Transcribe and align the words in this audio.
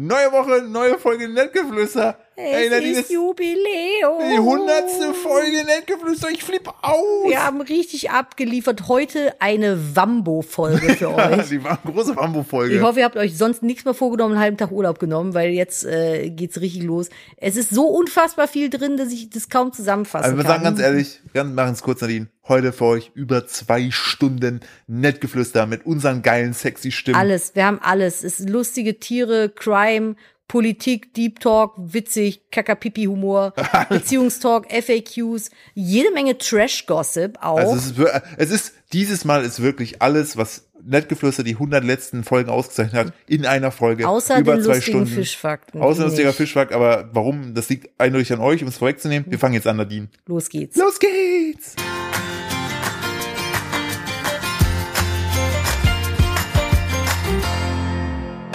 Neue 0.00 0.30
Woche, 0.30 0.62
neue 0.62 0.96
Folge 0.96 1.28
Nettgeflüster. 1.28 2.16
Es 2.40 2.70
Nadine, 2.70 3.00
ist 3.00 3.10
Jubiläum. 3.10 4.22
die 4.32 4.38
hundertste 4.38 5.12
Folge 5.12 5.64
Nettgeflüster. 5.64 6.28
Ich 6.30 6.44
flippe 6.44 6.70
aus. 6.82 7.28
Wir 7.28 7.44
haben 7.44 7.60
richtig 7.60 8.10
abgeliefert. 8.12 8.86
Heute 8.86 9.34
eine 9.40 9.96
Wambo-Folge 9.96 10.94
für 10.94 11.08
euch. 11.16 11.48
die 11.48 11.64
war 11.64 11.80
eine 11.82 11.92
große 11.92 12.14
Bambu-Folge. 12.14 12.76
Ich 12.76 12.80
hoffe, 12.82 13.00
ihr 13.00 13.06
habt 13.06 13.16
euch 13.16 13.36
sonst 13.36 13.64
nichts 13.64 13.84
mehr 13.84 13.92
vorgenommen, 13.94 14.34
einen 14.34 14.42
halben 14.42 14.56
Tag 14.56 14.70
Urlaub 14.70 15.00
genommen, 15.00 15.34
weil 15.34 15.50
jetzt 15.50 15.84
äh, 15.84 16.30
geht's 16.30 16.60
richtig 16.60 16.84
los. 16.84 17.08
Es 17.38 17.56
ist 17.56 17.70
so 17.70 17.86
unfassbar 17.88 18.46
viel 18.46 18.70
drin, 18.70 18.96
dass 18.96 19.10
ich 19.12 19.30
das 19.30 19.48
kaum 19.48 19.72
zusammenfassen 19.72 20.24
Also 20.26 20.36
wir 20.36 20.44
kann. 20.44 20.52
sagen 20.52 20.62
ganz 20.64 20.78
ehrlich, 20.80 21.20
wir 21.32 21.42
machen 21.42 21.72
es 21.72 21.82
kurz, 21.82 22.00
Nadine. 22.02 22.28
Heute 22.46 22.72
für 22.72 22.84
euch 22.84 23.10
über 23.14 23.48
zwei 23.48 23.90
Stunden 23.90 24.60
Nettgeflüster 24.86 25.66
mit 25.66 25.84
unseren 25.86 26.22
geilen, 26.22 26.52
sexy 26.52 26.92
Stimmen. 26.92 27.16
Alles, 27.18 27.56
wir 27.56 27.66
haben 27.66 27.80
alles. 27.82 28.22
Es 28.22 28.38
ist 28.38 28.48
lustige 28.48 29.00
Tiere, 29.00 29.50
Crime, 29.50 30.14
Politik, 30.48 31.12
Deep 31.14 31.40
Talk, 31.40 31.74
witzig, 31.76 32.50
Kakapipi-Humor, 32.50 33.52
Beziehungstalk, 33.90 34.66
FAQs, 34.72 35.50
jede 35.74 36.10
Menge 36.12 36.38
Trash-Gossip 36.38 37.38
auch. 37.42 37.58
Also 37.58 37.76
es 37.76 37.86
ist, 37.86 38.22
es 38.38 38.50
ist, 38.50 38.72
dieses 38.92 39.26
Mal 39.26 39.44
ist 39.44 39.62
wirklich 39.62 40.00
alles, 40.00 40.38
was 40.38 40.64
Nettgeflüster 40.82 41.42
die 41.42 41.54
100 41.54 41.84
letzten 41.84 42.24
Folgen 42.24 42.50
ausgezeichnet 42.50 42.94
hat, 42.94 43.12
in 43.26 43.44
einer 43.44 43.70
Folge. 43.70 44.08
Außer 44.08 44.38
über 44.38 44.54
den 44.54 44.64
zwei 44.64 44.74
lustigen 44.76 44.98
Stunden. 44.98 45.14
Fischfakten. 45.14 45.82
Außer 45.82 46.04
lustiger. 46.04 46.32
Fischfakt, 46.32 46.72
aber 46.72 47.10
warum? 47.12 47.54
Das 47.54 47.68
liegt 47.68 47.90
eindeutig 48.00 48.32
an 48.32 48.40
euch, 48.40 48.62
um 48.62 48.68
es 48.68 48.78
vorwegzunehmen. 48.78 49.30
Wir 49.30 49.38
fangen 49.38 49.54
jetzt 49.54 49.66
an, 49.66 49.76
Nadine. 49.76 50.08
Los 50.26 50.48
geht's. 50.48 50.76
Los 50.76 50.98
geht's! 50.98 51.76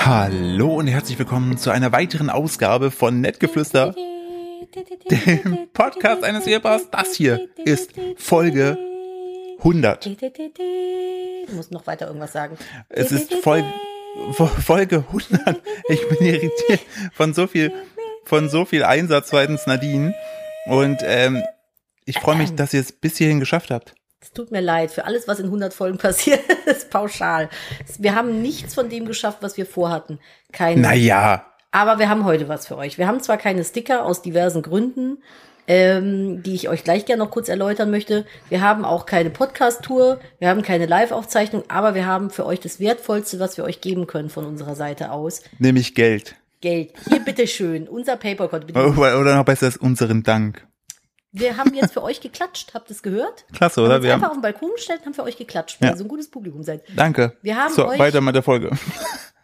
Hallo 0.05 0.75
und 0.75 0.87
herzlich 0.87 1.17
willkommen 1.17 1.57
zu 1.57 1.71
einer 1.71 1.93
weiteren 1.93 2.29
Ausgabe 2.29 2.91
von 2.91 3.21
Nettgeflüster, 3.21 3.95
dem 5.09 5.69
Podcast 5.71 6.25
eines 6.25 6.45
Ehepaars. 6.45 6.89
Das 6.91 7.13
hier 7.13 7.47
ist 7.63 7.93
Folge 8.17 8.77
100. 9.59 10.05
Du 10.05 11.55
musst 11.55 11.71
noch 11.71 11.87
weiter 11.87 12.07
irgendwas 12.07 12.33
sagen. 12.33 12.57
Es 12.89 13.13
ist 13.13 13.33
Folge, 13.35 13.71
Folge 14.33 15.05
100. 15.07 15.61
Ich 15.87 16.05
bin 16.09 16.27
irritiert 16.27 16.81
von 17.13 17.33
so 17.33 17.47
viel, 17.47 17.71
von 18.25 18.49
so 18.49 18.65
viel 18.65 18.83
Einsatz 18.83 19.29
seitens 19.29 19.67
Nadine. 19.67 20.13
Und 20.65 20.97
ähm, 21.03 21.41
ich 22.03 22.19
freue 22.19 22.35
mich, 22.35 22.53
dass 22.55 22.73
ihr 22.73 22.81
es 22.81 22.91
bis 22.91 23.15
hierhin 23.15 23.39
geschafft 23.39 23.71
habt. 23.71 23.95
Es 24.23 24.31
tut 24.31 24.51
mir 24.51 24.61
leid 24.61 24.89
für 24.89 25.03
alles, 25.03 25.27
was 25.27 25.39
in 25.39 25.47
100 25.47 25.73
Folgen 25.73 25.97
passiert 26.07 26.39
ist, 26.65 26.89
pauschal. 26.89 27.49
Wir 27.99 28.15
haben 28.15 28.41
nichts 28.41 28.73
von 28.73 28.87
dem 28.87 29.05
geschafft, 29.05 29.39
was 29.41 29.57
wir 29.57 29.65
vorhatten. 29.65 30.17
Keine. 30.53 30.79
Naja, 30.79 31.45
Aber 31.71 31.99
wir 31.99 32.07
haben 32.07 32.23
heute 32.23 32.47
was 32.47 32.67
für 32.67 32.77
euch. 32.77 32.97
Wir 32.97 33.05
haben 33.05 33.19
zwar 33.19 33.35
keine 33.37 33.65
Sticker 33.65 34.05
aus 34.05 34.21
diversen 34.21 34.61
Gründen, 34.61 35.17
ähm, 35.67 36.41
die 36.41 36.55
ich 36.55 36.69
euch 36.69 36.85
gleich 36.85 37.05
gerne 37.05 37.21
noch 37.21 37.31
kurz 37.31 37.49
erläutern 37.49 37.91
möchte. 37.91 38.25
Wir 38.47 38.61
haben 38.61 38.85
auch 38.85 39.05
keine 39.05 39.29
Podcast-Tour, 39.29 40.21
wir 40.39 40.47
haben 40.47 40.61
keine 40.61 40.85
Live-Aufzeichnung, 40.85 41.63
aber 41.67 41.93
wir 41.93 42.05
haben 42.05 42.29
für 42.29 42.45
euch 42.45 42.61
das 42.61 42.79
Wertvollste, 42.79 43.39
was 43.41 43.57
wir 43.57 43.65
euch 43.65 43.81
geben 43.81 44.07
können 44.07 44.29
von 44.29 44.45
unserer 44.45 44.75
Seite 44.75 45.11
aus. 45.11 45.41
nämlich 45.59 45.95
Geld. 45.95 46.35
Geld. 46.61 46.93
Hier 47.09 47.19
bitteschön, 47.19 47.89
unser 47.89 48.15
PayPal-Konto. 48.15 48.67
Bitte. 48.67 48.79
Oder 48.79 49.19
oder 49.19 49.35
noch 49.35 49.43
besser 49.43 49.67
ist 49.67 49.75
unseren 49.77 50.23
Dank. 50.23 50.65
Wir 51.35 51.57
haben 51.57 51.73
jetzt 51.73 51.93
für 51.93 52.03
euch 52.03 52.21
geklatscht, 52.21 52.73
habt 52.75 52.89
ihr 52.91 52.95
es 52.95 53.01
gehört? 53.01 53.45
Klasse, 53.53 53.81
Haben 53.81 53.87
oder? 53.87 53.95
uns 53.97 54.03
Wir 54.05 54.13
einfach 54.13 54.27
haben, 54.27 54.31
auf 54.31 54.37
den 54.37 54.41
Balkon 54.43 54.71
gestellt 54.75 54.99
und 54.99 55.07
haben 55.07 55.13
für 55.15 55.23
euch 55.23 55.35
geklatscht, 55.35 55.81
weil 55.81 55.87
Ja. 55.89 55.93
ihr 55.95 55.97
so 55.97 56.03
ein 56.05 56.07
gutes 56.07 56.29
Publikum 56.29 56.61
seid. 56.63 56.83
danke. 56.95 57.35
Wir 57.41 57.57
haben 57.57 57.73
so, 57.73 57.87
euch- 57.87 57.97
weiter 57.99 58.21
mit 58.21 58.35
der 58.35 58.43
Folge. 58.43 58.69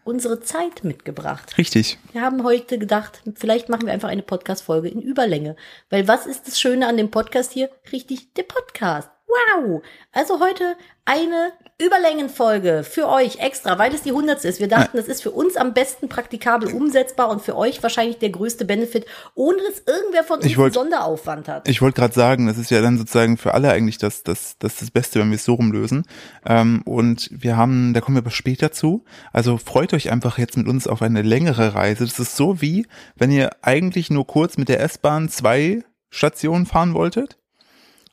Unsere 0.03 0.39
Zeit 0.39 0.83
mitgebracht. 0.83 1.57
Richtig. 1.57 1.97
Wir 2.13 2.21
haben 2.21 2.43
heute 2.43 2.77
gedacht, 2.79 3.21
vielleicht 3.35 3.69
machen 3.69 3.85
wir 3.87 3.93
einfach 3.93 4.09
eine 4.09 4.21
Podcast-Folge 4.23 4.87
in 4.87 5.01
Überlänge. 5.01 5.55
Weil 5.89 6.07
was 6.07 6.25
ist 6.25 6.47
das 6.47 6.59
Schöne 6.59 6.87
an 6.87 6.95
dem 6.97 7.11
Podcast 7.11 7.51
hier? 7.53 7.69
Richtig, 7.91 8.33
der 8.33 8.43
Podcast. 8.43 9.09
Wow! 9.27 9.81
Also 10.11 10.39
heute 10.39 10.75
eine 11.05 11.51
Überlängenfolge 11.81 12.83
für 12.83 13.07
euch 13.07 13.39
extra, 13.39 13.79
weil 13.79 13.93
es 13.93 14.01
die 14.01 14.11
hundertste 14.11 14.49
ist. 14.49 14.59
Wir 14.59 14.67
dachten, 14.67 14.97
das 14.97 15.07
ist 15.07 15.23
für 15.23 15.31
uns 15.31 15.55
am 15.55 15.73
besten 15.73 16.09
praktikabel 16.09 16.73
umsetzbar 16.73 17.29
und 17.29 17.41
für 17.41 17.55
euch 17.55 17.81
wahrscheinlich 17.81 18.17
der 18.19 18.31
größte 18.31 18.65
Benefit, 18.65 19.05
ohne 19.33 19.59
dass 19.59 19.83
irgendwer 19.85 20.25
von 20.25 20.41
uns 20.41 20.57
wollt- 20.57 20.77
einen 20.77 20.89
Sonderaufwand 20.89 21.47
hat. 21.47 21.69
Ich 21.69 21.81
wollte 21.81 22.01
gerade 22.01 22.13
sagen, 22.13 22.47
das 22.47 22.57
ist 22.57 22.69
ja 22.69 22.81
dann 22.81 22.97
sozusagen 22.97 23.37
für 23.37 23.53
alle 23.53 23.71
eigentlich 23.71 23.97
das, 23.97 24.23
das, 24.23 24.57
das, 24.59 24.75
das 24.75 24.91
Beste, 24.91 25.19
wenn 25.19 25.29
wir 25.29 25.35
es 25.35 25.45
so 25.45 25.53
rumlösen. 25.53 26.05
Ähm, 26.45 26.81
und 26.83 27.29
wir 27.31 27.55
haben, 27.55 27.93
da 27.93 28.01
kommen 28.01 28.17
wir 28.17 28.23
aber 28.23 28.31
später 28.31 28.73
zu. 28.73 29.05
Also 29.31 29.57
freut 29.57 29.93
euch 29.93 30.11
einfach 30.11 30.37
jetzt 30.37 30.57
mit 30.57 30.67
uns 30.67 30.85
auf 30.85 31.01
eine 31.01 31.21
längere 31.21 31.75
Reise. 31.75 32.03
Das 32.05 32.19
ist 32.19 32.35
so 32.35 32.61
wie, 32.61 32.87
wenn 33.15 33.31
ihr 33.31 33.51
eigentlich 33.61 34.09
nur 34.09 34.27
kurz 34.27 34.57
mit 34.57 34.67
der 34.67 34.81
S-Bahn 34.81 35.29
zwei 35.29 35.83
Stationen 36.09 36.65
fahren 36.65 36.93
wolltet. 36.93 37.37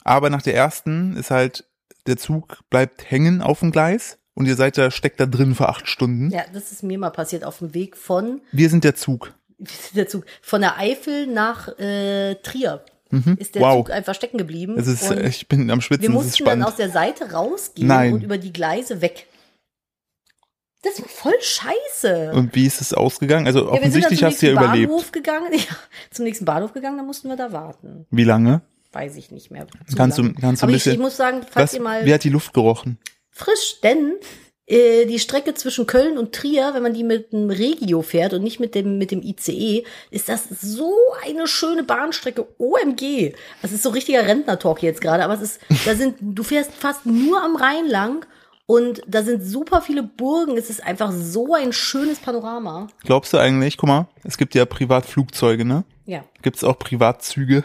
Aber 0.04 0.30
nach 0.30 0.42
der 0.42 0.54
ersten 0.54 1.16
ist 1.16 1.32
halt, 1.32 1.64
der 2.08 2.16
Zug 2.16 2.58
bleibt 2.70 3.10
hängen 3.10 3.42
auf 3.42 3.60
dem 3.60 3.72
Gleis 3.72 4.18
und 4.34 4.46
ihr 4.46 4.56
seid 4.56 4.78
da, 4.78 4.90
steckt 4.90 5.20
da 5.20 5.26
drin 5.26 5.54
für 5.54 5.68
acht 5.68 5.88
Stunden. 5.88 6.30
Ja, 6.30 6.44
das 6.52 6.72
ist 6.72 6.82
mir 6.82 6.98
mal 6.98 7.10
passiert 7.10 7.44
auf 7.44 7.58
dem 7.58 7.74
Weg 7.74 7.96
von 7.96 8.40
Wir 8.52 8.68
sind 8.70 8.84
der 8.84 8.94
Zug. 8.94 9.34
der 9.94 10.08
Zug 10.08 10.24
von 10.42 10.60
der 10.60 10.78
Eifel 10.78 11.26
nach 11.26 11.68
äh, 11.78 12.34
Trier. 12.36 12.84
Ist 13.38 13.54
der 13.54 13.62
Wow. 13.62 13.76
Zug 13.86 13.90
einfach 13.92 14.14
stecken 14.14 14.36
geblieben. 14.36 14.76
Es 14.76 14.88
ist, 14.88 15.10
ich 15.10 15.46
bin 15.46 15.70
am 15.70 15.78
wir 15.78 15.82
Schwitzen, 15.82 16.06
ist 16.06 16.12
mussten 16.12 16.44
dann 16.44 16.62
aus 16.64 16.74
der 16.76 16.90
Seite 16.90 17.30
rausgehen 17.30 17.86
Nein. 17.86 18.12
und 18.14 18.24
über 18.24 18.36
die 18.36 18.52
Gleise 18.52 19.00
weg. 19.00 19.26
Das 20.82 21.00
war 21.00 21.08
voll 21.08 21.34
scheiße. 21.40 22.32
Und 22.34 22.54
wie 22.54 22.66
ist 22.66 22.80
es 22.80 22.92
ausgegangen? 22.92 23.46
Also 23.46 23.60
ja, 23.60 23.64
wir 23.64 23.90
sind 23.90 24.04
dann 24.04 24.12
offensichtlich 24.12 24.24
hast 24.24 24.42
du 24.42 24.46
ja 24.46 24.52
überlebt. 24.52 24.88
Bahnhof 24.90 25.12
gegangen. 25.12 25.52
Ja, 25.52 25.76
zum 26.10 26.24
nächsten 26.24 26.44
Bahnhof 26.44 26.72
gegangen, 26.72 26.96
da 26.98 27.02
mussten 27.02 27.28
wir 27.28 27.36
da 27.36 27.52
warten. 27.52 28.06
Wie 28.10 28.24
lange? 28.24 28.60
Weiß 28.96 29.16
ich 29.16 29.30
nicht 29.30 29.50
mehr. 29.50 29.66
Kannst 29.96 30.16
du- 30.18 30.32
kannst 30.32 30.62
du 30.62 30.64
Aber 30.66 30.72
ein 30.72 30.76
ich, 30.76 30.84
bisschen- 30.84 30.92
ich 30.94 30.98
muss 30.98 31.16
sagen, 31.16 31.42
falls 31.42 31.70
Was, 31.72 31.74
ihr 31.74 31.82
mal 31.82 32.04
wie 32.06 32.14
hat 32.14 32.24
die 32.24 32.30
Luft 32.30 32.52
gerochen? 32.54 32.98
frisch, 33.30 33.80
denn 33.82 34.14
äh, 34.68 35.04
die 35.04 35.18
Strecke 35.18 35.52
zwischen 35.54 35.86
Köln 35.86 36.16
und 36.18 36.32
Trier, 36.34 36.70
wenn 36.74 36.82
man 36.82 36.94
die 36.94 37.04
mit 37.04 37.32
dem 37.32 37.50
Regio 37.50 38.00
fährt 38.02 38.32
und 38.32 38.42
nicht 38.42 38.58
mit 38.58 38.74
dem 38.74 38.96
mit 38.98 39.10
dem 39.10 39.22
ICE, 39.22 39.84
ist 40.10 40.28
das 40.30 40.44
so 40.48 40.92
eine 41.24 41.46
schöne 41.46 41.84
Bahnstrecke. 41.84 42.46
OMG. 42.58 43.34
Das 43.62 43.70
ist 43.72 43.82
so 43.82 43.90
richtiger 43.90 44.26
Rentner-Talk 44.26 44.82
jetzt 44.82 45.00
gerade, 45.02 45.22
aber 45.22 45.34
es 45.34 45.42
ist, 45.42 45.60
da 45.84 45.94
sind, 45.94 46.16
du 46.20 46.42
fährst 46.42 46.72
fast 46.72 47.04
nur 47.06 47.42
am 47.42 47.54
Rhein 47.56 47.86
lang 47.86 48.26
und 48.64 49.02
da 49.06 49.22
sind 49.22 49.44
super 49.44 49.82
viele 49.82 50.02
Burgen. 50.02 50.56
Es 50.56 50.70
ist 50.70 50.82
einfach 50.82 51.12
so 51.12 51.54
ein 51.54 51.72
schönes 51.72 52.18
Panorama. 52.18 52.88
Glaubst 53.04 53.32
du 53.34 53.36
eigentlich, 53.38 53.76
guck 53.76 53.88
mal, 53.88 54.08
es 54.24 54.36
gibt 54.38 54.54
ja 54.56 54.64
Privatflugzeuge, 54.64 55.64
ne? 55.64 55.84
Ja. 56.06 56.24
Gibt 56.42 56.56
es 56.56 56.64
auch 56.64 56.78
Privatzüge? 56.78 57.62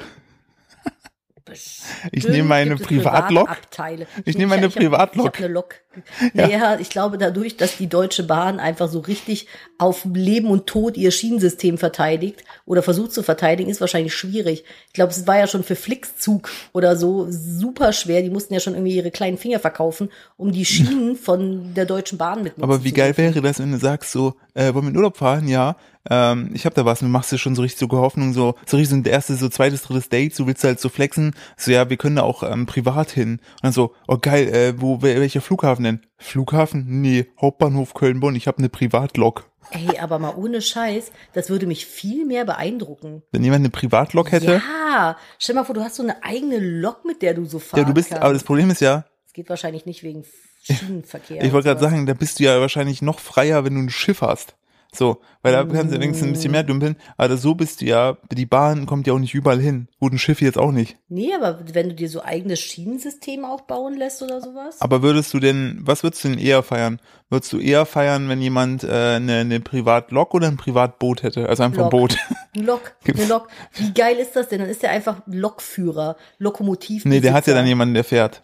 Ich 2.12 2.28
nehme 2.28 2.48
meine 2.50 2.76
Privatlok. 2.76 3.48
Privatabteile. 3.48 4.08
Ich 4.26 4.38
nehme 4.38 4.50
meine 4.50 4.68
ich 4.68 4.76
Privatlok. 4.76 5.26
Ich 5.26 5.34
habe 5.34 5.46
eine 5.46 5.54
Lok. 5.54 5.76
Naja, 6.34 6.80
ich 6.80 6.90
glaube 6.90 7.18
dadurch, 7.18 7.58
dass 7.58 7.78
die 7.78 7.88
Deutsche 7.88 8.24
Bahn 8.24 8.60
einfach 8.60 8.88
so 8.90 9.00
richtig 9.00 9.48
auf 9.78 10.06
Leben 10.06 10.48
und 10.48 10.68
Tod 10.68 10.96
ihr 10.96 11.12
Schienensystem 11.12 11.78
verteidigt 11.78 12.46
oder 12.66 12.82
versucht 12.82 13.12
zu 13.12 13.24
verteidigen, 13.24 13.70
ist 13.70 13.82
wahrscheinlich 13.82 14.14
schwierig. 14.14 14.64
Ich 14.88 14.94
glaube, 14.94 15.12
es 15.12 15.28
war 15.28 15.38
ja 15.38 15.48
schon 15.48 15.64
für 15.64 15.76
Flixzug 15.76 16.50
oder 16.72 16.96
so 16.96 17.28
super 17.30 17.92
schwer. 17.92 18.22
Die 18.22 18.30
mussten 18.30 18.54
ja 18.54 18.62
schon 18.62 18.74
irgendwie 18.74 18.96
ihre 18.96 19.12
kleinen 19.12 19.38
Finger 19.38 19.60
verkaufen, 19.60 20.10
um 20.38 20.52
die 20.52 20.66
Schienen 20.66 21.16
von 21.18 21.74
der 21.74 21.86
Deutschen 21.86 22.18
Bahn 22.18 22.44
mitnutzen 22.44 22.64
Aber 22.64 22.84
wie 22.84 22.94
geil 22.94 23.18
wäre 23.18 23.42
das, 23.42 23.60
wenn 23.60 23.72
du 23.72 23.78
sagst 23.78 24.12
so, 24.12 24.36
äh, 24.54 24.74
wollen 24.74 24.86
wir 24.86 24.92
in 24.92 24.98
Urlaub 24.98 25.18
fahren? 25.18 25.48
Ja. 25.48 25.76
Ähm, 26.10 26.50
ich 26.54 26.66
hab 26.66 26.74
da 26.74 26.84
was, 26.86 27.00
du 27.00 27.06
machst 27.06 27.32
dir 27.32 27.38
schon 27.38 27.56
so 27.56 27.62
richtig 27.62 27.80
so 27.80 27.90
Hoffnung, 27.98 28.34
so, 28.34 28.56
so 28.66 28.78
richtig 28.78 28.90
so 28.90 28.96
ein 28.96 29.06
erstes, 29.06 29.40
so 29.40 29.50
zweites, 29.50 29.84
drittes 29.84 30.10
Date, 30.10 30.34
so 30.36 30.48
willst 30.48 30.64
du 30.64 30.68
halt 30.68 30.80
so 30.80 30.90
flexen, 30.90 31.36
so 31.58 31.72
ja, 31.72 31.90
wir 31.90 31.98
können 31.98 32.16
da 32.16 32.24
auch 32.24 32.44
ähm, 32.44 32.66
privat 32.66 33.12
hin. 33.12 33.34
Und 33.34 33.64
dann 33.64 33.72
so, 33.72 33.94
oh 34.08 34.18
geil, 34.20 34.48
äh, 34.50 34.82
wo, 34.82 34.96
wel- 35.02 35.20
welcher 35.20 35.42
Flughafen 35.42 35.84
denn? 35.84 36.02
Flughafen? 36.18 36.86
Nee, 37.02 37.28
Hauptbahnhof 37.40 37.94
Köln-Bonn, 37.94 38.36
ich 38.36 38.48
habe 38.48 38.58
eine 38.60 38.70
Privatlok. 38.70 39.50
Ey, 39.70 40.00
aber 40.00 40.18
mal 40.20 40.34
ohne 40.36 40.62
Scheiß, 40.62 41.12
das 41.34 41.50
würde 41.50 41.66
mich 41.68 41.86
viel 41.86 42.26
mehr 42.26 42.46
beeindrucken. 42.46 43.22
Wenn 43.32 43.44
jemand 43.44 43.62
eine 43.62 43.70
Privatlok 43.70 44.32
hätte, 44.32 44.62
Ja, 44.90 45.18
stell 45.38 45.56
mal 45.56 45.64
vor, 45.64 45.76
du 45.76 45.84
hast 45.84 45.96
so 45.96 46.04
eine 46.04 46.24
eigene 46.24 46.58
Lok, 46.60 47.06
mit 47.06 47.22
der 47.22 47.36
du 47.36 47.46
so 47.46 47.60
fahren 47.60 47.82
ja, 47.82 47.86
du 47.88 47.94
bist, 47.94 48.10
kannst. 48.10 48.24
aber 48.24 48.34
das 48.34 48.44
Problem 48.44 48.70
ist 48.72 48.82
ja, 48.82 49.06
Es 49.28 49.34
geht 49.34 49.50
wahrscheinlich 49.50 49.86
nicht 49.86 50.04
wegen 50.04 50.26
Schienenverkehr. 50.64 51.44
Ich 51.44 51.54
wollte 51.54 51.70
gerade 51.70 51.80
sagen, 51.80 52.06
da 52.06 52.14
bist 52.14 52.40
du 52.40 52.44
ja 52.44 52.60
wahrscheinlich 52.60 53.02
noch 53.02 53.20
freier, 53.20 53.64
wenn 53.64 53.76
du 53.76 53.82
ein 53.82 53.90
Schiff 53.90 54.22
hast. 54.22 54.56
So, 54.94 55.22
weil 55.42 55.54
da 55.54 55.64
kannst 55.64 55.94
du 55.94 56.00
wenigstens 56.02 56.28
ein 56.28 56.34
bisschen 56.34 56.52
mehr 56.52 56.64
dümpeln. 56.64 56.98
Aber 57.16 57.38
so 57.38 57.56
bist 57.56 57.80
du 57.80 57.86
ja, 57.86 58.18
die 58.30 58.46
Bahn 58.46 58.86
kommt 58.86 59.08
ja 59.08 59.14
auch 59.14 59.20
nicht 59.20 59.34
überall 59.34 59.60
hin. 59.62 59.88
Gut, 60.02 60.12
ein 60.12 60.20
Schiff 60.20 60.42
jetzt 60.42 60.58
auch 60.58 60.74
nicht. 60.74 60.98
Nee, 61.08 61.34
aber 61.34 61.62
wenn 61.74 61.88
du 61.90 61.96
dir 61.96 62.10
so 62.10 62.22
eigenes 62.22 62.60
Schienensystem 62.60 63.46
auch 63.46 63.62
bauen 63.62 63.96
lässt 63.96 64.22
oder 64.22 64.42
sowas. 64.42 64.82
Aber 64.82 65.02
würdest 65.02 65.34
du 65.34 65.40
denn, 65.40 65.80
was 65.82 66.04
würdest 66.04 66.26
du 66.26 66.30
denn 66.30 66.40
eher 66.40 66.62
feiern? 66.62 67.00
Würdest 67.30 67.54
du 67.54 67.60
eher 67.60 67.86
feiern, 67.86 68.28
wenn 68.28 68.42
jemand 68.42 68.84
äh, 68.84 69.16
eine, 69.16 69.38
eine 69.38 69.62
Privatlok 69.62 70.34
oder 70.34 70.48
ein 70.48 70.58
Privatboot 70.58 71.24
hätte? 71.24 71.48
Also 71.48 71.64
einfach 71.64 71.86
ein. 71.86 71.90
Boot. 71.90 72.18
Ein 72.54 72.66
Lok, 72.66 72.96
eine 73.08 73.26
Lok. 73.28 73.48
Wie 73.76 73.94
geil 73.94 74.18
ist 74.18 74.36
das 74.36 74.50
denn? 74.50 74.60
Dann 74.60 74.68
ist 74.70 74.84
der 74.84 74.92
einfach 74.92 75.22
Lokführer, 75.26 76.18
Lokomotiv. 76.38 77.06
nee, 77.06 77.22
der 77.22 77.32
hat 77.32 77.48
ja 77.48 77.54
dann 77.54 77.66
jemanden, 77.66 77.94
der 77.94 78.04
fährt. 78.04 78.44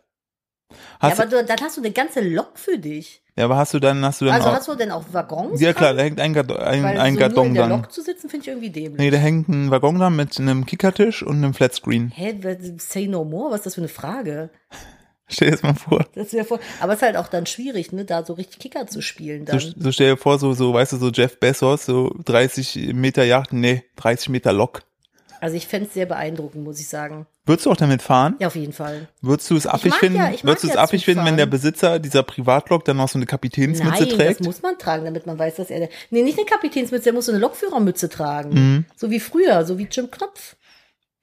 Ja, 0.71 0.77
Hast 0.99 1.19
aber 1.19 1.29
du, 1.29 1.43
dann 1.43 1.57
hast 1.59 1.75
du 1.75 1.81
eine 1.81 1.91
ganze 1.91 2.21
Lok 2.21 2.57
für 2.57 2.77
dich. 2.77 3.21
Ja, 3.37 3.45
aber 3.45 3.55
hast 3.57 3.73
du 3.73 3.79
dann, 3.79 4.03
hast 4.03 4.19
du 4.19 4.25
dann 4.25 4.33
Also 4.33 4.49
auch, 4.49 4.53
hast 4.53 4.67
du 4.67 4.75
denn 4.75 4.91
auch 4.91 5.03
Waggons? 5.11 5.61
ja 5.61 5.71
klar, 5.73 5.93
da 5.93 6.01
hängt 6.01 6.19
ein, 6.19 6.33
Gardon- 6.33 6.57
ein, 6.57 6.83
Weil 6.83 6.99
ein 6.99 7.13
so 7.13 7.19
nur 7.19 7.27
in 7.27 7.35
Gardon 7.35 7.53
der 7.53 7.67
dran. 7.67 7.81
Lok 7.81 7.91
zu 7.91 8.01
sitzen, 8.01 8.29
finde 8.29 8.41
ich 8.43 8.47
irgendwie 8.47 8.69
dämlich. 8.71 8.97
Nee, 8.97 9.11
da 9.11 9.17
hängt 9.17 9.47
ein 9.47 9.69
Waggon 9.69 9.99
dran 9.99 10.15
mit 10.15 10.37
einem 10.39 10.65
Kickertisch 10.65 11.21
und 11.21 11.35
einem 11.37 11.53
Flatscreen. 11.53 12.09
Hä, 12.15 12.35
say 12.79 13.07
no 13.07 13.23
more? 13.23 13.51
Was 13.51 13.59
ist 13.59 13.65
das 13.67 13.75
für 13.75 13.81
eine 13.81 13.89
Frage? 13.89 14.49
Stell 15.29 15.49
dir 15.49 15.51
das 15.57 15.63
mal 15.63 15.75
vor. 15.75 16.05
Das 16.15 16.31
wäre 16.33 16.45
voll. 16.45 16.59
Aber 16.79 16.93
es 16.93 16.99
ist 16.99 17.03
halt 17.05 17.17
auch 17.17 17.27
dann 17.27 17.45
schwierig, 17.45 17.91
ne, 17.91 18.05
da 18.05 18.23
so 18.25 18.33
richtig 18.33 18.59
Kicker 18.59 18.87
zu 18.87 19.01
spielen 19.01 19.43
dann. 19.45 19.59
So, 19.59 19.71
so 19.77 19.91
stell 19.91 20.11
dir 20.11 20.17
vor, 20.17 20.39
so, 20.39 20.53
so, 20.53 20.73
weißt 20.73 20.93
du, 20.93 20.97
so 20.97 21.09
Jeff 21.11 21.37
Bezos, 21.39 21.85
so 21.85 22.15
30 22.23 22.93
Meter 22.93 23.25
Yacht, 23.25 23.51
nee, 23.51 23.83
30 23.97 24.29
Meter 24.29 24.53
Lok. 24.53 24.83
Also 25.41 25.55
ich 25.55 25.67
fänd's 25.67 25.93
sehr 25.93 26.05
beeindruckend, 26.05 26.63
muss 26.63 26.79
ich 26.79 26.87
sagen. 26.87 27.25
Würdest 27.45 27.65
du 27.65 27.71
auch 27.71 27.77
damit 27.77 28.01
fahren? 28.01 28.35
Ja, 28.39 28.47
auf 28.47 28.55
jeden 28.55 28.73
Fall. 28.73 29.07
Würdest 29.21 29.49
du 29.49 29.55
es 29.55 29.65
affig 29.67 29.93
finden? 29.93 30.17
ja- 30.17 30.31
Würdest 30.43 30.63
du 30.63 30.67
es 30.67 30.73
ja 30.73 30.81
affig 30.81 31.05
finden, 31.05 31.25
wenn 31.25 31.37
der 31.37 31.45
Besitzer 31.45 31.99
dieser 31.99 32.23
Privatlok 32.23 32.83
dann 32.85 32.97
noch 32.97 33.07
so 33.07 33.17
eine 33.17 33.25
Kapitänsmütze 33.25 34.03
Nein, 34.03 34.09
trägt? 34.09 34.39
das 34.41 34.45
muss 34.47 34.61
man 34.61 34.77
tragen, 34.77 35.05
damit 35.05 35.25
man 35.25 35.39
weiß, 35.39 35.55
dass 35.55 35.69
er 35.69 35.79
der. 35.79 35.89
Nee, 36.09 36.23
nicht 36.23 36.37
eine 36.37 36.45
Kapitänsmütze, 36.45 37.05
der 37.05 37.13
muss 37.13 37.27
so 37.27 37.31
eine 37.31 37.39
Lokführermütze 37.39 38.09
tragen. 38.09 38.49
Mhm. 38.53 38.85
So 38.95 39.09
wie 39.11 39.19
früher, 39.19 39.65
so 39.65 39.77
wie 39.77 39.87
Jim 39.89 40.11
Knopf. 40.11 40.55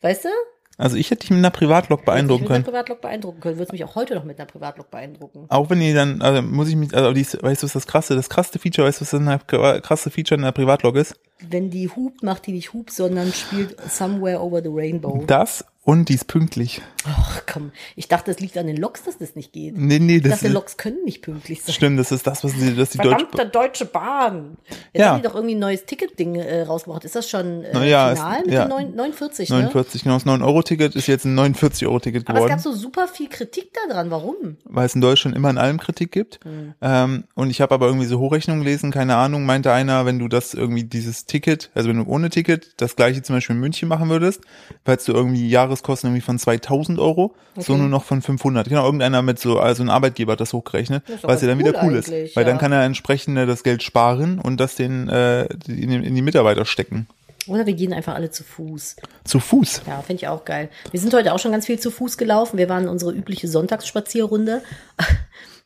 Weißt 0.01 0.25
du? 0.25 0.29
Also 0.77 0.97
ich 0.97 1.11
hätte 1.11 1.21
dich 1.21 1.31
mit 1.31 1.39
einer 1.39 1.51
Privatlok 1.51 2.05
beeindrucken 2.05 2.43
Hätte 2.43 2.55
ich 2.55 2.65
mit 2.65 2.65
können. 2.65 2.65
einer 2.65 2.73
Privatlok 2.73 3.01
beeindrucken 3.01 3.41
können. 3.41 3.59
Würdest 3.59 3.73
mich 3.73 3.85
auch 3.85 3.95
heute 3.95 4.15
noch 4.15 4.25
mit 4.25 4.39
einer 4.39 4.47
Privatlok 4.47 4.91
beeindrucken. 4.91 5.47
Auch 5.49 5.71
wenn 5.71 5.81
ihr 5.81 5.95
dann, 5.95 6.21
also 6.21 6.43
muss 6.43 6.69
ich 6.69 6.77
mich, 6.77 6.95
also 6.95 7.13
die, 7.13 7.25
weißt 7.25 7.63
du, 7.63 7.67
was 7.67 7.73
das 7.73 7.87
krasse, 7.87 8.17
das 8.17 8.29
krasse 8.29 8.59
Feature, 8.59 8.89
weißt 8.89 9.01
du, 9.01 9.05
was 9.05 9.47
das 9.47 9.83
krasse 9.83 10.11
Feature 10.11 10.39
in 10.39 10.45
der 10.45 10.53
Privatlok 10.53 10.97
ist? 10.97 11.15
Wenn 11.49 11.71
die 11.71 11.89
hupt, 11.89 12.23
macht 12.23 12.47
die 12.47 12.53
nicht 12.53 12.73
hupt, 12.73 12.93
sondern 12.93 13.33
spielt 13.33 13.77
Somewhere 13.89 14.41
Over 14.41 14.63
the 14.63 14.71
Rainbow. 14.73 15.23
Das 15.27 15.65
und 15.85 16.09
die 16.09 16.15
ist 16.15 16.27
pünktlich. 16.27 16.81
Ach 17.07 17.43
komm, 17.51 17.71
ich 17.97 18.09
dachte, 18.09 18.31
es 18.31 18.41
liegt 18.41 18.57
an 18.57 18.67
den 18.67 18.79
Loks, 18.79 19.05
dass 19.05 19.19
das 19.19 19.37
nicht 19.37 19.53
geht. 19.53 19.77
Nee, 19.77 19.99
nee, 19.99 20.17
Ich 20.17 20.23
das 20.23 20.33
dachte, 20.33 20.47
ist, 20.47 20.53
Loks 20.55 20.77
können 20.79 21.05
nicht 21.05 21.21
pünktlich 21.23 21.63
sein. 21.63 21.75
stimmt, 21.75 21.99
das 21.99 22.11
ist 22.13 22.27
das, 22.27 22.43
was 22.43 22.53
die, 22.55 22.75
das 22.75 22.91
die 22.91 22.99
Deutsche, 22.99 23.27
Verdammte 23.27 23.47
Deutsche 23.51 23.85
Bahn. 23.85 24.57
Jetzt 24.93 25.03
Ja. 25.03 25.11
haben 25.11 25.19
die 25.23 25.29
doch 25.29 25.35
irgendwie 25.35 25.55
ein 25.55 25.59
neues 25.59 25.85
Ticket-Ding 25.85 26.37
äh, 26.37 26.63
rausgebracht. 26.63 27.05
Ist 27.05 27.15
das 27.15 27.29
schon 27.29 27.63
äh, 27.65 27.71
Na 27.75 27.85
ja, 27.85 28.15
final 28.15 28.39
es- 28.41 28.45
mit 28.47 28.55
ja. 28.55 28.65
den 28.65 28.69
9, 28.71 28.95
49, 28.97 29.51
ne? 29.51 29.57
49, 29.57 30.03
genau, 30.05 30.15
das 30.17 30.25
9-Euro-Ticket 30.27 30.95
ist 30.97 31.07
jetzt 31.07 31.27
ein 31.27 31.39
49-Euro-Ticket 31.39 32.23
Aber 32.29 32.39
es 32.39 32.45
geworden. 32.45 32.51
gab 32.51 32.61
so 32.61 32.73
super 32.73 33.07
viel 33.07 33.29
Kritik 33.29 33.71
daran. 33.89 34.11
Warum? 34.11 34.35
weil 34.65 34.87
es 34.87 34.95
in 34.95 35.01
Deutschland 35.01 35.37
immer 35.37 35.51
in 35.51 35.59
allem 35.59 35.79
Kritik 35.79 36.11
gibt. 36.13 36.41
Hm. 36.45 36.75
Ähm, 36.81 37.25
und 37.35 37.51
ich 37.51 37.61
habe 37.61 37.75
aber 37.75 37.87
irgendwie 37.87 38.07
so 38.07 38.19
Hochrechnungen 38.19 38.65
gelesen, 38.65 38.91
keine 38.91 39.17
Ahnung, 39.17 39.45
meinte 39.47 39.73
einer, 39.73 40.07
wenn 40.07 40.19
du 40.19 40.29
das 40.29 40.55
irgendwie 40.55 40.85
dieses 40.85 41.27
Ticket, 41.27 41.71
also 41.75 41.89
wenn 41.91 41.97
du 41.99 42.05
ohne 42.11 42.31
Ticket 42.31 42.73
das 42.79 42.97
gleiche 42.97 43.23
zum 43.23 43.37
Beispiel 43.37 43.55
in 43.57 43.61
München 43.61 43.89
machen 43.89 44.09
würdest, 44.09 44.41
weil 44.85 44.97
du 44.97 45.13
irgendwie 45.13 45.49
Jahreskosten 45.75 46.09
irgendwie 46.11 46.21
von 46.25 46.39
2000 46.39 46.99
Euro, 46.99 47.35
so 47.57 47.73
Okay. 47.73 47.81
nur 47.83 47.89
noch 47.91 48.05
von 48.05 48.23
500. 48.23 48.69
Genau, 48.69 48.85
irgendeiner 48.85 49.23
mit 49.23 49.39
so, 49.39 49.59
also 49.59 49.83
ein 49.83 49.91
Arbeitgeber 49.91 50.33
hat 50.33 50.41
das 50.41 50.53
hochgerechnet, 50.53 51.03
Das 51.09 51.23
was 51.25 51.41
ja 51.43 51.49
dann 51.49 51.59
cool 51.61 51.67
wieder 51.67 51.83
cool 51.85 51.95
ist. 51.97 52.11
Weil 52.37 52.45
dann 52.45 52.57
ja. 52.57 52.61
kann 52.61 52.73
er 52.73 52.83
entsprechend 52.85 53.37
äh, 53.39 53.47
das 53.47 53.63
Geld 53.63 53.83
sparen 53.83 54.39
und 54.39 54.59
das 54.61 54.75
den, 54.77 55.09
äh, 55.09 55.45
in, 55.67 55.91
die- 55.91 56.07
in 56.07 56.15
die 56.15 56.23
Mitarbeiter 56.23 56.65
stecken. 56.65 57.07
Oder 57.47 57.67
wir 57.67 57.75
gehen 57.75 57.93
einfach 57.93 58.15
alle 58.15 58.31
zu 58.31 58.43
Fuß. 58.43 58.97
Zu 59.25 59.39
Fuß. 59.39 59.83
Ja, 59.87 60.01
finde 60.01 60.23
ich 60.23 60.29
auch 60.29 60.47
geil. 60.47 60.71
Wir 60.93 60.99
sind 61.01 61.13
heute 61.13 61.35
auch 61.35 61.39
schon 61.39 61.53
ganz 61.53 61.67
viel 61.67 61.79
zu 61.79 61.91
Fuß 61.91 62.17
gelaufen. 62.17 62.57
Wir 62.57 62.71
waren 62.71 62.89
unsere 62.89 63.13
übliche 63.13 63.49
Sonntagsspazierrunde. 63.49 64.63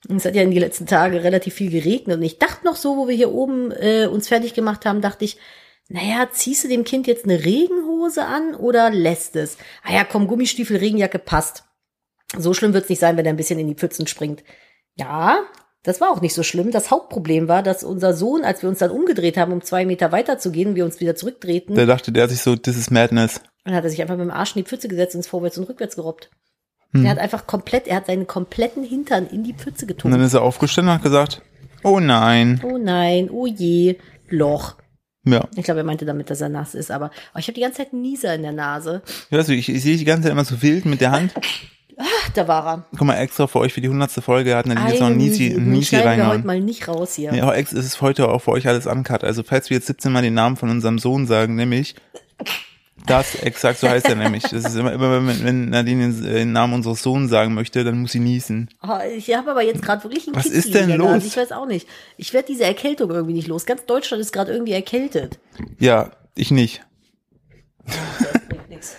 Und 0.09 0.17
es 0.17 0.25
hat 0.25 0.35
ja 0.35 0.43
in 0.43 0.51
den 0.51 0.59
letzten 0.59 0.87
Tagen 0.87 1.17
relativ 1.19 1.55
viel 1.55 1.71
geregnet. 1.71 2.17
Und 2.17 2.23
ich 2.25 2.39
dachte 2.41 2.65
noch 2.65 2.75
so, 2.75 2.97
wo 2.97 3.07
wir 3.07 3.15
hier 3.15 3.31
oben 3.33 3.71
äh, 3.71 4.07
uns 4.07 4.27
fertig 4.27 4.55
gemacht 4.55 4.87
haben, 4.87 5.01
dachte 5.01 5.25
ich, 5.25 5.37
naja, 5.89 6.29
ziehst 6.31 6.65
du 6.65 6.69
dem 6.69 6.85
Kind 6.85 7.07
jetzt 7.07 7.25
eine 7.25 7.45
Regenhose 7.45 8.25
an 8.25 8.55
oder 8.55 8.91
lässt 8.91 9.37
es? 9.37 9.57
Ah 9.83 9.93
ja, 9.95 10.05
komm, 10.05 10.27
Gummistiefel, 10.27 10.77
Regenjacke 10.77 11.19
passt. 11.19 11.65
So 12.37 12.53
schlimm 12.53 12.75
wird's 12.75 12.89
nicht 12.91 12.99
sein, 13.01 13.17
wenn 13.17 13.25
er 13.25 13.33
ein 13.33 13.37
bisschen 13.37 13.59
in 13.59 13.69
die 13.69 13.75
Pfützen 13.75 14.07
springt. 14.07 14.45
Ja, 14.95 15.39
das 15.83 16.01
war 16.01 16.11
auch 16.11 16.21
nicht 16.21 16.35
so 16.35 16.43
schlimm. 16.43 16.71
Das 16.73 16.91
Hauptproblem 16.91 17.49
war, 17.49 17.63
dass 17.63 17.85
unser 17.85 18.13
Sohn, 18.13 18.45
als 18.45 18.61
wir 18.63 18.69
uns 18.69 18.81
dann 18.81 18.91
umgedreht 18.91 19.37
haben, 19.39 19.53
um 19.53 19.63
zwei 19.63 19.87
Meter 19.87 20.13
weiter 20.13 20.39
zu 20.39 20.51
gehen, 20.51 20.75
wir 20.75 20.85
uns 20.85 21.01
wieder 21.01 21.15
zurückdrehten, 21.15 21.75
Der 21.75 21.87
dachte, 21.87 22.13
der 22.13 22.25
hat 22.25 22.31
sich 22.31 22.43
so, 22.43 22.55
this 22.57 22.77
is 22.77 22.91
madness. 22.91 23.41
dann 23.65 23.75
hat 23.75 23.85
er 23.85 23.91
sich 23.91 24.03
einfach 24.03 24.17
mit 24.17 24.25
dem 24.27 24.31
Arsch 24.31 24.55
in 24.57 24.65
die 24.65 24.69
Pfütze 24.69 24.89
gesetzt 24.89 25.15
und 25.15 25.21
ist 25.21 25.29
vorwärts 25.29 25.57
und 25.57 25.69
rückwärts 25.69 25.97
gerobbt. 25.97 26.31
Hm. 26.93 27.05
Er 27.05 27.13
hat 27.13 27.19
einfach 27.19 27.47
komplett, 27.47 27.87
er 27.87 27.97
hat 27.97 28.07
seinen 28.07 28.27
kompletten 28.27 28.83
Hintern 28.85 29.27
in 29.27 29.45
die 29.45 29.55
Pfütze 29.55 29.85
Und 29.87 29.89
dann 29.91 30.11
getunkt. 30.13 30.21
ist 30.27 30.35
er 30.35 30.43
aufgestanden 30.43 30.91
und 30.91 30.97
hat 30.97 31.03
gesagt, 31.05 31.41
oh 31.85 32.01
nein. 32.01 32.61
Oh 32.65 32.77
nein, 32.77 33.31
oh 33.31 33.47
je, 33.47 33.97
Loch. 34.29 34.77
Ja. 35.33 35.49
Ich 35.57 35.65
glaube, 35.65 35.81
er 35.81 35.85
meinte 35.85 36.05
damit, 36.05 36.31
dass 36.31 36.41
er 36.41 36.49
nass 36.49 36.75
ist, 36.75 36.91
aber 36.91 37.11
oh, 37.35 37.39
ich 37.39 37.47
habe 37.47 37.55
die 37.55 37.61
ganze 37.61 37.79
Zeit 37.79 37.93
einen 37.93 38.03
Nieser 38.03 38.35
in 38.35 38.43
der 38.43 38.53
Nase. 38.53 39.03
Ja, 39.31 39.39
also 39.39 39.53
ich, 39.53 39.69
ich 39.69 39.83
sehe 39.83 39.97
die 39.97 40.05
ganze 40.05 40.25
Zeit 40.25 40.33
immer 40.33 40.45
so 40.45 40.61
wild 40.63 40.85
mit 40.85 41.01
der 41.01 41.11
Hand. 41.11 41.35
Ach, 42.01 42.31
da 42.35 42.47
war 42.47 42.67
er. 42.67 42.85
Guck 42.97 43.07
mal, 43.07 43.17
extra 43.17 43.49
für 43.49 43.59
euch 43.59 43.73
für 43.73 43.81
die 43.81 43.89
hundertste 43.89 44.23
Folge 44.23 44.55
hat 44.55 44.67
Nadine 44.67 44.89
jetzt 44.89 45.01
noch 45.01 45.09
ein 45.09 45.17
Nisi, 45.17 45.55
Nisi 45.59 45.87
schneiden 45.87 45.91
wir 45.91 45.99
heute 45.99 46.09
reingehauen. 46.09 46.47
mal 46.47 46.61
nicht 46.61 46.87
raus 46.87 47.15
hier. 47.17 47.35
Ja, 47.35 47.53
ex 47.53 47.73
ist 47.73 47.87
es 47.87 48.01
heute 48.01 48.29
auch 48.29 48.41
für 48.41 48.53
euch 48.53 48.69
alles 48.69 48.87
uncut. 48.87 49.25
Also 49.25 49.43
falls 49.43 49.69
wir 49.69 49.77
jetzt 49.77 49.89
17 49.89 50.13
Mal 50.13 50.23
den 50.23 50.35
Namen 50.35 50.57
von 50.57 50.71
unserem 50.71 50.99
Sohn 50.99 51.27
sagen, 51.27 51.57
nämlich 51.57 51.97
das, 53.09 53.35
exakt 53.37 53.79
so 53.81 53.89
heißt 53.89 54.07
er 54.09 54.15
nämlich. 54.15 54.43
Das 54.45 54.53
ist 54.65 54.75
immer, 54.77 54.93
immer 54.93 55.27
wenn, 55.27 55.45
wenn 55.45 55.71
Nadine 55.71 56.13
den, 56.13 56.53
Namen 56.53 56.75
unseres 56.75 57.03
Sohns 57.03 57.31
sagen 57.31 57.55
möchte, 57.55 57.83
dann 57.85 57.99
muss 58.01 58.13
sie 58.13 58.21
niesen. 58.21 58.69
Oh, 58.83 58.99
ich 59.17 59.35
habe 59.35 59.51
aber 59.51 59.63
jetzt 59.63 59.83
gerade 59.83 60.05
wirklich 60.05 60.27
einen 60.27 60.37
Was 60.37 60.45
Kitzli 60.45 60.59
ist 60.59 60.75
denn 60.75 60.83
in 60.85 60.89
der 60.91 60.99
Nase. 60.99 61.15
los? 61.15 61.25
Ich 61.27 61.37
weiß 61.37 61.53
auch 61.53 61.67
nicht. 61.67 61.89
Ich 62.17 62.33
werde 62.33 62.47
diese 62.49 62.65
Erkältung 62.65 63.11
irgendwie 63.11 63.35
nicht 63.35 63.49
los. 63.49 63.67
Ganz 63.67 63.85
Deutschland 63.87 64.21
ist 64.21 64.33
gerade 64.33 64.53
irgendwie 64.53 64.73
erkältet. 64.73 65.39
Ja, 65.79 66.11
ich 66.35 66.51
nicht. 66.51 66.83
Das 67.87 68.43
bringt 68.49 68.69
nichts. 68.69 68.97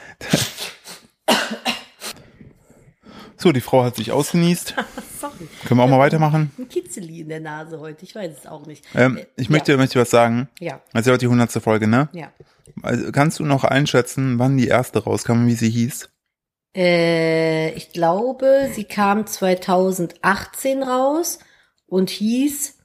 So, 3.42 3.54
die 3.54 3.62
Frau 3.62 3.86
hat 3.86 3.96
sich 3.96 4.12
ausgenießt. 4.12 4.74
Sorry. 5.22 5.34
Können 5.66 5.80
wir 5.80 5.84
auch 5.86 5.90
mal 5.90 6.00
weitermachen? 6.00 6.52
Ein 6.58 6.68
Kitzeli 6.68 7.22
in 7.22 7.30
der 7.30 7.40
Nase 7.40 7.80
heute. 7.80 8.04
Ich 8.04 8.14
weiß 8.14 8.34
es 8.40 8.46
auch 8.46 8.66
nicht. 8.66 8.84
Ähm, 8.94 9.16
Äh, 9.18 9.26
ich 9.38 9.50
möchte, 9.50 9.78
möchte 9.78 9.98
was 9.98 10.10
sagen. 10.10 10.50
Ja, 10.60 10.82
Also 10.92 11.12
heute 11.12 11.20
die 11.20 11.28
hundertste 11.28 11.62
Folge, 11.62 11.88
ne? 11.88 12.10
ja. 12.12 12.32
Also, 12.82 13.12
kannst 13.12 13.40
du 13.40 13.46
noch 13.46 13.64
einschätzen, 13.64 14.40
wann 14.40 14.58
die 14.58 14.68
erste 14.68 15.04
rauskam 15.04 15.34
und 15.42 15.48
wie 15.48 15.56
sie 15.56 15.70
hieß? 15.70 16.10
Äh, 16.76 17.72
ich 17.72 17.92
glaube, 17.92 18.70
sie 18.74 18.84
kam 18.84 19.26
2018 19.26 20.84
raus 20.84 21.40
und 21.88 22.10
hieß 22.10 22.76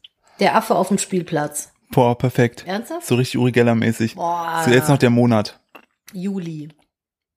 Der 0.40 0.56
Affe 0.56 0.74
auf 0.74 0.88
dem 0.88 0.98
Spielplatz. 0.98 1.72
Boah, 1.90 2.18
perfekt. 2.18 2.64
Ernsthaft? 2.66 3.06
So 3.06 3.14
richtig 3.14 3.38
Uri 3.38 3.52
Geller-mäßig. 3.52 4.16
Boah. 4.16 4.62
So 4.64 4.70
jetzt 4.72 4.88
noch 4.88 4.98
der 4.98 5.10
Monat. 5.10 5.60
Juli. 6.12 6.70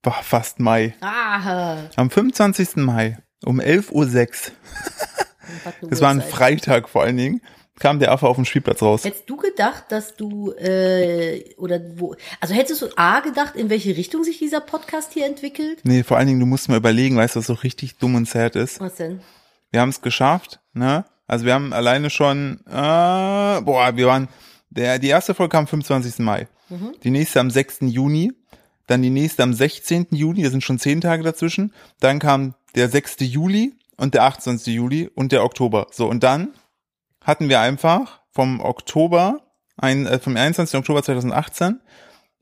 Boah, 0.01 0.23
fast 0.23 0.59
Mai. 0.59 0.95
Ah, 1.01 1.77
Am 1.95 2.09
25. 2.09 2.77
Mai 2.77 3.17
um 3.44 3.59
11.06 3.59 3.91
Uhr, 3.91 4.05
das 5.89 6.01
war 6.01 6.09
ein 6.09 6.21
Freitag 6.21 6.89
vor 6.89 7.03
allen 7.03 7.17
Dingen, 7.17 7.41
kam 7.79 8.00
der 8.00 8.12
Affe 8.12 8.27
auf 8.27 8.35
dem 8.35 8.45
Spielplatz 8.45 8.81
raus. 8.81 9.03
Hättest 9.03 9.29
du 9.29 9.38
gedacht, 9.38 9.85
dass 9.89 10.15
du, 10.15 10.51
äh, 10.53 11.56
oder 11.57 11.79
wo, 11.95 12.15
also 12.39 12.53
hättest 12.53 12.81
du 12.81 12.88
A 12.95 13.19
gedacht, 13.19 13.56
in 13.56 13.69
welche 13.69 13.95
Richtung 13.95 14.23
sich 14.23 14.40
dieser 14.40 14.61
Podcast 14.61 15.13
hier 15.13 15.25
entwickelt? 15.25 15.80
Nee, 15.83 16.04
vor 16.04 16.18
allen 16.18 16.28
Dingen, 16.28 16.40
du 16.40 16.45
musst 16.45 16.69
mal 16.69 16.78
überlegen, 16.78 17.18
weißt 17.18 17.35
du, 17.35 17.40
was 17.40 17.47
so 17.47 17.54
richtig 17.54 17.97
dumm 17.97 18.16
und 18.16 18.28
sad 18.28 18.56
ist? 18.56 18.80
Was 18.80 18.95
denn? 18.95 19.21
Wir 19.71 19.81
haben 19.81 19.90
es 19.90 20.02
geschafft, 20.02 20.59
ne? 20.73 21.06
Also 21.28 21.45
wir 21.45 21.54
haben 21.54 21.73
alleine 21.73 22.09
schon, 22.09 22.61
äh, 22.68 22.71
boah, 22.71 23.92
wir 23.95 24.07
waren, 24.07 24.30
der, 24.69 24.97
die 24.97 25.09
erste 25.09 25.33
Folge 25.33 25.52
kam 25.52 25.61
am 25.61 25.68
25. 25.68 26.19
Mai. 26.19 26.47
Mhm. 26.69 26.95
Die 27.04 27.11
nächste 27.11 27.40
am 27.40 27.52
6. 27.52 27.80
Juni. 27.81 28.31
Dann 28.87 29.02
die 29.02 29.09
nächste 29.09 29.44
am 29.44 29.54
16. 29.54 30.07
Juni, 30.11 30.44
da 30.44 30.49
sind 30.49 30.63
schon 30.63 30.80
zehn 30.80 31.02
Tage 31.02 31.21
dazwischen. 31.21 31.73
Dann 31.99 32.19
kam 32.19 32.56
der 32.75 32.87
6. 32.87 33.18
Juli 33.19 33.73
und 33.97 34.13
der 34.13 34.23
28. 34.23 34.73
Juli 34.73 35.09
und 35.13 35.33
der 35.33 35.44
Oktober. 35.44 35.87
So, 35.92 36.07
und 36.07 36.23
dann 36.23 36.54
hatten 37.28 37.50
wir 37.50 37.60
einfach 37.60 38.22
vom 38.31 38.62
Oktober, 38.62 39.42
ein, 39.76 40.07
äh, 40.07 40.18
vom 40.18 40.38
21. 40.38 40.80
Oktober 40.80 41.04
2018, 41.04 41.81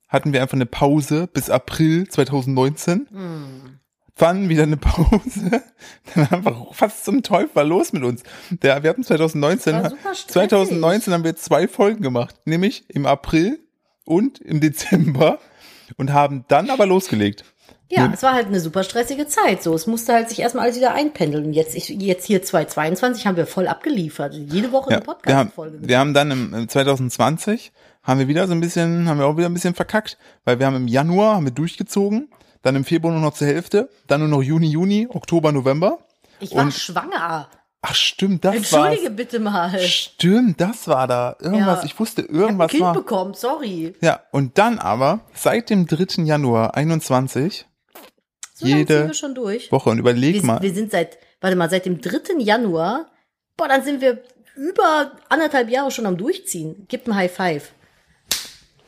hatten 0.07 0.31
wir 0.31 0.43
einfach 0.43 0.53
eine 0.53 0.67
Pause 0.67 1.27
bis 1.27 1.49
April 1.49 2.07
2019. 2.07 3.07
Hm. 3.09 3.79
Dann 4.15 4.47
wieder 4.47 4.63
eine 4.63 4.77
Pause. 4.77 5.63
Dann 6.15 6.27
einfach 6.31 6.73
fast 6.73 7.03
zum 7.03 7.23
Teufel 7.23 7.55
war 7.55 7.63
los 7.65 7.91
mit 7.91 8.03
uns. 8.03 8.23
Der, 8.49 8.83
wir 8.83 8.91
hatten 8.91 9.03
2019, 9.03 9.73
Das 9.73 9.83
war 9.83 9.89
super 9.89 10.15
stressig. 10.15 10.31
2019 10.31 11.13
haben 11.13 11.23
wir 11.23 11.35
zwei 11.35 11.67
Folgen 11.67 12.01
gemacht, 12.01 12.35
nämlich 12.45 12.85
im 12.89 13.07
April 13.07 13.59
und 14.05 14.39
im 14.39 14.61
Dezember 14.61 15.39
und 15.97 16.13
haben 16.13 16.45
dann 16.47 16.69
aber 16.69 16.85
losgelegt. 16.85 17.43
Ja, 17.89 18.09
es 18.13 18.23
war 18.23 18.33
halt 18.33 18.47
eine 18.47 18.59
super 18.59 18.83
stressige 18.83 19.27
Zeit. 19.27 19.61
So, 19.61 19.73
es 19.75 19.85
musste 19.85 20.13
halt 20.13 20.29
sich 20.29 20.39
erstmal 20.39 20.65
alles 20.65 20.77
wieder 20.77 20.93
einpendeln. 20.93 21.45
Und 21.45 21.53
jetzt, 21.53 21.75
ich, 21.75 21.89
jetzt 21.89 22.25
hier 22.25 22.41
2022 22.41 23.27
haben 23.27 23.37
wir 23.37 23.45
voll 23.45 23.67
abgeliefert. 23.67 24.33
Jede 24.33 24.71
Woche 24.71 24.91
Ja, 24.91 24.97
eine 24.97 25.05
wir, 25.05 25.13
Podcast-Folge. 25.13 25.77
wir 25.81 25.99
haben 25.99 26.13
dann 26.13 26.31
im 26.31 26.53
im 26.53 26.67
2020 26.69 27.71
haben 28.03 28.19
wir 28.19 28.27
wieder 28.27 28.47
so 28.47 28.53
ein 28.53 28.59
bisschen, 28.61 29.07
haben 29.07 29.19
wir 29.19 29.25
auch 29.27 29.37
wieder 29.37 29.47
ein 29.49 29.53
bisschen 29.53 29.75
verkackt, 29.75 30.17
weil 30.45 30.59
wir 30.59 30.65
haben 30.67 30.75
im 30.75 30.87
Januar 30.87 31.35
haben 31.35 31.45
wir 31.45 31.51
durchgezogen, 31.53 32.29
dann 32.61 32.75
im 32.75 32.85
Februar 32.85 33.13
nur 33.13 33.21
noch 33.21 33.33
zur 33.33 33.47
Hälfte, 33.47 33.89
dann 34.07 34.19
nur 34.21 34.29
noch 34.29 34.41
Juni, 34.43 34.67
Juni, 34.67 35.07
Oktober, 35.09 35.51
November. 35.51 35.99
Ich 36.39 36.55
war 36.55 36.63
und- 36.65 36.73
schwanger. 36.73 37.49
Ach 37.87 37.93
stimmt, 37.93 38.43
das 38.43 38.55
Entschuldige 38.55 39.03
war's. 39.09 39.15
bitte 39.15 39.39
mal. 39.39 39.79
Stimmt, 39.79 40.59
das 40.59 40.87
war 40.87 41.05
da. 41.07 41.35
Irgendwas, 41.39 41.81
Ja. 41.81 41.85
ich 41.85 41.99
wusste, 41.99 42.23
Ich 42.23 42.27
hab 42.29 42.33
ein 42.33 42.39
irgendwas 42.41 42.71
Kind 42.71 42.81
war. 42.81 42.93
bekommen, 42.93 43.33
sorry. 43.35 43.93
Ja, 44.01 44.21
und 44.31 44.57
dann 44.57 44.79
aber, 44.79 45.19
seit 45.35 45.69
dem 45.69 45.85
3. 45.85 46.23
Januar 46.25 46.73
21, 46.75 47.67
So 48.57 48.65
Jede 48.65 48.85
ziehen 48.85 49.07
wir 49.07 49.13
schon 49.13 49.35
durch. 49.35 49.69
Woche, 49.69 49.89
und 49.89 49.99
überleg 49.99 50.35
Wir, 50.35 50.43
mal, 50.43 50.61
wir 50.61 50.73
sind 50.73 50.89
seit, 50.89 51.17
warte 51.41 51.57
mal, 51.57 51.69
seit 51.69 51.85
dem 51.85 51.99
3. 51.99 52.39
Januar, 52.39 53.11
boah, 53.57 53.67
dann 53.67 53.83
sind 53.83 53.99
wir 53.99 54.23
über 54.55 55.11
anderthalb 55.27 55.69
Jahre 55.69 55.91
schon 55.91 56.05
am 56.05 56.15
Durchziehen. 56.15 56.85
Gib 56.87 57.05
ein 57.05 57.15
High 57.15 57.31
Five. 57.31 57.73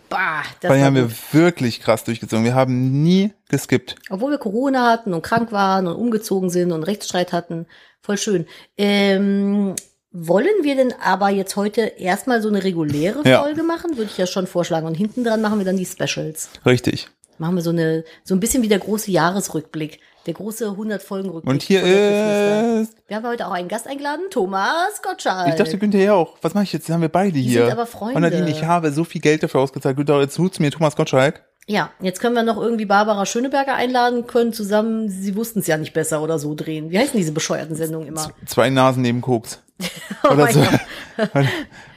Bah, 0.10 0.44
das 0.62 0.72
war 0.72 0.80
haben 0.80 0.96
wir 0.96 1.12
wirklich 1.34 1.82
krass 1.82 2.06
durchgezogen. 2.06 2.46
Wir 2.46 2.56
haben 2.56 3.04
nie 3.04 3.34
geskippt. 3.50 3.96
Obwohl 4.10 4.32
wir 4.32 4.38
Corona 4.38 4.90
hatten 4.90 5.14
und 5.14 5.22
krank 5.22 5.52
waren 5.52 5.86
und 5.86 5.98
umgezogen 5.98 6.50
sind 6.50 6.72
und 6.72 6.84
Rechtsstreit 6.84 7.34
hatten. 7.34 7.66
Voll 8.00 8.18
schön. 8.18 8.46
Ähm, 8.78 9.76
wollen 10.12 10.48
wir 10.62 10.78
denn 10.78 10.94
aber 11.04 11.28
jetzt 11.30 11.58
heute 11.58 11.82
erstmal 11.82 12.42
so 12.42 12.48
eine 12.48 12.64
reguläre 12.64 13.28
Ja. 13.28 13.44
Folge 13.44 13.64
machen? 13.64 13.98
Würde 13.98 14.10
ich 14.10 14.18
ja 14.18 14.28
schon 14.28 14.48
vorschlagen. 14.48 14.88
Und 14.88 14.96
hinten 14.96 15.26
dran 15.26 15.42
machen 15.42 15.58
wir 15.58 15.66
dann 15.66 15.76
die 15.76 15.86
Specials. 15.86 16.50
Richtig. 16.66 17.10
Machen 17.38 17.56
wir 17.56 17.62
so 17.62 17.70
eine, 17.70 18.04
so 18.24 18.36
ein 18.36 18.40
bisschen 18.40 18.64
wie 18.64 18.68
der 18.68 18.80
große 18.80 19.12
Jahresrückblick. 19.12 20.00
Der 20.26 20.34
große 20.34 20.72
100 20.72 21.02
Folgen 21.02 21.30
Rückblick. 21.30 21.54
Und 21.54 21.62
hier 21.64 21.82
ist. 21.82 22.94
Wir 23.08 23.16
haben 23.16 23.26
heute 23.26 23.48
auch 23.48 23.52
einen 23.52 23.70
Gast 23.70 23.88
eingeladen, 23.88 24.26
Thomas 24.30 25.02
Gottschalk. 25.02 25.50
Ich 25.50 25.56
dachte, 25.56 25.78
Günther 25.78 26.00
ja 26.00 26.14
auch. 26.14 26.38
Was 26.42 26.54
mache 26.54 26.66
ich 26.66 26.74
jetzt? 26.74 26.88
Jetzt 26.88 26.94
haben 26.94 27.02
wir 27.02 27.10
beide 27.10 27.40
hier. 27.40 27.64
sind 27.64 27.72
aber 27.72 27.86
Freunde. 27.86 28.16
Und 28.16 28.22
Nadine, 28.24 28.50
ich 28.50 28.64
habe 28.64 28.92
so 28.92 29.04
viel 29.06 29.22
Geld 29.22 29.44
dafür 29.44 29.62
ausgezahlt. 29.62 29.96
Günther, 29.96 30.20
jetzt 30.20 30.36
tut's 30.36 30.60
mir 30.60 30.70
Thomas 30.70 30.96
Gottschalk. 30.96 31.44
Ja, 31.70 31.92
jetzt 32.02 32.22
können 32.22 32.34
wir 32.34 32.44
noch 32.44 32.58
irgendwie 32.58 32.86
Barbara 32.86 33.26
Schöneberger 33.26 33.76
einladen, 33.76 34.26
können 34.26 34.54
zusammen, 34.54 35.10
sie 35.10 35.36
wussten 35.36 35.60
es 35.60 35.68
ja 35.68 35.78
nicht 35.78 35.94
besser 35.94 36.22
oder 36.22 36.40
so 36.40 36.56
drehen. 36.56 36.92
Wie 36.92 36.98
heißen 36.98 37.18
diese 37.18 37.34
bescheuerten 37.34 37.76
Sendungen 37.76 38.08
immer? 38.08 38.32
Zwei 38.46 38.70
Nasen 38.70 39.02
neben 39.02 39.20
Koks. 39.20 39.62
Oder 40.32 40.48
so. 40.52 40.60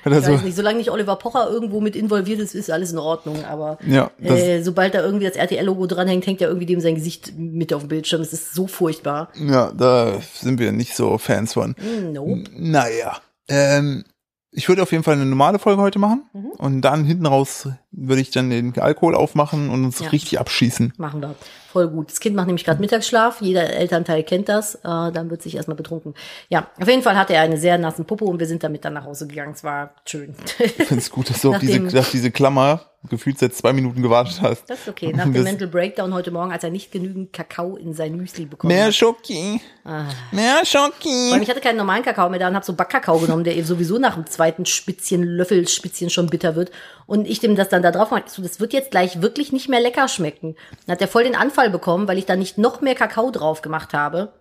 Oder 0.07 0.19
Ich 0.19 0.25
so. 0.25 0.33
weiß 0.33 0.43
nicht, 0.43 0.57
solange 0.57 0.79
nicht 0.79 0.91
Oliver 0.91 1.17
Pocher 1.17 1.49
irgendwo 1.51 1.81
mit 1.81 1.97
involviert 1.97 2.41
ist, 2.41 2.55
ist 2.55 2.71
alles 2.71 2.93
in 2.93 2.99
Ordnung. 2.99 3.45
Aber 3.45 3.79
Ja, 3.87 4.11
äh, 4.23 4.63
sobald 4.63 4.95
da 4.95 5.03
irgendwie 5.03 5.27
das 5.27 5.37
RTL-Logo 5.37 5.87
dranhängt, 5.87 6.27
hängt 6.27 6.41
ja 6.41 6.49
irgendwie 6.49 6.67
dem 6.67 6.81
sein 6.81 6.95
Gesicht 6.95 7.33
mit 7.37 7.73
auf 7.73 7.83
dem 7.83 7.89
Bildschirm. 7.89 8.21
Es 8.23 8.33
ist 8.33 8.55
so 8.55 8.67
furchtbar. 8.67 9.31
Ja, 9.37 9.73
da 9.73 10.21
sind 10.35 10.59
wir 10.59 10.73
nicht 10.73 10.95
so 10.95 11.19
Fans 11.19 11.53
von. 11.55 11.71
Mm, 11.79 12.13
Nope. 12.13 12.45
Naja. 12.57 13.19
Ähm, 13.49 14.05
ich 14.53 14.69
würde 14.69 14.83
auf 14.83 14.91
jeden 14.93 15.05
Fall 15.05 15.15
eine 15.15 15.27
normale 15.27 15.59
Folge 15.59 15.81
heute 15.81 15.99
machen. 15.99 16.25
Mhm. 16.33 16.47
Und 16.59 16.81
dann 16.83 17.05
hinten 17.05 17.27
raus 17.27 17.69
würde 17.93 18.21
ich 18.21 18.31
dann 18.31 18.51
den 18.51 18.77
Alkohol 18.79 19.15
aufmachen 19.15 19.71
und 19.71 19.85
uns 19.85 20.01
Ja. 20.01 20.09
richtig 20.09 20.41
abschießen. 20.41 20.93
Machen 20.97 21.21
wir. 21.23 21.35
Voll 21.71 21.89
gut. 21.89 22.11
Das 22.11 22.19
Kind 22.19 22.35
macht 22.35 22.47
nämlich 22.49 22.65
gerade 22.65 22.81
Mittagsschlaf. 22.81 23.41
Jeder 23.41 23.71
Elternteil 23.71 24.25
kennt 24.25 24.49
das. 24.49 24.75
Äh, 24.77 24.81
dann 24.83 25.31
wird 25.31 25.43
sich 25.43 25.55
erstmal 25.57 25.77
betrunken. 25.77 26.15
Ja, 26.49 26.67
auf 26.81 26.89
jeden 26.89 27.03
Fall 27.03 27.17
hatte 27.17 27.33
er 27.35 27.43
eine 27.43 27.59
sehr 27.59 27.79
nassen 27.79 28.07
Popo 28.07 28.25
und 28.27 28.41
wir 28.41 28.47
sind 28.49 28.65
damit 28.65 28.85
dann 28.85 28.95
nach 28.95 29.05
Hause 29.05 29.29
gegangen. 29.29 29.53
Es 29.53 29.63
war 29.63 29.91
schön. 30.05 30.35
Ich 30.59 30.73
finde 30.73 30.97
es 30.97 31.11
gut, 31.11 31.31
dass 31.31 31.43
du 31.43 31.51
auf 31.51 31.59
diese, 31.61 31.81
diese 32.13 32.31
Klammer 32.33 32.90
gefühlt 33.09 33.39
seit 33.39 33.55
zwei 33.55 33.73
Minuten 33.73 34.03
gewartet 34.03 34.41
hast. 34.43 34.69
Das 34.69 34.81
ist 34.81 34.89
okay. 34.89 35.13
Nach 35.15 35.25
dem 35.25 35.43
Mental 35.43 35.69
Breakdown 35.69 36.13
heute 36.13 36.31
Morgen, 36.31 36.53
als 36.53 36.65
er 36.65 36.71
nicht 36.71 36.93
genügend 36.93 37.33
Kakao 37.33 37.77
in 37.77 37.95
sein 37.95 38.15
Müsli 38.15 38.45
bekommen 38.45 38.75
Mehr 38.75 38.87
hat. 38.87 38.95
Schoki. 38.95 39.61
Ah. 39.85 40.05
Mehr 40.33 40.57
Weil 40.57 40.67
Schoki. 40.67 41.43
ich 41.43 41.49
hatte 41.49 41.61
keinen 41.61 41.79
normalen 41.79 42.03
Kakao 42.03 42.29
mehr 42.29 42.39
da 42.39 42.49
und 42.49 42.55
habe 42.55 42.67
so 42.67 42.75
Backkakao 42.75 43.19
genommen, 43.19 43.45
der 43.45 43.57
eben 43.57 43.67
sowieso 43.67 43.99
nach 43.99 44.15
dem 44.15 44.27
zweiten 44.27 44.67
Spitzchen, 44.67 45.23
Löffelspitzchen 45.23 46.11
schon 46.11 46.27
bitter 46.27 46.57
wird. 46.57 46.71
Und 47.07 47.27
ich 47.27 47.41
dem 47.41 47.57
das 47.57 47.71
dann 47.71 47.83
da 47.83 47.91
drauf 47.91 48.11
mache, 48.11 48.25
so, 48.27 48.43
das 48.43 48.61
wird 48.61 48.75
jetzt 48.75 48.91
gleich 48.91 49.23
wirklich 49.23 49.51
nicht 49.53 49.69
mehr 49.69 49.81
lecker 49.81 50.07
schmecken. 50.09 50.57
Dann 50.87 50.95
hat 50.95 51.01
er 51.01 51.09
voll 51.09 51.25
den 51.25 51.37
Anfall 51.37 51.71
bekommen, 51.71 52.07
weil 52.07 52.19
ich 52.19 52.27
da 52.27 52.37
nicht 52.37 52.59
noch 52.59 52.83
mehr 52.83 52.95
Kakao 52.95 53.31
drauf 53.31 53.63
gemacht 53.63 53.95
habe. 53.95 54.33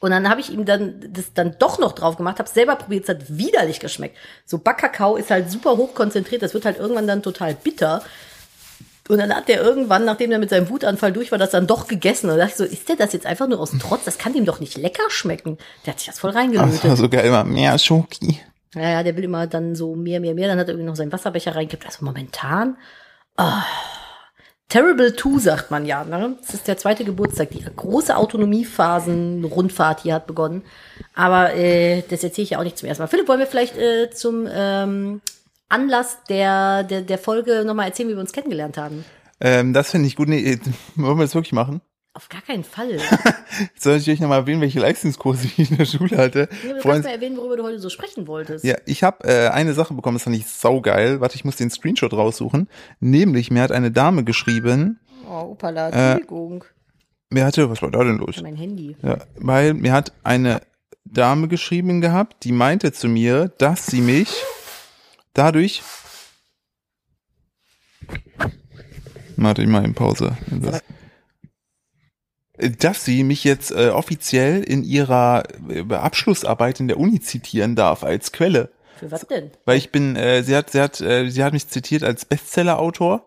Und 0.00 0.10
dann 0.10 0.28
habe 0.28 0.40
ich 0.40 0.50
ihm 0.52 0.64
dann 0.64 0.94
das 1.12 1.32
dann 1.32 1.56
doch 1.58 1.78
noch 1.78 1.92
drauf 1.92 2.16
gemacht, 2.16 2.38
habe 2.38 2.48
selber 2.48 2.76
probiert, 2.76 3.04
es 3.04 3.08
hat 3.08 3.24
widerlich 3.28 3.80
geschmeckt. 3.80 4.16
So 4.44 4.58
Backkakao 4.58 5.16
ist 5.16 5.30
halt 5.30 5.50
super 5.50 5.76
hoch 5.76 5.94
konzentriert, 5.94 6.42
das 6.42 6.54
wird 6.54 6.64
halt 6.64 6.78
irgendwann 6.78 7.06
dann 7.06 7.22
total 7.22 7.54
bitter. 7.54 8.02
Und 9.08 9.18
dann 9.18 9.34
hat 9.34 9.48
der 9.48 9.62
irgendwann, 9.62 10.04
nachdem 10.04 10.32
er 10.32 10.38
mit 10.38 10.50
seinem 10.50 10.68
Wutanfall 10.68 11.12
durch 11.12 11.30
war, 11.30 11.38
das 11.38 11.50
dann 11.50 11.66
doch 11.68 11.86
gegessen. 11.86 12.28
Und 12.28 12.38
da 12.38 12.46
dachte 12.46 12.64
ich 12.64 12.70
so, 12.70 12.74
ist 12.74 12.88
der 12.88 12.96
das 12.96 13.12
jetzt 13.12 13.24
einfach 13.24 13.46
nur 13.46 13.60
aus 13.60 13.70
Trotz? 13.80 14.04
Das 14.04 14.18
kann 14.18 14.32
dem 14.32 14.44
doch 14.44 14.58
nicht 14.58 14.76
lecker 14.76 15.08
schmecken. 15.08 15.58
Der 15.84 15.92
hat 15.92 16.00
sich 16.00 16.08
das 16.08 16.18
voll 16.18 16.32
Das 16.32 16.40
reingelötet. 16.40 16.84
war 16.84 16.96
so 16.96 17.08
geil, 17.08 17.24
immer 17.24 17.44
mehr 17.44 17.78
Schoki. 17.78 18.40
Ja, 18.74 18.90
ja, 18.90 19.02
der 19.04 19.16
will 19.16 19.24
immer 19.24 19.46
dann 19.46 19.76
so 19.76 19.94
mehr, 19.94 20.18
mehr, 20.20 20.34
mehr. 20.34 20.48
Dann 20.48 20.58
hat 20.58 20.66
er 20.66 20.72
irgendwie 20.72 20.88
noch 20.88 20.96
seinen 20.96 21.12
Wasserbecher 21.12 21.54
reingekippt. 21.54 21.86
Also 21.86 22.04
momentan. 22.04 22.76
ah, 23.36 23.64
Terrible 24.68 25.14
2, 25.14 25.38
sagt 25.38 25.70
man 25.70 25.86
ja. 25.86 26.04
Ne? 26.04 26.36
Das 26.40 26.54
ist 26.54 26.66
der 26.68 26.76
zweite 26.76 27.04
Geburtstag. 27.04 27.50
Die 27.50 27.64
große 27.64 28.16
Autonomiephasen-Rundfahrt 28.16 30.00
hier 30.00 30.14
hat 30.14 30.26
begonnen. 30.26 30.62
Aber 31.14 31.54
äh, 31.54 32.02
das 32.08 32.24
erzähle 32.24 32.44
ich 32.44 32.50
ja 32.50 32.58
auch 32.58 32.64
nicht 32.64 32.78
zum 32.78 32.88
ersten 32.88 33.02
Mal. 33.02 33.06
Philipp, 33.06 33.28
wollen 33.28 33.38
wir 33.38 33.46
vielleicht 33.46 33.76
äh, 33.76 34.10
zum 34.10 34.48
ähm, 34.50 35.20
Anlass 35.68 36.18
der, 36.28 36.82
der, 36.82 37.02
der 37.02 37.18
Folge 37.18 37.64
nochmal 37.64 37.86
erzählen, 37.86 38.08
wie 38.08 38.14
wir 38.14 38.20
uns 38.20 38.32
kennengelernt 38.32 38.76
haben? 38.76 39.04
Ähm, 39.40 39.72
das 39.72 39.90
finde 39.90 40.08
ich 40.08 40.16
gut. 40.16 40.28
Nee, 40.28 40.52
äh, 40.52 40.58
wollen 40.96 41.18
wir 41.18 41.24
das 41.24 41.34
wirklich 41.34 41.52
machen? 41.52 41.80
Auf 42.16 42.30
gar 42.30 42.40
keinen 42.40 42.64
Fall. 42.64 42.98
Soll 43.78 43.98
ich 43.98 44.08
euch 44.08 44.20
nochmal 44.20 44.38
erwähnen, 44.40 44.62
welche 44.62 44.80
Leistungskurse 44.80 45.48
ich 45.58 45.70
in 45.70 45.76
der 45.76 45.84
Schule 45.84 46.16
hatte? 46.16 46.48
Ja, 46.66 46.72
du 46.72 46.80
Freund- 46.80 46.84
kannst 46.84 47.04
mal 47.04 47.10
erwähnen, 47.14 47.36
worüber 47.36 47.58
du 47.58 47.62
heute 47.62 47.78
so 47.78 47.90
sprechen 47.90 48.26
wolltest. 48.26 48.64
Ja, 48.64 48.74
ich 48.86 49.02
habe 49.02 49.28
äh, 49.28 49.48
eine 49.48 49.74
Sache 49.74 49.92
bekommen, 49.92 50.14
das 50.16 50.22
fand 50.22 50.34
ich 50.34 50.46
saugeil. 50.46 51.20
Warte, 51.20 51.34
ich 51.34 51.44
muss 51.44 51.56
den 51.56 51.68
Screenshot 51.68 52.14
raussuchen. 52.14 52.70
Nämlich, 53.00 53.50
mir 53.50 53.60
hat 53.60 53.70
eine 53.70 53.90
Dame 53.90 54.24
geschrieben, 54.24 54.98
Oh, 55.28 55.50
Opala, 55.50 55.90
Äh, 55.90 56.12
Entschuldigung. 56.12 56.64
mir 57.28 57.44
hatte, 57.44 57.68
was 57.68 57.82
war 57.82 57.90
da 57.90 58.02
denn 58.02 58.16
los? 58.16 58.40
mein 58.40 58.56
Handy. 58.56 58.96
Ja, 59.02 59.18
weil 59.36 59.74
mir 59.74 59.92
hat 59.92 60.12
eine 60.24 60.62
Dame 61.04 61.48
geschrieben 61.48 62.00
gehabt, 62.00 62.44
die 62.44 62.52
meinte 62.52 62.92
zu 62.92 63.08
mir, 63.08 63.48
dass 63.58 63.84
sie 63.86 64.00
mich 64.00 64.34
dadurch. 65.34 65.82
Warte, 69.36 69.62
ich 69.62 69.68
mal 69.68 69.84
in 69.84 69.92
Pause. 69.94 70.36
Das, 70.50 70.82
dass 72.78 73.04
sie 73.04 73.24
mich 73.24 73.44
jetzt 73.44 73.70
äh, 73.70 73.88
offiziell 73.88 74.62
in 74.62 74.82
ihrer 74.84 75.42
äh, 75.68 75.82
Abschlussarbeit 75.94 76.80
in 76.80 76.88
der 76.88 76.98
Uni 76.98 77.20
zitieren 77.20 77.76
darf 77.76 78.02
als 78.02 78.32
Quelle. 78.32 78.70
Für 78.98 79.10
was 79.10 79.26
denn? 79.26 79.50
Weil 79.64 79.76
ich 79.76 79.90
bin, 79.90 80.16
äh, 80.16 80.42
sie 80.42 80.56
hat, 80.56 80.70
sie 80.70 80.80
hat, 80.80 81.00
äh, 81.00 81.28
sie 81.28 81.44
hat 81.44 81.52
mich 81.52 81.68
zitiert 81.68 82.02
als 82.02 82.24
Bestseller-Autor. 82.24 83.26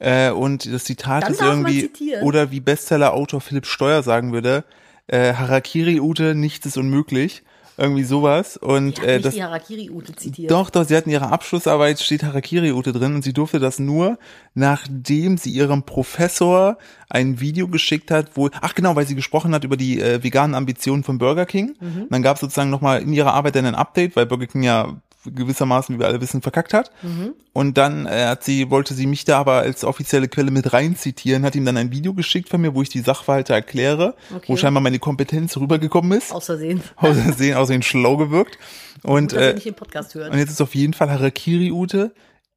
Äh, 0.00 0.30
und 0.30 0.72
das 0.72 0.84
Zitat 0.84 1.24
Dann 1.24 1.32
ist 1.32 1.42
irgendwie, 1.42 1.90
oder 2.22 2.50
wie 2.50 2.60
Bestseller-Autor 2.60 3.40
Philipp 3.40 3.66
Steuer 3.66 4.02
sagen 4.02 4.32
würde, 4.32 4.64
äh, 5.06 5.34
Harakiri 5.34 6.00
Ute, 6.00 6.34
nichts 6.34 6.66
ist 6.66 6.78
unmöglich. 6.78 7.42
Irgendwie 7.80 8.04
sowas. 8.04 8.58
Und 8.58 8.90
Ich 8.90 8.98
habe 9.00 9.12
äh, 9.12 9.20
das, 9.20 9.34
die 9.34 9.42
Harakiri-Ute 9.42 10.14
zitiert. 10.14 10.50
doch, 10.50 10.68
doch, 10.68 10.84
sie 10.84 10.94
hat 10.94 11.06
in 11.06 11.12
ihrer 11.12 11.32
Abschlussarbeit 11.32 11.98
steht 12.00 12.22
Harakiri 12.22 12.72
Ute 12.72 12.92
drin 12.92 13.14
und 13.14 13.22
sie 13.22 13.32
durfte 13.32 13.58
das 13.58 13.78
nur, 13.78 14.18
nachdem 14.54 15.38
sie 15.38 15.50
ihrem 15.50 15.84
Professor 15.84 16.76
ein 17.08 17.40
Video 17.40 17.68
geschickt 17.68 18.10
hat, 18.10 18.36
wo, 18.36 18.50
ach 18.60 18.74
genau, 18.74 18.96
weil 18.96 19.06
sie 19.06 19.14
gesprochen 19.14 19.54
hat 19.54 19.64
über 19.64 19.78
die 19.78 19.98
äh, 19.98 20.22
veganen 20.22 20.54
Ambitionen 20.54 21.04
von 21.04 21.16
Burger 21.16 21.46
King. 21.46 21.74
Mhm. 21.80 22.02
Und 22.02 22.12
dann 22.12 22.22
gab 22.22 22.36
es 22.36 22.42
sozusagen 22.42 22.70
nochmal 22.70 23.00
in 23.00 23.12
ihrer 23.12 23.32
Arbeit 23.32 23.56
dann 23.56 23.64
ein 23.64 23.74
Update, 23.74 24.14
weil 24.14 24.26
Burger 24.26 24.46
King 24.46 24.62
ja 24.62 25.00
gewissermaßen, 25.24 25.94
wie 25.94 25.98
wir 26.00 26.06
alle 26.06 26.20
wissen, 26.20 26.40
verkackt 26.42 26.72
hat. 26.74 26.90
Mhm. 27.02 27.34
Und 27.52 27.76
dann 27.76 28.06
äh, 28.06 28.26
hat 28.26 28.44
sie, 28.44 28.70
wollte 28.70 28.94
sie 28.94 29.06
mich 29.06 29.24
da 29.24 29.38
aber 29.38 29.54
als 29.58 29.84
offizielle 29.84 30.28
Quelle 30.28 30.50
mit 30.50 30.72
rein 30.72 30.96
zitieren, 30.96 31.44
hat 31.44 31.54
ihm 31.56 31.64
dann 31.64 31.76
ein 31.76 31.92
Video 31.92 32.14
geschickt 32.14 32.48
von 32.48 32.60
mir, 32.60 32.74
wo 32.74 32.82
ich 32.82 32.88
die 32.88 33.00
Sachverhalte 33.00 33.52
erkläre, 33.52 34.14
Okay. 34.34 34.44
wo 34.48 34.56
scheinbar 34.56 34.82
meine 34.82 34.98
Kompetenz 34.98 35.56
rübergekommen 35.56 36.16
ist. 36.18 36.32
Aus 36.32 36.46
Versehen. 36.46 36.82
Außersehen, 36.96 37.56
außerdem 37.56 37.82
schlau 37.82 38.16
gewirkt. 38.16 38.58
Und 39.02 39.32
Gut, 39.32 39.40
äh, 39.40 39.54
und 39.54 40.38
jetzt 40.38 40.50
ist 40.50 40.60
auf 40.60 40.74
jeden 40.74 40.94
Fall 40.94 41.10
Harakiri-Ute, 41.10 42.12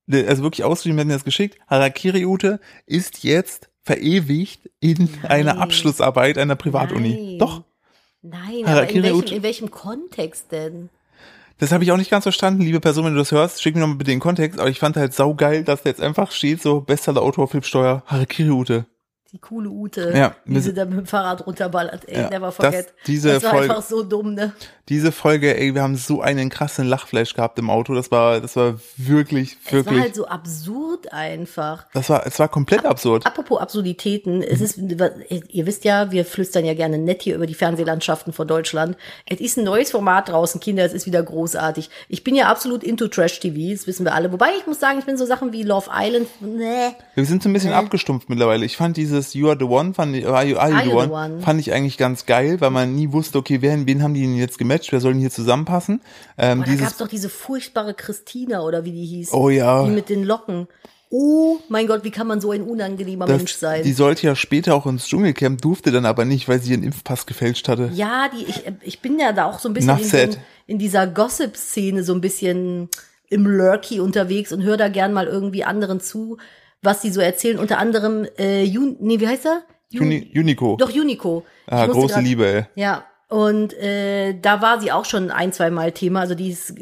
der- 0.08 0.28
also 0.30 0.44
wirklich 0.44 0.64
ausgeschrieben, 0.64 0.98
wir 0.98 1.06
mir 1.06 1.14
das 1.14 1.24
geschickt, 1.26 1.58
Harakiri-Ute 1.68 2.60
ist 2.86 3.24
jetzt 3.24 3.70
verewigt 3.84 4.70
in 4.80 5.10
einer 5.28 5.60
Abschlussarbeit 5.60 6.38
einer 6.38 6.56
Privatuni. 6.56 7.10
Nein. 7.32 7.40
Doch, 7.40 7.64
Nein, 8.22 8.40
aber 8.42 8.58
in 8.60 8.68
Harakiri 8.68 9.04
welchem, 9.04 9.36
in 9.38 9.44
welchem 9.44 9.72
Kontext 9.72 10.52
denn? 10.52 10.90
Das 11.60 11.72
habe 11.72 11.84
ich 11.84 11.92
auch 11.92 11.98
nicht 11.98 12.12
ganz 12.12 12.24
verstanden, 12.24 12.62
liebe 12.62 12.80
Person, 12.80 13.06
wenn 13.06 13.14
du 13.14 13.20
das 13.20 13.32
hörst, 13.32 13.62
schick 13.62 13.76
mir 13.76 13.82
nochmal 13.82 13.98
bitte 13.98 14.12
den 14.12 14.20
Kontext, 14.20 14.60
aber 14.60 14.70
ich 14.70 14.80
fand 14.80 14.98
halt 14.98 15.14
saugeil, 15.14 15.64
dass 15.64 15.84
da 15.84 15.90
jetzt 15.90 16.02
einfach 16.02 16.32
steht, 16.32 16.62
so 16.62 16.82
Bestseller-Autor 16.82 17.48
Philipp 17.48 17.66
Steuer, 17.66 18.04
Harakiri-Ute. 18.08 18.86
Die 19.34 19.40
coole 19.40 19.68
Ute, 19.70 20.14
Ja, 20.16 20.36
wie 20.46 20.54
wir 20.54 20.62
sie 20.62 20.76
da 20.76 20.86
mit 20.86 20.96
dem 20.96 21.06
Fahrrad 21.08 21.48
runterballert. 21.48 22.08
Ey, 22.08 22.22
Ja, 22.22 22.30
never 22.30 22.46
das- 22.48 22.56
forget. 22.56 22.94
diese 23.08 23.34
das 23.34 23.44
war 23.44 23.50
Folge- 23.52 23.74
einfach 23.74 23.84
so 23.84 24.04
dumm, 24.04 24.36
ne? 24.36 24.54
Diese 24.90 25.12
Folge, 25.14 25.58
ey, 25.58 25.74
wir 25.74 25.82
haben 25.82 25.96
so 25.96 26.22
einen 26.22 26.50
krassen 26.50 26.86
Lachflash 26.86 27.34
gehabt 27.34 27.58
im 27.58 27.70
Auto, 27.70 27.96
das 27.96 28.12
war, 28.12 28.42
das 28.42 28.56
war 28.58 28.76
wirklich, 28.98 29.58
Es 29.66 29.72
war 29.72 29.86
wirklich, 29.86 30.02
halt 30.02 30.14
so 30.16 30.28
absurd 30.28 31.12
einfach. 31.14 31.86
das 31.94 32.10
war, 32.10 32.28
es 32.28 32.38
war 32.38 32.48
komplett 32.50 32.86
absurd. 32.86 33.26
Apropos 33.26 33.60
Absurditäten, 33.60 34.44
es 34.44 34.60
ist, 34.62 34.78
ihr 34.78 35.66
wisst 35.66 35.84
ja, 35.86 36.12
wir 36.12 36.26
flüstern 36.26 36.66
ja 36.66 36.74
gerne 36.76 36.98
nett 37.00 37.24
hier 37.24 37.34
über 37.36 37.48
die 37.48 37.54
Fernsehlandschaften 37.56 38.34
von 38.34 38.46
Deutschland. 38.48 38.98
Es 39.26 39.40
ist 39.40 39.58
ein 39.58 39.64
neues 39.64 39.90
Format 39.90 40.30
draußen, 40.30 40.60
Kinder, 40.60 40.84
es 40.86 40.94
ist 40.94 41.06
wieder 41.08 41.24
großartig. 41.24 41.90
Ich 42.10 42.24
bin 42.26 42.36
ja 42.36 42.50
absolut 42.52 42.84
into 42.84 43.08
Trash-TV, 43.08 43.72
das 43.74 43.88
wissen 43.88 44.06
wir 44.06 44.14
alle. 44.14 44.32
Wobei 44.34 44.50
ich 44.60 44.68
muss 44.68 44.80
sagen, 44.82 45.00
ich 45.00 45.06
bin 45.06 45.18
so 45.18 45.26
Sachen 45.26 45.54
wie 45.54 45.64
Love 45.64 45.90
Island, 45.92 46.28
nee. 46.42 46.90
Wir 47.16 47.26
sind 47.26 47.42
so 47.42 47.50
ein 47.50 47.54
bisschen 47.54 47.74
abgestumpft 47.74 48.30
mittlerweile. 48.30 48.66
Ich 48.66 48.76
fand 48.78 48.98
dieses 48.98 49.23
You 49.34 49.48
are 49.50 49.58
the 49.58 49.66
one, 49.66 49.94
fand 49.94 50.16
ich, 50.16 50.28
are 50.28 50.44
you, 50.46 50.58
are 50.58 50.70
you 50.70 50.76
Are 50.76 50.84
the 50.84 50.90
you 50.90 51.02
the 51.02 51.08
one, 51.08 51.12
one? 51.12 51.42
fand 51.42 51.60
ich 51.62 51.72
eigentlich 51.72 51.98
ganz 51.98 52.26
geil, 52.26 52.60
weil 52.60 52.70
man 52.72 52.94
nie 52.94 53.12
wusste, 53.14 53.38
okay, 53.38 53.62
wen, 53.62 53.88
wen 53.88 54.04
haben 54.04 54.14
die 54.14 54.22
denn 54.22 54.36
jetzt 54.36 54.58
gematcht, 54.58 54.92
wer 54.92 55.00
soll 55.00 55.14
denn 55.14 55.22
hier 55.22 55.32
zusammenpassen? 55.32 56.02
Ähm, 56.38 56.60
da 56.60 56.66
dieses, 56.66 56.82
gab's 56.82 56.98
doch 56.98 57.08
diese 57.08 57.30
furchtbare 57.30 57.94
Christina 57.94 58.62
oder 58.62 58.84
wie 58.84 58.92
die 58.92 59.06
hieß. 59.06 59.32
Oh 59.34 59.50
ja. 59.50 59.86
Die 59.86 59.92
mit 59.92 60.10
den 60.10 60.24
Locken. 60.26 60.68
oh 61.10 61.60
mein 61.70 61.86
Gott, 61.88 62.04
wie 62.04 62.12
kann 62.12 62.26
man 62.28 62.42
so 62.42 62.52
ein 62.52 62.64
unangenehmer 62.64 63.26
Das, 63.28 63.38
Mensch 63.38 63.54
sein? 63.54 63.84
Die 63.84 63.94
sollte 63.94 64.26
ja 64.26 64.36
später 64.36 64.74
auch 64.74 64.86
ins 64.88 65.08
Dschungelcamp, 65.08 65.62
durfte 65.62 65.92
dann 65.92 66.06
aber 66.06 66.26
nicht, 66.26 66.48
weil 66.50 66.60
sie 66.60 66.72
ihren 66.72 66.84
Impfpass 66.84 67.26
gefälscht 67.28 67.68
hatte. 67.70 67.92
Ja, 67.94 68.30
die, 68.36 68.44
ich, 68.46 68.64
ich 68.82 69.00
bin 69.02 69.20
ja 69.20 69.32
da 69.32 69.46
auch 69.46 69.60
so 69.60 69.70
ein 69.70 69.74
bisschen 69.74 70.00
in, 70.00 70.36
in 70.66 70.80
dieser 70.80 71.06
Gossip-Szene 71.06 72.04
so 72.04 72.14
ein 72.14 72.22
bisschen 72.22 72.90
im 73.30 73.46
Lurky 73.48 74.00
unterwegs 74.00 74.52
und 74.52 74.64
höre 74.64 74.78
da 74.78 74.90
gern 74.90 75.14
mal 75.14 75.28
irgendwie 75.28 75.64
anderen 75.64 76.00
zu, 76.00 76.38
was 76.84 77.02
die 77.02 77.10
so 77.10 77.22
erzählen. 77.22 77.58
Unter 77.60 77.78
anderem, 77.80 78.28
äh, 78.38 78.64
Jun, 78.64 78.98
nee, 79.00 79.20
wie 79.20 79.28
heißt 79.28 79.46
er? 79.46 79.64
Jun- 79.92 80.04
Uni, 80.08 80.32
Unico. 80.36 80.76
Doch, 80.78 80.94
Unico. 80.94 81.44
Ah, 81.68 81.86
große 81.88 82.16
grad- 82.16 82.24
Liebe, 82.24 82.46
ey. 82.48 82.66
Ja, 82.76 83.06
und 83.30 83.74
äh, 83.74 84.34
da 84.40 84.62
war 84.62 84.80
sie 84.82 84.92
auch 84.92 85.06
schon 85.06 85.32
ein, 85.32 85.52
zwei 85.54 85.70
Mal 85.72 85.92
Thema. 85.92 86.20
Also 86.22 86.36
die 86.36 86.50
ist 86.50 86.74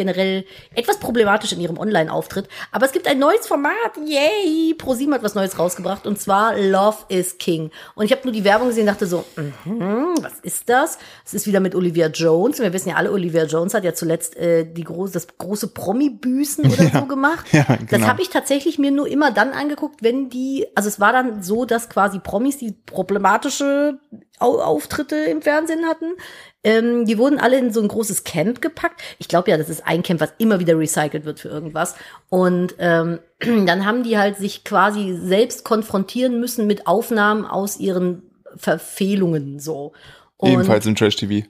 generell 0.00 0.46
etwas 0.74 0.98
problematisch 0.98 1.52
in 1.52 1.60
ihrem 1.60 1.76
Online-Auftritt. 1.76 2.48
Aber 2.72 2.86
es 2.86 2.92
gibt 2.92 3.06
ein 3.06 3.18
neues 3.18 3.46
Format. 3.46 3.98
Yay! 4.02 4.72
ProSieben 4.72 5.12
hat 5.12 5.22
was 5.22 5.34
Neues 5.34 5.58
rausgebracht. 5.58 6.06
Und 6.06 6.18
zwar 6.18 6.56
Love 6.58 6.96
is 7.08 7.36
King. 7.36 7.70
Und 7.94 8.06
ich 8.06 8.12
habe 8.12 8.22
nur 8.24 8.32
die 8.32 8.44
Werbung 8.44 8.68
gesehen 8.68 8.82
und 8.82 8.94
dachte 8.94 9.06
so, 9.06 9.26
mhm, 9.36 10.14
was 10.22 10.40
ist 10.42 10.70
das? 10.70 10.98
Es 11.26 11.34
ist 11.34 11.46
wieder 11.46 11.60
mit 11.60 11.74
Olivia 11.74 12.06
Jones. 12.06 12.58
Und 12.58 12.64
wir 12.64 12.72
wissen 12.72 12.88
ja 12.88 12.94
alle, 12.96 13.12
Olivia 13.12 13.44
Jones 13.44 13.74
hat 13.74 13.84
ja 13.84 13.92
zuletzt 13.92 14.36
äh, 14.36 14.64
die 14.64 14.84
große, 14.84 15.12
das 15.12 15.26
große 15.36 15.68
Promi-Büßen 15.68 16.64
oder 16.64 16.88
so 17.00 17.04
gemacht. 17.04 17.46
ja, 17.52 17.64
Das 17.68 17.86
genau. 17.88 18.06
habe 18.06 18.22
ich 18.22 18.30
tatsächlich 18.30 18.78
mir 18.78 18.90
nur 18.90 19.06
immer 19.06 19.30
dann 19.30 19.52
angeguckt, 19.52 20.02
wenn 20.02 20.30
die, 20.30 20.66
also 20.74 20.88
es 20.88 20.98
war 20.98 21.12
dann 21.12 21.42
so, 21.42 21.66
dass 21.66 21.90
quasi 21.90 22.20
Promis, 22.20 22.56
die 22.56 22.72
problematische 22.72 23.98
Au 24.38 24.58
Auftritte 24.60 25.16
im 25.16 25.42
Fernsehen 25.42 25.86
hatten, 25.86 26.14
ähm, 26.62 27.06
die 27.06 27.16
wurden 27.16 27.38
alle 27.38 27.58
in 27.58 27.72
so 27.72 27.80
ein 27.80 27.88
großes 27.88 28.24
Camp 28.24 28.60
gepackt. 28.60 29.00
Ich 29.18 29.28
glaube 29.28 29.50
ja, 29.50 29.56
das 29.56 29.70
ist 29.70 29.86
ein 29.86 30.02
Camp, 30.02 30.20
was 30.20 30.32
immer 30.38 30.60
wieder 30.60 30.78
recycelt 30.78 31.24
wird 31.24 31.40
für 31.40 31.48
irgendwas. 31.48 31.94
Und 32.28 32.74
ähm, 32.78 33.20
dann 33.40 33.86
haben 33.86 34.02
die 34.02 34.18
halt 34.18 34.36
sich 34.36 34.64
quasi 34.64 35.18
selbst 35.22 35.64
konfrontieren 35.64 36.38
müssen 36.38 36.66
mit 36.66 36.86
Aufnahmen 36.86 37.44
aus 37.46 37.78
ihren 37.78 38.22
Verfehlungen 38.56 39.58
so. 39.58 39.92
Und 40.36 40.52
Ebenfalls 40.52 40.86
im 40.86 40.96
Trash-TV. 40.96 41.46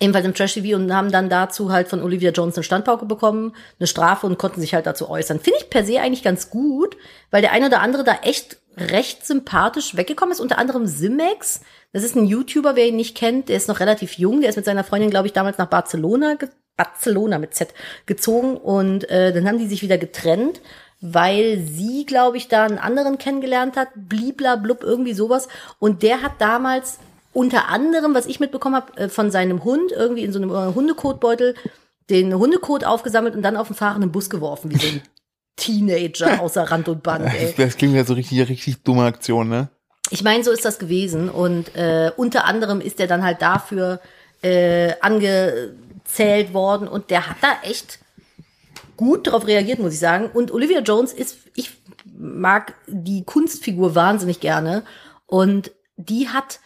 ebenfalls 0.00 0.26
im 0.26 0.34
Trash-TV 0.34 0.76
und 0.76 0.94
haben 0.94 1.10
dann 1.10 1.28
dazu 1.28 1.72
halt 1.72 1.88
von 1.88 2.02
Olivia 2.02 2.30
Jones 2.30 2.56
eine 2.56 2.64
Standpauke 2.64 3.06
bekommen, 3.06 3.54
eine 3.78 3.86
Strafe 3.86 4.26
und 4.26 4.38
konnten 4.38 4.60
sich 4.60 4.74
halt 4.74 4.86
dazu 4.86 5.08
äußern. 5.08 5.40
Finde 5.40 5.58
ich 5.60 5.70
per 5.70 5.84
se 5.84 6.00
eigentlich 6.00 6.22
ganz 6.22 6.50
gut, 6.50 6.96
weil 7.30 7.42
der 7.42 7.52
eine 7.52 7.66
oder 7.66 7.80
andere 7.80 8.04
da 8.04 8.14
echt 8.22 8.58
recht 8.76 9.26
sympathisch 9.26 9.96
weggekommen 9.96 10.32
ist, 10.32 10.40
unter 10.40 10.58
anderem 10.58 10.86
Simex. 10.86 11.60
Das 11.94 12.02
ist 12.02 12.16
ein 12.16 12.26
YouTuber, 12.26 12.74
wer 12.74 12.88
ihn 12.88 12.96
nicht 12.96 13.16
kennt, 13.16 13.48
der 13.48 13.56
ist 13.56 13.68
noch 13.68 13.78
relativ 13.78 14.18
jung, 14.18 14.40
der 14.40 14.50
ist 14.50 14.56
mit 14.56 14.64
seiner 14.64 14.82
Freundin, 14.82 15.10
glaube 15.10 15.28
ich, 15.28 15.32
damals 15.32 15.58
nach 15.58 15.68
Barcelona, 15.68 16.34
ge 16.34 16.48
Barcelona 16.76 17.38
mit 17.38 17.54
Z 17.54 17.72
gezogen 18.04 18.56
und 18.56 19.08
äh, 19.08 19.32
dann 19.32 19.46
haben 19.46 19.58
die 19.58 19.68
sich 19.68 19.82
wieder 19.82 19.96
getrennt, 19.96 20.60
weil 21.00 21.60
sie, 21.60 22.04
glaube 22.04 22.36
ich, 22.36 22.48
da 22.48 22.64
einen 22.64 22.78
anderen 22.78 23.16
kennengelernt 23.16 23.76
hat, 23.76 23.90
blibla 23.94 24.56
blub, 24.56 24.82
irgendwie 24.82 25.14
sowas. 25.14 25.46
Und 25.78 26.02
der 26.02 26.20
hat 26.20 26.40
damals 26.40 26.98
unter 27.32 27.68
anderem, 27.68 28.12
was 28.12 28.26
ich 28.26 28.40
mitbekommen 28.40 28.74
habe, 28.74 28.96
äh, 28.96 29.08
von 29.08 29.30
seinem 29.30 29.62
Hund, 29.62 29.92
irgendwie 29.92 30.24
in 30.24 30.32
so 30.32 30.40
einem 30.40 30.50
äh, 30.50 30.74
Hundekotbeutel, 30.74 31.54
den 32.10 32.34
Hundekot 32.34 32.82
aufgesammelt 32.82 33.36
und 33.36 33.42
dann 33.42 33.56
auf 33.56 33.68
den 33.68 33.76
fahrenden 33.76 34.10
Bus 34.10 34.30
geworfen, 34.30 34.72
wie 34.72 34.78
so 34.78 34.88
ein 34.88 35.02
Teenager 35.56 36.40
außer 36.40 36.64
Rand 36.64 36.88
und 36.88 37.04
Band. 37.04 37.32
Ey. 37.32 37.54
Das 37.56 37.76
klingt 37.76 37.94
ja 37.94 38.04
so 38.04 38.14
richtig, 38.14 38.48
richtig 38.48 38.82
dumme 38.82 39.04
Aktion, 39.04 39.48
ne? 39.48 39.68
Ich 40.10 40.22
meine, 40.22 40.44
so 40.44 40.50
ist 40.50 40.64
das 40.64 40.78
gewesen. 40.78 41.28
Und 41.28 41.74
äh, 41.76 42.10
unter 42.16 42.44
anderem 42.44 42.80
ist 42.80 43.00
er 43.00 43.06
dann 43.06 43.22
halt 43.24 43.40
dafür 43.42 44.00
äh, 44.42 44.92
angezählt 45.00 46.52
worden 46.52 46.88
und 46.88 47.10
der 47.10 47.28
hat 47.28 47.36
da 47.40 47.56
echt 47.68 47.98
gut 48.96 49.26
drauf 49.26 49.46
reagiert, 49.46 49.78
muss 49.78 49.94
ich 49.94 49.98
sagen. 49.98 50.30
Und 50.32 50.52
Olivia 50.52 50.80
Jones 50.80 51.12
ist, 51.12 51.38
ich 51.54 51.70
mag 52.16 52.74
die 52.86 53.24
Kunstfigur 53.24 53.94
wahnsinnig 53.94 54.40
gerne. 54.40 54.82
Und 55.26 55.72
die 55.96 56.28
hat 56.28 56.60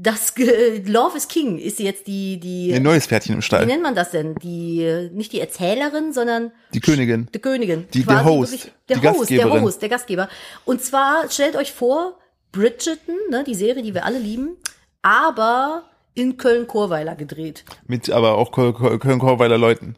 das 0.00 0.34
Ge 0.36 0.82
Love 0.86 1.16
is 1.16 1.26
King 1.26 1.58
ist 1.58 1.80
jetzt 1.80 2.06
die, 2.06 2.38
die, 2.38 2.72
Ein 2.72 2.84
neues 2.84 3.06
Pferdchen 3.06 3.34
im 3.34 3.40
wie 3.40 3.44
Stall. 3.44 3.66
nennt 3.66 3.82
man 3.82 3.96
das 3.96 4.12
denn? 4.12 4.36
Die, 4.36 5.08
nicht 5.12 5.32
die 5.32 5.40
Erzählerin, 5.40 6.12
sondern 6.12 6.52
Die 6.72 6.80
Königin. 6.80 7.28
die 7.34 7.40
Königin. 7.40 7.88
Die- 7.92 8.04
der 8.04 8.24
Host, 8.24 8.52
wirklich- 8.52 8.72
Der 8.88 8.96
die 8.98 9.08
Host, 9.08 9.30
der 9.30 9.38
Gastgeberin. 9.38 9.62
Host, 9.64 9.82
der 9.82 9.88
Gastgeber. 9.88 10.28
Und 10.64 10.82
zwar, 10.82 11.28
stellt 11.30 11.56
euch 11.56 11.72
vor, 11.72 12.16
Bridgerton, 12.52 13.16
ne, 13.30 13.44
die 13.44 13.54
Serie, 13.54 13.82
die 13.82 13.94
wir 13.94 14.04
alle 14.04 14.18
lieben, 14.18 14.56
aber 15.02 15.84
in 16.14 16.36
Köln-Chorweiler 16.36 17.14
gedreht. 17.14 17.64
Mit 17.86 18.10
aber 18.10 18.36
auch 18.36 18.52
Köln-Korweiler 18.52 19.58
Leuten. 19.58 19.96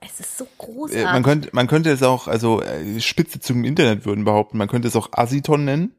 Es 0.00 0.20
ist 0.20 0.38
so 0.38 0.44
Äh, 0.44 0.48
großartig. 0.58 1.04
Man 1.04 1.22
könnte, 1.22 1.48
man 1.52 1.66
könnte 1.66 1.90
es 1.90 2.02
auch, 2.02 2.28
also 2.28 2.62
äh, 2.62 3.00
Spitze 3.00 3.40
zum 3.40 3.64
Internet 3.64 4.04
würden 4.06 4.24
behaupten, 4.24 4.58
man 4.58 4.68
könnte 4.68 4.88
es 4.88 4.96
auch 4.96 5.08
Asiton 5.12 5.64
nennen. 5.64 5.92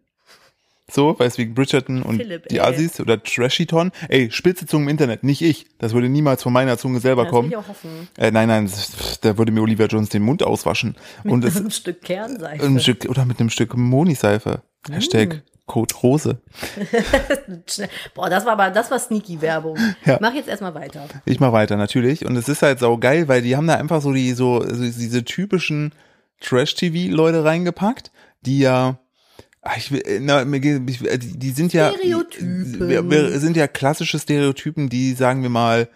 So, 0.90 1.20
weiß 1.20 1.38
wegen 1.38 1.54
Bridgerton 1.54 2.02
und 2.02 2.16
Philipp, 2.16 2.48
die 2.48 2.60
ey. 2.60 2.62
Assis 2.62 3.02
oder 3.02 3.22
Trashiton. 3.22 3.92
Ey, 4.08 4.32
Spitze 4.32 4.66
Zunge 4.66 4.84
im 4.84 4.90
Internet, 4.90 5.22
nicht 5.22 5.42
ich. 5.42 5.66
Das 5.80 5.94
würde 5.94 6.08
niemals 6.08 6.44
von 6.44 6.54
meiner 6.54 6.78
Zunge 6.78 7.02
selber 7.02 7.24
das 7.24 7.34
will 7.34 7.38
kommen. 7.38 7.50
ich 7.50 7.58
auch 7.58 7.68
hoffen. 7.68 8.08
Äh, 8.18 8.32
nein, 8.32 8.48
nein, 8.48 8.68
das, 8.68 9.20
da 9.20 9.38
würde 9.38 9.52
mir 9.52 9.62
Olivia 9.62 9.88
Jones 9.88 10.08
den 10.08 10.24
Mund 10.24 10.44
auswaschen. 10.44 10.96
Und 11.26 11.44
es, 11.44 11.58
ein 11.58 11.72
Stück 11.72 12.02
Kernseife. 12.04 12.66
ein 12.66 12.80
Stück, 12.80 13.04
oder 13.10 13.26
mit 13.26 13.38
einem 13.42 13.50
Stück 13.50 13.76
Moniseife. 13.76 14.62
Mm. 14.88 14.94
Hashtag 14.94 15.44
Code 15.68 15.94
Rose. 16.02 16.42
Boah, 18.16 18.30
das 18.30 18.46
war 18.46 18.54
aber, 18.54 18.72
das 18.72 18.90
war 18.90 18.98
sneaky 18.98 19.42
Werbung. 19.42 19.78
Ja. 20.06 20.18
Mach 20.22 20.34
jetzt 20.34 20.48
erstmal 20.48 20.74
weiter. 20.74 21.08
Ich 21.26 21.40
mach 21.40 21.52
weiter, 21.52 21.76
natürlich. 21.76 22.26
Und 22.26 22.36
es 22.38 22.50
ist 22.50 22.62
halt 22.62 22.80
sau 22.80 22.98
geil, 22.98 23.28
weil 23.28 23.42
die 23.42 23.56
haben 23.56 23.68
da 23.68 23.76
einfach 23.76 24.02
so 24.02 24.14
die, 24.14 24.32
so, 24.32 24.62
so 24.62 24.82
diese 24.82 25.26
typischen 25.26 25.92
Trash-TV-Leute 26.40 27.44
reingepackt, 27.44 28.12
die 28.42 28.60
ja, 28.60 28.98
ah, 29.62 29.74
ich 29.78 29.92
will, 29.92 30.02
na, 30.22 30.42
äh, 30.42 31.18
die 31.20 31.52
sind 31.52 31.74
ja, 31.74 31.92
Stereotypen. 31.92 33.10
wir 33.10 33.40
sind 33.40 33.58
ja 33.58 33.68
klassische 33.68 34.20
Stereotypen, 34.20 34.88
die, 34.88 35.14
sagen 35.14 35.44
wir 35.44 35.50
mal, 35.50 35.90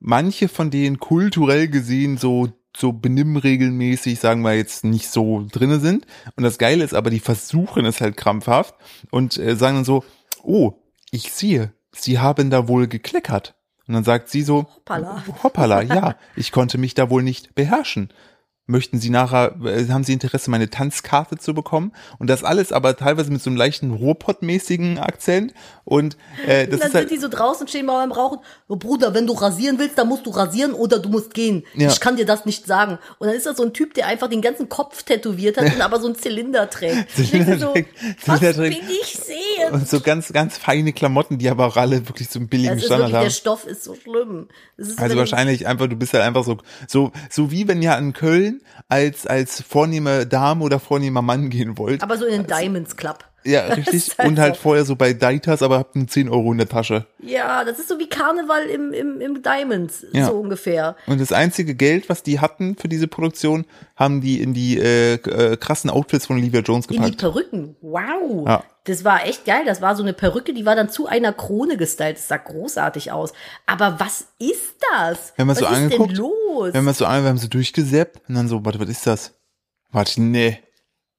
manche 0.00 0.48
von 0.48 0.70
denen 0.70 0.98
kulturell 0.98 1.68
gesehen 1.68 2.18
so 2.18 2.48
so 2.76 2.92
benimmregelmäßig, 2.92 4.18
sagen 4.18 4.42
wir 4.42 4.54
jetzt, 4.54 4.84
nicht 4.84 5.08
so 5.08 5.46
drinne 5.50 5.80
sind. 5.80 6.06
Und 6.36 6.44
das 6.44 6.58
Geile 6.58 6.84
ist 6.84 6.94
aber, 6.94 7.10
die 7.10 7.20
versuchen 7.20 7.84
es 7.84 8.00
halt 8.00 8.16
krampfhaft 8.16 8.74
und 9.10 9.36
äh, 9.38 9.56
sagen 9.56 9.76
dann 9.76 9.84
so, 9.84 10.04
oh, 10.42 10.72
ich 11.10 11.32
sehe, 11.32 11.72
sie 11.92 12.18
haben 12.18 12.50
da 12.50 12.68
wohl 12.68 12.88
gekleckert. 12.88 13.54
Und 13.86 13.94
dann 13.94 14.04
sagt 14.04 14.28
sie 14.28 14.42
so, 14.42 14.66
Hoppala. 14.76 15.24
hoppala, 15.42 15.82
ja, 15.82 16.16
ich 16.36 16.52
konnte 16.52 16.78
mich 16.78 16.94
da 16.94 17.10
wohl 17.10 17.22
nicht 17.22 17.54
beherrschen. 17.54 18.10
Möchten 18.72 18.98
Sie 18.98 19.10
nachher, 19.10 19.54
äh, 19.64 19.86
haben 19.88 20.02
Sie 20.02 20.12
Interesse, 20.14 20.50
meine 20.50 20.70
Tanzkarte 20.70 21.36
zu 21.36 21.54
bekommen? 21.54 21.92
Und 22.18 22.28
das 22.30 22.42
alles 22.42 22.72
aber 22.72 22.96
teilweise 22.96 23.30
mit 23.30 23.42
so 23.42 23.50
einem 23.50 23.56
leichten 23.58 23.92
Ruhrpott-mäßigen 23.92 24.98
Akzent. 24.98 25.52
Und 25.84 26.16
äh, 26.46 26.66
das 26.66 26.70
dann 26.70 26.72
ist 26.78 26.82
sind 26.82 26.94
halt, 26.94 27.10
die 27.10 27.18
so 27.18 27.28
draußen 27.28 27.68
stehen 27.68 27.86
beim 27.86 28.10
Rauchen. 28.12 28.38
Oh, 28.68 28.76
Bruder, 28.76 29.14
wenn 29.14 29.26
du 29.26 29.34
rasieren 29.34 29.78
willst, 29.78 29.98
dann 29.98 30.08
musst 30.08 30.26
du 30.26 30.30
rasieren 30.30 30.72
oder 30.72 30.98
du 30.98 31.08
musst 31.10 31.34
gehen. 31.34 31.64
Ja. 31.74 31.88
Ich 31.90 32.00
kann 32.00 32.16
dir 32.16 32.24
das 32.26 32.46
nicht 32.46 32.66
sagen. 32.66 32.98
Und 33.18 33.26
dann 33.28 33.36
ist 33.36 33.46
das 33.46 33.56
so 33.58 33.62
ein 33.62 33.72
Typ, 33.72 33.94
der 33.94 34.06
einfach 34.06 34.28
den 34.28 34.40
ganzen 34.42 34.68
Kopf 34.68 35.02
tätowiert 35.02 35.56
hat 35.58 35.66
und 35.74 35.80
aber 35.80 36.00
so 36.00 36.06
einen 36.06 36.16
Zylinder 36.16 36.68
trägt. 36.70 37.06
Ich 37.18 37.30
denke 37.30 37.58
so, 37.58 37.72
trägt- 37.72 37.94
was 38.26 38.40
Zylinder 38.40 38.62
bin 38.62 38.72
trägt. 38.72 38.90
ich 39.02 39.12
sehen? 39.18 39.72
und 39.72 39.88
so 39.88 40.00
ganz, 40.00 40.32
ganz 40.32 40.56
feine 40.58 40.92
Klamotten, 40.92 41.38
die 41.38 41.48
aber 41.50 41.66
auch 41.66 41.76
alle 41.76 42.08
wirklich 42.08 42.28
so 42.28 42.38
einen 42.38 42.48
billigen 42.48 42.76
Das 42.76 42.84
Standard 42.86 43.12
wirklich, 43.12 43.12
der 43.12 43.52
haben. 43.52 43.58
Stoff 43.58 43.66
ist 43.66 43.84
so 43.84 43.94
schlimm. 43.94 44.48
Ist 44.76 44.98
Also 44.98 45.16
wahrscheinlich 45.16 45.66
einfach, 45.66 45.86
du 45.88 45.96
bist 45.96 46.12
halt 46.14 46.24
einfach 46.24 46.44
so, 46.44 46.58
so, 46.88 47.12
so 47.30 47.50
wie 47.50 47.68
wenn 47.68 47.82
ihr 47.82 47.96
in 47.98 48.12
Köln 48.12 48.61
als, 48.88 49.26
als 49.26 49.62
vornehme 49.62 50.26
Dame 50.26 50.64
oder 50.64 50.78
vornehmer 50.80 51.22
Mann 51.22 51.50
gehen 51.50 51.78
wollt. 51.78 52.02
Aber 52.02 52.16
so 52.16 52.24
in 52.26 52.32
den 52.42 52.46
Diamonds 52.46 52.96
Club. 52.96 53.24
ja, 53.44 53.66
richtig. 53.74 54.12
halt 54.18 54.28
Und 54.28 54.38
halt 54.38 54.54
so. 54.56 54.60
vorher 54.62 54.84
so 54.84 54.96
bei 54.96 55.12
Deitas, 55.12 55.62
aber 55.62 55.78
habt 55.78 55.96
einen 55.96 56.08
10 56.08 56.28
Euro 56.28 56.52
in 56.52 56.58
der 56.58 56.68
Tasche. 56.68 57.06
Ja, 57.20 57.64
das 57.64 57.78
ist 57.78 57.88
so 57.88 57.98
wie 57.98 58.08
Karneval 58.08 58.66
im, 58.66 58.92
im, 58.92 59.20
im 59.20 59.42
Diamonds, 59.42 60.06
Ja. 60.12 60.26
so 60.26 60.32
ungefähr. 60.34 60.96
Und 61.06 61.20
das 61.20 61.32
einzige 61.32 61.74
Geld, 61.74 62.08
was 62.08 62.22
die 62.22 62.40
hatten 62.40 62.76
für 62.76 62.88
diese 62.88 63.08
Produktion, 63.08 63.64
haben 63.96 64.20
die 64.20 64.40
in 64.40 64.54
die 64.54 64.78
äh, 64.78 65.14
äh, 65.14 65.56
krassen 65.56 65.90
Outfits 65.90 66.26
von 66.26 66.36
Olivia 66.36 66.60
Jones 66.60 66.86
In 66.86 66.92
die 66.92 66.98
gepackt. 66.98 67.18
Perücken. 67.20 67.76
Wow. 67.80 68.46
Ja. 68.46 68.64
Das 68.84 69.04
war 69.04 69.24
echt 69.26 69.44
geil. 69.44 69.62
Das 69.64 69.80
war 69.80 69.94
so 69.94 70.02
eine 70.02 70.12
Perücke, 70.12 70.52
die 70.52 70.66
war 70.66 70.74
dann 70.74 70.90
zu 70.90 71.06
einer 71.06 71.32
Krone 71.32 71.76
gestylt. 71.76 72.16
Das 72.16 72.28
sah 72.28 72.36
großartig 72.36 73.12
aus. 73.12 73.32
Aber 73.66 74.00
was 74.00 74.26
ist 74.38 74.74
das? 74.92 75.32
Wenn 75.36 75.46
man 75.46 75.56
was 75.56 75.60
so 75.60 75.66
ist 75.66 75.72
angeguckt, 75.72 76.10
denn 76.10 76.18
los? 76.18 76.74
Wenn 76.74 76.84
man 76.84 76.94
so 76.94 77.06
an, 77.06 77.22
wir 77.22 77.28
haben 77.28 77.38
so 77.38 77.48
durchgesäppt 77.48 78.28
und 78.28 78.34
dann 78.34 78.48
so, 78.48 78.64
warte, 78.64 78.80
was 78.80 78.88
ist 78.88 79.06
das? 79.06 79.34
Warte, 79.92 80.20
nee. 80.20 80.58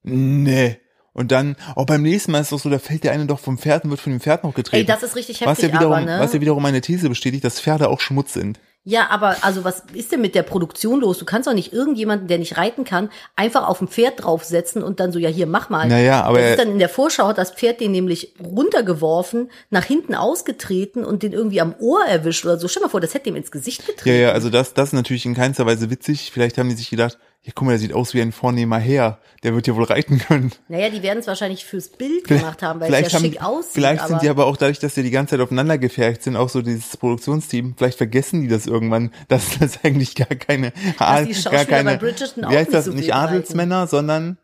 Nee. 0.02 0.78
Und 1.14 1.30
dann, 1.30 1.56
auch 1.76 1.86
beim 1.86 2.02
nächsten 2.02 2.32
Mal 2.32 2.40
ist 2.40 2.46
es 2.46 2.50
doch 2.50 2.58
so, 2.58 2.68
da 2.68 2.80
fällt 2.80 3.04
der 3.04 3.12
eine 3.12 3.26
doch 3.26 3.38
vom 3.38 3.56
Pferd 3.56 3.84
und 3.84 3.90
wird 3.90 4.00
von 4.00 4.12
dem 4.12 4.20
Pferd 4.20 4.42
noch 4.42 4.52
getreten. 4.52 4.80
Ey, 4.80 4.84
das 4.84 5.04
ist 5.04 5.14
richtig 5.14 5.40
was 5.40 5.58
heftig, 5.58 5.68
ja 5.68 5.74
wiederum, 5.78 5.94
aber, 5.94 6.04
ne? 6.04 6.18
Was 6.18 6.32
ja 6.32 6.40
wiederum 6.40 6.62
meine 6.62 6.80
These 6.80 7.08
bestätigt, 7.08 7.44
dass 7.44 7.60
Pferde 7.60 7.88
auch 7.88 8.00
Schmutz 8.00 8.32
sind. 8.32 8.58
Ja, 8.86 9.08
aber 9.08 9.36
also 9.40 9.64
was 9.64 9.82
ist 9.94 10.12
denn 10.12 10.20
mit 10.20 10.34
der 10.34 10.42
Produktion 10.42 11.00
los? 11.00 11.18
Du 11.18 11.24
kannst 11.24 11.48
doch 11.48 11.54
nicht 11.54 11.72
irgendjemanden, 11.72 12.28
der 12.28 12.36
nicht 12.38 12.58
reiten 12.58 12.84
kann, 12.84 13.08
einfach 13.34 13.66
auf 13.66 13.80
ein 13.80 13.88
Pferd 13.88 14.22
draufsetzen 14.22 14.82
und 14.82 15.00
dann 15.00 15.10
so, 15.10 15.18
ja, 15.18 15.30
hier, 15.30 15.46
mach 15.46 15.70
mal. 15.70 15.88
Naja, 15.88 16.22
aber 16.22 16.38
das 16.38 16.50
ist 16.50 16.58
dann 16.58 16.72
in 16.72 16.78
der 16.78 16.90
Vorschau 16.90 17.28
hat 17.28 17.38
das 17.38 17.50
Pferd 17.50 17.80
den 17.80 17.92
nämlich 17.92 18.34
runtergeworfen, 18.44 19.50
nach 19.70 19.84
hinten 19.84 20.14
ausgetreten 20.14 21.02
und 21.02 21.22
den 21.22 21.32
irgendwie 21.32 21.62
am 21.62 21.74
Ohr 21.78 22.04
erwischt 22.04 22.44
oder 22.44 22.58
so. 22.58 22.68
Stell 22.68 22.82
mal 22.82 22.90
vor, 22.90 23.00
das 23.00 23.14
hätte 23.14 23.30
ihm 23.30 23.36
ins 23.36 23.50
Gesicht 23.50 23.86
getreten. 23.86 24.16
Ja, 24.16 24.28
ja, 24.28 24.32
also 24.32 24.50
das, 24.50 24.74
das 24.74 24.90
ist 24.90 24.92
natürlich 24.92 25.24
in 25.24 25.34
keinster 25.34 25.64
Weise 25.64 25.88
witzig. 25.88 26.30
Vielleicht 26.30 26.58
haben 26.58 26.68
die 26.68 26.74
sich 26.74 26.90
gedacht, 26.90 27.18
ja, 27.44 27.52
guck 27.54 27.66
mal, 27.66 27.72
der 27.72 27.78
sieht 27.78 27.92
aus 27.92 28.14
wie 28.14 28.22
ein 28.22 28.32
vornehmer 28.32 28.78
Herr. 28.78 29.18
Der 29.42 29.54
wird 29.54 29.66
ja 29.66 29.76
wohl 29.76 29.84
reiten 29.84 30.18
können. 30.18 30.50
Naja, 30.68 30.88
die 30.88 31.02
werden 31.02 31.18
es 31.18 31.26
wahrscheinlich 31.26 31.66
fürs 31.66 31.90
Bild 31.90 32.24
gemacht 32.24 32.62
haben, 32.62 32.80
weil 32.80 32.92
es 32.92 33.12
ja 33.12 33.18
haben, 33.18 33.24
schick 33.26 33.42
aussieht. 33.42 33.72
Vielleicht 33.74 34.08
sind 34.08 34.22
die 34.22 34.30
aber 34.30 34.46
auch 34.46 34.56
dadurch, 34.56 34.78
dass 34.78 34.94
die 34.94 35.02
die 35.02 35.10
ganze 35.10 35.32
Zeit 35.32 35.40
aufeinander 35.40 35.76
gefercht 35.76 36.22
sind, 36.22 36.36
auch 36.36 36.48
so 36.48 36.62
dieses 36.62 36.96
Produktionsteam, 36.96 37.74
vielleicht 37.76 37.98
vergessen 37.98 38.40
die 38.40 38.48
das 38.48 38.66
irgendwann, 38.66 39.12
dass 39.28 39.58
das 39.58 39.78
eigentlich 39.84 40.14
gar 40.14 40.34
keine, 40.34 40.72
Dass 40.98 41.28
die 41.28 41.42
gar 41.50 41.66
keine, 41.66 41.90
bei 41.90 41.96
Bridgerton 41.98 42.46
auch 42.46 42.50
wie 42.50 42.56
heißt 42.56 42.68
nicht 42.68 42.74
das, 42.78 42.84
so 42.86 42.92
nicht 42.92 43.14
Adelsmänner, 43.14 43.88
sondern 43.88 44.38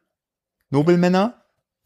Nobelmänner? 0.69 1.40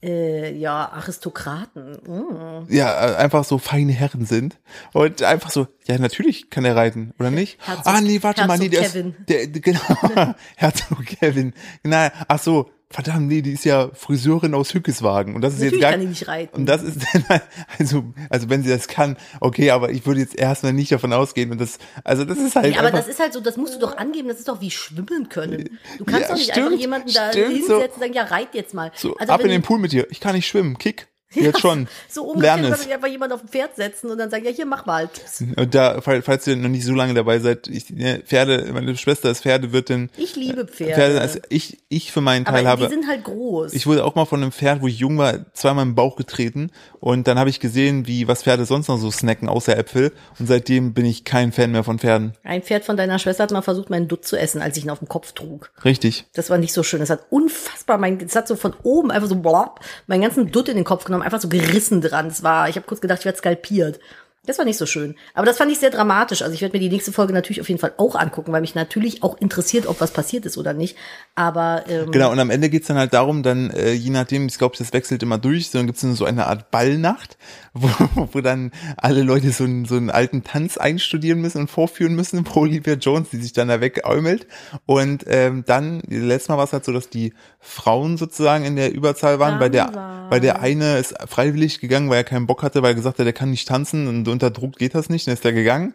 Äh, 0.05 0.53
ja, 0.55 0.91
Aristokraten. 0.93 1.93
Mm. 2.07 2.73
ja, 2.73 3.13
äh, 3.13 3.17
einfach 3.17 3.45
so 3.45 3.59
feine 3.59 3.93
Herren 3.93 4.27
sind 4.27 4.59
und 4.93 5.23
einfach 5.23 5.51
so, 5.51 5.67
ja, 5.87 5.99
natürlich 5.99 6.51
kann 6.51 6.65
er 6.65 6.77
reiten, 6.77 7.13
oder 7.19 7.31
nicht? 7.31 7.59
Herzog- 7.67 7.83
ah, 7.87 8.01
nee, 8.01 8.19
warte 8.23 8.47
mal, 8.47 8.59
nee, 8.59 8.69
der 8.69 8.83
Herzog 8.83 9.05
ist, 9.07 9.29
der- 9.29 9.47
genau, 9.49 9.81
Herzog 10.57 11.05
Kevin, 11.07 11.55
genau, 11.83 12.09
ach 12.29 12.39
so, 12.39 12.71
verdammt, 12.95 13.27
nee, 13.27 13.43
die 13.43 13.53
ist 13.53 13.65
ja 13.65 13.91
Friseurin 13.93 14.55
aus 14.55 14.73
Hückeswagen 14.73 15.35
und 15.35 15.41
das 15.43 15.55
ist 15.55 15.59
Natürlich 15.61 15.73
jetzt 15.75 15.83
gar, 15.83 15.91
kann 15.91 16.01
die 16.01 16.07
nicht 16.07 16.29
reiten. 16.29 16.57
und 16.57 16.67
das 16.67 16.83
ist 16.85 16.99
dann, 17.29 17.41
also, 17.79 18.05
also 18.31 18.49
wenn 18.51 18.63
sie 18.63 18.71
das 18.71 18.87
kann, 18.87 19.17
okay, 19.41 19.71
aber 19.73 19.91
ich 19.91 20.07
würde 20.07 20.21
jetzt 20.21 20.37
erstmal 20.39 20.73
nicht 20.73 20.93
davon 20.93 21.13
ausgehen 21.13 21.51
und 21.51 21.61
das, 21.61 21.79
also 22.05 22.25
das 22.25 22.39
ist 22.39 22.55
halt 22.55 22.67
Ja, 22.73 22.79
aber 22.79 22.89
einfach, 22.89 23.01
das 23.01 23.09
ist 23.09 23.19
halt 23.19 23.33
so, 23.33 23.41
das 23.41 23.57
musst 23.57 23.75
du 23.75 23.81
doch 23.81 23.97
angeben, 23.97 24.29
das 24.29 24.39
ist 24.39 24.47
doch 24.49 24.61
wie 24.61 24.71
schwimmen 24.71 25.29
können. 25.29 25.79
Du 25.99 26.05
kannst 26.05 26.23
Ja, 26.23 26.29
doch 26.29 26.35
nicht 26.37 26.51
stimmt, 26.53 26.67
einfach 26.69 26.81
jemanden 26.81 27.13
da 27.13 27.31
stimmt, 27.33 27.49
hinsetzen 27.53 27.95
und 27.95 28.01
sagen, 28.01 28.13
ja, 28.13 28.23
reit 28.25 28.55
jetzt 28.55 28.75
mal. 28.75 28.93
so, 28.95 29.17
also 29.17 29.33
ab 29.33 29.41
in 29.41 29.49
den 29.49 29.63
Pool 29.63 29.81
mit 29.81 29.91
dir, 29.91 30.07
ich 30.11 30.21
kann 30.21 30.37
nicht 30.37 30.47
schwimmen, 30.47 30.79
kick, 30.79 31.09
jetzt 31.35 31.61
schon, 31.61 31.89
So 32.09 32.25
ungefähr 32.25 32.57
lern 32.57 32.65
es. 32.65 32.71
würde 32.79 32.83
ich 32.89 32.95
einfach 32.95 33.09
jemand 33.09 33.33
auf 33.33 33.43
ein 33.43 33.49
Pferd 33.49 33.77
setzen 33.77 34.11
und 34.11 34.19
dann 34.19 34.31
sagen, 34.31 34.45
ja, 34.45 34.51
hier, 34.51 34.67
mach 34.67 34.87
mal. 34.87 35.09
Und 35.57 35.75
da, 35.75 36.01
fall- 36.01 36.23
falls 36.23 36.47
ihr 36.47 36.57
noch 36.57 36.69
nicht 36.69 36.85
so 36.85 36.93
lange 36.95 37.15
dabei 37.15 37.39
seid, 37.39 37.69
ich, 37.69 37.91
ne, 37.91 38.23
Pferde, 38.25 38.71
meine 38.73 38.97
Schwester 38.97 39.31
ist 39.31 39.43
Pferdewirtin. 39.43 40.11
Ich 40.17 40.37
liebe 40.37 40.67
Pferde. 40.67 40.95
Pferde, 40.95 41.21
also 41.21 41.39
ich, 41.49 41.79
ich 41.89 42.13
für 42.13 42.21
meinen 42.21 42.47
aber 42.47 42.57
Teil 42.59 42.69
habe, 42.69 42.85
die 42.87 42.91
sind 42.93 43.09
halt 43.09 43.25
groß. 43.25 43.73
ich 43.73 43.87
wurde 43.87 44.05
auch 44.05 44.15
mal 44.15 44.25
von 44.25 44.43
einem 44.43 44.53
Pferd, 44.53 44.83
wo 44.83 44.87
ich 44.87 44.99
jung 44.99 45.19
war, 45.19 45.53
zweimal 45.55 45.85
im 45.85 45.95
Bauch 45.95 46.17
getreten 46.17 46.71
und 47.01 47.27
dann 47.29 47.39
habe 47.39 47.51
ich 47.51 47.61
gesehen, 47.61 48.07
wie, 48.07 48.29
was 48.29 48.43
Pferde 48.43 48.65
sonst 48.65 48.89
noch 48.89 48.99
so 48.99 49.11
snacken, 49.11 49.49
außer 49.49 49.77
Äpfel 49.77 50.13
und 50.39 50.47
seitdem 50.47 50.95
bin 50.95 51.05
ich 51.05 51.25
kein 51.25 51.53
Fan 51.53 51.73
mehr 51.73 51.85
von 51.85 51.99
Pferden. 51.99 52.35
Ein 52.45 52.63
Pferd 52.63 52.85
von 52.85 52.97
deiner 52.97 53.19
Schwester 53.19 53.43
hat 53.45 53.51
mal 53.51 53.63
versucht, 53.63 53.91
meinen 53.91 54.09
Dutt 54.09 54.25
zu 54.25 54.37
essen, 54.37 54.63
als 54.63 54.77
ich 54.77 54.85
ihn 54.85 54.91
auf 54.91 54.99
dem 55.01 55.09
Kopf 55.09 55.33
trug. 55.33 55.71
Richtig. 55.85 56.27
Das 56.35 56.51
war 56.51 56.59
nicht 56.59 56.73
so 56.73 56.83
schön. 56.83 57.01
Das 57.01 57.11
hat 57.11 57.27
unfassbar 57.31 57.99
mein, 57.99 58.19
das 58.19 58.37
hat 58.37 58.49
so 58.49 58.57
von 58.57 58.75
oben 58.83 59.11
einfach 59.11 59.29
so 59.29 59.37
blop, 59.37 59.81
meinen 60.07 60.23
ganzen 60.23 60.51
Dutt 60.51 60.69
in 60.69 60.77
den 60.77 60.85
Kopf 60.85 61.05
genommen, 61.05 61.23
einfach 61.25 61.41
so 61.41 61.49
gerissen 61.49 62.01
dran. 62.01 62.29
Das 62.29 62.43
war, 62.43 62.69
ich 62.69 62.77
habe 62.77 62.87
kurz 62.87 63.01
gedacht, 63.01 63.21
ich 63.21 63.25
werde 63.25 63.39
skalpiert. 63.39 63.99
Das 64.47 64.59
war 64.59 64.67
nicht 64.67 64.77
so 64.77 64.85
schön. 64.85 65.15
Aber 65.33 65.47
das 65.47 65.57
fand 65.57 65.73
ich 65.73 65.79
sehr 65.79 65.89
dramatisch. 65.91 66.43
Also 66.43 66.55
ich 66.55 66.61
werde 66.61 66.77
mir 66.77 66.81
die 66.81 66.91
nächste 66.91 67.13
Folge 67.13 67.33
natürlich 67.33 67.63
auf 67.63 67.69
jeden 67.69 67.81
Fall 67.81 67.95
auch 67.97 68.15
angucken, 68.15 68.53
weil 68.53 68.61
mich 68.61 68.75
natürlich 68.75 69.23
auch 69.23 69.39
interessiert, 69.39 69.87
ob 69.87 70.03
was 70.03 70.11
passiert 70.11 70.45
ist 70.45 70.59
oder 70.59 70.75
nicht. 70.75 70.97
Aber 71.35 71.85
ähm, 71.89 72.11
Genau, 72.11 72.31
und 72.31 72.39
am 72.39 72.51
Ende 72.51 72.69
geht's 72.69 72.89
dann 72.89 72.99
halt 72.99 73.15
darum, 73.15 73.43
dann, 73.43 73.71
äh, 73.71 73.93
je 73.93 74.11
nachdem, 74.11 74.47
ich 74.47 74.59
glaube, 74.59 74.77
das 74.77 74.93
wechselt 74.93 75.23
immer 75.23 75.39
durch, 75.39 75.71
so, 75.71 75.79
dann 75.79 75.87
gibt's 75.87 76.03
dann 76.03 76.15
so 76.15 76.27
eine 76.27 76.47
Art 76.47 76.71
Ballnacht, 76.71 77.39
wo, 77.73 77.89
wo 78.33 78.41
dann 78.43 78.73
alle 78.99 79.23
Leute 79.23 79.51
so 79.51 79.65
einen, 79.65 79.87
so 79.87 79.97
einen 79.97 80.11
alten 80.11 80.45
Tanz 80.45 80.77
einstudieren 80.77 81.41
müssen 81.41 81.59
und 81.59 81.71
vorführen 81.71 82.15
müssen, 82.15 82.45
wo 82.47 82.61
Olivia 82.61 82.95
Jones, 82.95 83.31
die 83.31 83.39
sich 83.39 83.55
dann 83.55 83.69
da 83.69 83.81
wegäumelt. 83.81 84.47
Und 84.85 85.25
ähm, 85.27 85.65
dann, 85.67 86.03
letztes 86.07 86.51
Mal 86.51 86.59
war 86.59 86.65
es 86.65 86.73
halt 86.75 86.85
so, 86.85 86.93
dass 86.93 87.09
die 87.09 87.33
Frauen 87.61 88.19
sozusagen 88.19 88.65
in 88.65 88.77
der 88.77 88.93
Überzahl 88.93 89.39
waren, 89.39 89.59
bei 89.59 89.71
der, 89.71 90.29
bei 90.29 90.39
der 90.39 90.61
eine 90.61 90.99
ist 90.99 91.15
freiwillig 91.27 91.81
gegangen, 91.81 92.11
weil 92.11 92.19
er 92.19 92.25
keinen 92.25 92.47
Bock 92.47 92.63
hatte, 92.63 92.83
weil 92.83 92.93
er 92.93 92.95
gesagt 92.95 93.19
hat, 93.19 93.27
er 93.27 93.33
kann 93.33 93.51
nicht 93.51 93.67
tanzen 93.67 94.07
und 94.07 94.34
unter 94.35 94.51
Druck 94.51 94.77
geht 94.77 94.95
das 94.95 95.09
nicht, 95.09 95.27
dann 95.27 95.35
ist 95.35 95.45
er 95.45 95.53
gegangen. 95.53 95.95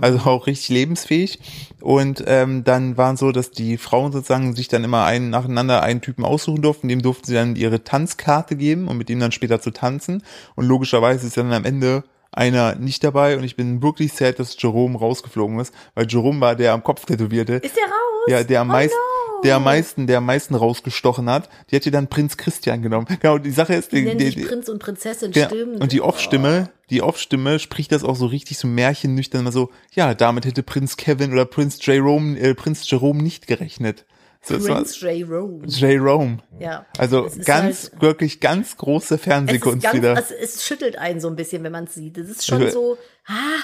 Also 0.00 0.20
auch 0.20 0.46
richtig 0.46 0.70
lebensfähig. 0.70 1.38
Und 1.80 2.24
ähm, 2.26 2.64
dann 2.64 2.96
waren 2.96 3.16
so, 3.16 3.30
dass 3.32 3.50
die 3.50 3.76
Frauen 3.76 4.12
sozusagen 4.12 4.56
sich 4.56 4.68
dann 4.68 4.84
immer 4.84 5.04
einen 5.04 5.28
nacheinander 5.30 5.82
einen 5.82 6.00
Typen 6.00 6.24
aussuchen 6.24 6.62
durften, 6.62 6.88
dem 6.88 7.02
durften 7.02 7.26
sie 7.26 7.34
dann 7.34 7.56
ihre 7.56 7.84
Tanzkarte 7.84 8.56
geben, 8.56 8.88
um 8.88 8.96
mit 8.96 9.10
ihm 9.10 9.20
dann 9.20 9.32
später 9.32 9.60
zu 9.60 9.70
tanzen. 9.70 10.22
Und 10.54 10.66
logischerweise 10.66 11.26
ist 11.26 11.36
dann 11.36 11.52
am 11.52 11.64
Ende 11.64 12.04
einer 12.32 12.76
nicht 12.76 13.04
dabei 13.04 13.36
und 13.36 13.44
ich 13.44 13.56
bin 13.56 13.82
wirklich 13.82 14.14
sad, 14.14 14.38
dass 14.38 14.56
Jerome 14.58 14.98
rausgeflogen 14.98 15.60
ist, 15.60 15.74
weil 15.94 16.06
Jerome 16.08 16.40
war 16.40 16.56
der 16.56 16.72
am 16.72 16.82
Kopf 16.82 17.04
tätowierte. 17.04 17.54
ist 17.54 17.76
der 17.76 17.84
raus? 17.84 18.26
Ja, 18.28 18.42
der 18.42 18.62
am 18.62 18.70
Oh 18.70 18.72
meisten, 18.72 18.96
no. 18.96 19.21
Der 19.42 19.56
am 19.56 19.64
meisten, 19.64 20.06
der 20.06 20.18
am 20.18 20.26
meisten 20.26 20.54
rausgestochen 20.54 21.28
hat. 21.28 21.48
Die 21.70 21.76
hat 21.76 21.84
ihr 21.86 21.92
dann 21.92 22.08
Prinz 22.08 22.36
Christian 22.36 22.82
genommen. 22.82 23.06
Genau, 23.20 23.38
die 23.38 23.50
Sache 23.50 23.74
ist, 23.74 23.92
Die 23.92 24.04
die, 24.04 24.16
die, 24.16 24.30
die, 24.34 24.42
Prinz 24.44 24.68
und 24.68 24.78
Prinzessin, 24.78 25.32
ja, 25.32 25.46
stimmt. 25.46 25.80
und 25.80 25.92
die 25.92 26.00
Off-Stimme, 26.00 26.70
die 26.90 27.02
Off-Stimme 27.02 27.58
spricht 27.58 27.92
das 27.92 28.04
auch 28.04 28.16
so 28.16 28.26
richtig 28.26 28.58
so 28.58 28.68
märchennüchtern, 28.68 29.44
mal 29.44 29.52
so, 29.52 29.70
ja, 29.92 30.14
damit 30.14 30.44
hätte 30.44 30.62
Prinz 30.62 30.96
Kevin 30.96 31.32
oder 31.32 31.44
Prinz 31.44 31.78
Jerome, 31.84 32.38
äh, 32.38 32.54
Prinz 32.54 32.88
Jerome 32.90 33.22
nicht 33.22 33.46
gerechnet. 33.46 34.04
So, 34.44 34.54
war 34.68 34.76
Prinz 34.78 35.00
Jerome. 35.00 35.60
Jerome. 35.66 36.38
Ja. 36.58 36.84
Also 36.98 37.26
Es 37.26 37.44
ganz, 37.44 37.90
halt- 37.92 38.02
wirklich 38.02 38.40
ganz 38.40 38.76
große 38.76 39.14
Es, 39.14 39.20
Fernsehkunst 39.22 39.82
ganz, 39.84 39.94
wieder. 39.96 40.16
also 40.16 40.34
es 40.34 40.64
schüttelt 40.66 40.96
einen 40.98 41.20
so 41.20 41.28
ein 41.28 41.36
bisschen, 41.36 41.62
wenn 41.62 41.70
man 41.70 41.84
es 41.84 41.94
sieht. 41.94 42.18
Es 42.18 42.28
ist 42.28 42.44
schon 42.46 42.60
Also- 42.62 42.96
so, 42.96 42.98
ah, 43.28 43.62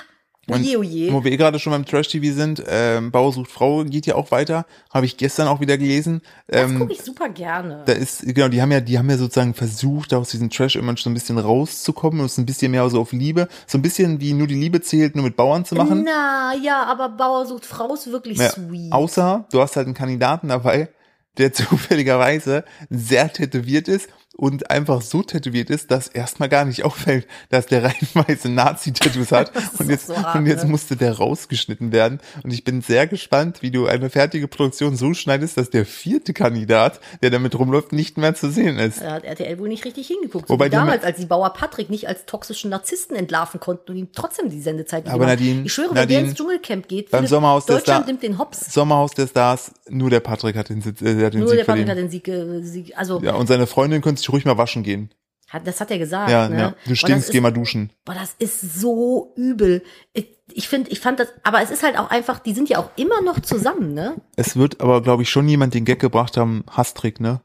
Und 0.50 0.64
oje, 0.64 0.78
oje. 0.78 1.12
Wo 1.12 1.22
wir 1.24 1.32
eh 1.32 1.36
gerade 1.36 1.58
schon 1.58 1.72
beim 1.72 1.84
Trash-TV 1.84 2.34
sind, 2.34 2.62
ähm, 2.68 3.10
Bauer 3.10 3.32
sucht 3.32 3.50
Frau 3.50 3.84
geht 3.84 4.06
ja 4.06 4.14
auch 4.14 4.30
weiter, 4.30 4.66
habe 4.92 5.06
ich 5.06 5.16
gestern 5.16 5.46
auch 5.48 5.60
wieder 5.60 5.76
gelesen. 5.78 6.22
Das 6.46 6.70
Ähm, 6.70 6.78
gucke 6.78 6.92
ich 6.92 7.02
super 7.02 7.28
gerne. 7.28 7.82
da 7.86 7.92
ist, 7.92 8.22
genau, 8.34 8.48
die 8.48 8.60
haben 8.62 8.72
ja, 8.72 8.80
die 8.80 8.98
haben 8.98 9.10
ja 9.10 9.16
sozusagen 9.18 9.54
versucht, 9.54 10.14
aus 10.14 10.30
diesem 10.30 10.50
Trash 10.50 10.76
immer 10.76 10.94
so 10.96 11.10
ein 11.10 11.14
bisschen 11.14 11.38
rauszukommen 11.38 12.20
und 12.20 12.26
es 12.26 12.38
ein 12.38 12.46
bisschen 12.46 12.70
mehr 12.70 12.88
so 12.90 13.00
auf 13.00 13.12
Liebe, 13.12 13.48
so 13.66 13.78
ein 13.78 13.82
bisschen 13.82 14.20
wie 14.20 14.32
nur 14.32 14.46
die 14.46 14.54
Liebe 14.54 14.80
zählt, 14.80 15.14
nur 15.16 15.24
mit 15.24 15.36
Bauern 15.36 15.64
zu 15.64 15.74
machen. 15.74 16.04
Na, 16.04 16.54
ja, 16.62 16.84
aber 16.84 17.10
Bauer 17.10 17.46
sucht 17.46 17.66
Frau 17.66 17.92
ist 17.94 18.10
wirklich 18.10 18.38
Ja, 18.38 18.50
sweet. 18.50 18.92
außer 18.92 19.46
du 19.52 19.60
hast 19.60 19.76
halt 19.76 19.86
einen 19.86 19.94
Kandidaten 19.94 20.48
dabei, 20.48 20.88
der 21.36 21.52
zufälligerweise 21.98 22.64
sehr 22.90 23.32
tätowiert 23.32 23.88
ist 23.88 24.08
und 24.40 24.70
einfach 24.70 25.02
so 25.02 25.22
tätowiert 25.22 25.68
ist, 25.68 25.90
dass 25.90 26.06
erstmal 26.06 26.48
gar 26.48 26.64
nicht 26.64 26.84
auffällt, 26.84 27.26
dass 27.50 27.66
der 27.66 27.82
reihenweise 27.82 28.48
Nazi-Tattoos 28.48 29.32
hat. 29.32 29.50
und 29.78 29.90
jetzt, 29.90 30.06
so 30.06 30.16
hart, 30.16 30.36
und 30.36 30.46
jetzt 30.46 30.64
ne? 30.64 30.70
musste 30.70 30.94
der 30.94 31.16
rausgeschnitten 31.16 31.90
werden. 31.90 32.20
Und 32.44 32.52
ich 32.52 32.62
bin 32.62 32.80
sehr 32.80 33.08
gespannt, 33.08 33.62
wie 33.62 33.72
du 33.72 33.86
eine 33.86 34.10
fertige 34.10 34.46
Produktion 34.46 34.96
so 34.96 35.12
schneidest, 35.12 35.56
dass 35.56 35.70
der 35.70 35.84
vierte 35.84 36.32
Kandidat, 36.34 37.00
der 37.20 37.30
damit 37.30 37.58
rumläuft, 37.58 37.92
nicht 37.92 38.16
mehr 38.16 38.32
zu 38.36 38.48
sehen 38.50 38.78
ist. 38.78 39.00
Da 39.00 39.10
hat 39.14 39.24
RTL 39.24 39.58
wohl 39.58 39.68
nicht 39.68 39.84
richtig 39.84 40.06
hingeguckt. 40.06 40.48
Wobei 40.48 40.66
so 40.66 40.70
damals, 40.70 41.02
als 41.02 41.18
die 41.18 41.26
Bauer 41.26 41.50
Patrick 41.52 41.90
nicht 41.90 42.06
als 42.06 42.24
toxischen 42.24 42.70
Narzissten 42.70 43.16
entlarven 43.16 43.58
konnten 43.58 43.90
und 43.90 43.96
ihm 43.96 44.08
trotzdem 44.14 44.50
die 44.50 44.60
Sendezeit 44.60 45.04
nicht 45.04 45.12
Aber. 45.12 45.26
Nadine, 45.26 45.64
Ich 45.64 45.72
schwöre, 45.72 45.88
wenn 45.88 45.94
der 45.96 46.02
Nadine, 46.04 46.28
ins 46.28 46.34
Dschungelcamp 46.38 46.86
geht, 46.86 47.10
beim 47.10 47.26
Sommerhaus 47.26 47.66
der 47.66 47.78
Deutschland 47.78 48.06
nimmt 48.06 48.22
den 48.22 48.38
Hops. 48.38 48.72
Sommerhaus 48.72 49.10
der 49.12 49.26
Stars, 49.26 49.72
nur 49.88 50.10
der 50.10 50.20
Patrick 50.20 50.54
hat 50.56 50.68
den, 50.68 50.80
Sitz- 50.80 51.02
äh, 51.02 51.24
hat 51.26 51.34
den 51.34 51.40
Nur 51.40 51.48
Sieg 51.48 51.58
der 51.58 51.64
Patrick 51.64 51.86
verdient. 51.86 51.90
hat 51.90 51.98
den 51.98 52.10
Sieg, 52.10 52.28
äh, 52.28 52.62
Sieg 52.62 52.92
also 52.96 53.20
ja, 53.20 53.34
und 53.34 53.48
seine 53.48 53.66
Freundin 53.66 54.00
könnte 54.00 54.22
ruhig 54.32 54.44
mal 54.44 54.58
waschen 54.58 54.82
gehen. 54.82 55.10
hat, 55.48 55.66
das 55.66 55.80
hat 55.80 55.90
er 55.90 55.98
gesagt. 55.98 56.30
Ja, 56.30 56.48
ne? 56.48 56.58
ja. 56.58 56.74
Du 56.86 56.94
stinkst, 56.94 57.30
geh 57.30 57.40
mal 57.40 57.52
duschen. 57.52 57.90
Boah, 58.04 58.14
das 58.14 58.34
ist 58.38 58.60
so 58.60 59.32
übel. 59.36 59.82
Ich, 60.12 60.28
ich 60.52 60.68
finde, 60.68 60.90
ich 60.90 61.00
fand 61.00 61.20
das, 61.20 61.28
aber 61.42 61.62
es 61.62 61.70
ist 61.70 61.82
halt 61.82 61.98
auch 61.98 62.10
einfach, 62.10 62.38
die 62.38 62.52
sind 62.52 62.68
ja 62.68 62.78
auch 62.78 62.90
immer 62.96 63.20
noch 63.22 63.40
zusammen, 63.40 63.94
ne? 63.94 64.16
Es 64.36 64.56
wird 64.56 64.80
aber, 64.80 65.02
glaube 65.02 65.22
ich, 65.22 65.30
schon 65.30 65.48
jemand 65.48 65.74
den 65.74 65.84
Gag 65.84 66.00
gebracht 66.00 66.36
haben, 66.36 66.64
Hastrick, 66.70 67.20
ne? 67.20 67.40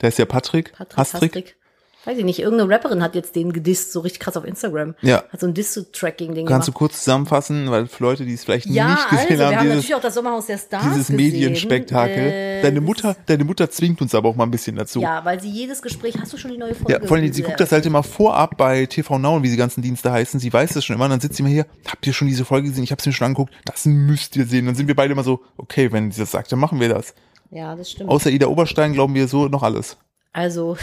Der 0.00 0.08
ist 0.08 0.18
ja 0.18 0.24
Patrick. 0.24 0.72
Patrick 0.72 0.96
Hastrick. 0.96 1.36
Hastrick. 1.36 1.56
Weiß 2.04 2.18
ich 2.18 2.24
nicht, 2.24 2.38
irgendeine 2.40 2.70
Rapperin 2.72 3.02
hat 3.02 3.14
jetzt 3.14 3.34
den 3.34 3.52
gedisst, 3.52 3.92
so 3.92 4.00
richtig 4.00 4.20
krass 4.20 4.36
auf 4.36 4.44
Instagram. 4.44 4.94
Ja. 5.00 5.24
Hat 5.30 5.40
so 5.40 5.46
ein 5.46 5.54
Diss-Tracking-Ding 5.54 6.46
Kannst 6.46 6.68
du 6.68 6.72
gemacht. 6.72 6.78
kurz 6.78 6.98
zusammenfassen, 7.04 7.70
weil 7.70 7.86
für 7.86 8.02
Leute, 8.02 8.24
die 8.26 8.34
es 8.34 8.44
vielleicht 8.44 8.66
Ja, 8.66 8.90
nicht 8.90 9.08
gesehen 9.08 9.26
also, 9.30 9.38
wir 9.38 9.46
haben 9.46 9.56
haben, 9.56 9.62
dieses, 9.62 9.76
natürlich 9.76 9.94
auch 9.94 10.00
das 10.02 10.14
Sommerhaus 10.14 10.46
der 10.46 10.58
Stars 10.58 10.82
dieses 10.84 10.98
gesehen. 11.06 11.16
Medienspektakel. 11.16 12.18
Äh, 12.18 12.62
deine 12.62 12.80
Mutter, 12.80 13.16
deine 13.26 13.44
Mutter 13.44 13.70
zwingt 13.70 14.00
uns 14.02 14.14
aber 14.14 14.28
auch 14.28 14.36
mal 14.36 14.44
ein 14.44 14.50
bisschen 14.50 14.76
dazu. 14.76 15.00
Ja, 15.00 15.24
weil 15.24 15.40
sie 15.40 15.48
jedes 15.50 15.80
Gespräch, 15.82 16.16
hast 16.20 16.32
du 16.32 16.36
schon 16.36 16.50
die 16.50 16.58
neue 16.58 16.74
Folge? 16.74 16.92
Ja, 16.92 17.06
vor 17.06 17.16
allem, 17.16 17.32
sie 17.32 17.42
guckt 17.42 17.60
das 17.60 17.72
halt 17.72 17.86
immer 17.86 18.02
vorab 18.02 18.56
bei 18.56 18.86
TV 18.86 19.18
Now 19.18 19.36
und 19.36 19.42
wie 19.42 19.50
die 19.50 19.56
ganzen 19.56 19.82
Dienste 19.82 20.12
heißen. 20.12 20.40
Sie 20.40 20.52
weiß 20.52 20.74
das 20.74 20.84
schon 20.84 20.96
immer. 20.96 21.04
Und 21.06 21.12
dann 21.12 21.20
sitzt 21.20 21.36
sie 21.36 21.42
immer 21.42 21.50
hier. 21.50 21.66
Habt 21.88 22.06
ihr 22.06 22.12
schon 22.12 22.28
diese 22.28 22.44
Folge 22.44 22.68
gesehen? 22.68 22.84
Ich 22.84 22.90
habe 22.90 23.00
es 23.00 23.06
mir 23.06 23.12
schon 23.12 23.26
angeguckt. 23.26 23.54
Das 23.64 23.84
müsst 23.86 24.36
ihr 24.36 24.46
sehen. 24.46 24.66
Dann 24.66 24.74
sind 24.74 24.88
wir 24.88 24.94
beide 24.96 25.12
immer 25.12 25.24
so, 25.24 25.40
okay, 25.56 25.90
wenn 25.92 26.10
sie 26.10 26.20
das 26.20 26.30
sagt, 26.30 26.52
dann 26.52 26.58
machen 26.58 26.80
wir 26.80 26.88
das. 26.88 27.14
Ja, 27.50 27.74
das 27.76 27.90
stimmt. 27.90 28.10
Außer 28.10 28.30
Ida 28.30 28.46
Oberstein 28.48 28.92
glauben 28.92 29.14
wir 29.14 29.28
so 29.28 29.48
noch 29.48 29.62
alles. 29.62 29.96
Also, 30.32 30.76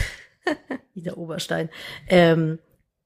wieder 0.93 1.17
Oberstein. 1.17 1.69
Ähm, 2.07 2.59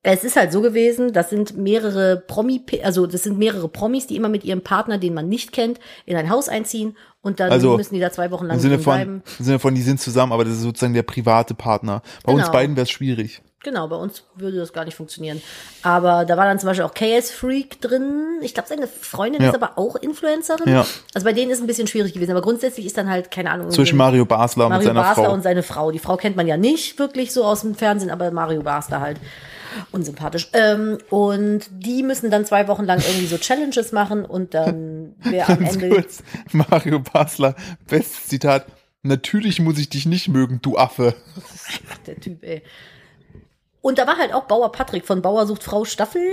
es 0.08 0.24
ist 0.24 0.36
halt 0.36 0.52
so 0.52 0.62
gewesen, 0.62 1.14
das 1.14 1.32
sind 1.32 1.58
mehrere 1.58 2.18
Promi, 2.28 2.62
also 2.84 3.08
das 3.08 3.24
sind 3.24 3.40
mehrere 3.40 3.68
Promis, 3.68 4.06
die 4.06 4.16
immer 4.16 4.30
mit 4.30 4.44
ihrem 4.44 4.62
Partner, 4.62 5.00
den 5.00 5.16
man 5.16 5.28
nicht 5.28 5.52
kennt, 5.52 5.80
in 6.06 6.16
ein 6.16 6.30
Haus 6.30 6.48
einziehen 6.48 6.96
und 7.22 7.40
dann 7.40 7.52
Also, 7.52 7.76
müssen 7.76 7.96
die 7.96 8.00
da 8.00 8.12
zwei 8.12 8.30
Wochen 8.30 8.46
lang 8.46 8.58
Im 8.58 8.62
Sinne 8.62 8.78
von, 8.78 8.94
bleiben. 8.94 9.24
im 9.40 9.46
Sinne 9.46 9.58
von, 9.60 9.74
die 9.74 9.82
sind 9.82 10.00
zusammen, 10.00 10.32
aber 10.32 10.44
das 10.46 10.54
ist 10.54 10.62
sozusagen 10.62 10.94
der 10.94 11.02
private 11.02 11.56
Partner. 11.56 12.04
Bei 12.24 12.32
uns 12.34 12.44
Genau. 12.44 12.54
beiden 12.54 12.76
wäre 12.76 12.84
es 12.84 12.92
schwierig. 12.92 13.42
Genau, 13.66 13.88
bei 13.88 13.96
uns 13.96 14.22
würde 14.36 14.58
das 14.58 14.74
gar 14.74 14.86
nicht 14.86 14.94
funktionieren. 14.96 15.42
Aber 15.82 16.24
da 16.24 16.38
war 16.38 16.46
dann 16.46 16.60
zum 16.60 16.68
Beispiel 16.68 16.86
auch 16.86 16.94
KS 16.94 17.32
Freak 17.32 17.82
drin. 17.82 18.38
Ich 18.44 18.54
glaube, 18.54 18.70
seine 18.70 18.86
Freundin 18.86 19.42
Ja. 19.42 19.50
ist 19.50 19.56
aber 19.56 19.80
auch 19.80 19.96
Influencerin. 19.96 20.72
Ja. 20.72 20.86
Also 21.16 21.26
bei 21.26 21.34
denen 21.34 21.50
ist 21.50 21.58
es 21.58 21.64
ein 21.64 21.68
bisschen 21.68 21.88
schwierig 21.88 22.14
gewesen. 22.14 22.30
Aber 22.30 22.44
grundsätzlich 22.44 22.86
ist 22.86 22.96
dann 22.96 23.10
halt, 23.10 23.32
keine 23.32 23.50
Ahnung. 23.50 23.72
Zwischen 23.72 23.98
Mario 23.98 24.24
Basler 24.24 24.70
Mario 24.70 24.78
mit 24.78 24.88
seiner 24.88 25.02
Basler 25.02 25.24
Frau. 25.26 25.34
und 25.34 25.42
seine 25.42 25.64
Frau. 25.64 25.90
Die 25.90 25.98
Frau 25.98 26.16
kennt 26.16 26.36
man 26.36 26.46
ja 26.46 26.58
nicht 26.58 27.00
wirklich 27.00 27.34
so 27.34 27.44
aus 27.44 27.62
dem 27.62 27.74
Fernsehen, 27.74 28.12
aber 28.12 28.30
Mario 28.30 28.62
Basler 28.62 29.02
halt. 29.02 29.18
Unsympathisch. 29.92 30.50
Ähm, 30.54 31.00
und 31.10 31.62
die 31.72 32.04
müssen 32.04 32.30
dann 32.30 32.46
zwei 32.46 32.68
Wochen 32.68 32.86
lang 32.86 33.00
irgendwie 33.00 33.26
so 33.26 33.38
Challenges 33.40 33.92
machen 33.92 34.26
und 34.26 34.54
dann 34.54 35.16
wer 35.24 35.50
am 35.50 35.62
Ende. 35.66 35.90
kurz, 35.90 36.22
Mario 36.52 37.00
Basler, 37.00 37.56
bestes 37.88 38.28
Zitat. 38.28 38.68
Natürlich 39.02 39.60
muss 39.60 39.78
ich 39.80 39.90
dich 39.90 40.06
nicht 40.06 40.28
mögen, 40.30 40.60
du 40.62 40.78
Affe. 40.78 41.16
Der 42.08 42.20
Typ, 42.20 42.44
ey. 42.44 42.62
Und 43.86 44.00
da 44.00 44.08
war 44.08 44.18
halt 44.18 44.34
auch 44.34 44.46
Bauer 44.46 44.72
Patrick 44.72 45.06
von 45.06 45.22
Bauer 45.22 45.46
sucht 45.46 45.64
Frau 45.64 45.86
Staffel 45.86 46.24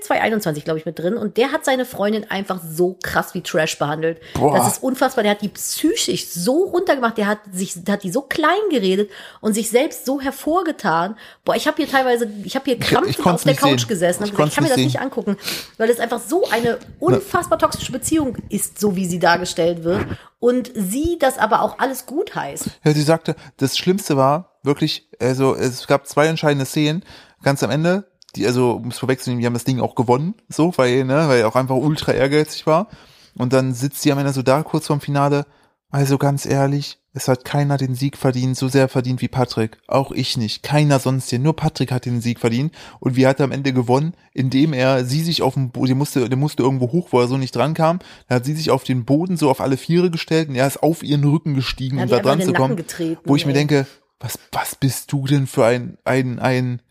221, 0.00 0.64
glaube 0.64 0.78
ich, 0.78 0.86
mit 0.86 0.98
drin. 0.98 1.18
Und 1.18 1.36
der 1.36 1.52
hat 1.52 1.62
seine 1.62 1.84
Freundin 1.84 2.30
einfach 2.30 2.58
so 2.66 2.96
krass 3.02 3.34
wie 3.34 3.42
Trash 3.42 3.78
behandelt. 3.78 4.18
Boah. 4.32 4.56
Das 4.56 4.66
ist 4.66 4.82
unfassbar. 4.82 5.22
Der 5.22 5.32
hat 5.32 5.42
die 5.42 5.50
psychisch 5.50 6.26
so 6.28 6.64
runtergemacht. 6.64 7.18
Der 7.18 7.26
hat 7.26 7.40
sich, 7.52 7.74
hat 7.86 8.02
die 8.02 8.10
so 8.10 8.22
klein 8.22 8.48
geredet 8.70 9.10
und 9.42 9.52
sich 9.52 9.68
selbst 9.68 10.06
so 10.06 10.22
hervorgetan. 10.22 11.18
Boah, 11.44 11.54
ich 11.54 11.66
habe 11.66 11.76
hier 11.76 11.86
teilweise, 11.86 12.30
ich 12.44 12.54
habe 12.54 12.64
hier 12.64 12.78
krampfend 12.78 13.26
auf 13.26 13.44
der 13.44 13.56
Couch 13.56 13.80
sehen. 13.80 13.88
gesessen 13.88 14.24
Ich 14.24 14.30
gesagt, 14.30 14.48
ich 14.48 14.54
kann 14.54 14.64
mir 14.64 14.70
das 14.70 14.78
nicht 14.78 14.86
nicht 14.86 15.00
angucken, 15.00 15.36
weil 15.76 15.90
es 15.90 16.00
einfach 16.00 16.20
so 16.26 16.48
eine 16.48 16.78
unfassbar 16.98 17.58
toxische 17.58 17.92
Beziehung 17.92 18.38
ist, 18.48 18.80
so 18.80 18.96
wie 18.96 19.04
sie 19.04 19.18
dargestellt 19.18 19.84
wird. 19.84 20.06
Und 20.38 20.70
sie 20.74 21.16
das 21.18 21.38
aber 21.38 21.62
auch 21.62 21.78
alles 21.78 22.06
gut 22.06 22.34
heißt. 22.34 22.70
Ja, 22.84 22.92
sie 22.92 23.02
sagte, 23.02 23.36
das 23.56 23.78
Schlimmste 23.78 24.16
war 24.16 24.58
wirklich, 24.62 25.08
also 25.20 25.54
es 25.54 25.86
gab 25.86 26.06
zwei 26.06 26.26
entscheidende 26.26 26.66
Szenen, 26.66 27.04
ganz 27.42 27.62
am 27.62 27.70
Ende, 27.70 28.10
die, 28.34 28.46
also 28.46 28.72
um 28.72 28.88
es 28.88 28.98
vorwegzunehmen, 28.98 29.40
die 29.40 29.46
haben 29.46 29.54
das 29.54 29.64
Ding 29.64 29.80
auch 29.80 29.94
gewonnen, 29.94 30.34
so, 30.48 30.76
weil, 30.76 31.04
ne, 31.04 31.28
weil 31.28 31.40
er 31.40 31.48
auch 31.48 31.56
einfach 31.56 31.76
ultra 31.76 32.12
ehrgeizig 32.12 32.66
war. 32.66 32.88
Und 33.36 33.52
dann 33.52 33.74
sitzt 33.74 34.02
sie 34.02 34.12
am 34.12 34.18
Ende 34.18 34.32
so 34.32 34.42
da, 34.42 34.62
kurz 34.62 34.86
vorm 34.86 35.00
Finale. 35.00 35.46
Also 35.90 36.18
ganz 36.18 36.46
ehrlich, 36.46 36.98
es 37.16 37.28
hat 37.28 37.44
keiner 37.46 37.78
den 37.78 37.94
Sieg 37.94 38.16
verdient, 38.16 38.56
so 38.56 38.68
sehr 38.68 38.88
verdient 38.88 39.22
wie 39.22 39.28
Patrick. 39.28 39.78
Auch 39.86 40.12
ich 40.12 40.36
nicht. 40.36 40.62
Keiner 40.62 40.98
sonst 40.98 41.30
hier. 41.30 41.38
Nur 41.38 41.56
Patrick 41.56 41.90
hat 41.90 42.04
den 42.04 42.20
Sieg 42.20 42.38
verdient. 42.38 42.72
Und 43.00 43.16
wie 43.16 43.26
hat 43.26 43.40
er 43.40 43.44
am 43.44 43.52
Ende 43.52 43.72
gewonnen? 43.72 44.12
Indem 44.34 44.72
er 44.74 45.04
sie 45.04 45.22
sich 45.22 45.40
auf 45.42 45.54
den 45.54 45.70
Boden, 45.70 45.86
der 45.86 45.96
musste, 45.96 46.28
der 46.28 46.36
musste 46.38 46.62
irgendwo 46.62 46.92
hoch, 46.92 47.08
wo 47.12 47.20
er 47.20 47.26
so 47.28 47.38
nicht 47.38 47.56
dran 47.56 47.72
kam. 47.74 48.00
Da 48.28 48.34
hat 48.36 48.44
sie 48.44 48.52
sich 48.54 48.70
auf 48.70 48.84
den 48.84 49.04
Boden 49.06 49.36
so 49.38 49.48
auf 49.50 49.60
alle 49.62 49.76
Viere 49.78 50.10
gestellt 50.10 50.48
und 50.50 50.56
er 50.56 50.66
ist 50.66 50.82
auf 50.82 51.02
ihren 51.02 51.24
Rücken 51.24 51.54
gestiegen, 51.54 51.98
um 52.00 52.08
da 52.08 52.18
dran 52.20 52.40
zu 52.42 52.52
kommen. 52.52 52.76
Getreten, 52.76 53.20
Wo 53.24 53.34
ich 53.34 53.46
mir 53.46 53.52
ey. 53.52 53.58
denke, 53.58 53.86
was, 54.20 54.38
was 54.52 54.74
bist 54.74 55.10
du 55.10 55.26
denn 55.26 55.46
für 55.46 55.64
ein, 55.64 55.96
ein, 56.04 56.38
ein 56.38 56.82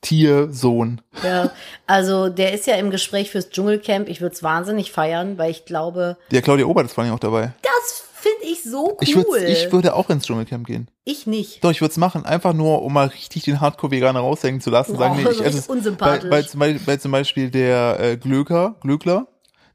Tiersohn? 0.00 1.00
Ja, 1.22 1.50
also 1.86 2.28
der 2.28 2.52
ist 2.54 2.66
ja 2.66 2.76
im 2.76 2.90
Gespräch 2.90 3.30
fürs 3.30 3.50
Dschungelcamp. 3.50 4.08
Ich 4.08 4.20
würde 4.20 4.34
es 4.34 4.42
wahnsinnig 4.42 4.92
feiern, 4.92 5.38
weil 5.38 5.50
ich 5.50 5.64
glaube, 5.64 6.16
Ja, 6.30 6.40
Claudia 6.40 6.66
Obert 6.66 6.86
ist 6.86 6.94
vor 6.94 7.04
allem 7.04 7.12
auch 7.12 7.18
dabei. 7.18 7.52
das 7.62 8.04
finde 8.20 8.44
ich 8.52 8.62
so 8.62 8.98
cool. 9.00 9.38
Ich, 9.46 9.64
ich 9.64 9.72
würde 9.72 9.94
auch 9.94 10.10
ins 10.10 10.26
Dschungelcamp 10.26 10.66
gehen. 10.66 10.88
Ich 11.04 11.26
nicht. 11.26 11.62
Doch, 11.64 11.70
ich 11.70 11.80
würde 11.80 11.92
es 11.92 11.96
machen, 11.96 12.24
einfach 12.26 12.52
nur, 12.52 12.82
um 12.82 12.92
mal 12.92 13.06
richtig 13.08 13.44
den 13.44 13.60
Hardcore-Veganer 13.60 14.20
raushängen 14.20 14.60
zu 14.60 14.70
lassen. 14.70 14.96
Sagen, 14.96 15.14
Oh, 15.14 15.18
nee, 15.18 15.24
so 15.32 15.40
ich 15.40 15.40
esse 15.46 15.58
es. 15.58 15.66
unsympathisch. 15.68 16.24
Weil, 16.24 16.30
weil, 16.30 16.46
zum 16.46 16.60
Beispiel, 16.60 16.86
weil 16.86 17.00
zum 17.00 17.12
Beispiel 17.12 17.50
der 17.50 18.00
äh, 18.00 18.16
Glöker, 18.16 18.76
Glöckler, 18.80 19.26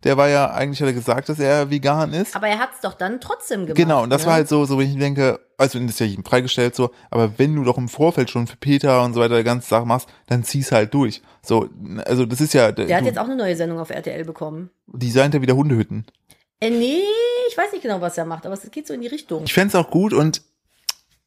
der 0.03 0.17
war 0.17 0.27
ja, 0.27 0.51
eigentlich 0.51 0.82
hat 0.82 0.88
er 0.88 0.93
gesagt, 0.93 1.29
dass 1.29 1.39
er 1.39 1.69
vegan 1.69 2.12
ist. 2.12 2.36
Aber 2.36 2.47
er 2.47 2.60
hat 2.60 2.71
es 2.75 2.82
doch 2.82 2.93
dann 2.93 3.21
trotzdem 3.21 3.62
gemacht. 3.62 3.77
Genau, 3.77 4.03
und 4.03 4.10
das 4.10 4.23
ne? 4.23 4.27
war 4.27 4.34
halt 4.34 4.49
so, 4.49 4.65
so, 4.65 4.77
wenn 4.77 4.89
ich 4.91 4.97
denke, 4.97 5.39
also 5.58 5.79
das 5.79 5.91
ist 5.91 5.99
ja 6.01 6.06
jedem 6.06 6.25
freigestellt 6.25 6.75
so, 6.75 6.91
aber 7.10 7.39
wenn 7.39 7.56
du 7.56 7.63
doch 7.63 7.77
im 7.77 7.88
Vorfeld 7.88 8.29
schon 8.29 8.45
für 8.47 8.58
Peter 8.58 9.01
und 9.03 9.13
so 9.13 9.21
weiter 9.21 9.38
die 9.38 9.43
ganze 9.45 9.69
Sache 9.69 9.86
machst, 9.86 10.10
dann 10.27 10.43
zieh's 10.43 10.73
halt 10.73 10.93
durch. 10.93 11.21
So, 11.41 11.69
also 12.03 12.25
das 12.25 12.41
ist 12.41 12.53
ja, 12.53 12.73
Der 12.73 12.93
hat 12.97 13.03
du, 13.03 13.08
jetzt 13.08 13.17
auch 13.17 13.25
eine 13.25 13.38
neue 13.38 13.56
Sendung 13.56 13.79
auf 13.79 13.91
RTL 13.91 14.25
bekommen. 14.25 14.71
designt 14.88 15.36
er 15.36 15.41
wieder 15.41 15.56
Hundehütten. 15.56 16.06
Äh, 16.63 16.69
nee, 16.69 17.02
ich 17.49 17.58
weiß 17.58 17.71
nicht 17.73 17.82
genau, 17.82 17.99
was 17.99 18.17
er 18.17 18.26
macht, 18.26 18.45
aber 18.45 18.54
es 18.54 18.69
geht 18.71 18.88
so 18.88 18.93
in 18.93 19.02
die 19.02 19.08
Richtung. 19.08 19.43
Ich 19.43 19.54
fänd's 19.54 19.76
auch 19.76 19.89
gut 19.89 20.13
und 20.13 20.41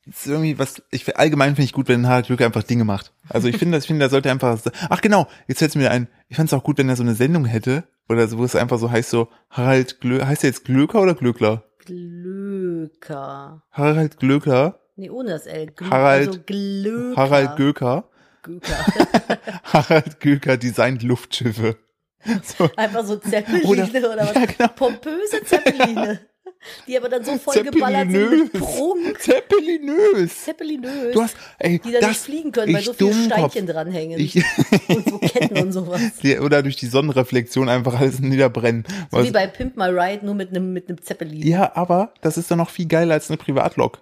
es 0.08 0.20
ist 0.20 0.26
irgendwie 0.28 0.58
was, 0.58 0.82
ich 0.90 1.16
allgemein 1.18 1.56
finde 1.56 1.64
ich 1.64 1.72
gut, 1.72 1.88
wenn 1.88 2.06
Harald 2.06 2.26
Glöckler 2.26 2.46
einfach 2.46 2.62
Dinge 2.62 2.84
macht. 2.84 3.12
Also 3.28 3.48
ich 3.48 3.58
finde, 3.58 3.76
ich 3.78 3.86
finde, 3.86 4.04
er 4.06 4.08
sollte 4.08 4.30
einfach, 4.30 4.58
ach 4.88 5.00
genau, 5.00 5.26
jetzt 5.48 5.58
fällt's 5.58 5.74
mir 5.74 5.90
ein, 5.90 6.08
ich 6.28 6.36
fänd's 6.36 6.52
auch 6.54 6.62
gut, 6.62 6.78
wenn 6.78 6.88
er 6.88 6.96
so 6.96 7.02
eine 7.02 7.14
Sendung 7.14 7.44
hätte, 7.44 7.84
oder 8.08 8.26
so, 8.28 8.38
wo 8.38 8.44
es 8.44 8.54
einfach 8.56 8.78
so 8.78 8.90
heißt 8.90 9.10
so, 9.10 9.28
Harald 9.50 10.00
Glö, 10.00 10.24
heißt 10.24 10.44
er 10.44 10.50
jetzt 10.50 10.64
Glöcker 10.64 11.02
oder 11.02 11.14
Glöckler? 11.14 11.64
Glöker. 11.84 13.62
Harald 13.72 14.18
Glöckler, 14.18 14.78
Nee, 14.98 15.10
ohne 15.10 15.30
das 15.30 15.46
L. 15.46 15.66
Glö 15.66 15.90
Harald- 15.90 16.28
also 16.28 16.40
Glöker. 16.46 17.16
Harald 17.20 17.56
Göker, 17.56 18.04
Göker. 18.42 18.86
Harald 19.64 20.20
Göker 20.20 20.56
designt 20.56 21.02
Luftschiffe. 21.02 21.76
So, 22.58 22.68
Einfach 22.76 23.04
so 23.04 23.16
Zeppeline 23.16 23.64
Oder- 23.64 23.88
oder, 23.88 24.16
was? 24.28 24.34
ja, 24.34 24.44
genau. 24.46 24.68
Pompöse 24.74 25.44
Zeppeline. 25.44 26.20
Die 26.88 26.96
aber 26.96 27.08
dann 27.08 27.24
so 27.24 27.36
voll 27.38 27.62
geballert 27.62 28.10
sind 28.10 28.30
mit. 28.30 28.52
Prunk. 28.54 29.20
Zeppelinös. 29.20 30.42
Zeppelinös. 30.44 31.12
Du 31.12 31.22
hast, 31.22 31.36
ey, 31.58 31.78
die 31.78 31.92
dann 31.92 32.00
das, 32.00 32.10
nicht 32.10 32.20
fliegen 32.20 32.50
können, 32.52 32.72
weil 32.72 32.80
ich 32.80 32.86
so 32.86 32.92
viele 32.94 33.10
Dummkopf. 33.10 33.52
Steinchen 33.52 33.66
dranhängen. 33.66 34.18
Ich, 34.18 34.36
und 34.88 35.08
so 35.08 35.18
Ketten 35.18 35.58
und 35.58 35.72
sowas. 35.72 36.00
die, 36.22 36.38
oder 36.38 36.62
durch 36.62 36.76
die 36.76 36.86
Sonnenreflexion 36.86 37.68
einfach 37.68 38.00
alles 38.00 38.20
niederbrennen. 38.20 38.84
So 39.10 39.18
Was- 39.18 39.26
wie 39.26 39.30
bei 39.32 39.46
Pimp 39.46 39.76
My 39.76 39.84
Ride, 39.90 40.24
nur 40.24 40.34
mit 40.34 40.50
einem 40.50 40.72
mit 40.72 40.88
einem 40.88 41.00
Zeppelin. 41.02 41.46
ja, 41.46 41.72
aber 41.76 42.12
das 42.22 42.36
ist 42.38 42.50
doch 42.50 42.56
noch 42.56 42.70
viel 42.70 42.86
geiler 42.86 43.14
als 43.14 43.28
eine 43.30 43.36
Privatlok. 43.36 44.00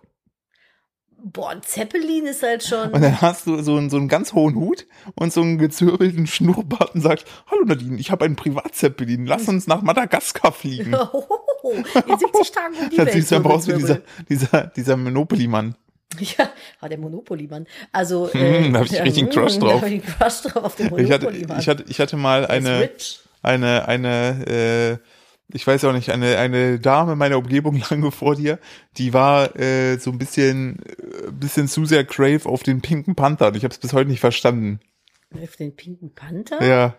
Boah, 1.27 1.51
ein 1.51 1.63
Zeppelin 1.63 2.27
ist 2.27 2.43
halt 2.43 2.63
schon. 2.63 2.91
Und 2.91 3.01
dann 3.01 3.19
hast 3.23 3.47
du 3.47 3.63
so 3.63 3.77
einen, 3.77 3.89
so 3.89 3.97
einen 3.97 4.09
ganz 4.09 4.35
hohen 4.35 4.55
Hut 4.57 4.87
und 5.15 5.33
so 5.33 5.41
einen 5.41 5.57
gezwirbelten 5.57 6.27
Schnurrbart 6.27 6.95
und 6.95 7.01
sagst, 7.01 7.27
hallo 7.51 7.65
Nadine, 7.65 7.99
ich 7.99 8.11
habe 8.11 8.27
einen 8.27 8.37
Privatzeppelin, 8.37 9.25
lass 9.25 9.49
uns 9.49 9.67
nach 9.67 9.81
Madagaskar 9.81 10.53
fliegen. 10.53 10.95
in 10.95 12.19
70 12.19 12.51
Tagen 12.53 12.75
um 12.79 12.91
die 12.91 12.97
Dann 12.99 13.09
siehst 13.09 13.31
du 13.31 13.37
einfach 13.37 13.51
aus 13.53 13.67
wie 13.67 13.73
dieser, 13.73 14.01
dieser, 14.29 14.67
dieser 14.67 14.97
Monopoly-Mann. 14.97 15.75
Ja, 16.21 16.49
war 16.79 16.89
der 16.89 16.99
Monopoly-Mann. 16.99 17.67
Also, 17.91 18.31
Hm, 18.33 18.73
da 18.73 18.79
hab 18.81 18.87
ich 18.87 19.03
richtig 19.03 19.25
einen 19.25 19.33
Crush 19.33 19.59
drauf. 19.59 19.81
Da 19.81 19.87
ich 19.89 19.93
einen 19.95 20.03
Crush 20.03 20.43
drauf 20.43 20.65
auf 20.65 20.77
den 20.77 20.87
Ich 20.99 21.11
hatte, 21.11 21.25
Monopoly-Mann. 21.27 21.59
ich 21.59 21.69
hatte, 21.69 21.85
ich 21.89 21.99
hatte 22.01 22.17
mal 22.17 22.47
eine, 22.47 22.91
eine, 23.43 23.89
eine, 23.89 24.47
äh, 25.01 25.14
ich 25.53 25.67
weiß 25.67 25.85
auch 25.85 25.93
nicht, 25.93 26.11
eine, 26.11 26.39
eine 26.39 26.79
Dame 26.81 27.17
meiner 27.17 27.39
Umgebung 27.39 27.81
lange 27.91 28.11
vor 28.11 28.35
dir, 28.37 28.59
die 28.97 29.13
war 29.13 29.55
äh, 29.59 29.99
so 29.99 30.11
ein 30.11 30.19
bisschen, 30.19 30.81
äh, 30.85 31.31
bisschen 31.33 31.69
zu 31.69 31.85
sehr 31.85 32.05
crave 32.05 32.47
auf 32.49 32.63
den 32.63 32.81
pinken 32.81 33.15
Panther. 33.15 33.49
Und 33.49 33.57
ich 33.57 33.65
habe 33.65 33.73
es 33.73 33.79
bis 33.79 33.93
heute 33.93 34.11
nicht 34.11 34.21
verstanden. 34.21 34.81
Auf 35.33 35.57
den 35.57 35.75
pinken 35.77 36.15
Panther? 36.15 36.65
Ja, 36.65 36.97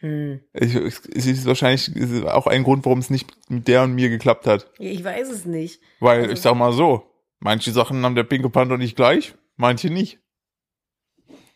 Hm. 0.00 0.40
ich, 0.52 0.74
es 0.74 1.26
ist 1.26 1.44
wahrscheinlich 1.46 1.94
ist 1.94 2.24
auch 2.26 2.48
ein 2.48 2.64
Grund, 2.64 2.84
warum 2.84 2.98
es 2.98 3.08
nicht 3.08 3.30
mit 3.48 3.68
der 3.68 3.84
und 3.84 3.94
mir 3.94 4.08
geklappt 4.08 4.48
hat. 4.48 4.68
Ich 4.80 5.04
weiß 5.04 5.30
es 5.30 5.44
nicht. 5.44 5.80
Weil 6.00 6.22
Also- 6.22 6.32
ich 6.32 6.40
sag 6.40 6.56
mal 6.56 6.72
so, 6.72 7.08
manche 7.38 7.70
Sachen 7.70 8.04
haben 8.04 8.16
der 8.16 8.24
pinke 8.24 8.50
Panther 8.50 8.78
nicht 8.78 8.96
gleich, 8.96 9.36
manche 9.54 9.90
nicht. 9.90 10.18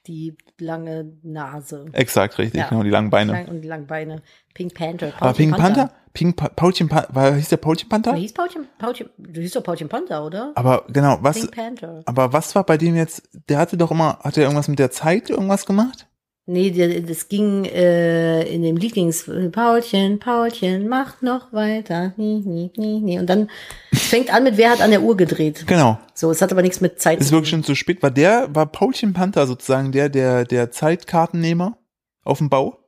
Die 0.07 0.37
lange 0.61 1.13
Nase. 1.23 1.87
Exakt, 1.93 2.39
richtig, 2.39 2.61
Ja. 2.61 2.69
genau, 2.69 2.83
die 2.83 2.91
langen 2.91 3.11
Beine. 3.11 3.33
Lang 3.33 3.49
und 3.49 3.61
die 3.63 3.69
langen 3.69 3.87
Beine. 3.87 4.23
Pink 4.55 4.75
Panther. 4.75 5.09
Aber 5.19 5.33
Paulchen 5.33 5.51
Pink 5.51 5.57
Panther? 5.57 5.91
Pink 6.13 6.37
pa 6.37 6.49
Paulchen 6.49 6.89
Panther, 6.89 7.15
war, 7.15 7.35
hieß 7.35 7.49
der 7.51 7.57
Paulchen 7.59 7.89
Panther? 7.89 8.11
Aber 8.11 8.19
hieß 8.19 8.33
Paulchen, 8.33 8.67
Paulchen, 8.79 9.11
du 9.19 9.41
hieß 9.41 9.53
doch 9.53 9.63
Paulchen 9.63 9.89
Panther, 9.89 10.25
oder? 10.25 10.53
Aber 10.55 10.85
genau, 10.89 11.19
was, 11.21 11.41
Pink 11.41 11.55
Panther. 11.55 12.03
aber 12.07 12.33
was 12.33 12.55
war 12.55 12.65
bei 12.65 12.79
dem 12.79 12.97
jetzt, 12.97 13.29
der 13.49 13.59
hatte 13.59 13.77
doch 13.77 13.91
immer, 13.91 14.19
hat 14.21 14.37
er 14.37 14.45
irgendwas 14.45 14.69
mit 14.69 14.79
der 14.79 14.91
Zeit 14.91 15.29
irgendwas 15.29 15.67
gemacht? 15.67 16.07
Nee, 16.49 17.01
das 17.01 17.29
ging 17.29 17.65
äh, 17.65 18.43
in 18.45 18.63
dem 18.63 18.77
Lied 18.77 18.95
ging's 18.95 19.29
Paulchen, 19.51 20.21
Paulchen, 20.21 20.87
mach 20.87 21.21
noch 21.21 21.53
weiter. 21.53 22.15
Nie, 22.17 22.39
nie, 22.39 22.71
nie, 22.77 23.01
nie. 23.01 23.19
Und 23.19 23.27
dann 23.29 23.51
fängt 23.93 24.33
an 24.33 24.45
mit 24.45 24.57
Wer 24.57 24.71
hat 24.71 24.81
an 24.81 24.93
der 24.93 25.03
Uhr 25.03 25.17
gedreht. 25.17 25.65
Genau. 25.67 25.99
So, 26.15 26.31
es 26.31 26.41
hat 26.41 26.53
aber 26.53 26.63
nichts 26.63 26.81
mit 26.81 27.01
Zeit 27.01 27.19
Ist 27.19 27.29
zu 27.29 27.33
wirklich 27.33 27.51
schon 27.51 27.65
zu 27.65 27.75
spät. 27.75 28.01
War 28.01 28.13
der, 28.13 28.55
war 28.55 28.67
Paulchen 28.67 29.13
Panther 29.13 29.49
sozusagen 29.49 29.91
der, 29.91 30.09
der, 30.09 30.45
der 30.45 30.71
Zeitkartennehmer 30.71 31.79
auf 32.23 32.39
dem 32.39 32.49
Bau? 32.49 32.79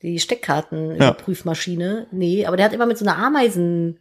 Die 0.00 0.18
Steckkarten 0.18 0.96
Ja. 0.96 1.14
Nee, 2.10 2.46
aber 2.46 2.56
der 2.56 2.64
hat 2.64 2.72
immer 2.72 2.86
mit 2.86 2.96
so 2.96 3.04
einer 3.04 3.18
Ameisen, 3.18 3.98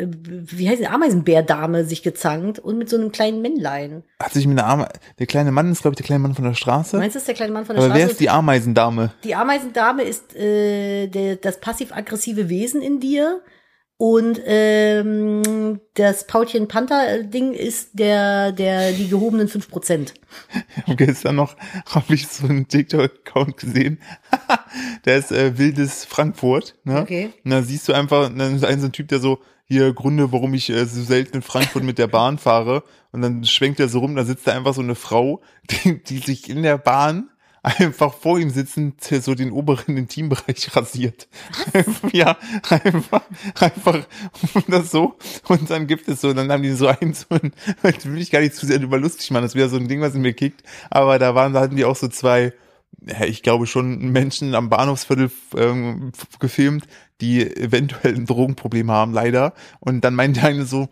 wie 0.00 0.68
heißt 0.68 0.80
die 0.80 0.86
Ameisenbärdame 0.86 1.84
sich 1.84 2.02
gezankt 2.02 2.58
und 2.58 2.78
mit 2.78 2.88
so 2.88 2.96
einem 2.96 3.12
kleinen 3.12 3.42
Männlein. 3.42 4.02
Hat 4.20 4.32
sich 4.32 4.46
mit 4.46 4.58
einer 4.58 4.68
Arme, 4.68 4.88
der 5.18 5.26
kleine 5.26 5.52
Mann 5.52 5.70
ist, 5.70 5.82
glaube 5.82 5.94
ich, 5.94 5.98
der 5.98 6.06
kleine 6.06 6.20
Mann 6.20 6.34
von 6.34 6.44
der 6.44 6.54
Straße. 6.54 6.96
Meinst 6.96 7.14
du, 7.14 7.18
ist 7.18 7.28
der 7.28 7.34
kleine 7.34 7.52
Mann 7.52 7.66
von 7.66 7.76
der 7.76 7.84
Aber 7.84 7.94
wer 7.94 8.00
Straße? 8.00 8.12
ist 8.12 8.20
die 8.20 8.30
Ameisendame? 8.30 9.12
Die 9.24 9.34
Ameisendame 9.34 10.02
ist 10.02 10.34
äh, 10.36 11.08
der, 11.08 11.36
das 11.36 11.60
passiv-aggressive 11.60 12.48
Wesen 12.48 12.82
in 12.82 13.00
dir. 13.00 13.42
Und 14.00 14.40
ähm, 14.46 15.78
das 15.92 16.26
Paulchen 16.26 16.68
Panther-Ding 16.68 17.52
ist 17.52 17.98
der, 17.98 18.50
der 18.50 18.92
die 18.92 19.10
gehobenen 19.10 19.46
5%. 19.46 20.14
Ich 20.76 20.86
hab 20.86 20.96
gestern 20.96 21.36
noch, 21.36 21.54
habe 21.84 22.14
ich 22.14 22.26
so 22.26 22.46
einen 22.46 22.66
TikTok-Account 22.66 23.58
gesehen. 23.58 24.00
der 25.04 25.18
ist 25.18 25.32
äh, 25.32 25.58
wildes 25.58 26.06
Frankfurt. 26.06 26.76
Ne? 26.84 27.02
Okay. 27.02 27.30
Und 27.44 27.50
da 27.50 27.62
siehst 27.62 27.88
du 27.88 27.92
einfach, 27.92 28.30
dann 28.34 28.56
ist 28.56 28.64
ein 28.64 28.80
so 28.80 28.86
ein 28.86 28.92
Typ, 28.92 29.08
der 29.08 29.18
so, 29.18 29.40
hier 29.70 29.92
Gründe, 29.92 30.32
warum 30.32 30.52
ich 30.54 30.68
äh, 30.68 30.84
so 30.84 31.02
selten 31.02 31.36
in 31.36 31.42
Frankfurt 31.42 31.84
mit 31.84 31.98
der 31.98 32.08
Bahn 32.08 32.38
fahre. 32.38 32.82
Und 33.12 33.22
dann 33.22 33.44
schwenkt 33.44 33.78
er 33.78 33.88
so 33.88 34.00
rum, 34.00 34.16
da 34.16 34.24
sitzt 34.24 34.46
da 34.46 34.52
einfach 34.52 34.74
so 34.74 34.82
eine 34.82 34.96
Frau, 34.96 35.42
die, 35.70 36.02
die 36.02 36.18
sich 36.18 36.50
in 36.50 36.62
der 36.62 36.76
Bahn 36.76 37.30
einfach 37.62 38.14
vor 38.14 38.38
ihm 38.38 38.50
sitzend 38.50 39.02
so 39.02 39.34
den 39.34 39.52
oberen 39.52 39.96
Intimbereich 39.96 40.74
rasiert. 40.74 41.28
ja, 42.12 42.36
einfach, 42.68 43.22
einfach 43.60 44.06
das 44.66 44.90
so. 44.90 45.16
Und 45.46 45.70
dann 45.70 45.86
gibt 45.86 46.08
es 46.08 46.20
so, 46.20 46.32
dann 46.32 46.50
haben 46.50 46.62
die 46.62 46.72
so 46.72 46.88
einen, 46.88 47.14
so 47.14 47.26
ein, 47.30 47.52
das 47.82 48.06
will 48.06 48.20
ich 48.20 48.30
gar 48.30 48.40
nicht 48.40 48.54
zu 48.54 48.66
sehr 48.66 48.80
über 48.80 48.98
lustig 48.98 49.30
machen, 49.30 49.42
das 49.42 49.54
wäre 49.54 49.68
so 49.68 49.76
ein 49.76 49.88
Ding, 49.88 50.00
was 50.00 50.14
in 50.14 50.22
mir 50.22 50.32
kickt. 50.32 50.62
Aber 50.90 51.18
da 51.18 51.34
waren, 51.34 51.52
da 51.52 51.60
hatten 51.60 51.76
die 51.76 51.84
auch 51.84 51.96
so 51.96 52.08
zwei, 52.08 52.54
ich 53.24 53.42
glaube 53.42 53.66
schon 53.66 54.10
Menschen 54.10 54.54
am 54.54 54.68
Bahnhofsviertel 54.68 55.30
ähm, 55.56 56.12
gefilmt, 56.40 56.86
die 57.20 57.44
eventuell 57.56 58.14
ein 58.14 58.26
Drogenproblem 58.26 58.90
haben, 58.90 59.12
leider. 59.12 59.54
Und 59.80 60.02
dann 60.02 60.14
meinte 60.14 60.42
eine 60.42 60.64
so, 60.64 60.88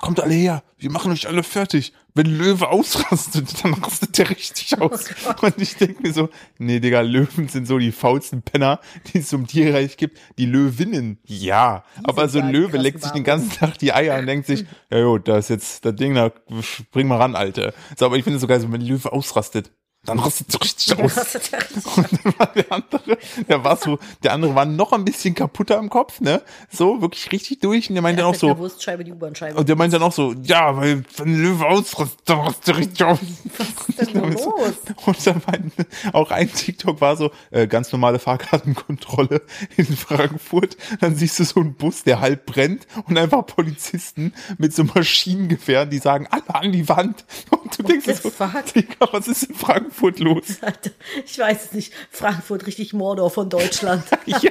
kommt 0.00 0.20
alle 0.20 0.34
her, 0.34 0.62
wir 0.78 0.90
machen 0.90 1.12
euch 1.12 1.28
alle 1.28 1.42
fertig. 1.42 1.92
Wenn 2.14 2.26
Löwe 2.26 2.68
ausrastet, 2.68 3.46
dann 3.64 3.74
rastet 3.74 4.18
der 4.18 4.28
richtig 4.28 4.78
aus. 4.80 5.06
Oh 5.26 5.46
und 5.46 5.60
ich 5.62 5.76
denke 5.76 6.02
mir 6.02 6.12
so, 6.12 6.28
nee, 6.58 6.80
Digga, 6.80 7.00
Löwen 7.00 7.48
sind 7.48 7.66
so 7.66 7.78
die 7.78 7.92
faulsten 7.92 8.42
Penner, 8.42 8.80
die 9.06 9.18
es 9.18 9.32
im 9.32 9.46
Tierreich 9.46 9.96
gibt. 9.96 10.18
Die 10.38 10.44
Löwinnen, 10.44 11.18
ja. 11.24 11.84
aber 12.04 12.28
so 12.28 12.40
ein 12.40 12.48
die 12.48 12.58
Löwe 12.58 12.76
leckt 12.76 13.02
sich 13.02 13.12
den 13.12 13.24
ganzen 13.24 13.50
Tag 13.50 13.78
die 13.78 13.94
Eier 13.94 14.18
und 14.18 14.26
denkt 14.26 14.46
sich, 14.46 14.66
ja 14.90 14.98
jo, 14.98 15.18
da 15.18 15.38
ist 15.38 15.48
jetzt 15.48 15.84
das 15.84 15.94
Ding, 15.94 16.14
da 16.14 16.32
spring 16.60 17.06
mal 17.06 17.16
ran, 17.16 17.34
Alter. 17.34 17.72
So, 17.96 18.04
aber 18.04 18.16
ich 18.16 18.24
finde 18.24 18.36
es 18.36 18.40
so 18.42 18.46
geil, 18.46 18.60
so, 18.60 18.70
wenn 18.70 18.82
Löwe 18.82 19.12
ausrastet, 19.12 19.70
dann 20.04 20.18
rastet 20.18 20.50
so 20.50 20.58
richtig 20.58 20.98
aus. 20.98 21.14
Ja 21.14 21.58
richtig. 21.58 21.96
Und 21.96 22.06
dann 22.12 22.34
war 22.36 22.46
der 22.48 22.72
andere, 22.72 23.18
der 23.48 23.62
war 23.62 23.76
so, 23.76 24.00
der 24.24 24.32
andere 24.32 24.52
war 24.56 24.64
noch 24.64 24.92
ein 24.92 25.04
bisschen 25.04 25.34
kaputter 25.34 25.78
im 25.78 25.90
Kopf, 25.90 26.20
ne? 26.20 26.42
So, 26.70 27.00
wirklich 27.00 27.30
richtig 27.30 27.60
durch. 27.60 27.88
Und 27.88 27.94
der 27.94 28.02
meinte 28.02 28.22
dann 28.22 28.30
auch 28.30 28.34
so, 28.34 28.58
Wurstscheibe 28.58 29.04
die 29.04 29.12
U-Bahn-Scheibe. 29.12 29.56
und 29.56 29.68
der 29.68 29.76
meinte 29.76 30.00
dann 30.00 30.08
auch 30.08 30.12
so, 30.12 30.34
ja, 30.42 30.76
weil 30.76 31.04
wenn 31.16 31.28
ein 31.28 31.40
Löwe 31.40 31.66
ausrastet, 31.66 32.18
dann 32.24 32.40
rastet 32.40 32.66
der 32.66 32.76
richtig 32.78 33.04
aus. 33.04 33.18
Was 33.58 33.88
ist 33.96 34.14
denn 34.14 34.32
los? 34.32 34.74
Und 35.06 35.26
dann 35.26 35.42
meinte, 35.46 35.86
auch 36.12 36.32
ein 36.32 36.52
TikTok 36.52 37.00
war 37.00 37.16
so, 37.16 37.30
äh, 37.52 37.68
ganz 37.68 37.92
normale 37.92 38.18
Fahrkartenkontrolle 38.18 39.42
in 39.76 39.86
Frankfurt. 39.86 40.76
Dann 41.00 41.14
siehst 41.14 41.38
du 41.38 41.44
so 41.44 41.60
einen 41.60 41.74
Bus, 41.74 42.02
der 42.02 42.20
halb 42.20 42.46
brennt 42.46 42.88
und 43.06 43.16
einfach 43.16 43.46
Polizisten 43.46 44.34
mit 44.58 44.74
so 44.74 44.82
Maschinengewehren, 44.82 45.90
die 45.90 45.98
sagen, 45.98 46.26
alle 46.28 46.52
an 46.52 46.72
die 46.72 46.88
Wand. 46.88 47.24
Und 47.50 47.78
du 47.78 47.82
denkst 47.84 48.06
dir 48.06 48.14
the 48.14 48.30
so? 48.30 48.46
Digga, 48.74 49.08
was 49.12 49.28
ist 49.28 49.44
in 49.44 49.54
Frankfurt 49.54 49.91
los? 50.20 50.44
Alter, 50.60 50.90
ich 51.24 51.38
weiß 51.38 51.64
es 51.66 51.72
nicht. 51.72 51.92
Frankfurt 52.10 52.66
richtig 52.66 52.92
Mordor 52.92 53.30
von 53.30 53.48
Deutschland. 53.48 54.04
Ja, 54.26 54.50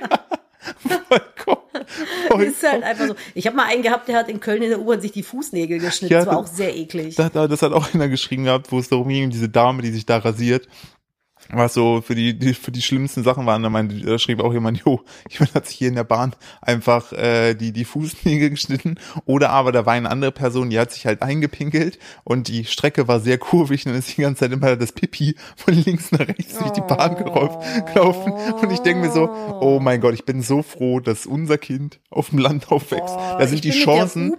vollkommen. 1.07 1.61
Das 2.29 2.41
ist 2.43 2.63
halt 2.69 2.83
einfach 2.83 3.07
so. 3.07 3.15
Ich 3.33 3.47
habe 3.47 3.55
mal 3.57 3.65
einen 3.65 3.81
gehabt, 3.81 4.07
der 4.07 4.17
hat 4.17 4.29
in 4.29 4.39
Köln 4.39 4.61
in 4.61 4.69
der 4.69 4.79
U-Bahn 4.79 5.01
sich 5.01 5.11
die 5.11 5.23
Fußnägel 5.23 5.79
geschnitten. 5.79 6.13
Ja, 6.13 6.19
das 6.19 6.27
war 6.27 6.41
das- 6.41 6.51
auch 6.51 6.55
sehr 6.55 6.75
eklig. 6.75 7.15
Da, 7.15 7.29
da, 7.29 7.47
das 7.47 7.61
hat 7.61 7.73
auch 7.73 7.93
einer 7.93 8.07
geschrieben 8.09 8.43
gehabt, 8.45 8.71
wo 8.71 8.79
es 8.79 8.87
darum 8.89 9.07
ging, 9.09 9.29
diese 9.31 9.49
Dame, 9.49 9.81
die 9.81 9.91
sich 9.91 10.05
da 10.05 10.17
rasiert. 10.17 10.67
Was 11.49 11.73
so 11.73 12.01
für 12.01 12.15
die, 12.15 12.37
die 12.37 12.53
für 12.53 12.71
die 12.71 12.81
schlimmsten 12.81 13.23
Sachen 13.23 13.45
waren, 13.45 13.63
da, 13.63 13.69
meinte, 13.69 13.95
da 13.95 14.17
schrieb 14.19 14.39
auch 14.41 14.53
jemand, 14.53 14.83
jo, 14.85 15.01
jemand 15.29 15.53
hat 15.53 15.67
sich 15.67 15.77
hier 15.77 15.87
in 15.87 15.95
der 15.95 16.03
Bahn 16.03 16.33
einfach 16.61 17.11
äh, 17.13 17.53
die, 17.55 17.71
die 17.71 17.85
Fußnägel 17.85 18.49
geschnitten. 18.49 18.95
Oder 19.25 19.51
aber 19.51 19.71
da 19.71 19.85
war 19.85 19.93
eine 19.93 20.09
andere 20.09 20.31
Person, 20.31 20.69
die 20.69 20.79
hat 20.79 20.91
sich 20.91 21.05
halt 21.05 21.21
eingepinkelt 21.21 21.99
und 22.23 22.47
die 22.47 22.65
Strecke 22.65 23.07
war 23.07 23.19
sehr 23.19 23.37
kurvig 23.37 23.85
und 23.85 23.91
dann 23.91 23.99
ist 23.99 24.17
die 24.17 24.21
ganze 24.21 24.41
Zeit 24.41 24.51
immer 24.51 24.75
das 24.75 24.91
Pipi 24.91 25.35
von 25.55 25.73
links 25.73 26.11
nach 26.11 26.27
rechts 26.27 26.57
durch 26.57 26.71
die 26.71 26.81
Bahn 26.81 27.15
gelaufen. 27.15 28.33
Und 28.33 28.71
ich 28.71 28.79
denke 28.79 29.07
mir 29.07 29.11
so, 29.11 29.29
oh 29.61 29.79
mein 29.79 30.01
Gott, 30.01 30.13
ich 30.13 30.25
bin 30.25 30.41
so 30.41 30.61
froh, 30.63 30.99
dass 30.99 31.25
unser 31.25 31.57
Kind 31.57 31.99
auf 32.09 32.29
dem 32.29 32.39
Land 32.39 32.71
aufwächst. 32.71 33.15
Boah, 33.15 33.37
da 33.39 33.47
sind 33.47 33.63
die 33.63 33.71
Chancen. 33.71 34.35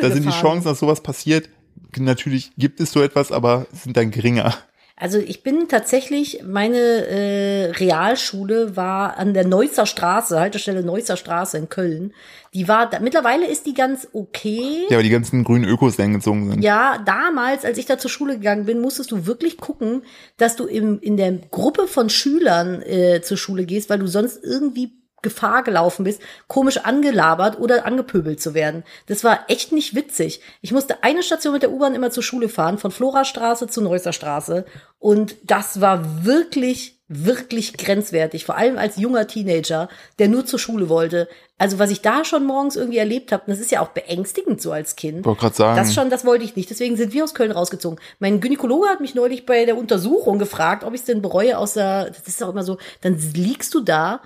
Da 0.00 0.10
sind 0.10 0.26
die. 0.26 0.32
Chancen, 0.32 0.64
dass 0.64 0.80
sowas 0.80 1.02
passiert. 1.02 1.48
Natürlich 1.96 2.52
gibt 2.56 2.80
es 2.80 2.92
so 2.92 3.02
etwas, 3.02 3.32
aber 3.32 3.66
sind 3.72 3.96
dann 3.96 4.10
geringer. 4.10 4.54
Also 4.96 5.18
ich 5.18 5.42
bin 5.42 5.68
tatsächlich, 5.68 6.42
meine 6.44 6.78
äh, 6.78 7.70
Realschule 7.70 8.76
war 8.76 9.16
an 9.16 9.34
der 9.34 9.46
Neusser 9.46 9.86
Straße, 9.86 10.38
Haltestelle 10.38 10.82
Neusser 10.82 11.16
Straße 11.16 11.58
in 11.58 11.68
Köln. 11.68 12.12
Die 12.54 12.68
war, 12.68 12.88
da, 12.88 13.00
mittlerweile 13.00 13.46
ist 13.46 13.66
die 13.66 13.74
ganz 13.74 14.06
okay. 14.12 14.84
Ja, 14.90 14.98
weil 14.98 15.02
die 15.02 15.10
ganzen 15.10 15.42
grünen 15.42 15.64
Ökos 15.64 15.96
dann 15.96 16.12
gezogen 16.12 16.50
sind. 16.50 16.62
Ja, 16.62 17.02
damals, 17.04 17.64
als 17.64 17.78
ich 17.78 17.86
da 17.86 17.96
zur 17.96 18.10
Schule 18.10 18.34
gegangen 18.34 18.66
bin, 18.66 18.80
musstest 18.80 19.10
du 19.10 19.26
wirklich 19.26 19.56
gucken, 19.56 20.02
dass 20.36 20.56
du 20.56 20.66
im, 20.66 21.00
in 21.00 21.16
der 21.16 21.32
Gruppe 21.32 21.88
von 21.88 22.10
Schülern 22.10 22.82
äh, 22.82 23.22
zur 23.22 23.38
Schule 23.38 23.64
gehst, 23.64 23.88
weil 23.88 23.98
du 23.98 24.06
sonst 24.06 24.44
irgendwie 24.44 25.01
Gefahr 25.22 25.62
gelaufen 25.62 26.04
bist, 26.04 26.20
komisch 26.48 26.78
angelabert 26.78 27.58
oder 27.58 27.86
angepöbelt 27.86 28.42
zu 28.42 28.54
werden. 28.54 28.82
Das 29.06 29.22
war 29.22 29.44
echt 29.48 29.72
nicht 29.72 29.94
witzig. 29.94 30.40
Ich 30.60 30.72
musste 30.72 31.02
eine 31.04 31.22
Station 31.22 31.52
mit 31.52 31.62
der 31.62 31.72
U-Bahn 31.72 31.94
immer 31.94 32.10
zur 32.10 32.24
Schule 32.24 32.48
fahren, 32.48 32.78
von 32.78 32.90
Florastraße 32.90 33.68
zu 33.68 33.80
Neusser 33.80 34.12
Straße. 34.12 34.64
Und 34.98 35.36
das 35.44 35.80
war 35.80 36.24
wirklich, 36.24 37.00
wirklich 37.08 37.76
grenzwertig. 37.76 38.44
Vor 38.44 38.56
allem 38.56 38.78
als 38.78 38.96
junger 38.96 39.26
Teenager, 39.26 39.88
der 40.18 40.28
nur 40.28 40.44
zur 40.44 40.58
Schule 40.58 40.88
wollte. 40.88 41.28
Also 41.58 41.78
was 41.78 41.90
ich 41.90 42.02
da 42.02 42.24
schon 42.24 42.44
morgens 42.44 42.74
irgendwie 42.74 42.98
erlebt 42.98 43.30
habe, 43.30 43.44
das 43.46 43.60
ist 43.60 43.70
ja 43.70 43.80
auch 43.80 43.90
beängstigend 43.90 44.60
so 44.60 44.72
als 44.72 44.96
Kind. 44.96 45.24
Wollte 45.24 45.40
gerade 45.40 45.54
sagen, 45.54 45.76
Das 45.76 45.94
schon, 45.94 46.10
das 46.10 46.24
wollte 46.24 46.44
ich 46.44 46.56
nicht. 46.56 46.70
Deswegen 46.70 46.96
sind 46.96 47.12
wir 47.12 47.22
aus 47.22 47.34
Köln 47.34 47.52
rausgezogen. 47.52 48.00
Mein 48.18 48.40
Gynäkologe 48.40 48.88
hat 48.88 49.00
mich 49.00 49.14
neulich 49.14 49.46
bei 49.46 49.64
der 49.64 49.76
Untersuchung 49.76 50.40
gefragt, 50.40 50.82
ob 50.82 50.94
ich 50.94 51.00
es 51.00 51.06
denn 51.06 51.22
bereue 51.22 51.58
aus 51.58 51.74
der, 51.74 52.06
das 52.06 52.26
ist 52.26 52.42
auch 52.42 52.50
immer 52.50 52.64
so, 52.64 52.78
dann 53.02 53.16
liegst 53.34 53.74
du 53.74 53.80
da 53.80 54.20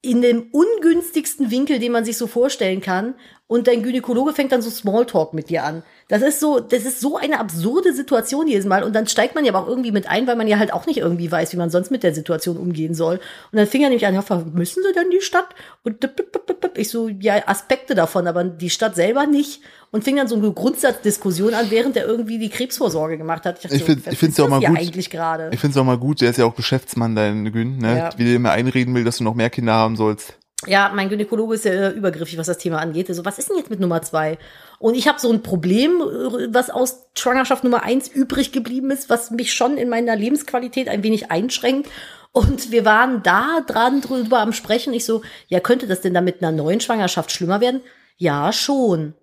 in 0.00 0.22
dem 0.22 0.50
ungünstigsten 0.52 1.50
Winkel, 1.50 1.80
den 1.80 1.92
man 1.92 2.04
sich 2.04 2.16
so 2.16 2.26
vorstellen 2.26 2.80
kann. 2.80 3.14
Und 3.48 3.66
dein 3.66 3.82
Gynäkologe 3.82 4.34
fängt 4.34 4.52
dann 4.52 4.62
so 4.62 4.70
Smalltalk 4.70 5.32
mit 5.32 5.48
dir 5.48 5.64
an. 5.64 5.82
Das 6.08 6.22
ist 6.22 6.38
so, 6.38 6.60
das 6.60 6.84
ist 6.84 7.00
so 7.00 7.16
eine 7.16 7.40
absurde 7.40 7.94
Situation 7.94 8.46
jedes 8.46 8.66
Mal. 8.66 8.84
Und 8.84 8.94
dann 8.94 9.06
steigt 9.06 9.34
man 9.34 9.44
ja 9.44 9.54
auch 9.54 9.66
irgendwie 9.66 9.90
mit 9.90 10.08
ein, 10.08 10.26
weil 10.26 10.36
man 10.36 10.46
ja 10.46 10.58
halt 10.58 10.72
auch 10.72 10.86
nicht 10.86 10.98
irgendwie 10.98 11.32
weiß, 11.32 11.52
wie 11.52 11.56
man 11.56 11.70
sonst 11.70 11.90
mit 11.90 12.02
der 12.02 12.14
Situation 12.14 12.58
umgehen 12.58 12.94
soll. 12.94 13.16
Und 13.50 13.58
dann 13.58 13.66
fing 13.66 13.82
er 13.82 13.88
nämlich 13.88 14.06
an, 14.06 14.14
ja, 14.14 14.22
vermissen 14.22 14.82
Sie 14.86 14.92
denn 14.92 15.10
die 15.10 15.22
Stadt? 15.22 15.48
Und 15.82 16.08
ich 16.76 16.90
so, 16.90 17.08
ja, 17.08 17.48
Aspekte 17.48 17.94
davon, 17.94 18.26
aber 18.26 18.44
die 18.44 18.70
Stadt 18.70 18.94
selber 18.94 19.26
nicht. 19.26 19.62
Und 19.90 20.04
fing 20.04 20.16
dann 20.16 20.28
so 20.28 20.36
eine 20.36 20.52
Grundsatzdiskussion 20.52 21.54
an, 21.54 21.70
während 21.70 21.96
er 21.96 22.06
irgendwie 22.06 22.38
die 22.38 22.50
Krebsvorsorge 22.50 23.16
gemacht 23.16 23.46
hat. 23.46 23.64
dachte 23.64 23.74
Ich 23.74 23.84
so, 23.84 23.92
ich 23.92 24.18
find's 24.18 24.38
ist 24.38 24.40
auch 24.40 24.50
das 24.50 24.60
mal 24.60 24.68
gut. 24.68 24.78
eigentlich 24.78 25.08
gerade. 25.08 25.48
ich 25.50 25.60
finde 25.60 25.72
es 25.72 25.78
auch 25.78 25.84
mal 25.84 25.96
gut, 25.96 26.20
der 26.20 26.30
ist 26.30 26.36
ja 26.36 26.44
auch 26.44 26.54
Geschäftsmann, 26.54 27.14
dein 27.16 27.50
Gün, 27.52 27.78
ne? 27.78 27.96
Ja. 27.96 28.10
Wie 28.16 28.24
der 28.24 28.34
immer 28.34 28.50
einreden 28.50 28.94
will, 28.94 29.04
dass 29.04 29.16
du 29.16 29.24
noch 29.24 29.34
mehr 29.34 29.48
Kinder 29.48 29.72
haben 29.72 29.96
sollst. 29.96 30.34
Ja, 30.66 30.90
mein 30.92 31.08
Gynäkologe 31.08 31.54
ist 31.54 31.64
ja 31.64 31.90
übergriffig, 31.92 32.36
was 32.36 32.48
das 32.48 32.58
Thema 32.58 32.78
angeht. 32.78 33.08
Also, 33.08 33.24
was 33.24 33.38
ist 33.38 33.48
denn 33.48 33.56
jetzt 33.56 33.70
mit 33.70 33.78
Nummer 33.78 34.02
zwei? 34.02 34.38
Und 34.80 34.96
ich 34.96 35.06
habe 35.06 35.20
so 35.20 35.32
ein 35.32 35.42
Problem, 35.42 36.00
was 36.50 36.68
aus 36.68 37.06
Schwangerschaft 37.16 37.62
Nummer 37.62 37.84
eins 37.84 38.08
übrig 38.08 38.50
geblieben 38.50 38.90
ist, 38.90 39.08
was 39.08 39.30
mich 39.30 39.54
schon 39.54 39.78
in 39.78 39.88
meiner 39.88 40.16
Lebensqualität 40.16 40.88
ein 40.88 41.04
wenig 41.04 41.30
einschränkt. 41.30 41.88
Und 42.32 42.72
wir 42.72 42.84
waren 42.84 43.22
da 43.22 43.60
dran 43.66 44.00
drüber 44.00 44.40
am 44.40 44.52
Sprechen. 44.52 44.92
Ich 44.92 45.04
so, 45.04 45.22
ja, 45.46 45.60
könnte 45.60 45.86
das 45.86 46.00
denn 46.00 46.12
dann 46.14 46.24
mit 46.24 46.42
einer 46.42 46.52
neuen 46.52 46.80
Schwangerschaft 46.80 47.30
schlimmer 47.30 47.60
werden? 47.60 47.80
Ja, 48.20 48.52
schon. 48.52 49.14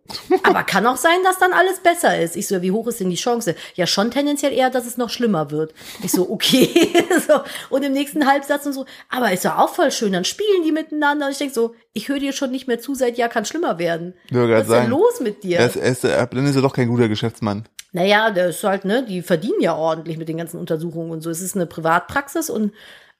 Aber 0.43 0.63
kann 0.63 0.88
auch 0.88 0.95
sein, 0.95 1.17
dass 1.25 1.38
dann 1.38 1.51
alles 1.51 1.79
besser 1.79 2.17
ist. 2.19 2.38
Ich 2.38 2.47
so, 2.47 2.62
wie 2.62 2.71
hoch 2.71 2.88
ist 2.88 3.01
denn 3.01 3.10
die 3.10 3.17
Chance? 3.17 3.55
Ja, 3.75 3.88
schon 3.88 4.10
tendenziell 4.10 4.53
eher, 4.53 4.69
dass 4.69 4.86
es 4.86 4.95
noch 4.95 5.10
schlimmer 5.10 5.51
wird. 5.51 5.73
Ich 6.01 6.12
so, 6.12 6.29
okay. 6.29 6.69
so. 7.27 7.41
Und 7.69 7.84
im 7.84 7.91
nächsten 7.91 8.25
Halbsatz 8.25 8.65
und 8.65 8.71
so, 8.71 8.86
aber 9.10 9.34
ist 9.34 9.43
ja 9.43 9.60
auch 9.60 9.69
voll 9.69 9.91
schön, 9.91 10.13
dann 10.13 10.23
spielen 10.23 10.63
die 10.63 10.71
miteinander. 10.71 11.25
Und 11.25 11.34
ich 11.34 11.38
denk 11.38 11.53
so, 11.53 11.75
ich 11.91 12.08
höre 12.08 12.19
dir 12.19 12.31
schon 12.31 12.51
nicht 12.51 12.67
mehr 12.69 12.79
zu, 12.79 12.95
seit 12.95 13.17
Jahr 13.17 13.27
kann 13.27 13.43
schlimmer 13.43 13.79
werden. 13.79 14.13
Was 14.31 14.62
ist 14.62 14.71
denn 14.71 14.89
los 14.89 15.19
mit 15.19 15.43
dir? 15.43 15.60
Er 15.60 15.67
ist, 15.67 15.75
er 15.75 15.91
ist, 15.91 16.03
dann 16.05 16.45
ist 16.45 16.55
er 16.55 16.62
doch 16.62 16.73
kein 16.73 16.88
guter 16.88 17.10
Geschäftsmann. 17.10 17.67
Naja, 17.91 18.31
der 18.31 18.49
ist 18.49 18.63
halt, 18.63 18.86
ne, 18.86 19.05
die 19.05 19.21
verdienen 19.21 19.62
ja 19.62 19.75
ordentlich 19.75 20.17
mit 20.17 20.29
den 20.29 20.38
ganzen 20.38 20.60
Untersuchungen 20.60 21.12
und 21.12 21.21
so. 21.21 21.29
Es 21.29 21.41
ist 21.41 21.55
eine 21.55 21.65
Privatpraxis 21.65 22.49
und 22.49 22.73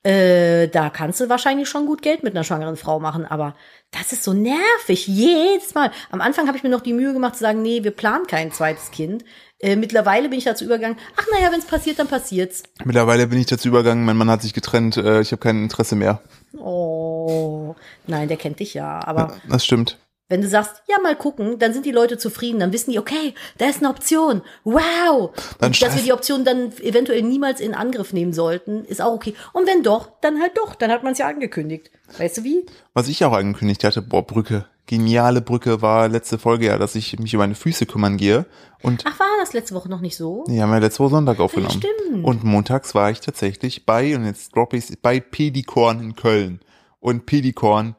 äh, 0.06 0.68
da 0.68 0.92
kannst 0.92 1.20
du 1.20 1.30
wahrscheinlich 1.30 1.68
schon 1.68 1.88
gut 1.88 2.04
Geld 2.04 2.22
mit 2.22 2.36
einer 2.36 2.44
schwangeren 2.44 2.78
Frau 2.78 3.00
machen, 3.00 3.26
aber 3.26 3.56
das 3.90 4.14
ist 4.14 4.24
so 4.24 4.34
nervig, 4.34 5.08
jedes 5.08 5.74
Mal. 5.74 5.90
Am 6.12 6.22
Anfang 6.22 6.48
habe 6.48 6.58
ich 6.58 6.64
mir 6.64 6.70
noch 6.70 6.82
die 6.82 6.94
Mühe 6.94 7.12
gemacht 7.12 7.36
zu 7.36 7.42
sagen, 7.42 7.64
nee, 7.64 7.84
wir 7.84 7.90
planen 7.90 8.28
kein 8.28 8.52
zweites 8.52 8.92
Kind. 8.92 9.26
Äh, 9.60 9.76
mittlerweile 9.76 10.30
bin 10.30 10.38
ich 10.38 10.46
dazu 10.46 10.64
übergegangen, 10.64 11.00
ach 11.18 11.26
naja, 11.32 11.52
wenn 11.52 11.60
es 11.60 11.66
passiert, 11.66 11.98
dann 11.98 12.08
passiert's. 12.08 12.62
Mittlerweile 12.84 13.26
bin 13.26 13.40
ich 13.40 13.48
dazu 13.48 13.70
übergegangen, 13.70 14.06
mein 14.06 14.16
Mann 14.16 14.30
hat 14.30 14.44
sich 14.44 14.54
getrennt, 14.54 14.96
äh, 14.98 15.22
ich 15.22 15.32
habe 15.32 15.40
kein 15.40 15.64
Interesse 15.64 15.96
mehr. 15.96 16.22
Oh, 16.56 17.76
nein, 18.06 18.28
der 18.28 18.38
kennt 18.38 18.60
dich 18.60 18.76
ja. 18.76 19.00
Aber 19.08 19.36
Das 19.50 19.66
stimmt. 19.66 19.98
Wenn 20.28 20.42
du 20.42 20.48
sagst, 20.48 20.82
ja, 20.88 20.98
mal 21.00 21.16
gucken, 21.16 21.60
dann 21.60 21.74
sind 21.74 21.86
die 21.86 21.92
Leute 21.92 22.18
zufrieden. 22.18 22.60
Dann 22.60 22.74
wissen 22.74 22.92
die, 22.92 23.00
okay, 23.00 23.36
da 23.58 23.66
ist 23.68 23.80
eine 23.80 23.90
Option. 23.90 24.42
Wow. 24.64 25.32
Dann 25.60 25.72
dass 25.72 25.96
wir 25.96 26.02
die 26.04 26.14
Option 26.14 26.44
dann 26.44 26.72
eventuell 26.82 27.22
niemals 27.22 27.60
in 27.60 27.76
Angriff 27.76 28.12
nehmen 28.12 28.34
sollten, 28.34 28.86
ist 28.86 29.02
auch 29.02 29.14
okay. 29.14 29.36
Und 29.54 29.68
wenn 29.68 29.84
doch, 29.84 30.10
dann 30.22 30.42
halt 30.42 30.58
doch. 30.58 30.74
Dann 30.76 30.92
hat 30.92 31.04
man 31.04 31.14
es 31.14 31.20
ja 31.20 31.28
angekündigt. 31.28 31.92
Weißt 32.18 32.38
du 32.38 32.44
wie? 32.44 32.66
Was 32.94 33.08
ich 33.08 33.24
auch 33.24 33.34
angekündigt 33.34 33.84
hatte, 33.84 34.02
boah, 34.02 34.26
Brücke. 34.26 34.66
Geniale 34.88 35.42
Brücke 35.42 35.82
war 35.82 36.08
letzte 36.08 36.38
Folge 36.38 36.68
ja, 36.68 36.78
dass 36.78 36.94
ich 36.94 37.18
mich 37.18 37.34
um 37.36 37.40
meine 37.40 37.56
Füße 37.56 37.86
kümmern 37.88 38.18
gehe. 38.18 38.46
Und 38.84 39.04
Ach, 39.08 39.20
war 39.20 39.28
das 39.40 39.54
letzte 39.54 39.74
Woche 39.74 39.90
noch 39.90 40.02
nicht 40.02 40.16
so? 40.16 40.44
die 40.48 40.62
haben 40.62 40.72
ja 40.72 40.78
letzte 40.78 41.00
Woche 41.00 41.12
Sonntag 41.12 41.40
aufgenommen. 41.40 41.82
stimmt. 41.82 42.24
Und 42.24 42.44
montags 42.44 42.94
war 42.94 43.10
ich 43.10 43.20
tatsächlich 43.20 43.86
bei, 43.86 44.16
und 44.16 44.26
jetzt 44.26 44.56
droppe 44.56 44.78
ich 44.78 44.86
bei 45.02 45.20
Pedikorn 45.20 46.00
in 46.02 46.16
Köln. 46.16 46.60
Und 47.00 47.26
Pedikorn, 47.26 47.96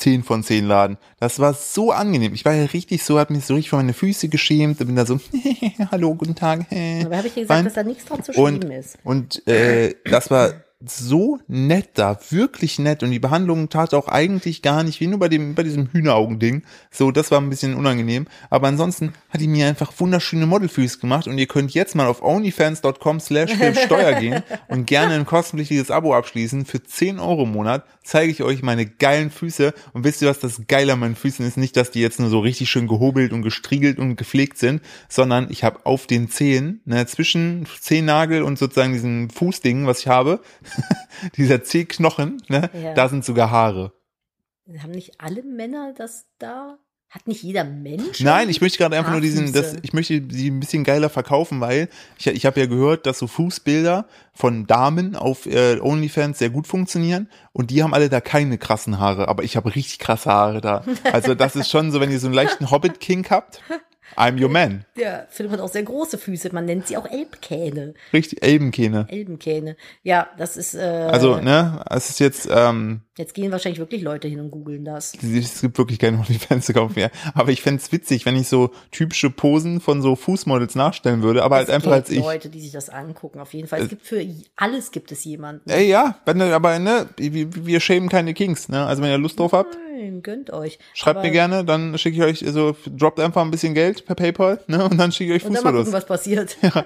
10 0.00 0.22
von 0.24 0.42
10 0.42 0.66
Laden. 0.66 0.96
Das 1.18 1.38
war 1.38 1.54
so 1.54 1.92
angenehm. 1.92 2.34
Ich 2.34 2.44
war 2.44 2.54
ja 2.54 2.64
richtig 2.64 3.04
so, 3.04 3.18
hab 3.18 3.30
mich 3.30 3.44
so 3.44 3.54
richtig 3.54 3.70
für 3.70 3.76
meine 3.76 3.92
Füße 3.92 4.28
geschämt. 4.28 4.78
Bin 4.78 4.96
da 4.96 5.04
so, 5.04 5.20
hallo, 5.90 6.14
guten 6.14 6.34
Tag. 6.34 6.66
Aber 7.04 7.16
habe 7.16 7.28
ich 7.28 7.34
dir 7.34 7.42
gesagt, 7.42 7.58
Nein. 7.58 7.64
dass 7.64 7.74
da 7.74 7.82
nichts 7.82 8.04
dran 8.06 8.22
zu 8.22 8.32
schreiben 8.32 8.46
Und, 8.46 8.64
ist. 8.64 8.98
und 9.04 9.46
äh, 9.46 9.94
das 10.04 10.30
war 10.30 10.54
so 10.86 11.38
nett 11.46 11.90
da, 11.94 12.18
wirklich 12.30 12.78
nett. 12.78 13.02
Und 13.02 13.10
die 13.10 13.18
Behandlung 13.18 13.68
tat 13.68 13.92
auch 13.92 14.08
eigentlich 14.08 14.62
gar 14.62 14.82
nicht, 14.82 15.00
wie 15.00 15.06
nur 15.06 15.18
bei 15.18 15.28
dem, 15.28 15.54
bei 15.54 15.62
diesem 15.62 15.88
Hühneraugending. 15.92 16.62
So, 16.90 17.10
das 17.10 17.30
war 17.30 17.40
ein 17.40 17.50
bisschen 17.50 17.74
unangenehm. 17.74 18.26
Aber 18.48 18.68
ansonsten 18.68 19.12
hat 19.28 19.40
die 19.42 19.48
mir 19.48 19.66
einfach 19.66 19.92
wunderschöne 19.98 20.46
Modelfüße 20.46 20.98
gemacht. 20.98 21.26
Und 21.28 21.36
ihr 21.36 21.46
könnt 21.46 21.72
jetzt 21.74 21.94
mal 21.94 22.06
auf 22.06 22.22
onlyfans.com 22.22 23.20
slash 23.20 23.52
Steuer 23.84 24.14
gehen 24.14 24.42
und 24.68 24.86
gerne 24.86 25.14
ein 25.14 25.26
kostenpflichtiges 25.26 25.90
Abo 25.90 26.14
abschließen. 26.14 26.64
Für 26.64 26.82
10 26.82 27.18
Euro 27.18 27.42
im 27.42 27.52
Monat 27.52 27.84
zeige 28.10 28.32
ich 28.32 28.42
euch 28.42 28.62
meine 28.64 28.86
geilen 28.86 29.30
Füße. 29.30 29.72
Und 29.92 30.02
wisst 30.02 30.20
ihr, 30.20 30.28
was 30.28 30.40
das 30.40 30.66
Geile 30.66 30.94
an 30.94 30.98
meinen 30.98 31.14
Füßen 31.14 31.46
ist? 31.46 31.56
Nicht, 31.56 31.76
dass 31.76 31.92
die 31.92 32.00
jetzt 32.00 32.18
nur 32.18 32.28
so 32.28 32.40
richtig 32.40 32.68
schön 32.68 32.88
gehobelt 32.88 33.32
und 33.32 33.42
gestriegelt 33.42 34.00
und 34.00 34.16
gepflegt 34.16 34.58
sind, 34.58 34.82
sondern 35.08 35.46
ich 35.48 35.62
habe 35.62 35.86
auf 35.86 36.08
den 36.08 36.28
Zehen, 36.28 36.80
ne, 36.86 37.06
zwischen 37.06 37.66
Zehennagel 37.78 38.42
und 38.42 38.58
sozusagen 38.58 38.92
diesem 38.92 39.30
Fußding, 39.30 39.86
was 39.86 40.00
ich 40.00 40.08
habe, 40.08 40.40
dieser 41.36 41.62
Zehknochen, 41.62 42.42
ne, 42.48 42.68
Ja. 42.74 42.94
da 42.94 43.08
sind 43.08 43.24
sogar 43.24 43.52
Haare. 43.52 43.92
Haben 44.82 44.90
nicht 44.90 45.20
alle 45.20 45.44
Männer 45.44 45.94
das 45.96 46.26
da? 46.38 46.78
Hat 47.10 47.26
nicht 47.26 47.42
jeder 47.42 47.64
Mensch? 47.64 48.20
Nein, 48.20 48.48
ich 48.48 48.60
möchte 48.60 48.78
gerade 48.78 48.96
einfach 48.96 49.10
nur 49.10 49.20
diesen, 49.20 49.52
das, 49.52 49.74
ich 49.82 49.92
möchte 49.92 50.22
sie 50.30 50.48
ein 50.48 50.60
bisschen 50.60 50.84
geiler 50.84 51.10
verkaufen, 51.10 51.60
weil 51.60 51.88
ich, 52.16 52.28
ich 52.28 52.46
habe 52.46 52.60
ja 52.60 52.66
gehört, 52.66 53.04
dass 53.04 53.18
so 53.18 53.26
Fußbilder 53.26 54.06
von 54.32 54.68
Damen 54.68 55.16
auf 55.16 55.44
äh, 55.46 55.80
OnlyFans 55.80 56.38
sehr 56.38 56.50
gut 56.50 56.68
funktionieren 56.68 57.28
und 57.52 57.72
die 57.72 57.82
haben 57.82 57.94
alle 57.94 58.10
da 58.10 58.20
keine 58.20 58.58
krassen 58.58 59.00
Haare, 59.00 59.26
aber 59.26 59.42
ich 59.42 59.56
habe 59.56 59.74
richtig 59.74 59.98
krasse 59.98 60.30
Haare 60.30 60.60
da. 60.60 60.84
Also 61.12 61.34
das 61.34 61.56
ist 61.56 61.68
schon 61.68 61.90
so, 61.90 61.98
wenn 61.98 62.12
ihr 62.12 62.20
so 62.20 62.28
einen 62.28 62.34
leichten 62.34 62.70
Hobbit-King 62.70 63.26
habt, 63.28 63.60
I'm 64.16 64.40
your 64.42 64.48
man. 64.50 64.84
Ja, 64.96 65.26
Philipp 65.28 65.52
hat 65.52 65.60
auch 65.60 65.68
sehr 65.68 65.82
große 65.82 66.18
Füße. 66.18 66.50
Man 66.52 66.64
nennt 66.64 66.86
sie 66.86 66.96
auch 66.96 67.06
Elbkähne. 67.10 67.94
Richtig, 68.12 68.42
Elbenkähne. 68.42 69.06
Elbenkähne. 69.08 69.76
Ja, 70.02 70.28
das 70.38 70.56
ist. 70.56 70.74
Äh, 70.74 70.80
Also, 70.80 71.36
ne, 71.40 71.84
es 71.90 72.10
ist 72.10 72.20
jetzt, 72.20 72.48
ähm, 72.50 73.02
Jetzt 73.16 73.34
gehen 73.34 73.52
wahrscheinlich 73.52 73.78
wirklich 73.80 74.00
Leute 74.00 74.28
hin 74.28 74.40
und 74.40 74.50
googeln 74.50 74.82
das. 74.82 75.12
es 75.22 75.60
gibt 75.60 75.76
wirklich 75.76 75.98
keine 75.98 76.18
OnlyFans 76.20 76.64
zu 76.64 76.72
kaufen 76.72 76.94
mehr. 76.96 77.10
Aber 77.34 77.50
ich 77.50 77.60
fänd's 77.60 77.92
witzig, 77.92 78.24
wenn 78.24 78.34
ich 78.34 78.48
so 78.48 78.70
typische 78.92 79.28
Posen 79.28 79.80
von 79.82 80.00
so 80.00 80.16
Fußmodels 80.16 80.74
nachstellen 80.74 81.22
würde, 81.22 81.42
aber 81.42 81.56
halt 81.56 81.68
Es 81.68 81.74
einfach 81.74 81.90
gibt 81.92 82.06
als 82.06 82.10
ich. 82.10 82.20
Leute, 82.20 82.48
die 82.48 82.60
sich 82.60 82.72
das 82.72 82.88
angucken, 82.88 83.40
auf 83.40 83.52
jeden 83.52 83.68
Fall. 83.68 83.82
Es 83.82 83.88
gibt 83.90 84.06
für 84.06 84.24
alles 84.56 84.90
gibt 84.90 85.12
es 85.12 85.22
jemanden. 85.24 85.68
Ey, 85.68 85.86
ja, 85.88 86.18
wenn, 86.24 86.40
aber 86.40 86.78
ne, 86.78 87.08
wir, 87.18 87.66
wir 87.66 87.80
schämen 87.80 88.08
keine 88.08 88.32
Kings, 88.32 88.70
ne? 88.70 88.86
Also 88.86 89.02
wenn 89.02 89.10
ihr 89.10 89.18
Lust 89.18 89.38
drauf 89.38 89.52
habt, 89.52 89.76
Nein, 90.00 90.22
gönnt 90.22 90.50
euch. 90.50 90.78
schreibt 90.94 91.18
Aber- 91.18 91.26
mir 91.26 91.32
gerne, 91.32 91.64
dann 91.64 91.98
schicke 91.98 92.16
ich 92.16 92.22
euch, 92.22 92.46
also 92.46 92.74
droppt 92.86 93.20
einfach 93.20 93.42
ein 93.42 93.50
bisschen 93.50 93.74
Geld 93.74 94.06
per 94.06 94.14
PayPal, 94.14 94.58
ne? 94.66 94.82
Und 94.88 94.96
dann 94.98 95.12
schicke 95.12 95.34
ich 95.34 95.42
euch 95.42 95.46
Und 95.48 95.54
dann 95.54 95.62
mal 95.62 95.70
gucken, 95.72 95.84
Fußfotos. 95.92 96.08
was 96.10 96.18
passiert. 96.18 96.56
Ja, 96.62 96.84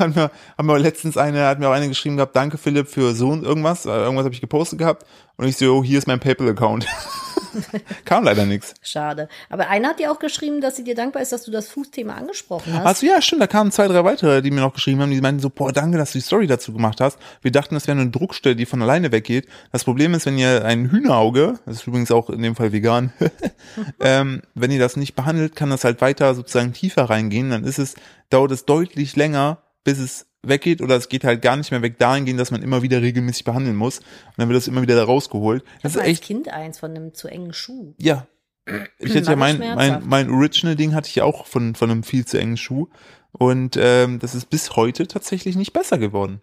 haben 0.00 0.14
wir, 0.16 0.30
haben 0.58 0.66
wir 0.66 0.78
letztens 0.78 1.16
eine, 1.16 1.44
hat 1.46 1.58
mir 1.60 1.68
auch 1.68 1.72
eine 1.72 1.88
geschrieben 1.88 2.16
gehabt, 2.16 2.34
danke 2.36 2.58
Philipp 2.58 2.88
für 2.88 3.14
so 3.14 3.28
und 3.28 3.44
irgendwas, 3.44 3.86
äh, 3.86 3.90
irgendwas 3.90 4.24
habe 4.24 4.34
ich 4.34 4.40
gepostet 4.40 4.78
gehabt 4.80 5.06
und 5.36 5.46
ich 5.46 5.56
so, 5.56 5.76
oh, 5.76 5.84
hier 5.84 5.96
ist 5.98 6.06
mein 6.08 6.18
PayPal-Account. 6.20 6.86
Kam 8.04 8.24
leider 8.24 8.46
nichts. 8.46 8.74
Schade. 8.82 9.28
Aber 9.48 9.68
einer 9.68 9.88
hat 9.88 9.98
dir 9.98 10.12
auch 10.12 10.18
geschrieben, 10.18 10.60
dass 10.60 10.76
sie 10.76 10.84
dir 10.84 10.94
dankbar 10.94 11.22
ist, 11.22 11.32
dass 11.32 11.44
du 11.44 11.50
das 11.50 11.68
Fußthema 11.68 12.14
angesprochen 12.14 12.72
hast. 12.74 12.86
Achso, 12.86 13.06
ja, 13.06 13.20
stimmt, 13.20 13.42
da 13.42 13.46
kamen 13.46 13.72
zwei, 13.72 13.88
drei 13.88 14.04
weitere, 14.04 14.42
die 14.42 14.50
mir 14.50 14.60
noch 14.60 14.74
geschrieben 14.74 15.00
haben, 15.00 15.10
die 15.10 15.20
meinten 15.20 15.40
so, 15.40 15.50
boah, 15.50 15.72
danke, 15.72 15.98
dass 15.98 16.12
du 16.12 16.18
die 16.18 16.24
Story 16.24 16.46
dazu 16.46 16.72
gemacht 16.72 17.00
hast. 17.00 17.18
Wir 17.42 17.50
dachten, 17.50 17.74
das 17.74 17.86
wäre 17.86 17.98
eine 17.98 18.10
Druckstelle, 18.10 18.56
die 18.56 18.66
von 18.66 18.82
alleine 18.82 19.12
weggeht. 19.12 19.46
Das 19.72 19.84
Problem 19.84 20.14
ist, 20.14 20.26
wenn 20.26 20.38
ihr 20.38 20.64
ein 20.64 20.90
Hühnerauge, 20.90 21.58
das 21.66 21.76
ist 21.76 21.86
übrigens 21.86 22.10
auch 22.10 22.30
in 22.30 22.42
dem 22.42 22.56
Fall 22.56 22.72
vegan, 22.72 23.12
ähm, 24.00 24.42
wenn 24.54 24.70
ihr 24.70 24.80
das 24.80 24.96
nicht 24.96 25.14
behandelt, 25.14 25.56
kann 25.56 25.70
das 25.70 25.84
halt 25.84 26.00
weiter 26.00 26.34
sozusagen 26.34 26.72
tiefer 26.72 27.04
reingehen, 27.04 27.50
dann 27.50 27.64
ist 27.64 27.78
es, 27.78 27.94
dauert 28.30 28.52
es 28.52 28.64
deutlich 28.64 29.16
länger, 29.16 29.58
bis 29.84 29.98
es 29.98 30.26
weggeht 30.42 30.80
oder 30.80 30.96
es 30.96 31.08
geht 31.08 31.24
halt 31.24 31.42
gar 31.42 31.56
nicht 31.56 31.70
mehr 31.70 31.82
weg 31.82 31.98
dahingehend, 31.98 32.40
dass 32.40 32.50
man 32.50 32.62
immer 32.62 32.82
wieder 32.82 33.02
regelmäßig 33.02 33.44
behandeln 33.44 33.76
muss 33.76 33.98
und 33.98 34.06
dann 34.38 34.48
wird 34.48 34.56
das 34.56 34.68
immer 34.68 34.82
wieder 34.82 34.96
da 34.96 35.04
rausgeholt. 35.04 35.62
ich 35.76 35.82
Das 35.82 35.92
ist 35.92 35.98
als 35.98 36.08
echt, 36.08 36.24
Kind 36.24 36.48
eins 36.48 36.78
von 36.78 36.90
einem 36.90 37.14
zu 37.14 37.28
engen 37.28 37.52
Schuh. 37.52 37.94
ja. 37.98 38.26
Ich 38.98 39.16
hatte 39.16 39.30
ja 39.30 39.36
mein, 39.36 39.58
mein, 39.58 40.02
mein 40.06 40.30
Original-Ding 40.30 40.94
hatte 40.94 41.08
ich 41.08 41.16
ja 41.16 41.24
auch 41.24 41.46
von, 41.46 41.74
von 41.74 41.90
einem 41.90 42.02
viel 42.02 42.26
zu 42.26 42.38
engen 42.38 42.58
Schuh. 42.58 42.88
Und 43.32 43.76
ähm, 43.80 44.18
das 44.18 44.34
ist 44.34 44.50
bis 44.50 44.76
heute 44.76 45.08
tatsächlich 45.08 45.56
nicht 45.56 45.72
besser 45.72 45.98
geworden. 45.98 46.42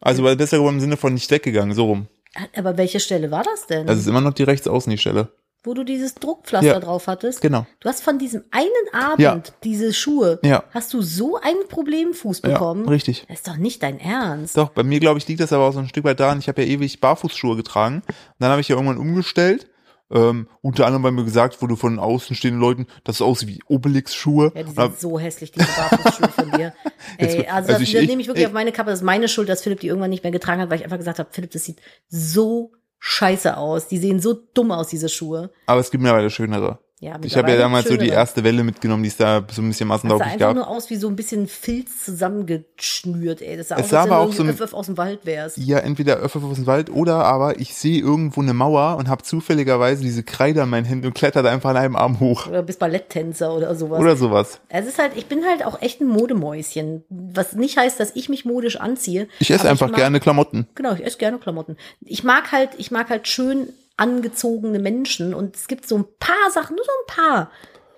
Also 0.00 0.24
weil 0.24 0.36
besser 0.36 0.56
geworden 0.56 0.76
im 0.76 0.80
Sinne 0.80 0.96
von 0.96 1.14
nicht 1.14 1.30
weggegangen, 1.30 1.74
so 1.74 1.84
rum. 1.84 2.08
Aber 2.56 2.76
welche 2.76 3.00
Stelle 3.00 3.30
war 3.30 3.42
das 3.42 3.66
denn? 3.66 3.88
Also 3.88 3.94
es 3.94 4.06
ist 4.06 4.06
immer 4.06 4.20
noch 4.20 4.34
die 4.34 4.42
rechtsaußen 4.44 4.90
die 4.90 4.98
Stelle. 4.98 5.28
Wo 5.64 5.74
du 5.74 5.84
dieses 5.84 6.14
Druckpflaster 6.14 6.66
Ja. 6.74 6.80
drauf 6.80 7.06
hattest? 7.08 7.40
Genau. 7.40 7.66
Du 7.80 7.88
hast 7.88 8.02
von 8.02 8.18
diesem 8.18 8.44
einen 8.50 8.68
Abend 8.92 9.18
Ja. 9.20 9.42
diese 9.64 9.92
Schuhe. 9.92 10.38
Ja. 10.42 10.64
Hast 10.72 10.94
du 10.94 11.02
so 11.02 11.36
einen 11.40 11.66
Problemfuß 11.68 12.42
Ja, 12.44 12.50
bekommen? 12.50 12.88
richtig. 12.88 13.24
Das 13.28 13.38
ist 13.38 13.48
doch 13.48 13.56
nicht 13.56 13.82
dein 13.82 13.98
Ernst. 14.00 14.56
Doch, 14.56 14.70
bei 14.70 14.82
mir, 14.82 15.00
glaube 15.00 15.18
ich, 15.18 15.26
liegt 15.28 15.40
das 15.40 15.52
aber 15.52 15.64
auch 15.64 15.72
so 15.72 15.80
ein 15.80 15.88
Stück 15.88 16.04
weit 16.04 16.20
daran, 16.20 16.38
ich 16.38 16.48
habe 16.48 16.62
ja 16.62 16.68
ewig 16.68 17.00
Barfußschuhe 17.00 17.56
getragen. 17.56 18.02
Und 18.06 18.14
dann 18.38 18.50
habe 18.50 18.60
ich 18.60 18.68
ja 18.68 18.76
irgendwann 18.76 18.98
umgestellt. 18.98 19.68
Ähm, 20.10 20.48
unter 20.62 20.86
anderem, 20.86 21.02
weil 21.02 21.12
mir 21.12 21.24
gesagt 21.24 21.60
wurde 21.60 21.76
von 21.76 21.98
außenstehenden 21.98 22.58
Leuten, 22.58 22.86
das 23.04 23.20
aussieht 23.20 23.48
wie 23.50 23.60
Obelix-Schuhe. 23.66 24.52
Ja, 24.54 24.62
die 24.62 24.68
sind 24.70 24.78
hab- 24.78 24.96
so 24.96 25.18
hässlich, 25.18 25.52
diese 25.52 25.66
Barfußschuhe 25.66 26.28
von 26.30 26.50
dir. 26.52 26.72
Ey, 27.18 27.26
also, 27.26 27.50
also 27.50 27.68
das, 27.72 27.82
ich- 27.82 27.92
das 27.92 28.02
ich- 28.04 28.08
nehme 28.08 28.22
ich 28.22 28.26
wirklich 28.28 28.44
ich- 28.44 28.46
auf 28.46 28.54
meine 28.54 28.72
Kappe. 28.72 28.88
Das 28.88 29.00
ist 29.00 29.04
meine 29.04 29.28
Schuld, 29.28 29.50
dass 29.50 29.60
Philipp 29.62 29.80
die 29.80 29.88
irgendwann 29.88 30.08
nicht 30.08 30.22
mehr 30.22 30.32
getragen 30.32 30.62
hat, 30.62 30.70
weil 30.70 30.78
ich 30.78 30.84
einfach 30.84 30.96
gesagt 30.96 31.18
habe, 31.18 31.28
Philipp, 31.30 31.50
das 31.50 31.64
sieht 31.64 31.80
so 32.08 32.72
scheiße 32.98 33.56
aus. 33.56 33.88
Die 33.88 33.98
sehen 33.98 34.20
so 34.20 34.34
dumm 34.54 34.72
aus, 34.72 34.88
diese 34.88 35.08
Schuhe. 35.08 35.50
aber 35.66 35.80
es 35.80 35.90
gibt 35.90 36.02
mittlerweile 36.02 36.30
schönere. 36.30 36.78
Ja, 37.00 37.16
Ich 37.22 37.36
habe 37.36 37.50
ja 37.50 37.56
damals 37.56 37.86
so 37.88 37.96
die 37.96 38.08
erste 38.08 38.42
Welle 38.42 38.64
mitgenommen, 38.64 39.04
die 39.04 39.08
es 39.08 39.16
da 39.16 39.44
so 39.52 39.62
ein 39.62 39.68
bisschen 39.68 39.88
Das 39.88 40.02
sah 40.02 40.14
einfach 40.18 40.36
gab. 40.38 40.54
nur 40.56 40.66
aus 40.66 40.90
wie 40.90 40.96
so 40.96 41.06
ein 41.08 41.14
bisschen 41.14 41.46
Filz 41.46 42.04
zusammengeschnürt, 42.04 43.40
ey. 43.40 43.56
Das 43.56 43.68
sah 43.68 43.76
Es 43.78 43.88
sah 43.90 44.02
aber 44.02 44.18
auch 44.18 44.32
so 44.32 44.42
ein- 44.42 44.50
Öff, 44.50 44.60
Öff 44.60 44.74
aus 44.74 44.86
dem 44.86 44.96
Wald 44.96 45.20
wärst. 45.24 45.58
Ja, 45.58 45.78
entweder 45.78 46.16
Öffel 46.16 46.42
aus 46.42 46.56
dem 46.56 46.66
Wald 46.66 46.90
oder 46.90 47.24
aber 47.24 47.60
ich 47.60 47.74
sehe 47.74 48.00
irgendwo 48.00 48.40
eine 48.40 48.52
Mauer 48.52 48.96
und 48.96 49.08
habe 49.08 49.22
zufälligerweise 49.22 50.02
diese 50.02 50.22
Kreide 50.24 50.62
an 50.62 50.70
meinen 50.70 50.84
Händen 50.86 51.06
und 51.06 51.14
kletter 51.14 51.42
da 51.42 51.50
einfach 51.50 51.70
an 51.70 51.76
einem 51.76 51.96
Arm 51.96 52.20
hoch. 52.20 52.46
Oder 52.48 52.62
bist 52.62 52.78
Balletttänzer 52.80 53.54
oder 53.54 53.74
sowas. 53.76 54.00
Oder 54.00 54.16
sowas. 54.16 54.60
Es 54.68 54.86
ist 54.86 54.98
halt, 54.98 55.12
ich 55.16 55.26
bin 55.26 55.44
halt 55.44 55.64
auch 55.64 55.80
echt 55.80 56.00
ein 56.00 56.08
Modemäuschen. 56.08 57.04
Was 57.10 57.52
nicht 57.54 57.76
heißt, 57.76 58.00
dass 58.00 58.10
ich 58.16 58.28
mich 58.28 58.44
modisch 58.44 58.76
anziehe. 58.80 59.28
Ich 59.38 59.50
esse 59.50 59.68
einfach 59.68 59.88
mag, 59.88 59.96
gerne 59.96 60.20
Klamotten. 60.20 60.66
Genau, 60.74 60.94
ich 60.94 61.04
esse 61.04 61.18
gerne 61.18 61.38
Klamotten. 61.38 61.76
Ich 62.04 62.24
mag 62.24 62.50
halt, 62.52 62.70
ich 62.78 62.90
mag 62.90 63.08
halt 63.10 63.28
schön 63.28 63.68
angezogene 63.98 64.78
Menschen 64.78 65.34
und 65.34 65.56
es 65.56 65.68
gibt 65.68 65.86
so 65.86 65.98
ein 65.98 66.06
paar 66.18 66.50
Sachen, 66.50 66.76
nur 66.76 66.84
so 66.84 66.90
ein 66.90 67.14
paar, 67.14 67.50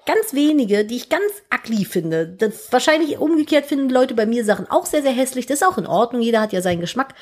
ganz 0.06 0.34
wenige, 0.34 0.84
die 0.84 0.96
ich 0.96 1.08
ganz 1.08 1.30
ugly 1.54 1.84
finde. 1.84 2.26
Das, 2.26 2.72
wahrscheinlich 2.72 3.18
umgekehrt 3.18 3.66
finden 3.66 3.90
Leute 3.90 4.14
bei 4.14 4.26
mir 4.26 4.44
Sachen 4.44 4.68
auch 4.68 4.86
sehr, 4.86 5.02
sehr 5.02 5.12
hässlich. 5.12 5.46
Das 5.46 5.60
ist 5.60 5.66
auch 5.66 5.78
in 5.78 5.86
Ordnung. 5.86 6.22
Jeder 6.22 6.40
hat 6.40 6.52
ja 6.52 6.62
seinen 6.62 6.80
Geschmack. 6.80 7.14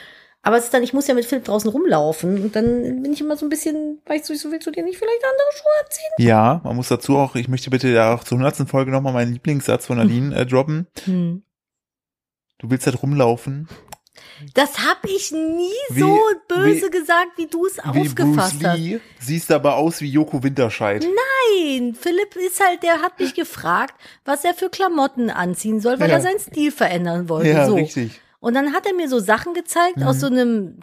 Aber 0.43 0.57
es 0.57 0.65
ist 0.65 0.75
dann, 0.75 0.85
ich 0.85 0.93
muss 0.93 1.09
ja 1.09 1.15
mit 1.15 1.25
Philipp 1.25 1.45
draußen 1.45 1.69
rumlaufen 1.69 2.41
und 2.41 2.55
dann 2.55 3.03
bin 3.03 3.13
ich 3.13 3.21
immer 3.21 3.37
so 3.37 3.45
ein 3.45 3.49
bisschen, 3.49 4.01
weißt 4.07 4.31
du, 4.31 4.37
so 4.37 4.53
willst 4.53 4.69
du 4.69 4.71
dir 4.71 4.85
nicht 4.85 4.97
vielleicht 4.97 5.25
andere 5.25 5.53
Schuhe 5.53 5.85
anziehen? 5.85 6.27
Ja, 6.27 6.61
man 6.63 6.77
muss 6.77 6.89
dazu 6.89 7.17
auch, 7.17 7.35
ich 7.35 7.49
möchte 7.49 7.71
bitte 7.71 7.89
ja 7.89 8.15
auch 8.15 8.23
zur 8.23 8.39
100. 8.39 8.69
Folge 8.69 8.93
nochmal 8.93 9.13
meinen 9.13 9.33
Lieblingssatz 9.33 9.87
von 9.87 9.99
Nadine 9.99 10.35
äh, 10.37 10.47
droppen. 10.47 10.87
Hm. 11.05 11.43
Du 12.59 12.71
willst 12.71 12.87
halt 12.87 13.03
rumlaufen, 13.03 13.69
Das 14.55 14.79
hab 14.79 15.05
ich 15.05 15.33
nie 15.33 15.71
Wie- 15.91 16.01
so 16.01 16.19
böse 16.49 16.87
wie- 16.87 16.91
gesagt, 16.91 17.33
wie 17.37 17.47
du 17.47 17.67
es 17.67 17.79
aufgefasst 17.79 18.59
Bruce 18.61 18.65
hast. 18.69 18.79
Lee, 18.79 19.01
siehst 19.19 19.51
aber 19.51 19.77
aus 19.77 20.01
wie 20.01 20.09
Joko 20.11 20.43
Winterscheid. 20.43 21.05
Nein, 21.05 21.95
Philipp 21.95 22.37
ist 22.37 22.61
halt, 22.65 22.83
der 22.83 23.03
hat 23.03 23.19
mich 23.19 23.35
gefragt, 23.35 23.95
was 24.25 24.45
er 24.45 24.55
für 24.55 24.69
Klamotten 24.71 25.31
anziehen 25.31 25.81
soll, 25.81 25.99
weil 26.01 26.09
Ja. 26.11 26.17
er 26.17 26.21
seinen 26.23 26.39
Stil 26.41 26.71
verändern 26.73 27.29
wollte. 27.29 27.49
Ja, 27.51 27.67
so. 27.67 27.75
richtig. 27.77 28.21
Und 28.41 28.55
dann 28.55 28.73
hat 28.73 28.87
er 28.87 28.95
mir 28.95 29.09
so 29.09 29.19
Sachen 29.19 29.55
gezeigt 29.55 30.03
aus 30.03 30.17
Mhm. 30.17 30.21
so 30.21 30.27
einem 30.27 30.81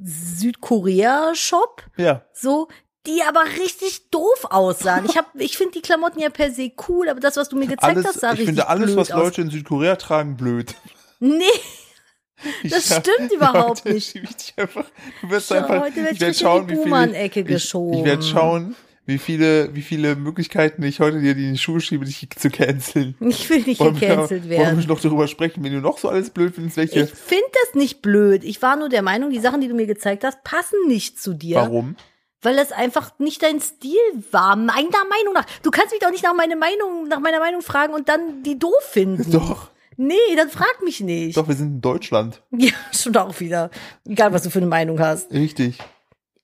Südkorea-Shop, 0.00 1.82
Ja. 1.96 2.22
so, 2.32 2.68
die 3.06 3.22
aber 3.22 3.44
richtig 3.58 4.10
doof 4.10 4.46
aussahen. 4.50 5.04
Ich 5.06 5.16
hab, 5.16 5.26
ich 5.36 5.56
finde 5.56 5.72
die 5.74 5.80
Klamotten 5.82 6.18
ja 6.20 6.28
per 6.30 6.50
se 6.50 6.72
cool, 6.88 7.08
aber 7.08 7.20
das, 7.20 7.36
was 7.36 7.48
du 7.48 7.56
mir 7.56 7.66
gezeigt 7.66 7.96
Alles, 7.96 8.06
hast, 8.06 8.20
sah 8.20 8.28
ich 8.32 8.40
richtig 8.40 8.46
finde 8.48 8.68
alles, 8.68 8.96
was 8.96 9.10
aus. 9.12 9.22
Leute 9.24 9.42
in 9.42 9.50
Südkorea 9.50 9.96
tragen, 9.96 10.36
blöd. 10.36 10.74
Nee, 11.20 11.44
Ich 12.62 12.70
Das 12.70 12.84
stimmt 12.86 13.32
überhaupt 13.34 13.84
Heute 13.84 13.94
nicht. 13.94 14.54
einfach, 14.56 14.84
du 15.22 15.30
wirst 15.30 15.48
Schau, 15.48 15.54
einfach, 15.56 15.80
heute 15.80 15.96
werd 15.96 16.12
ich 16.12 16.20
werde 16.20 16.34
schauen, 16.34 16.68
wie 16.68 16.74
die 16.74 16.82
viele, 16.82 17.24
ich, 17.26 17.46
geschoben. 17.46 17.98
ich 17.98 18.04
werde 18.04 18.22
schauen, 18.22 18.76
wie 19.06 19.18
viele, 19.18 19.74
wie 19.74 19.82
viele 19.82 20.16
Möglichkeiten 20.16 20.82
ich 20.82 21.00
heute 21.00 21.20
dir 21.20 21.30
in 21.32 21.52
die 21.52 21.58
Schuhe 21.58 21.80
schiebe, 21.80 22.04
dich 22.04 22.28
zu 22.36 22.50
canceln. 22.50 23.14
Ich 23.20 23.48
will 23.48 23.62
nicht 23.62 23.80
Wollen 23.80 24.00
wir- 24.00 24.08
gecancelt 24.08 24.42
Wollen 24.42 24.50
werden. 24.50 24.80
wir 24.80 24.86
noch 24.86 25.00
darüber 25.00 25.28
sprechen, 25.28 25.62
wenn 25.64 25.72
du 25.72 25.80
noch 25.80 25.98
so 25.98 26.08
alles 26.08 26.30
blöd 26.30 26.54
findest, 26.54 26.76
welche, 26.76 27.00
Ich 27.04 27.10
finde 27.10 27.44
das 27.64 27.74
nicht 27.74 28.02
blöd. 28.02 28.42
Ich 28.44 28.60
war 28.62 28.76
nur 28.76 28.88
der 28.88 29.02
Meinung, 29.02 29.30
die 29.30 29.38
Sachen, 29.38 29.60
die 29.60 29.68
du 29.68 29.74
mir 29.74 29.86
gezeigt 29.86 30.24
hast, 30.24 30.42
passen 30.44 30.76
nicht 30.88 31.20
zu 31.20 31.34
dir. 31.34 31.56
warum? 31.56 31.96
Weil 32.42 32.54
das 32.56 32.70
einfach 32.70 33.12
nicht 33.18 33.42
dein 33.42 33.60
Stil 33.60 33.96
war. 34.30 34.56
Meiner 34.56 35.04
Meinung 35.08 35.32
nach. 35.34 35.46
Du 35.62 35.70
kannst 35.70 35.92
mich 35.92 36.00
doch 36.00 36.10
nicht 36.10 36.22
nach 36.22 36.34
meiner 36.34 36.54
Meinung, 36.56 37.08
nach 37.08 37.18
meiner 37.18 37.40
Meinung 37.40 37.62
fragen 37.62 37.94
und 37.94 38.08
dann 38.08 38.42
die 38.42 38.58
doof 38.58 38.74
finden. 38.82 39.30
Doch, 39.32 39.70
Nee, 39.96 40.14
dann 40.36 40.48
frag 40.50 40.82
mich 40.84 41.00
nicht. 41.00 41.36
doch, 41.36 41.48
wir 41.48 41.54
sind 41.54 41.68
in 41.76 41.80
Deutschland. 41.80 42.42
Ja, 42.56 42.72
schon 42.92 43.16
auch 43.16 43.38
wieder. 43.40 43.70
Egal, 44.06 44.32
was 44.32 44.42
du 44.42 44.50
für 44.50 44.58
eine 44.58 44.66
Meinung 44.68 44.98
hast. 45.00 45.30
Richtig. 45.32 45.78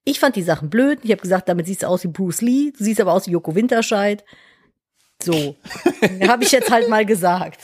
Ich 0.04 0.18
fand 0.20 0.36
die 0.36 0.42
Sachen 0.42 0.68
blöd. 0.70 1.00
Ich 1.02 1.10
habe 1.12 1.22
gesagt, 1.22 1.48
damit 1.48 1.66
siehst 1.66 1.82
du 1.82 1.86
aus 1.86 2.02
wie 2.02 2.08
Bruce 2.08 2.40
Lee. 2.40 2.72
Du 2.76 2.82
siehst 2.82 3.00
aber 3.00 3.12
aus 3.12 3.26
wie 3.26 3.32
Joko 3.32 3.54
Winterscheid. 3.54 4.24
So. 5.24 5.56
habe 6.28 6.44
ich 6.44 6.52
jetzt 6.52 6.70
halt 6.70 6.88
mal 6.88 7.04
gesagt. 7.06 7.60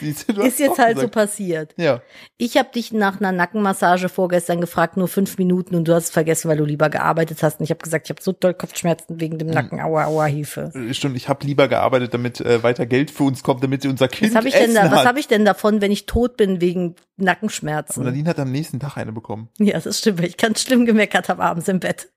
Siehst 0.00 0.28
du, 0.28 0.34
du 0.34 0.42
Ist 0.42 0.58
jetzt 0.58 0.78
halt 0.78 0.96
so 0.96 1.02
gesagt. 1.08 1.14
passiert. 1.14 1.74
Ja. 1.76 2.02
Ich 2.36 2.56
habe 2.56 2.70
dich 2.74 2.92
nach 2.92 3.20
einer 3.20 3.32
Nackenmassage 3.32 4.08
vorgestern 4.08 4.60
gefragt, 4.60 4.96
nur 4.96 5.08
fünf 5.08 5.38
Minuten 5.38 5.74
und 5.74 5.86
du 5.86 5.94
hast 5.94 6.04
es 6.04 6.10
vergessen, 6.10 6.48
weil 6.48 6.56
du 6.56 6.64
lieber 6.64 6.88
gearbeitet 6.88 7.42
hast. 7.42 7.60
Und 7.60 7.64
ich 7.64 7.70
habe 7.70 7.80
gesagt, 7.80 8.06
ich 8.06 8.10
habe 8.10 8.22
so 8.22 8.32
doll 8.32 8.54
Kopfschmerzen 8.54 9.20
wegen 9.20 9.32
Hm. 9.34 9.38
dem 9.38 9.50
Nacken. 9.50 9.80
Aua, 9.80 10.04
aua, 10.06 10.26
Hilfe. 10.26 10.72
Stimmt, 10.92 11.16
ich 11.16 11.28
habe 11.28 11.46
lieber 11.46 11.68
gearbeitet, 11.68 12.14
damit 12.14 12.40
äh, 12.40 12.62
weiter 12.62 12.86
Geld 12.86 13.10
für 13.10 13.24
uns 13.24 13.42
kommt, 13.42 13.62
damit 13.62 13.84
unser 13.86 14.08
Kind 14.08 14.30
Was 14.30 14.36
habe 14.36 14.48
ich 14.48 14.54
denn 14.54 14.74
da, 14.74 14.90
was 14.90 15.04
habe 15.04 15.18
ich 15.20 15.28
denn 15.28 15.44
davon, 15.44 15.80
wenn 15.80 15.92
ich 15.92 16.06
tot 16.06 16.36
bin 16.36 16.60
wegen 16.60 16.94
Und 17.18 17.24
Nackenschmerzen? 17.24 18.04
Nadine 18.04 18.28
hat 18.30 18.38
am 18.38 18.50
nächsten 18.50 18.80
Tag 18.80 18.96
eine 18.96 19.12
bekommen. 19.12 19.48
Ja, 19.58 19.78
das 19.78 19.98
stimmt, 19.98 20.18
weil 20.18 20.26
ich 20.26 20.36
ganz 20.36 20.62
schlimm 20.62 20.86
gemeckert 20.86 21.28
habe 21.28 21.42
abends 21.42 21.68
im 21.68 21.80
Bett. 21.80 22.08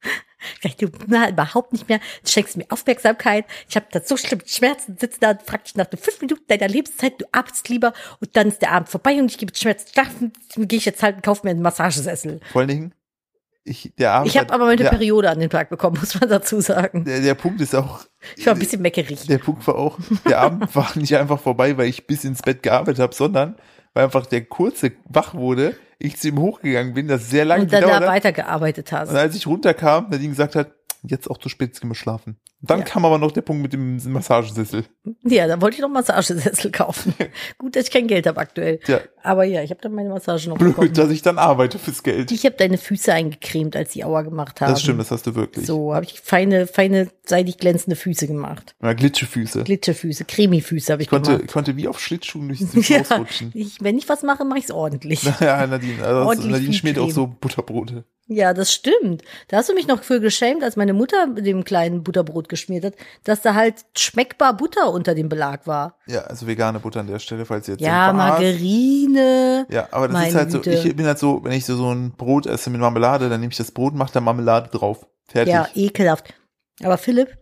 Vielleicht 0.59 0.81
du 0.81 0.89
na, 1.07 1.29
überhaupt 1.29 1.73
nicht 1.73 1.89
mehr, 1.89 1.99
du 2.23 2.29
schenkst 2.29 2.57
mir 2.57 2.65
Aufmerksamkeit. 2.69 3.45
Ich 3.69 3.75
habe 3.75 3.85
da 3.91 4.01
so 4.01 4.17
schlimme 4.17 4.43
Schmerzen, 4.45 4.97
sitze 4.99 5.19
da, 5.19 5.37
frag 5.43 5.65
dich 5.65 5.75
nach 5.75 5.91
nur 5.91 5.99
fünf 5.99 6.21
Minuten 6.21 6.43
deiner 6.47 6.67
Lebenszeit, 6.67 7.21
du 7.21 7.25
arbeitest 7.31 7.69
lieber 7.69 7.93
und 8.19 8.35
dann 8.35 8.47
ist 8.47 8.61
der 8.61 8.71
Abend 8.71 8.89
vorbei 8.89 9.19
und 9.19 9.31
ich 9.31 9.37
gebe 9.37 9.55
Schmerzen 9.55 9.91
schlafen, 9.93 10.33
dann 10.55 10.67
gehe 10.67 10.77
ich 10.77 10.85
jetzt 10.85 11.03
halt 11.03 11.17
und 11.17 11.21
kaufe 11.23 11.41
mir 11.45 11.51
einen 11.51 11.61
Massagesessel. 11.61 12.39
Vor 12.51 12.61
allen 12.61 12.69
Dingen, 12.69 12.93
ich, 13.65 13.93
der 13.97 14.11
Abend 14.11 14.27
Ich 14.27 14.37
habe 14.37 14.53
aber 14.53 14.65
meine 14.65 14.83
der, 14.83 14.89
Periode 14.89 15.29
an 15.29 15.39
den 15.39 15.49
Tag 15.49 15.69
bekommen, 15.69 15.97
muss 15.99 16.19
man 16.19 16.29
dazu 16.29 16.59
sagen. 16.59 17.05
der, 17.05 17.21
der 17.21 17.35
Punkt 17.35 17.61
ist 17.61 17.75
auch, 17.75 18.01
Ich 18.35 18.45
war 18.45 18.53
ein 18.53 18.59
bisschen 18.59 18.81
meckerig. 18.81 19.25
der 19.27 19.37
Punkt 19.37 19.65
war 19.67 19.75
auch, 19.75 19.97
der 20.27 20.39
Abend 20.39 20.75
war 20.75 20.91
nicht 20.95 21.15
einfach 21.15 21.39
vorbei, 21.39 21.77
weil 21.77 21.87
ich 21.87 22.05
bis 22.05 22.23
ins 22.23 22.41
Bett 22.41 22.63
gearbeitet 22.63 22.99
habe, 22.99 23.15
sondern 23.15 23.55
weil 23.93 24.05
einfach 24.05 24.25
der 24.25 24.43
kurze 24.45 24.91
wach 25.05 25.33
wurde, 25.33 25.75
ich 26.03 26.17
zu 26.17 26.27
ihm 26.27 26.39
hochgegangen 26.39 26.93
bin, 26.93 27.07
das 27.07 27.29
sehr 27.29 27.45
lange 27.45 27.63
Und 27.63 27.73
dann 27.73 27.83
da 27.83 28.05
weitergearbeitet 28.05 28.91
Und 28.91 28.99
hast. 28.99 29.09
als 29.09 29.35
ich 29.35 29.47
runterkam, 29.47 30.09
Nadine 30.09 30.29
gesagt 30.29 30.55
hat, 30.55 30.73
jetzt 31.01 31.29
auch 31.29 31.37
zu 31.37 31.49
spät, 31.49 31.69
jetzt 31.69 31.81
gehen 31.81 31.89
wir 31.89 31.95
schlafen. 31.95 32.37
Dann 32.66 32.80
Ja. 32.80 32.86
kam 32.86 33.03
aber 33.03 33.18
noch 33.18 33.32
der 33.34 33.41
Punkt 33.41 33.61
mit 33.61 33.74
dem 33.74 33.97
Massagesessel. 34.11 34.86
Ja, 35.24 35.47
da 35.47 35.61
wollte 35.61 35.76
ich 35.76 35.82
noch 35.82 35.89
Massagesessel 35.89 36.72
kaufen. 36.72 37.14
Gut, 37.57 37.76
dass 37.76 37.84
ich 37.86 37.91
kein 37.91 38.07
Geld 38.07 38.26
habe 38.26 38.39
aktuell. 38.39 38.80
Ja, 38.88 39.01
Aber 39.22 39.43
ja, 39.43 39.61
ich 39.64 39.70
habe 39.70 39.82
dann 39.82 39.93
meine 39.93 40.07
Massage 40.09 40.49
noch 40.49 40.57
blöd, 40.57 40.70
bekommen. 40.76 40.93
dass 40.93 41.09
ich 41.11 41.22
dann 41.22 41.38
arbeite 41.38 41.78
fürs 41.78 42.03
Geld. 42.03 42.32
Ich 42.32 42.45
habe 42.45 42.55
deine 42.55 42.78
Füße 42.78 43.14
eingecremt, 43.14 43.76
als 43.76 43.91
die 43.91 44.05
Aua 44.05 44.22
gemacht 44.22 44.61
haben. 44.61 44.72
Das 44.72 44.82
stimmt, 44.82 45.01
das 45.01 45.11
hast 45.11 45.28
du 45.28 45.36
wirklich. 45.36 45.66
So, 45.66 45.93
habe 45.93 46.05
ich 46.05 46.22
feine, 46.22 46.66
feine, 46.68 47.09
seidig 47.26 47.57
glänzende 47.57 47.97
Füße 47.97 48.28
gemacht. 48.28 48.76
Ja, 48.82 48.93
Glitschefüße. 48.93 49.64
Glitterfüße, 49.66 50.24
Cremifüße 50.26 50.93
habe 50.93 51.01
ich 51.01 51.07
Ich 51.07 51.09
konnte, 51.09 51.32
gemacht. 51.38 51.51
konnte 51.51 51.76
wie 51.76 51.88
auf 51.89 51.99
Schlittschuhen 51.99 52.47
durch 52.47 52.59
dieses 52.74 52.88
Ja, 52.88 53.01
rutschen. 53.18 53.51
ich, 53.53 53.78
wenn 53.82 53.97
ich 53.97 54.07
was 54.07 54.24
mache, 54.24 54.45
mache 54.45 54.59
ich 54.59 54.66
es 54.66 54.72
ordentlich. 54.72 55.22
Ja, 55.41 55.68
Nadine, 55.68 56.01
also 56.03 56.22
Ordentlich 56.30 56.51
Nadine 56.51 56.74
schmiert 56.74 56.97
auch 56.97 57.03
Creme. 57.07 57.14
so 57.14 57.28
Butterbrote. 57.28 58.05
Ja, 58.28 58.53
das 58.53 58.72
stimmt. 58.74 59.22
Da 59.49 59.57
hast 59.57 59.68
du 59.68 59.74
mich 59.74 59.86
noch 59.88 60.01
für 60.03 60.22
geschämt, 60.22 60.64
als 60.64 60.78
meine 60.78 60.93
Mutter 60.93 61.28
mit 61.28 61.45
dem 61.45 61.66
kleinen 61.66 62.03
Butterbrot 62.03 62.47
geschmiert 62.53 62.85
hat, 62.85 62.93
dass 63.23 63.41
da 63.41 63.53
halt 63.53 63.85
schmeckbar 63.97 64.55
Butter 64.55 64.91
unter 64.91 65.15
dem 65.15 65.29
Belag 65.29 65.67
war. 65.67 65.97
Ja, 66.07 66.21
also 66.21 66.47
vegane 66.47 66.79
Butter 66.79 67.01
an 67.01 67.07
der 67.07 67.19
Stelle, 67.19 67.45
falls 67.45 67.67
ihr 67.67 67.73
jetzt 67.73 67.81
Ja? 67.81 68.13
Margarine. 68.13 69.65
Ja, 69.69 69.87
aber 69.91 70.07
das 70.07 70.27
ist 70.27 70.35
halt 70.35 70.51
so, 70.51 70.61
Güte. 70.61 70.87
ich 70.87 70.95
bin 70.95 71.05
halt 71.05 71.19
so, 71.19 71.43
wenn 71.43 71.51
ich 71.51 71.65
so, 71.65 71.75
so 71.75 71.91
ein 71.91 72.11
Brot 72.11 72.45
esse 72.45 72.69
mit 72.69 72.79
Marmelade, 72.79 73.29
dann 73.29 73.41
nehme 73.41 73.51
ich 73.51 73.57
das 73.57 73.71
Brot, 73.71 73.93
mache 73.93 74.13
da 74.13 74.21
Marmelade 74.21 74.69
drauf. 74.69 75.05
Fertig. 75.27 75.53
Ja, 75.53 75.67
ekelhaft. 75.73 76.33
Aber 76.81 76.97
Philipp, 76.97 77.37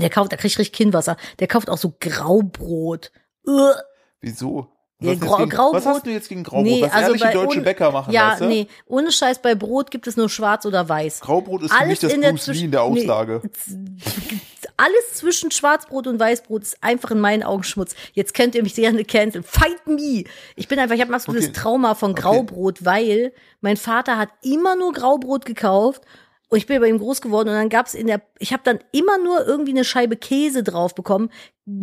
der 0.00 0.10
kauft, 0.10 0.32
da 0.32 0.36
krieg 0.36 0.50
ich 0.50 0.58
richtig 0.58 0.76
Kinnwasser. 0.76 1.16
Der 1.38 1.46
kauft 1.46 1.70
auch 1.70 1.78
so 1.78 1.94
Graubrot. 2.00 3.12
Uah. 3.46 3.74
Wieso? 4.20 4.73
Ja, 5.00 5.10
jetzt 5.12 5.22
Grau- 5.22 5.36
gegen, 5.38 5.52
was 5.58 5.84
hast 5.86 6.06
du 6.06 6.10
jetzt 6.10 6.28
gegen 6.28 6.44
Graubrot? 6.44 6.64
Nee, 6.64 6.82
was 6.82 6.92
also 6.92 7.06
ehrliche 7.08 7.24
bei 7.24 7.32
deutsche 7.32 7.56
ohne- 7.56 7.60
Bäcker 7.62 7.90
machen, 7.90 8.12
Ja, 8.12 8.30
weißt 8.32 8.40
du? 8.42 8.46
nee, 8.46 8.68
ohne 8.86 9.10
Scheiß, 9.12 9.40
bei 9.42 9.54
Brot 9.54 9.90
gibt 9.90 10.06
es 10.06 10.16
nur 10.16 10.28
schwarz 10.28 10.64
oder 10.66 10.88
weiß. 10.88 11.20
Graubrot 11.20 11.62
ist 11.62 11.72
für 11.72 11.78
Alles 11.78 11.88
mich 11.90 11.98
das 11.98 12.12
in 12.12 12.20
der 12.20 12.30
Bruce 12.30 12.46
Lee 12.46 12.64
in 12.64 12.70
der 12.70 12.88
nee. 12.88 13.00
Auslage. 13.00 13.42
Alles 14.76 15.12
zwischen 15.14 15.50
Schwarzbrot 15.50 16.06
und 16.06 16.18
Weißbrot 16.18 16.62
ist 16.62 16.78
einfach 16.82 17.10
in 17.12 17.20
meinen 17.20 17.42
Augen 17.42 17.62
Schmutz. 17.62 17.94
Jetzt 18.12 18.34
könnt 18.34 18.54
ihr 18.54 18.62
mich 18.62 18.74
gerne 18.74 19.04
canceln. 19.04 19.44
Fight 19.44 19.86
me! 19.86 20.24
Ich 20.56 20.68
bin 20.68 20.78
einfach, 20.78 20.94
ich 20.94 21.00
habe 21.00 21.12
ein 21.12 21.14
absolutes 21.14 21.48
Okay. 21.48 21.52
Trauma 21.60 21.94
von 21.94 22.12
Okay. 22.12 22.22
Graubrot, 22.22 22.84
weil 22.84 23.32
mein 23.60 23.76
Vater 23.76 24.16
hat 24.18 24.30
immer 24.42 24.74
nur 24.74 24.92
Graubrot 24.92 25.44
gekauft 25.44 26.02
und 26.48 26.58
ich 26.58 26.66
bin 26.66 26.80
bei 26.80 26.88
ihm 26.88 26.98
groß 26.98 27.20
geworden 27.20 27.48
und 27.48 27.54
dann 27.54 27.68
gab's 27.68 27.94
in 27.94 28.06
der, 28.06 28.22
ich 28.38 28.52
habe 28.52 28.62
dann 28.64 28.78
immer 28.92 29.18
nur 29.18 29.46
irgendwie 29.46 29.72
eine 29.72 29.84
Scheibe 29.84 30.16
Käse 30.16 30.62
drauf 30.62 30.94
bekommen, 30.94 31.30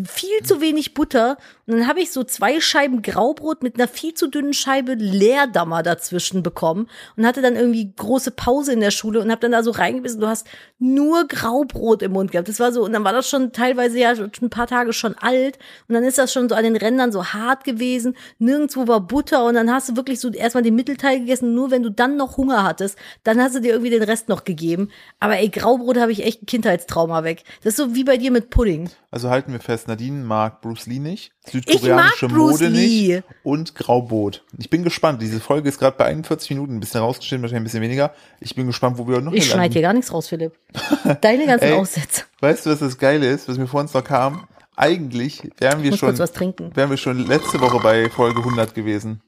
viel 0.06 0.44
zu 0.44 0.62
wenig 0.62 0.94
Butter. 0.94 1.38
Und 1.66 1.80
dann 1.80 1.88
habe 1.88 2.02
ich 2.02 2.12
so 2.12 2.24
zwei 2.24 2.62
Scheiben 2.62 3.02
Graubrot 3.02 3.64
mit 3.64 3.76
einer 3.76 3.88
viel 3.88 4.14
zu 4.14 4.28
dünnen 4.28 4.54
Scheibe 4.54 4.94
Leerdammer 4.94 5.82
dazwischen 5.82 6.44
bekommen 6.44 6.88
und 7.18 7.26
hatte 7.26 7.42
dann 7.42 7.56
irgendwie 7.56 7.92
große 7.96 8.32
Pause 8.32 8.74
in 8.74 8.80
der 8.80 8.92
Schule 8.92 9.22
und 9.22 9.32
habe 9.32 9.42
dann 9.42 9.54
da 9.54 9.64
so 9.64 9.72
reingebissen, 9.72 10.22
du 10.22 10.28
hast 10.28 10.46
nur 10.78 11.28
Graubrot 11.28 12.04
im 12.04 12.12
Mund 12.12 12.32
gehabt. 12.32 12.48
Das 12.48 12.60
war 12.60 12.72
so 12.72 12.84
und 12.84 12.94
dann 12.94 13.04
war 13.04 13.14
das 13.14 13.28
schon 13.28 13.54
teilweise 13.54 13.98
ja 13.98 14.16
schon 14.16 14.32
ein 14.42 14.50
paar 14.52 14.68
Tage 14.68 14.94
schon 14.94 15.16
alt 15.16 15.58
und 15.88 15.96
dann 15.96 16.04
ist 16.04 16.20
das 16.20 16.32
schon 16.32 16.48
so 16.48 16.54
an 16.54 16.64
den 16.64 16.76
Rändern 16.76 17.12
so 17.12 17.26
hart 17.26 17.64
gewesen, 17.64 18.16
nirgendwo 18.38 18.88
war 18.88 19.02
Butter 19.02 19.46
und 19.46 19.56
dann 19.56 19.72
hast 19.72 19.90
du 19.90 19.96
wirklich 19.96 20.20
so 20.20 20.30
erstmal 20.30 20.64
den 20.64 20.76
Mittelteil 20.76 21.20
gegessen, 21.20 21.56
nur 21.56 21.72
wenn 21.72 21.82
du 21.82 21.90
dann 21.90 22.18
noch 22.18 22.38
Hunger 22.38 22.64
hattest, 22.64 23.00
dann 23.24 23.42
hast 23.42 23.56
du 23.56 23.62
dir 23.62 23.72
irgendwie 23.72 23.90
den 23.92 24.04
Rest 24.04 24.30
noch 24.30 24.44
gegeben. 24.56 24.90
Aber 25.20 25.38
ey, 25.38 25.50
Graubrot 25.50 25.98
habe 25.98 26.12
ich 26.12 26.24
echt 26.24 26.44
ein 26.44 26.46
Kindheitstrauma 26.46 27.24
weg. 27.24 27.44
Das 27.64 27.74
ist 27.74 27.78
so 27.78 27.96
wie 27.96 28.04
bei 28.04 28.18
dir 28.18 28.32
mit 28.32 28.50
Pudding. 28.50 28.90
Also 29.10 29.30
halten 29.30 29.52
wir 29.52 29.60
fest, 29.60 29.88
Nadine 29.88 30.24
mag 30.24 30.62
Bruce 30.62 30.86
Lee 30.86 31.00
nicht, 31.00 31.34
Ich 31.46 31.52
südkoreanische 31.52 32.28
Mode 32.30 32.68
Lee. 32.68 33.16
nicht 33.16 33.24
und 33.44 33.76
Graubrot. 33.76 34.44
Ich 34.58 34.70
bin 34.70 34.84
gespannt. 34.84 35.22
Diese 35.22 35.40
Folge 35.40 35.68
ist 35.70 35.80
gerade 35.80 35.98
bei 35.98 36.06
41 36.06 36.50
Minuten, 36.52 36.76
ein 36.76 36.80
bisschen 36.80 37.02
rausgeschnitten, 37.02 37.42
wahrscheinlich 37.44 37.62
ein 37.62 37.64
bisschen 37.66 37.82
weniger. 37.82 38.14
Ich 38.40 38.56
bin 38.56 38.68
gespannt, 38.68 38.98
wo 38.98 39.08
wir 39.08 39.20
noch 39.22 39.34
Ich 39.34 39.50
schneide 39.50 39.74
hier 39.74 39.82
gar 39.82 39.94
nichts 39.94 40.14
raus, 40.14 40.28
Philipp. 40.30 40.54
Deine 41.22 41.46
ganzen 41.46 41.66
Ey. 41.66 41.74
Aussätze. 41.74 42.24
Weißt 42.40 42.66
du, 42.66 42.70
was 42.70 42.80
das 42.80 42.98
Geile 42.98 43.28
ist, 43.28 43.48
was 43.50 43.58
mir 43.58 43.68
vorhin 43.68 43.90
noch 43.94 44.04
kam? 44.04 44.48
Eigentlich 44.76 45.44
wären 45.60 45.84
wir 45.84 45.96
schon, 45.96 46.10
kurz 46.10 46.20
was 46.20 46.32
trinken. 46.32 46.72
wären 46.76 46.90
wir 46.90 46.98
schon 46.98 47.20
letzte 47.28 47.60
Woche 47.60 47.80
bei 47.80 48.10
Folge 48.10 48.40
100 48.40 48.74
gewesen. 48.74 49.22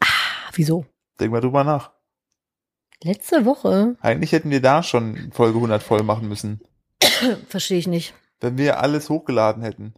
Ah, 0.00 0.06
wieso? 0.54 0.86
Denk 1.20 1.32
mal 1.32 1.40
drüber 1.40 1.64
nach. 1.64 1.90
Letzte 3.02 3.44
Woche? 3.44 3.96
Eigentlich 4.00 4.32
hätten 4.32 4.50
wir 4.50 4.62
da 4.62 4.82
schon 4.82 5.30
Folge 5.32 5.56
100 5.58 5.82
voll 5.82 6.02
machen 6.02 6.28
müssen, 6.28 6.60
Verstehe 7.48 7.78
ich 7.78 7.86
nicht. 7.86 8.14
wenn 8.40 8.56
wir 8.58 8.80
alles 8.80 9.10
hochgeladen 9.10 9.62
hätten. 9.62 9.94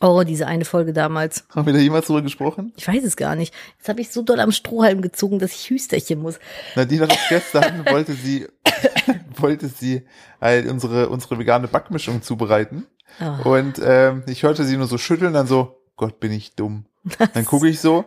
Oh, 0.00 0.22
diese 0.22 0.46
eine 0.46 0.66
Folge 0.66 0.92
damals. 0.92 1.46
Haben 1.54 1.66
wir 1.66 1.72
da 1.72 1.78
jemals 1.78 2.06
drüber 2.06 2.20
gesprochen? 2.20 2.72
Ich 2.76 2.86
weiß 2.86 3.04
es 3.04 3.16
gar 3.16 3.36
nicht. 3.36 3.54
Jetzt 3.78 3.88
habe 3.88 4.00
ich 4.02 4.10
so 4.10 4.22
doll 4.22 4.40
am 4.40 4.52
Strohhalm 4.52 5.00
gezogen, 5.00 5.38
dass 5.38 5.54
ich 5.54 5.70
hüsterchen 5.70 6.18
muss. 6.20 6.38
Nadine 6.74 7.04
hat 7.04 7.16
gestern, 7.30 7.86
wollte 7.90 8.12
sie, 8.12 8.46
wollte 9.36 9.68
sie 9.68 10.02
halt 10.40 10.68
unsere, 10.68 11.08
unsere 11.08 11.38
vegane 11.38 11.68
Backmischung 11.68 12.20
zubereiten. 12.22 12.86
Ah. 13.18 13.40
Und 13.44 13.80
ähm, 13.82 14.24
ich 14.26 14.42
hörte 14.42 14.64
sie 14.64 14.76
nur 14.76 14.88
so 14.88 14.98
schütteln, 14.98 15.32
dann 15.32 15.46
so, 15.46 15.80
Gott, 15.96 16.20
bin 16.20 16.32
ich 16.32 16.54
dumm. 16.54 16.86
Dann 17.34 17.44
gucke 17.44 17.68
ich 17.68 17.80
so, 17.80 18.04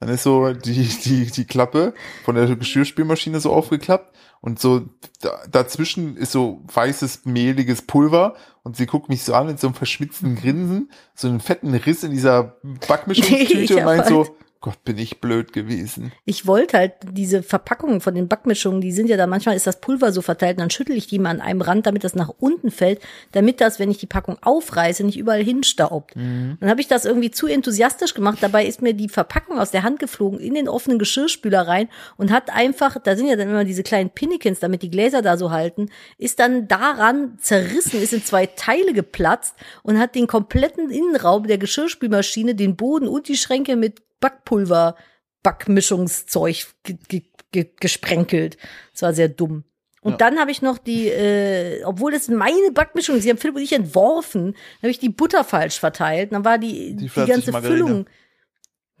dann 0.00 0.08
ist 0.08 0.22
so 0.22 0.52
die, 0.52 0.88
die, 1.04 1.30
die 1.30 1.44
Klappe 1.44 1.94
von 2.24 2.34
der 2.34 2.56
Geschirrspülmaschine 2.56 3.38
so 3.38 3.52
aufgeklappt 3.52 4.16
und 4.40 4.58
so 4.58 4.88
da, 5.20 5.42
dazwischen 5.50 6.16
ist 6.16 6.32
so 6.32 6.62
weißes, 6.72 7.26
mehliges 7.26 7.82
Pulver 7.82 8.34
und 8.62 8.76
sie 8.76 8.86
guckt 8.86 9.10
mich 9.10 9.22
so 9.22 9.34
an 9.34 9.46
mit 9.46 9.60
so 9.60 9.66
einem 9.66 9.74
verschmitzten 9.74 10.36
Grinsen, 10.36 10.90
so 11.14 11.28
einen 11.28 11.40
fetten 11.40 11.74
Riss 11.74 12.02
in 12.02 12.12
dieser 12.12 12.56
Backmischungstüte 12.88 13.76
und 13.76 13.84
meint 13.84 14.06
so, 14.06 14.36
Gott, 14.62 14.84
bin 14.84 14.98
ich 14.98 15.22
blöd 15.22 15.54
gewesen. 15.54 16.12
Ich 16.26 16.46
wollte 16.46 16.76
halt 16.76 16.92
diese 17.12 17.42
Verpackungen 17.42 18.02
von 18.02 18.14
den 18.14 18.28
Backmischungen, 18.28 18.82
die 18.82 18.92
sind 18.92 19.08
ja 19.08 19.16
da, 19.16 19.26
manchmal 19.26 19.56
ist 19.56 19.66
das 19.66 19.80
Pulver 19.80 20.12
so 20.12 20.20
verteilt, 20.20 20.58
und 20.58 20.60
dann 20.60 20.70
schüttel 20.70 20.98
ich 20.98 21.06
die 21.06 21.18
mal 21.18 21.30
an 21.30 21.40
einem 21.40 21.62
Rand, 21.62 21.86
damit 21.86 22.04
das 22.04 22.14
nach 22.14 22.28
unten 22.38 22.70
fällt, 22.70 23.00
damit 23.32 23.62
das, 23.62 23.78
wenn 23.78 23.90
ich 23.90 23.96
die 23.96 24.06
Packung 24.06 24.36
aufreiße, 24.42 25.02
nicht 25.02 25.16
überall 25.16 25.42
hinstaubt. 25.42 26.14
Dann 26.14 26.68
habe 26.68 26.82
ich 26.82 26.88
das 26.88 27.06
irgendwie 27.06 27.30
zu 27.30 27.46
enthusiastisch 27.46 28.12
gemacht, 28.12 28.38
dabei 28.42 28.66
ist 28.66 28.82
mir 28.82 28.92
die 28.92 29.08
Verpackung 29.08 29.58
aus 29.58 29.70
der 29.70 29.82
Hand 29.82 29.98
geflogen 29.98 30.38
in 30.38 30.52
den 30.52 30.68
offenen 30.68 30.98
Geschirrspüler 30.98 31.66
rein 31.66 31.88
und 32.18 32.30
hat 32.30 32.50
einfach, 32.50 32.98
da 33.02 33.16
sind 33.16 33.28
ja 33.28 33.36
dann 33.36 33.48
immer 33.48 33.64
diese 33.64 33.82
kleinen 33.82 34.10
Pinnekens, 34.10 34.60
damit 34.60 34.82
die 34.82 34.90
Gläser 34.90 35.22
da 35.22 35.38
so 35.38 35.52
halten, 35.52 35.88
ist 36.18 36.38
dann 36.38 36.68
daran 36.68 37.38
zerrissen, 37.40 38.02
ist 38.02 38.12
in 38.12 38.22
zwei 38.22 38.44
Teile 38.44 38.92
geplatzt 38.92 39.54
und 39.82 39.98
hat 39.98 40.14
den 40.14 40.26
kompletten 40.26 40.90
Innenraum 40.90 41.46
der 41.46 41.56
Geschirrspülmaschine, 41.56 42.54
den 42.54 42.76
Boden 42.76 43.08
und 43.08 43.28
die 43.28 43.36
Schränke 43.36 43.76
mit 43.76 44.02
Backpulver, 44.20 44.96
Backmischungszeug 45.42 46.66
ge 46.84 46.96
ge 47.08 47.22
ge 47.52 47.70
gesprenkelt. 47.80 48.56
Das 48.92 49.02
war 49.02 49.12
sehr 49.14 49.28
dumm. 49.28 49.64
Und 50.02 50.12
Ja. 50.12 50.16
dann 50.18 50.38
habe 50.38 50.50
ich 50.50 50.62
noch 50.62 50.78
die, 50.78 51.08
äh, 51.08 51.82
obwohl 51.84 52.12
das 52.12 52.28
meine 52.28 52.70
Backmischung 52.72 53.16
ist, 53.16 53.24
sie 53.24 53.30
haben 53.30 53.36
Philipp 53.38 53.56
und 53.56 53.62
ich 53.62 53.72
entworfen, 53.74 54.56
habe 54.78 54.90
ich 54.90 54.98
die 54.98 55.10
Butter 55.10 55.44
falsch 55.44 55.78
verteilt. 55.78 56.32
Dann 56.32 56.44
war 56.44 56.56
die, 56.58 56.96
Die 56.96 57.08
die, 57.08 57.26
ganze 57.26 57.52
Margarine. 57.52 57.84
Füllung. 57.84 58.06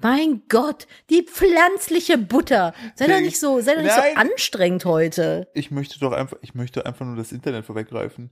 Mein 0.02 0.42
Gott, 0.48 0.86
die 1.10 1.22
pflanzliche 1.22 2.16
Butter. 2.18 2.74
Sei 2.96 3.06
doch 3.06 3.16
Ich- 3.16 3.20
nicht 3.22 3.40
so, 3.40 3.60
sei 3.60 3.74
doch 3.74 3.82
nicht 3.82 3.96
Nein. 3.96 4.12
so 4.14 4.20
anstrengend 4.20 4.84
heute. 4.86 5.48
Ich 5.54 5.70
möchte 5.70 5.98
doch 6.00 6.12
einfach, 6.12 6.38
ich 6.42 6.54
möchte 6.54 6.86
einfach 6.86 7.04
nur 7.06 7.16
das 7.16 7.32
Internet 7.32 7.66
vorweggreifen. 7.66 8.30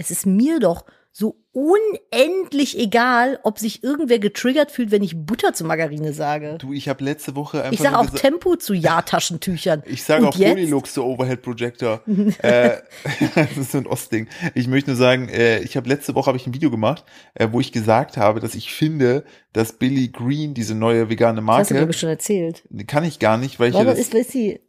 Es 0.00 0.10
ist 0.10 0.24
mir 0.24 0.60
doch 0.60 0.86
so 1.12 1.36
unendlich 1.52 2.78
egal, 2.78 3.40
ob 3.42 3.58
sich 3.58 3.82
irgendwer 3.82 4.18
getriggert 4.20 4.70
fühlt, 4.70 4.92
wenn 4.92 5.02
ich 5.02 5.26
Butter 5.26 5.52
zu 5.52 5.64
Margarine 5.64 6.12
sage. 6.12 6.56
Du, 6.58 6.72
ich 6.72 6.88
habe 6.88 7.04
letzte 7.04 7.34
Woche 7.34 7.58
einfach 7.58 7.72
Ich 7.72 7.80
sage 7.80 7.98
auch 7.98 8.08
Tempo 8.10 8.56
zu 8.56 8.72
Ja-Taschentüchern. 8.72 9.82
Ich 9.90 10.04
sage 10.04 10.28
auch? 10.28 10.34
Polylux 10.34 10.94
zu 10.94 11.04
Overhead 11.04 11.42
Projector. 11.42 12.00
äh, 12.42 12.76
das 13.34 13.56
ist 13.56 13.72
so 13.72 13.78
ein 13.78 13.86
Ostding. 13.88 14.28
Ich 14.54 14.68
möchte 14.68 14.90
nur 14.90 14.96
sagen, 14.96 15.28
äh, 15.28 15.58
ich 15.60 15.76
habe 15.76 15.88
letzte 15.88 16.14
Woche 16.14 16.28
habe 16.28 16.38
ich 16.38 16.46
ein 16.46 16.54
Video 16.54 16.70
gemacht, 16.70 17.04
äh, 17.34 17.48
wo 17.50 17.60
ich 17.60 17.72
gesagt 17.72 18.16
habe, 18.16 18.38
dass 18.38 18.54
ich 18.54 18.72
finde, 18.72 19.24
dass 19.52 19.72
Billy 19.72 20.08
Green 20.08 20.54
diese 20.54 20.76
neue 20.76 21.10
vegane 21.10 21.42
Das 21.44 21.58
hast 21.58 21.70
du 21.70 21.74
Marke 21.74 21.86
mir 21.88 21.92
schon 21.92 22.08
erzählt. 22.08 22.62
kann 22.86 23.02
ich 23.02 23.18
gar 23.18 23.36
nicht, 23.36 23.58
weil 23.58 23.70
ich 23.70 23.74
ja 23.74 23.80
Warum 23.80 23.96
das, 23.96 23.98
ist, 23.98 24.14
ist 24.14 24.30
sie, 24.30 24.60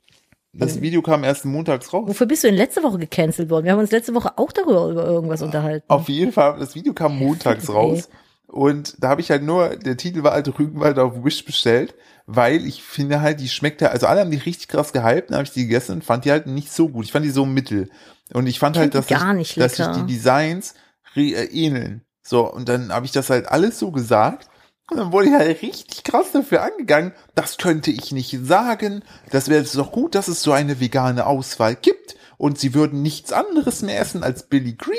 das 0.54 0.82
Video 0.82 1.02
kam 1.02 1.24
erst 1.24 1.46
montags 1.46 1.94
raus. 1.94 2.08
wofür 2.08 2.28
bist 2.28 2.44
du 2.44 2.48
denn 2.48 2.58
letzte 2.58 2.84
Woche 2.84 2.98
gecancelt 2.98 3.50
worden? 3.50 3.66
Wir 3.66 3.72
haben 3.72 3.80
uns 3.80 3.92
letzte 3.92 4.14
Woche 4.14 4.38
auch 4.38 4.52
darüber 4.52 4.90
über 4.90 5.06
irgendwas 5.06 5.42
unterhalten. 5.42 5.86
Auf 5.88 6.10
jeden 6.10 6.32
Fall, 6.32 6.58
das 6.60 6.76
Video 6.76 6.94
kam 6.94 7.18
montags 7.18 7.70
raus. 7.70 8.10
Und 8.48 9.02
da 9.02 9.10
habe 9.10 9.22
ich 9.22 9.32
halt 9.32 9.44
nur, 9.44 9.78
der 9.78 9.96
Titel 9.96 10.24
war 10.24 10.34
halt 10.34 10.60
Rügenwald 10.60 11.00
auf 11.00 11.24
Wish 11.24 11.46
bestellt, 11.46 11.96
weil 12.26 12.66
ich 12.66 12.84
finde 12.84 13.22
halt, 13.22 13.40
die 13.40 13.48
schmeckt 13.48 13.82
halt, 13.82 13.94
also 13.94 14.08
alle 14.08 14.20
haben 14.20 14.32
die 14.32 14.38
richtig 14.38 14.68
krass 14.68 14.92
gehypt, 14.92 15.30
dann 15.30 15.38
habe 15.38 15.46
ich 15.46 15.54
die 15.54 15.64
gegessen 15.64 15.94
und 15.94 16.04
fand 16.04 16.26
die 16.26 16.32
halt 16.32 16.48
nicht 16.48 16.72
so 16.72 16.90
gut. 16.90 17.06
Ich 17.06 17.14
fand 17.14 17.26
die 17.26 17.30
so 17.30 17.46
mittel. 17.46 17.90
Und 18.34 18.48
ich 18.48 18.60
fand 18.60 18.76
halt, 18.76 18.94
die 18.94 18.98
dass, 18.98 19.08
sich, 19.08 19.18
gar 19.18 19.34
nicht 19.34 19.58
dass 19.58 19.78
sich 19.78 19.88
die 19.88 20.06
Designs 20.06 20.76
äh, 21.16 21.46
ähneln. 21.46 22.02
So, 22.22 22.52
und 22.52 22.68
dann 22.68 22.94
habe 22.94 23.06
ich 23.06 23.14
das 23.14 23.30
halt 23.30 23.48
alles 23.48 23.80
so 23.80 23.92
gesagt. 23.92 24.50
Und 24.92 24.98
dann 24.98 25.14
wurde 25.14 25.30
ich 25.30 25.34
halt 25.34 25.62
richtig 25.62 26.04
krass 26.04 26.34
dafür 26.34 26.64
angegangen. 26.64 27.14
Das 27.34 27.58
könnte 27.58 27.92
ich 27.92 28.12
nicht 28.12 28.38
sagen. 28.44 29.04
Das 29.30 29.48
wäre 29.48 29.62
jetzt 29.62 29.78
doch 29.78 29.94
gut, 29.94 30.16
dass 30.16 30.28
es 30.28 30.44
so 30.44 30.52
eine 30.52 30.82
vegane 30.82 31.28
Auswahl 31.28 31.76
gibt. 31.76 32.18
Und 32.38 32.60
sie 32.60 32.74
würden 32.74 33.02
nichts 33.02 33.32
anderes 33.32 33.84
mehr 33.84 33.98
essen 34.02 34.22
als 34.22 34.44
Billy 34.44 34.74
Green. 34.74 34.98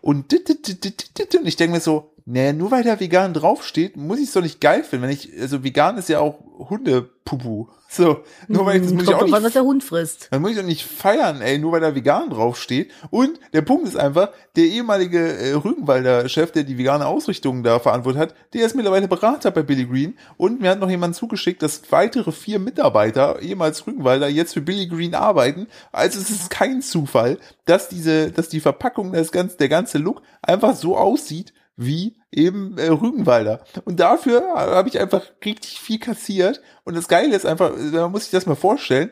Und 0.00 0.32
und 0.32 1.46
ich 1.46 1.56
denke 1.56 1.74
mir 1.74 1.80
so, 1.80 2.13
nee, 2.24 2.52
nur 2.52 2.70
weil 2.70 2.82
da 2.82 2.98
vegan 2.98 3.34
draufsteht, 3.34 3.96
muss 3.96 4.18
ich 4.18 4.28
es 4.28 4.32
doch 4.32 4.42
nicht 4.42 4.60
geil 4.60 4.84
finden. 4.84 5.04
Wenn 5.04 5.12
ich, 5.12 5.30
also 5.40 5.62
vegan 5.64 5.98
ist 5.98 6.08
ja 6.08 6.20
auch 6.20 6.38
Hundepupu. 6.58 7.66
So, 7.88 8.24
nur 8.48 8.66
weil 8.66 8.76
ich 8.76 8.82
das 8.82 8.92
muss 8.92 9.04
ich 9.04 9.14
auch 9.14 9.22
nicht 9.24 9.34
an, 9.34 9.44
was 9.44 9.52
der 9.52 9.62
Hund 9.62 9.84
frisst. 9.84 10.26
dann 10.30 10.42
muss 10.42 10.50
ich 10.50 10.56
doch 10.56 10.64
nicht 10.64 10.84
feiern, 10.84 11.40
ey, 11.40 11.58
nur 11.58 11.70
weil 11.70 11.80
da 11.80 11.94
vegan 11.94 12.28
draufsteht. 12.28 12.90
Und 13.10 13.38
der 13.52 13.62
Punkt 13.62 13.86
ist 13.86 13.96
einfach, 13.96 14.30
der 14.56 14.64
ehemalige 14.64 15.18
äh, 15.20 15.52
Rügenwalder 15.52 16.28
Chef, 16.28 16.50
der 16.50 16.64
die 16.64 16.76
vegane 16.76 17.06
Ausrichtung 17.06 17.62
da 17.62 17.78
verantwortet 17.78 18.20
hat, 18.20 18.34
der 18.52 18.66
ist 18.66 18.74
mittlerweile 18.74 19.06
Berater 19.06 19.52
bei 19.52 19.62
Billy 19.62 19.86
Green. 19.86 20.18
Und 20.36 20.60
mir 20.60 20.70
hat 20.70 20.80
noch 20.80 20.90
jemand 20.90 21.14
zugeschickt, 21.14 21.62
dass 21.62 21.82
weitere 21.90 22.32
vier 22.32 22.58
Mitarbeiter, 22.58 23.40
ehemals 23.40 23.86
Rügenwalder, 23.86 24.28
jetzt 24.28 24.54
für 24.54 24.60
Billy 24.60 24.88
Green 24.88 25.14
arbeiten. 25.14 25.68
Also 25.92 26.18
es 26.18 26.30
ist 26.30 26.50
kein 26.50 26.82
Zufall, 26.82 27.38
dass 27.64 27.88
diese, 27.88 28.32
dass 28.32 28.48
die 28.48 28.60
Verpackung, 28.60 29.12
das 29.12 29.30
ganze, 29.30 29.56
der 29.56 29.68
ganze 29.68 29.98
Look 29.98 30.22
einfach 30.42 30.74
so 30.74 30.96
aussieht, 30.96 31.52
wie 31.76 32.16
eben 32.30 32.78
äh, 32.78 32.88
Rügenwalder. 32.88 33.64
Und 33.84 34.00
dafür 34.00 34.54
habe 34.54 34.88
ich 34.88 35.00
einfach 35.00 35.22
richtig 35.44 35.80
viel 35.80 35.98
kassiert. 35.98 36.60
Und 36.84 36.96
das 36.96 37.08
Geile 37.08 37.34
ist 37.34 37.46
einfach, 37.46 37.72
da 37.92 38.08
muss 38.08 38.24
ich 38.24 38.30
das 38.30 38.46
mal 38.46 38.54
vorstellen, 38.54 39.10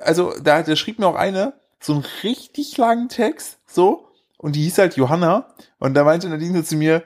also 0.00 0.32
da, 0.42 0.62
da 0.62 0.76
schrieb 0.76 0.98
mir 0.98 1.06
auch 1.06 1.16
eine 1.16 1.54
so 1.80 1.92
einen 1.92 2.04
richtig 2.22 2.76
langen 2.76 3.08
Text, 3.08 3.58
so, 3.66 4.08
und 4.38 4.56
die 4.56 4.62
hieß 4.62 4.78
halt 4.78 4.96
Johanna, 4.96 5.54
und 5.78 5.94
da 5.94 6.04
meinte 6.04 6.28
Nadine 6.28 6.64
zu 6.64 6.76
mir, 6.76 7.02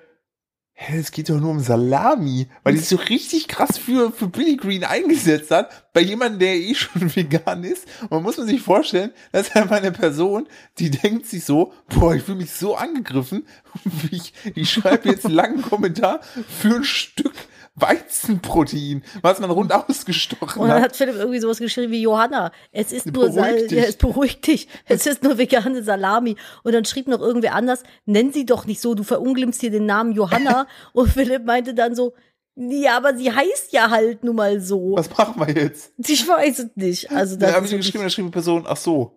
hä, 0.83 0.99
es 0.99 1.13
geht 1.13 1.29
doch 1.29 1.39
nur 1.39 1.51
um 1.51 1.61
Salami, 1.61 2.49
weil 2.63 2.73
die 2.73 2.81
so 2.81 2.97
richtig 2.97 3.49
krass 3.49 3.77
für, 3.77 4.11
für 4.13 4.29
Billy 4.29 4.57
Green 4.57 4.83
eingesetzt 4.83 5.51
hat, 5.51 5.93
bei 5.93 6.01
jemandem, 6.01 6.39
der 6.39 6.57
eh 6.57 6.75
schon 6.75 7.15
vegan 7.17 7.65
ist. 7.65 7.87
Und 8.05 8.13
man 8.13 8.23
muss 8.23 8.39
man 8.39 8.47
sich 8.47 8.63
vorstellen, 8.63 9.13
das 9.31 9.49
ist 9.49 9.57
einfach 9.57 9.77
eine 9.77 9.93
Person, 9.93 10.49
die 10.79 10.91
denkt 10.91 11.27
sich 11.27 11.45
so, 11.45 11.75
boah, 11.91 12.15
ich 12.15 12.23
fühle 12.23 12.39
mich 12.39 12.53
so 12.53 12.77
angegriffen, 12.77 13.47
ich, 14.11 14.33
ich 14.55 14.71
schreibe 14.71 15.11
jetzt 15.11 15.27
einen 15.27 15.35
langen 15.35 15.61
Kommentar 15.61 16.21
für 16.49 16.77
ein 16.77 16.85
Stück 16.85 17.35
Weizenprotein, 17.81 19.03
was 19.23 19.41
man 19.41 19.51
rund 19.51 19.73
ausgestochen 19.73 20.61
Und 20.63 20.69
dann 20.69 20.79
hat. 20.79 20.91
hat 20.91 20.97
Philipp 20.97 21.17
irgendwie 21.17 21.41
sowas 21.41 21.59
geschrieben 21.59 21.93
wie 21.93 22.03
Johanna, 22.03 22.53
es 22.73 22.93
ist 22.93 23.07
nur 23.13 23.31
Beruhig 23.31 23.67
dich. 23.69 23.79
ja, 23.79 23.85
es 23.85 23.97
beruhigt 23.97 24.47
dich, 24.47 24.69
es 24.87 25.07
ist 25.07 25.23
nur 25.23 25.39
vegane 25.39 25.83
Salami. 25.83 26.37
Und 26.63 26.73
dann 26.73 26.85
schrieb 26.85 27.09
noch 27.09 27.21
irgendwer 27.21 27.55
anders, 27.55 27.83
nenn 28.07 28.33
sie 28.33 28.47
doch 28.47 28.67
nicht 28.67 28.81
so, 28.81 28.95
du 28.95 29.03
verunglimpfst 29.03 29.61
hier 29.61 29.71
den 29.71 29.87
Namen 29.87 30.13
Johanna. 30.13 30.67
Und 30.93 31.09
Philipp 31.09 31.45
meinte 31.45 31.75
dann 31.75 31.95
so, 31.95 32.15
ja, 32.57 32.97
aber 32.97 33.17
sie 33.17 33.33
heißt 33.33 33.73
ja 33.73 33.91
halt 33.91 34.25
nun 34.25 34.37
mal 34.37 34.61
so. 34.61 34.95
Was 34.97 35.11
machen 35.17 35.41
wir 35.41 35.55
jetzt? 35.55 35.93
Ich 35.99 36.27
weiß 36.27 36.59
es 36.59 36.71
nicht. 36.75 37.11
Also 37.11 37.37
Da 37.37 37.47
das 37.47 37.57
habe 37.57 37.67
ich 37.67 37.73
geschrieben, 37.73 38.05
da 38.05 38.11
schrieb 38.11 38.27
die 38.27 38.31
Person, 38.31 38.65
ach 38.67 38.77
so. 38.77 39.17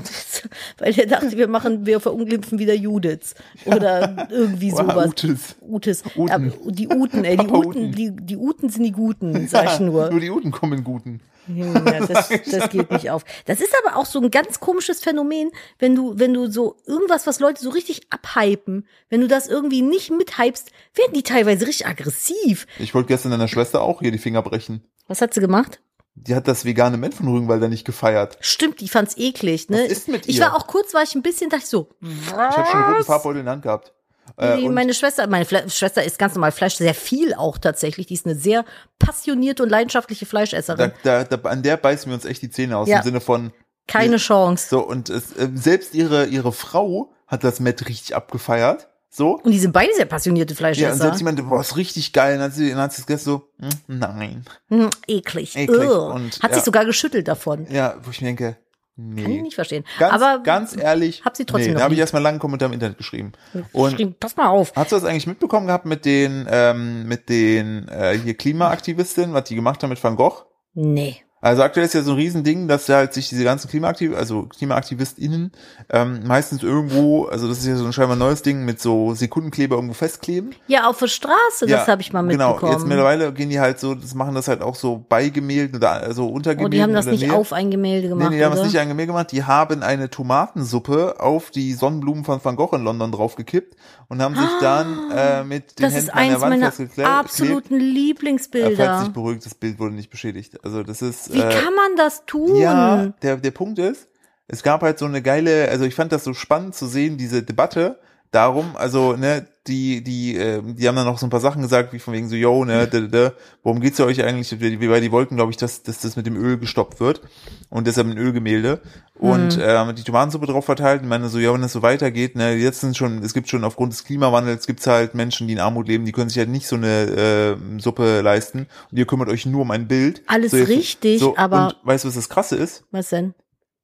weil 0.78 0.98
er 0.98 1.06
dachte, 1.06 1.36
wir 1.36 1.48
machen, 1.48 1.86
wir 1.86 2.00
verunglimpfen 2.00 2.58
wieder 2.58 2.74
Judith 2.74 3.34
oder 3.66 4.28
irgendwie 4.30 4.70
sowas. 4.70 5.08
Utes. 5.08 5.56
Utes. 5.60 6.02
Uten. 6.16 6.30
Aber 6.32 6.70
die 6.72 6.88
Uten, 6.88 7.24
ey, 7.24 7.36
die 7.36 7.46
Uten, 7.46 7.66
Uten. 7.66 7.92
die, 7.92 8.12
die 8.16 8.36
Uten 8.36 8.70
sind 8.70 8.84
die 8.84 8.92
Guten, 8.92 9.46
sag 9.48 9.74
ich 9.74 9.80
nur. 9.80 10.10
Nur 10.10 10.20
die 10.20 10.30
Uten 10.30 10.50
kommen 10.50 10.78
in 10.78 10.84
Guten. 10.84 11.20
Ja, 11.48 12.06
das, 12.06 12.28
das 12.28 12.70
geht 12.70 12.90
nicht 12.90 13.10
auf. 13.10 13.24
Das 13.46 13.60
ist 13.60 13.74
aber 13.84 13.96
auch 13.96 14.06
so 14.06 14.20
ein 14.20 14.30
ganz 14.30 14.60
komisches 14.60 15.00
Phänomen, 15.00 15.50
wenn 15.78 15.94
du, 15.94 16.18
wenn 16.18 16.34
du 16.34 16.50
so 16.50 16.76
irgendwas, 16.86 17.26
was 17.26 17.40
Leute 17.40 17.60
so 17.62 17.70
richtig 17.70 18.02
abhypen, 18.10 18.86
wenn 19.08 19.20
du 19.20 19.28
das 19.28 19.46
irgendwie 19.48 19.82
nicht 19.82 20.10
mithypst, 20.10 20.70
werden 20.94 21.12
die 21.14 21.22
teilweise 21.22 21.66
richtig 21.66 21.86
aggressiv. 21.86 22.66
Ich 22.78 22.94
wollte 22.94 23.08
gestern 23.08 23.32
deiner 23.32 23.48
Schwester 23.48 23.82
auch 23.82 24.00
hier 24.00 24.12
die 24.12 24.18
Finger 24.18 24.42
brechen. 24.42 24.84
Was 25.08 25.20
hat 25.20 25.34
sie 25.34 25.40
gemacht? 25.40 25.80
Die 26.14 26.34
hat 26.34 26.48
das 26.48 26.64
vegane 26.64 26.96
Met 26.96 27.14
von 27.14 27.28
Rügenwalder 27.28 27.68
nicht 27.68 27.84
gefeiert. 27.84 28.36
Stimmt, 28.40 28.80
die 28.80 28.88
fand's 28.88 29.16
eklig, 29.16 29.70
ne? 29.70 29.84
Was 29.84 29.90
ist 29.90 30.08
mit 30.08 30.28
ich 30.28 30.36
ihr? 30.36 30.42
war 30.42 30.56
auch 30.56 30.66
kurz, 30.66 30.92
war 30.92 31.02
ich 31.02 31.14
ein 31.14 31.22
bisschen, 31.22 31.48
dachte 31.50 31.64
ich 31.64 31.70
so, 31.70 31.88
Ich 32.02 32.32
habe 32.32 32.52
schon 32.52 32.64
einen 32.66 32.92
roten 32.92 33.04
Farbbeutel 33.04 33.40
in 33.40 33.46
der 33.46 33.52
Hand 33.54 33.62
gehabt. 33.62 33.92
Äh, 34.40 34.68
meine 34.70 34.94
Schwester, 34.94 35.26
meine 35.26 35.44
Fle 35.44 35.68
Schwester 35.70 36.02
isst 36.02 36.18
ganz 36.18 36.34
normal 36.34 36.52
Fleisch, 36.52 36.74
sehr 36.74 36.94
viel 36.94 37.34
auch 37.34 37.58
tatsächlich. 37.58 38.06
Die 38.06 38.14
ist 38.14 38.26
eine 38.26 38.34
sehr 38.34 38.64
passionierte 38.98 39.62
und 39.62 39.68
leidenschaftliche 39.68 40.26
Fleischesserin. 40.26 40.92
da, 41.02 41.24
da, 41.24 41.36
da, 41.36 41.48
an 41.48 41.62
der 41.62 41.76
beißen 41.76 42.10
wir 42.10 42.14
uns 42.14 42.24
echt 42.24 42.42
die 42.42 42.50
Zähne 42.50 42.76
aus 42.76 42.88
Ja. 42.88 42.98
im 42.98 43.04
Sinne 43.04 43.20
von 43.20 43.52
Keine 43.86 44.16
Chance. 44.18 44.66
so 44.70 44.80
und 44.86 45.10
es, 45.10 45.32
äh, 45.36 45.48
selbst 45.54 45.94
ihre 45.94 46.26
ihre 46.26 46.52
Frau 46.52 47.12
hat 47.26 47.44
das 47.44 47.60
Met 47.60 47.86
richtig 47.88 48.14
abgefeiert. 48.16 48.88
So. 49.12 49.40
Und 49.42 49.50
die 49.50 49.58
sind 49.58 49.72
beide 49.72 49.92
sehr 49.94 50.04
passionierte 50.04 50.52
Ja, 50.52 50.54
und 50.54 50.58
Fleischesser. 50.58 50.94
selbst 50.96 51.18
jemand, 51.18 51.48
boah, 51.48 51.60
ist 51.60 51.76
richtig 51.76 52.12
geil. 52.12 52.34
Und 52.34 52.38
dann 52.40 52.50
hat 52.50 52.54
sie, 52.56 52.70
dann 52.70 52.78
hat 52.78 52.92
sie 52.92 53.00
es 53.00 53.06
gegessen 53.06 53.24
so, 53.24 53.48
hm, 53.58 53.70
nein. 53.98 54.44
hm, 54.68 54.88
eklig. 55.08 55.56
Eklig. 55.56 55.80
Ugh. 55.80 56.14
Und, 56.14 56.40
Hat 56.40 56.50
ja. 56.50 56.54
sich 56.54 56.62
sogar 56.64 56.84
geschüttelt 56.84 57.26
davon. 57.26 57.66
Ja, 57.70 57.96
wo 58.04 58.10
ich 58.12 58.20
mir 58.20 58.28
denke, 58.28 58.56
Kann 59.00 59.18
ich 59.18 59.26
nee. 59.26 59.42
nicht 59.42 59.54
verstehen. 59.54 59.84
Ganz, 59.98 60.12
Aber 60.12 60.42
ganz 60.42 60.76
ehrlich. 60.76 61.24
hab 61.24 61.36
sie 61.36 61.44
trotzdem 61.44 61.72
nee, 61.72 61.78
Da 61.78 61.84
habe 61.84 61.94
ich 61.94 62.00
erstmal 62.00 62.20
einen 62.20 62.24
langen 62.24 62.38
Kommentar 62.38 62.66
im 62.68 62.72
Internet 62.74 62.98
geschrieben. 62.98 63.32
Und 63.72 63.90
geschrieben, 63.90 64.16
pass 64.18 64.36
mal 64.36 64.48
auf. 64.48 64.72
Hast 64.76 64.92
du 64.92 64.96
das 64.96 65.04
eigentlich 65.04 65.26
mitbekommen 65.26 65.66
gehabt 65.66 65.86
mit 65.86 66.04
den, 66.04 66.46
ähm, 66.50 67.06
mit 67.06 67.28
den 67.28 67.88
äh, 67.88 68.18
hier 68.18 68.34
Klimaaktivistinnen, 68.34 69.34
was 69.34 69.44
die 69.44 69.54
gemacht 69.54 69.82
haben 69.82 69.90
mit 69.90 70.02
Van 70.02 70.16
Gogh? 70.16 70.44
Nee. 70.74 71.22
Also 71.42 71.62
aktuell 71.62 71.86
ist 71.86 71.94
ja 71.94 72.02
so 72.02 72.10
ein 72.12 72.16
Riesending, 72.18 72.68
dass 72.68 72.86
ja 72.86 72.96
halt 72.96 73.14
sich 73.14 73.28
diese 73.30 73.44
ganzen 73.44 73.68
Klimaaktiv 73.70 74.14
also 74.14 74.42
KlimaaktivistInnen 74.44 75.52
ähm, 75.88 76.20
meistens 76.26 76.62
irgendwo, 76.62 77.24
also 77.26 77.48
das 77.48 77.58
ist 77.58 77.66
ja 77.66 77.76
so 77.76 77.84
ein 77.86 77.92
scheinbar 77.94 78.16
neues 78.16 78.42
Ding, 78.42 78.64
mit 78.64 78.80
so 78.80 79.14
Sekundenkleber 79.14 79.76
irgendwo 79.76 79.94
festkleben. 79.94 80.54
Ja, 80.66 80.86
auf 80.88 80.98
der 80.98 81.06
Straße, 81.08 81.66
das 81.66 81.88
habe 81.88 82.02
ich 82.02 82.12
mal 82.12 82.22
mitbekommen. 82.22 82.58
Genau, 82.60 82.72
jetzt 82.72 82.86
mittlerweile 82.86 83.32
gehen 83.32 83.48
die 83.48 83.58
halt 83.58 83.80
so, 83.80 83.94
das 83.94 84.14
machen 84.14 84.34
das 84.34 84.48
halt 84.48 84.60
auch 84.60 84.74
so 84.74 85.04
bei 85.08 85.30
Gemälden 85.30 85.76
oder 85.76 85.92
also 85.92 86.26
unter 86.28 86.50
oh, 86.50 86.54
Gemälden. 86.54 86.70
die 86.72 86.82
haben 86.82 86.92
das 86.92 87.06
nicht 87.06 87.22
näher. 87.22 87.34
auf 87.34 87.52
ein 87.54 87.70
Gemälde 87.70 88.08
Nee, 88.08 88.08
gemacht, 88.10 88.30
nee, 88.32 88.36
die 88.38 88.44
haben 88.44 88.52
oder? 88.52 88.64
nicht 88.64 88.78
an 88.78 88.88
Gemälde 88.88 89.06
gemacht. 89.12 89.32
Die 89.32 89.44
haben 89.44 89.82
eine 89.82 90.10
Tomatensuppe 90.10 91.20
auf 91.20 91.50
die 91.50 91.72
Sonnenblumen 91.72 92.24
von 92.24 92.44
Van 92.44 92.56
Gogh 92.56 92.74
in 92.76 92.84
London 92.84 93.12
draufgekippt 93.12 93.76
und 94.08 94.20
haben 94.20 94.34
sich 94.34 94.48
dann 94.60 95.10
äh, 95.14 95.44
mit 95.44 95.78
den 95.78 95.86
Ah, 95.86 95.88
das 95.88 95.94
ist 95.96 96.14
Händen 96.14 96.18
an 96.18 96.18
der 96.18 96.32
eins 96.34 96.40
Wand 96.42 96.50
meiner 96.50 96.66
festgeklebt. 96.72 97.08
absoluten 97.08 97.74
Äh, 97.74 97.78
falls 97.80 97.92
Lieblingsbilder. 97.94 99.00
dich 99.04 99.12
beruhigt, 99.12 99.46
das 99.46 99.54
Bild 99.54 99.78
wurde 99.78 99.94
nicht 99.94 100.10
beschädigt. 100.10 100.62
Also 100.64 100.82
das 100.82 101.00
ist. 101.00 101.29
Wie 101.32 101.40
äh, 101.40 101.48
kann 101.48 101.74
man 101.74 101.96
das 101.96 102.24
tun? 102.26 102.56
ja, 102.56 103.12
der, 103.22 103.36
der 103.36 103.50
Punkt 103.50 103.78
ist, 103.78 104.08
es 104.48 104.62
gab 104.62 104.82
halt 104.82 104.98
so 104.98 105.06
eine 105.06 105.22
geile, 105.22 105.68
also 105.68 105.84
ich 105.84 105.94
fand 105.94 106.12
das 106.12 106.24
so 106.24 106.34
spannend 106.34 106.74
zu 106.74 106.86
sehen, 106.86 107.16
diese 107.16 107.42
Debatte 107.42 108.00
darum, 108.30 108.76
also, 108.76 109.16
ne, 109.16 109.46
die, 109.66 110.02
die, 110.02 110.36
äh, 110.36 110.62
die 110.64 110.88
haben 110.88 110.96
dann 110.96 111.04
noch 111.04 111.18
so 111.18 111.26
ein 111.26 111.30
paar 111.30 111.40
Sachen 111.40 111.60
gesagt, 111.60 111.92
wie 111.92 111.98
von 111.98 112.14
wegen 112.14 112.28
so, 112.30 112.34
yo, 112.34 112.64
ne, 112.64 112.88
da, 112.88 113.00
da, 113.00 113.06
da, 113.06 113.32
worum 113.62 113.80
geht's 113.80 113.98
ja 113.98 114.06
euch 114.06 114.22
eigentlich, 114.24 114.58
wie, 114.58 114.88
weil 114.90 115.02
die 115.02 115.12
wollten, 115.12 115.36
glaube 115.36 115.50
ich, 115.52 115.58
dass, 115.58 115.82
dass 115.82 116.00
das 116.00 116.16
mit 116.16 116.24
dem 116.26 116.36
Öl 116.36 116.56
gestoppt 116.58 116.98
wird 116.98 117.20
und 117.68 117.86
deshalb 117.86 118.06
ein 118.06 118.16
Ölgemälde 118.16 118.80
und 119.14 119.56
Mhm. 119.58 119.62
ähm, 119.62 119.94
die 119.94 120.02
Tomatensuppe 120.02 120.46
drauf 120.46 120.64
verteilt 120.64 121.02
und 121.02 121.08
meine 121.08 121.28
so, 121.28 121.38
ja, 121.38 121.52
wenn 121.52 121.60
das 121.60 121.74
so 121.74 121.82
weitergeht, 121.82 122.36
ne, 122.36 122.54
jetzt 122.54 122.80
sind 122.80 122.96
schon, 122.96 123.22
es 123.22 123.34
gibt 123.34 123.50
schon 123.50 123.62
aufgrund 123.64 123.92
des 123.92 124.04
Klimawandels, 124.04 124.66
gibt's 124.66 124.86
halt 124.86 125.14
Menschen, 125.14 125.46
die 125.46 125.52
in 125.52 125.60
Armut 125.60 125.88
leben, 125.88 126.06
die 126.06 126.12
können 126.12 126.30
sich 126.30 126.38
halt 126.38 126.48
nicht 126.48 126.66
so 126.66 126.76
eine 126.76 127.58
äh, 127.76 127.80
Suppe 127.80 128.22
leisten 128.22 128.66
und 128.90 128.98
ihr 128.98 129.06
kümmert 129.06 129.28
euch 129.28 129.44
nur 129.44 129.60
um 129.60 129.70
ein 129.72 129.86
Bild. 129.88 130.22
Alles 130.26 130.52
so, 130.52 130.56
jetzt- 130.56 130.68
richtig, 130.70 131.20
so, 131.20 131.36
aber 131.36 131.66
Und 131.66 131.76
weißt 131.86 132.04
du, 132.04 132.08
was 132.08 132.14
das 132.14 132.30
Krasse 132.30 132.56
ist? 132.56 132.84
was 132.92 133.10
denn? 133.10 133.34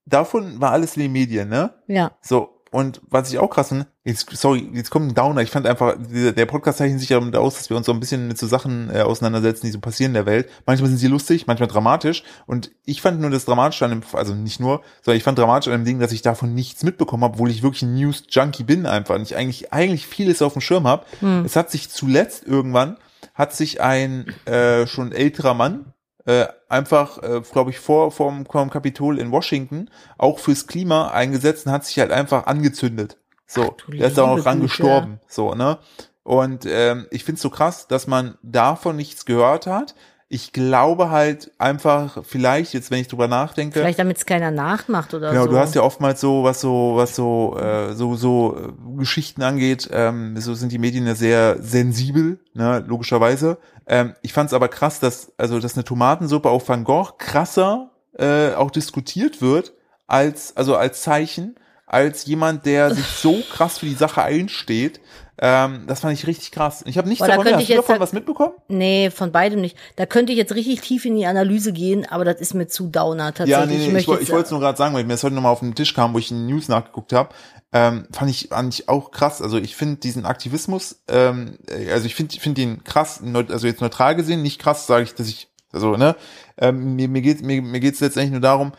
davon 0.07 0.61
war 0.61 0.71
alles 0.73 0.97
in 0.97 1.03
den 1.03 1.13
Medien, 1.13 1.49
ne? 1.49 1.75
Ja. 1.89 2.13
So, 2.23 2.56
und 2.77 3.01
was 3.09 3.33
ich 3.33 3.39
auch 3.39 3.49
krass 3.49 3.69
finde, 3.69 3.87
jetzt, 4.05 4.29
sorry, 4.37 4.69
jetzt 4.75 4.91
kommt 4.91 5.11
ein 5.11 5.15
Downer. 5.15 5.41
Ich 5.41 5.51
fand 5.51 5.67
einfach, 5.67 5.97
der, 5.99 6.45
Podcast 6.45 6.77
zeichnet 6.77 7.01
sich 7.01 7.09
ja 7.09 7.19
damit 7.19 7.35
aus, 7.35 7.55
dass 7.55 7.71
wir 7.71 7.77
uns 7.79 7.87
so 7.87 7.93
ein 7.93 8.01
bisschen 8.01 8.29
mit 8.29 8.37
so 8.37 8.47
Sachen 8.47 8.95
äh, 8.95 9.01
auseinandersetzen, 9.01 9.65
die 9.65 9.73
so 9.73 9.81
passieren 9.81 10.11
in 10.11 10.15
der 10.15 10.27
Welt. 10.27 10.51
Manchmal 10.67 10.91
sind 10.91 10.99
sie 10.99 11.07
lustig, 11.07 11.47
manchmal 11.47 11.71
dramatisch. 11.71 12.23
Und 12.45 12.71
ich 12.85 13.01
fand 13.01 13.19
nur 13.19 13.31
das 13.31 13.47
Dramatische 13.47 13.87
an 13.87 13.93
dem, 13.93 14.03
also 14.13 14.35
nicht 14.35 14.61
nur, 14.61 14.83
sondern 15.01 15.17
ich 15.17 15.23
fand 15.23 15.39
dramatisch 15.39 15.73
an 15.73 15.81
dem 15.81 15.87
Ding, 15.87 16.01
dass 16.01 16.13
ich 16.13 16.21
davon 16.21 16.53
nichts 16.53 16.83
mitbekommen 16.83 17.25
habe, 17.25 17.37
obwohl 17.37 17.51
ich 17.51 17.63
wirklich 17.63 17.81
ein 17.81 17.95
News-Junkie 17.95 18.65
bin 18.65 18.85
einfach. 18.85 19.15
Und 19.15 19.23
ich 19.23 19.37
eigentlich, 19.37 19.73
eigentlich 19.73 20.07
vieles 20.07 20.43
auf 20.43 20.53
dem 20.53 20.61
Schirm 20.61 20.87
habe. 20.87 21.07
Hm. 21.21 21.47
Es 21.47 21.57
hat 21.57 21.71
sich 21.71 21.89
zuletzt 21.89 22.47
irgendwann, 22.47 22.99
hat 23.33 23.57
sich 23.57 23.81
ein 23.81 24.27
äh, 24.45 24.87
schon 24.87 25.13
älterer 25.13 25.55
Mann, 25.55 25.95
äh, 26.27 26.47
einfach, 26.69 27.23
äh, 27.23 27.41
glaube 27.53 27.71
ich, 27.71 27.79
vor 27.79 28.11
vom, 28.11 28.47
vom 28.47 28.71
Kapitol 28.71 29.19
in 29.19 29.31
Washington 29.31 29.91
auch 30.19 30.39
fürs 30.39 30.67
Klima 30.67 31.09
eingesetzt 31.09 31.67
und 31.67 31.73
hat 31.73 31.85
sich 31.85 31.99
halt 31.99 32.11
einfach 32.11 32.47
angezündet. 32.47 33.19
So, 33.47 33.77
Ach, 33.81 33.91
der 33.91 34.09
ist 34.09 34.19
auch 34.19 34.37
noch 34.37 34.43
dran 34.43 34.61
gestorben. 34.61 35.21
So, 35.29 35.55
ne? 35.55 35.79
Und 36.25 36.67
ähm, 36.67 37.07
ich 37.13 37.23
find's 37.23 37.41
so 37.41 37.51
krass, 37.51 37.87
dass 37.87 38.09
man 38.09 38.37
davon 38.43 38.97
nichts 38.97 39.25
gehört 39.25 39.69
hat. 39.69 39.95
Ich 40.29 40.53
glaube 40.53 41.11
halt 41.11 41.53
einfach, 41.59 42.25
vielleicht, 42.25 42.75
jetzt 42.75 42.91
wenn 42.91 43.01
ich 43.01 43.07
drüber 43.07 43.29
nachdenke. 43.29 43.79
Vielleicht 43.79 44.01
damit 44.01 44.17
es 44.17 44.27
keiner 44.27 44.51
nachmacht 44.51 45.15
oder 45.15 45.31
genau, 45.31 45.45
so. 45.45 45.51
du 45.51 45.59
hast 45.59 45.75
ja 45.77 45.83
oftmals 45.83 46.21
so, 46.21 46.43
was 46.43 46.61
so, 46.61 46.95
was 46.97 47.15
so, 47.15 47.57
äh, 47.57 47.95
so, 47.95 48.17
so 48.17 48.57
äh, 48.57 48.99
Geschichten 48.99 49.43
angeht, 49.43 49.89
ähm, 49.93 50.37
so 50.41 50.55
sind 50.55 50.73
die 50.73 50.79
Medien 50.79 51.07
ja 51.07 51.15
sehr 51.15 51.63
sensibel, 51.63 52.41
ne, 52.55 52.85
logischerweise. 52.89 53.59
Ähm, 53.87 54.15
ich 54.23 54.33
fand 54.33 54.49
es 54.49 54.55
aber 54.55 54.67
krass, 54.67 54.99
dass, 54.99 55.33
also, 55.39 55.61
dass 55.61 55.75
eine 55.75 55.85
Tomatensuppe 55.85 56.51
auf 56.51 56.69
Van 56.69 56.83
Gogh 56.83 57.13
krasser 57.19 57.91
äh, 58.19 58.53
auch 58.55 58.73
diskutiert 58.73 59.41
wird, 59.41 59.75
als, 60.09 60.57
also 60.57 60.77
als 60.77 61.03
Zeichen, 61.03 61.55
als 61.87 62.27
jemand, 62.27 62.67
der 62.67 62.95
sich 62.95 63.07
so 63.07 63.43
krass 63.53 63.79
für 63.79 63.87
die 63.87 63.95
Sache 63.95 64.23
einsteht. 64.23 65.01
Ähm, 65.39 65.85
das 65.87 66.01
fand 66.01 66.15
ich 66.15 66.27
richtig 66.27 66.51
krass. 66.51 66.83
Ich 66.87 66.97
habe 66.97 67.09
nichts 67.09 67.21
Boah, 67.21 67.29
da 67.29 67.37
davon. 67.37 67.55
Hast 67.55 67.69
du 67.69 67.75
davon 67.75 68.01
was 68.01 68.13
mitbekommen? 68.13 68.55
Nee, 68.69 69.11
von 69.11 69.33
beidem 69.33 69.61
nicht. 69.61 69.77
Da 69.97 70.07
könnte 70.07 70.33
ich 70.33 70.39
jetzt 70.39 70.55
richtig 70.55 70.81
tief 70.81 71.05
in 71.05 71.15
die 71.15 71.27
Analyse 71.27 71.73
gehen, 71.73 72.07
aber 72.09 72.25
das 72.25 72.41
ist 72.41 72.55
mir 72.55 72.69
zu 72.69 72.89
downer 72.89 73.35
tatsächlich. 73.35 73.51
Ja, 73.53 73.67
nee, 73.67 73.93
nee, 73.93 73.99
ich, 73.99 74.09
ich, 74.09 74.21
ich 74.21 74.31
wollte 74.31 74.47
es 74.47 74.51
nur 74.51 74.61
gerade 74.61 74.79
sagen, 74.79 74.95
weil 74.95 75.05
mir 75.05 75.15
das 75.15 75.25
heute 75.25 75.35
nochmal 75.35 75.53
auf 75.53 75.61
den 75.61 75.75
Tisch 75.75 75.93
kam, 75.93 76.15
wo 76.15 76.19
ich 76.19 76.31
in 76.31 76.39
den 76.39 76.47
News 76.47 76.69
nachgeguckt 76.69 77.13
habe. 77.13 77.31
Ähm, 77.73 78.07
fand 78.13 78.31
ich 78.31 78.53
eigentlich 78.53 78.89
auch 78.89 79.11
krass. 79.11 79.43
Also 79.43 79.59
ich 79.59 79.77
finde 79.77 79.97
diesen 79.97 80.25
Aktivismus, 80.25 81.03
ähm, 81.09 81.59
also 81.93 82.07
ich 82.07 82.15
finde 82.15 82.41
find 82.41 82.57
den 82.57 82.85
krass, 82.85 83.21
also 83.49 83.67
jetzt 83.67 83.83
neutral 83.83 84.17
gesehen, 84.17 84.41
nicht 84.41 84.61
krass, 84.61 84.87
sage 84.87 85.05
ich, 85.05 85.15
dass 85.15 85.29
ich, 85.29 85.49
also, 85.73 85.97
ne, 85.97 86.17
ähm, 86.57 86.97
mir, 86.97 87.09
mir 87.09 87.21
geht 87.21 87.43
mir, 87.43 87.61
mir 87.61 87.81
geht's 87.81 88.01
letztendlich 88.01 88.33
nur 88.33 88.41
darum, 88.41 88.73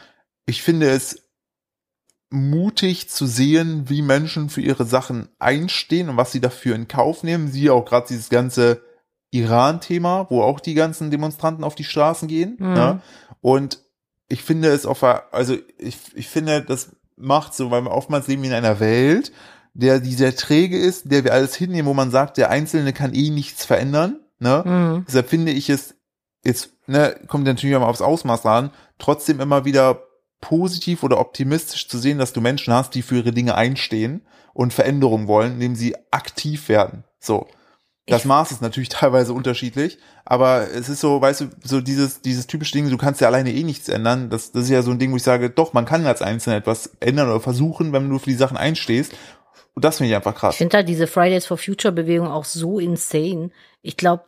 ich 0.48 0.64
finde 0.64 0.90
es 0.90 1.27
mutig 2.30 3.10
zu 3.10 3.26
sehen, 3.26 3.90
wie 3.90 4.02
Menschen 4.02 4.50
für 4.50 4.62
ihre 4.62 4.86
Sachen 4.86 5.30
einstehen 5.40 6.10
und 6.10 6.18
was 6.18 6.32
sie 6.32 6.42
dafür 6.42 6.76
in 6.76 6.88
Kauf 6.88 7.24
nehmen. 7.24 7.48
Sie 7.50 7.70
auch 7.70 7.86
gerade 7.86 8.08
dieses 8.10 8.30
ganze 8.30 8.82
Iran-Thema, 9.32 10.28
wo 10.30 10.42
auch 10.42 10.60
die 10.60 10.74
ganzen 10.74 11.12
Demonstranten 11.12 11.64
auf 11.64 11.76
die 11.76 11.84
Straßen 11.84 12.28
gehen. 12.28 12.58
Mhm. 12.60 12.74
Ne? 12.74 13.02
Und 13.42 13.80
ich 14.30 14.44
finde 14.44 14.70
es 14.70 14.86
auf, 14.86 15.04
also 15.04 15.56
ich, 15.78 15.98
ich 16.16 16.28
finde, 16.28 16.62
das 16.62 16.96
macht 17.16 17.54
so, 17.54 17.72
weil 17.72 17.84
wir 17.84 17.92
oftmals 17.92 18.28
leben 18.28 18.44
in 18.44 18.54
einer 18.54 18.80
Welt, 18.80 19.32
der, 19.74 20.00
die 20.00 20.14
sehr 20.14 20.36
träge 20.36 20.78
ist, 20.78 21.12
der 21.12 21.24
wir 21.24 21.34
alles 21.34 21.56
hinnehmen, 21.56 21.88
wo 21.88 21.94
man 21.94 22.12
sagt, 22.12 22.38
der 22.38 22.50
Einzelne 22.50 22.94
kann 22.94 23.14
eh 23.14 23.30
nichts 23.30 23.64
verändern. 23.64 24.20
Ne? 24.40 24.64
Mhm. 24.66 25.06
Deshalb 25.08 25.30
finde 25.30 25.52
ich 25.52 25.70
es 25.70 25.96
jetzt, 26.44 26.72
ne, 26.88 27.16
kommt 27.28 27.46
natürlich 27.46 27.76
auch 27.76 27.82
mal 27.82 27.88
aufs 27.88 28.02
Ausmaß 28.02 28.46
an, 28.46 28.72
trotzdem 28.98 29.40
immer 29.40 29.66
wieder 29.66 30.07
positiv 30.42 31.04
oder 31.04 31.20
optimistisch 31.20 31.88
zu 31.88 31.98
sehen, 31.98 32.18
dass 32.18 32.34
du 32.34 32.42
Menschen 32.42 32.74
hast, 32.74 32.96
die 32.96 33.02
für 33.02 33.18
ihre 33.18 33.32
Dinge 33.32 33.56
einstehen 33.56 34.26
und 34.54 34.74
Veränderungen 34.74 35.28
wollen, 35.28 35.54
indem 35.54 35.76
sie 35.76 35.96
aktiv 36.12 36.70
werden. 36.70 37.04
So. 37.20 37.48
Das 38.10 38.24
Maß 38.24 38.52
ist 38.52 38.62
natürlich 38.62 38.90
teilweise 38.90 39.34
unterschiedlich, 39.34 39.98
aber 40.24 40.68
es 40.72 40.88
ist 40.88 41.02
so, 41.02 41.22
weißt 41.22 41.42
du, 41.42 41.46
so 41.62 41.82
dieses, 41.82 42.22
dieses 42.22 42.48
typische 42.48 42.72
Ding, 42.72 42.90
du 42.90 42.98
kannst 42.98 43.20
ja 43.22 43.28
alleine 43.28 43.54
eh 43.54 43.64
nichts 43.64 43.90
ändern. 43.90 44.30
Das, 44.30 44.52
das 44.52 44.64
ist 44.64 44.70
ja 44.70 44.82
so 44.82 44.92
ein 44.92 45.00
Ding, 45.00 45.12
wo 45.12 45.18
ich 45.18 45.24
sage, 45.24 45.50
doch, 45.50 45.74
man 45.74 45.86
kann 45.86 46.06
als 46.06 46.22
Einzelner 46.22 46.58
etwas 46.58 46.92
ändern 47.00 47.30
oder 47.30 47.42
versuchen, 47.42 47.92
wenn 47.92 48.10
du 48.10 48.18
für 48.20 48.30
die 48.30 48.36
Sachen 48.36 48.58
einstehst. 48.58 49.14
Und 49.74 49.86
das 49.86 49.98
finde 49.98 50.10
ich 50.10 50.16
einfach 50.16 50.36
krass. 50.36 50.56
Ich 50.56 50.60
finde 50.60 50.78
halt 50.78 50.90
diese 50.90 51.06
Fridays 51.06 51.46
for 51.46 51.58
Future 51.58 51.92
Bewegung 51.92 52.30
auch 52.30 52.46
so 52.46 52.80
insane. 52.80 53.52
Ich 53.82 53.98
glaube, 53.98 54.24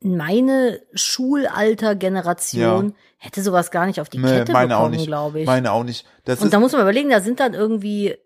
meine 0.00 0.82
Schulalter-Generation 0.92 2.88
ja. 2.88 2.94
hätte 3.16 3.42
sowas 3.42 3.70
gar 3.70 3.86
nicht 3.86 4.00
auf 4.00 4.08
die 4.08 4.18
nee, 4.18 4.28
Kette 4.28 4.52
meine 4.52 4.74
bekommen, 4.74 5.04
glaube 5.04 5.40
ich. 5.40 5.46
Meine 5.46 5.72
auch 5.72 5.84
nicht. 5.84 6.06
Das 6.24 6.40
Und 6.40 6.52
da 6.52 6.60
muss 6.60 6.72
man 6.72 6.82
überlegen, 6.82 7.10
da 7.10 7.20
sind 7.20 7.40
dann 7.40 7.54
irgendwie, 7.54 8.16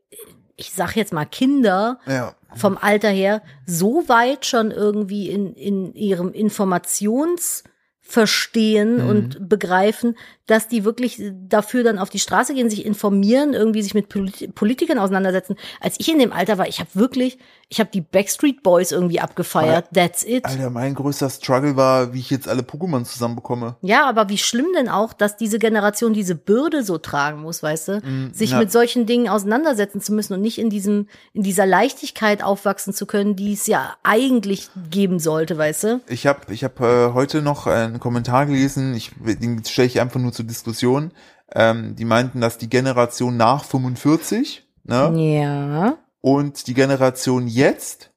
ich 0.56 0.72
sag 0.72 0.96
jetzt 0.96 1.12
mal 1.12 1.24
Kinder 1.24 2.00
ja. 2.06 2.34
vom 2.54 2.76
Alter 2.78 3.10
her, 3.10 3.42
so 3.64 4.08
weit 4.08 4.44
schon 4.46 4.70
irgendwie 4.70 5.28
in, 5.28 5.54
in 5.54 5.94
ihrem 5.94 6.30
Informations- 6.30 7.62
verstehen 8.08 9.04
mhm. 9.04 9.08
und 9.10 9.48
begreifen, 9.50 10.16
dass 10.46 10.66
die 10.66 10.82
wirklich 10.82 11.20
dafür 11.46 11.84
dann 11.84 11.98
auf 11.98 12.08
die 12.08 12.18
Straße 12.18 12.54
gehen, 12.54 12.70
sich 12.70 12.86
informieren, 12.86 13.52
irgendwie 13.52 13.82
sich 13.82 13.92
mit 13.92 14.08
Politikern 14.54 14.98
auseinandersetzen. 14.98 15.56
Als 15.78 15.96
ich 16.00 16.10
in 16.10 16.18
dem 16.18 16.32
Alter 16.32 16.56
war, 16.56 16.66
ich 16.66 16.80
habe 16.80 16.88
wirklich, 16.94 17.36
ich 17.70 17.80
habe 17.80 17.90
die 17.92 18.00
Backstreet 18.00 18.62
Boys 18.62 18.92
irgendwie 18.92 19.20
abgefeiert. 19.20 19.88
Aber, 19.90 19.94
That's 19.94 20.24
it. 20.24 20.46
Alter, 20.46 20.70
mein 20.70 20.94
größter 20.94 21.28
Struggle 21.28 21.76
war, 21.76 22.14
wie 22.14 22.20
ich 22.20 22.30
jetzt 22.30 22.48
alle 22.48 22.62
Pokémon 22.62 23.04
zusammenbekomme. 23.04 23.76
Ja, 23.82 24.08
aber 24.08 24.30
wie 24.30 24.38
schlimm 24.38 24.68
denn 24.74 24.88
auch, 24.88 25.12
dass 25.12 25.36
diese 25.36 25.58
Generation 25.58 26.14
diese 26.14 26.34
Bürde 26.34 26.82
so 26.82 26.96
tragen 26.96 27.42
muss, 27.42 27.62
weißt 27.62 27.88
du? 27.88 27.98
Mm, 27.98 28.32
sich 28.32 28.52
ja. 28.52 28.58
mit 28.58 28.72
solchen 28.72 29.04
Dingen 29.04 29.28
auseinandersetzen 29.28 30.00
zu 30.00 30.14
müssen 30.14 30.32
und 30.32 30.40
nicht 30.40 30.58
in 30.58 30.70
diesem, 30.70 31.08
in 31.34 31.42
dieser 31.42 31.66
Leichtigkeit 31.66 32.42
aufwachsen 32.42 32.94
zu 32.94 33.04
können, 33.04 33.36
die 33.36 33.52
es 33.52 33.66
ja 33.66 33.96
eigentlich 34.02 34.70
geben 34.90 35.18
sollte, 35.18 35.58
weißt 35.58 35.84
du? 35.84 36.00
Ich 36.08 36.26
habe 36.26 36.52
ich 36.54 36.64
hab, 36.64 36.80
äh, 36.80 37.12
heute 37.12 37.42
noch 37.42 37.66
einen 37.66 38.00
Kommentar 38.00 38.46
gelesen, 38.46 38.94
ich, 38.94 39.12
den 39.20 39.62
stelle 39.66 39.88
ich 39.88 40.00
einfach 40.00 40.20
nur 40.20 40.32
zur 40.32 40.46
Diskussion. 40.46 41.12
Ähm, 41.54 41.96
die 41.96 42.06
meinten, 42.06 42.40
dass 42.40 42.56
die 42.56 42.70
Generation 42.70 43.36
nach 43.36 43.64
45, 43.64 44.66
ne? 44.84 45.12
Ja. 45.14 45.98
Und 46.20 46.66
die 46.66 46.74
Generation 46.74 47.46
jetzt 47.46 48.10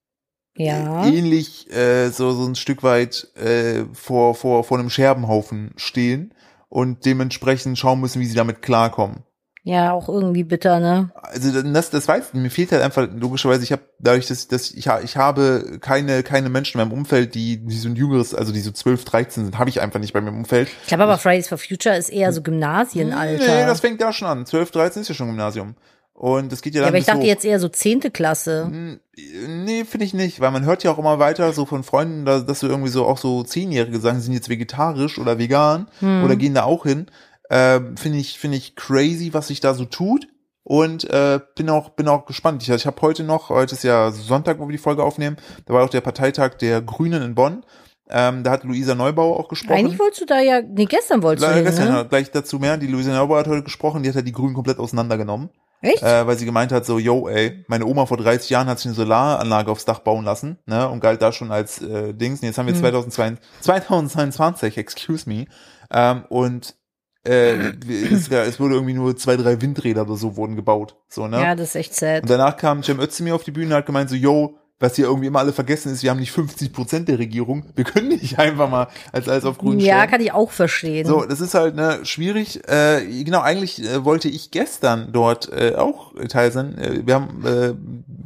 ja. 0.55 1.05
ähnlich 1.05 1.71
äh, 1.71 2.09
so, 2.09 2.31
so 2.31 2.45
ein 2.45 2.55
Stück 2.55 2.83
weit 2.83 3.27
äh, 3.35 3.85
vor, 3.93 4.35
vor, 4.35 4.63
vor 4.63 4.79
einem 4.79 4.89
Scherbenhaufen 4.89 5.73
stehen 5.75 6.33
und 6.69 7.05
dementsprechend 7.05 7.77
schauen 7.77 8.01
müssen, 8.01 8.21
wie 8.21 8.25
sie 8.25 8.35
damit 8.35 8.61
klarkommen. 8.61 9.23
Ja, 9.63 9.91
auch 9.91 10.09
irgendwie 10.09 10.43
bitter, 10.43 10.79
ne? 10.79 11.11
Also 11.21 11.61
das, 11.61 11.91
das 11.91 12.07
weiß 12.07 12.33
mir 12.33 12.49
fehlt 12.49 12.71
halt 12.71 12.81
einfach 12.81 13.07
logischerweise. 13.13 13.63
Ich 13.63 13.71
habe 13.71 13.83
dadurch, 13.99 14.25
dass, 14.25 14.47
dass 14.47 14.71
ich, 14.71 14.87
ich 14.87 15.17
habe 15.17 15.77
keine 15.79 16.23
keine 16.23 16.49
Menschen 16.49 16.81
in 16.81 16.87
meinem 16.87 16.97
Umfeld, 16.97 17.35
die 17.35 17.63
die 17.63 17.77
so 17.77 17.87
ein 17.87 17.95
jüngeres, 17.95 18.33
also 18.33 18.51
die 18.51 18.61
so 18.61 18.71
12, 18.71 19.05
13 19.05 19.45
sind, 19.45 19.59
habe 19.59 19.69
ich 19.69 19.79
einfach 19.79 19.99
nicht 19.99 20.13
bei 20.13 20.21
mir 20.21 20.29
im 20.29 20.37
Umfeld. 20.37 20.69
Ich 20.81 20.87
glaube 20.87 21.03
aber 21.03 21.19
Fridays 21.19 21.47
for 21.47 21.59
Future 21.59 21.95
ist 21.95 22.09
eher 22.09 22.33
so 22.33 22.41
Gymnasienalter. 22.41 23.45
Nee, 23.45 23.65
das 23.67 23.81
fängt 23.81 24.01
da 24.01 24.11
schon 24.11 24.27
an. 24.27 24.47
12, 24.47 24.71
13 24.71 25.01
ist 25.03 25.09
ja 25.09 25.13
schon 25.13 25.27
Gymnasium. 25.27 25.75
Und 26.22 26.53
es 26.53 26.61
geht 26.61 26.76
ja 26.76 26.82
dann. 26.82 26.86
Ja, 26.86 26.89
aber 26.89 26.99
ich 26.99 27.05
dachte 27.05 27.22
so, 27.22 27.26
jetzt 27.26 27.45
eher 27.45 27.59
so 27.59 27.67
zehnte 27.67 28.11
Klasse. 28.11 28.69
Nee, 28.72 29.86
finde 29.86 30.05
ich 30.05 30.13
nicht, 30.13 30.39
weil 30.39 30.51
man 30.51 30.65
hört 30.65 30.84
ja 30.84 30.91
auch 30.91 30.99
immer 30.99 31.17
weiter 31.17 31.51
so 31.51 31.65
von 31.65 31.82
Freunden, 31.82 32.26
dass, 32.26 32.45
dass 32.45 32.59
so 32.59 32.67
irgendwie 32.67 32.91
so 32.91 33.07
auch 33.07 33.17
so 33.17 33.41
Zehnjährige 33.41 33.99
sagen, 33.99 34.19
sie 34.19 34.26
sind 34.26 34.36
jetzt 34.36 34.47
vegetarisch 34.47 35.17
oder 35.17 35.39
vegan 35.39 35.88
hm. 35.97 36.24
oder 36.24 36.36
gehen 36.36 36.53
da 36.53 36.65
auch 36.65 36.84
hin. 36.84 37.07
Ähm, 37.49 37.97
finde 37.97 38.19
ich, 38.19 38.38
finde 38.38 38.57
ich 38.57 38.76
crazy, 38.76 39.34
was 39.34 39.47
sich 39.47 39.61
da 39.61 39.74
so 39.74 39.86
tut. 39.86 40.28
Und 40.61 41.09
äh, 41.09 41.39
bin 41.55 41.72
auch 41.72 41.89
bin 41.89 42.07
auch 42.07 42.28
gespannt. 42.28 42.61
Ich, 42.61 42.69
ich 42.69 42.86
habe 42.86 43.01
heute 43.01 43.24
noch, 43.24 43.49
heute 43.49 43.74
ist 43.74 43.84
ja 43.84 44.11
Sonntag, 44.11 44.59
wo 44.59 44.67
wir 44.67 44.74
die 44.74 44.78
Folge 44.78 45.03
aufnehmen, 45.03 45.38
da 45.65 45.74
war 45.74 45.84
auch 45.84 45.89
der 45.89 46.01
Parteitag 46.01 46.53
der 46.59 46.84
Grünen 46.84 47.24
in 47.24 47.34
Bonn. 47.34 47.65
Ähm, 48.11 48.43
da 48.43 48.51
hat 48.51 48.63
Luisa 48.63 48.93
Neubauer 48.93 49.39
auch 49.39 49.47
gesprochen. 49.47 49.80
Eigentlich 49.80 49.97
wolltest 49.97 50.22
du 50.22 50.26
da 50.26 50.39
ja, 50.39 50.61
nee, 50.61 50.86
gestern 50.86 51.24
wolltest 51.24 51.49
du 51.49 51.55
hin, 51.55 51.63
gestern, 51.63 51.91
ne? 51.91 52.05
gleich 52.07 52.30
dazu 52.30 52.59
mehr. 52.59 52.78
Die 52.78 52.86
Luisa 52.86 53.11
Neubauer 53.11 53.39
hat 53.39 53.47
heute 53.47 53.63
gesprochen, 53.63 54.03
die 54.03 54.09
hat 54.09 54.15
ja 54.15 54.22
die 54.22 54.34
Grünen 54.34 54.53
komplett 54.53 54.78
auseinandergenommen. 54.78 55.49
Echt? 55.82 56.03
Äh, 56.03 56.27
weil 56.27 56.38
sie 56.38 56.45
gemeint 56.45 56.71
hat, 56.71 56.86
so, 56.86 56.99
yo, 56.99 57.27
ey, 57.27 57.63
meine 57.67 57.86
Oma 57.86 58.05
vor 58.05 58.17
30 58.17 58.49
Jahren 58.49 58.67
hat 58.67 58.77
sich 58.79 58.88
eine 58.88 58.95
Solaranlage 58.95 59.71
aufs 59.71 59.86
Dach 59.86 59.99
bauen 59.99 60.25
lassen, 60.25 60.59
ne, 60.65 60.88
und 60.88 60.99
galt 60.99 61.21
da 61.21 61.32
schon 61.32 61.51
als 61.51 61.82
äh, 61.82 62.13
Dings. 62.13 62.41
Und 62.41 62.47
jetzt 62.47 62.57
haben 62.57 62.67
wir 62.67 62.73
hm. 62.73 62.82
2022, 62.82 63.39
2022, 63.61 64.77
excuse 64.77 65.27
me, 65.27 65.45
ähm, 65.91 66.25
und 66.29 66.75
äh, 67.23 67.73
es, 68.11 68.29
es 68.29 68.59
wurde 68.59 68.75
irgendwie 68.75 68.93
nur 68.93 69.15
zwei, 69.15 69.38
drei 69.38 69.61
Windräder 69.61 70.03
oder 70.03 70.15
so 70.15 70.38
wurden 70.38 70.55
gebaut. 70.55 70.97
So, 71.07 71.27
ne? 71.27 71.41
Ja, 71.41 71.55
das 71.55 71.69
ist 71.69 71.75
echt 71.75 71.95
sad. 71.95 72.23
Und 72.23 72.29
danach 72.29 72.57
kam 72.57 72.82
Cem 72.84 72.99
Özdemir 72.99 73.36
auf 73.36 73.43
die 73.43 73.51
Bühne 73.51 73.67
und 73.67 73.73
hat 73.73 73.86
gemeint 73.86 74.09
so, 74.09 74.15
yo, 74.15 74.57
was 74.82 74.95
hier 74.95 75.05
irgendwie 75.05 75.27
immer 75.27 75.39
alle 75.39 75.53
vergessen 75.53 75.91
ist, 75.93 76.03
wir 76.03 76.09
haben 76.09 76.19
nicht 76.19 76.32
50 76.32 76.73
Prozent 76.73 77.07
der 77.07 77.19
Regierung. 77.19 77.65
Wir 77.75 77.84
können 77.84 78.09
nicht 78.09 78.39
einfach 78.39 78.69
mal 78.69 78.88
als 79.11 79.29
alles 79.29 79.45
auf 79.45 79.57
grün 79.57 79.79
Ja, 79.79 80.07
kann 80.07 80.21
ich 80.21 80.34
auch 80.34 80.51
verstehen. 80.51 81.05
So, 81.05 81.23
das 81.23 81.39
ist 81.39 81.53
halt 81.53 81.75
ne, 81.75 81.99
schwierig. 82.03 82.67
Äh, 82.67 83.23
genau, 83.23 83.41
eigentlich 83.41 83.84
äh, 83.84 84.03
wollte 84.03 84.27
ich 84.27 84.51
gestern 84.51 85.09
dort 85.13 85.51
äh, 85.51 85.75
auch 85.75 86.13
teil 86.27 86.51
sein. 86.51 86.77
Äh, 86.77 87.05
wir 87.05 87.15
haben, 87.15 87.45
äh, 87.45 87.73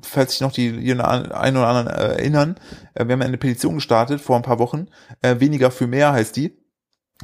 falls 0.02 0.32
sich 0.32 0.42
noch 0.42 0.52
die, 0.52 0.72
die 0.72 0.92
einen 0.92 1.58
oder 1.58 1.68
anderen 1.68 1.88
äh, 1.88 2.16
erinnern, 2.16 2.56
äh, 2.94 3.06
wir 3.06 3.14
haben 3.14 3.22
eine 3.22 3.38
Petition 3.38 3.76
gestartet 3.76 4.22
vor 4.22 4.36
ein 4.36 4.42
paar 4.42 4.60
Wochen. 4.60 4.88
Äh, 5.22 5.40
weniger 5.40 5.72
für 5.72 5.88
mehr 5.88 6.14
heißt 6.14 6.36
die 6.36 6.58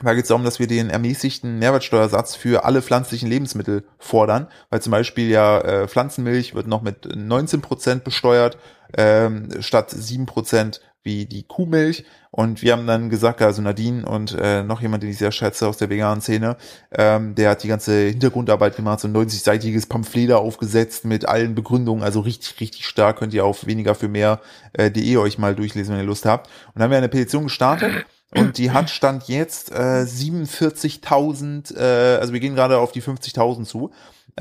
Da 0.03 0.13
geht 0.13 0.23
es 0.23 0.29
darum, 0.29 0.43
dass 0.43 0.59
wir 0.59 0.67
den 0.67 0.89
ermäßigten 0.89 1.59
Mehrwertsteuersatz 1.59 2.35
für 2.35 2.65
alle 2.65 2.81
pflanzlichen 2.81 3.29
Lebensmittel 3.29 3.85
fordern, 3.97 4.47
weil 4.69 4.81
zum 4.81 4.91
Beispiel 4.91 5.29
ja 5.29 5.59
äh, 5.59 5.87
Pflanzenmilch 5.87 6.53
wird 6.53 6.67
noch 6.67 6.81
mit 6.81 7.15
19 7.15 7.61
Prozent 7.61 8.03
besteuert, 8.03 8.57
ähm, 8.97 9.49
statt 9.61 9.91
7 9.91 10.25
Prozent 10.25 10.81
wie 11.03 11.25
die 11.25 11.43
Kuhmilch. 11.43 12.05
Und 12.29 12.61
wir 12.61 12.73
haben 12.73 12.87
dann 12.87 13.09
gesagt, 13.09 13.41
also 13.41 13.61
Nadine 13.61 14.05
und 14.05 14.37
äh, 14.39 14.63
noch 14.63 14.81
jemand, 14.81 15.03
den 15.03 15.09
ich 15.09 15.17
sehr 15.17 15.33
schätze 15.33 15.67
aus 15.67 15.77
der 15.77 15.89
veganen 15.89 16.21
Szene, 16.21 16.55
ähm, 16.91 17.35
der 17.35 17.49
hat 17.49 17.63
die 17.63 17.67
ganze 17.67 18.07
Hintergrundarbeit 18.07 18.77
gemacht, 18.77 19.01
so 19.01 19.07
ein 19.07 19.15
90-seitiges 19.15 19.89
Pamphlet 19.89 20.31
aufgesetzt 20.31 21.03
mit 21.03 21.27
allen 21.27 21.55
Begründungen, 21.55 22.03
also 22.03 22.21
richtig, 22.21 22.59
richtig 22.61 22.85
stark, 22.85 23.17
könnt 23.17 23.33
ihr 23.33 23.43
auf 23.43 23.65
weniger 23.65 23.95
für 23.95 24.07
mehr 24.07 24.39
äh, 24.73 24.89
de 24.89 25.17
euch 25.17 25.37
mal 25.37 25.55
durchlesen, 25.55 25.93
wenn 25.93 26.01
ihr 26.01 26.07
Lust 26.07 26.25
habt. 26.25 26.47
Und 26.67 26.75
dann 26.75 26.83
haben 26.83 26.91
wir 26.91 26.99
eine 26.99 27.09
Petition 27.09 27.43
gestartet 27.43 28.05
und 28.33 28.57
die 28.57 28.71
hat 28.71 28.89
stand 28.89 29.27
jetzt 29.27 29.71
äh, 29.71 30.05
47.000, 30.05 31.75
äh, 31.75 32.17
also 32.17 32.31
wir 32.31 32.39
gehen 32.39 32.55
gerade 32.55 32.77
auf 32.77 32.93
die 32.93 33.01
50.000 33.01 33.65
zu. 33.65 33.91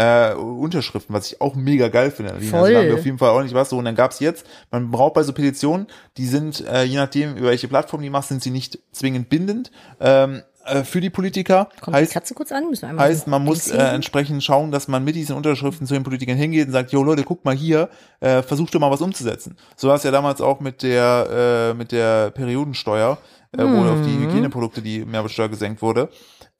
Äh, 0.00 0.32
Unterschriften, 0.34 1.14
was 1.14 1.30
ich 1.30 1.42
auch 1.42 1.54
mega 1.54 1.88
geil 1.88 2.10
finde. 2.10 2.32
Also 2.32 2.46
Voll. 2.48 2.72
da 2.72 2.78
haben 2.78 2.86
wir 2.86 2.94
auf 2.94 3.04
jeden 3.04 3.18
Fall 3.18 3.28
auch 3.28 3.42
nicht 3.42 3.54
was 3.54 3.68
so. 3.68 3.76
Und 3.76 3.84
dann 3.84 3.94
gab's 3.94 4.18
jetzt, 4.18 4.46
man 4.70 4.90
braucht 4.90 5.12
bei 5.12 5.22
so 5.24 5.34
Petitionen, 5.34 5.88
die 6.16 6.26
sind, 6.26 6.66
äh, 6.66 6.84
je 6.84 6.96
nachdem, 6.96 7.36
über 7.36 7.48
welche 7.48 7.68
Plattform 7.68 8.00
die 8.00 8.08
machst, 8.08 8.30
sind 8.30 8.42
sie 8.42 8.50
nicht 8.50 8.78
zwingend 8.92 9.28
bindend. 9.28 9.70
Ähm, 10.00 10.40
äh, 10.64 10.84
für 10.84 11.02
die 11.02 11.10
Politiker 11.10 11.68
Kommt 11.82 11.98
heißt, 11.98 12.12
die 12.12 12.14
Katze 12.14 12.32
kurz 12.32 12.50
an? 12.50 12.70
Müssen 12.70 12.82
wir 12.82 12.88
einmal 12.88 13.08
Heißt, 13.10 13.26
man 13.26 13.44
muss 13.44 13.68
äh, 13.68 13.76
entsprechend 13.76 14.42
schauen, 14.42 14.70
dass 14.70 14.88
man 14.88 15.04
mit 15.04 15.16
diesen 15.16 15.36
Unterschriften 15.36 15.86
zu 15.86 15.92
den 15.92 16.02
Politikern 16.02 16.38
hingeht 16.38 16.68
und 16.68 16.72
sagt, 16.72 16.92
jo 16.92 17.02
Leute, 17.02 17.22
guck 17.22 17.44
mal 17.44 17.54
hier, 17.54 17.90
äh, 18.20 18.40
versucht 18.40 18.74
doch 18.74 18.80
mal 18.80 18.90
was 18.90 19.02
umzusetzen. 19.02 19.58
So 19.76 19.88
war 19.88 19.96
es 19.96 20.02
ja 20.02 20.10
damals 20.10 20.40
auch 20.40 20.60
mit 20.60 20.82
der 20.82 21.72
äh, 21.72 21.74
mit 21.74 21.92
der 21.92 22.30
Periodensteuer, 22.30 23.18
äh, 23.52 23.62
wo 23.62 23.84
auf 23.86 24.00
die 24.00 24.18
Hygieneprodukte 24.18 24.80
die 24.80 25.04
Mehrwertsteuer 25.04 25.50
gesenkt 25.50 25.82
wurde. 25.82 26.08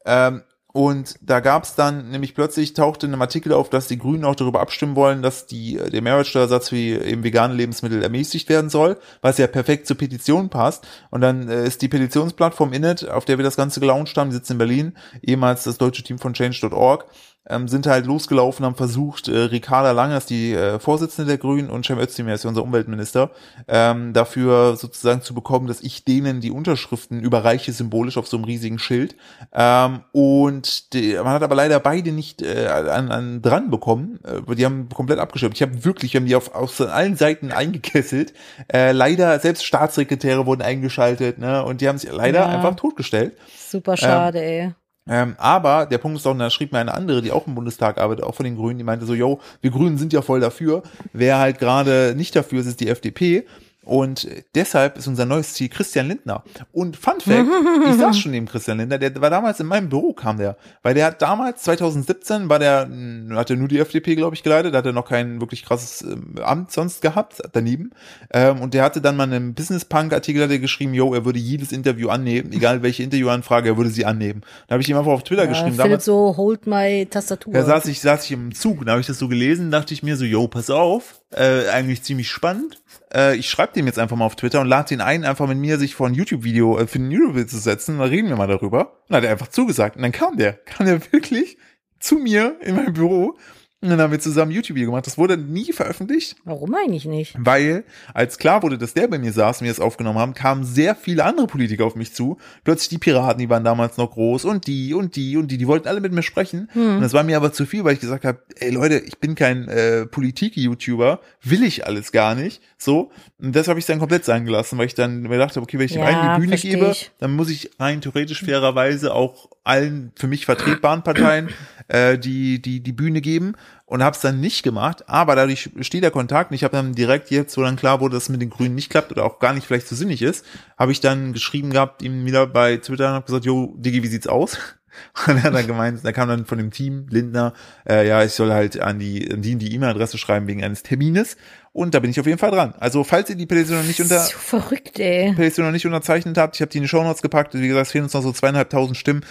Ähm, 0.05 0.43
und 0.73 1.17
da 1.21 1.41
gab 1.41 1.65
es 1.65 1.75
dann 1.75 2.11
nämlich 2.11 2.35
plötzlich 2.35 2.75
tauchte 2.75 3.07
in 3.07 3.13
einem 3.13 3.23
Artikel 3.23 3.53
auf, 3.53 3.71
dass 3.71 3.89
die 3.89 3.99
Grünen 3.99 4.25
auch 4.25 4.37
darüber 4.37 4.61
abstimmen 4.61 4.95
wollen, 4.95 5.23
dass 5.23 5.47
die 5.47 5.75
der 5.75 6.03
Mehrwertsteuersatz 6.03 6.69
für 6.69 6.77
eben 6.77 7.25
vegane 7.25 7.55
Lebensmittel 7.55 8.03
ermäßigt 8.03 8.49
werden 8.49 8.71
soll, 8.71 8.99
was 9.21 9.39
ja 9.39 9.47
perfekt 9.47 9.87
zur 9.87 9.97
Petition 9.97 10.49
passt. 10.49 10.87
Und 11.11 11.23
dann 11.23 11.49
äh, 11.49 11.67
ist 11.67 11.83
die 11.83 11.89
Petitionsplattform 11.89 12.73
Init, 12.73 13.09
auf 13.09 13.25
der 13.25 13.39
wir 13.39 13.45
das 13.45 13.57
Ganze 13.57 13.81
gelauncht 13.81 14.17
haben, 14.17 14.31
die 14.31 14.37
sitzt 14.37 14.51
in 14.51 14.59
Berlin, 14.59 14.97
ehemals 15.23 15.65
das 15.65 15.79
deutsche 15.79 16.05
Team 16.05 16.19
von 16.19 16.35
Change.org, 16.35 17.07
ähm, 17.51 17.69
sind 17.69 17.87
halt 17.87 18.07
losgelaufen, 18.07 18.65
haben 18.65 18.75
versucht, 18.77 19.29
äh, 19.29 19.37
Ricarda 19.37 19.93
Lang, 19.93 20.11
das 20.11 20.25
ist 20.25 20.31
die 20.31 20.55
äh, 20.55 20.79
Vorsitzende 20.79 21.29
der 21.29 21.39
Grünen, 21.39 21.69
und 21.71 21.85
Cem 21.85 21.99
Özdemir, 21.99 22.35
ist 22.35 22.45
ja 22.45 22.49
unser 22.49 22.63
Umweltminister, 22.63 23.31
ähm, 23.69 24.13
dafür 24.13 24.77
sozusagen 24.77 25.23
zu 25.23 25.35
bekommen, 25.35 25.67
dass 25.67 25.81
ich 25.81 26.05
denen 26.05 26.41
die 26.41 26.51
Unterschriften 26.51 27.21
überreiche, 27.21 27.73
symbolisch 27.73 28.17
auf 28.17 28.29
so 28.29 28.37
einem 28.37 28.45
riesigen 28.45 28.79
Schild. 28.79 29.17
Ähm, 29.53 30.01
und 30.13 30.93
die, 30.93 31.15
man 31.15 31.29
hat 31.29 31.43
aber 31.43 31.55
leider 31.55 31.81
beide 31.81 32.13
nicht 32.13 32.43
äh, 32.43 32.67
an, 32.67 33.11
an 33.11 33.43
dran 33.43 33.71
bekommen. 33.71 34.21
Äh, 34.25 34.55
die 34.55 34.65
haben 34.65 34.89
komplett 34.89 35.19
abgestimmt. 35.19 35.55
Ich 35.55 35.63
habe 35.63 35.85
wirklich, 35.85 36.13
wir 36.13 36.21
haben 36.21 36.27
die 36.27 36.37
auf, 36.37 36.55
auf 36.55 36.81
allen 36.81 37.17
Seiten 37.17 37.53
eingekesselt. 37.53 38.33
Äh, 38.73 38.93
leider, 38.93 39.39
selbst 39.41 39.65
Staatssekretäre 39.65 40.47
wurden 40.47 40.63
eingeschaltet, 40.63 41.39
ne? 41.39 41.65
Und 41.65 41.81
die 41.81 41.89
haben 41.89 41.99
sich 41.99 42.11
leider 42.13 42.41
Ja. 42.41 42.47
einfach 42.47 42.77
totgestellt. 42.77 43.37
Super 43.57 43.97
schade, 43.97 44.43
ey. 44.43 44.73
Ähm, 45.11 45.35
aber 45.39 45.87
der 45.87 45.99
Punkt 45.99 46.19
ist 46.19 46.27
auch, 46.27 46.31
und 46.31 46.39
da 46.39 46.51
schrieb 46.51 46.71
mir 46.71 46.79
eine 46.79 46.95
andere, 46.95 47.21
die 47.21 47.33
auch 47.33 47.49
im 47.49 47.57
Bundestag 47.57 47.99
arbeitet, 47.99 48.25
auch 48.25 48.37
von 48.37 48.45
den 48.45 48.55
Grünen, 48.55 48.79
die 48.79 48.85
meinte 48.85 49.07
so, 49.07 49.15
yo, 49.15 49.41
wir 49.61 49.73
Grünen 49.73 49.99
sind 49.99 50.13
ja 50.13 50.23
voll 50.23 50.39
dafür. 50.39 50.85
Wer 51.13 51.39
halt 51.39 51.59
gerade 51.59 52.15
nicht 52.17 52.37
dafür 52.37 52.61
ist, 52.61 52.67
ist 52.67 52.81
die 52.81 52.89
FDP. 52.89 53.45
Und 53.91 54.29
deshalb 54.55 54.99
ist 54.99 55.09
unser 55.09 55.25
neues 55.27 55.55
Ziel 55.55 55.69
Christian 55.69 56.07
Lindner. 56.07 56.45
Und 56.71 56.97
Fun 56.97 57.19
Fact, 57.19 57.49
ich 57.91 57.97
saß 57.97 58.17
schon 58.21 58.31
neben 58.31 58.47
Christian 58.47 58.79
Lindner, 58.79 58.99
der 58.99 59.21
war 59.21 59.31
damals 59.31 59.59
in 59.59 59.67
meinem 59.67 59.89
Büro, 59.89 60.13
kam 60.13 60.37
der. 60.39 60.57
Weil 60.85 60.95
der 60.95 61.07
hat 61.07 61.21
damals, 61.21 61.65
2017, 61.65 62.49
war 62.49 62.61
der, 62.61 62.87
mh, 62.87 63.35
hat 63.35 63.51
er 63.51 63.57
nur 63.57 63.67
die 63.67 63.81
FDP, 63.81 64.15
glaube 64.15 64.37
ich, 64.37 64.45
geleitet, 64.45 64.75
da 64.75 64.79
hat 64.79 64.87
er 64.87 64.93
noch 64.93 65.09
kein 65.09 65.41
wirklich 65.41 65.65
krasses 65.65 66.03
ähm, 66.03 66.37
Amt 66.41 66.71
sonst 66.71 67.03
gehabt, 67.03 67.43
daneben. 67.51 67.91
Ähm, 68.33 68.61
und 68.61 68.75
der 68.75 68.85
hatte 68.85 69.01
dann 69.01 69.17
mal 69.17 69.25
in 69.25 69.33
einem 69.33 69.55
Business 69.55 69.85
Punk-Artikel 69.85 70.45
hat 70.45 70.53
er 70.53 70.61
geschrieben, 70.61 70.95
yo, 70.95 71.13
er 71.13 71.25
würde 71.25 71.41
jedes 71.41 71.73
Interview 71.73 72.11
annehmen, 72.11 72.53
egal 72.53 72.85
welche 72.85 73.03
Interviewanfrage, 73.03 73.71
er 73.71 73.77
würde 73.77 73.91
sie 73.91 74.07
annehmen. 74.07 74.43
Da 74.69 74.75
habe 74.75 74.83
ich 74.83 74.89
ihm 74.89 74.99
einfach 74.99 75.11
auf 75.11 75.25
Twitter 75.25 75.47
Ja, 75.47 75.49
geschrieben, 75.51 75.77
damals. 75.77 76.05
so, 76.05 76.37
hold 76.37 76.69
my 76.69 77.09
Tastatur. 77.11 77.53
Da 77.53 77.65
saß 77.65 77.87
ich, 77.87 78.01
saß 78.01 78.25
ich 78.27 78.31
im 78.31 78.55
Zug, 78.55 78.87
da 78.87 78.93
habe 78.93 79.01
ich 79.01 79.09
das 79.09 79.19
so 79.19 79.27
gelesen, 79.27 79.73
dachte 79.73 79.95
ich 79.95 80.05
mir 80.05 80.17
so, 80.17 80.25
yo, 80.25 80.47
pass 80.47 80.71
auf, 80.71 81.23
äh, 81.33 81.67
eigentlich 81.71 82.05
ziemlich 82.05 82.31
spannend. 82.31 82.81
Äh, 83.13 83.37
ich 83.37 83.49
schreibe 83.49 83.73
dem 83.73 83.87
jetzt 83.87 83.99
einfach 83.99 84.17
mal 84.17 84.25
auf 84.25 84.37
Twitter 84.37 84.61
und 84.61 84.69
lade 84.69 84.95
ihn 84.95 85.01
ein, 85.01 85.25
einfach 85.25 85.47
mit 85.47 85.59
mir 85.59 85.79
sich 85.79 85.95
vor 85.95 86.07
ein 86.07 86.15
YouTube-Video, 86.15 86.79
äh, 86.79 86.87
für 86.87 86.99
ein 86.99 87.11
YouTube-Video 87.11 87.47
zu 87.47 87.59
setzen, 87.59 87.99
dann 87.99 88.09
reden 88.09 88.29
wir 88.29 88.37
mal 88.37 88.47
darüber. 88.47 88.93
Und 88.93 89.11
dann 89.11 89.17
hat 89.19 89.25
er 89.25 89.33
einfach 89.33 89.49
zugesagt. 89.49 89.97
Und 89.97 90.03
dann 90.03 90.13
kam 90.13 90.37
der, 90.37 90.55
kam 90.55 90.87
der 90.87 91.01
wirklich 91.13 91.59
zu 91.99 92.17
mir 92.17 92.57
in 92.61 92.77
mein 92.77 92.93
Büro 92.93 93.37
und 93.83 93.89
dann 93.89 93.99
haben 93.99 94.11
wir 94.11 94.21
zusammen 94.21 94.53
YouTube-Video 94.53 94.91
gemacht. 94.91 95.07
Das 95.07 95.17
wurde 95.17 95.39
nie 95.39 95.73
veröffentlicht. 95.73 96.37
Warum 96.45 96.75
eigentlich 96.75 97.07
nicht? 97.07 97.35
Weil, 97.39 97.85
als 98.13 98.37
klar 98.37 98.63
wurde, 98.63 98.77
dass 98.77 98.93
der 98.93 99.09
bei 99.09 99.19
mir 99.19 99.33
saß 99.33 99.61
und 99.61 99.65
wir 99.65 99.73
das 99.73 99.81
aufgenommen 99.81 100.19
haben, 100.19 100.35
kamen 100.35 100.65
sehr 100.65 100.95
viele 100.95 101.25
andere 101.25 101.47
Politiker 101.47 101.87
auf 101.87 101.95
mich 101.95 102.13
zu. 102.13 102.37
Plötzlich 102.63 102.91
die 102.91 102.99
Piraten, 102.99 103.39
die 103.39 103.49
waren 103.49 103.65
damals 103.65 103.97
noch 103.97 104.11
groß 104.11 104.45
und 104.45 104.67
die 104.67 104.93
und 104.93 105.17
die 105.17 105.39
und 105.39 105.49
die, 105.51 105.57
die 105.57 105.67
wollten 105.67 105.89
alle 105.89 106.01
mit 106.01 106.13
mir 106.13 106.23
sprechen. 106.23 106.69
Und 106.75 107.01
das 107.01 107.15
war 107.15 107.23
mir 107.23 107.39
aber 107.39 107.55
zu 107.55 107.65
viel, 107.65 107.83
weil 107.85 107.95
ich 107.95 108.01
gesagt 108.01 108.27
habe, 108.27 108.43
ey 108.57 108.71
Leute, 108.71 108.99
ich 108.99 109.19
bin 109.19 109.35
kein 109.35 109.67
äh, 109.69 110.05
Politik-YouTuber, 110.05 111.21
will 111.43 111.63
ich 111.63 111.87
alles 111.87 112.13
gar 112.13 112.35
nicht. 112.35 112.61
So. 112.77 113.11
Und 113.39 113.57
das 113.57 113.69
habe 113.69 113.79
ich 113.79 113.87
dann 113.87 113.99
komplett 113.99 114.27
sein 114.27 114.45
gelassen, 114.45 114.77
weil 114.77 114.87
ich 114.87 114.95
dann 114.95 115.23
mir 115.23 115.39
dachte, 115.39 115.61
okay, 115.61 115.79
wenn 115.79 115.87
ich 115.87 115.93
dem 115.93 116.03
Ja, 116.03 116.09
einen 116.09 116.35
die 116.35 116.47
Bühne 116.47 116.57
gebe, 116.59 116.91
ich. 116.91 117.13
dann 117.19 117.33
muss 117.33 117.49
ich 117.49 117.71
rein 117.79 118.03
theoretisch 118.03 118.45
fairerweise 118.45 119.15
auch 119.15 119.49
allen 119.65 120.13
für 120.17 120.27
mich 120.27 120.45
vertretbaren 120.47 121.03
Parteien 121.03 121.49
äh, 121.89 122.19
die, 122.19 122.61
die, 122.61 122.81
die 122.81 122.93
Bühne 122.93 123.21
geben 123.21 123.55
und 123.87 124.05
habe 124.05 124.15
es 124.15 124.23
dann 124.23 124.41
nicht 124.41 124.63
gemacht, 124.63 125.09
aber 125.09 125.35
dadurch 125.35 125.71
steht 125.81 126.05
der 126.05 126.13
Kontakt 126.13 126.51
und 126.51 126.55
ich 126.55 126.63
habe 126.63 126.77
dann 126.77 126.95
direkt 126.95 127.31
jetzt, 127.31 127.57
wo 127.57 127.63
dann 127.63 127.75
klar 127.75 128.01
wurde, 128.01 128.15
dass 128.15 128.25
es 128.25 128.29
mit 128.29 128.41
den 128.41 128.51
Grünen 128.51 128.77
nicht 128.77 128.89
klappt 128.89 129.11
oder 129.11 129.25
auch 129.25 129.41
gar 129.41 129.53
nicht 129.53 129.67
vielleicht 129.67 129.89
so 129.89 129.97
sinnig 129.97 130.23
ist, 130.23 130.47
habe 130.79 130.93
ich 130.93 131.01
dann 131.01 131.33
geschrieben 131.33 131.71
gehabt, 131.71 132.03
ihm 132.03 132.25
wieder 132.25 132.47
bei 132.47 132.77
Twitter 132.77 133.09
und 133.09 133.15
habe 133.15 133.27
gesagt, 133.27 133.45
jo, 133.45 133.75
Digi, 133.79 134.03
wie 134.03 134.09
sieht's 134.09 134.29
aus? 134.29 134.59
Und 135.27 135.37
er 135.37 135.45
hat 135.45 135.55
dann 135.55 135.67
gemeint, 135.67 136.01
da 136.03 136.13
kam 136.13 136.29
dann 136.29 136.47
von 136.47 136.59
dem 136.59 136.73
Team 136.73 137.07
Lindner, 137.11 137.55
äh, 137.89 138.07
ja, 138.07 138.25
ich 138.25 138.33
soll 138.33 138.51
halt 138.51 138.81
an 138.81 138.99
die 138.99 139.31
an 139.33 139.41
die 139.41 139.55
die 139.57 139.73
E-Mail-Adresse 139.75 140.19
schreiben 140.19 140.49
wegen 140.49 140.65
eines 140.65 140.83
Termines 140.83 141.37
und 141.73 141.95
da 141.95 142.01
bin 142.01 142.11
ich 142.11 142.19
auf 142.19 142.27
jeden 142.27 142.39
Fall 142.39 142.51
dran. 142.51 142.75
Also 142.81 143.05
falls 143.05 143.31
ihr 143.31 143.37
die 143.37 143.47
Petition 143.47 143.79
noch 143.79 143.87
nicht 143.87 144.01
unter 144.01 144.19
so 144.19 144.37
verrückt, 144.37 144.99
ey. 144.99 145.33
Petition 145.35 145.67
noch 145.67 145.73
nicht 145.73 145.87
unterzeichnet 145.87 146.37
habt, 146.37 146.57
ich 146.57 146.63
habe 146.63 146.71
die 146.71 146.79
in 146.79 146.83
die 146.83 146.89
Shownotes 146.89 147.23
gepackt, 147.23 147.55
wie 147.55 147.69
gesagt, 147.69 147.87
es 147.87 147.93
fehlen 147.93 148.05
uns 148.05 148.15
noch 148.15 148.23
so 148.23 148.33
zweieinhalbtausend 148.33 148.97
Stimmen. 148.97 149.25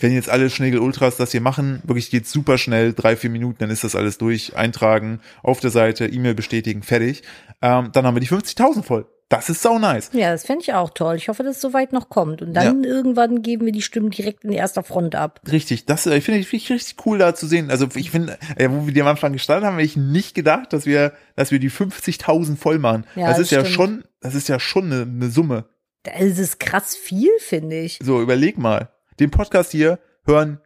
Wenn 0.00 0.12
jetzt 0.12 0.28
alle 0.28 0.50
Schnegel 0.50 0.80
Ultras 0.80 1.16
das 1.16 1.32
hier 1.32 1.40
machen, 1.40 1.80
wirklich 1.84 2.10
geht 2.10 2.26
super 2.26 2.58
schnell, 2.58 2.92
drei, 2.92 3.16
vier 3.16 3.30
Minuten, 3.30 3.58
dann 3.58 3.70
ist 3.70 3.84
das 3.84 3.94
alles 3.94 4.18
durch, 4.18 4.56
eintragen, 4.56 5.20
auf 5.42 5.60
der 5.60 5.70
Seite, 5.70 6.06
E-Mail 6.06 6.34
bestätigen, 6.34 6.82
fertig. 6.82 7.22
Ähm, 7.62 7.90
dann 7.92 8.06
haben 8.06 8.16
wir 8.16 8.20
die 8.20 8.28
50.000 8.28 8.82
voll. 8.82 9.06
Das 9.30 9.48
ist 9.48 9.62
sau 9.62 9.78
nice. 9.78 10.10
Ja, 10.12 10.32
das 10.32 10.44
fände 10.44 10.62
ich 10.62 10.74
auch 10.74 10.90
toll. 10.90 11.14
Ich 11.14 11.28
hoffe, 11.28 11.44
dass 11.44 11.54
es 11.54 11.62
soweit 11.62 11.92
noch 11.92 12.08
kommt. 12.08 12.42
Und 12.42 12.52
dann 12.52 12.82
irgendwann 12.82 13.42
geben 13.42 13.64
wir 13.64 13.72
die 13.72 13.80
Stimmen 13.80 14.10
direkt 14.10 14.42
in 14.42 14.50
erster 14.50 14.82
Front 14.82 15.14
ab. 15.14 15.40
Richtig, 15.48 15.86
das 15.86 16.04
äh, 16.06 16.20
finde 16.20 16.40
ich, 16.40 16.48
find 16.48 16.62
ich 16.64 16.70
richtig 16.70 17.06
cool 17.06 17.18
da 17.18 17.32
zu 17.32 17.46
sehen. 17.46 17.70
Also 17.70 17.86
ich 17.94 18.10
finde, 18.10 18.38
äh, 18.56 18.68
wo 18.68 18.86
wir 18.86 18.92
die 18.92 19.00
am 19.00 19.06
Anfang 19.06 19.32
gestartet 19.32 19.64
haben, 19.64 19.74
habe 19.74 19.84
ich 19.84 19.96
nicht 19.96 20.34
gedacht, 20.34 20.72
dass 20.72 20.84
wir, 20.84 21.12
dass 21.36 21.52
wir 21.52 21.60
die 21.60 21.70
50.000 21.70 22.56
voll 22.56 22.80
machen. 22.80 23.06
Ja, 23.14 23.28
das 23.28 23.36
das 23.36 23.46
ist 23.46 23.50
ja 23.52 23.60
stimmt. 23.60 23.74
schon, 23.74 24.04
das 24.20 24.34
ist 24.34 24.48
ja 24.48 24.58
schon 24.58 24.92
eine, 24.92 25.02
eine 25.02 25.30
Summe. 25.30 25.66
Das 26.02 26.38
ist 26.38 26.58
krass 26.58 26.96
viel, 26.96 27.30
finde 27.38 27.78
ich. 27.78 28.00
So, 28.02 28.20
überleg 28.20 28.58
mal. 28.58 28.90
Den 29.20 29.30
Podcast 29.30 29.70
hier 29.70 29.98
hören 30.24 30.60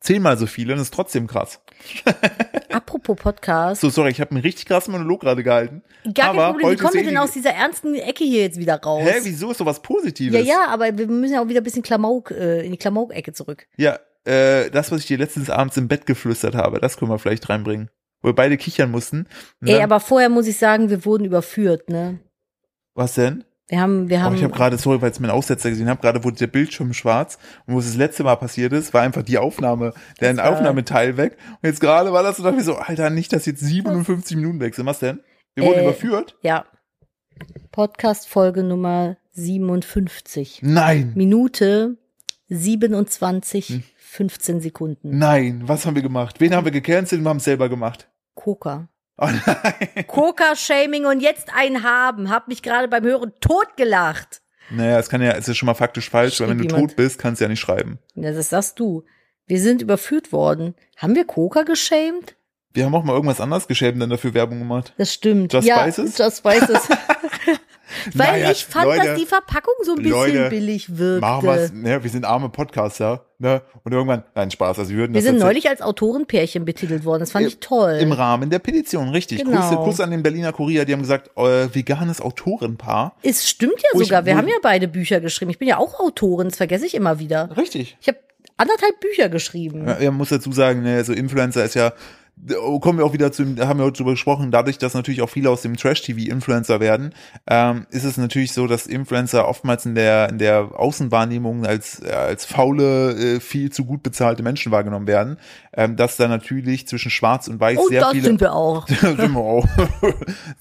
zehnmal 0.00 0.36
so 0.36 0.46
viele 0.46 0.74
und 0.74 0.80
ist 0.80 0.92
trotzdem 0.92 1.28
krass. 1.28 1.60
Apropos 2.72 3.16
Podcast. 3.16 3.80
So, 3.80 3.88
sorry, 3.88 4.10
ich 4.10 4.20
habe 4.20 4.32
einen 4.32 4.40
richtig 4.40 4.66
krassen 4.66 4.92
Monolog 4.92 5.20
gerade 5.20 5.44
gehalten. 5.44 5.82
Gar 6.04 6.14
kein 6.14 6.38
aber 6.38 6.52
Problem. 6.52 6.72
Wie 6.72 6.76
kommen 6.76 6.94
wir 6.94 7.04
denn 7.04 7.18
aus 7.18 7.32
dieser 7.32 7.50
ernsten 7.50 7.94
Ecke 7.94 8.24
hier 8.24 8.42
jetzt 8.42 8.58
wieder 8.58 8.80
raus? 8.80 9.04
Hä, 9.04 9.20
wieso 9.22 9.52
ist 9.52 9.58
sowas 9.58 9.80
Positives? 9.80 10.34
ja, 10.34 10.40
ja, 10.40 10.66
aber 10.68 10.98
wir 10.98 11.06
müssen 11.06 11.34
ja 11.34 11.40
auch 11.40 11.48
wieder 11.48 11.60
ein 11.60 11.64
bisschen 11.64 11.82
Klamauk, 11.82 12.32
äh, 12.32 12.64
in 12.64 12.72
die 12.72 12.78
Klamauk-Ecke 12.78 13.32
zurück. 13.32 13.68
Ja, 13.76 14.00
äh, 14.24 14.70
das, 14.70 14.90
was 14.90 15.02
ich 15.02 15.06
dir 15.06 15.18
letztens 15.18 15.48
abends 15.48 15.76
im 15.76 15.86
Bett 15.86 16.04
geflüstert 16.04 16.56
habe, 16.56 16.80
das 16.80 16.96
können 16.96 17.12
wir 17.12 17.18
vielleicht 17.18 17.48
reinbringen. 17.48 17.90
Wo 18.22 18.30
wir 18.30 18.34
beide 18.34 18.56
kichern 18.56 18.90
mussten. 18.90 19.28
Ey, 19.64 19.80
aber 19.80 20.00
vorher 20.00 20.28
muss 20.28 20.48
ich 20.48 20.58
sagen, 20.58 20.90
wir 20.90 21.04
wurden 21.04 21.24
überführt, 21.24 21.88
ne? 21.88 22.18
was 22.98 23.14
denn? 23.14 23.44
Wir 23.68 23.80
haben, 23.80 24.08
wir 24.08 24.16
Oh, 24.16 24.20
haben. 24.20 24.34
ich 24.36 24.42
habe 24.42 24.54
gerade, 24.54 24.78
sorry, 24.78 25.02
weil 25.02 25.10
ich 25.10 25.20
meinen 25.20 25.30
Aussetzer 25.30 25.68
gesehen 25.68 25.88
habe, 25.90 26.00
gerade 26.00 26.24
wurde 26.24 26.36
der 26.36 26.46
Bildschirm 26.46 26.94
schwarz 26.94 27.38
und 27.66 27.74
wo 27.74 27.78
es 27.78 27.84
das 27.86 27.96
letzte 27.96 28.24
Mal 28.24 28.36
passiert 28.36 28.72
ist, 28.72 28.94
war 28.94 29.02
einfach 29.02 29.22
die 29.22 29.36
Aufnahme, 29.38 29.92
der 30.20 30.36
war- 30.38 30.50
Aufnahmeteil 30.52 31.16
weg. 31.18 31.36
Und 31.60 31.68
jetzt 31.68 31.80
gerade 31.80 32.10
war 32.12 32.22
das 32.22 32.38
so, 32.38 32.42
dachte 32.42 32.58
ich 32.58 32.64
so, 32.64 32.76
Alter, 32.76 33.10
nicht, 33.10 33.30
dass 33.32 33.44
jetzt 33.44 33.60
57 33.60 34.36
Minuten 34.38 34.60
weg 34.60 34.74
sind. 34.74 34.86
Was 34.86 35.00
denn? 35.00 35.20
Wir 35.54 35.64
wurden 35.64 35.80
Äh, 35.80 35.82
überführt? 35.84 36.36
ja. 36.42 36.64
Podcast-Folge 37.72 38.62
Nummer 38.64 39.16
57. 39.32 40.60
Nein, 40.62 41.12
Minute 41.14 41.96
27, 42.48 43.68
Hm. 43.68 43.82
15 43.96 44.60
Sekunden. 44.60 45.18
nein, 45.18 45.62
was 45.66 45.84
haben 45.86 45.94
wir 45.94 46.02
gemacht? 46.02 46.40
Wen 46.40 46.54
haben 46.54 46.64
wir 46.64 46.72
gecancelt 46.72 47.20
und 47.20 47.24
wir 47.26 47.30
haben 47.30 47.36
es 47.36 47.44
selber 47.44 47.68
gemacht? 47.68 48.08
Coca. 48.34 48.88
Oh 49.18 49.26
nein. 49.26 50.04
Coca-Shaming 50.06 51.04
und 51.04 51.20
jetzt 51.20 51.48
ein 51.54 51.82
haben. 51.82 52.30
Hab 52.30 52.48
mich 52.48 52.62
gerade 52.62 52.88
beim 52.88 53.04
Hören 53.04 53.32
totgelacht. 53.40 54.40
Naja, 54.70 54.98
es 54.98 55.08
kann 55.08 55.22
ja, 55.22 55.32
es 55.32 55.48
ist 55.48 55.56
schon 55.56 55.66
mal 55.66 55.74
faktisch 55.74 56.10
falsch, 56.10 56.40
weil 56.40 56.50
wenn 56.50 56.58
du 56.58 56.64
Schrieb 56.64 56.72
jemand. 56.72 56.90
tot 56.90 56.96
bist, 56.96 57.18
kannst 57.18 57.40
du 57.40 57.44
ja 57.44 57.48
nicht 57.48 57.60
schreiben. 57.60 57.98
Ja, 58.14 58.32
das 58.32 58.50
sagst 58.50 58.78
du. 58.78 59.04
Wir 59.46 59.60
sind 59.60 59.82
überführt 59.82 60.30
worden. 60.30 60.74
Haben 60.96 61.14
wir 61.14 61.24
Coca 61.24 61.62
geschämt? 61.62 62.36
Wir 62.74 62.84
haben 62.84 62.94
auch 62.94 63.02
mal 63.02 63.14
irgendwas 63.14 63.40
anderes 63.40 63.66
geschämt 63.66 64.00
dann 64.00 64.10
dafür 64.10 64.34
Werbung 64.34 64.58
gemacht. 64.58 64.92
Das 64.98 65.12
stimmt. 65.12 65.52
Just 65.52 65.66
ja, 65.66 65.82
Spices? 65.82 66.18
Just 66.18 66.38
Spices. 66.38 66.88
Weil 68.14 68.32
Naja, 68.32 68.50
ich 68.50 68.64
fand, 68.66 68.86
Leute, 68.86 69.06
dass 69.06 69.18
die 69.18 69.26
Verpackung 69.26 69.74
so 69.84 69.92
ein 69.92 70.02
bisschen 70.02 70.12
Leute, 70.12 70.48
billig 70.50 70.98
wirkte. 70.98 71.20
Machen 71.20 71.46
wir's, 71.46 71.72
ne, 71.72 72.02
wir 72.02 72.10
sind 72.10 72.24
arme 72.24 72.48
Podcaster, 72.48 73.24
ne? 73.38 73.62
Und 73.84 73.92
irgendwann, 73.92 74.24
nein, 74.34 74.50
Spaß, 74.50 74.78
also 74.78 74.90
wir 74.90 74.98
würden 74.98 75.14
wir 75.14 75.22
sind 75.22 75.38
neulich 75.38 75.68
als 75.68 75.80
Autorenpärchen 75.82 76.64
betitelt 76.64 77.04
worden. 77.04 77.20
Das 77.20 77.32
fand 77.32 77.46
ich 77.46 77.58
toll. 77.60 77.98
im 78.00 78.12
Rahmen 78.12 78.50
der 78.50 78.58
Petition, 78.58 79.08
richtig. 79.10 79.44
Genau. 79.44 79.58
Grüße, 79.60 79.76
Kuss 79.76 80.00
an 80.00 80.10
den 80.10 80.22
Berliner 80.22 80.52
Kurier, 80.52 80.84
die 80.84 80.92
haben 80.92 81.02
gesagt, 81.02 81.30
äh, 81.36 81.68
veganes 81.74 82.20
Autorenpaar. 82.20 83.16
es 83.22 83.48
stimmt 83.48 83.80
ja 83.82 83.88
Wo 83.92 84.00
ich- 84.00 84.08
sogar. 84.08 84.24
Wir 84.26 84.36
haben 84.36 84.48
ja 84.48 84.56
beide 84.62 84.88
Bücher 84.88 85.20
geschrieben. 85.20 85.50
Ich 85.50 85.58
bin 85.58 85.68
ja 85.68 85.78
auch 85.78 85.98
Autorin, 86.00 86.48
das 86.48 86.56
vergesse 86.56 86.86
ich 86.86 86.94
immer 86.94 87.18
wieder. 87.18 87.50
Richtig. 87.56 87.96
Ich 88.00 88.08
habe 88.08 88.18
anderthalb 88.56 89.00
Bücher 89.00 89.28
geschrieben. 89.28 89.86
Ja, 89.86 90.10
man 90.10 90.16
muss 90.18 90.30
dazu 90.30 90.50
sagen, 90.52 90.82
ne, 90.82 91.04
so 91.04 91.12
Influencer 91.12 91.64
ist 91.64 91.74
ja, 91.74 91.92
kommen 92.80 92.98
wir 92.98 93.04
auch 93.04 93.12
wieder 93.12 93.32
zu, 93.32 93.44
da 93.44 93.68
haben 93.68 93.78
wir 93.78 93.84
heute 93.84 93.98
drüber 93.98 94.12
gesprochen, 94.12 94.50
dadurch, 94.50 94.78
dass 94.78 94.94
natürlich 94.94 95.22
auch 95.22 95.30
viele 95.30 95.50
aus 95.50 95.62
dem 95.62 95.76
Trash-TV 95.76 96.30
Influencer 96.30 96.80
werden, 96.80 97.14
ähm, 97.46 97.86
ist 97.90 98.04
es 98.04 98.16
natürlich 98.16 98.52
so, 98.52 98.66
dass 98.66 98.86
Influencer 98.86 99.48
oftmals 99.48 99.86
in 99.86 99.94
der, 99.94 100.28
in 100.28 100.38
der 100.38 100.70
Außenwahrnehmung 100.74 101.66
als, 101.66 102.02
als 102.02 102.44
faule, 102.44 103.36
äh, 103.36 103.40
viel 103.40 103.70
zu 103.70 103.84
gut 103.84 104.02
bezahlte 104.02 104.42
Menschen 104.42 104.72
wahrgenommen 104.72 105.06
werden, 105.06 105.38
ähm, 105.72 105.96
dass 105.96 106.16
da 106.16 106.28
natürlich 106.28 106.86
zwischen 106.88 107.10
Schwarz 107.10 107.48
und 107.48 107.60
Weiß 107.60 107.78
Oh, 107.78 107.88
sehr 107.88 108.00
das 108.00 108.12
viele, 108.12 108.24
sind 108.24 108.40
wir 108.40 108.52
auch. 108.54 108.86
sind 108.88 109.32
wir 109.32 109.40
auch, 109.40 109.66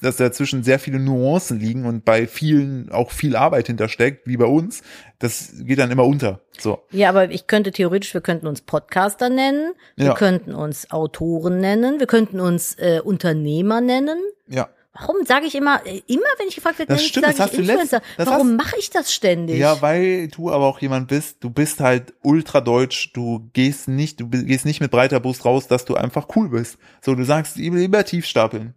dass 0.02 0.18
dazwischen 0.18 0.64
sehr 0.64 0.80
viele 0.80 1.00
Nuancen 1.00 1.60
liegen 1.60 1.86
und 1.86 2.06
bei 2.06 2.28
vielen 2.28 2.92
auch 2.92 3.12
viel 3.12 3.36
Arbeit 3.36 3.68
hintersteckt, 3.68 4.28
wie 4.28 4.38
bei 4.38 4.46
uns, 4.46 4.82
das 5.20 5.54
geht 5.64 5.80
dann 5.80 5.92
immer 5.92 6.06
unter, 6.06 6.42
so. 6.60 6.80
Ja, 6.92 7.10
aber 7.10 7.30
ich 7.32 7.48
könnte 7.48 7.72
theoretisch, 7.72 8.14
wir 8.14 8.22
könnten 8.22 8.48
uns 8.48 8.62
Podcaster 8.62 9.30
nennen, 9.30 9.74
wir 9.96 10.08
Ja. 10.08 10.14
könnten 10.14 10.54
uns 10.54 10.92
Autoren 10.92 11.60
nennen, 11.60 12.00
wir 12.00 12.08
könnten 12.08 12.40
uns 12.40 12.76
äh, 12.76 13.02
Unternehmer 13.04 13.82
nennen. 13.82 14.20
Ja. 14.48 14.70
Warum 15.00 15.18
sage 15.28 15.46
ich 15.46 15.54
immer, 15.54 15.86
äh, 15.86 16.02
immer 16.08 16.24
wenn 16.40 16.48
ich 16.48 16.56
gefragt 16.56 16.80
werde, 16.80 16.94
Das 16.94 17.04
stimmt, 17.06 17.26
sage 17.28 17.38
das 17.38 17.54
ich 17.54 17.60
Influencer. 17.60 18.02
letzt- 18.18 18.32
Warum 18.32 18.56
mache 18.56 18.78
ich 18.80 18.90
das 18.90 19.14
ständig? 19.14 19.58
Ja, 19.60 19.80
weil 19.82 20.28
du 20.28 20.50
aber 20.52 20.66
auch 20.66 20.80
jemand 20.80 21.08
bist, 21.08 21.44
du 21.44 21.52
bist 21.52 21.80
halt 21.82 22.14
ultra 22.24 22.62
deutsch, 22.62 23.12
du 23.14 23.48
gehst 23.54 23.88
nicht, 23.88 24.20
du 24.20 24.28
gehst 24.30 24.66
nicht 24.66 24.82
mit 24.82 24.90
breiter 24.90 25.20
Brust 25.20 25.46
raus, 25.46 25.68
dass 25.68 25.86
du 25.86 25.94
einfach 25.96 26.28
cool 26.36 26.50
bist. 26.50 26.80
So, 27.02 27.14
du 27.14 27.24
sagst 27.26 27.58
lieber 27.58 28.04
tief 28.06 28.26
stapeln. 28.26 28.74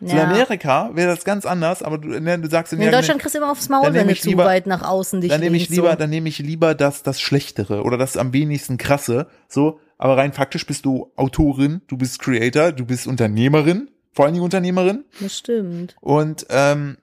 Ja. 0.00 0.24
Amerika 0.24 0.90
wäre 0.94 1.08
das 1.14 1.24
ganz 1.24 1.46
anders, 1.46 1.82
aber 1.82 1.98
du, 1.98 2.08
ne, 2.08 2.38
du 2.38 2.48
sagst 2.50 2.72
in, 2.72 2.80
In 2.80 2.90
Deutschland 2.92 3.20
kriegst 3.20 3.34
du 3.34 3.38
immer 3.38 3.50
aufs 3.50 3.68
Maul, 3.68 3.94
wenn 3.94 4.06
du 4.06 4.12
ich 4.12 4.20
zu 4.22 4.28
lieber- 4.28 4.44
weit 4.44 4.66
nach 4.66 4.82
außen 4.82 5.20
dich 5.22 5.30
dann 5.30 5.40
nehme 5.40 5.56
ich 5.56 5.68
lieber, 5.70 5.92
so. 5.92 5.96
dann 5.96 6.10
nehme 6.10 6.28
ich 6.28 6.38
lieber 6.38 6.74
das, 6.74 7.02
das 7.02 7.20
Schlechtere 7.20 7.82
oder 7.82 7.96
das 7.96 8.16
am 8.16 8.32
wenigsten 8.32 8.76
krasse. 8.76 9.26
So, 9.48 9.80
aber 9.98 10.16
rein 10.18 10.32
faktisch 10.32 10.66
bist 10.66 10.84
du 10.84 11.12
Autorin, 11.16 11.80
du 11.86 11.96
bist 11.96 12.18
Creator, 12.20 12.72
du 12.72 12.84
bist 12.84 13.06
Unternehmerin, 13.06 13.88
vor 14.12 14.24
allen 14.26 14.34
Dingen 14.34 14.44
Unternehmerin. 14.44 15.04
Das 15.20 15.38
stimmt. 15.38 15.96
Und 16.02 16.46
ähm, 16.50 16.98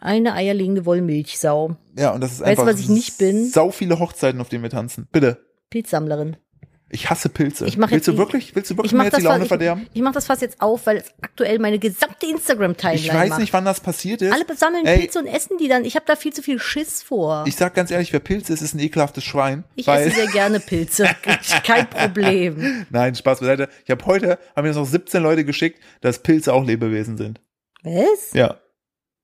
Eine 0.00 0.34
eierlegende 0.34 0.84
Wollmilchsau. 0.84 1.76
ja, 1.96 2.10
und 2.10 2.20
das 2.22 2.32
ist 2.32 2.40
Weißt 2.40 2.46
du, 2.58 2.62
einfach 2.62 2.66
was 2.74 2.80
ich 2.80 2.88
nicht 2.88 3.18
bin? 3.18 3.48
sau 3.48 3.70
viele 3.70 4.00
Hochzeiten, 4.00 4.40
auf 4.40 4.48
denen 4.48 4.64
wir 4.64 4.70
tanzen. 4.70 5.06
Bitte. 5.12 5.44
Pilzsammlerin. 5.70 6.36
Ich 6.94 7.08
hasse 7.08 7.30
Pilze. 7.30 7.66
Ich 7.66 7.78
willst 7.78 7.92
jetzt 7.92 8.06
du 8.08 8.18
wirklich, 8.18 8.54
willst 8.54 8.70
du 8.70 8.76
wirklich 8.76 8.92
Ich 8.92 8.98
mir 8.98 9.04
jetzt 9.04 9.16
die 9.16 9.22
Laune 9.22 9.38
fast, 9.40 9.48
verderben? 9.48 9.86
ich, 9.90 9.96
ich 9.96 10.02
mach 10.02 10.12
das 10.12 10.26
fast 10.26 10.42
jetzt 10.42 10.60
auf, 10.60 10.84
weil 10.86 10.98
es 10.98 11.06
aktuell 11.22 11.58
meine 11.58 11.78
gesamte 11.78 12.26
Instagram-Timeline 12.26 13.00
Ich 13.00 13.12
weiß 13.12 13.30
macht. 13.30 13.40
nicht, 13.40 13.52
wann 13.54 13.64
das 13.64 13.80
passiert 13.80 14.20
ist. 14.20 14.30
Alle 14.30 14.44
sammeln 14.54 14.84
Ey. 14.84 14.98
Pilze 15.00 15.18
und 15.18 15.26
essen 15.26 15.56
die 15.58 15.68
dann. 15.68 15.86
Ich 15.86 15.94
habe 15.96 16.04
da 16.06 16.16
viel 16.16 16.34
zu 16.34 16.42
viel 16.42 16.58
Schiss 16.58 17.02
vor. 17.02 17.44
Ich 17.48 17.56
sag 17.56 17.74
ganz 17.74 17.90
ehrlich, 17.90 18.12
wer 18.12 18.20
Pilze 18.20 18.52
ist, 18.52 18.60
ist 18.60 18.74
ein 18.74 18.78
ekelhaftes 18.78 19.24
Schwein. 19.24 19.64
Ich 19.74 19.88
esse 19.88 20.10
sehr 20.14 20.26
gerne 20.26 20.60
Pilze. 20.60 21.08
Kein 21.64 21.88
Problem. 21.88 22.84
Nein, 22.90 23.14
Spaß 23.14 23.40
beiseite. 23.40 23.70
Ich 23.86 23.90
habe 23.90 24.04
heute, 24.04 24.38
haben 24.54 24.62
mir 24.64 24.68
das 24.68 24.76
noch 24.76 24.86
17 24.86 25.22
Leute 25.22 25.46
geschickt, 25.46 25.80
dass 26.02 26.18
Pilze 26.22 26.52
auch 26.52 26.64
Lebewesen 26.64 27.16
sind. 27.16 27.40
Was? 27.82 28.32
Ja, 28.34 28.60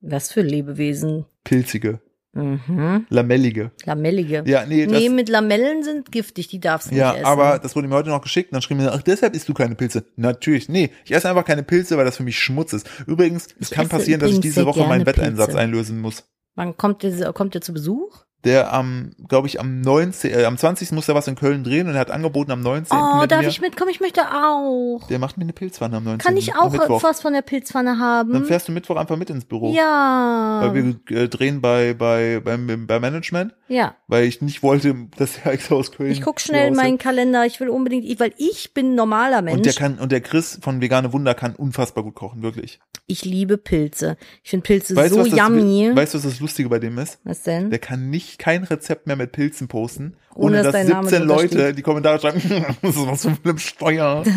Was 0.00 0.32
für 0.32 0.40
Lebewesen? 0.40 1.26
pilzige, 1.44 2.00
Mhm. 2.34 3.06
lamellige. 3.08 3.72
Lamellige. 3.84 4.44
Ja, 4.46 4.64
nee, 4.66 4.86
das, 4.86 4.98
nee, 4.98 5.08
mit 5.08 5.28
Lamellen 5.28 5.82
sind 5.82 6.12
giftig, 6.12 6.48
die 6.48 6.60
darfst 6.60 6.90
du 6.90 6.94
ja, 6.94 7.10
nicht 7.10 7.20
essen. 7.20 7.26
aber 7.26 7.58
das 7.58 7.74
wurde 7.74 7.88
mir 7.88 7.94
heute 7.94 8.10
noch 8.10 8.22
geschickt 8.22 8.50
und 8.50 8.56
dann 8.56 8.62
schrieben 8.62 8.82
mir, 8.84 8.92
ach, 8.92 9.02
deshalb 9.02 9.34
isst 9.34 9.48
du 9.48 9.54
keine 9.54 9.74
Pilze. 9.74 10.04
Natürlich, 10.16 10.68
nee, 10.68 10.90
ich 11.04 11.12
esse 11.12 11.28
einfach 11.28 11.44
keine 11.44 11.62
Pilze, 11.62 11.96
weil 11.96 12.04
das 12.04 12.16
für 12.18 12.22
mich 12.22 12.38
Schmutz 12.38 12.72
ist. 12.72 12.88
Übrigens, 13.06 13.46
es 13.58 13.68
Ich 13.68 13.70
kann 13.70 13.86
esse 13.86 13.96
passieren, 13.96 14.20
dass 14.20 14.30
ich 14.30 14.40
diese 14.40 14.66
Woche 14.66 14.86
meinen 14.86 15.06
Wetteinsatz 15.06 15.46
Pilze. 15.48 15.60
einlösen 15.60 16.00
muss. 16.00 16.24
Wann 16.54 16.76
kommt 16.76 17.02
der, 17.02 17.32
kommt 17.32 17.54
der 17.54 17.60
zu 17.60 17.72
Besuch? 17.72 18.24
Der 18.44 18.72
am, 18.72 19.10
glaube 19.26 19.48
ich, 19.48 19.58
am 19.58 19.80
19., 19.80 20.30
äh, 20.32 20.44
am 20.44 20.56
20. 20.56 20.92
muss 20.92 21.08
er 21.08 21.16
was 21.16 21.26
in 21.26 21.34
Köln 21.34 21.64
drehen 21.64 21.88
und 21.88 21.94
er 21.94 22.00
hat 22.00 22.12
angeboten 22.12 22.52
am 22.52 22.60
19. 22.60 22.96
Oh, 22.96 23.26
darf 23.26 23.42
mir. 23.42 23.48
ich 23.48 23.60
mitkommen? 23.60 23.90
Ich 23.90 23.98
möchte 23.98 24.20
auch. 24.22 25.00
Der 25.08 25.18
macht 25.18 25.36
mir 25.38 25.42
eine 25.42 25.52
Pilzpfanne 25.52 25.96
am 25.96 26.04
19. 26.04 26.18
Kann 26.24 26.36
ich 26.36 26.54
auch 26.54 27.02
was 27.02 27.20
von 27.20 27.32
der 27.32 27.42
Pilzpfanne 27.42 27.98
haben? 27.98 28.32
Dann 28.32 28.44
fährst 28.44 28.68
du 28.68 28.72
Mittwoch 28.72 28.96
einfach 28.96 29.16
mit 29.16 29.28
ins 29.30 29.44
Büro. 29.44 29.74
ja. 29.74 30.60
Weil 30.62 30.74
wir 30.74 31.16
äh, 31.16 31.28
drehen 31.28 31.60
bei, 31.60 31.94
bei, 31.94 32.40
beim, 32.42 32.86
beim 32.86 33.00
Management, 33.00 33.54
ja. 33.66 33.96
weil 34.06 34.24
ich 34.24 34.40
nicht 34.40 34.62
wollte, 34.62 34.94
dass 35.16 35.38
er 35.44 35.52
extra 35.52 35.74
aus 35.74 35.90
Köln. 35.90 36.12
Ich 36.12 36.22
guck 36.22 36.40
schnell 36.40 36.68
in 36.68 36.74
meinen 36.74 36.98
Kalender. 36.98 37.44
Ich 37.44 37.58
will 37.58 37.68
unbedingt, 37.68 38.20
weil 38.20 38.32
ich 38.36 38.72
bin 38.72 38.92
ein 38.92 38.94
normaler 38.94 39.42
Mensch. 39.42 39.56
Und 39.56 39.66
der 39.66 39.72
kann, 39.72 39.98
und 39.98 40.12
der 40.12 40.20
Chris 40.20 40.58
von 40.62 40.80
Vegane 40.80 41.12
Wunder 41.12 41.34
kann 41.34 41.56
unfassbar 41.56 42.04
gut 42.04 42.14
kochen, 42.14 42.42
wirklich. 42.42 42.78
ich 43.08 43.24
liebe 43.24 43.58
Pilze. 43.58 44.16
Ich 44.44 44.50
finde 44.50 44.64
Pilze 44.64 44.94
Weißt 44.94 45.12
so 45.12 45.20
was 45.20 45.30
das, 45.30 45.38
yummy. 45.38 45.90
weißt 45.94 46.14
du, 46.14 46.18
was 46.18 46.24
das 46.24 46.40
Lustige 46.40 46.68
bei 46.68 46.78
dem 46.78 46.98
ist? 46.98 47.18
was 47.24 47.42
denn? 47.42 47.70
Der 47.70 47.78
kann 47.78 48.10
nicht 48.10 48.27
kein 48.36 48.64
Rezept 48.64 49.06
mehr 49.06 49.16
mit 49.16 49.32
Pilzen 49.32 49.68
posten, 49.68 50.16
Ohne, 50.34 50.46
ohne, 50.46 50.56
dass 50.56 50.64
dass 50.64 50.72
dein 50.72 50.88
Name 50.88 51.08
17 51.08 51.28
drunter 51.28 51.42
Leute 51.42 51.74
die 51.74 51.82
Kommentare 51.82 52.20
schreiben, 52.20 52.40
das 52.82 52.96
ist 52.96 53.06
was 53.06 53.22
für 53.22 53.48
ein 53.48 53.58
Steuer. 53.58 54.24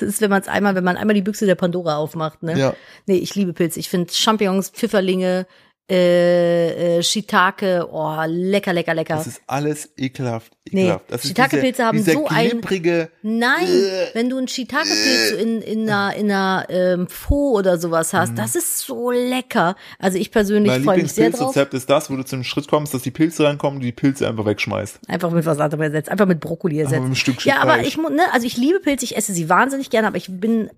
Das 0.00 0.08
ist, 0.08 0.20
wenn 0.20 0.30
man 0.30 0.42
es 0.42 0.48
einmal, 0.48 0.74
wenn 0.74 0.82
man 0.82 0.96
einmal 0.96 1.14
die 1.14 1.22
Büchse 1.22 1.46
der 1.46 1.54
Pandora 1.54 1.96
aufmacht, 1.96 2.42
ne? 2.42 2.58
Ja. 2.58 2.74
Nee, 3.06 3.18
ich 3.18 3.36
liebe 3.36 3.52
Pilze. 3.52 3.78
Ich 3.78 3.88
finde 3.88 4.12
Champignons, 4.12 4.70
Pfifferlinge, 4.70 5.46
äh, 5.90 6.98
äh, 6.98 7.02
Shiitake, 7.02 7.86
oh, 7.90 8.16
lecker, 8.26 8.72
lecker, 8.72 8.94
lecker. 8.94 9.16
Das 9.16 9.26
ist 9.26 9.42
alles 9.46 9.90
ekelhaft. 9.98 10.52
Nee, 10.70 10.82
ekelhaft. 10.84 11.04
Das 11.10 11.22
ist 11.24 11.28
Shiitake-Pilze 11.28 11.84
haben 11.84 12.02
so 12.02 12.26
ein- 12.28 12.60
Nein, 13.22 13.66
Äh. 13.66 14.14
wenn 14.14 14.30
du 14.30 14.38
einen 14.38 14.48
Shiitake-Pilz 14.48 15.32
in, 15.42 15.60
in 15.60 15.90
einer, 15.90 16.14
in 16.16 16.30
einer 16.30 16.66
ähm, 16.70 17.08
Pho 17.08 17.58
oder 17.58 17.78
sowas 17.78 18.12
hast, 18.14 18.38
das 18.38 18.54
ist 18.56 18.78
so 18.78 19.10
lecker. 19.10 19.76
Also 19.98 20.18
ich 20.18 20.30
persönlich 20.30 20.70
Mhm. 20.70 20.76
mein 20.78 20.84
freue 20.84 21.02
mich 21.02 21.12
sehr 21.12 21.30
drauf. 21.30 21.40
Lieblingspilzrezept 21.54 21.74
ist 21.74 21.90
das, 21.90 22.10
wo 22.10 22.16
du 22.16 22.24
zu 22.24 22.36
einem 22.36 22.44
Schritt 22.44 22.68
kommst, 22.68 22.94
dass 22.94 23.02
die 23.02 23.10
Pilze 23.10 23.44
reinkommen 23.44 23.78
und 23.80 23.84
die 23.84 23.92
Pilze 23.92 24.26
einfach 24.28 24.46
wegschmeißt. 24.46 25.00
Einfach 25.08 25.30
mit 25.30 25.44
was 25.44 25.58
anderem 25.58 25.82
ersetzt, 25.82 26.08
einfach 26.08 26.26
mit 26.26 26.40
Brokkoli 26.40 26.78
ersetzt. 26.78 27.00
mit 27.00 27.06
einem 27.06 27.14
Stück 27.16 27.44
ja, 27.44 27.56
aber 27.60 27.74
Fleisch. 27.74 27.88
ich 27.88 27.96
ne, 27.98 28.22
also 28.32 28.46
ich 28.46 28.56
liebe 28.56 28.80
Pilze, 28.80 29.04
ich 29.04 29.16
esse 29.16 29.32
sie 29.32 29.48
wahnsinnig 29.48 29.90
gerne, 29.90 30.06
aber 30.08 30.16
ich 30.16 30.28
bin 30.30 30.70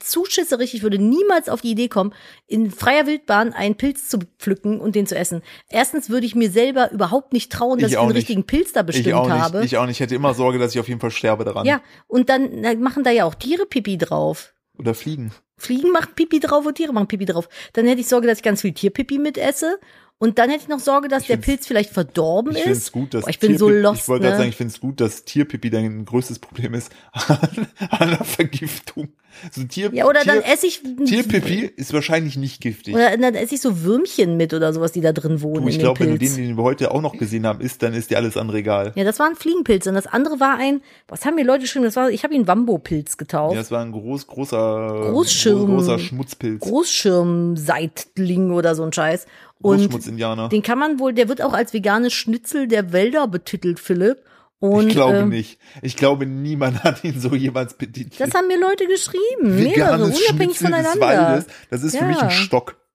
zu 0.00 0.24
schisserig, 0.24 0.74
ich 0.74 0.82
würde 0.82 0.98
niemals 0.98 1.48
auf 1.48 1.60
die 1.60 1.70
Idee 1.70 1.88
kommen, 1.88 2.12
in 2.46 2.70
freier 2.70 3.06
Wildbahn 3.06 3.52
einen 3.52 3.76
Pilz 3.76 4.08
zu 4.08 4.18
pflücken 4.38 4.80
und 4.80 4.94
den 4.94 5.06
zu 5.06 5.16
essen. 5.16 5.42
Erstens 5.68 6.10
würde 6.10 6.26
ich 6.26 6.34
mir 6.34 6.50
selber 6.50 6.90
überhaupt 6.92 7.32
nicht 7.32 7.52
trauen, 7.52 7.78
dass 7.78 7.90
Ich 7.90 7.96
ich, 7.96 8.00
den 8.00 8.08
nicht. 8.08 8.16
richtigen 8.16 8.44
Pilz 8.44 8.72
da 8.72 8.82
bestimmt 8.82 9.06
ich 9.08 9.14
auch 9.14 9.26
nicht. 9.28 9.38
habe. 9.38 9.64
Ich 9.64 9.76
auch 9.76 9.86
nicht. 9.86 9.96
Ich 9.96 10.00
hätte 10.00 10.14
immer 10.14 10.34
Sorge, 10.34 10.58
dass 10.58 10.74
ich 10.74 10.80
auf 10.80 10.88
jeden 10.88 11.00
Fall 11.00 11.10
sterbe 11.10 11.44
daran. 11.44 11.66
ja, 11.66 11.80
und 12.08 12.28
dann 12.28 12.48
na, 12.60 12.74
machen 12.74 13.04
da 13.04 13.10
ja 13.10 13.24
auch 13.24 13.34
Tiere 13.34 13.66
Pipi 13.66 13.96
drauf. 13.98 14.52
Oder 14.78 14.94
fliegen. 14.94 15.32
Fliegen 15.58 15.90
machen 15.90 16.10
Pipi 16.14 16.38
drauf 16.38 16.66
und 16.66 16.74
Tiere 16.74 16.92
machen 16.92 17.08
Pipi 17.08 17.24
drauf. 17.24 17.48
Dann 17.72 17.86
hätte 17.86 18.00
ich 18.02 18.08
Sorge, 18.08 18.26
dass 18.26 18.38
ich 18.38 18.44
ganz 18.44 18.60
viel 18.60 18.72
Tierpipi 18.74 19.18
mitesse. 19.18 19.78
Und 20.18 20.38
dann 20.38 20.48
hätte 20.48 20.62
ich 20.62 20.68
noch 20.68 20.78
Sorge, 20.80 21.08
dass 21.08 21.24
der 21.26 21.36
find's- 21.36 21.46
Pilz 21.46 21.66
vielleicht 21.66 21.90
verdorben 21.90 22.56
Ich 22.56 22.64
ist. 22.64 22.90
gut, 22.90 23.12
dass 23.12 23.24
Boah, 23.24 23.28
ich 23.30 23.38
bin 23.38 23.58
so 23.58 23.68
lost, 23.68 24.00
Ich 24.02 24.08
wollte 24.08 24.22
gerade 24.22 24.32
ne? 24.34 24.38
sagen, 24.38 24.48
ich 24.48 24.56
finde 24.56 24.72
es 24.72 24.80
gut, 24.80 24.98
dass 25.00 25.24
Tierpipi 25.24 25.68
dein 25.68 26.06
größtes 26.06 26.38
Problem 26.38 26.72
ist 26.72 26.90
an, 27.12 27.66
an 27.90 28.08
der 28.10 28.24
Vergiftung. 28.24 29.08
So 29.52 29.62
Tier, 29.64 29.90
Ja, 29.92 30.06
oder 30.06 30.20
Tier, 30.20 30.32
dann 30.36 30.42
esse 30.44 30.66
ich 30.66 30.80
Tierpipi 31.04 31.70
ist 31.76 31.92
wahrscheinlich 31.92 32.38
nicht 32.38 32.62
giftig. 32.62 32.94
oder 32.94 33.14
dann 33.18 33.34
esse 33.34 33.54
ich 33.56 33.60
so 33.60 33.82
Würmchen 33.82 34.38
mit 34.38 34.54
oder 34.54 34.72
sowas, 34.72 34.92
die 34.92 35.02
da 35.02 35.12
drin 35.12 35.42
wohnen 35.42 35.64
Du, 35.64 35.68
ich 35.68 35.78
glaube, 35.78 36.00
wenn 36.00 36.08
du 36.12 36.18
den, 36.18 36.34
den 36.34 36.56
wir 36.56 36.62
heute 36.64 36.90
auch 36.92 37.02
noch 37.02 37.18
gesehen 37.18 37.46
haben, 37.46 37.60
isst, 37.60 37.82
dann 37.82 37.92
ist 37.92 38.08
dir 38.10 38.16
alles 38.16 38.38
andere 38.38 38.56
egal. 38.56 38.92
ja, 38.94 39.04
das 39.04 39.18
waren 39.18 39.36
Fliegenpilze 39.36 39.90
und 39.90 39.94
das 39.96 40.06
andere 40.06 40.40
war 40.40 40.56
ein, 40.56 40.80
was 41.08 41.26
haben 41.26 41.34
mir 41.34 41.44
Leute 41.44 41.60
geschrieben? 41.60 41.84
Das 41.84 41.96
war, 41.96 42.08
ich 42.08 42.24
habe 42.24 42.32
ihn 42.34 42.46
Wambo-Pilz 42.46 43.18
getauft. 43.18 43.54
Ja, 43.54 43.60
es 43.60 43.70
war 43.70 43.82
ein 43.82 43.92
groß, 43.92 44.26
großer, 44.26 45.10
Großschirm. 45.10 45.66
großer 45.66 45.98
Schmutzpilz. 45.98 46.62
Großschirmseitling 46.62 48.52
oder 48.52 48.74
so 48.74 48.84
ein 48.84 48.92
Scheiß. 48.94 49.26
Und 49.62 50.52
den 50.52 50.62
kann 50.62 50.78
man 50.78 50.98
wohl, 50.98 51.12
der 51.14 51.28
wird 51.28 51.42
auch 51.42 51.52
als 51.54 51.72
veganes 51.72 52.12
Schnitzel 52.12 52.68
der 52.68 52.92
Wälder 52.92 53.26
betitelt, 53.26 53.80
Philipp. 53.80 54.22
Und 54.58 54.88
Ich 54.88 54.94
glaube 54.94 55.18
ähm, 55.18 55.28
nicht. 55.30 55.58
Ich 55.82 55.96
glaube, 55.96 56.26
niemand 56.26 56.82
hat 56.84 57.04
ihn 57.04 57.20
so 57.20 57.34
jemals 57.34 57.74
betitelt. 57.74 58.20
Das 58.20 58.34
haben 58.34 58.48
mir 58.48 58.58
Leute 58.58 58.86
geschrieben, 58.86 59.56
mehrere, 59.56 59.70
Veganes 59.70 60.20
unabhängig 60.20 60.56
Schnitzel 60.56 60.66
voneinander. 60.66 61.44
Das 61.70 61.82
ist 61.82 61.96
für 61.96 62.04
mich 62.04 62.16
Ja. 62.16 62.24
ein 62.24 62.30
Stock. 62.30 62.76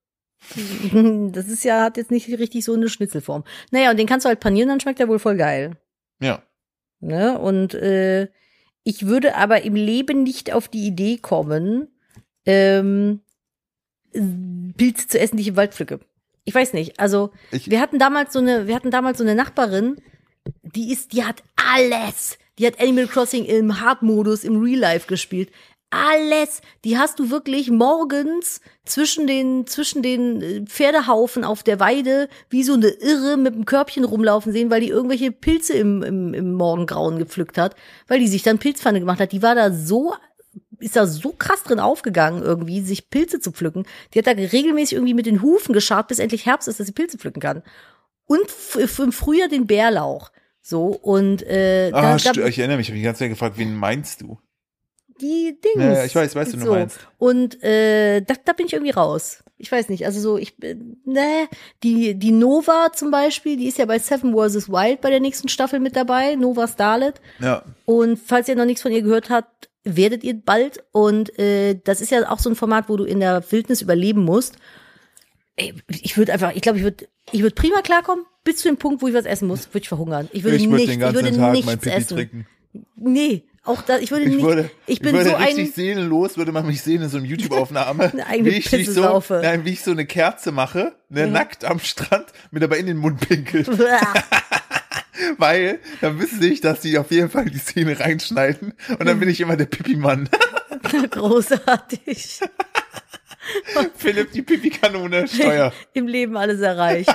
Das 1.33 1.47
ist 1.47 1.63
ja, 1.63 1.83
hat 1.83 1.97
jetzt 1.97 2.09
nicht 2.11 2.27
richtig 2.27 2.65
so 2.65 2.73
eine 2.73 2.89
Schnitzelform. 2.89 3.43
Naja, 3.69 3.91
und 3.91 3.97
den 3.97 4.07
kannst 4.07 4.25
du 4.25 4.27
halt 4.29 4.39
panieren, 4.39 4.69
dann 4.69 4.79
schmeckt 4.79 4.99
er 4.99 5.07
wohl 5.07 5.19
voll 5.19 5.37
geil. 5.37 5.77
Ja. 6.19 6.41
Ne? 6.99 7.37
Und 7.37 7.73
äh, 7.75 8.27
ich 8.83 9.05
würde 9.05 9.35
aber 9.35 9.61
im 9.63 9.75
Leben 9.75 10.23
nicht 10.23 10.51
auf 10.51 10.67
die 10.67 10.85
Idee 10.87 11.17
kommen, 11.17 11.87
ähm, 12.45 13.21
Pilze 14.11 15.07
zu 15.07 15.19
essen, 15.19 15.37
die 15.37 15.41
ich 15.43 15.49
im 15.49 15.55
Wald 15.55 15.73
pflücke. 15.73 15.99
Ich 16.45 16.55
weiß 16.55 16.73
nicht. 16.73 16.99
Also, 16.99 17.31
Ich- 17.51 17.69
wir 17.69 17.79
hatten 17.81 17.99
damals 17.99 18.33
so 18.33 18.39
eine, 18.39 18.67
wir 18.67 18.75
hatten 18.75 18.91
damals 18.91 19.17
so 19.19 19.23
eine 19.23 19.35
Nachbarin, 19.35 19.97
die 20.63 20.91
ist, 20.91 21.13
die 21.13 21.23
hat 21.23 21.43
alles. 21.55 22.37
Die 22.59 22.65
hat 22.67 22.79
Animal 22.81 23.07
Crossing 23.07 23.45
im 23.45 23.79
Hard-Modus, 23.79 24.43
im 24.43 24.61
Real 24.61 24.79
Life 24.79 25.07
gespielt. 25.07 25.51
Alles. 25.93 26.61
Die 26.85 26.97
hast 26.97 27.19
du 27.19 27.29
wirklich 27.31 27.69
morgens 27.69 28.61
zwischen 28.85 29.27
den, 29.27 29.67
zwischen 29.67 30.01
den 30.01 30.41
äh, 30.41 30.61
Pferdehaufen 30.65 31.43
auf 31.43 31.63
der 31.63 31.79
Weide 31.81 32.29
wie 32.49 32.63
so 32.63 32.73
eine 32.73 32.87
Irre 32.87 33.35
mit 33.37 33.53
dem 33.55 33.65
Körbchen 33.65 34.05
rumlaufen 34.05 34.53
sehen, 34.53 34.71
weil 34.71 34.79
die 34.81 34.87
irgendwelche 34.89 35.31
Pilze 35.33 35.73
im, 35.73 36.01
im, 36.01 36.33
im 36.33 36.53
Morgengrauen 36.53 37.17
gepflückt 37.19 37.57
hat, 37.57 37.75
weil 38.07 38.19
die 38.19 38.27
sich 38.29 38.41
dann 38.41 38.57
Pilzpfanne 38.57 39.01
gemacht 39.01 39.19
hat. 39.19 39.33
Die 39.33 39.41
war 39.43 39.53
da 39.53 39.71
so 39.71 40.13
ist 40.81 40.95
da 40.95 41.05
so 41.05 41.31
krass 41.31 41.63
drin 41.63 41.79
aufgegangen, 41.79 42.43
irgendwie, 42.43 42.81
sich 42.81 43.09
Pilze 43.09 43.39
zu 43.39 43.51
pflücken. 43.51 43.85
Die 44.13 44.19
hat 44.19 44.27
da 44.27 44.31
regelmäßig 44.31 44.93
irgendwie 44.93 45.13
mit 45.13 45.25
den 45.25 45.41
Hufen 45.41 45.73
geschart, 45.73 46.07
bis 46.07 46.19
endlich 46.19 46.45
Herbst 46.45 46.67
ist, 46.67 46.79
dass 46.79 46.87
sie 46.87 46.93
Pilze 46.93 47.17
pflücken 47.17 47.41
kann. 47.41 47.63
Und 48.25 48.45
im 48.77 49.11
Frühjahr 49.11 49.47
den 49.47 49.67
Bärlauch. 49.67 50.31
So, 50.61 50.87
und 50.87 51.43
äh, 51.43 51.91
Ah, 51.93 52.17
da, 52.17 52.31
da, 52.33 52.45
ich 52.45 52.59
erinnere 52.59 52.77
mich, 52.77 52.87
ich 52.87 52.91
habe 52.91 52.99
die 52.99 53.03
ganze 53.03 53.19
Zeit 53.19 53.29
gefragt, 53.29 53.57
wen 53.57 53.75
meinst 53.75 54.21
du? 54.21 54.37
die 55.21 55.59
Dings. 55.63 55.83
Ja, 55.83 56.03
ich 56.03 56.15
weiß, 56.15 56.35
weißt 56.35 56.53
du, 56.53 56.57
du 56.57 56.65
so. 56.65 56.71
meinst. 56.71 56.99
Und 57.17 57.63
äh, 57.63 58.21
da, 58.21 58.33
da 58.43 58.53
bin 58.53 58.65
ich 58.65 58.73
irgendwie 58.73 58.91
raus. 58.91 59.43
Ich 59.57 59.71
weiß 59.71 59.89
nicht, 59.89 60.05
also 60.05 60.19
so, 60.19 60.37
ich 60.37 60.57
bin, 60.57 60.97
ne, 61.05 61.47
die, 61.83 62.15
die 62.15 62.31
Nova 62.31 62.91
zum 62.93 63.11
Beispiel, 63.11 63.57
die 63.57 63.67
ist 63.67 63.77
ja 63.77 63.85
bei 63.85 63.99
Seven 63.99 64.33
vs. 64.33 64.69
Wild 64.69 65.01
bei 65.01 65.11
der 65.11 65.19
nächsten 65.19 65.49
Staffel 65.49 65.79
mit 65.79 65.95
dabei, 65.95 66.35
Nova 66.35 66.67
Starlet. 66.67 67.21
Ja. 67.39 67.63
Und 67.85 68.17
falls 68.17 68.47
ihr 68.49 68.55
noch 68.55 68.65
nichts 68.65 68.81
von 68.81 68.91
ihr 68.91 69.03
gehört 69.03 69.29
habt, 69.29 69.69
werdet 69.83 70.23
ihr 70.23 70.33
bald. 70.35 70.83
Und 70.91 71.37
äh, 71.39 71.79
das 71.83 72.01
ist 72.01 72.11
ja 72.11 72.29
auch 72.29 72.39
so 72.39 72.49
ein 72.49 72.55
Format, 72.55 72.89
wo 72.89 72.97
du 72.97 73.03
in 73.03 73.19
der 73.19 73.43
Wildnis 73.51 73.81
überleben 73.81 74.23
musst. 74.23 74.55
Ey, 75.55 75.73
Ich 75.89 76.17
würde 76.17 76.33
einfach, 76.33 76.53
ich 76.55 76.61
glaube, 76.61 76.77
ich 76.77 76.83
würde 76.83 77.07
ich 77.31 77.41
würd 77.41 77.55
prima 77.55 77.81
klarkommen, 77.81 78.25
bis 78.43 78.57
zu 78.57 78.67
dem 78.67 78.77
Punkt, 78.77 79.01
wo 79.01 79.07
ich 79.07 79.13
was 79.13 79.25
essen 79.25 79.47
muss, 79.47 79.67
würde 79.69 79.79
ich 79.83 79.87
verhungern. 79.89 80.27
Ich 80.33 80.43
würde 80.43 80.57
Ich 80.57 80.63
würde 80.69 80.75
nichts, 80.85 80.95
ich 80.95 81.01
würde 81.01 81.31
Tag 81.35 81.51
nichts 81.51 81.85
essen. 81.85 82.17
trinken. 82.17 82.47
Nee, 82.95 83.43
auch 83.63 83.81
da, 83.83 83.99
ich 83.99 84.09
würde 84.11 84.25
Ich 84.25 84.35
nicht. 84.35 84.43
würde, 84.43 84.71
ich 84.87 85.01
bin 85.01 85.13
würde 85.13 85.29
so 85.31 85.35
richtig 85.35 85.67
ein. 85.67 85.71
seelenlos, 85.73 86.37
würde 86.37 86.51
man 86.51 86.65
mich 86.65 86.81
sehen 86.81 87.01
in 87.03 87.09
so 87.09 87.17
einer 87.17 87.27
YouTube-Aufnahme, 87.27 88.11
wie 88.39 88.49
ich, 88.49 88.65
Pisse 88.65 88.77
ich 88.77 88.89
so, 88.89 89.21
nein, 89.29 89.65
wie 89.65 89.71
ich 89.71 89.81
so 89.81 89.91
eine 89.91 90.05
Kerze 90.05 90.51
mache, 90.51 90.95
ne, 91.09 91.27
nackt 91.27 91.63
am 91.65 91.79
Strand, 91.79 92.25
mir 92.49 92.59
dabei 92.59 92.79
in 92.79 92.87
den 92.87 92.97
Mund 92.97 93.19
pinkel. 93.19 93.65
Weil, 95.37 95.79
dann 96.01 96.19
wüsste 96.19 96.45
ich, 96.47 96.61
dass 96.61 96.81
die 96.81 96.97
auf 96.97 97.11
jeden 97.11 97.29
Fall 97.29 97.45
die 97.45 97.57
Szene 97.57 97.99
reinschneiden 97.99 98.73
und 98.89 99.05
dann 99.05 99.19
bin 99.19 99.29
ich 99.29 99.41
immer 99.41 99.57
der 99.57 99.65
Pipi-Mann. 99.65 100.29
Großartig. 101.11 102.39
Philipp, 103.95 104.31
die 104.31 104.41
Pipi-Kanone, 104.41 105.27
Steuer. 105.27 105.73
Im 105.93 106.07
Leben 106.07 106.37
alles 106.37 106.61
erreicht. 106.61 107.09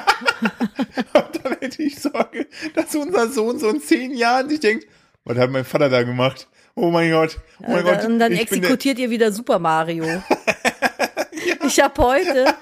Und 1.15 1.45
dann 1.45 1.57
hätte 1.61 1.83
ich 1.83 1.99
Sorge, 2.01 2.47
dass 2.75 2.95
unser 2.95 3.29
Sohn 3.29 3.59
so 3.59 3.69
in 3.69 3.81
zehn 3.81 4.15
Jahren 4.15 4.49
sich 4.49 4.61
denkt, 4.61 4.87
was 5.25 5.39
hat 5.39 5.51
mein 5.51 5.65
Vater 5.65 5.89
da 5.89 6.03
gemacht? 6.03 6.49
Oh 6.75 6.91
mein 6.91 7.11
Gott, 7.11 7.39
oh 7.61 7.71
mein 7.71 7.85
Gott. 7.85 8.05
Und 8.05 8.19
dann 8.19 8.33
exekutiert 8.33 8.99
ihr 8.99 9.09
wieder 9.09 9.33
Super 9.33 9.59
Mario. 9.59 10.05
Ich 11.67 11.81
habe 11.81 12.03
heute, 12.03 12.55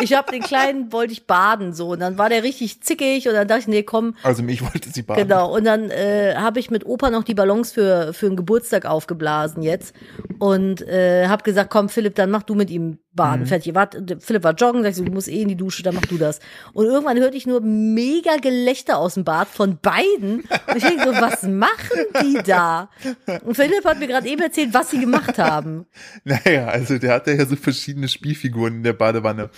ich 0.00 0.14
habe 0.14 0.30
den 0.32 0.42
Kleinen, 0.42 0.92
wollte 0.92 1.12
ich 1.12 1.26
baden 1.26 1.72
so. 1.72 1.88
Und 1.88 2.00
dann 2.00 2.18
war 2.18 2.28
der 2.28 2.42
richtig 2.42 2.82
zickig 2.82 3.28
und 3.28 3.34
dann 3.34 3.48
dachte 3.48 3.60
ich, 3.60 3.68
nee, 3.68 3.82
komm, 3.82 4.14
Also 4.22 4.42
mich 4.42 4.62
wollte 4.62 4.90
sie 4.90 5.02
baden. 5.02 5.22
Genau, 5.22 5.54
und 5.54 5.64
dann 5.64 5.90
äh, 5.90 6.34
habe 6.36 6.60
ich 6.60 6.70
mit 6.70 6.86
Opa 6.86 7.10
noch 7.10 7.24
die 7.24 7.34
Ballons 7.34 7.72
für, 7.72 8.12
für 8.12 8.26
einen 8.26 8.36
Geburtstag 8.36 8.86
aufgeblasen 8.86 9.62
jetzt 9.62 9.94
und 10.38 10.82
äh, 10.82 11.28
habe 11.28 11.42
gesagt, 11.42 11.70
komm 11.70 11.88
Philipp, 11.88 12.14
dann 12.14 12.30
mach 12.30 12.42
du 12.42 12.54
mit 12.54 12.70
ihm 12.70 12.98
baden. 13.12 13.46
Fertig. 13.46 13.74
Wart, 13.74 13.96
Philipp 14.20 14.44
war 14.44 14.54
joggen, 14.54 14.82
sag 14.82 14.90
ich 14.90 14.96
so, 14.96 15.04
du 15.04 15.10
musst 15.10 15.28
eh 15.28 15.42
in 15.42 15.48
die 15.48 15.56
Dusche, 15.56 15.82
dann 15.82 15.94
mach 15.94 16.06
du 16.06 16.16
das. 16.16 16.38
Und 16.72 16.86
irgendwann 16.86 17.18
hörte 17.18 17.36
ich 17.36 17.46
nur 17.46 17.60
mega 17.60 18.36
Gelächter 18.36 18.98
aus 18.98 19.14
dem 19.14 19.24
Bad 19.24 19.48
von 19.48 19.78
beiden. 19.80 20.40
Und 20.42 20.76
ich 20.76 20.84
denke 20.84 21.04
so, 21.04 21.12
was 21.12 21.42
machen 21.42 22.06
die 22.22 22.38
da? 22.44 22.88
Und 23.44 23.56
Philipp 23.56 23.84
hat 23.84 23.98
mir 23.98 24.06
gerade 24.06 24.28
eben 24.28 24.40
erzählt, 24.40 24.72
was 24.72 24.90
sie 24.90 25.00
gemacht 25.00 25.38
haben. 25.38 25.86
Naja, 26.24 26.66
also 26.66 26.98
der 26.98 27.14
hatte 27.14 27.32
ja 27.32 27.46
so 27.46 27.56
verschiedene 27.56 28.06
Spielfiguren 28.08 28.76
in 28.76 28.82
der 28.82 28.92
Badewanne. 28.92 29.50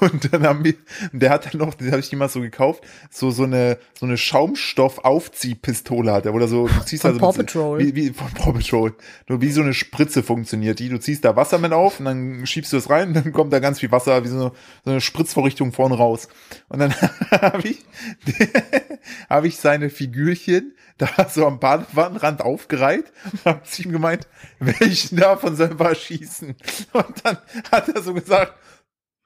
Und 0.00 0.32
dann 0.32 0.44
haben 0.44 0.64
wir, 0.64 0.74
der 1.12 1.30
hat 1.30 1.46
dann 1.46 1.58
noch, 1.60 1.74
den 1.74 1.90
habe 1.90 2.00
ich 2.00 2.12
mal 2.12 2.28
so 2.28 2.40
gekauft, 2.40 2.84
so, 3.10 3.30
so 3.30 3.44
eine, 3.44 3.78
so 3.98 4.06
eine 4.06 4.16
Schaumstoff-Aufziehpistole 4.16 6.12
hat 6.12 6.26
er, 6.26 6.34
oder 6.34 6.48
so, 6.48 6.68
du 6.68 6.84
ziehst 6.84 7.02
Von 7.02 7.12
also, 7.12 7.20
Paw 7.20 7.32
Patrol. 7.32 7.78
Wie, 7.80 7.94
wie, 7.94 8.10
von 8.10 8.28
Paw 8.32 8.52
Patrol. 8.52 8.94
Nur 9.28 9.40
wie 9.40 9.50
so 9.50 9.60
eine 9.60 9.74
Spritze 9.74 10.22
funktioniert 10.22 10.78
die. 10.78 10.88
Du 10.88 10.98
ziehst 10.98 11.24
da 11.24 11.36
Wasser 11.36 11.58
mit 11.58 11.72
auf 11.72 11.98
und 11.98 12.06
dann 12.06 12.46
schiebst 12.46 12.72
du 12.72 12.76
es 12.76 12.88
rein 12.90 12.93
und 13.02 13.14
dann 13.14 13.32
kommt 13.32 13.52
da 13.52 13.58
ganz 13.58 13.80
viel 13.80 13.90
Wasser, 13.90 14.24
wie 14.24 14.28
so 14.28 14.36
eine, 14.36 14.52
so 14.84 14.90
eine 14.90 15.00
Spritzvorrichtung 15.00 15.72
vorne 15.72 15.96
raus. 15.96 16.28
Und 16.68 16.78
dann 16.78 16.94
habe 17.30 17.68
ich, 17.68 17.84
habe 19.28 19.48
ich 19.48 19.58
seine 19.58 19.90
Figürchen 19.90 20.74
da 20.98 21.08
so 21.28 21.46
am 21.46 21.58
Badewannenrand 21.58 22.40
aufgereiht 22.40 23.12
und 23.32 23.44
habe 23.44 23.62
zu 23.64 23.82
ihm 23.82 23.92
gemeint, 23.92 24.28
welchen 24.60 25.16
davon 25.16 25.56
sollen 25.56 25.78
wir 25.78 25.94
schießen? 25.94 26.54
Und 26.92 27.24
dann 27.24 27.38
hat 27.72 27.88
er 27.88 28.02
so 28.02 28.14
gesagt, 28.14 28.54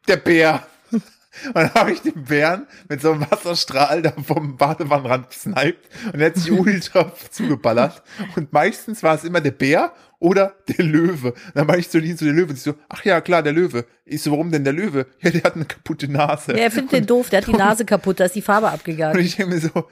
der 0.07 0.17
Bär. 0.17 0.67
Und 1.47 1.55
dann 1.55 1.75
habe 1.75 1.93
ich 1.93 2.03
den 2.03 2.25
Bären 2.25 2.67
mit 2.89 3.01
so 3.01 3.13
einem 3.13 3.31
Wasserstrahl 3.31 4.03
da 4.03 4.13
vom 4.27 4.57
Badewannenrand 4.57 5.31
gesniped 5.31 5.79
und 6.13 6.21
er 6.21 6.27
hat 6.27 6.37
sich 6.37 6.51
ultra 6.51 7.13
zugeballert. 7.31 8.03
Und 8.37 8.53
meistens 8.53 9.03
war 9.03 9.15
es 9.15 9.25
immer 9.25 9.41
der 9.41 9.53
Bär 9.53 9.93
oder 10.19 10.55
der 10.69 10.85
Löwe. 10.85 11.33
Und 11.33 11.53
dann 11.55 11.69
war 11.69 11.79
ich 11.79 11.89
zu 11.91 12.01
so 12.01 12.25
der 12.25 12.35
Löwe. 12.35 12.51
Und 12.51 12.57
ich 12.57 12.63
so, 12.63 12.75
ach 12.89 13.05
ja, 13.05 13.21
klar, 13.21 13.43
der 13.43 13.53
Löwe. 13.53 13.85
Ich 14.05 14.23
so, 14.23 14.33
warum 14.33 14.51
denn 14.51 14.65
der 14.65 14.73
Löwe? 14.73 15.07
Ja, 15.21 15.31
der 15.31 15.43
hat 15.45 15.55
eine 15.55 15.65
kaputte 15.65 16.11
Nase. 16.11 16.53
Ja, 16.53 16.59
er 16.65 16.71
findet 16.71 16.93
den 16.93 17.07
doof, 17.07 17.31
der 17.31 17.41
hat 17.41 17.47
die 17.49 17.53
Nase 17.57 17.85
kaputt, 17.85 18.19
da 18.21 18.25
ist 18.25 18.35
die 18.35 18.43
Farbe 18.43 18.67
Und 18.67 18.73
abgegangen. 18.73 19.19
ich 19.21 19.37
denke 19.37 19.55
mir 19.55 19.61
so, 19.61 19.85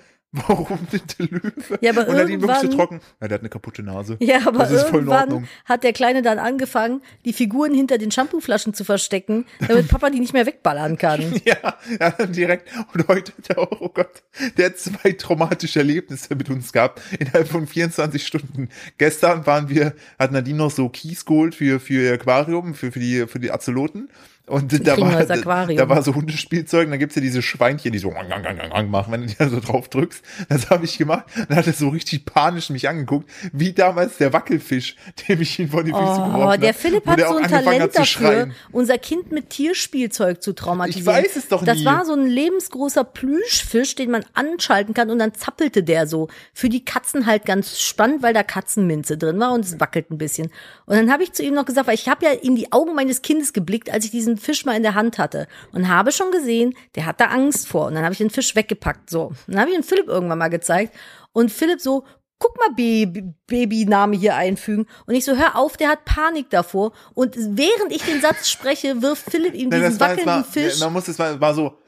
warum 0.47 0.79
der 0.91 1.27
Löwe? 1.27 1.53
Ja, 1.81 1.91
aber 1.93 2.09
und 2.09 2.17
dann 2.17 2.29
ihm 2.29 2.41
wirklich 2.43 2.59
so 2.59 2.65
irgendwann- 2.65 2.71
trocken. 2.89 3.01
Ja, 3.21 3.29
der 3.29 3.35
hat 3.37 3.41
eine 3.43 3.49
kaputte 3.49 3.83
Nase. 3.83 4.17
Ja, 4.21 4.47
aber 4.47 4.61
das 4.61 4.71
ist 4.73 4.81
voll 4.83 5.01
in 5.03 5.07
irgendwann 5.07 5.21
Ordnung. 5.33 5.49
hat 5.65 5.85
der 5.85 5.93
Kleine 5.93 6.23
dann 6.23 6.39
angefangen, 6.39 7.03
die 7.25 7.33
Figuren 7.33 7.75
hinter 7.75 7.99
den 7.99 8.11
Shampooflaschen 8.11 8.75
zu 8.75 8.85
verstecken, 8.85 9.47
damit 9.67 9.89
Papa 9.89 10.11
die 10.11 10.21
nicht 10.21 10.33
mehr 10.33 10.47
wegballern 10.47 10.99
kann. 10.99 11.17
Ja, 11.47 11.77
ja, 12.01 12.11
direkt. 12.27 12.69
Und 12.93 13.07
heute 13.09 13.33
hat 13.37 13.51
er 13.51 13.59
auch, 13.59 13.81
oh 13.81 13.89
Gott, 13.89 14.23
der 14.57 14.67
hat 14.67 14.79
zwei 14.79 15.13
traumatische 15.13 15.79
Erlebnisse 15.79 16.35
mit 16.35 16.51
uns 16.51 16.73
gehabt 16.73 17.01
innerhalb 17.19 17.47
von 17.49 17.67
24 17.67 18.27
Stunden. 18.27 18.69
Gestern 18.99 19.47
waren 19.47 19.69
wir, 19.69 19.95
hat 20.19 20.33
Nadine 20.33 20.59
noch 20.59 20.71
so 20.71 20.89
Kies 20.89 21.25
geholt 21.25 21.55
für, 21.55 21.79
für 21.79 22.03
ihr 22.03 22.13
Aquarium, 22.15 22.75
für, 22.75 22.91
für 22.93 22.99
die, 23.01 23.27
für 23.27 23.39
die 23.39 23.53
Azeloten. 23.53 24.09
Und 24.49 24.87
da 24.87 24.97
war, 25.01 25.67
da 25.67 25.89
war 25.89 26.03
so 26.03 26.15
Hundespielzeug, 26.15 26.85
und 26.85 26.93
dann 26.93 27.01
gibt's 27.01 27.17
ja 27.17 27.23
diese 27.23 27.43
Schweinchen, 27.43 27.91
die 27.93 27.99
so 27.99 28.13
machen, 28.13 29.13
wenn 29.13 29.23
du 29.23 29.27
die 29.27 29.35
da 29.37 29.49
so 29.49 29.59
drauf 29.59 29.89
drückst. 29.89 30.23
Das 30.49 30.71
habe 30.71 30.85
ich 30.85 30.99
gemacht. 30.99 31.25
Dann 31.49 31.57
hat 31.59 31.67
er 31.67 31.73
so 31.73 31.89
richtig 31.89 32.25
panisch 32.27 32.71
mich 32.71 32.89
angeguckt, 32.89 33.29
wie 33.53 33.73
damals 33.73 34.19
der 34.19 34.33
Wackelfisch, 34.33 34.95
dem 35.29 35.41
ich 35.41 35.59
ihn 35.59 35.69
vor 35.71 35.83
die 35.83 35.91
Füße 35.91 36.03
geworfen 36.03 36.35
Oh, 36.37 36.43
habe. 36.45 36.59
der 36.61 36.75
Philipp 36.75 37.07
hat 37.07 37.21
so 37.21 37.37
ein 37.37 37.51
Talent 37.51 37.83
hat 37.83 37.99
dafür, 37.99 38.49
unser 38.71 38.99
Kind 38.99 39.33
mit 39.33 39.51
Tierspielzeug 39.51 40.41
zu 40.41 40.53
traumatisieren. 40.53 41.03
Ich 41.03 41.25
weiß 41.25 41.37
es 41.37 41.49
doch 41.49 41.65
Das 41.65 41.79
nie. 41.79 41.85
war 41.85 42.05
so 42.05 42.13
ein 42.13 42.27
lebensgroßer 42.27 43.03
Plüschfisch, 43.03 43.97
den 43.97 44.13
man 44.13 44.25
anschalten 44.35 44.95
kann 44.95 45.11
und 45.11 45.19
dann 45.19 45.35
zappelte 45.35 45.83
der 45.83 46.07
so. 46.07 46.29
Für 46.55 46.69
die 46.69 46.85
Katzen 46.85 47.27
halt 47.27 47.47
ganz 47.47 47.81
spannend, 47.81 48.23
weil 48.23 48.33
da 48.35 48.45
Katzenminze 48.45 49.19
drin 49.19 49.41
war 49.41 49.53
und 49.53 49.65
es 49.65 49.81
wackelt 49.81 50.11
ein 50.13 50.19
bisschen. 50.19 50.51
Und 50.87 50.95
dann 50.97 51.11
habe 51.11 51.25
ich 51.25 51.33
zu 51.33 51.43
ihm 51.43 51.55
noch 51.55 51.65
gesagt, 51.65 51.89
weil 51.89 51.95
ich 51.97 52.09
habe 52.09 52.25
ja 52.25 52.31
in 52.33 52.55
die 52.55 52.71
Augen 52.73 52.95
meines 52.95 53.23
Kindes 53.23 53.53
geblickt, 53.53 53.91
als 53.91 54.05
ich 54.05 54.13
diesen 54.13 54.36
Fisch 54.39 54.65
mal 54.65 54.77
in 54.77 54.83
der 54.83 54.95
Hand 54.95 55.19
hatte 55.19 55.47
und 55.73 55.89
habe 55.89 56.13
schon 56.13 56.31
gesehen, 56.31 56.75
der 56.95 57.07
hat 57.07 57.21
da 57.21 57.27
Angst 57.27 57.69
vor. 57.69 57.87
Und 57.87 57.95
dann 57.95 58.05
habe 58.05 58.13
ich 58.13 58.19
den 58.19 58.31
Fisch 58.31 58.55
weggepackt. 58.57 59.11
So, 59.11 59.33
dann 59.47 59.61
habe 59.61 59.71
ich 59.71 59.77
den 59.77 59.83
Philipp 59.85 60.09
irgendwann 60.09 60.39
mal 60.39 60.49
gezeigt 60.49 60.95
und 61.33 61.51
Philipp 61.53 61.81
so, 61.81 62.05
guck 62.39 62.57
mal, 62.59 62.75
Baby, 62.77 63.33
Babyname 63.47 64.17
hier 64.17 64.35
einfügen. 64.37 64.87
Und 65.07 65.15
ich 65.15 65.25
so, 65.25 65.37
hör 65.37 65.57
auf, 65.57 65.77
der 65.77 65.89
hat 65.89 66.05
Panik 66.05 66.51
davor. 66.51 66.93
Und 67.15 67.35
während 67.37 67.93
ich 67.93 68.03
den 68.03 68.21
Satz 68.21 68.49
spreche, 68.51 69.01
wirft 69.03 69.31
Philipp 69.31 69.55
ihm 69.55 69.69
Nein, 69.71 69.81
diesen 69.81 69.99
das 69.99 70.01
war, 70.01 70.09
wackelnden 70.11 70.35
war, 70.35 70.45
Fisch. 70.45 70.81
Man 70.81 70.93
muss 70.93 71.09
es 71.09 71.19
war, 71.19 71.41
war 71.41 71.55
so, 71.55 71.79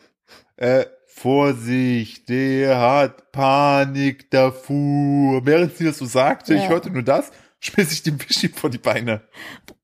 äh, 0.56 0.86
Vorsicht, 1.06 2.28
der 2.28 2.78
hat 2.80 3.32
Panik 3.32 4.30
davor. 4.30 5.44
Während 5.44 5.76
sie 5.76 5.84
das 5.84 5.98
so 5.98 6.06
sagte, 6.06 6.54
ich 6.54 6.62
Ja. 6.62 6.68
hörte 6.68 6.90
nur 6.90 7.02
das, 7.02 7.30
schmiss 7.60 7.92
ich 7.92 8.02
den 8.02 8.18
Fisch 8.18 8.44
ihm 8.44 8.52
vor 8.54 8.70
die 8.70 8.78
Beine. 8.78 9.22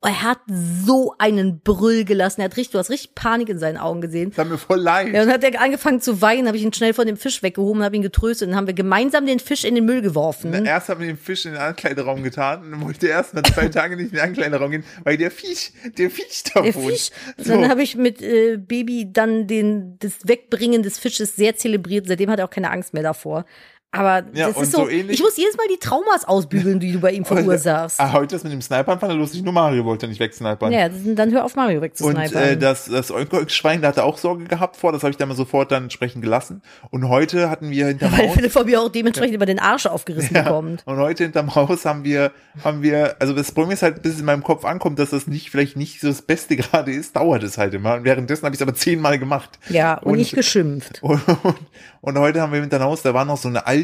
Er 0.00 0.22
hat 0.22 0.38
so 0.46 1.14
einen 1.18 1.60
Brüll 1.60 2.04
gelassen. 2.04 2.40
Er 2.40 2.44
hat 2.46 2.56
richtig, 2.56 2.72
du 2.72 2.78
hast 2.78 2.90
richtig 2.90 3.14
Panik 3.14 3.48
in 3.48 3.58
seinen 3.58 3.78
Augen 3.78 4.00
gesehen. 4.00 4.30
Das 4.30 4.38
hat 4.38 4.48
mir 4.48 4.58
voll 4.58 4.80
leid. 4.80 5.12
Ja, 5.14 5.22
und 5.22 5.28
dann 5.28 5.34
hat 5.34 5.44
er 5.44 5.60
angefangen 5.60 6.00
zu 6.00 6.20
weinen, 6.20 6.46
habe 6.46 6.56
ich 6.56 6.62
ihn 6.62 6.72
schnell 6.72 6.92
von 6.94 7.06
dem 7.06 7.16
Fisch 7.16 7.42
weggehoben, 7.42 7.82
habe 7.82 7.96
ihn 7.96 8.02
getröstet 8.02 8.46
und 8.46 8.52
dann 8.52 8.58
haben 8.58 8.66
wir 8.66 8.74
gemeinsam 8.74 9.26
den 9.26 9.40
Fisch 9.40 9.64
in 9.64 9.74
den 9.74 9.86
Müll 9.86 10.02
geworfen. 10.02 10.52
Erst 10.64 10.88
haben 10.88 11.00
wir 11.00 11.06
den 11.06 11.16
Fisch 11.16 11.46
in 11.46 11.52
den 11.52 11.60
Ankleideraum 11.60 12.22
getan 12.22 12.62
und 12.62 12.70
dann 12.72 12.80
wollte 12.82 13.08
er 13.08 13.16
erst 13.16 13.34
mal 13.34 13.42
zwei 13.42 13.68
Tage 13.68 13.96
nicht 13.96 14.10
in 14.12 14.16
den 14.18 14.20
Ankleideraum 14.20 14.70
gehen, 14.70 14.84
weil 15.02 15.16
der 15.16 15.30
Fisch, 15.30 15.72
der 15.96 16.10
Fisch 16.10 16.42
da 16.52 16.60
Der 16.62 16.74
wohnt. 16.74 16.90
Fisch. 16.92 17.10
So. 17.38 17.52
Dann 17.54 17.68
habe 17.68 17.82
ich 17.82 17.96
mit 17.96 18.20
äh, 18.22 18.56
Baby 18.58 19.10
dann 19.12 19.46
den 19.46 19.98
das 19.98 20.12
Wegbringen 20.28 20.82
des 20.82 20.98
Fisches 20.98 21.34
sehr 21.34 21.56
zelebriert. 21.56 22.06
Seitdem 22.06 22.30
hat 22.30 22.38
er 22.38 22.44
auch 22.44 22.50
keine 22.50 22.70
Angst 22.70 22.94
mehr 22.94 23.02
davor. 23.02 23.46
Aber 23.96 24.24
Ja, 24.32 24.48
das 24.48 24.56
und 24.56 24.62
ist 24.64 24.72
so, 24.72 24.78
so 24.84 24.88
ich 24.88 25.20
muss 25.22 25.36
jedes 25.36 25.56
Mal 25.56 25.66
die 25.72 25.78
Traumas 25.78 26.24
ausbügeln, 26.24 26.80
die 26.80 26.92
du 26.92 26.98
bei 27.00 27.12
ihm 27.12 27.24
verursachst. 27.24 28.00
Ah, 28.00 28.12
heute 28.12 28.34
das 28.34 28.42
mit 28.42 28.52
dem 28.52 28.60
Snipern 28.60 28.98
fand 28.98 29.12
er 29.12 29.16
lustig, 29.16 29.42
nur 29.42 29.52
Mario 29.52 29.84
wollte 29.84 30.08
nicht 30.08 30.18
wegsnipern. 30.20 30.72
ja, 30.72 30.88
dann 30.88 31.30
hör 31.32 31.44
auf 31.44 31.54
Mario 31.54 31.76
Und 31.76 31.82
wegzusnipern. 31.82 32.42
äh, 32.42 32.56
das, 32.56 32.86
das 32.86 33.10
Oink-Oink-Schwein, 33.12 33.82
da 33.82 33.88
hat 33.88 33.96
er 33.98 34.04
auch 34.04 34.18
Sorge 34.18 34.44
gehabt 34.44 34.76
vor, 34.76 34.90
das 34.92 35.02
habe 35.02 35.10
ich 35.12 35.16
dann 35.16 35.28
mal 35.28 35.34
sofort 35.36 35.70
dann 35.70 35.84
entsprechend 35.84 36.22
gelassen. 36.22 36.60
Und 36.90 37.08
heute 37.08 37.50
hatten 37.50 37.70
wir 37.70 37.86
hinterm 37.86 38.12
Weil 38.12 38.26
Haus, 38.28 38.34
Philipp 38.34 38.52
von 38.52 38.66
mir 38.66 38.80
auch 38.80 38.88
dementsprechend 38.88 39.34
über 39.36 39.46
den 39.46 39.58
Arsch 39.60 39.86
aufgerissen 39.86 40.34
bekommt. 40.34 40.82
und 40.86 40.96
heute 40.98 41.22
hinterm 41.24 41.54
Haus 41.54 41.84
haben 41.84 42.02
wir, 42.04 42.32
haben 42.64 42.82
wir, 42.82 43.16
also 43.20 43.32
das 43.32 43.52
Problem 43.52 43.72
ist 43.72 43.82
halt, 43.82 44.02
bis 44.02 44.14
es 44.14 44.20
in 44.20 44.26
meinem 44.26 44.42
Kopf 44.42 44.64
ankommt, 44.64 44.98
dass 44.98 45.10
das 45.10 45.26
nicht, 45.28 45.50
vielleicht 45.50 45.76
nicht 45.76 46.00
so 46.00 46.08
das 46.08 46.22
Beste 46.22 46.56
gerade 46.56 46.92
ist, 46.92 47.14
dauert 47.16 47.42
es 47.44 47.58
halt 47.58 47.74
immer. 47.74 47.94
Und 47.94 48.04
währenddessen 48.04 48.44
habe 48.44 48.54
ich 48.54 48.58
es 48.60 48.62
aber 48.62 48.74
zehnmal 48.74 49.18
gemacht. 49.20 49.50
Ja, 49.68 49.94
und, 49.98 50.12
Und- 50.12 50.18
nicht 50.18 50.34
geschimpft. 50.34 50.98
Und, 51.02 51.20
und, 51.44 51.54
und 52.00 52.18
heute 52.18 52.40
haben 52.40 52.52
wir 52.52 52.60
hinterm 52.60 52.82
Haus, 52.82 53.02
da 53.02 53.14
war 53.14 53.24
noch 53.24 53.36
so 53.36 53.48
eine 53.48 53.66
alte, 53.66 53.83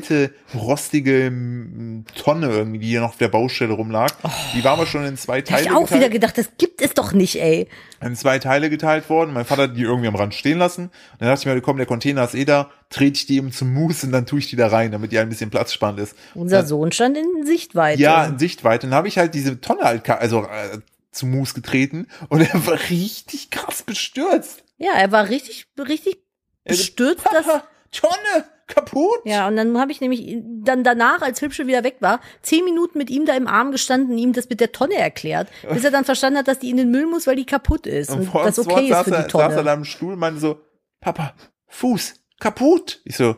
rostige 0.54 1.30
mm, 1.30 2.04
Tonne 2.14 2.48
irgendwie, 2.48 2.78
die 2.78 2.88
hier 2.88 3.00
noch 3.00 3.10
auf 3.10 3.16
der 3.16 3.28
Baustelle 3.28 3.72
rumlag. 3.72 4.10
Die 4.54 4.64
war 4.64 4.72
aber 4.72 4.86
schon 4.86 5.04
in 5.04 5.16
zwei 5.16 5.40
Da 5.42 5.52
hab 5.52 5.58
Teile 5.58 5.62
ich 5.62 5.70
auch 5.72 5.80
geteilt. 5.82 6.00
wieder 6.00 6.10
gedacht, 6.10 6.38
das 6.38 6.50
gibt 6.58 6.80
es 6.82 6.94
doch 6.94 7.12
nicht, 7.12 7.40
ey. 7.40 7.68
in 8.04 8.16
zwei 8.16 8.38
Teile 8.38 8.70
geteilt 8.70 9.08
worden. 9.10 9.32
Mein 9.32 9.44
Vater 9.44 9.64
hat 9.64 9.76
die 9.76 9.82
irgendwie 9.82 10.08
am 10.08 10.16
Rand 10.16 10.34
stehen 10.34 10.58
lassen. 10.58 10.84
Und 10.84 10.92
dann 11.20 11.28
dachte 11.28 11.48
ich 11.48 11.54
mir, 11.54 11.60
komm, 11.60 11.76
der 11.76 11.86
Container 11.86 12.24
ist 12.24 12.34
eh 12.34 12.44
da, 12.44 12.70
trete 12.88 13.16
ich 13.16 13.26
die 13.26 13.36
eben 13.36 13.52
zum 13.52 13.72
Mus 13.72 14.02
und 14.04 14.12
dann 14.12 14.26
tue 14.26 14.38
ich 14.38 14.48
die 14.48 14.56
da 14.56 14.68
rein, 14.68 14.92
damit 14.92 15.12
die 15.12 15.18
ein 15.18 15.28
bisschen 15.28 15.50
platzsparend 15.50 16.00
ist. 16.00 16.16
Unser 16.34 16.66
Sohn 16.66 16.92
stand 16.92 17.16
in 17.16 17.46
Sichtweite. 17.46 18.00
Ja, 18.00 18.24
in 18.24 18.38
Sichtweite. 18.38 18.86
Dann 18.86 18.94
habe 18.94 19.08
ich 19.08 19.18
halt 19.18 19.34
diese 19.34 19.60
Tonne 19.60 19.82
halt, 19.82 20.08
also 20.08 20.44
äh, 20.44 20.78
zum 21.12 21.30
Mus 21.30 21.54
getreten 21.54 22.06
und 22.28 22.40
er 22.40 22.66
war 22.66 22.78
richtig 22.88 23.50
krass 23.50 23.82
bestürzt. 23.82 24.62
Ja, 24.78 24.92
er 24.94 25.12
war 25.12 25.28
richtig, 25.28 25.66
richtig 25.78 26.18
bestürzt, 26.64 27.26
dass, 27.32 27.46
Tonne, 27.90 28.44
kaputt. 28.70 29.20
ja, 29.24 29.46
und 29.48 29.56
dann 29.56 29.78
habe 29.78 29.92
ich 29.92 30.00
nämlich 30.00 30.38
dann 30.62 30.84
danach, 30.84 31.22
als 31.22 31.42
Hübsche 31.42 31.66
wieder 31.66 31.84
weg 31.84 31.96
war, 32.00 32.20
zehn 32.42 32.64
Minuten 32.64 32.98
mit 32.98 33.10
ihm 33.10 33.26
da 33.26 33.36
im 33.36 33.46
Arm 33.46 33.72
gestanden, 33.72 34.16
ihm 34.16 34.32
das 34.32 34.48
mit 34.48 34.60
der 34.60 34.72
Tonne 34.72 34.94
erklärt, 34.94 35.48
bis 35.68 35.84
er 35.84 35.90
dann 35.90 36.04
verstanden 36.04 36.38
hat, 36.38 36.48
dass 36.48 36.58
die 36.58 36.70
in 36.70 36.76
den 36.76 36.90
Müll 36.90 37.06
muss, 37.06 37.26
weil 37.26 37.36
die 37.36 37.46
kaputt 37.46 37.86
ist 37.86 38.10
und, 38.10 38.26
vor 38.26 38.44
das 38.44 38.58
okay 38.58 38.88
ist 38.88 38.88
für 38.88 38.94
er, 38.94 39.04
die 39.04 39.10
saß 39.10 39.22
er 39.22 39.28
Tonne. 39.28 39.64
da 39.64 39.74
im 39.74 39.84
Stuhl 39.84 40.14
und 40.14 40.18
meinte 40.18 40.40
so, 40.40 40.60
Papa, 41.00 41.34
Fuß, 41.68 42.14
kaputt. 42.40 43.00
Ich 43.04 43.16
so, 43.16 43.36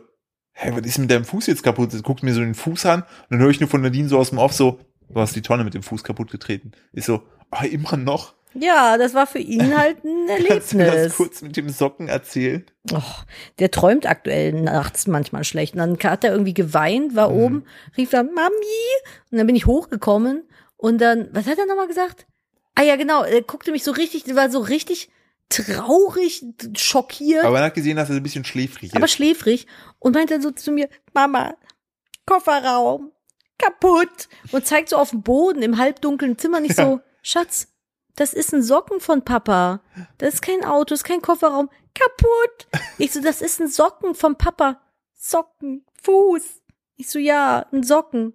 hä, 0.53 0.73
was 0.75 0.87
ist 0.87 0.99
mit 0.99 1.11
deinem 1.11 1.25
Fuß 1.25 1.47
jetzt 1.47 1.63
kaputt? 1.63 1.91
Guckt 2.03 2.23
mir 2.23 2.35
so 2.35 2.41
den 2.41 2.55
Fuß 2.55 2.87
an 2.87 3.03
und 3.03 3.09
dann 3.31 3.41
höre 3.41 3.51
ich 3.51 3.61
nur 3.61 3.69
von 3.69 3.83
Nadine 3.83 4.09
so 4.09 4.19
aus 4.19 4.31
dem 4.31 4.39
Off 4.39 4.53
so, 4.53 4.81
du 5.09 5.21
hast 5.21 5.37
die 5.37 5.43
Tonne 5.43 5.65
mit 5.65 5.75
dem 5.75 5.83
Fuß 5.83 6.05
kaputt 6.05 6.31
getreten. 6.31 6.73
Ich 6.93 7.05
so, 7.05 7.23
ah, 7.51 7.65
immer 7.65 7.97
noch? 7.97 8.35
Ja, 8.55 8.99
das 8.99 9.15
war 9.15 9.27
für 9.27 9.39
ihn 9.39 9.77
halt 9.77 10.05
ein 10.05 10.27
Kannst 10.49 10.73
du 10.73 10.77
mir 10.77 10.85
das 10.87 10.95
Erlebnis. 10.95 11.17
kurz 11.17 11.43
mit 11.43 11.57
dem 11.57 11.69
Socken 11.71 12.09
erzählen? 12.09 12.65
Och, 12.93 13.25
der 13.59 13.71
träumt 13.71 14.07
aktuell 14.07 14.53
nachts 14.53 15.07
manchmal 15.07 15.45
schlecht. 15.45 15.75
Und 15.75 15.79
dann 15.79 15.99
hat 16.11 16.25
er 16.25 16.33
irgendwie 16.33 16.55
geweint, 16.55 17.13
Mhm. 17.13 17.17
war 17.17 17.33
oben, 17.33 17.65
rief 17.97 18.11
dann 18.11 18.33
Mami. 18.35 18.51
Und 19.31 19.39
dann 19.39 19.47
bin 19.47 19.57
ich 19.57 19.67
hochgekommen 19.67 20.43
und 20.77 20.99
dann, 21.01 21.29
was 21.33 21.47
hat 21.47 21.59
er 21.59 21.67
nochmal 21.67 21.89
gesagt? 21.89 22.27
Ah 22.75 22.83
ja, 22.83 22.97
genau, 22.97 23.23
er 23.23 23.43
guckte 23.43 23.71
mich 23.73 23.85
so 23.85 23.91
richtig, 23.93 24.25
war 24.35 24.51
so 24.51 24.61
richtig 24.61 25.11
traurig, 25.49 26.45
schockiert, 26.77 27.45
Aber 27.45 27.53
man 27.53 27.63
hat 27.65 27.75
gesehen, 27.75 27.97
dass 27.99 28.09
er 28.09 28.17
ein 28.17 28.23
bisschen 28.23 28.45
schläfrig 28.47 28.95
aber 28.97 29.05
ist. 29.05 29.13
schläfrig 29.13 29.67
und 29.99 30.15
meinte 30.15 30.33
dann 30.35 30.43
so 30.43 30.51
zu 30.51 30.73
mir, 30.73 30.89
Mama, 31.13 31.55
Kofferraum, 32.27 33.13
kaputt. 33.59 34.29
Und 34.53 34.67
zeigt 34.67 34.89
so 34.89 34.97
auf 34.97 35.11
den 35.11 35.23
Boden 35.23 35.63
im 35.63 35.79
halbdunklen 35.79 36.39
Zimmer 36.39 36.61
nicht 36.61 36.77
so, 36.77 37.01
Schatz, 37.23 37.69
das 38.17 38.35
ist 38.35 38.53
ein 38.53 38.63
Socken 38.63 39.01
von 39.01 39.23
Papa. 39.23 39.81
Das 40.19 40.35
ist 40.35 40.43
kein 40.43 40.65
Auto, 40.65 40.91
das 40.91 41.01
ist 41.01 41.05
kein 41.05 41.23
Kofferraum. 41.23 41.71
Kaputt. 41.95 42.83
Ich 42.99 43.13
so, 43.13 43.21
das 43.21 43.43
ist 43.43 43.61
ein 43.61 43.69
Socken 43.69 44.15
vom 44.15 44.37
Papa. 44.37 44.81
Socken, 45.15 45.85
Fuß. 46.03 46.63
Ich 46.97 47.09
so, 47.09 47.19
ja, 47.19 47.67
ein 47.73 47.83
Socken. 47.83 48.35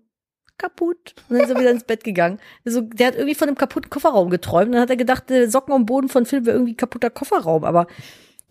Kaputt. 0.58 1.14
Und 1.30 1.36
dann 1.36 1.46
ist 1.46 1.52
er 1.52 1.60
wieder 1.60 1.72
ins 1.72 1.84
Bett 1.84 2.04
gegangen. 2.04 2.40
Also, 2.66 2.82
der 2.82 3.08
hat 3.08 3.16
irgendwie 3.16 3.36
von 3.36 3.48
einem 3.48 3.58
kaputten 3.58 3.92
Kofferraum 3.92 4.32
geträumt. 4.32 4.74
Dann 4.74 4.82
hat 4.82 4.90
er 4.90 4.98
gedacht, 4.98 5.30
der 5.30 5.52
Socken 5.52 5.74
am 5.74 5.86
Boden 5.86 6.10
von 6.10 6.26
Phil 6.26 6.46
wäre 6.46 6.58
irgendwie 6.58 6.76
kaputter 6.76 7.12
Kofferraum. 7.12 7.64
Aber 7.64 7.86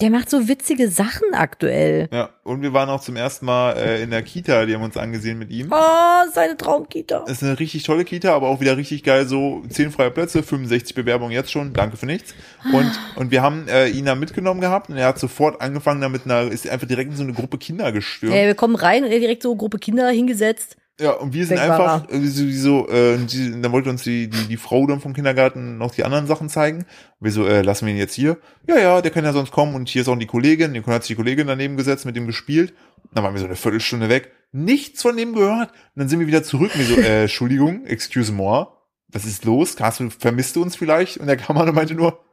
der 0.00 0.10
macht 0.10 0.28
so 0.28 0.46
witzige 0.46 0.90
Sachen 0.90 1.32
aktuell. 1.32 2.08
Ja, 2.12 2.28
und 2.44 2.60
wir 2.60 2.74
waren 2.74 2.90
auch 2.90 3.00
zum 3.00 3.16
ersten 3.16 3.46
Mal 3.46 3.72
äh, 3.78 4.02
in 4.02 4.10
der 4.10 4.22
Kita, 4.22 4.66
die 4.66 4.74
haben 4.74 4.82
uns 4.82 4.98
angesehen 4.98 5.38
mit 5.38 5.50
ihm. 5.50 5.68
Oh, 5.70 6.30
seine 6.34 6.56
Traumkita. 6.56 7.20
Das 7.20 7.38
ist 7.38 7.42
eine 7.42 7.58
richtig 7.58 7.84
tolle 7.84 8.04
Kita, 8.04 8.34
aber 8.34 8.48
auch 8.48 8.60
wieder 8.60 8.76
richtig 8.76 9.04
geil, 9.04 9.26
so 9.26 9.62
10 9.68 9.92
freie 9.92 10.10
Plätze, 10.10 10.42
65 10.42 10.94
Bewerbungen 10.94 11.32
jetzt 11.32 11.50
schon, 11.50 11.72
danke 11.72 11.96
für 11.96 12.06
nichts. 12.06 12.34
Und, 12.72 12.90
und 13.16 13.30
wir 13.30 13.40
haben 13.42 13.68
äh, 13.68 13.88
ihn 13.88 14.04
da 14.04 14.14
mitgenommen 14.14 14.60
gehabt 14.60 14.90
und 14.90 14.98
er 14.98 15.06
hat 15.06 15.18
sofort 15.18 15.62
angefangen 15.62 16.02
damit, 16.02 16.26
einer, 16.26 16.42
ist 16.42 16.68
einfach 16.68 16.86
direkt 16.86 17.12
in 17.12 17.16
so 17.16 17.22
eine 17.22 17.32
Gruppe 17.32 17.56
Kinder 17.56 17.90
gestürmt. 17.90 18.34
Ja, 18.34 18.42
wir 18.42 18.54
kommen 18.54 18.76
rein 18.76 19.02
und 19.02 19.10
er 19.10 19.18
direkt 19.18 19.42
so 19.42 19.56
Gruppe 19.56 19.78
Kinder 19.78 20.08
hingesetzt. 20.10 20.76
Ja, 20.98 21.12
und 21.12 21.34
wir 21.34 21.44
sind 21.44 21.58
einfach 21.58 22.08
äh, 22.10 22.20
so, 22.26 22.50
so 22.50 22.88
äh, 22.88 23.18
die, 23.18 23.60
dann 23.60 23.70
wollte 23.70 23.90
uns 23.90 24.02
die, 24.02 24.30
die, 24.30 24.48
die 24.48 24.56
Frau 24.56 24.86
dann 24.86 25.00
vom 25.00 25.12
Kindergarten 25.12 25.76
noch 25.76 25.94
die 25.94 26.04
anderen 26.04 26.26
Sachen 26.26 26.48
zeigen. 26.48 26.86
Wir 27.20 27.32
so, 27.32 27.46
äh, 27.46 27.60
lassen 27.60 27.84
wir 27.84 27.92
ihn 27.92 27.98
jetzt 27.98 28.14
hier? 28.14 28.38
Ja, 28.66 28.78
ja, 28.78 29.02
der 29.02 29.10
kann 29.10 29.24
ja 29.24 29.34
sonst 29.34 29.52
kommen 29.52 29.74
und 29.74 29.90
hier 29.90 30.02
ist 30.02 30.08
auch 30.08 30.16
die 30.16 30.26
Kollegin. 30.26 30.72
Den 30.72 30.86
hat 30.86 31.02
sich 31.02 31.08
die 31.08 31.16
Kollegin 31.16 31.48
daneben 31.48 31.76
gesetzt, 31.76 32.06
mit 32.06 32.16
dem 32.16 32.26
gespielt. 32.26 32.72
Dann 33.12 33.24
waren 33.24 33.34
wir 33.34 33.40
so 33.40 33.46
eine 33.46 33.56
Viertelstunde 33.56 34.08
weg. 34.08 34.32
Nichts 34.52 35.02
von 35.02 35.16
dem 35.18 35.34
gehört. 35.34 35.70
Und 35.70 35.96
dann 35.96 36.08
sind 36.08 36.18
wir 36.18 36.26
wieder 36.26 36.42
zurück. 36.42 36.70
Und 36.74 36.80
wir 36.80 36.86
so, 36.86 37.00
äh, 37.00 37.22
Entschuldigung, 37.22 37.84
excuse 37.84 38.32
moi. 38.32 38.66
Was 39.08 39.26
ist 39.26 39.44
los? 39.44 39.76
Hast 39.78 40.00
du, 40.00 40.08
vermisst 40.08 40.56
du 40.56 40.62
uns 40.62 40.76
vielleicht? 40.76 41.18
Und 41.18 41.26
der 41.26 41.36
Kameramann 41.36 41.74
meinte 41.74 41.94
nur, 41.94 42.24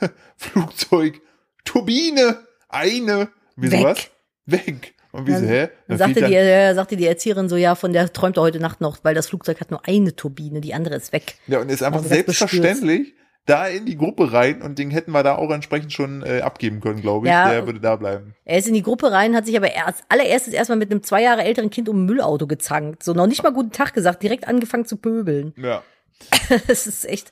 Flugzeug, 0.36 1.20
Turbine, 1.64 2.38
eine. 2.68 3.28
Und 3.56 3.62
wir 3.62 3.70
so, 3.70 3.76
Weg. 3.76 3.84
was? 3.84 4.10
Weg. 4.46 4.95
Und 5.16 5.26
so, 5.26 5.32
Dann- 5.32 5.46
hä? 5.48 5.68
Dann 5.88 5.98
sagte 5.98 6.20
dann- 6.20 6.30
die, 6.30 6.36
äh, 6.36 6.74
sagte 6.74 6.96
die 6.96 7.06
Erzieherin 7.06 7.48
so, 7.48 7.56
ja, 7.56 7.74
von 7.74 7.92
der 7.92 8.12
träumt 8.12 8.36
er 8.36 8.42
heute 8.42 8.60
Nacht 8.60 8.80
noch, 8.80 8.98
weil 9.02 9.14
das 9.14 9.28
Flugzeug 9.28 9.60
hat 9.60 9.70
nur 9.70 9.86
eine 9.86 10.14
Turbine, 10.14 10.60
die 10.60 10.74
andere 10.74 10.94
ist 10.96 11.12
weg. 11.12 11.34
Ja, 11.46 11.60
und 11.60 11.70
ist 11.70 11.82
einfach 11.82 12.02
direkt 12.02 12.26
selbstverständlich 12.26 13.14
da 13.46 13.68
in 13.68 13.86
die 13.86 13.96
Gruppe 13.96 14.32
rein 14.32 14.60
und 14.60 14.76
den 14.78 14.90
hätten 14.90 15.12
wir 15.12 15.22
da 15.22 15.36
auch 15.36 15.50
entsprechend 15.52 15.92
schon 15.92 16.24
äh, 16.24 16.40
abgeben 16.40 16.80
können, 16.80 17.00
glaube 17.00 17.26
ich. 17.28 17.32
Ja. 17.32 17.48
Der 17.48 17.64
würde 17.64 17.78
da 17.78 17.94
bleiben. 17.94 18.34
Er 18.44 18.58
ist 18.58 18.66
in 18.66 18.74
die 18.74 18.82
Gruppe 18.82 19.12
rein, 19.12 19.36
hat 19.36 19.46
sich 19.46 19.56
aber 19.56 19.70
erst, 19.72 20.02
allererstes 20.08 20.52
erstmal 20.52 20.78
mit 20.78 20.90
einem 20.90 21.04
zwei 21.04 21.22
Jahre 21.22 21.44
älteren 21.44 21.70
Kind 21.70 21.88
um 21.88 22.02
ein 22.02 22.06
Müllauto 22.06 22.48
gezankt. 22.48 23.04
So 23.04 23.12
noch 23.12 23.28
nicht 23.28 23.44
mal 23.44 23.52
guten 23.52 23.70
Tag 23.70 23.94
gesagt, 23.94 24.22
direkt 24.24 24.48
angefangen 24.48 24.84
zu 24.84 24.96
pöbeln. 24.96 25.54
Ja. 25.56 25.82
Das 26.66 26.86
ist 26.88 27.04
echt, 27.08 27.30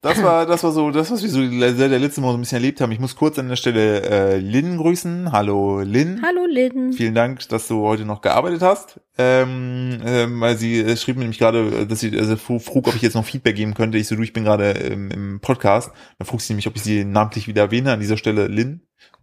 Das 0.00 0.22
war, 0.22 0.46
das 0.46 0.62
war 0.62 0.70
so, 0.70 0.92
das, 0.92 1.10
was 1.10 1.22
wir 1.24 1.28
so 1.28 1.40
seit 1.42 1.90
der 1.90 1.98
letzten 1.98 2.22
Woche 2.22 2.30
so 2.30 2.38
ein 2.38 2.42
bisschen 2.42 2.56
erlebt 2.58 2.80
haben. 2.80 2.92
Ich 2.92 3.00
muss 3.00 3.16
kurz 3.16 3.36
an 3.36 3.48
der 3.48 3.56
Stelle 3.56 4.02
äh, 4.02 4.36
Lynn 4.38 4.76
grüßen. 4.76 5.32
Hallo 5.32 5.80
Lynn. 5.80 6.22
hallo 6.24 6.46
Lynn. 6.48 6.92
Vielen 6.92 7.16
Dank, 7.16 7.48
dass 7.48 7.66
du 7.66 7.82
heute 7.84 8.04
noch 8.04 8.20
gearbeitet 8.20 8.62
hast. 8.62 9.00
Ähm, 9.18 9.98
ähm, 10.04 10.40
weil 10.40 10.56
sie 10.56 10.78
äh, 10.78 10.96
schrieb 10.96 11.16
mir 11.16 11.22
nämlich 11.22 11.40
gerade, 11.40 11.84
dass 11.88 11.98
sie 11.98 12.16
also 12.16 12.34
fr- 12.34 12.60
frug, 12.60 12.86
ob 12.86 12.94
ich 12.94 13.02
jetzt 13.02 13.14
noch 13.14 13.24
Feedback 13.24 13.56
geben 13.56 13.74
könnte. 13.74 13.98
Ich 13.98 14.06
so, 14.06 14.14
du, 14.14 14.22
ich 14.22 14.32
bin 14.32 14.44
gerade 14.44 14.70
ähm, 14.70 15.10
im 15.10 15.40
Podcast. 15.40 15.90
Da 16.20 16.24
frug 16.24 16.42
sie 16.42 16.54
mich, 16.54 16.68
ob 16.68 16.76
ich 16.76 16.82
sie 16.84 17.04
namentlich 17.04 17.48
wieder 17.48 17.62
erwähne. 17.62 17.90
An 17.92 17.98
dieser 17.98 18.16
Stelle 18.16 18.46
Lynn. 18.46 18.82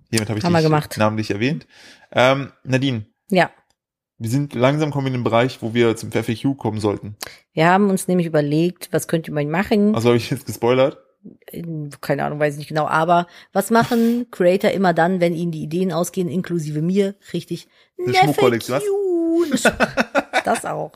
Hiermit 0.10 0.27
habe 0.27 0.39
ich 0.39 0.43
Haben 0.45 0.53
dich 0.56 0.64
gemacht. 0.64 0.97
namentlich 0.97 1.31
erwähnt. 1.31 1.68
Ähm, 2.11 2.52
Nadine, 2.65 3.06
Ja, 3.30 3.49
wir 4.18 4.30
sind 4.30 4.54
langsam 4.56 4.92
kommen 4.92 5.08
in 5.08 5.14
den 5.14 5.24
Bereich, 5.24 5.62
wo 5.62 5.74
wir 5.74 5.96
zum 5.96 6.12
FAQ 6.12 6.58
kommen 6.58 6.80
sollten. 6.80 7.16
wir 7.54 7.68
haben 7.68 7.90
uns 7.90 8.08
nämlich 8.08 8.28
überlegt, 8.28 8.90
was 8.92 9.08
könnte 9.08 9.32
man 9.32 9.50
machen? 9.50 9.94
Also 9.96 10.10
habe 10.10 10.18
ich 10.18 10.30
jetzt 10.30 10.46
gespoilert. 10.46 10.98
in- 11.52 11.90
keine 12.02 12.24
Ahnung, 12.24 12.40
weiß 12.40 12.54
ich 12.54 12.60
nicht 12.60 12.68
genau, 12.70 12.88
aber 12.88 13.28
was 13.52 13.72
machen 13.72 14.28
Creator 14.32 14.72
immer 14.72 14.94
dann, 14.94 15.20
wenn 15.20 15.34
ihnen 15.34 15.52
die 15.52 15.64
Ideen 15.64 15.92
ausgehen, 15.92 16.28
inklusive 16.30 16.82
mir? 16.82 17.16
Richtig. 17.34 17.68
Eine 18.00 18.14
FAQ. 18.34 18.82
Das 20.46 20.64
auch. 20.64 20.92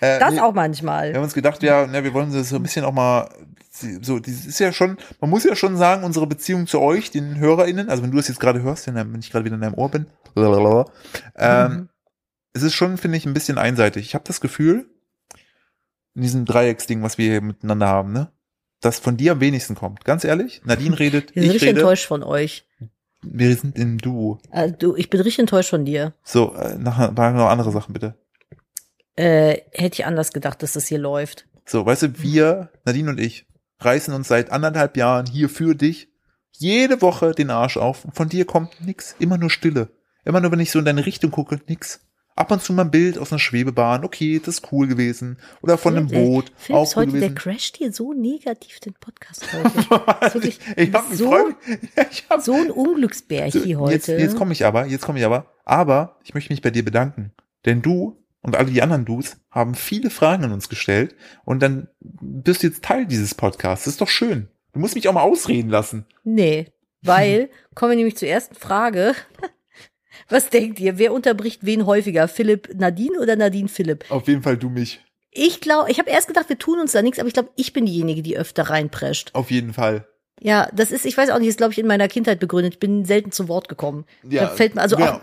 Äh, 0.00 0.18
Das 0.18 0.34
nee, 0.34 0.40
auch 0.40 0.54
manchmal. 0.54 1.10
Wir 1.10 1.16
haben 1.16 1.24
uns 1.24 1.34
gedacht, 1.34 1.62
ja, 1.62 1.86
ne, 1.86 2.02
wir 2.02 2.14
wollen 2.14 2.30
so 2.30 2.56
ein 2.56 2.62
bisschen 2.62 2.84
auch 2.84 2.92
mal, 2.92 3.28
so, 3.70 4.18
das 4.18 4.46
ist 4.46 4.58
ja 4.58 4.72
schon, 4.72 4.96
man 5.20 5.28
muss 5.28 5.44
ja 5.44 5.54
schon 5.54 5.76
sagen, 5.76 6.02
unsere 6.02 6.26
Beziehung 6.26 6.66
zu 6.66 6.80
euch, 6.80 7.10
den 7.10 7.38
HörerInnen, 7.38 7.90
also 7.90 8.02
wenn 8.02 8.10
du 8.10 8.16
das 8.16 8.28
jetzt 8.28 8.40
gerade 8.40 8.62
hörst, 8.62 8.86
wenn 8.86 9.20
ich 9.20 9.30
gerade 9.30 9.44
wieder 9.44 9.56
in 9.56 9.60
deinem 9.60 9.74
Ohr 9.74 9.90
bin, 9.90 10.06
ähm, 10.34 11.72
Mhm. 11.72 11.88
Es 12.56 12.62
ist 12.62 12.74
schon, 12.74 12.96
finde 12.96 13.18
ich, 13.18 13.26
ein 13.26 13.34
bisschen 13.34 13.58
einseitig. 13.58 14.06
Ich 14.06 14.14
habe 14.14 14.24
das 14.26 14.40
Gefühl, 14.40 14.88
in 16.14 16.22
diesem 16.22 16.44
Dreiecksding, 16.46 17.02
was 17.02 17.18
wir 17.18 17.30
hier 17.30 17.40
miteinander 17.42 17.86
haben, 17.86 18.12
ne, 18.12 18.32
dass 18.80 18.98
von 18.98 19.16
dir 19.16 19.32
am 19.32 19.40
wenigsten 19.40 19.74
kommt. 19.74 20.04
Ganz 20.04 20.24
ehrlich, 20.24 20.62
Nadine 20.64 20.98
redet, 20.98 21.34
Wir 21.34 21.42
sind 21.42 21.50
ich 21.50 21.54
richtig 21.56 21.68
rede, 21.68 21.80
enttäuscht 21.80 22.06
von 22.06 22.22
euch. 22.22 22.66
wir 23.22 23.54
sind 23.54 23.78
im 23.78 23.98
Duo. 23.98 24.38
Also, 24.50 24.74
du, 24.74 24.96
ich 24.96 25.10
bin 25.10 25.20
richtig 25.20 25.40
enttäuscht 25.40 25.70
von 25.70 25.84
dir. 25.84 26.14
So, 26.24 26.54
äh, 26.54 26.76
nachher 26.78 27.12
noch 27.12 27.48
andere 27.48 27.70
Sachen, 27.70 27.92
bitte. 27.92 28.14
Äh, 29.16 29.60
hätte 29.72 29.94
ich 29.94 30.06
anders 30.06 30.32
gedacht, 30.32 30.62
dass 30.62 30.72
das 30.72 30.86
hier 30.86 30.98
läuft. 30.98 31.46
So, 31.66 31.84
weißt 31.84 32.02
du, 32.02 32.22
wir, 32.22 32.70
Nadine 32.84 33.10
und 33.10 33.20
ich, 33.20 33.46
reißen 33.80 34.14
uns 34.14 34.28
seit 34.28 34.50
anderthalb 34.50 34.96
Jahren 34.96 35.26
hier 35.26 35.48
für 35.48 35.74
dich 35.74 36.08
jede 36.52 37.02
Woche 37.02 37.32
den 37.32 37.50
Arsch 37.50 37.76
auf. 37.76 38.06
Von 38.12 38.30
dir 38.30 38.46
kommt 38.46 38.80
nix. 38.80 39.14
Immer 39.18 39.36
nur 39.36 39.50
Stille. 39.50 39.90
Immer 40.24 40.40
nur, 40.40 40.50
wenn 40.52 40.60
ich 40.60 40.70
so 40.70 40.78
in 40.78 40.86
deine 40.86 41.04
Richtung 41.04 41.30
gucke, 41.30 41.60
nix. 41.68 42.00
Ab 42.36 42.50
und 42.50 42.62
zu 42.62 42.72
mal 42.74 42.82
ein 42.82 42.90
Bild 42.90 43.16
aus 43.18 43.32
einer 43.32 43.38
Schwebebahn. 43.38 44.04
Okay, 44.04 44.38
das 44.38 44.58
ist 44.58 44.70
cool 44.70 44.86
gewesen. 44.86 45.38
Oder 45.62 45.78
von 45.78 45.96
einem 45.96 46.06
Boot. 46.08 46.52
Philipp 46.56 46.76
auch 46.78 46.82
ist 46.84 46.96
cool 46.96 47.02
heute, 47.06 47.12
der 47.12 47.20
gewesen. 47.30 47.34
crasht 47.34 47.76
hier 47.78 47.92
so 47.92 48.12
negativ 48.12 48.78
den 48.80 48.92
Podcast 48.92 49.46
heute. 49.52 50.34
Wirklich, 50.34 50.60
ich 50.76 50.92
hab 50.92 51.10
so- 51.12 51.34
ich 52.10 52.24
hab, 52.28 52.42
so 52.42 52.52
ein 52.52 52.70
Unglücksbär 52.70 53.50
so, 53.50 53.60
hier 53.60 53.80
heute. 53.80 53.94
jetzt, 53.94 54.08
jetzt 54.08 54.36
komme 54.36 54.52
ich 54.52 54.66
aber, 54.66 54.84
jetzt 54.86 55.04
komme 55.06 55.18
ich 55.18 55.24
aber. 55.24 55.46
Aber 55.64 56.18
ich 56.24 56.34
möchte 56.34 56.52
mich 56.52 56.60
bei 56.62 56.70
dir 56.70 56.84
bedanken. 56.84 57.32
Denn 57.64 57.80
du 57.82 58.22
und 58.42 58.54
alle 58.54 58.70
die 58.70 58.82
anderen 58.82 59.04
Dudes 59.06 59.38
haben 59.50 59.74
viele 59.74 60.10
Fragen 60.10 60.44
an 60.44 60.52
uns 60.52 60.68
gestellt 60.68 61.16
und 61.46 61.60
dann 61.62 61.88
bist 62.00 62.62
du 62.62 62.66
jetzt 62.68 62.84
Teil 62.84 63.06
dieses 63.06 63.34
Podcasts. 63.34 63.86
Das 63.86 63.94
ist 63.94 64.00
doch 64.02 64.08
schön. 64.10 64.48
Du 64.74 64.78
musst 64.78 64.94
mich 64.94 65.08
auch 65.08 65.14
mal 65.14 65.22
ausreden 65.22 65.70
lassen. 65.70 66.04
Nee, 66.22 66.70
weil, 67.00 67.48
kommen 67.74 67.92
wir 67.92 67.96
nämlich 67.96 68.16
zur 68.18 68.28
ersten 68.28 68.54
Frage. 68.54 69.14
Was 70.28 70.50
denkt 70.50 70.80
ihr, 70.80 70.98
wer 70.98 71.12
unterbricht 71.12 71.64
wen 71.64 71.86
häufiger? 71.86 72.28
Philipp 72.28 72.74
Nadine 72.74 73.20
oder 73.20 73.36
Nadine 73.36 73.68
Philipp? 73.68 74.04
Auf 74.10 74.28
jeden 74.28 74.42
Fall 74.42 74.56
du 74.56 74.68
mich. 74.68 75.00
Ich 75.30 75.60
glaube, 75.60 75.90
ich 75.90 75.98
habe 75.98 76.10
erst 76.10 76.28
gedacht, 76.28 76.48
wir 76.48 76.58
tun 76.58 76.80
uns 76.80 76.92
da 76.92 77.02
nichts, 77.02 77.18
aber 77.18 77.28
ich 77.28 77.34
glaube, 77.34 77.50
ich 77.56 77.72
bin 77.72 77.86
diejenige, 77.86 78.22
die 78.22 78.38
öfter 78.38 78.64
reinprescht. 78.64 79.34
Auf 79.34 79.50
jeden 79.50 79.74
Fall. 79.74 80.08
Ja, 80.40 80.68
das 80.72 80.90
ist, 80.90 81.06
ich 81.06 81.16
weiß 81.16 81.30
auch 81.30 81.38
nicht, 81.38 81.48
ist 81.48 81.58
glaube 81.58 81.72
ich 81.72 81.78
in 81.78 81.86
meiner 81.86 82.08
Kindheit 82.08 82.40
begründet. 82.40 82.74
Ich 82.74 82.80
bin 82.80 83.04
selten 83.04 83.32
zu 83.32 83.48
Wort 83.48 83.68
gekommen. 83.68 84.04
Ja, 84.22 84.44
da 84.44 84.48
fällt 84.48 84.74
mir 84.74 84.82
also 84.82 84.98
ja. 84.98 85.16
auch 85.16 85.20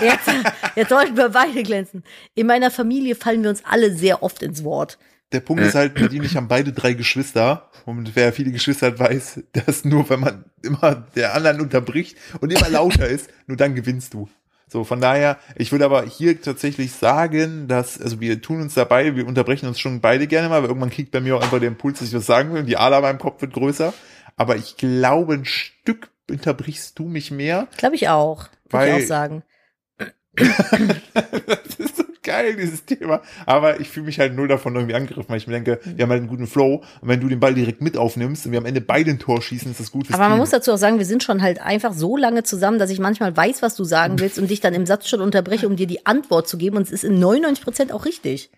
jetzt, 0.00 0.28
jetzt 0.76 0.88
sollten 0.88 1.16
wir 1.16 1.30
beide 1.30 1.62
glänzen. 1.62 2.04
In 2.34 2.46
meiner 2.46 2.70
Familie 2.70 3.14
fallen 3.14 3.42
wir 3.42 3.50
uns 3.50 3.64
alle 3.64 3.92
sehr 3.92 4.22
oft 4.22 4.42
ins 4.42 4.64
Wort. 4.64 4.98
Der 5.32 5.40
Punkt 5.40 5.62
ist 5.62 5.76
halt, 5.76 6.00
Nadine 6.00 6.22
und 6.22 6.26
ich 6.26 6.36
haben 6.36 6.48
beide 6.48 6.72
drei 6.72 6.92
Geschwister. 6.94 7.70
Und 7.86 8.16
wer 8.16 8.32
viele 8.32 8.50
Geschwister 8.50 8.88
hat, 8.88 8.98
weiß, 8.98 9.40
dass 9.52 9.84
nur 9.84 10.08
wenn 10.10 10.20
man 10.20 10.44
immer 10.62 11.06
der 11.14 11.34
anderen 11.34 11.60
unterbricht 11.60 12.16
und 12.40 12.52
immer 12.52 12.68
lauter 12.68 13.06
ist, 13.06 13.30
nur 13.46 13.56
dann 13.56 13.74
gewinnst 13.74 14.14
du. 14.14 14.28
So, 14.68 14.84
von 14.84 15.00
daher, 15.00 15.38
ich 15.56 15.72
würde 15.72 15.84
aber 15.84 16.04
hier 16.04 16.40
tatsächlich 16.40 16.92
sagen, 16.92 17.66
dass, 17.66 18.00
also 18.00 18.20
wir 18.20 18.40
tun 18.40 18.60
uns 18.60 18.74
dabei, 18.74 19.16
wir 19.16 19.26
unterbrechen 19.26 19.66
uns 19.66 19.80
schon 19.80 20.00
beide 20.00 20.28
gerne 20.28 20.48
mal, 20.48 20.62
weil 20.62 20.68
irgendwann 20.68 20.90
kriegt 20.90 21.10
bei 21.10 21.20
mir 21.20 21.36
auch 21.36 21.42
einfach 21.42 21.58
der 21.58 21.68
Impuls, 21.68 21.98
dass 21.98 22.08
ich 22.08 22.14
was 22.14 22.26
sagen 22.26 22.52
will 22.52 22.60
und 22.60 22.66
die 22.66 22.76
Ader 22.76 23.02
beim 23.02 23.18
Kopf 23.18 23.42
wird 23.42 23.52
größer. 23.52 23.92
Aber 24.36 24.56
ich 24.56 24.76
glaube, 24.76 25.34
ein 25.34 25.44
Stück 25.44 26.10
unterbrichst 26.30 26.96
du 26.98 27.08
mich 27.08 27.32
mehr. 27.32 27.66
Glaube 27.78 27.96
ich 27.96 28.08
auch. 28.08 28.48
Würde 28.68 28.88
ich 28.88 29.02
auch 29.02 29.08
sagen. 29.08 29.42
das 30.36 31.76
ist 31.78 31.99
geil, 32.22 32.56
dieses 32.56 32.84
Thema. 32.84 33.22
Aber 33.46 33.80
ich 33.80 33.88
fühle 33.88 34.06
mich 34.06 34.18
halt 34.18 34.34
null 34.34 34.48
davon 34.48 34.74
irgendwie 34.74 34.94
angegriffen, 34.94 35.28
weil 35.28 35.38
ich 35.38 35.46
mir 35.46 35.54
denke, 35.54 35.80
wir 35.84 36.02
haben 36.02 36.10
halt 36.10 36.20
einen 36.20 36.28
guten 36.28 36.46
Flow. 36.46 36.82
Und 37.00 37.08
wenn 37.08 37.20
du 37.20 37.28
den 37.28 37.40
Ball 37.40 37.54
direkt 37.54 37.80
mit 37.80 37.96
aufnimmst 37.96 38.46
und 38.46 38.52
wir 38.52 38.58
am 38.58 38.66
Ende 38.66 38.80
beide 38.80 39.10
ein 39.10 39.18
Tor 39.18 39.42
schießen, 39.42 39.70
ist 39.70 39.80
das 39.80 39.90
gut 39.90 40.06
fürs 40.06 40.14
Aber 40.14 40.28
man 40.28 40.32
Team. 40.32 40.40
muss 40.40 40.50
dazu 40.50 40.72
auch 40.72 40.78
sagen, 40.78 40.98
wir 40.98 41.06
sind 41.06 41.22
schon 41.22 41.42
halt 41.42 41.60
einfach 41.60 41.92
so 41.92 42.16
lange 42.16 42.42
zusammen, 42.42 42.78
dass 42.78 42.90
ich 42.90 42.98
manchmal 42.98 43.36
weiß, 43.36 43.62
was 43.62 43.74
du 43.74 43.84
sagen 43.84 44.18
willst 44.20 44.38
und 44.38 44.50
dich 44.50 44.60
dann 44.60 44.74
im 44.74 44.86
Satz 44.86 45.08
schon 45.08 45.20
unterbreche, 45.20 45.66
um 45.66 45.76
dir 45.76 45.86
die 45.86 46.06
Antwort 46.06 46.48
zu 46.48 46.58
geben. 46.58 46.76
Und 46.76 46.82
es 46.82 46.92
ist 46.92 47.04
in 47.04 47.18
99 47.18 47.64
Prozent 47.64 47.92
auch 47.92 48.04
richtig. 48.04 48.50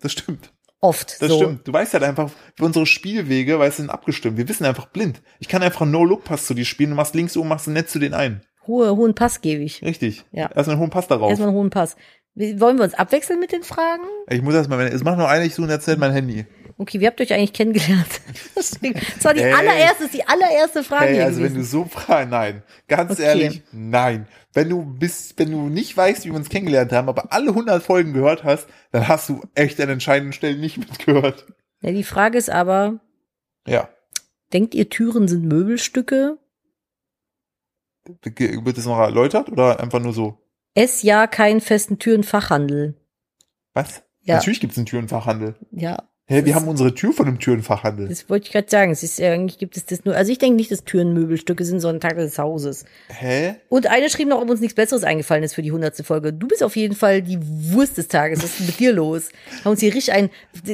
das 0.00 0.12
stimmt. 0.12 0.52
Oft. 0.84 1.22
Das 1.22 1.28
so. 1.30 1.36
stimmt. 1.36 1.68
Du 1.68 1.72
weißt 1.72 1.92
halt 1.94 2.02
einfach, 2.02 2.28
für 2.56 2.64
unsere 2.64 2.86
Spielwege, 2.86 3.56
weißt 3.56 3.78
du, 3.78 3.82
sind 3.82 3.90
abgestimmt. 3.90 4.36
Wir 4.36 4.48
wissen 4.48 4.64
einfach 4.64 4.86
blind. 4.86 5.22
Ich 5.38 5.46
kann 5.46 5.62
einfach 5.62 5.82
einen 5.82 5.92
No-Look-Pass 5.92 6.44
zu 6.46 6.54
dir 6.54 6.64
spielen. 6.64 6.90
Du 6.90 6.96
machst 6.96 7.14
links 7.14 7.36
oben, 7.36 7.48
machst 7.48 7.68
einen 7.68 7.74
Netz 7.74 7.92
zu 7.92 8.00
den 8.00 8.14
einen. 8.14 8.42
Hohe, 8.66 8.96
hohen 8.96 9.14
Pass 9.14 9.40
gebe 9.40 9.62
ich. 9.62 9.82
Richtig. 9.82 10.24
Ja. 10.32 10.50
Erstmal 10.50 10.70
einen 10.70 10.80
hohen 10.80 10.90
Pass 10.90 11.06
darauf. 11.06 11.30
Erstmal 11.30 11.50
einen 11.50 11.56
hohen 11.56 11.70
Pass. 11.70 11.96
Wollen 12.34 12.78
wir 12.78 12.84
uns 12.84 12.94
abwechseln 12.94 13.40
mit 13.40 13.52
den 13.52 13.62
Fragen? 13.62 14.04
Ich 14.28 14.40
muss 14.40 14.54
erstmal, 14.54 14.78
wenn 14.78 14.86
es 14.90 15.04
macht 15.04 15.18
nur 15.18 15.28
eine, 15.28 15.44
ich 15.44 15.54
suche 15.54 15.64
in 15.64 15.68
der 15.70 15.80
Zeit 15.80 15.98
mein 15.98 16.12
Handy. 16.12 16.46
Okay, 16.78 16.98
wie 17.00 17.06
habt 17.06 17.20
ihr 17.20 17.24
euch 17.26 17.34
eigentlich 17.34 17.52
kennengelernt? 17.52 18.06
Das 18.54 18.80
war 19.24 19.34
die 19.34 19.40
Hey. 19.42 19.52
allererste, 19.52 20.08
die 20.08 20.26
allererste 20.26 20.82
Frage 20.82 21.06
Hey, 21.12 21.20
also 21.22 21.42
wenn 21.42 21.52
gewesen. 21.54 21.56
du 21.58 21.64
so 21.64 21.84
fragst, 21.84 22.30
nein. 22.30 22.62
Ganz 22.88 23.12
Okay. 23.12 23.22
ehrlich, 23.24 23.62
nein. 23.72 24.26
Wenn 24.54 24.70
du 24.70 24.82
bist, 24.84 25.38
wenn 25.38 25.50
du 25.50 25.68
nicht 25.68 25.94
weißt, 25.96 26.24
wie 26.24 26.30
wir 26.30 26.36
uns 26.36 26.48
kennengelernt 26.48 26.92
haben, 26.92 27.08
aber 27.08 27.32
alle 27.32 27.50
100 27.50 27.82
Folgen 27.82 28.12
gehört 28.14 28.44
hast, 28.44 28.66
dann 28.92 29.08
hast 29.08 29.28
du 29.28 29.42
echt 29.54 29.80
an 29.80 29.88
entscheidenden 29.90 30.32
Stellen 30.32 30.60
nicht 30.60 30.78
mitgehört. 30.78 31.46
Ja, 31.82 31.90
die 31.92 32.04
Frage 32.04 32.38
ist 32.38 32.48
aber, 32.50 33.00
Ja. 33.66 33.88
denkt 34.52 34.74
ihr, 34.74 34.88
Türen 34.88 35.28
sind 35.28 35.44
Möbelstücke? 35.44 36.38
Wird 38.24 38.78
das 38.78 38.86
noch 38.86 38.98
erläutert 38.98 39.50
oder 39.50 39.80
einfach 39.80 40.00
nur 40.00 40.12
so? 40.12 40.38
Es 40.74 41.02
ja 41.02 41.26
keinen 41.26 41.60
festen 41.60 41.98
Türenfachhandel. 41.98 42.94
Was? 43.74 44.02
Ja. 44.22 44.36
Natürlich 44.36 44.60
gibt's 44.60 44.76
einen 44.76 44.86
Türenfachhandel. 44.86 45.56
Ja, 45.70 46.08
Hä, 46.32 46.46
wir 46.46 46.54
haben 46.54 46.66
unsere 46.66 46.94
Tür 46.94 47.12
von 47.12 47.28
einem 47.28 47.38
Türenfachhandel. 47.38 48.08
das 48.08 48.30
wollte 48.30 48.46
ich 48.46 48.52
gerade 48.52 48.70
sagen. 48.70 48.90
Es 48.90 49.02
ist 49.02 49.18
ja, 49.18 49.32
eigentlich 49.32 49.58
gibt 49.58 49.76
es 49.76 49.84
das 49.84 50.06
nur. 50.06 50.16
Also 50.16 50.32
ich 50.32 50.38
denke 50.38 50.56
nicht, 50.56 50.70
dass 50.70 50.82
Türen 50.82 51.12
Möbelstücke 51.12 51.62
sind, 51.62 51.80
sondern 51.80 52.00
Teile 52.00 52.22
des 52.22 52.38
Hauses. 52.38 52.86
Hä? 53.08 53.56
Und 53.68 53.86
eine 53.86 54.08
schrieb 54.08 54.28
noch, 54.28 54.40
ob 54.40 54.48
uns 54.48 54.60
nichts 54.60 54.74
Besseres 54.74 55.04
eingefallen 55.04 55.44
ist 55.44 55.54
für 55.54 55.60
die 55.60 55.72
hundertste 55.72 56.04
Folge. 56.04 56.32
Du 56.32 56.48
bist 56.48 56.62
auf 56.62 56.74
jeden 56.74 56.94
Fall 56.94 57.20
die 57.20 57.38
Wurst 57.42 57.98
des 57.98 58.08
Tages. 58.08 58.38
Was 58.38 58.46
ist 58.46 58.60
denn 58.60 58.66
mit 58.66 58.80
dir 58.80 58.94
los? 58.94 59.28
Haben 59.62 59.72
uns 59.72 59.80
hier 59.80 59.92
richtig 59.92 60.14
ein. 60.14 60.30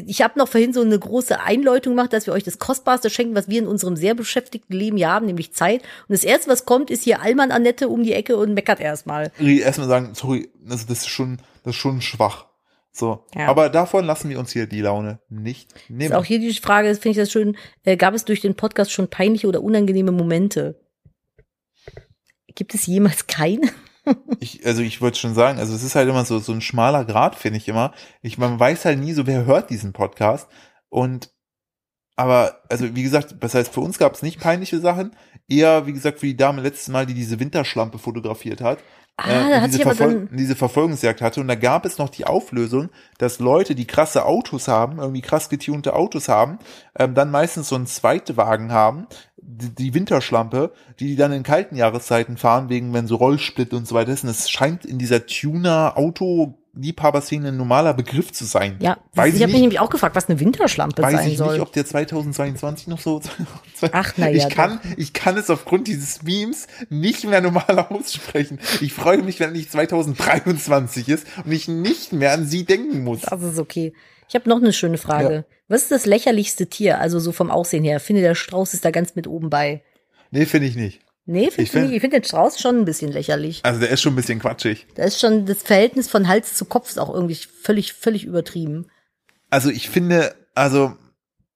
Ich 0.06 0.22
habe 0.22 0.38
noch 0.38 0.46
vorhin 0.46 0.72
so 0.72 0.80
eine 0.80 0.96
große 0.96 1.40
Einläutung 1.40 1.96
gemacht, 1.96 2.12
dass 2.12 2.26
wir 2.26 2.34
euch 2.34 2.44
das 2.44 2.60
Kostbarste 2.60 3.10
schenken, 3.10 3.34
was 3.34 3.48
wir 3.48 3.58
in 3.58 3.66
unserem 3.66 3.96
sehr 3.96 4.14
beschäftigten 4.14 4.74
Leben 4.74 4.96
hier 4.96 5.08
haben, 5.08 5.26
nämlich 5.26 5.54
Zeit. 5.54 5.82
Und 6.06 6.12
das 6.12 6.22
erste, 6.22 6.48
was 6.50 6.66
kommt, 6.66 6.88
ist 6.88 7.02
hier 7.02 7.20
Alman 7.20 7.50
Annette 7.50 7.88
um 7.88 8.04
die 8.04 8.12
Ecke 8.12 8.36
und 8.36 8.54
meckert 8.54 8.78
erstmal. 8.78 9.32
Erstmal 9.40 9.88
sagen, 9.88 10.10
sorry, 10.14 10.50
also 10.70 10.86
das 10.88 10.98
ist 10.98 11.08
schon, 11.08 11.38
das 11.64 11.74
ist 11.74 11.80
schon 11.80 12.00
schwach. 12.00 12.47
So. 12.98 13.24
Ja. 13.34 13.46
Aber 13.46 13.68
davon 13.68 14.04
lassen 14.04 14.28
wir 14.28 14.40
uns 14.40 14.52
hier 14.52 14.66
die 14.66 14.80
Laune 14.80 15.20
nicht 15.28 15.72
Ist 15.72 15.90
nehmen. 15.90 16.14
auch 16.14 16.24
hier 16.24 16.40
die 16.40 16.52
Frage, 16.52 16.92
finde 16.94 17.10
ich 17.10 17.16
das 17.16 17.30
schön, 17.30 17.56
äh, 17.84 17.96
gab 17.96 18.12
es 18.12 18.24
durch 18.24 18.40
den 18.40 18.56
Podcast 18.56 18.90
schon 18.90 19.08
peinliche 19.08 19.46
oder 19.46 19.62
unangenehme 19.62 20.10
Momente? 20.10 20.80
Gibt 22.54 22.74
es 22.74 22.86
jemals 22.86 23.26
keine? 23.26 23.70
Ich, 24.40 24.64
also 24.64 24.80
ich 24.80 25.02
würde 25.02 25.18
schon 25.18 25.34
sagen, 25.34 25.58
also 25.58 25.74
es 25.74 25.82
ist 25.82 25.94
halt 25.94 26.08
immer 26.08 26.24
so, 26.24 26.38
so 26.38 26.52
ein 26.52 26.62
schmaler 26.62 27.04
Grad, 27.04 27.34
finde 27.34 27.58
ich 27.58 27.68
immer. 27.68 27.92
Ich, 28.22 28.38
man 28.38 28.58
weiß 28.58 28.86
halt 28.86 28.98
nie 28.98 29.12
so, 29.12 29.26
wer 29.26 29.44
hört 29.44 29.68
diesen 29.68 29.92
Podcast. 29.92 30.48
Und 30.88 31.30
aber, 32.16 32.62
also 32.70 32.96
wie 32.96 33.02
gesagt, 33.02 33.36
das 33.40 33.54
heißt, 33.54 33.74
für 33.74 33.80
uns 33.80 33.98
gab 33.98 34.14
es 34.14 34.22
nicht 34.22 34.40
peinliche 34.40 34.80
Sachen. 34.80 35.14
Eher, 35.46 35.86
wie 35.86 35.92
gesagt, 35.92 36.20
für 36.20 36.26
die 36.26 36.38
Dame 36.38 36.62
letztes 36.62 36.88
Mal, 36.88 37.04
die 37.04 37.12
diese 37.12 37.38
Winterschlampe 37.38 37.98
fotografiert 37.98 38.62
hat. 38.62 38.78
Ah, 39.20 39.30
äh, 39.30 39.50
da 39.50 39.56
und 39.56 39.62
hat 39.62 39.66
diese, 39.66 39.76
sich 39.78 39.86
aber 39.86 39.94
Verfol 39.96 40.26
dann. 40.26 40.36
diese 40.36 40.54
Verfolgungsjagd 40.54 41.20
hatte. 41.20 41.40
Und 41.40 41.48
da 41.48 41.56
gab 41.56 41.84
es 41.84 41.98
noch 41.98 42.08
die 42.08 42.24
Auflösung, 42.24 42.88
dass 43.18 43.40
Leute, 43.40 43.74
die 43.74 43.86
krasse 43.86 44.24
Autos 44.24 44.68
haben, 44.68 44.98
irgendwie 44.98 45.22
krass 45.22 45.48
getunte 45.48 45.94
Autos 45.96 46.28
haben, 46.28 46.60
ähm, 46.96 47.14
dann 47.14 47.32
meistens 47.32 47.68
so 47.68 47.74
einen 47.74 47.86
Zweitwagen 47.86 48.70
haben, 48.70 49.08
die, 49.36 49.74
die 49.74 49.94
Winterschlampe, 49.94 50.72
die 51.00 51.08
die 51.08 51.16
dann 51.16 51.32
in 51.32 51.42
kalten 51.42 51.74
Jahreszeiten 51.74 52.36
fahren, 52.36 52.68
wegen 52.68 52.94
wenn 52.94 53.08
so 53.08 53.16
Rollsplit 53.16 53.74
und 53.74 53.88
so 53.88 53.96
weiter 53.96 54.12
ist. 54.12 54.22
Und 54.22 54.30
es 54.30 54.48
scheint 54.48 54.84
in 54.84 54.98
dieser 54.98 55.26
Tuner-Auto-Liebhaber-Szene 56.78 57.48
ein 57.48 57.56
normaler 57.56 57.94
Begriff 57.94 58.32
zu 58.32 58.44
sein. 58.44 58.76
Ja, 58.80 58.98
weiß 59.14 59.30
ich 59.30 59.36
ich 59.36 59.42
habe 59.42 59.52
mich 59.52 59.60
nämlich 59.60 59.80
auch 59.80 59.90
gefragt, 59.90 60.16
was 60.16 60.28
eine 60.28 60.40
Winterschlampe 60.40 61.02
weiß 61.02 61.12
sein 61.12 61.30
ich 61.30 61.38
soll. 61.38 61.52
nicht, 61.52 61.60
ob 61.60 61.72
der 61.72 61.84
2022 61.84 62.86
noch 62.86 63.00
so. 63.00 63.20
Ach, 63.92 64.12
na 64.16 64.28
ja, 64.28 64.46
ich 64.46 64.54
kann, 64.54 64.80
ich 64.96 65.12
kann 65.12 65.36
es 65.36 65.50
aufgrund 65.50 65.88
dieses 65.88 66.22
Memes 66.22 66.66
nicht 66.88 67.24
mehr 67.24 67.40
normal 67.40 67.78
aussprechen. 67.90 68.58
Ich 68.80 68.92
freue 68.92 69.18
mich, 69.18 69.40
wenn 69.40 69.52
nicht 69.52 69.70
2023 69.72 71.08
ist 71.08 71.26
und 71.44 71.52
ich 71.52 71.68
nicht 71.68 72.12
mehr 72.12 72.32
an 72.32 72.46
sie 72.46 72.64
denken 72.64 73.04
muss. 73.04 73.22
das 73.22 73.42
ist 73.42 73.58
okay. 73.58 73.92
Ich 74.28 74.34
habe 74.34 74.48
noch 74.48 74.58
eine 74.58 74.72
schöne 74.72 74.98
Frage. 74.98 75.46
Was 75.68 75.82
ist 75.82 75.90
das 75.90 76.06
lächerlichste 76.06 76.66
Tier, 76.66 76.98
also 76.98 77.18
so 77.18 77.32
vom 77.32 77.50
Aussehen 77.50 77.84
her? 77.84 77.98
Finde 77.98 78.22
der 78.22 78.34
Strauß 78.34 78.74
ist 78.74 78.84
da 78.84 78.90
ganz 78.90 79.14
mit 79.14 79.26
oben 79.26 79.50
bei. 79.50 79.82
Nee, 80.30 80.44
finde 80.44 80.66
ich 80.66 80.76
nicht. 80.76 81.00
Nee, 81.30 81.48
Ich 81.48 81.54
find, 81.54 81.68
find- 81.68 81.92
ich, 81.92 82.00
finde 82.00 82.20
den 82.20 82.24
Strauß 82.24 82.58
schon 82.58 82.78
ein 82.78 82.84
bisschen 82.86 83.12
lächerlich. 83.12 83.60
Also 83.62 83.80
der 83.80 83.90
ist 83.90 84.00
schon 84.00 84.14
ein 84.14 84.16
bisschen 84.16 84.38
quatschig. 84.38 84.86
Da 84.94 85.04
ist 85.04 85.20
schon 85.20 85.44
das 85.44 85.62
Verhältnis 85.62 86.08
von 86.08 86.26
Hals 86.26 86.54
zu 86.54 86.64
Kopf 86.64 86.88
ist 86.88 86.98
auch 86.98 87.12
irgendwie 87.12 87.34
völlig, 87.34 87.92
völlig 87.92 88.24
übertrieben. 88.24 88.86
Also 89.50 89.68
ich 89.68 89.90
finde, 89.90 90.34
also 90.54 90.94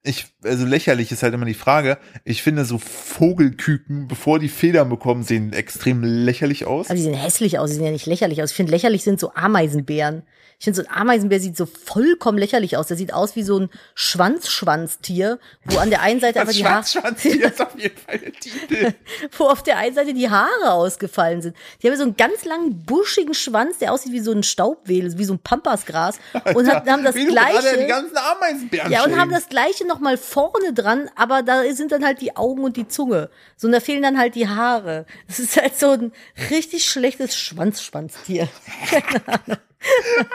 ich, 0.02 0.26
also 0.44 0.66
lächerlich 0.66 1.10
ist 1.10 1.22
halt 1.22 1.32
immer 1.32 1.46
die 1.46 1.54
Frage. 1.54 1.96
Ich 2.24 2.42
finde 2.42 2.66
so 2.66 2.76
Vogelküken, 2.76 4.08
bevor 4.08 4.38
die 4.38 4.48
Federn 4.50 4.90
bekommen, 4.90 5.22
sehen 5.22 5.52
extrem 5.54 6.02
lächerlich 6.02 6.66
aus. 6.66 6.86
Aber 6.88 6.96
die 6.96 7.02
sehen 7.02 7.14
hässlich 7.14 7.58
aus, 7.58 7.70
die 7.70 7.76
sehen 7.76 7.84
ja 7.86 7.92
nicht 7.92 8.06
lächerlich 8.06 8.42
aus. 8.42 8.50
Ich 8.50 8.56
finde, 8.56 8.72
lächerlich 8.72 9.04
sind 9.04 9.20
so 9.20 9.32
Ameisenbären. 9.32 10.22
Ich 10.62 10.64
finde, 10.64 10.80
so 10.80 10.88
ein 10.88 10.96
Ameisenbär 10.96 11.40
sieht 11.40 11.56
so 11.56 11.66
vollkommen 11.66 12.38
lächerlich 12.38 12.76
aus. 12.76 12.86
Der 12.86 12.96
sieht 12.96 13.12
aus 13.12 13.34
wie 13.34 13.42
so 13.42 13.58
ein 13.58 13.68
Schwanzschwanztier, 13.96 15.40
wo 15.64 15.78
an 15.78 15.90
der 15.90 16.02
einen 16.02 16.20
Seite 16.20 16.38
einfach 16.38 16.52
das 16.52 16.56
die 16.56 16.64
Haare, 16.64 16.84
Schwanzschwanz 16.84 17.20
hier 17.22 17.46
ist 17.46 17.60
auf 17.60 17.76
jeden 17.76 17.96
Fall 17.98 18.18
der 18.18 18.32
Titel. 18.32 18.94
wo 19.36 19.46
auf 19.46 19.64
der 19.64 19.78
einen 19.78 19.96
Seite 19.96 20.14
die 20.14 20.30
Haare 20.30 20.70
ausgefallen 20.70 21.42
sind. 21.42 21.56
Die 21.82 21.88
haben 21.88 21.96
so 21.96 22.04
einen 22.04 22.16
ganz 22.16 22.44
langen, 22.44 22.84
buschigen 22.84 23.34
Schwanz, 23.34 23.78
der 23.78 23.92
aussieht 23.92 24.12
wie 24.12 24.20
so 24.20 24.30
ein 24.30 24.44
Staubwedel, 24.44 25.18
wie 25.18 25.24
so 25.24 25.32
ein 25.32 25.40
Pampasgras. 25.40 26.20
Und 26.54 26.68
hat, 26.70 26.88
haben 26.88 27.02
das 27.02 27.16
gleiche. 27.16 27.88
ganzen 27.88 28.16
Ameisenbären 28.16 28.92
Ja, 28.92 29.02
und 29.02 29.18
haben 29.18 29.32
das 29.32 29.48
gleiche 29.48 29.84
nochmal 29.84 30.16
vorne 30.16 30.72
dran, 30.72 31.10
aber 31.16 31.42
da 31.42 31.64
sind 31.74 31.90
dann 31.90 32.04
halt 32.04 32.20
die 32.20 32.36
Augen 32.36 32.62
und 32.62 32.76
die 32.76 32.86
Zunge. 32.86 33.30
So, 33.56 33.66
und 33.66 33.72
da 33.72 33.80
fehlen 33.80 34.02
dann 34.02 34.16
halt 34.16 34.36
die 34.36 34.46
Haare. 34.46 35.06
Das 35.26 35.40
ist 35.40 35.60
halt 35.60 35.76
so 35.76 35.90
ein 35.90 36.12
richtig 36.50 36.84
schlechtes 36.84 37.36
Schwanzschwanztier. 37.36 38.46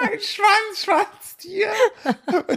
Ein 0.02 0.20
Schwanzschwanztier. 0.20 1.68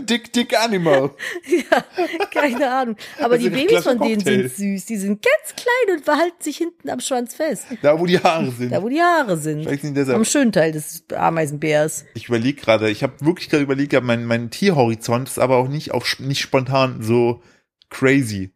Dick, 0.01 0.33
dick 0.33 0.59
Animal. 0.59 1.11
ja, 1.47 1.85
keine 2.31 2.71
Ahnung. 2.71 2.97
Aber 3.19 3.35
Also 3.35 3.49
die 3.49 3.51
Babys 3.55 3.83
von 3.83 3.99
denen 3.99 4.17
Cocktail. 4.17 4.49
sind 4.49 4.57
süß. 4.79 4.87
Die 4.87 4.97
sind 4.97 5.23
ganz 5.23 5.55
klein 5.57 5.97
und 5.97 6.05
behalten 6.05 6.43
sich 6.43 6.57
hinten 6.57 6.91
am 6.91 7.01
Schwanz 7.01 7.35
fest. 7.35 7.67
Da, 7.83 7.99
wo 7.99 8.07
die 8.07 8.19
Haare 8.19 8.51
sind. 8.51 8.73
Da, 8.73 8.83
wo 8.83 8.89
die 8.89 9.01
Haare 9.01 9.37
sind. 9.37 9.63
Vielleicht 9.65 9.83
sind 9.83 9.97
deshalb- 9.97 10.17
Am 10.17 10.25
schönen 10.25 10.53
Teil 10.53 10.73
des 10.73 11.05
Ameisenbärs. 11.15 12.05
Ich 12.15 12.29
überlege 12.29 12.61
gerade, 12.61 12.91
ich 12.91 13.03
habe 13.03 13.15
wirklich 13.21 13.49
gerade 13.51 13.63
überlegt, 13.63 13.93
mein, 14.03 14.25
mein 14.25 14.51
Tierhorizont 14.51 15.29
ist 15.29 15.39
aber 15.39 15.57
auch 15.57 15.69
nicht 15.69 15.93
auf 15.93 16.19
nicht 16.19 16.41
spontan 16.41 17.03
so 17.03 17.43
crazy. 17.91 18.51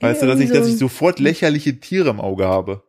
Weißt 0.00 0.22
du, 0.22 0.26
dass 0.26 0.40
ich, 0.40 0.50
dass 0.50 0.66
ich 0.66 0.78
sofort 0.78 1.18
lächerliche 1.18 1.78
Tiere 1.78 2.08
im 2.10 2.20
Auge 2.20 2.46
habe. 2.46 2.82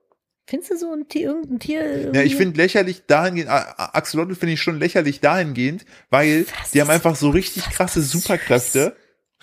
Findest 0.52 0.70
du 0.72 0.76
so 0.78 0.92
ein 0.94 1.08
Tier, 1.08 1.28
irgendein 1.30 1.60
Tier? 1.60 2.12
Ja, 2.14 2.24
ich 2.24 2.36
finde 2.36 2.58
lächerlich 2.58 3.04
dahingehend, 3.08 3.50
Axolotl 3.50 4.36
finde 4.36 4.56
ich 4.56 4.62
schon 4.62 4.80
lächerlich 4.80 5.22
dahingehend, 5.22 5.86
weil 6.10 6.46
Was? 6.60 6.72
die 6.72 6.82
haben 6.82 6.90
einfach 6.90 7.16
so 7.16 7.30
richtig 7.30 7.64
krasse 7.70 8.02
Superkräfte, 8.02 8.98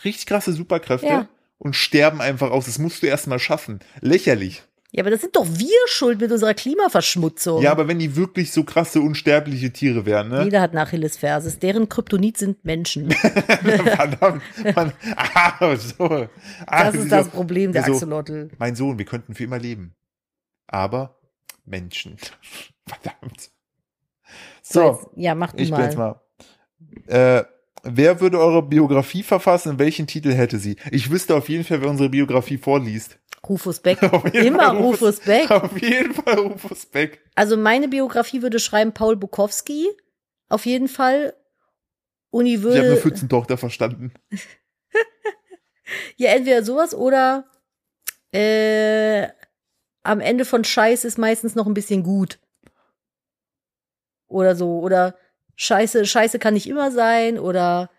richtig 0.05 0.27
krasse 0.27 0.53
Superkräfte 0.53 1.07
Ja. 1.07 1.29
und 1.57 1.75
sterben 1.77 2.21
einfach 2.21 2.51
aus. 2.51 2.67
Das 2.67 2.79
musst 2.79 3.03
du 3.03 3.07
erst 3.07 3.27
mal 3.27 3.39
schaffen. 3.39 3.79
Lächerlich. 4.03 4.65
Ja, 4.93 5.03
aber 5.03 5.11
das 5.11 5.23
sind 5.23 5.35
doch 5.35 5.47
wir 5.49 5.79
schuld 5.87 6.21
mit 6.21 6.31
unserer 6.31 6.53
Klimaverschmutzung. 6.53 7.63
Ja, 7.63 7.71
aber 7.73 7.89
wenn 7.89 7.99
die 7.99 8.15
wirklich 8.15 8.53
so 8.53 8.65
krasse, 8.65 9.01
unsterbliche 9.01 9.73
Tiere 9.73 10.05
wären, 10.05 10.29
ne? 10.29 10.45
Jeder 10.45 10.61
hat 10.61 10.73
eine 10.73 10.83
Achillesferse. 10.83 11.57
Deren 11.59 11.89
Kryptonit 11.89 12.37
sind 12.37 12.63
Menschen. 12.67 13.11
Verdammt. 13.63 14.43
Man, 14.75 14.93
ah, 15.17 15.75
so. 15.77 16.29
Ah, 16.67 16.85
Das 16.85 16.95
ist 16.97 17.11
das 17.11 17.29
Problem 17.29 17.73
der 17.73 17.85
so, 17.85 17.93
Axolotl. 17.95 18.51
Mein 18.59 18.77
Sohn, 18.77 18.99
wir 18.99 19.07
könnten 19.07 19.35
für 19.35 19.45
immer 19.45 19.59
leben. 19.59 19.95
Aber 20.69 21.19
Menschen. 21.65 22.17
Verdammt. 22.87 23.51
So, 24.63 25.11
ja, 25.17 25.35
mach 25.35 25.53
du 25.53 25.63
ich 25.63 25.71
bin 25.71 25.79
mal. 25.79 25.85
jetzt 25.85 25.97
mal. 25.97 26.21
Äh, 27.07 27.45
wer 27.83 28.21
würde 28.21 28.39
eure 28.39 28.63
Biografie 28.63 29.23
verfassen 29.23 29.71
und 29.71 29.79
welchen 29.79 30.07
Titel 30.07 30.33
hätte 30.33 30.59
sie? 30.59 30.77
Ich 30.91 31.11
wüsste 31.11 31.35
auf 31.35 31.49
jeden 31.49 31.65
Fall, 31.65 31.81
wer 31.81 31.89
unsere 31.89 32.11
Biografie 32.11 32.59
vorliest. 32.59 33.19
Rufus 33.49 33.81
Beck. 33.81 34.03
Immer 34.33 34.59
Fall 34.59 34.77
Rufus 34.77 35.21
Beck. 35.21 35.51
Auf 35.51 35.81
jeden 35.81 36.13
Fall 36.13 36.39
Rufus 36.39 36.87
Beck. 36.87 37.23
Also 37.35 37.57
meine 37.57 37.89
Biografie 37.89 38.43
würde 38.43 38.59
schreiben 38.59 38.93
Paul 38.93 39.17
Bukowski. 39.17 39.89
Auf 40.49 40.67
jeden 40.67 40.89
Fall. 40.89 41.35
Uni 42.31 42.55
Ich 42.55 42.59
habe 42.59 42.75
eine 42.75 42.89
würde. 42.89 42.97
Pfützentochter 42.99 43.57
verstanden. 43.57 44.13
Ja, 46.17 46.33
entweder 46.33 46.63
sowas 46.63 46.95
oder 46.95 47.47
äh, 48.33 49.29
am 50.09 50.21
Ende 50.21 50.45
von 50.45 50.65
Scheiß 50.65 51.05
ist 51.05 51.19
meistens 51.19 51.55
noch 51.55 51.67
ein 51.67 51.75
bisschen 51.75 52.03
gut. 52.03 52.39
Oder 54.27 54.57
so. 54.57 54.81
Oder 54.81 55.15
Scheiße, 55.57 56.07
Scheiße 56.07 56.39
kann 56.39 56.55
nicht 56.55 56.69
immer 56.69 56.91
sein. 56.91 57.39
Oder 57.39 57.91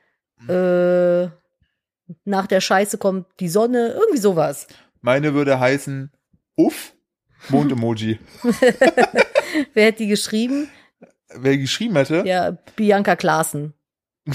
äh, 0.48 1.28
nach 2.26 2.48
der 2.48 2.62
Scheiße 2.62 2.98
kommt 2.98 3.28
die 3.40 3.50
Sonne. 3.50 3.90
Irgendwie 3.90 4.18
sowas. 4.20 4.68
Meine 5.02 5.34
würde 5.34 5.60
heißen 5.60 6.12
Uff, 6.56 6.94
Mond-Emoji. 7.50 8.20
Wer 9.74 9.86
hätte 9.86 10.00
die 10.00 10.08
geschrieben? 10.10 10.70
Wer 11.30 11.58
geschrieben 11.58 11.96
hätte, 11.96 12.24
Ja, 12.26 12.58
Bianca 12.76 13.16
Klaassen. 13.16 13.74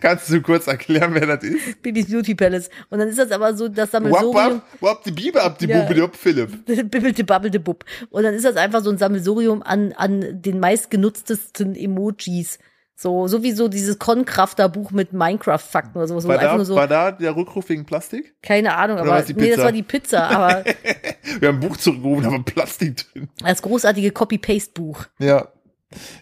kannst 0.00 0.30
du 0.30 0.40
kurz 0.40 0.66
erklären, 0.66 1.14
wer 1.14 1.26
das 1.26 1.44
ist? 1.44 1.82
Bibis 1.82 2.10
Beauty 2.10 2.34
Palace. 2.34 2.70
Und 2.90 2.98
dann 2.98 3.08
ist 3.08 3.18
das 3.18 3.30
aber 3.30 3.54
so 3.54 3.68
das 3.68 3.92
Wap, 3.92 4.02
Sammelsurium. 4.02 4.62
wap, 4.80 5.04
die 5.04 5.12
Bibel 5.12 5.40
ab, 5.40 5.58
die 5.58 5.66
Ja. 5.66 5.88
Hop, 6.00 6.16
Philipp. 6.16 6.64
Bibbelte 6.66 7.24
babbelte 7.24 7.60
bub. 7.60 7.84
Und 8.10 8.22
dann 8.22 8.34
ist 8.34 8.44
das 8.44 8.56
einfach 8.56 8.82
so 8.82 8.90
ein 8.90 8.98
Sammelsurium 8.98 9.62
an, 9.62 9.92
an 9.96 10.42
den 10.42 10.60
meistgenutztesten 10.60 11.74
Emojis. 11.74 12.58
So, 13.00 13.28
sowieso 13.28 13.68
dieses 13.68 14.00
Concrafter-Buch 14.00 14.90
mit 14.90 15.12
Minecraft-Fakten 15.12 15.96
oder 15.98 16.08
sowas. 16.08 16.26
War 16.26 16.38
da, 16.38 16.56
nur 16.56 16.64
so, 16.64 16.74
war 16.74 16.88
da 16.88 17.12
der 17.12 17.36
Rückruf 17.36 17.68
wegen 17.68 17.84
Plastik? 17.86 18.34
keine 18.42 18.74
Ahnung, 18.74 18.98
aber 18.98 19.24
nee, 19.36 19.50
das 19.50 19.58
war 19.60 19.70
die 19.70 19.84
Pizza, 19.84 20.24
aber 20.28 20.64
Wir 21.38 21.48
haben 21.48 21.58
ein 21.58 21.60
Buch 21.60 21.76
zurückgerufen, 21.76 22.24
da 22.24 22.32
war 22.32 22.42
Plastik 22.42 22.96
drin. 22.96 23.28
das 23.40 23.62
großartige 23.62 24.10
Copy-Paste-Buch. 24.10 25.04
Ja. 25.20 25.46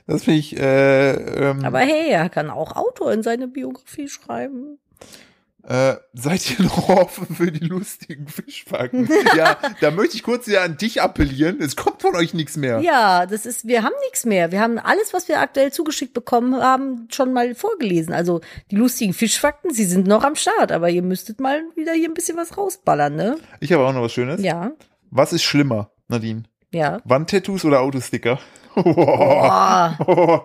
Das 0.07 0.25
finde 0.25 0.39
ich, 0.41 0.57
äh, 0.57 1.11
ähm, 1.51 1.65
Aber 1.65 1.81
hey, 1.81 2.11
er 2.11 2.29
kann 2.29 2.51
auch 2.51 2.77
Autor 2.77 3.13
in 3.13 3.23
seine 3.23 3.49
Biografie 3.49 4.09
schreiben. 4.09 4.79
äh, 5.69 5.95
seid 6.15 6.49
ihr 6.59 6.65
noch 6.67 6.89
offen 6.89 7.35
für 7.35 7.51
die 7.51 7.67
lustigen 7.67 8.29
Fischbacken? 8.29 9.09
ja, 9.37 9.57
da 9.81 9.91
möchte 9.91 10.15
ich 10.15 10.23
kurz 10.23 10.47
wieder 10.47 10.63
an 10.63 10.77
dich 10.77 11.03
appellieren. 11.03 11.61
Es 11.61 11.75
kommt 11.75 12.03
von 12.03 12.15
euch 12.15 12.33
nichts 12.35 12.57
mehr. 12.57 12.79
Ja, 12.79 13.27
das 13.27 13.45
ist, 13.47 13.67
wir 13.67 13.83
haben 13.83 13.95
nichts 14.05 14.25
mehr. 14.25 14.53
Wir 14.53 14.61
haben 14.61 14.79
alles, 14.79 15.13
was 15.13 15.27
wir 15.27 15.41
aktuell 15.41 15.73
zugeschickt 15.73 16.15
bekommen 16.15 16.55
haben, 16.63 17.09
schon 17.11 17.33
mal 17.33 17.57
vorgelesen. 17.57 18.13
Also 18.15 18.43
die 18.71 18.77
lustigen 18.77 19.13
Fischfakten, 19.15 19.75
sie 19.75 19.85
sind 19.87 20.07
noch 20.07 20.23
am 20.23 20.37
Start, 20.37 20.71
aber 20.71 20.89
ihr 20.91 21.03
müsstet 21.03 21.41
mal 21.41 21.63
wieder 21.75 21.93
hier 21.93 22.09
ein 22.09 22.15
bisschen 22.15 22.37
was 22.37 22.57
rausballern, 22.57 23.17
ne? 23.17 23.37
Ich 23.59 23.73
habe 23.73 23.85
auch 23.85 23.93
noch 23.93 24.03
was 24.03 24.13
Schönes. 24.13 24.41
Ja, 24.43 24.71
Was 25.11 25.33
ist 25.33 25.43
schlimmer, 25.43 25.91
Nadine? 26.07 26.45
ja. 26.71 27.01
Wandtattoos 27.05 27.65
oder 27.65 27.81
Autosticker? 27.81 28.39
Oh, 28.77 30.41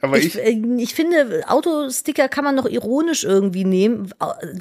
Aber 0.00 0.18
ich, 0.18 0.36
ich, 0.36 0.38
äh, 0.38 0.62
ich 0.78 0.94
finde, 0.94 1.42
Autosticker 1.48 2.28
kann 2.28 2.44
man 2.44 2.54
noch 2.54 2.66
ironisch 2.66 3.24
irgendwie 3.24 3.64
nehmen, 3.64 4.10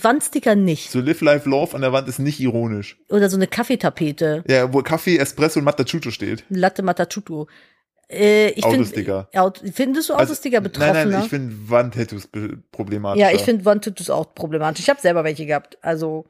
Wandsticker 0.02 0.56
nicht. 0.56 0.91
so 0.91 0.99
Live 0.99 1.22
Life 1.22 1.49
Love 1.49 1.76
an 1.76 1.81
der 1.81 1.93
Wand 1.93 2.07
ist 2.07 2.19
nicht 2.19 2.39
ironisch. 2.39 2.98
Oder 3.10 3.30
so 3.30 3.38
eine 3.38 3.48
Kaffeetapete, 3.48 4.43
Ja, 4.48 4.73
wo 4.73 4.81
Kaffee, 4.81 5.18
Espresso 5.18 5.60
und 5.60 5.65
Matachuto 5.65 6.11
steht. 6.11 6.43
Latte 6.49 6.81
Matachuto. 6.84 7.48
Äh, 8.10 8.49
ich 8.49 8.65
find- 8.65 8.76
Autosticker. 8.76 9.30
Aut 9.35 9.61
findest 9.73 10.10
du 10.10 10.15
Autosticker 10.15 10.57
Also, 10.57 10.69
betroffener? 10.69 10.93
Nein, 11.06 11.10
nein, 11.11 11.22
ich 11.23 11.30
finde 11.30 11.56
Wandtattoos 11.69 12.27
problematisch. 12.72 13.22
Ja, 13.22 13.31
ich 13.31 13.41
finde 13.41 13.64
Wandtattoos 13.64 14.10
auch 14.10 14.35
problematisch. 14.35 14.84
Ich 14.84 14.89
habe 14.89 14.99
selber 14.99 15.23
welche 15.23 15.45
gehabt. 15.45 15.77
Also 15.81 16.26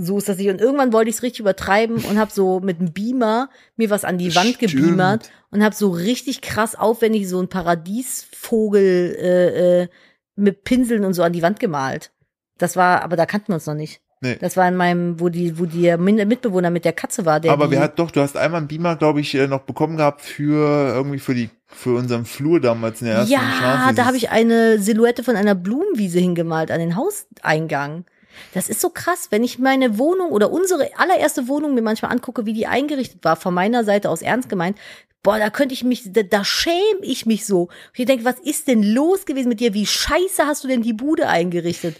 so 0.00 0.18
ist 0.18 0.28
das 0.28 0.38
nicht. 0.38 0.48
Und 0.48 0.60
irgendwann 0.60 0.92
wollte 0.92 1.10
ich 1.10 1.16
es 1.16 1.22
richtig 1.22 1.40
übertreiben 1.40 1.96
und 1.96 2.18
habe 2.18 2.30
so 2.30 2.60
mit 2.60 2.78
einem 2.78 2.92
Beamer 2.92 3.50
mir 3.76 3.90
was 3.90 4.04
an 4.04 4.18
die 4.18 4.34
Wand 4.34 4.54
Stimmt. 4.54 4.72
gebeamert 4.72 5.30
und 5.50 5.64
habe 5.64 5.74
so 5.74 5.90
richtig 5.90 6.40
krass 6.40 6.74
aufwendig 6.74 7.28
so 7.28 7.38
einen 7.38 7.48
Paradiesvogel 7.48 9.16
äh, 9.18 9.82
äh, 9.82 9.88
mit 10.36 10.64
Pinseln 10.64 11.04
und 11.04 11.14
so 11.14 11.22
an 11.22 11.32
die 11.32 11.42
Wand 11.42 11.60
gemalt. 11.60 12.12
Das 12.58 12.76
war, 12.76 13.02
aber 13.02 13.16
da 13.16 13.26
kannten 13.26 13.48
wir 13.48 13.54
uns 13.54 13.66
noch 13.66 13.74
nicht. 13.74 14.00
Nee. 14.20 14.36
Das 14.40 14.56
war 14.56 14.66
in 14.66 14.74
meinem, 14.74 15.20
wo 15.20 15.28
die, 15.28 15.58
wo 15.60 15.64
der 15.64 15.96
Mitbewohner 15.96 16.70
mit 16.70 16.84
der 16.84 16.92
Katze 16.92 17.24
war, 17.24 17.38
der 17.38 17.52
Aber 17.52 17.70
wir 17.70 17.78
hat 17.78 18.00
doch, 18.00 18.10
du 18.10 18.20
hast 18.20 18.36
einmal 18.36 18.58
einen 18.58 18.68
Beamer, 18.68 18.96
glaube 18.96 19.20
ich, 19.20 19.32
äh, 19.34 19.46
noch 19.46 19.60
bekommen 19.60 19.96
gehabt 19.96 20.22
für 20.22 20.92
irgendwie 20.94 21.20
für 21.20 21.34
die 21.34 21.50
für 21.66 21.96
unseren 21.96 22.24
Flur 22.24 22.60
damals 22.60 23.00
in 23.00 23.08
der 23.08 23.16
ersten 23.16 23.32
Ja, 23.32 23.40
Straße. 23.40 23.94
da 23.94 24.06
habe 24.06 24.16
ich 24.16 24.30
eine 24.30 24.80
Silhouette 24.80 25.22
von 25.22 25.36
einer 25.36 25.54
Blumenwiese 25.54 26.18
hingemalt 26.18 26.70
an 26.70 26.80
den 26.80 26.96
Hauseingang. 26.96 28.06
Das 28.54 28.68
ist 28.68 28.80
so 28.80 28.90
krass, 28.90 29.28
wenn 29.30 29.44
ich 29.44 29.58
meine 29.58 29.98
Wohnung 29.98 30.30
oder 30.30 30.50
unsere 30.50 30.90
allererste 30.98 31.48
Wohnung 31.48 31.74
mir 31.74 31.82
manchmal 31.82 32.12
angucke, 32.12 32.46
wie 32.46 32.52
die 32.52 32.66
eingerichtet 32.66 33.24
war, 33.24 33.36
von 33.36 33.54
meiner 33.54 33.84
Seite 33.84 34.10
aus 34.10 34.22
ernst 34.22 34.48
gemeint. 34.48 34.78
Boah, 35.22 35.38
da 35.38 35.50
könnte 35.50 35.74
ich 35.74 35.82
mich, 35.84 36.12
da, 36.12 36.22
da 36.22 36.44
schäme 36.44 37.00
ich 37.02 37.26
mich 37.26 37.44
so. 37.44 37.62
Und 37.62 37.70
ich 37.98 38.06
denke, 38.06 38.24
was 38.24 38.38
ist 38.38 38.68
denn 38.68 38.82
los 38.82 39.26
gewesen 39.26 39.48
mit 39.48 39.60
dir? 39.60 39.74
Wie 39.74 39.86
scheiße 39.86 40.46
hast 40.46 40.62
du 40.64 40.68
denn 40.68 40.82
die 40.82 40.92
Bude 40.92 41.28
eingerichtet? 41.28 41.96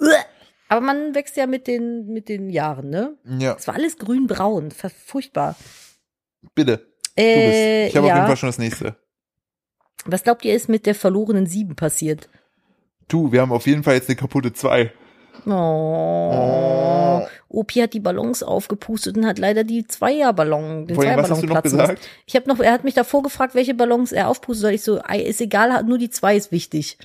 Uah. 0.00 0.08
Aber 0.68 0.80
man 0.80 1.14
wächst 1.14 1.36
ja 1.36 1.46
mit 1.46 1.66
den, 1.66 2.06
mit 2.06 2.30
den 2.30 2.48
Jahren, 2.48 2.88
ne? 2.88 3.18
Ja, 3.38 3.56
Es 3.58 3.66
war 3.66 3.74
alles 3.74 3.98
grün-braun. 3.98 4.70
Furchtbar. 4.70 5.54
bitte. 6.54 6.78
Du 7.14 7.22
Äh, 7.22 7.82
bist. 7.84 7.90
Ich 7.90 7.96
habe 7.98 8.06
ja. 8.06 8.14
auf 8.14 8.18
jeden 8.20 8.26
Fall 8.26 8.36
schon 8.38 8.48
das 8.48 8.58
nächste. 8.58 8.96
Was 10.06 10.22
glaubt 10.24 10.44
ihr, 10.46 10.54
ist 10.54 10.70
mit 10.70 10.86
der 10.86 10.94
verlorenen 10.94 11.44
Sieben 11.46 11.76
passiert? 11.76 12.30
Du, 13.08 13.32
wir 13.32 13.42
haben 13.42 13.52
auf 13.52 13.66
jeden 13.66 13.82
Fall 13.82 13.94
jetzt 13.96 14.08
eine 14.08 14.16
kaputte 14.16 14.54
2. 14.54 14.90
Oh. 15.46 17.26
Opi 17.48 17.80
hat 17.80 17.94
die 17.94 18.00
Ballons 18.00 18.42
aufgepustet 18.42 19.16
und 19.16 19.26
hat 19.26 19.38
leider 19.38 19.64
die 19.64 19.86
Zweierballon, 19.86 20.86
den 20.86 20.94
Vorhin, 20.94 21.14
Zweierballon 21.14 21.46
platzen 21.46 21.78
lassen. 21.78 21.96
Ich 22.26 22.36
habe 22.36 22.48
noch, 22.48 22.60
er 22.60 22.72
hat 22.72 22.84
mich 22.84 22.94
davor 22.94 23.22
gefragt, 23.22 23.54
welche 23.54 23.74
Ballons 23.74 24.12
er 24.12 24.28
aufpustet 24.28 24.62
soll. 24.62 24.72
Ich 24.72 24.82
so, 24.82 25.00
ist 25.00 25.40
egal, 25.40 25.82
nur 25.84 25.98
die 25.98 26.10
zwei 26.10 26.36
ist 26.36 26.52
wichtig. 26.52 26.98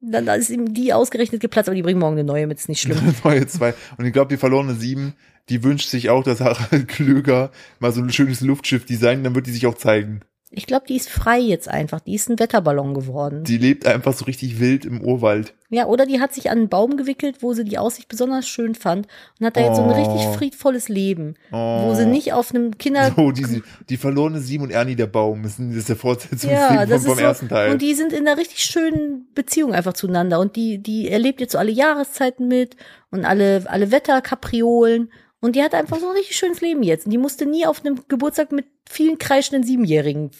Dann 0.00 0.26
dann 0.26 0.38
ist 0.38 0.50
ihm 0.50 0.74
die 0.74 0.92
ausgerechnet 0.92 1.40
geplatzt, 1.40 1.68
aber 1.68 1.74
die 1.74 1.82
bringen 1.82 1.98
morgen 1.98 2.14
eine 2.14 2.24
neue 2.24 2.46
mit, 2.46 2.58
ist 2.58 2.68
nicht 2.68 2.80
schlimm. 2.80 2.98
Neue 3.24 3.46
2. 3.46 3.74
Und 3.96 4.04
ich 4.06 4.12
glaube, 4.12 4.28
die 4.28 4.36
verlorene 4.36 4.74
7, 4.74 5.14
die 5.48 5.64
wünscht 5.64 5.88
sich 5.88 6.08
auch, 6.08 6.22
dass 6.22 6.40
Harald 6.40 6.86
Klöger 6.86 7.50
mal 7.80 7.90
so 7.90 8.00
ein 8.00 8.10
schönes 8.10 8.40
Luftschiff 8.40 8.86
designt, 8.86 9.26
dann 9.26 9.34
wird 9.34 9.48
die 9.48 9.50
sich 9.50 9.66
auch 9.66 9.74
zeigen. 9.74 10.20
Ich 10.50 10.66
glaube, 10.66 10.86
die 10.88 10.96
ist 10.96 11.10
frei 11.10 11.38
jetzt 11.38 11.68
einfach. 11.68 12.00
Die 12.00 12.14
ist 12.14 12.30
ein 12.30 12.38
Wetterballon 12.38 12.94
geworden. 12.94 13.44
Die 13.44 13.58
lebt 13.58 13.86
einfach 13.86 14.14
so 14.14 14.24
richtig 14.24 14.60
wild 14.60 14.86
im 14.86 15.02
Urwald. 15.02 15.52
Ja, 15.70 15.84
oder 15.86 16.06
die 16.06 16.20
hat 16.20 16.32
sich 16.32 16.50
an 16.50 16.56
einen 16.56 16.68
Baum 16.70 16.96
gewickelt, 16.96 17.42
wo 17.42 17.52
sie 17.52 17.64
die 17.64 17.76
Aussicht 17.76 18.08
besonders 18.08 18.48
schön 18.48 18.74
fand 18.74 19.06
und 19.38 19.44
hat 19.46 19.56
da 19.58 19.60
jetzt 19.60 19.76
so 19.76 19.82
ein 19.82 19.90
Oh. 19.90 19.92
richtig 19.92 20.22
friedvolles 20.38 20.88
Leben, 20.88 21.34
Oh. 21.52 21.82
wo 21.90 21.94
sie 21.94 22.06
nicht 22.06 22.32
auf 22.32 22.54
einem 22.54 22.78
Kinder 22.78 23.12
So, 23.16 23.30
die, 23.32 23.62
die 23.90 23.96
verlorene 23.98 24.40
Sieben 24.40 24.64
und 24.64 24.70
Ernie 24.70 24.96
der 24.96 25.06
Baum. 25.08 25.42
Das 25.42 25.58
ist 25.58 25.88
der 25.90 25.96
Fortsetzung 25.96 26.50
Ja, 26.50 26.68
vom, 26.68 26.88
das 26.88 27.02
vom 27.02 27.12
ist 27.12 27.18
so, 27.18 27.24
ersten 27.24 27.48
Teil. 27.50 27.70
und 27.72 27.82
die 27.82 27.92
sind 27.94 28.14
in 28.14 28.26
einer 28.26 28.38
richtig 28.38 28.64
schönen 28.64 29.26
Beziehung 29.34 29.74
einfach 29.74 29.92
zueinander 29.92 30.40
und 30.40 30.56
die, 30.56 30.78
die 30.78 31.10
erlebt 31.10 31.40
jetzt 31.42 31.52
so 31.52 31.58
alle 31.58 31.72
Jahreszeiten 31.72 32.48
mit 32.48 32.76
und 33.10 33.26
alle, 33.26 33.64
alle 33.66 33.90
Wetterkapriolen 33.92 35.10
und 35.40 35.56
die 35.56 35.62
hat 35.62 35.74
einfach 35.74 35.98
so 35.98 36.08
ein 36.08 36.16
richtig 36.16 36.36
schönes 36.36 36.60
Leben 36.60 36.82
jetzt 36.82 37.06
und 37.06 37.12
die 37.12 37.18
musste 37.18 37.46
nie 37.46 37.66
auf 37.66 37.84
einem 37.84 38.00
Geburtstag 38.08 38.52
mit 38.52 38.66
vielen 38.88 39.18
kreischenden 39.18 39.64
Siebenjährigen 39.64 40.30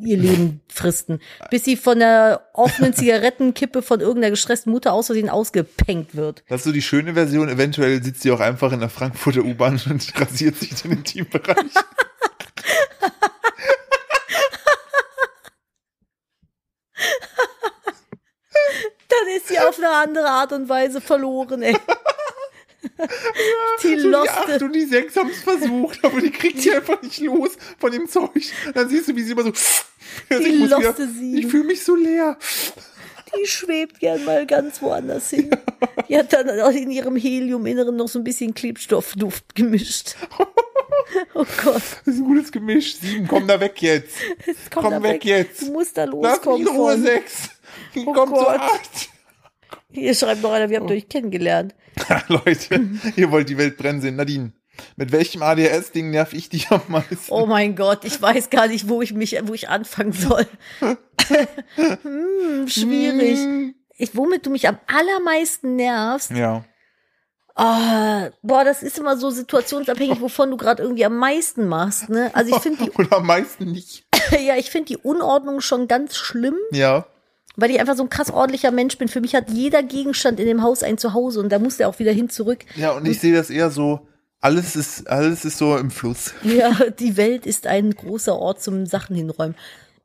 ihr 0.00 0.16
Leben 0.16 0.60
fristen, 0.68 1.20
bis 1.50 1.64
sie 1.64 1.76
von 1.76 1.98
der 1.98 2.48
offenen 2.54 2.94
Zigarettenkippe 2.94 3.82
von 3.82 4.00
irgendeiner 4.00 4.30
gestressten 4.30 4.72
Mutter 4.72 4.92
aus 4.92 5.06
Versehen 5.06 5.28
ausgepenkt 5.28 6.14
wird. 6.14 6.44
Das 6.48 6.60
ist 6.60 6.64
so 6.64 6.72
die 6.72 6.82
schöne 6.82 7.14
Version. 7.14 7.48
Eventuell 7.48 8.02
sitzt 8.02 8.22
sie 8.22 8.30
auch 8.30 8.40
einfach 8.40 8.72
in 8.72 8.80
der 8.80 8.88
Frankfurter 8.88 9.42
U-Bahn 9.42 9.80
und 9.90 10.20
rasiert 10.20 10.56
sich 10.56 10.74
den 10.82 10.92
Intimbereich. 10.92 11.56
Dann 19.08 19.36
ist 19.36 19.48
sie 19.48 19.58
auf 19.58 19.78
eine 19.78 19.90
andere 19.90 20.28
Art 20.28 20.52
und 20.52 20.68
Weise 20.68 21.00
verloren, 21.00 21.62
ey. 21.62 21.76
Die 22.82 23.88
So 23.88 23.88
die 23.88 23.94
loste. 24.08 24.30
acht 24.32 24.62
und 24.62 24.72
die 24.72 24.84
sechs 24.84 25.16
haben 25.16 25.30
es 25.30 25.40
versucht, 25.40 26.04
aber 26.04 26.20
die 26.20 26.30
kriegt 26.30 26.60
sie 26.60 26.72
einfach 26.72 27.00
nicht 27.02 27.20
los 27.20 27.50
von 27.78 27.92
dem 27.92 28.08
Zeug. 28.08 28.30
Dann 28.74 28.88
siehst 28.88 29.08
du, 29.08 29.16
wie 29.16 29.22
sie 29.22 29.32
immer 29.32 29.44
so. 29.44 29.52
Die 30.30 30.34
ich 30.64 30.70
loste 30.70 31.08
sieben. 31.08 31.38
Ich 31.38 31.46
fühle 31.46 31.64
mich 31.64 31.82
so 31.84 31.94
leer. 31.94 32.36
Die 33.40 33.46
schwebt 33.46 34.00
gern 34.00 34.24
mal 34.24 34.46
ganz 34.46 34.82
woanders 34.82 35.30
hin. 35.30 35.50
Die 36.08 36.18
hat 36.18 36.32
dann 36.32 36.60
auch 36.60 36.70
in 36.70 36.90
ihrem 36.90 37.16
Heliuminneren 37.16 37.96
noch 37.96 38.08
so 38.08 38.18
ein 38.18 38.24
bisschen 38.24 38.52
Klebstoffduft 38.54 39.54
gemischt. 39.54 40.16
Oh 41.34 41.44
Gott. 41.62 41.82
Das 42.04 42.14
ist 42.14 42.20
ein 42.20 42.24
gutes 42.24 42.52
Gemisch. 42.52 42.96
Sieben, 42.96 43.26
komm 43.28 43.46
da 43.46 43.58
weg 43.60 43.82
jetzt. 43.82 44.14
Jetzt 44.46 44.70
Komm 44.70 44.90
da 44.90 45.02
weg 45.02 45.24
jetzt. 45.24 45.60
Du 45.60 45.72
musst 45.72 45.96
da 45.98 46.04
Lass 46.04 46.12
mich 46.14 46.22
loskommen. 46.22 46.60
in 46.62 46.68
Ruhe, 46.68 46.92
Von. 46.92 47.02
sechs. 47.02 47.50
Oh 48.06 48.12
komm 48.14 48.28
zu 48.28 48.34
Gott. 48.34 48.60
acht. 48.60 49.08
Hier 49.92 50.14
schreibt 50.14 50.42
noch 50.42 50.52
einer, 50.52 50.70
wir 50.70 50.78
haben 50.78 50.88
euch 50.88 51.08
kennengelernt. 51.08 51.74
Leute, 52.28 52.80
ihr 53.16 53.30
wollt 53.30 53.48
die 53.48 53.58
Welt 53.58 53.76
brennen 53.76 54.00
sehen. 54.00 54.16
Nadine, 54.16 54.52
mit 54.96 55.12
welchem 55.12 55.42
ADHS-Ding 55.42 56.10
nerv 56.10 56.32
ich 56.32 56.48
dich 56.48 56.70
am 56.70 56.80
meisten? 56.88 57.16
Oh 57.30 57.46
mein 57.46 57.76
Gott, 57.76 58.04
ich 58.04 58.20
weiß 58.20 58.50
gar 58.50 58.68
nicht, 58.68 58.88
wo 58.88 59.02
ich 59.02 59.12
mich, 59.12 59.38
wo 59.44 59.54
ich 59.54 59.68
anfangen 59.68 60.12
soll. 60.12 60.46
hm, 61.76 62.68
schwierig. 62.68 63.38
Hm. 63.38 63.74
Ich, 63.98 64.16
womit 64.16 64.46
du 64.46 64.50
mich 64.50 64.66
am 64.66 64.78
allermeisten 64.86 65.76
nervst. 65.76 66.30
Ja. 66.30 66.64
Ah, 67.54 68.30
boah, 68.42 68.64
das 68.64 68.82
ist 68.82 68.98
immer 68.98 69.18
so 69.18 69.28
situationsabhängig, 69.28 70.22
wovon 70.22 70.50
du 70.50 70.56
gerade 70.56 70.82
irgendwie 70.82 71.04
am 71.04 71.16
meisten 71.18 71.68
machst. 71.68 72.08
Ne? 72.08 72.30
Also 72.32 72.56
ich 72.56 72.62
finde 72.62 72.84
die, 72.84 72.90
Oder 72.98 73.18
am 73.18 73.26
meisten 73.26 73.70
nicht. 73.70 74.06
ja, 74.30 74.56
ich 74.56 74.70
finde 74.70 74.86
die 74.86 74.96
Unordnung 74.96 75.60
schon 75.60 75.86
ganz 75.86 76.16
schlimm, 76.16 76.56
Ja. 76.70 77.06
Weil 77.56 77.70
ich 77.70 77.80
einfach 77.80 77.96
so 77.96 78.02
ein 78.02 78.10
krass 78.10 78.30
ordentlicher 78.30 78.70
Mensch 78.70 78.98
bin. 78.98 79.08
Für 79.08 79.20
mich 79.20 79.34
hat 79.34 79.50
jeder 79.50 79.82
Gegenstand 79.82 80.40
in 80.40 80.46
dem 80.46 80.62
Haus 80.62 80.82
ein 80.82 80.98
Zuhause 80.98 81.40
und 81.40 81.50
da 81.50 81.58
muss 81.58 81.76
der 81.76 81.88
auch 81.88 81.98
wieder 81.98 82.12
hin 82.12 82.30
zurück. 82.30 82.60
Ja, 82.76 82.92
und 82.92 83.06
ich 83.06 83.20
sehe 83.20 83.34
das 83.34 83.50
eher 83.50 83.70
so, 83.70 84.06
alles 84.40 84.74
ist, 84.76 85.08
alles 85.08 85.44
ist 85.44 85.58
so 85.58 85.76
im 85.76 85.90
Fluss. 85.90 86.34
Ja, 86.42 86.72
die 86.98 87.16
Welt 87.16 87.46
ist 87.46 87.66
ein 87.66 87.94
großer 87.94 88.36
Ort 88.36 88.62
zum 88.62 88.86
Sachen 88.86 89.14
hinräumen. 89.14 89.56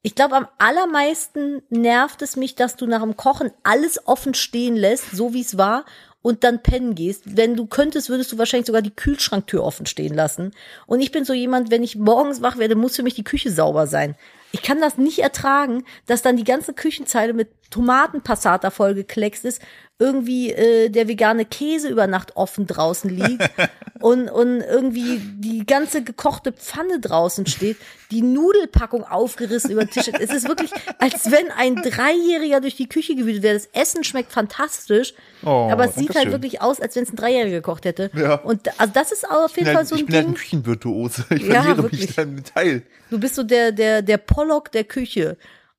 Ich 0.03 0.15
glaube, 0.15 0.36
am 0.36 0.48
allermeisten 0.57 1.64
nervt 1.69 2.22
es 2.22 2.36
mich, 2.36 2.56
dass 2.56 2.76
du 2.76 2.86
nach 2.86 3.02
dem 3.02 3.18
Kochen 3.18 3.52
alles 3.64 4.07
offen 4.07 4.36
stehen 4.36 4.76
lässt, 4.76 5.11
so 5.11 5.34
wie 5.34 5.41
es 5.41 5.57
war, 5.57 5.86
und 6.22 6.44
dann 6.44 6.61
pennen 6.61 6.94
gehst. 6.94 7.24
Wenn 7.38 7.56
du 7.56 7.65
könntest, 7.65 8.10
würdest 8.10 8.32
du 8.32 8.38
wahrscheinlich 8.38 8.68
sogar 8.68 8.82
die 8.82 8.95
Kühlschranktür 8.95 9.64
offen 9.64 9.86
stehen 9.86 10.14
lassen. 10.14 10.52
Und 10.86 11.02
ich 11.02 11.11
bin 11.11 11.26
so 11.26 11.34
jemand, 11.34 11.72
wenn 11.72 11.84
ich 11.84 11.95
morgens 11.95 12.41
wach 12.41 12.57
werde, 12.57 12.76
muss 12.76 12.95
für 12.95 13.03
mich 13.03 13.15
die 13.15 13.24
Küche 13.24 13.52
sauber 13.52 13.88
sein. 13.88 14.15
Ich 14.52 14.61
kann 14.61 14.80
das 14.80 14.98
nicht 14.98 15.19
ertragen, 15.19 15.84
dass 16.06 16.22
dann 16.22 16.38
die 16.38 16.44
ganze 16.44 16.74
Küchenzeile 16.74 17.34
mit 17.34 17.49
Tomatenpassata 17.69 18.69
vollgekleckst 18.69 19.45
ist, 19.45 19.61
irgendwie 19.99 20.52
äh, 20.52 20.89
der 20.89 21.07
vegane 21.07 21.44
Käse 21.44 21.89
über 21.89 22.06
Nacht 22.06 22.35
offen 22.35 22.68
draußen 22.68 23.10
liegt 23.10 23.49
und, 23.99 24.30
und 24.30 24.61
irgendwie 24.61 25.19
die 25.39 25.65
ganze 25.65 26.03
gekochte 26.03 26.52
Pfanne 26.52 26.99
draußen 26.99 27.48
steht, 27.48 27.77
die 28.11 28.22
Nudelpackung 28.22 29.03
aufgerissen 29.03 29.72
über 29.72 29.85
den 29.85 29.89
Tisch. 29.89 30.07
Es 30.19 30.30
ist 30.31 30.48
wirklich, 30.48 30.69
als 30.99 31.31
wenn 31.31 31.49
ein 31.49 31.77
Dreijähriger 31.77 32.61
durch 32.61 32.76
die 32.76 32.88
Küche 32.88 33.15
gewühlt 33.15 33.41
wäre. 33.41 33.56
Das 33.56 33.69
Essen 33.73 34.03
schmeckt 34.03 34.31
fantastisch, 34.31 35.15
Oh, 35.44 35.69
aber 35.72 35.85
es 35.85 35.95
sieht 35.95 36.10
halt 36.10 36.18
Dankeschön. 36.18 36.31
wirklich 36.34 36.61
aus, 36.61 36.80
als 36.80 36.95
wenn 36.95 37.03
es 37.03 37.11
ein 37.11 37.15
Dreijähriger 37.15 37.57
gekocht 37.57 37.85
hätte. 37.85 38.11
Ja. 38.15 38.35
Und 38.35 38.68
also 38.80 38.94
das 38.94 39.11
ist 39.11 39.27
auf 39.27 39.57
jeden 39.57 39.61
Ich 39.61 39.64
bin, 39.64 39.65
Fall 39.65 39.76
halt, 39.77 39.88
so 39.88 39.95
ich 39.95 40.02
ein 40.02 40.06
bin 40.06 40.15
halt 40.15 40.26
ein 40.26 40.27
Ding. 40.34 40.35
Küchenvirtuose. 40.35 41.26
Ich 41.31 41.41
Ja, 41.41 41.64
verliere 41.64 41.77
wirklich. 41.84 42.02
mich 42.02 42.15
da 42.15 42.22
im 42.22 42.35
Detail. 42.35 42.84
Du 43.10 43.19
bist 43.19 43.34
so 43.34 43.41
der, 43.41 43.72
der, 43.72 44.03
der 44.03 44.18
Pollock 44.18 44.72
der 44.72 44.84
Küche. 44.84 45.38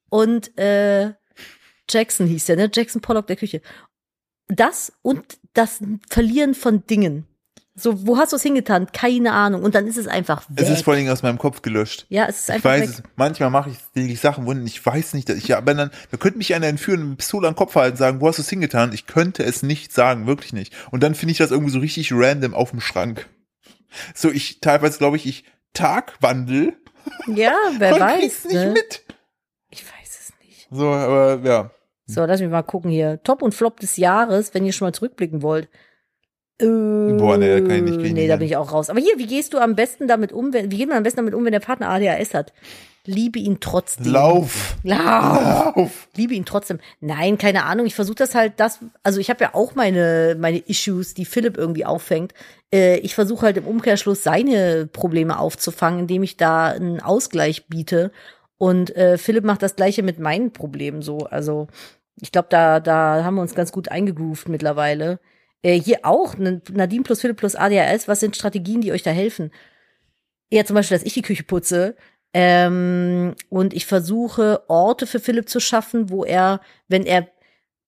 Und 0.08 0.58
äh, 0.58 1.12
Jackson 1.90 2.26
hieß 2.26 2.46
der, 2.46 2.56
ne? 2.56 2.70
Jackson 2.72 3.00
Pollock 3.00 3.26
der 3.26 3.36
Küche. 3.36 3.60
Das 4.48 4.92
und 5.02 5.24
das 5.54 5.80
Verlieren 6.08 6.54
von 6.54 6.86
Dingen. 6.86 7.26
So, 7.74 8.06
wo 8.08 8.16
hast 8.18 8.32
du 8.32 8.36
es 8.36 8.42
hingetan? 8.42 8.90
Keine 8.90 9.32
Ahnung. 9.32 9.62
Und 9.62 9.76
dann 9.76 9.86
ist 9.86 9.96
es 9.98 10.08
einfach 10.08 10.42
weg. 10.48 10.64
Es 10.64 10.68
ist 10.68 10.82
vor 10.82 10.94
allen 10.94 11.02
Dingen 11.02 11.12
aus 11.12 11.22
meinem 11.22 11.38
Kopf 11.38 11.62
gelöscht. 11.62 12.06
ja, 12.08 12.26
es 12.26 12.40
ist 12.40 12.48
Ich 12.48 12.54
einfach 12.56 12.70
weiß 12.70 12.80
weg. 12.80 12.88
es. 12.90 13.02
Manchmal 13.14 13.50
mache 13.50 13.70
ich 13.70 13.78
ich 14.02 14.20
Sachen 14.20 14.46
wunden. 14.46 14.66
Ich 14.66 14.84
weiß 14.84 15.14
nicht, 15.14 15.28
dass 15.28 15.36
ich 15.36 15.46
ja, 15.46 15.58
aber 15.58 15.74
dann, 15.74 15.90
da 16.10 16.16
könnte 16.16 16.38
mich 16.38 16.52
einer 16.54 16.66
entführen, 16.66 17.02
eine 17.02 17.14
Pistole 17.16 17.46
an 17.46 17.52
den 17.54 17.58
Kopf 17.58 17.76
halten, 17.76 17.96
sagen, 17.96 18.20
wo 18.20 18.26
hast 18.26 18.38
du 18.38 18.42
es 18.42 18.48
hingetan? 18.50 18.92
Ich 18.92 19.06
könnte 19.06 19.44
es 19.44 19.62
nicht 19.62 19.92
sagen, 19.92 20.26
wirklich 20.26 20.52
nicht. 20.52 20.74
Und 20.90 21.04
dann 21.04 21.14
finde 21.14 21.32
ich 21.32 21.38
das 21.38 21.52
irgendwie 21.52 21.70
so 21.70 21.78
richtig 21.78 22.10
random 22.12 22.52
auf 22.54 22.70
dem 22.70 22.80
Schrank. 22.80 23.28
So, 24.12 24.30
ich 24.30 24.60
teilweise 24.60 24.98
glaube 24.98 25.16
ich, 25.16 25.26
ich 25.26 25.44
Tagwandel 25.72 26.76
Ja, 27.28 27.54
wer 27.78 27.92
weiß. 28.00 28.44
nicht 28.46 28.54
Ne? 28.54 28.72
mit. 28.72 29.04
Ich 29.70 29.84
weiß 29.84 30.18
es 30.20 30.32
nicht. 30.44 30.66
So, 30.72 30.88
aber 30.90 31.38
ja. 31.44 31.70
So, 32.08 32.24
lass 32.24 32.40
mich 32.40 32.48
mal 32.48 32.62
gucken 32.62 32.90
hier. 32.90 33.22
Top 33.22 33.42
und 33.42 33.54
Flop 33.54 33.80
des 33.80 33.98
Jahres, 33.98 34.54
wenn 34.54 34.64
ihr 34.64 34.72
schon 34.72 34.86
mal 34.86 34.94
zurückblicken 34.94 35.42
wollt. 35.42 35.68
Äh, 36.60 36.64
Boah, 36.64 37.36
nee, 37.36 37.48
da 37.48 37.60
kann 37.60 37.76
ich 37.76 37.82
nicht, 37.82 38.00
ich 38.00 38.12
Nee, 38.14 38.26
da 38.26 38.36
bin 38.36 38.46
ich 38.46 38.56
auch 38.56 38.72
raus. 38.72 38.88
Aber 38.88 38.98
hier, 38.98 39.18
wie 39.18 39.26
gehst 39.26 39.52
du 39.52 39.58
am 39.58 39.76
besten 39.76 40.08
damit 40.08 40.32
um, 40.32 40.52
wenn, 40.54 40.70
wie 40.70 40.78
geht 40.78 40.88
man 40.88 40.96
am 40.96 41.02
besten 41.02 41.18
damit 41.18 41.34
um, 41.34 41.44
wenn 41.44 41.52
der 41.52 41.60
Partner 41.60 41.90
ADHS 41.90 42.32
hat? 42.32 42.54
Liebe 43.04 43.38
ihn 43.38 43.58
trotzdem. 43.60 44.12
Lauf. 44.12 44.76
Lauf. 44.82 45.76
Lauf. 45.76 46.08
Liebe 46.16 46.34
ihn 46.34 46.44
trotzdem. 46.46 46.78
Nein, 47.00 47.36
keine 47.36 47.64
Ahnung. 47.64 47.86
Ich 47.86 47.94
versuche 47.94 48.16
das 48.16 48.34
halt, 48.34 48.54
das, 48.56 48.80
also 49.02 49.20
ich 49.20 49.30
habe 49.30 49.44
ja 49.44 49.54
auch 49.54 49.74
meine, 49.74 50.34
meine 50.38 50.58
Issues, 50.58 51.14
die 51.14 51.26
Philipp 51.26 51.58
irgendwie 51.58 51.84
auffängt. 51.84 52.32
Äh, 52.72 52.98
ich 52.98 53.14
versuche 53.14 53.46
halt 53.46 53.58
im 53.58 53.66
Umkehrschluss 53.66 54.22
seine 54.22 54.86
Probleme 54.86 55.38
aufzufangen, 55.38 56.00
indem 56.00 56.22
ich 56.22 56.38
da 56.38 56.68
einen 56.68 57.00
Ausgleich 57.00 57.66
biete. 57.68 58.12
Und 58.58 58.94
äh, 58.96 59.16
Philipp 59.16 59.44
macht 59.44 59.62
das 59.62 59.76
gleiche 59.76 60.02
mit 60.02 60.18
meinen 60.18 60.52
Problemen 60.52 61.00
so. 61.00 61.18
Also 61.18 61.68
ich 62.20 62.32
glaube, 62.32 62.48
da, 62.50 62.80
da 62.80 63.24
haben 63.24 63.36
wir 63.36 63.42
uns 63.42 63.54
ganz 63.54 63.72
gut 63.72 63.90
eingegroovt 63.90 64.48
mittlerweile. 64.48 65.20
Äh, 65.62 65.80
hier 65.80 66.00
auch, 66.02 66.36
ne, 66.36 66.62
Nadine 66.70 67.02
plus 67.02 67.20
Philipp 67.20 67.38
plus 67.38 67.56
ADHS, 67.56 68.08
was 68.08 68.20
sind 68.20 68.36
Strategien, 68.36 68.80
die 68.80 68.92
euch 68.92 69.02
da 69.02 69.10
helfen? 69.10 69.50
Ja, 70.50 70.64
zum 70.64 70.74
Beispiel, 70.74 70.96
dass 70.96 71.06
ich 71.06 71.14
die 71.14 71.22
Küche 71.22 71.44
putze. 71.44 71.96
Ähm, 72.34 73.34
und 73.48 73.74
ich 73.74 73.86
versuche, 73.86 74.62
Orte 74.68 75.06
für 75.06 75.20
Philipp 75.20 75.48
zu 75.48 75.60
schaffen, 75.60 76.10
wo 76.10 76.24
er, 76.24 76.60
wenn 76.88 77.06
er 77.06 77.28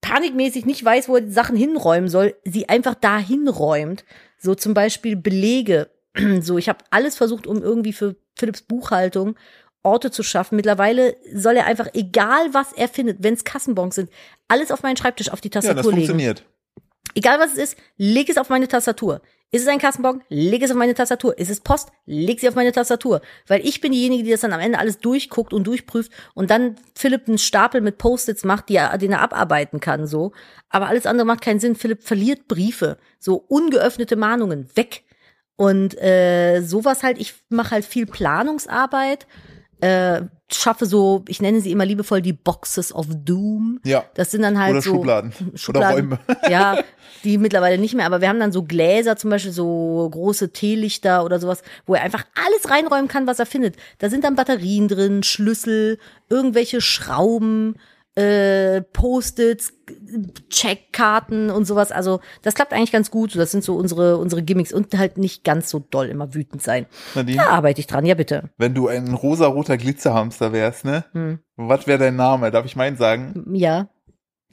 panikmäßig 0.00 0.66
nicht 0.66 0.84
weiß, 0.84 1.08
wo 1.08 1.16
er 1.16 1.22
die 1.22 1.32
Sachen 1.32 1.56
hinräumen 1.56 2.08
soll, 2.08 2.34
sie 2.44 2.68
einfach 2.68 2.94
da 2.94 3.18
hinräumt. 3.18 4.04
So 4.38 4.54
zum 4.54 4.74
Beispiel 4.74 5.16
Belege. 5.16 5.90
So, 6.40 6.58
ich 6.58 6.68
habe 6.68 6.84
alles 6.90 7.16
versucht, 7.16 7.46
um 7.46 7.62
irgendwie 7.62 7.92
für 7.92 8.16
Philipps 8.36 8.62
Buchhaltung 8.62 9.36
Orte 9.82 10.10
zu 10.10 10.22
schaffen. 10.22 10.56
Mittlerweile 10.56 11.16
soll 11.34 11.56
er 11.56 11.66
einfach, 11.66 11.88
egal 11.94 12.52
was 12.52 12.72
er 12.72 12.88
findet, 12.88 13.22
wenn 13.22 13.34
es 13.34 13.44
Kassenbons 13.44 13.94
sind, 13.94 14.10
alles 14.48 14.70
auf 14.70 14.82
meinen 14.82 14.96
Schreibtisch, 14.96 15.30
auf 15.30 15.40
die 15.40 15.48
Ja, 15.48 15.60
das 15.60 15.64
Tastatur 15.64 15.92
legen. 15.92 16.06
funktioniert. 16.06 16.44
Egal 17.14 17.40
was 17.40 17.52
es 17.52 17.58
ist, 17.58 17.76
leg 17.96 18.28
es 18.28 18.36
auf 18.38 18.50
meine 18.50 18.68
Tastatur. 18.68 19.20
Ist 19.52 19.62
es 19.62 19.68
ein 19.68 19.78
Kassenbon? 19.80 20.22
Leg 20.28 20.62
es 20.62 20.70
auf 20.70 20.76
meine 20.76 20.94
Tastatur. 20.94 21.36
Ist 21.36 21.50
es 21.50 21.58
Post? 21.60 21.88
Leg 22.06 22.38
sie 22.38 22.48
auf 22.48 22.54
meine 22.54 22.70
Tastatur. 22.70 23.20
Weil 23.48 23.66
ich 23.66 23.80
bin 23.80 23.90
diejenige, 23.90 24.22
die 24.22 24.30
das 24.30 24.42
dann 24.42 24.52
am 24.52 24.60
Ende 24.60 24.78
alles 24.78 24.98
durchguckt 24.98 25.52
und 25.52 25.64
durchprüft 25.66 26.12
und 26.34 26.50
dann 26.52 26.76
Philipp 26.94 27.26
einen 27.26 27.36
Stapel 27.38 27.80
mit 27.80 27.98
Post-its 27.98 28.44
macht, 28.44 28.68
die 28.68 28.76
er, 28.76 28.96
den 28.96 29.10
er 29.10 29.22
abarbeiten 29.22 29.80
kann, 29.80 30.06
so. 30.06 30.30
Aber 30.68 30.86
alles 30.86 31.04
andere 31.04 31.26
macht 31.26 31.40
keinen 31.40 31.58
Sinn. 31.58 31.74
Philipp 31.74 32.04
verliert 32.04 32.46
Briefe. 32.46 32.96
So 33.18 33.34
ungeöffnete 33.48 34.14
Mahnungen. 34.14 34.68
Weg. 34.76 35.02
Und 35.56 36.00
äh, 36.00 36.60
sowas 36.62 37.02
halt, 37.02 37.18
ich 37.18 37.34
mache 37.48 37.72
halt 37.72 37.84
viel 37.84 38.06
Planungsarbeit, 38.06 39.26
äh, 39.80 40.22
schaffe 40.52 40.86
so, 40.86 41.24
ich 41.28 41.40
nenne 41.40 41.60
sie 41.60 41.70
immer 41.70 41.84
liebevoll 41.84 42.22
die 42.22 42.32
Boxes 42.32 42.94
of 42.94 43.06
Doom. 43.10 43.80
Ja. 43.84 44.04
Das 44.14 44.30
sind 44.30 44.42
dann 44.42 44.58
halt 44.58 44.72
Oder 44.72 44.82
so 44.82 44.90
Schubladen. 44.94 45.32
Schubladen. 45.54 46.12
Oder 46.12 46.18
Räume. 46.28 46.40
Ja, 46.50 46.78
die 47.24 47.38
mittlerweile 47.38 47.78
nicht 47.78 47.94
mehr, 47.94 48.06
aber 48.06 48.20
wir 48.20 48.28
haben 48.28 48.40
dann 48.40 48.52
so 48.52 48.62
Gläser, 48.62 49.16
zum 49.16 49.30
Beispiel 49.30 49.52
so 49.52 50.08
große 50.10 50.52
Teelichter 50.52 51.24
oder 51.24 51.38
sowas, 51.38 51.62
wo 51.86 51.94
er 51.94 52.02
einfach 52.02 52.24
alles 52.34 52.70
reinräumen 52.70 53.08
kann, 53.08 53.26
was 53.26 53.38
er 53.38 53.46
findet. 53.46 53.76
Da 53.98 54.10
sind 54.10 54.24
dann 54.24 54.36
Batterien 54.36 54.88
drin, 54.88 55.22
Schlüssel, 55.22 55.98
irgendwelche 56.28 56.80
Schrauben, 56.80 57.76
äh, 58.16 58.82
Post-its, 58.82 59.72
Checkkarten 60.50 61.50
und 61.50 61.64
sowas. 61.64 61.92
Also 61.92 62.20
das 62.42 62.54
klappt 62.54 62.72
eigentlich 62.72 62.92
ganz 62.92 63.10
gut. 63.10 63.36
Das 63.36 63.50
sind 63.50 63.62
so 63.64 63.76
unsere 63.76 64.16
unsere 64.18 64.42
Gimmicks 64.42 64.72
und 64.72 64.96
halt 64.98 65.16
nicht 65.18 65.44
ganz 65.44 65.70
so 65.70 65.78
doll 65.78 66.06
immer 66.06 66.34
wütend 66.34 66.62
sein. 66.62 66.86
Nadine, 67.14 67.36
Da 67.38 67.48
arbeite 67.50 67.80
ich 67.80 67.86
dran. 67.86 68.04
Ja 68.04 68.14
bitte. 68.14 68.50
wenn 68.58 68.74
du 68.74 68.88
ein 68.88 69.14
rosaroter 69.14 69.76
Glitzerhamster 69.76 70.52
wärst, 70.52 70.84
ne? 70.84 71.04
Hm. 71.12 71.38
Was 71.56 71.86
wäre 71.86 71.98
dein 71.98 72.16
Name? 72.16 72.50
Darf 72.50 72.66
ich 72.66 72.76
meinen 72.76 72.96
sagen? 72.96 73.44
Ja, 73.54 73.88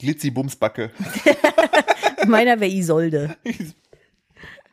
Glitzi-Bumsbacke. 0.00 0.90
meiner 2.28 2.60
wäre 2.60 2.70
Isolde. 2.70 3.36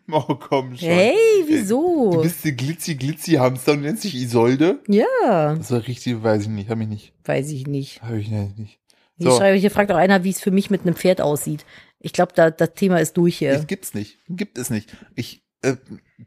Oh, 0.11 0.36
komm 0.36 0.76
schon. 0.77 0.88
Hey, 0.88 1.14
Du 1.41 1.48
wieso? 1.48 2.19
bist 2.22 2.44
die 2.45 2.56
Glitzi-Glitzi-Hamster 2.56 3.72
und 3.73 3.82
nennst 3.82 4.03
dich 4.03 4.15
Isolde? 4.15 4.80
Ja, 4.88 5.56
Das 5.56 5.72
war 5.72 5.88
richtig, 5.88 6.22
weiß 6.22 6.44
ich 6.44 6.48
nicht, 6.49 6.69
hab 6.69 6.80
ich 6.80 6.88
nicht. 6.88 7.14
weiß 7.23 7.49
ich 7.52 7.65
nicht. 7.68 8.02
Hab 8.03 8.14
ich 8.14 8.30
nicht. 8.30 8.80
Hier, 9.18 9.32
So. 9.32 9.38
schreibe, 9.38 9.57
hier 9.57 9.72
fragt 9.72 9.91
auch 9.91 9.95
einer, 9.98 10.23
wie 10.23 10.30
es 10.30 10.41
für 10.41 10.52
mich 10.52 10.69
mit 10.69 10.82
einem 10.82 10.95
Pferd 10.95 11.22
aussieht. 11.22 11.65
Ich 11.99 12.14
glaube, 12.14 12.34
da, 12.36 12.52
das 12.52 12.73
Thema 12.76 12.99
ist 12.99 13.18
durch 13.18 13.38
hier. 13.40 13.53
Das 13.53 13.65
gibt's 13.68 13.94
nicht. 13.95 14.19
Gibt 14.30 14.57
es 14.60 14.69
nicht. 14.69 14.95
Ich, 15.15 15.44
äh, 15.64 15.76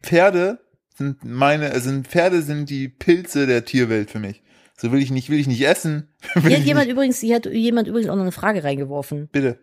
Pferde 0.03 0.59
sind 0.97 1.25
meine, 1.25 1.73
äh, 1.73 1.79
sind, 1.81 2.09
Pferde 2.09 2.43
sind 2.43 2.71
die 2.71 2.89
Pilze 2.89 3.47
der 3.47 3.65
Tierwelt 3.65 4.11
für 4.11 4.19
mich. 4.19 4.43
So 4.77 4.91
will 4.93 5.01
ich 5.03 5.11
nicht, 5.13 5.29
will 5.31 5.39
ich 5.39 5.47
nicht 5.47 5.63
essen. 5.65 6.09
Hier 6.43 6.57
hat 6.57 6.65
jemand 6.65 6.87
nicht, 6.87 6.93
übrigens, 6.95 7.21
hier 7.21 7.37
hat 7.37 7.47
jemand 7.47 7.87
übrigens 7.89 8.09
auch 8.11 8.15
noch 8.17 8.23
eine 8.23 8.33
Frage 8.33 8.65
reingeworfen. 8.65 9.29
bitte. 9.31 9.59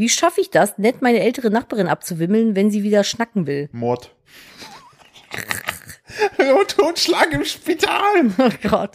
Wie 0.00 0.08
schaffe 0.08 0.40
ich 0.40 0.48
das, 0.48 0.78
nett 0.78 1.02
meine 1.02 1.20
ältere 1.20 1.50
Nachbarin 1.50 1.86
abzuwimmeln, 1.86 2.56
wenn 2.56 2.70
sie 2.70 2.82
wieder 2.82 3.04
schnacken 3.04 3.46
will? 3.46 3.68
Mord. 3.70 4.14
Totschlag 6.68 7.32
im 7.34 7.44
Spital. 7.44 7.90
Oh 8.38 8.68
Gott. 8.68 8.92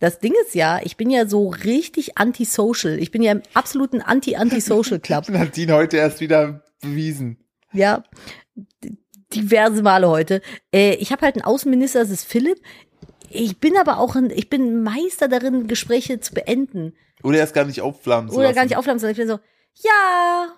Das 0.00 0.18
Ding 0.18 0.32
ist 0.44 0.56
ja, 0.56 0.80
ich 0.82 0.96
bin 0.96 1.10
ja 1.10 1.28
so 1.28 1.48
richtig 1.48 2.18
antisocial. 2.18 2.98
Ich 2.98 3.12
bin 3.12 3.22
ja 3.22 3.30
im 3.30 3.42
absoluten 3.54 4.02
Anti-Anti-Social-Club. 4.02 5.28
Nadine 5.28 5.74
heute 5.74 5.98
erst 5.98 6.20
wieder 6.20 6.64
bewiesen. 6.80 7.38
Ja, 7.72 8.02
diverse 9.32 9.80
Male 9.82 10.08
heute. 10.08 10.42
Äh, 10.74 10.94
ich 10.96 11.12
habe 11.12 11.22
halt 11.22 11.36
einen 11.36 11.44
Außenminister, 11.44 12.00
das 12.00 12.10
ist 12.10 12.24
Philipp. 12.24 12.60
Ich 13.30 13.60
bin 13.60 13.76
aber 13.76 13.98
auch 13.98 14.16
ein, 14.16 14.30
ich 14.30 14.50
bin 14.50 14.82
Meister 14.82 15.28
darin, 15.28 15.68
Gespräche 15.68 16.18
zu 16.18 16.34
beenden. 16.34 16.96
Oder 17.22 17.38
erst 17.38 17.54
gar 17.54 17.64
nicht 17.64 17.80
aufflammen 17.80 18.28
zu 18.28 18.34
Oder 18.34 18.46
lassen. 18.46 18.56
gar 18.56 18.64
nicht 18.64 18.76
aufladen, 18.76 18.98
sondern 18.98 19.12
ich 19.12 19.18
bin 19.18 19.28
so, 19.28 19.38
ja, 19.76 20.54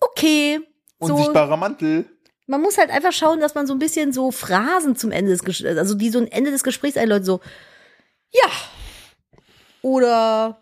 okay. 0.00 0.60
So, 1.00 1.14
Unsichtbarer 1.14 1.56
Mantel. 1.56 2.06
man 2.46 2.60
muss 2.60 2.78
halt 2.78 2.90
einfach 2.90 3.12
schauen, 3.12 3.40
dass 3.40 3.54
man 3.54 3.66
so 3.66 3.72
ein 3.74 3.78
bisschen 3.78 4.12
so 4.12 4.30
Phrasen 4.30 4.94
zum 4.96 5.10
Ende 5.10 5.30
des 5.32 5.42
Gesprächs, 5.42 5.78
also 5.78 5.94
die 5.94 6.10
so 6.10 6.18
ein 6.18 6.30
Ende 6.30 6.50
des 6.50 6.62
Gesprächs 6.62 6.96
einläuten, 6.96 7.24
so, 7.24 7.40
ja. 8.32 8.48
Oder, 9.82 10.58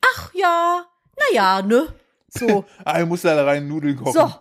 ach 0.00 0.34
ja, 0.34 0.84
na 1.16 1.24
ja, 1.32 1.62
ne? 1.62 1.94
So, 2.28 2.64
Ah, 2.84 2.98
er 2.98 3.06
muss 3.06 3.22
da 3.22 3.42
rein 3.44 3.68
Nudeln 3.68 3.96
kochen. 3.96 4.12
so. 4.12 4.32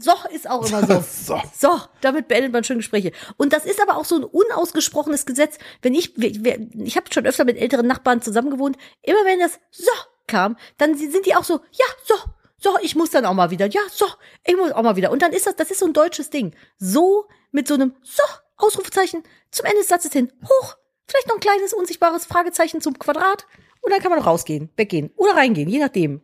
So 0.00 0.12
ist 0.32 0.48
auch 0.48 0.64
immer 0.64 0.86
so. 0.86 1.02
so. 1.24 1.42
So, 1.58 1.80
damit 2.02 2.28
beendet 2.28 2.52
man 2.52 2.62
schön 2.62 2.76
Gespräche. 2.78 3.10
Und 3.36 3.52
das 3.52 3.64
ist 3.64 3.82
aber 3.82 3.96
auch 3.96 4.04
so 4.04 4.14
ein 4.14 4.22
unausgesprochenes 4.22 5.26
Gesetz. 5.26 5.58
Wenn 5.82 5.92
ich, 5.92 6.16
ich 6.16 6.96
habe 6.96 7.12
schon 7.12 7.26
öfter 7.26 7.44
mit 7.44 7.56
älteren 7.56 7.88
Nachbarn 7.88 8.22
zusammengewohnt, 8.22 8.76
immer 9.02 9.24
wenn 9.24 9.40
das 9.40 9.58
so 9.72 9.90
kam, 10.28 10.56
dann 10.76 10.96
sind 10.96 11.26
die 11.26 11.34
auch 11.34 11.44
so, 11.44 11.60
ja, 11.72 11.86
so, 12.04 12.14
so, 12.58 12.78
ich 12.82 12.94
muss 12.94 13.10
dann 13.10 13.24
auch 13.24 13.34
mal 13.34 13.50
wieder, 13.50 13.66
ja, 13.66 13.80
so, 13.90 14.06
ich 14.44 14.56
muss 14.56 14.72
auch 14.72 14.82
mal 14.82 14.96
wieder. 14.96 15.10
Und 15.10 15.22
dann 15.22 15.32
ist 15.32 15.46
das, 15.46 15.56
das 15.56 15.70
ist 15.70 15.80
so 15.80 15.86
ein 15.86 15.92
deutsches 15.92 16.30
Ding. 16.30 16.54
So, 16.78 17.26
mit 17.50 17.66
so 17.66 17.74
einem, 17.74 17.94
so, 18.02 18.22
Ausrufezeichen, 18.56 19.22
zum 19.50 19.66
Ende 19.66 19.78
des 19.78 19.88
Satzes 19.88 20.12
hin, 20.12 20.32
hoch, 20.44 20.76
vielleicht 21.06 21.28
noch 21.28 21.36
ein 21.36 21.40
kleines 21.40 21.72
unsichtbares 21.72 22.26
Fragezeichen 22.26 22.80
zum 22.80 22.98
Quadrat. 22.98 23.46
Und 23.80 23.92
dann 23.92 24.00
kann 24.00 24.10
man 24.10 24.20
rausgehen, 24.20 24.70
weggehen 24.76 25.10
oder 25.16 25.36
reingehen, 25.36 25.68
je 25.68 25.78
nachdem. 25.78 26.20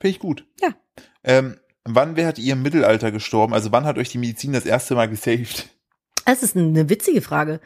Finde 0.00 0.10
ich 0.10 0.18
gut. 0.18 0.44
Ja. 0.60 0.74
Ähm, 1.22 1.58
wann 1.84 2.16
werdet 2.16 2.38
ihr 2.38 2.54
im 2.54 2.62
Mittelalter 2.62 3.12
gestorben? 3.12 3.54
Also 3.54 3.72
wann 3.72 3.84
hat 3.84 3.96
euch 3.98 4.10
die 4.10 4.18
Medizin 4.18 4.52
das 4.52 4.66
erste 4.66 4.94
Mal 4.94 5.08
gesaved? 5.08 5.68
Das 6.24 6.42
ist 6.42 6.56
eine 6.56 6.90
witzige 6.90 7.22
Frage. 7.22 7.60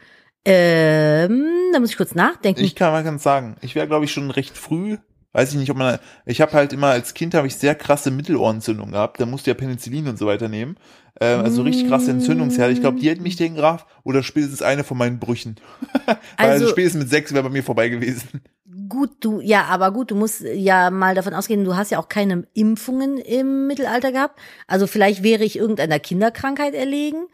Ähm, 0.45 1.71
da 1.73 1.79
muss 1.79 1.89
ich 1.89 1.97
kurz 1.97 2.15
nachdenken. 2.15 2.61
Ich 2.61 2.75
kann 2.75 2.91
mal 2.91 3.03
ganz 3.03 3.23
sagen, 3.23 3.57
ich 3.61 3.75
wäre 3.75 3.87
glaube 3.87 4.05
ich 4.05 4.11
schon 4.11 4.29
recht 4.29 4.57
früh, 4.57 4.97
weiß 5.33 5.51
ich 5.51 5.57
nicht, 5.57 5.69
ob 5.71 5.77
man, 5.77 5.99
ich 6.25 6.41
habe 6.41 6.53
halt 6.53 6.73
immer 6.73 6.87
als 6.87 7.13
Kind 7.13 7.33
habe 7.33 7.47
ich 7.47 7.55
sehr 7.55 7.75
krasse 7.75 8.11
Mittelohrentzündung 8.11 8.91
gehabt, 8.91 9.19
da 9.19 9.25
musste 9.25 9.51
ja 9.51 9.55
Penicillin 9.55 10.07
und 10.07 10.17
so 10.17 10.27
weiter 10.27 10.47
nehmen, 10.47 10.77
ähm, 11.19 11.41
also 11.41 11.63
richtig 11.63 11.87
krasse 11.89 12.11
Entzündungsherde. 12.11 12.73
Ich 12.73 12.81
glaube, 12.81 12.99
die 12.99 13.09
hätten 13.09 13.23
mich 13.23 13.35
den 13.35 13.55
Graf 13.55 13.85
oder 14.03 14.23
spätestens 14.23 14.61
eine 14.61 14.83
von 14.83 14.97
meinen 14.97 15.19
Brüchen. 15.19 15.55
Weil 16.05 16.15
also, 16.37 16.65
Also- 16.65 16.67
spätestens 16.69 17.03
mit 17.03 17.09
sechs 17.09 17.33
wäre 17.33 17.43
bei 17.43 17.49
mir 17.49 17.63
vorbei 17.63 17.89
gewesen. 17.89 18.41
Gut, 18.89 19.11
du, 19.21 19.39
ja, 19.39 19.65
aber 19.65 19.91
gut, 19.91 20.11
du 20.11 20.15
musst 20.15 20.41
ja 20.41 20.89
mal 20.89 21.15
davon 21.15 21.33
ausgehen, 21.33 21.63
du 21.63 21.75
hast 21.75 21.91
ja 21.91 21.99
auch 21.99 22.09
keine 22.09 22.47
Impfungen 22.53 23.17
im 23.17 23.67
Mittelalter 23.67 24.11
gehabt. 24.11 24.39
Also 24.67 24.87
vielleicht 24.87 25.23
wäre 25.23 25.43
ich 25.43 25.57
irgendeiner 25.57 25.99
Kinderkrankheit 25.99 26.73
erlegen. 26.73 27.27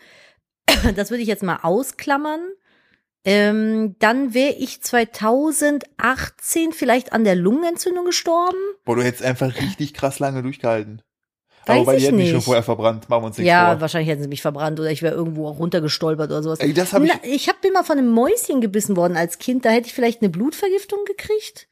Das 0.96 1.10
würde 1.10 1.22
ich 1.24 1.28
jetzt 1.28 1.44
mal 1.44 1.60
ausklammern. 1.64 2.42
Ähm, 3.26 3.96
dann 4.00 4.34
wäre 4.34 4.54
ich 4.54 4.82
2018 4.82 6.72
vielleicht 6.72 7.12
an 7.14 7.24
der 7.24 7.36
Lungenentzündung 7.36 8.06
gestorben. 8.06 8.58
Boah, 8.86 8.96
du 8.96 9.04
hättest 9.04 9.24
einfach 9.24 9.54
richtig 9.60 9.94
krass 9.94 10.20
lange 10.20 10.42
durchgehalten. 10.42 11.02
Weiß 11.66 11.78
Aber 11.78 11.88
weil 11.88 11.96
ich 11.98 12.04
die 12.04 12.08
hätten 12.08 12.18
mich 12.18 12.32
schon 12.32 12.42
vorher 12.42 12.64
verbrannt, 12.64 13.10
machen 13.10 13.24
wir 13.24 13.28
uns 13.28 13.38
nichts 13.38 13.48
Ja, 13.50 13.72
vor. 13.72 13.82
wahrscheinlich 13.82 14.10
hätten 14.10 14.24
sie 14.24 14.30
mich 14.30 14.42
verbrannt 14.42 14.80
oder 14.80 14.90
ich 14.90 15.02
wäre 15.02 15.14
irgendwo 15.14 15.50
runtergestolpert 15.50 16.32
oder 16.32 16.42
sowas. 16.42 16.60
Ey, 16.60 16.74
das 16.74 16.94
habe 16.94 17.06
ich, 17.06 17.12
Na, 17.14 17.20
ich 17.30 17.50
hab, 17.50 17.62
bin 17.62 17.74
mal 17.74 17.84
von 17.84 17.98
einem 17.98 18.10
Mäuschen 18.10 18.62
gebissen 18.62 18.96
worden 18.96 19.18
als 19.18 19.38
Kind. 19.38 19.66
Da 19.66 19.70
hätte 19.70 19.88
ich 19.88 19.94
vielleicht 19.94 20.22
eine 20.22 20.30
Blutvergiftung 20.30 21.00
gekriegt. 21.06 21.68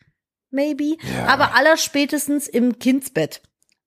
Maybe. 0.52 0.98
Ja. 1.16 1.26
Aber 1.28 1.56
allerspätestens 1.56 2.48
im 2.48 2.78
Kindsbett. 2.80 3.42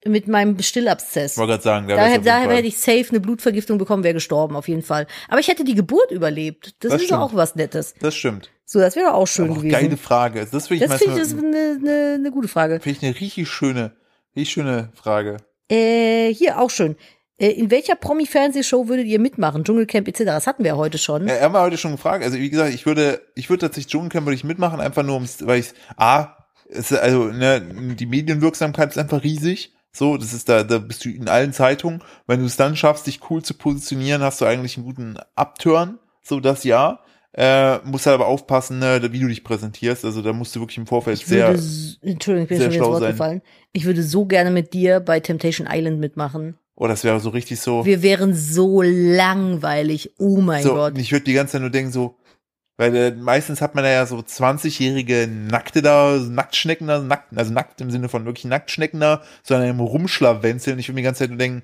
Mit 0.07 0.29
meinem 0.29 0.59
Stillabszess. 0.63 1.37
wollte 1.37 1.53
gerade 1.53 1.63
sagen, 1.63 1.89
da 1.89 1.97
Daher, 1.97 2.19
daher 2.21 2.51
hätte 2.57 2.69
ich 2.69 2.79
safe 2.79 3.07
eine 3.11 3.21
Blutvergiftung 3.21 3.77
bekommen, 3.77 4.03
wäre 4.03 4.15
gestorben, 4.15 4.57
auf 4.57 4.67
jeden 4.67 4.81
Fall. 4.83 5.07
Aber 5.29 5.41
ich 5.41 5.49
hätte 5.49 5.63
die 5.63 5.75
Geburt 5.75 6.11
überlebt. 6.11 6.75
Das, 6.81 6.93
Das 6.93 7.03
ist 7.03 7.11
doch 7.11 7.17
stimmt. 7.17 7.23
auch 7.33 7.35
was 7.35 7.55
Nettes. 7.55 7.95
Das 8.01 8.15
stimmt. 8.15 8.51
So, 8.65 8.79
das 8.79 8.97
wäre 8.97 9.09
doch 9.09 9.15
auch 9.15 9.27
schön 9.27 9.51
auch 9.51 9.57
gewesen. 9.57 9.73
geile 9.73 9.97
Frage. 9.99 10.47
Das 10.51 10.69
finde 10.69 10.85
ich, 10.85 10.91
das 10.91 11.03
finde 11.03 11.21
ich 11.21 11.35
manchmal- 11.35 11.45
eine, 11.55 11.79
eine, 11.93 12.15
eine 12.15 12.31
gute 12.31 12.49
Frage. 12.49 12.81
finde 12.81 12.99
ich 12.99 13.05
eine 13.05 13.21
richtig 13.21 13.49
schöne, 13.49 13.93
richtig 14.35 14.53
schöne 14.55 14.91
Frage. 14.95 15.37
Äh, 15.71 16.33
hier 16.33 16.59
auch 16.61 16.71
schön. 16.71 16.97
Äh, 17.37 17.51
in 17.51 17.71
welcher 17.71 17.95
Promi-Fernsehshow 17.95 18.89
würdet 18.89 19.07
ihr 19.07 19.19
mitmachen? 19.19 19.65
Dschungelcamp 19.65 20.09
etc. 20.09 20.21
Das 20.25 20.47
hatten 20.47 20.65
wir 20.65 20.77
heute 20.79 20.97
schon. 20.99 21.29
Ja, 21.29 21.41
haben 21.41 21.53
wir 21.55 21.61
heute 21.61 21.77
schon 21.77 21.93
gefragt. 21.93 22.25
Also 22.25 22.39
wie 22.39 22.49
gesagt, 22.49 22.73
ich 22.73 22.87
würde, 22.87 23.21
ich 23.35 23.51
würde 23.51 23.67
tatsächlich 23.67 23.91
Dschungelcamp 23.93 24.25
würde 24.27 24.35
ich 24.37 24.45
mitmachen, 24.45 24.81
einfach 24.81 25.03
nur 25.03 25.17
ums, 25.17 25.47
weil 25.47 25.61
ich 25.61 25.73
A, 25.97 26.37
es, 26.71 26.91
also 26.93 27.25
ne, 27.25 27.61
die 27.99 28.07
Medienwirksamkeit 28.07 28.91
ist 28.91 28.99
einfach 28.99 29.23
riesig. 29.25 29.75
So, 29.93 30.17
das 30.17 30.33
ist 30.33 30.49
da, 30.49 30.63
da 30.63 30.79
bist 30.79 31.05
du 31.05 31.11
in 31.11 31.29
allen 31.29 31.53
Zeitungen. 31.53 32.03
Wenn 32.27 32.41
du 32.41 32.47
es 32.47 32.57
dann 32.57 32.77
schaffst, 32.77 33.07
dich 33.07 33.21
cool 33.31 33.43
zu 33.43 33.55
positionieren, 33.55 34.23
hast 34.23 34.41
du 34.41 34.45
eigentlich 34.45 34.77
einen 34.77 34.87
guten 34.87 35.17
Upturn. 35.35 35.99
So, 36.23 36.41
das 36.41 36.65
ja. 36.65 37.01
Äh, 37.33 37.79
musst 37.85 38.07
halt 38.07 38.15
aber 38.15 38.27
aufpassen, 38.27 38.81
ne, 38.81 39.01
wie 39.13 39.21
du 39.21 39.29
dich 39.29 39.45
präsentierst. 39.45 40.05
Also 40.05 40.21
da 40.21 40.33
musst 40.33 40.55
du 40.57 40.61
wirklich 40.61 40.79
im 40.79 40.87
Vorfeld 40.87 41.19
Ich 41.21 41.27
sehr. 41.27 41.49
würde, 41.49 41.59
s- 41.61 41.99
Entschuldigung, 42.03 42.43
ich 42.45 42.49
bin 42.49 42.59
sehr 42.59 42.67
schon 42.67 42.73
wieder 42.73 42.79
ins 42.79 42.85
schlau 42.87 42.93
Wort 42.93 43.01
sein. 43.03 43.13
gefallen. 43.13 43.43
Ich 43.73 43.85
würde 43.85 44.03
so 44.03 44.27
gerne 44.27 44.51
mit 44.51 44.73
dir 44.75 44.99
bei 45.01 45.21
Temptation 45.21 45.69
Island 45.71 46.01
mitmachen. 46.01 46.57
Oh, 46.75 46.89
das 46.89 47.05
wäre 47.05 47.21
so 47.21 47.29
richtig 47.31 47.61
so. 47.61 47.85
Wir 47.85 48.03
wären 48.03 48.35
so 48.35 48.83
langweilig. 48.83 50.15
Oh 50.19 50.41
mein 50.41 50.63
so, 50.63 50.75
Gott. 50.75 50.95
und 50.95 50.99
ich 51.01 51.13
würde 51.13 51.25
die 51.25 51.33
ganze 51.35 51.53
Zeit 51.53 51.61
nur 51.61 51.71
denken, 51.71 51.93
so, 51.93 52.17
weil 52.81 52.97
äh, 52.97 53.11
meistens 53.11 53.61
hat 53.61 53.75
man 53.75 53.85
da 53.85 53.91
ja 53.91 54.07
so 54.07 54.17
20-jährige 54.17 55.29
Nackte 55.29 55.83
da, 55.83 56.17
Nacktschnecken 56.17 56.87
da, 56.87 56.99
nackt, 56.99 57.37
also 57.37 57.53
nackt 57.53 57.79
im 57.83 57.91
Sinne 57.91 58.09
von 58.09 58.25
wirklich 58.25 58.47
Nacktschnecken 58.47 58.99
da, 59.01 59.21
so 59.43 59.55
an 59.55 59.61
einem 59.61 59.81
Rumschlawenzeln. 59.81 60.79
Ich 60.79 60.89
würde 60.89 60.95
mir 60.95 61.01
die 61.03 61.05
ganze 61.05 61.19
Zeit 61.19 61.29
nur 61.29 61.39
denken, 61.39 61.63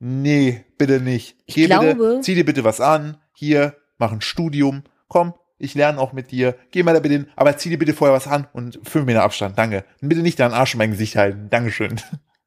nee, 0.00 0.64
bitte 0.76 1.00
nicht. 1.00 1.36
Ich 1.46 1.54
Geh 1.54 1.66
glaube- 1.66 1.94
bitte, 1.94 2.20
zieh 2.22 2.34
dir 2.34 2.44
bitte 2.44 2.64
was 2.64 2.80
an, 2.80 3.18
hier, 3.32 3.76
mach 3.98 4.10
ein 4.10 4.20
Studium, 4.20 4.82
komm, 5.06 5.34
ich 5.58 5.76
lerne 5.76 6.00
auch 6.00 6.12
mit 6.12 6.32
dir, 6.32 6.56
geh 6.72 6.82
mal 6.82 6.94
da 6.94 6.98
bitte 7.00 7.14
hin, 7.14 7.28
aber 7.36 7.56
zieh 7.56 7.70
dir 7.70 7.78
bitte 7.78 7.94
vorher 7.94 8.16
was 8.16 8.26
an 8.26 8.48
und 8.52 8.80
fünf 8.82 9.06
Meter 9.06 9.22
Abstand, 9.22 9.56
danke. 9.56 9.84
Und 10.02 10.08
bitte 10.08 10.22
nicht 10.22 10.40
deinen 10.40 10.52
Arsch 10.52 10.74
in 10.74 10.78
mein 10.78 10.90
Gesicht 10.90 11.14
halten, 11.14 11.48
Dankeschön. 11.48 12.00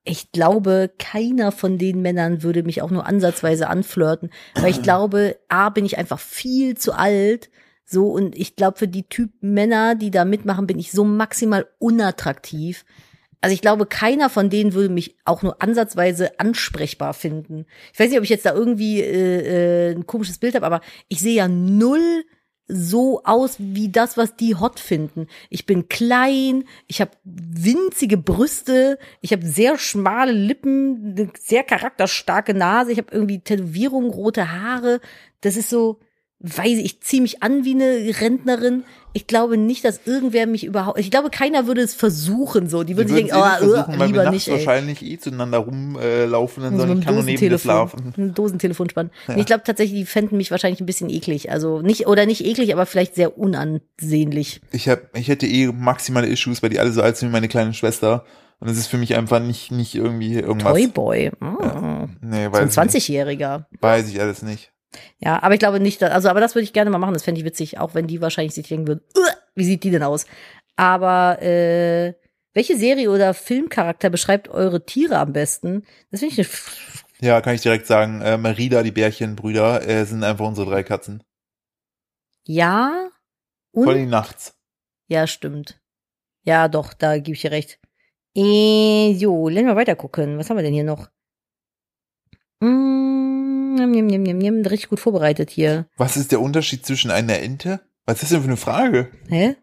Ich 0.04 0.32
glaube, 0.32 0.92
keiner 1.00 1.52
von 1.52 1.78
den 1.78 2.02
Männern 2.02 2.44
würde 2.44 2.64
mich 2.64 2.82
auch 2.82 2.92
nur 2.92 3.06
ansatzweise 3.06 3.70
anflirten, 3.70 4.30
weil 4.56 4.72
ich 4.72 4.82
glaube, 4.84 5.38
A, 5.48 5.70
bin 5.70 5.86
ich 5.86 5.98
einfach 5.98 6.20
viel 6.20 6.76
zu 6.78 6.92
alt. 6.94 7.50
So, 7.92 8.06
und 8.10 8.38
ich 8.38 8.56
glaube, 8.56 8.78
für 8.78 8.88
die 8.88 9.10
Typ 9.10 9.32
Männer, 9.42 9.96
die 9.96 10.12
da 10.12 10.24
mitmachen, 10.24 10.68
bin 10.68 10.78
ich 10.78 10.92
so 10.92 11.04
maximal 11.04 11.66
unattraktiv. 11.80 12.86
Also 13.42 13.56
ich 13.56 13.62
glaube, 13.62 13.88
keiner 13.88 14.30
von 14.30 14.52
denen 14.52 14.74
würde 14.74 14.94
mich 14.94 15.16
auch 15.26 15.42
nur 15.42 15.60
ansatzweise 15.60 16.40
ansprechbar 16.40 17.16
finden. 17.16 17.66
Ich 17.92 18.00
weiß 18.00 18.10
nicht, 18.10 18.20
ob 18.20 18.24
ich 18.24 18.30
jetzt 18.30 18.46
da 18.46 18.54
irgendwie 18.54 19.02
äh, 19.02 19.90
äh, 19.90 19.96
ein 19.96 20.06
komisches 20.06 20.38
Bild 20.38 20.54
habe, 20.54 20.68
aber 20.68 20.82
ich 21.08 21.20
sehe 21.20 21.34
ja 21.34 21.48
null 21.48 22.26
so 22.68 23.24
aus 23.24 23.56
wie 23.58 23.90
das, 23.90 24.18
was 24.18 24.36
die 24.36 24.54
hot 24.54 24.80
finden. 24.80 25.26
Ich 25.50 25.66
bin 25.66 25.90
klein, 25.90 26.66
ich 26.86 27.02
habe 27.02 27.10
winzige 27.24 28.18
Brüste, 28.18 29.00
ich 29.22 29.32
habe 29.34 29.44
sehr 29.48 29.80
schmale 29.80 30.32
Lippen, 30.32 31.16
eine 31.18 31.32
sehr 31.40 31.64
charakterstarke 31.64 32.54
Nase, 32.54 32.92
ich 32.92 33.00
habe 33.00 33.12
irgendwie 33.12 33.40
Tätowierungen, 33.40 34.12
rote 34.12 34.52
Haare. 34.52 35.02
Das 35.42 35.58
ist 35.58 35.72
so, 35.72 36.00
weiß 36.42 36.78
ich, 36.80 36.86
ich 36.86 37.02
ziehe 37.02 37.22
mich 37.22 37.44
an 37.44 37.66
wie 37.66 37.74
eine 37.74 38.20
Rentnerin. 38.22 38.84
Ich 39.12 39.26
glaube 39.26 39.58
nicht, 39.58 39.84
dass 39.84 40.02
irgendwer 40.06 40.46
mich 40.46 40.64
überhaupt. 40.64 41.00
Ich 41.00 41.10
glaube, 41.10 41.30
keiner 41.32 41.66
würde 41.66 41.82
es 41.82 41.96
versuchen 41.96 42.70
so. 42.70 42.84
Die 42.84 42.96
würden 42.96 43.08
sich 43.08 43.18
denken, 43.18 43.34
eh 43.36 43.40
oh, 43.40 43.46
nicht 43.46 43.58
versuchen, 43.58 43.94
weil 43.94 44.00
wir 44.00 44.06
lieber 44.08 44.24
nachts 44.26 44.34
nicht. 44.36 44.48
Ey. 44.48 44.54
wahrscheinlich 44.54 45.02
eh 45.04 45.18
zueinander 45.18 45.58
rumlaufen, 45.58 46.64
dann 46.64 46.74
So 46.74 46.80
soll 46.80 46.88
mit 46.90 47.00
ich 47.00 47.06
kann 47.06 47.16
nur 47.16 47.24
neben 47.24 47.36
Dosentelefon, 47.40 47.60
schlafen. 47.60 48.14
ein 48.18 48.34
Dosentelefon 48.36 48.90
spannen. 48.90 49.12
Nee, 49.28 49.40
Ich 49.40 49.46
glaube 49.48 49.64
tatsächlich, 49.66 50.00
die 50.00 50.06
fänden 50.06 50.38
mich 50.38 50.52
wahrscheinlich 50.52 50.80
ein 50.80 50.86
bisschen 50.86 51.10
eklig. 51.10 51.52
Also 51.52 51.82
nicht, 51.82 52.08
oder 52.08 52.26
nicht 52.28 52.46
eklig, 52.46 52.72
aber 52.72 52.86
vielleicht 52.86 53.16
sehr 53.16 53.38
unansehnlich. 53.38 54.62
ich 54.72 54.88
hab, 54.88 55.18
ich 55.18 55.28
hätte 55.28 55.48
eh 55.48 55.68
maximale 55.68 56.28
Issues, 56.28 56.62
weil 56.62 56.70
die 56.70 56.80
alle 56.80 56.92
so 56.92 57.02
alt 57.02 57.18
sind 57.18 57.30
wie 57.30 57.34
meine 57.34 57.48
kleine 57.48 57.74
Schwester. 57.74 58.26
Und 58.60 58.68
es 58.70 58.78
ist 58.78 58.88
für 58.88 58.98
mich 58.98 59.16
einfach 59.16 59.40
nicht, 59.40 59.72
nicht 59.72 59.96
irgendwie 59.96 60.34
irgendwas. 60.36 60.74
Toyboy. 60.74 61.32
Mm. 61.40 62.18
Nee, 62.22 62.46
So 62.46 62.52
weiß, 62.52 62.78
ein 62.78 62.88
ich 62.90 62.94
nicht. 62.94 63.10
20-Jähriger. 63.10 63.66
weiß 63.80 64.10
ich 64.10 64.20
alles 64.22 64.42
nicht. 64.42 64.72
Ja, 65.20 65.42
aber 65.44 65.54
ich 65.54 65.60
glaube 65.60 65.80
nicht, 65.80 66.02
also, 66.04 66.30
aber 66.30 66.40
das 66.40 66.56
würde 66.56 66.64
ich 66.64 66.74
gerne 66.74 66.90
mal 66.90 66.98
machen. 66.98 67.14
Das 67.14 67.24
fände 67.24 67.40
ich 67.40 67.46
witzig, 67.46 67.78
auch 67.80 67.94
wenn 67.94 68.08
die 68.08 68.22
wahrscheinlich 68.22 68.54
sich 68.56 68.68
denken 68.68 68.88
würden, 68.88 69.02
"Uah, 69.16 69.34
wie 69.56 69.64
sieht 69.66 69.84
die 69.84 69.92
denn 69.92 70.04
aus? 70.04 70.26
Aber, 70.76 71.42
äh, 71.42 72.14
welche 72.54 72.76
Serie 72.78 73.12
oder 73.12 73.34
Filmcharakter 73.34 74.10
beschreibt 74.10 74.50
eure 74.50 74.86
Tiere 74.86 75.18
am 75.20 75.34
besten? 75.34 75.86
Das 76.12 76.22
finde 76.22 76.42
ich 76.42 76.48
eine, 76.50 77.28
Ja, 77.28 77.42
kann 77.42 77.54
ich 77.56 77.62
direkt 77.62 77.86
sagen, 77.86 78.22
äh, 78.22 78.38
Merida, 78.38 78.82
die 78.82 78.92
Bärchenbrüder, 78.92 79.88
äh, 79.88 80.06
sind 80.06 80.24
einfach 80.24 80.46
unsere 80.48 80.70
drei 80.70 80.84
Katzen. 80.84 81.24
ja. 82.46 83.10
Vor 83.74 83.84
Und, 83.84 83.90
allem 83.90 84.10
nachts. 84.10 84.56
ja, 85.08 85.28
stimmt. 85.28 85.80
Ja, 86.44 86.68
doch, 86.68 86.94
da 86.96 87.20
gebe 87.20 87.36
ich 87.36 87.42
dir 87.42 87.52
recht. 87.52 87.80
Äh, 88.36 89.14
so, 89.16 89.48
lassen 89.50 89.68
wir 89.68 89.76
weiter 89.76 89.96
gucken. 89.96 90.38
Was 90.40 90.50
haben 90.50 90.58
wir 90.58 90.64
denn 90.64 90.74
hier 90.74 90.84
noch? 90.84 91.10
Mm, 92.62 93.29
nimm, 93.88 94.08
nimm, 94.08 94.24
nimm, 94.24 94.38
nimm. 94.38 94.66
Richtig 94.66 94.90
gut 94.90 95.00
vorbereitet 95.00 95.50
hier. 95.50 95.86
Was 95.98 96.18
ist 96.18 96.32
der 96.32 96.42
Unterschied 96.42 96.86
zwischen 96.86 97.12
einer 97.12 97.40
Ente? 97.40 97.80
Was 98.06 98.16
ist 98.16 98.24
das 98.24 98.30
denn 98.32 98.42
für 98.42 98.48
eine 98.48 98.58
Frage? 98.58 99.08
Hä? 99.30 99.56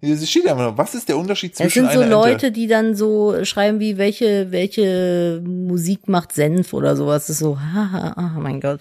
Es 0.00 0.28
steht 0.28 0.46
einfach 0.46 0.70
noch, 0.72 0.76
was 0.78 0.94
ist 0.94 1.08
der 1.08 1.16
Unterschied 1.16 1.52
Es 1.52 1.58
zwischen 1.58 1.84
sind 1.86 1.92
so 1.94 2.00
einer 2.00 2.10
Leute, 2.10 2.32
Ente? 2.48 2.52
die 2.52 2.66
dann 2.66 2.94
so 2.94 3.42
schreiben 3.44 3.80
wie, 3.80 3.96
welche, 3.96 4.50
welche 4.52 5.42
Musik 5.46 6.08
macht 6.08 6.32
Senf 6.32 6.74
oder 6.74 6.94
sowas. 6.94 7.22
Das 7.26 7.30
ist 7.36 7.38
so, 7.38 7.58
haha, 7.58 8.14
oh 8.36 8.40
mein 8.40 8.60
Gott. 8.60 8.80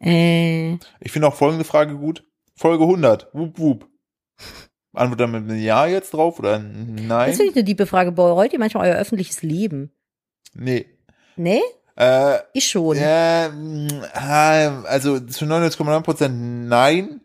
Äh, 0.00 0.72
Ich 1.00 1.12
finde 1.12 1.28
auch 1.28 1.34
folgende 1.34 1.64
Frage 1.64 1.94
gut. 1.96 2.24
Folge 2.56 2.84
100. 2.84 3.28
Wup, 3.34 3.58
wup. 3.58 3.88
Antwort 4.94 5.20
dann 5.20 5.30
mit 5.32 5.42
einem 5.50 5.60
Ja 5.62 5.86
jetzt 5.86 6.14
drauf 6.14 6.38
oder 6.38 6.56
ein 6.56 6.94
Nein? 7.06 7.28
das 7.28 7.36
finde 7.36 7.50
ich 7.50 7.56
eine 7.56 7.64
diebe 7.64 7.86
Frage. 7.86 8.12
Bereut 8.12 8.52
ihr 8.52 8.58
manchmal 8.58 8.88
euer 8.90 8.96
öffentliches 8.98 9.42
Leben? 9.42 9.90
Nee. 10.54 10.86
Nee? 11.36 11.60
Äh, 11.96 12.38
Ich 12.52 12.68
schon. 12.68 12.96
ah, 14.14 14.82
also 14.84 15.20
zu 15.20 15.44
99,9% 15.44 16.28
nein. 16.28 17.20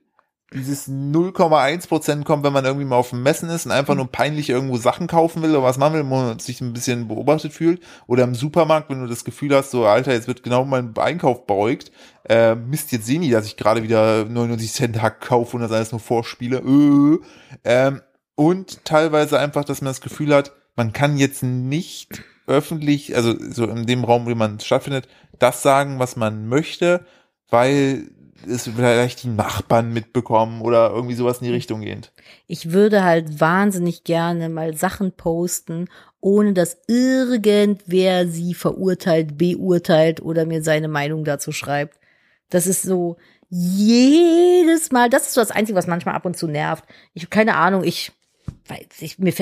Dieses 0.53 0.87
0,1% 0.87 2.23
kommt, 2.23 2.45
wenn 2.45 2.53
man 2.53 2.63
irgendwie 2.63 2.85
mal 2.85 2.95
auf 2.95 3.09
dem 3.09 3.21
Messen 3.21 3.49
ist 3.49 3.65
und 3.65 3.73
einfach 3.73 3.95
nur 3.95 4.09
peinlich 4.09 4.49
irgendwo 4.49 4.77
Sachen 4.77 5.07
kaufen 5.07 5.41
will 5.43 5.49
oder 5.49 5.63
was 5.63 5.77
machen 5.77 5.95
will, 5.95 6.05
wo 6.05 6.15
man 6.15 6.39
sich 6.39 6.61
ein 6.61 6.71
bisschen 6.71 7.09
beobachtet 7.09 7.51
fühlt. 7.51 7.81
Oder 8.07 8.23
im 8.23 8.33
Supermarkt, 8.33 8.89
wenn 8.89 9.01
du 9.01 9.07
das 9.07 9.25
Gefühl 9.25 9.53
hast, 9.53 9.71
so, 9.71 9.85
Alter, 9.85 10.13
jetzt 10.13 10.29
wird 10.29 10.43
genau 10.43 10.63
mein 10.63 10.95
Einkauf 10.95 11.45
beugt. 11.47 11.91
Äh, 12.29 12.55
Mist, 12.55 12.93
jetzt 12.93 13.07
sehen 13.07 13.23
die, 13.23 13.29
dass 13.29 13.45
ich 13.45 13.57
gerade 13.57 13.83
wieder 13.83 14.23
99 14.23 14.71
Cent 14.71 15.01
Hack 15.01 15.19
kaufe 15.19 15.57
und 15.57 15.63
das 15.63 15.71
alles 15.73 15.91
nur 15.91 15.99
vorspiele. 15.99 16.59
Äh, 16.59 17.19
ähm, 17.65 18.01
und 18.35 18.85
teilweise 18.85 19.39
einfach, 19.39 19.65
dass 19.65 19.81
man 19.81 19.89
das 19.89 19.99
Gefühl 19.99 20.33
hat, 20.33 20.53
man 20.77 20.93
kann 20.93 21.17
jetzt 21.17 21.43
nicht 21.43 22.23
öffentlich, 22.47 23.15
also 23.15 23.35
so 23.51 23.65
in 23.65 23.85
dem 23.85 24.03
Raum, 24.03 24.25
wo 24.25 24.33
man 24.33 24.59
stattfindet, 24.59 25.07
das 25.37 25.61
sagen, 25.61 25.99
was 25.99 26.15
man 26.15 26.47
möchte, 26.47 27.05
weil 27.49 28.09
es 28.47 28.63
vielleicht 28.63 29.23
die 29.23 29.29
Nachbarn 29.29 29.93
mitbekommen 29.93 30.61
oder 30.61 30.91
irgendwie 30.91 31.15
sowas 31.15 31.39
in 31.39 31.45
die 31.45 31.53
Richtung 31.53 31.81
gehend. 31.81 32.11
Ich 32.47 32.71
würde 32.71 33.03
halt 33.03 33.39
wahnsinnig 33.39 34.03
gerne 34.03 34.49
mal 34.49 34.75
Sachen 34.75 35.11
posten, 35.11 35.89
ohne 36.19 36.53
dass 36.53 36.77
irgendwer 36.87 38.27
sie 38.27 38.53
verurteilt, 38.53 39.37
beurteilt 39.37 40.21
oder 40.21 40.45
mir 40.45 40.63
seine 40.63 40.87
Meinung 40.87 41.23
dazu 41.23 41.51
schreibt. 41.51 41.99
Das 42.49 42.67
ist 42.67 42.83
so 42.83 43.17
jedes 43.49 44.91
Mal, 44.91 45.09
das 45.09 45.27
ist 45.27 45.33
so 45.33 45.41
das 45.41 45.51
Einzige, 45.51 45.77
was 45.77 45.87
manchmal 45.87 46.15
ab 46.15 46.25
und 46.25 46.37
zu 46.37 46.47
nervt. 46.47 46.83
Ich 47.13 47.23
habe 47.23 47.29
keine 47.29 47.55
Ahnung, 47.55 47.83
ich 47.83 48.11
ich, 48.99 49.19
mir, 49.19 49.33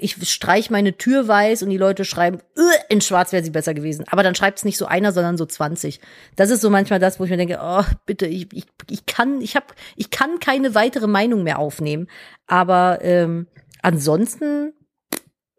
ich 0.00 0.30
streich 0.30 0.70
meine 0.70 0.96
Tür 0.96 1.28
weiß 1.28 1.62
und 1.62 1.70
die 1.70 1.76
Leute 1.76 2.04
schreiben, 2.04 2.38
"Äh, 2.56 2.92
in 2.94 3.00
schwarz 3.00 3.32
wäre 3.32 3.44
sie 3.44 3.50
besser 3.50 3.74
gewesen. 3.74 4.04
Aber 4.08 4.22
dann 4.22 4.34
schreibt 4.34 4.58
es 4.58 4.64
nicht 4.64 4.78
so 4.78 4.86
einer, 4.86 5.12
sondern 5.12 5.36
so 5.36 5.46
20. 5.46 6.00
Das 6.36 6.50
ist 6.50 6.60
so 6.60 6.70
manchmal 6.70 6.98
das, 6.98 7.20
wo 7.20 7.24
ich 7.24 7.30
mir 7.30 7.36
denke, 7.36 7.58
oh, 7.62 7.84
bitte, 8.06 8.26
ich, 8.26 8.48
ich, 8.52 8.66
ich 8.88 9.06
kann, 9.06 9.40
ich 9.40 9.56
hab, 9.56 9.74
ich 9.96 10.10
kann 10.10 10.40
keine 10.40 10.74
weitere 10.74 11.06
Meinung 11.06 11.42
mehr 11.42 11.58
aufnehmen. 11.58 12.08
Aber 12.46 12.98
ähm, 13.02 13.46
ansonsten 13.82 14.72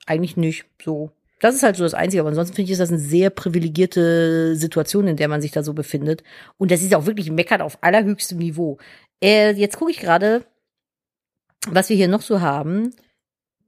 eigentlich 0.05 0.37
nicht 0.37 0.65
so. 0.83 1.11
Das 1.39 1.55
ist 1.55 1.63
halt 1.63 1.75
so 1.75 1.83
das 1.83 1.95
Einzige, 1.95 2.21
aber 2.21 2.29
ansonsten 2.29 2.55
finde 2.55 2.67
ich, 2.67 2.73
ist 2.73 2.81
das 2.81 2.89
eine 2.89 2.99
sehr 2.99 3.31
privilegierte 3.31 4.55
Situation, 4.55 5.07
in 5.07 5.17
der 5.17 5.27
man 5.27 5.41
sich 5.41 5.51
da 5.51 5.63
so 5.63 5.73
befindet. 5.73 6.23
Und 6.57 6.69
das 6.69 6.83
ist 6.83 6.93
auch 6.93 7.07
wirklich 7.07 7.31
meckert 7.31 7.61
auf 7.61 7.79
allerhöchstem 7.81 8.37
Niveau. 8.37 8.77
Äh, 9.23 9.53
jetzt 9.53 9.77
gucke 9.77 9.91
ich 9.91 9.99
gerade, 9.99 10.45
was 11.67 11.89
wir 11.89 11.95
hier 11.95 12.07
noch 12.07 12.21
so 12.21 12.41
haben. 12.41 12.93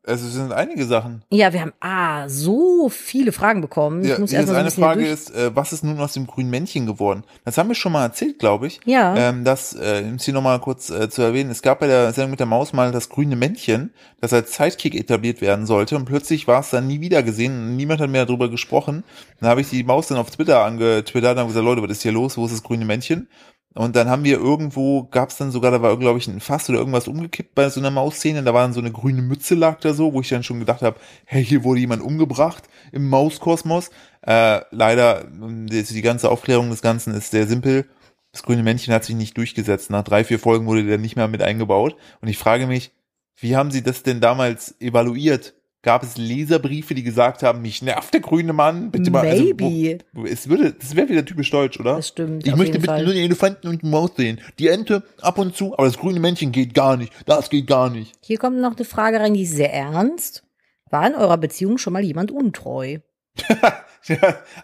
Also 0.06 0.28
es 0.28 0.34
sind 0.34 0.52
einige 0.52 0.86
Sachen. 0.86 1.24
Ja, 1.30 1.54
wir 1.54 1.62
haben 1.62 1.72
ah 1.80 2.28
so 2.28 2.90
viele 2.90 3.32
Fragen 3.32 3.62
bekommen. 3.62 4.04
Ja, 4.04 4.14
ich 4.14 4.20
muss 4.20 4.32
jetzt 4.32 4.40
erst 4.40 4.48
mal 4.50 4.54
so 4.54 4.60
ein 4.60 4.66
eine 4.66 4.72
Frage 4.72 5.08
ist, 5.08 5.34
äh, 5.34 5.56
was 5.56 5.72
ist 5.72 5.84
nun 5.86 5.98
aus 6.00 6.12
dem 6.12 6.28
grünen 6.28 6.50
Männchen 6.50 6.86
geworden? 6.86 7.24
Das 7.46 7.58
haben 7.58 7.70
wir 7.70 7.76
schon 7.76 7.94
mal 7.94 8.04
erzählt, 8.04 8.38
glaube 8.38 8.68
ich. 8.68 8.82
Ja. 8.84 9.16
Ähm, 9.16 9.46
das, 9.46 9.74
äh, 9.74 10.04
um 10.06 10.16
es 10.16 10.26
hier 10.26 10.34
nochmal 10.34 10.60
kurz 10.60 10.90
äh, 10.90 11.10
zu 11.10 11.22
erwähnen, 11.22 11.50
es 11.52 11.62
gab 11.62 11.80
bei 11.80 11.88
der 11.88 12.12
Sendung 12.12 12.32
mit 12.32 12.42
der 12.42 12.48
Maus 12.48 12.74
mal 12.74 12.92
das 12.92 13.08
grüne 13.08 13.38
Männchen, 13.38 13.94
das 14.20 14.34
als 14.34 14.56
Sidekick 14.56 14.96
etabliert 14.96 15.40
werden 15.40 15.66
sollte 15.66 15.96
und 15.96 16.04
plötzlich 16.04 16.48
war 16.50 16.60
es 16.60 16.70
dann 16.70 16.86
nie 16.88 17.00
wieder 17.00 17.24
gesehen 17.24 17.54
und 17.54 17.76
niemand 17.78 18.02
hat 18.02 18.10
mehr 18.10 18.26
darüber 18.26 18.50
gesprochen. 18.50 19.06
Dann 19.40 19.50
habe 19.50 19.62
ich 19.62 19.70
die 19.70 19.86
Maus 19.86 20.08
dann 20.08 20.18
auf 20.18 20.30
Twitter 20.32 20.66
angetwittert 20.66 21.34
und 21.34 21.40
habe 21.40 21.48
gesagt, 21.48 21.66
Leute, 21.66 21.82
was 21.82 21.92
ist 21.92 22.04
hier 22.04 22.12
los? 22.12 22.38
Wo 22.38 22.46
ist 22.46 22.54
das 22.54 22.64
grüne 22.64 22.84
Männchen? 22.84 23.30
Und 23.76 23.96
dann 23.96 24.08
haben 24.08 24.24
wir 24.24 24.38
irgendwo, 24.38 25.04
gab 25.04 25.30
es 25.30 25.38
dann 25.38 25.52
sogar, 25.52 25.72
da 25.72 25.82
war 25.82 25.98
glaube 25.98 26.20
ich 26.20 26.28
ein 26.28 26.40
Fass 26.40 26.70
oder 26.70 26.78
irgendwas 26.80 27.08
umgekippt 27.08 27.56
bei 27.56 27.70
so 27.70 27.80
einer 27.80 27.90
Mausszene, 27.90 28.44
da 28.44 28.54
war 28.54 28.62
dann 28.62 28.74
so 28.74 28.80
eine 28.80 28.92
grüne 28.92 29.24
Mütze 29.24 29.56
lag 29.56 29.80
da 29.80 29.94
so, 29.94 30.14
wo 30.14 30.22
ich 30.22 30.30
dann 30.30 30.44
schon 30.44 30.60
gedacht 30.60 30.84
habe, 30.84 31.00
hey, 31.26 31.44
hier 31.44 31.64
wurde 31.64 31.80
jemand 31.80 32.04
umgebracht 32.04 32.64
im 32.92 33.10
Mauskosmos. 33.10 33.90
Äh, 34.22 34.62
leider, 34.72 35.26
ähm, 35.26 35.68
die, 35.68 35.84
die 35.84 36.02
ganze 36.02 36.30
Aufklärung 36.30 36.70
des 36.70 36.82
Ganzen 36.82 37.14
ist 37.16 37.32
sehr 37.32 37.48
simpel. 37.48 37.86
Das 38.32 38.44
grüne 38.44 38.64
Männchen 38.64 38.94
hat 38.94 39.06
sich 39.06 39.16
nicht 39.16 39.38
durchgesetzt. 39.38 39.90
Nach 39.90 40.04
drei, 40.04 40.24
vier 40.24 40.40
Folgen 40.40 40.66
wurde 40.66 40.86
der 40.86 40.98
nicht 40.98 41.16
mehr 41.16 41.28
mit 41.28 41.42
eingebaut. 41.42 41.96
Und 42.22 42.28
ich 42.28 42.38
frage 42.38 42.68
mich, 42.68 42.92
wie 43.38 43.56
haben 43.56 43.72
sie 43.72 43.84
das 43.84 44.04
denn 44.04 44.22
damals 44.22 44.80
evaluiert? 44.80 45.56
Gab 45.84 46.02
es 46.02 46.16
Leserbriefe, 46.18 46.96
die 46.96 47.04
gesagt 47.04 47.44
haben, 47.44 47.62
mich 47.62 47.82
nervt 47.82 48.14
der 48.14 48.22
grüne 48.22 48.54
Mann? 48.54 48.90
Bitte 48.90 49.12
mal, 49.12 49.28
also, 49.28 49.44
Maybe. 49.44 49.98
wo, 50.14 50.24
es 50.26 50.48
würde, 50.48 50.72
das 50.72 50.96
wäre 50.96 51.10
wieder 51.10 51.26
typisch 51.26 51.52
deutsch, 51.52 51.78
oder? 51.78 51.98
Das 51.98 52.08
stimmt, 52.08 52.48
Ich 52.48 52.56
möchte 52.56 52.80
bitte 52.80 52.86
Fall. 52.88 53.04
nur 53.04 53.14
den 53.14 53.26
Elefanten 53.26 53.68
und 53.68 53.82
die 53.82 53.88
Maus 53.88 54.12
sehen. 54.16 54.40
Die 54.60 54.70
Ente 54.70 55.04
ab 55.22 55.38
und 55.38 55.58
zu, 55.58 55.74
aber 55.74 55.86
das 55.86 55.98
grüne 55.98 56.22
Männchen 56.22 56.54
geht 56.54 56.74
gar 56.74 56.96
nicht. 56.96 57.12
Das 57.26 57.50
geht 57.50 57.68
gar 57.68 57.90
nicht. 57.90 58.14
Hier 58.22 58.38
kommt 58.38 58.60
noch 58.62 58.78
eine 58.78 58.86
Frage 58.86 59.20
rein, 59.20 59.34
die 59.34 59.44
ist 59.44 59.58
sehr 59.58 59.74
ernst. 59.74 60.46
War 60.90 61.06
in 61.06 61.16
eurer 61.16 61.38
Beziehung 61.38 61.78
schon 61.78 61.92
mal 61.92 62.04
jemand 62.04 62.32
untreu? 62.32 63.00
Ja, 64.06 64.18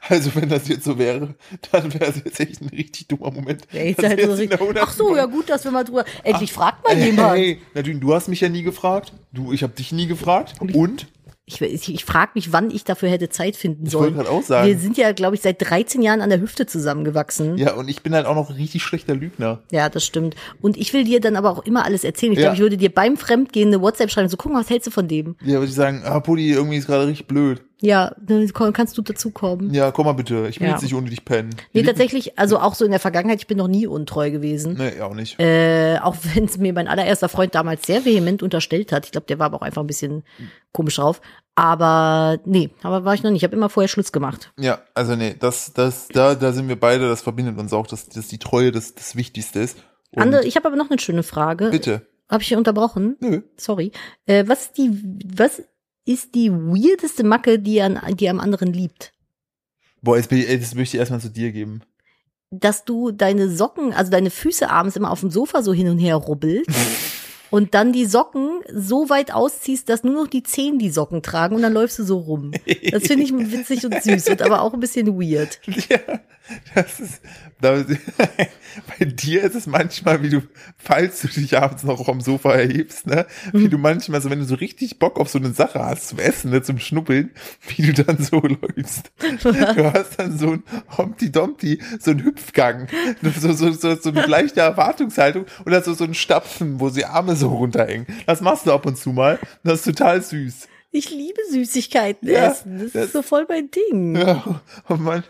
also 0.09 0.35
wenn 0.35 0.49
das 0.49 0.67
jetzt 0.67 0.83
so 0.83 0.97
wäre, 0.97 1.33
dann 1.71 1.93
wäre 1.93 2.07
es 2.07 2.17
jetzt 2.17 2.41
echt 2.41 2.61
ein 2.61 2.67
richtig 2.67 3.07
dummer 3.07 3.31
Moment. 3.31 3.61
Ja, 3.71 3.83
jetzt 3.83 4.03
halt 4.03 4.21
so 4.21 4.33
richtig, 4.33 4.59
ach 4.81 4.91
so, 4.91 5.15
ja 5.15 5.27
gut, 5.27 5.49
dass 5.49 5.63
wir 5.63 5.71
mal 5.71 5.85
drüber. 5.85 6.03
Endlich 6.25 6.51
fragt 6.51 6.83
mal 6.85 6.97
jemand. 6.97 7.37
Hey, 7.37 7.61
Nadine, 7.73 8.01
du 8.01 8.13
hast 8.13 8.27
mich 8.27 8.41
ja 8.41 8.49
nie 8.49 8.63
gefragt. 8.63 9.13
Du, 9.31 9.53
ich 9.53 9.63
habe 9.63 9.71
dich 9.71 9.93
nie 9.93 10.07
gefragt. 10.07 10.55
Und? 10.73 11.07
Ich, 11.45 11.61
ich, 11.61 11.93
ich 11.93 12.03
frage 12.03 12.31
mich, 12.35 12.51
wann 12.51 12.69
ich 12.69 12.83
dafür 12.83 13.07
hätte 13.09 13.29
Zeit 13.29 13.55
finden 13.55 13.85
Ich 13.85 13.93
sollen. 13.93 14.13
wollte 14.15 14.17
gerade 14.17 14.29
auch 14.29 14.43
sagen. 14.43 14.67
Wir 14.67 14.77
sind 14.77 14.97
ja, 14.97 15.13
glaube 15.13 15.35
ich, 15.35 15.41
seit 15.41 15.61
13 15.61 16.01
Jahren 16.01 16.19
an 16.21 16.29
der 16.29 16.41
Hüfte 16.41 16.65
zusammengewachsen. 16.65 17.57
Ja. 17.57 17.67
Ja, 17.67 17.73
und 17.75 17.87
ich 17.89 18.03
bin 18.03 18.13
halt 18.13 18.25
auch 18.25 18.35
noch 18.35 18.49
ein 18.49 18.57
richtig 18.57 18.83
schlechter 18.83 19.15
Lügner. 19.15 19.63
das 19.71 20.03
stimmt. 20.05 20.35
Und 20.61 20.75
ich 20.75 20.91
will 20.93 21.05
dir 21.05 21.21
dann 21.21 21.37
aber 21.37 21.49
auch 21.51 21.65
immer 21.65 21.85
alles 21.85 22.03
erzählen. 22.03 22.33
Ich 22.33 22.39
Ja. 22.39 22.43
glaube, 22.43 22.55
ich 22.55 22.61
würde 22.61 22.75
dir 22.77 22.93
beim 22.93 23.15
Fremdgehen 23.15 23.69
eine 23.69 23.81
WhatsApp 23.81 24.11
schreiben, 24.11 24.27
so 24.27 24.35
guck 24.35 24.51
mal, 24.51 24.59
was 24.59 24.69
hältst 24.69 24.87
du 24.87 24.91
von 24.91 25.07
dem? 25.07 25.37
Ja, 25.41 25.53
würde 25.53 25.67
ich 25.67 25.73
sagen, 25.75 26.01
ah, 26.03 26.19
Pudi, 26.19 26.51
irgendwie 26.51 26.75
ist 26.75 26.87
gerade 26.87 27.07
richtig 27.07 27.25
blöd. 27.27 27.61
Ja, 27.81 28.13
dann 28.19 28.51
kannst 28.73 28.97
du 28.97 29.01
dazukommen. 29.01 29.73
Ja, 29.73 29.91
komm 29.91 30.05
mal 30.05 30.11
bitte. 30.13 30.47
Ich 30.49 30.59
will 30.59 30.67
Ja. 30.67 30.73
jetzt 30.73 30.83
nicht 30.83 30.93
ohne 30.93 31.09
dich 31.09 31.23
pennen. 31.23 31.55
Nee, 31.71 31.83
tatsächlich, 31.83 32.37
also 32.37 32.59
auch 32.59 32.75
so 32.75 32.83
in 32.83 32.91
der 32.91 32.99
Vergangenheit, 32.99 33.39
ich 33.39 33.47
bin 33.47 33.57
noch 33.57 33.69
nie 33.69 33.87
untreu 33.87 34.31
gewesen. 34.31 34.75
Nee, 34.77 34.99
auch 34.99 35.13
nicht. 35.13 35.39
Äh, 35.39 35.97
auch 36.01 36.15
wenn 36.35 36.43
es 36.45 36.57
mir 36.57 36.73
mein 36.73 36.87
allererster 36.89 37.29
Freund 37.29 37.55
damals 37.55 37.85
sehr 37.87 38.03
vehement 38.03 38.43
unterstellt 38.43 38.91
hat. 38.91 39.05
Ich 39.05 39.11
glaube, 39.13 39.27
der 39.27 39.39
war 39.39 39.45
aber 39.45 39.57
auch 39.57 39.61
einfach 39.61 39.81
ein 39.81 39.87
bisschen 39.87 40.23
komisch 40.73 40.97
drauf. 40.97 41.21
Aber 41.55 42.39
nee, 42.45 42.69
aber 42.83 43.05
war 43.05 43.13
ich 43.13 43.23
noch 43.23 43.31
nicht. 43.31 43.41
Ich 43.41 43.43
habe 43.43 43.55
immer 43.55 43.69
vorher 43.69 43.87
Schluss 43.87 44.11
gemacht. 44.11 44.51
Ja, 44.59 44.79
also 44.93 45.15
nee, 45.15 45.35
das, 45.39 45.73
das, 45.73 46.07
da, 46.09 46.35
da 46.35 46.51
sind 46.53 46.67
wir 46.67 46.79
beide, 46.79 47.07
das 47.09 47.21
verbindet 47.21 47.57
uns 47.57 47.73
auch, 47.73 47.87
dass, 47.87 48.07
dass 48.09 48.27
die 48.27 48.39
Treue 48.39 48.71
das, 48.71 48.95
das 48.95 49.15
Wichtigste 49.15 49.59
ist. 49.59 49.77
Und 50.11 50.21
Andere, 50.23 50.45
ich 50.45 50.55
habe 50.55 50.67
aber 50.67 50.77
noch 50.77 50.89
eine 50.89 50.99
schöne 50.99 51.23
Frage. 51.23 51.69
bitte. 51.69 52.01
Habe 52.29 52.43
ich 52.43 52.49
hier 52.49 52.57
unterbrochen? 52.59 53.17
Nö. 53.21 53.41
Sorry. 53.57 53.91
Äh, 54.27 54.43
was 54.47 54.61
ist 54.65 54.77
die, 54.77 54.91
was 55.35 55.63
ist 56.09 56.33
die 56.33 56.51
weirdeste 56.51 57.23
Macke, 57.23 57.59
die 57.59 57.81
an, 57.81 57.99
die 58.15 58.29
am 58.29 58.39
anderen 58.39 58.73
liebt? 58.73 59.13
Boah, 60.01 60.17
jetzt 60.17 60.29
bin 60.29 60.39
ich, 60.39 60.47
das 60.47 60.73
möchte 60.73 60.97
ich 60.97 60.99
erstmal 60.99 61.21
zu 61.21 61.29
dir 61.29 61.51
geben. 61.51 61.81
Dass 62.49 62.83
du 62.83 63.11
deine 63.11 63.47
Socken, 63.51 63.93
also 63.93 64.09
deine 64.09 64.31
Füße 64.31 64.71
abends 64.71 64.95
immer 64.95 65.11
auf 65.11 65.19
dem 65.19 65.29
Sofa 65.29 65.61
so 65.61 65.71
hin 65.71 65.87
und 65.87 65.99
her 65.99 66.15
rubbelst 66.15 66.67
und 67.51 67.73
dann 67.73 67.93
die 67.93 68.05
Socken 68.05 68.61
so 68.73 69.09
weit 69.09 69.33
ausziehst, 69.33 69.89
dass 69.89 70.03
nur 70.03 70.13
noch 70.13 70.27
die 70.27 70.43
Zehen 70.43 70.79
die 70.79 70.89
Socken 70.91 71.21
tragen 71.21 71.55
und 71.55 71.61
dann 71.61 71.73
läufst 71.73 71.99
du 71.99 72.03
so 72.03 72.17
rum. 72.19 72.51
Das 72.91 73.03
finde 73.07 73.23
ich 73.23 73.31
witzig 73.33 73.85
und 73.85 74.01
süß 74.01 74.29
und 74.29 74.41
aber 74.41 74.61
auch 74.61 74.73
ein 74.73 74.79
bisschen 74.79 75.07
weird. 75.19 75.59
Ja, 75.89 76.19
das 76.73 76.99
ist, 76.99 77.21
da, 77.61 77.83
bei 78.99 79.05
dir 79.05 79.43
ist 79.43 79.55
es 79.55 79.67
manchmal, 79.67 80.23
wie 80.23 80.29
du, 80.29 80.41
falls 80.77 81.21
du 81.21 81.27
dich 81.27 81.57
abends 81.57 81.83
noch 81.83 82.07
am 82.07 82.21
Sofa 82.21 82.53
erhebst, 82.53 83.05
ne, 83.07 83.25
wie 83.53 83.65
Mhm. 83.65 83.69
du 83.69 83.77
manchmal 83.77 84.19
so, 84.21 84.29
wenn 84.31 84.39
du 84.39 84.45
so 84.45 84.55
richtig 84.55 84.97
Bock 84.97 85.19
auf 85.19 85.29
so 85.29 85.37
eine 85.37 85.51
Sache 85.53 85.79
hast 85.83 86.07
zum 86.09 86.17
Essen, 86.19 86.49
ne, 86.51 86.61
zum 86.63 86.79
Schnuppeln, 86.79 87.31
wie 87.75 87.91
du 87.91 88.03
dann 88.03 88.17
so 88.17 88.39
läufst. 88.41 89.11
Du 89.43 89.93
hast 89.93 90.19
dann 90.19 90.37
so 90.39 90.53
ein 90.53 90.63
Humpty 90.97 91.31
Dumpty, 91.31 91.79
so 91.99 92.11
ein 92.11 92.23
Hüpfgang, 92.23 92.87
so, 93.39 93.51
so, 93.53 93.71
so, 93.71 93.95
so 93.95 94.09
eine 94.09 94.25
leichte 94.25 94.61
Erwartungshaltung 94.61 95.45
oder 95.67 95.83
so, 95.83 95.93
so 95.93 96.03
ein 96.05 96.13
Stapfen, 96.15 96.79
wo 96.79 96.89
die 96.89 97.05
Arme 97.05 97.35
so 97.39 97.47
runterhängen. 97.49 98.05
Das 98.27 98.41
machst 98.41 98.65
du 98.67 98.71
ab 98.73 98.85
und 98.85 98.97
zu 98.97 99.11
mal. 99.11 99.39
Das 99.63 99.79
ist 99.79 99.85
total 99.85 100.21
süß. 100.21 100.67
Ich 100.91 101.09
liebe 101.11 101.39
Süßigkeiten 101.51 102.27
Ja, 102.29 102.51
essen. 102.51 102.79
Das, 102.79 102.91
das- 102.93 103.05
ist 103.05 103.13
so 103.13 103.21
voll 103.21 103.45
mein 103.47 103.69
Ding. 103.71 104.15
Ja, 104.15 104.61
und 104.87 105.01
man, 105.01 105.23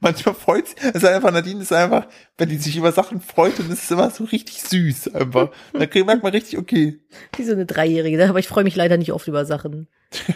manchmal 0.00 0.34
freut 0.36 0.66
es 0.80 0.94
ist 1.02 1.04
einfach, 1.04 1.32
Nadine 1.32 1.60
ist 1.62 1.72
einfach, 1.72 2.06
wenn 2.38 2.48
die 2.48 2.56
sich 2.58 2.76
über 2.76 2.92
Sachen 2.92 3.20
freut, 3.20 3.58
dann 3.58 3.68
ist 3.70 3.82
es 3.84 3.90
immer 3.90 4.10
so 4.10 4.24
richtig 4.24 4.62
süß 4.62 5.14
einfach. 5.14 5.50
Da 5.72 5.86
kriegt- 5.86 6.06
merkt 6.06 6.22
man 6.22 6.32
richtig, 6.32 6.56
okay. 6.58 7.00
Wie 7.36 7.44
so 7.44 7.52
eine 7.52 7.66
Dreijährige. 7.66 8.28
Aber 8.28 8.38
ich 8.38 8.46
freue 8.48 8.64
mich 8.64 8.76
leider 8.76 8.96
nicht 8.96 9.12
oft 9.12 9.26
über 9.28 9.44
Sachen. 9.44 9.88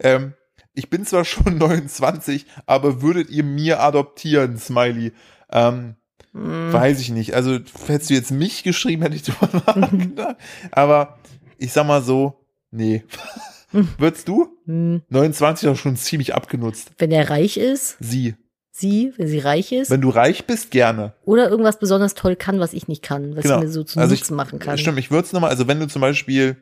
Ähm, 0.00 0.34
ich 0.74 0.88
bin 0.90 1.04
zwar 1.04 1.24
schon 1.24 1.58
29, 1.58 2.46
aber 2.66 3.02
würdet 3.02 3.30
ihr 3.30 3.44
mir 3.44 3.80
adoptieren, 3.80 4.58
Smiley? 4.58 5.12
Ähm, 5.50 5.96
Hm. 6.32 6.72
Weiß 6.72 7.00
ich 7.00 7.10
nicht. 7.10 7.34
Also 7.34 7.58
hättest 7.86 8.10
du 8.10 8.14
jetzt 8.14 8.30
mich 8.30 8.62
geschrieben, 8.62 9.02
hätte 9.02 9.16
ich 9.16 9.22
drüber 9.24 9.48
nachgedacht. 9.76 10.36
Aber 10.70 11.18
ich 11.58 11.72
sag 11.72 11.86
mal 11.86 12.02
so, 12.02 12.40
nee. 12.70 13.04
Würdest 13.98 14.26
du? 14.28 14.48
Hm. 14.66 15.02
29 15.08 15.68
auch 15.68 15.76
schon 15.76 15.96
ziemlich 15.96 16.34
abgenutzt. 16.34 16.90
Wenn 16.98 17.12
er 17.12 17.30
reich 17.30 17.56
ist, 17.56 17.96
Sie. 18.00 18.34
sie, 18.72 19.12
wenn 19.16 19.28
sie 19.28 19.38
reich 19.38 19.70
ist, 19.72 19.90
Wenn 19.90 20.00
du 20.00 20.08
reich 20.10 20.46
bist, 20.46 20.70
gerne. 20.70 21.14
oder 21.24 21.48
irgendwas 21.50 21.78
besonders 21.78 22.14
toll 22.14 22.34
kann, 22.36 22.58
was 22.60 22.72
ich 22.72 22.88
nicht 22.88 23.02
kann, 23.02 23.36
was 23.36 23.42
Genau. 23.44 23.56
ich 23.58 23.64
mir 23.64 23.68
so 23.70 23.84
zum 23.84 24.00
Also 24.02 24.14
ich- 24.14 24.20
Nutzen 24.22 24.34
machen 24.36 24.58
kann. 24.58 24.76
Stimmt, 24.78 24.98
ich 24.98 25.10
würde 25.10 25.26
es 25.26 25.32
nochmal, 25.32 25.50
also 25.50 25.68
wenn 25.68 25.78
du 25.80 25.86
zum 25.86 26.00
Beispiel 26.00 26.56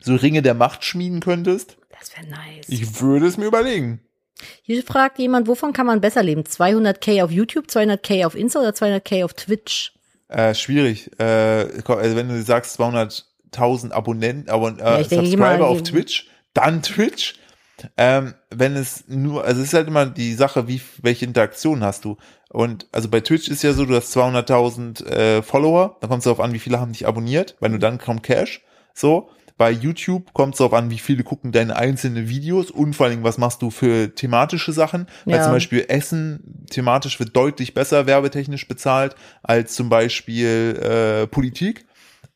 so 0.00 0.14
Ringe 0.14 0.42
der 0.42 0.54
Macht 0.54 0.84
schmieden 0.84 1.20
könntest, 1.20 1.76
Das 1.98 2.14
wäre 2.16 2.26
nice. 2.28 2.66
ich 2.68 3.00
würde 3.00 3.26
es 3.26 3.36
mir 3.36 3.46
überlegen. 3.46 4.00
Hier 4.62 4.82
fragt 4.82 5.18
jemand, 5.18 5.48
wovon 5.48 5.72
kann 5.72 5.86
man 5.86 6.00
besser 6.00 6.22
leben? 6.22 6.42
200k 6.42 7.24
auf 7.24 7.30
YouTube, 7.30 7.66
200k 7.66 8.26
auf 8.26 8.34
Insta 8.34 8.60
oder 8.60 8.70
200k 8.70 9.24
auf 9.24 9.34
Twitch? 9.34 9.92
Äh, 10.28 10.54
schwierig. 10.54 11.10
Äh, 11.18 11.24
also 11.24 12.16
wenn 12.16 12.28
du 12.28 12.42
sagst 12.42 12.78
200.000 12.80 13.92
Abonnenten, 13.92 14.50
Abon 14.50 14.78
äh, 14.78 15.04
denke 15.04 15.26
Subscriber 15.26 15.68
auf 15.68 15.82
Twitch, 15.82 16.28
dann 16.54 16.82
Twitch. 16.82 17.34
Ähm, 17.96 18.34
wenn 18.50 18.74
es 18.74 19.04
nur, 19.06 19.44
also 19.44 19.60
es 19.60 19.68
ist 19.68 19.74
halt 19.74 19.86
immer 19.86 20.06
die 20.06 20.34
Sache, 20.34 20.66
wie 20.66 20.80
welche 21.00 21.24
Interaktion 21.24 21.84
hast 21.84 22.04
du. 22.04 22.16
Und 22.50 22.88
also 22.92 23.08
bei 23.08 23.20
Twitch 23.20 23.48
ist 23.48 23.62
ja 23.62 23.72
so, 23.72 23.84
du 23.84 23.94
hast 23.94 24.16
200.000 24.16 25.06
äh, 25.06 25.42
Follower, 25.42 25.96
dann 26.00 26.10
kommt 26.10 26.20
es 26.20 26.24
darauf 26.24 26.40
an, 26.40 26.52
wie 26.52 26.58
viele 26.58 26.80
haben 26.80 26.92
dich 26.92 27.06
abonniert, 27.06 27.56
wenn 27.60 27.72
du 27.72 27.78
dann 27.78 27.98
kommt 27.98 28.24
Cash. 28.24 28.62
So, 28.94 29.30
bei 29.58 29.70
YouTube 29.70 30.32
kommt 30.32 30.54
es 30.54 30.58
darauf 30.58 30.72
an, 30.72 30.90
wie 30.90 30.98
viele 30.98 31.24
gucken 31.24 31.52
deine 31.52 31.76
einzelnen 31.76 32.28
Videos 32.28 32.70
und 32.70 32.94
vor 32.94 33.04
allen 33.06 33.14
Dingen, 33.16 33.24
was 33.24 33.36
machst 33.38 33.60
du 33.60 33.70
für 33.70 34.14
thematische 34.14 34.72
Sachen. 34.72 35.06
Weil 35.26 35.36
Ja. 35.36 35.42
zum 35.42 35.52
Beispiel 35.52 35.84
Essen 35.88 36.64
thematisch 36.70 37.18
wird 37.20 37.36
deutlich 37.36 37.74
besser 37.74 38.06
werbetechnisch 38.06 38.66
bezahlt 38.68 39.16
als 39.42 39.74
zum 39.74 39.88
Beispiel 39.88 40.80
äh, 40.80 41.26
Politik. 41.26 41.84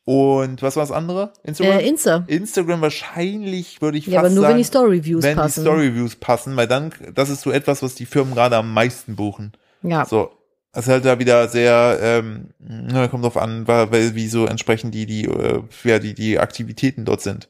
Und 0.05 0.61
was 0.61 0.75
war 0.75 0.83
das 0.83 0.91
andere? 0.91 1.31
Instagram? 1.43 1.79
Äh, 1.79 1.87
Insta. 1.87 2.23
Instagram 2.27 2.81
wahrscheinlich 2.81 3.81
würde 3.81 3.97
ich 3.97 4.05
Ja, 4.07 4.19
fast 4.19 4.25
aber 4.25 4.35
nur 4.35 4.41
sagen, 4.41 4.51
wenn 4.51 4.57
die 4.57 4.63
Story-Views 4.65 5.23
wenn 5.23 5.37
passen. 5.37 5.63
die 5.63 5.69
Story-Views 5.69 6.15
passen, 6.17 6.57
weil 6.57 6.67
dann, 6.67 6.91
das 7.15 7.29
ist 7.29 7.41
so 7.41 7.51
etwas, 7.51 7.81
was 7.81 7.95
die 7.95 8.05
Firmen 8.05 8.33
gerade 8.35 8.57
am 8.57 8.73
meisten 8.73 9.15
buchen. 9.15 9.53
ja. 9.81 10.05
So. 10.05 10.31
Das 10.73 10.85
ist 10.87 10.91
halt 10.91 11.05
da 11.05 11.19
wieder 11.19 11.47
sehr, 11.47 11.99
ähm, 12.01 12.49
na, 12.59 13.07
kommt 13.07 13.23
drauf 13.23 13.37
an, 13.37 13.67
weil, 13.67 14.15
wie 14.15 14.27
so 14.27 14.45
entsprechend 14.47 14.93
die, 14.95 15.05
die, 15.05 15.25
äh, 15.25 15.61
ja, 15.83 15.99
die, 15.99 16.13
die 16.15 16.39
Aktivitäten 16.39 17.05
dort 17.05 17.21
sind. 17.21 17.49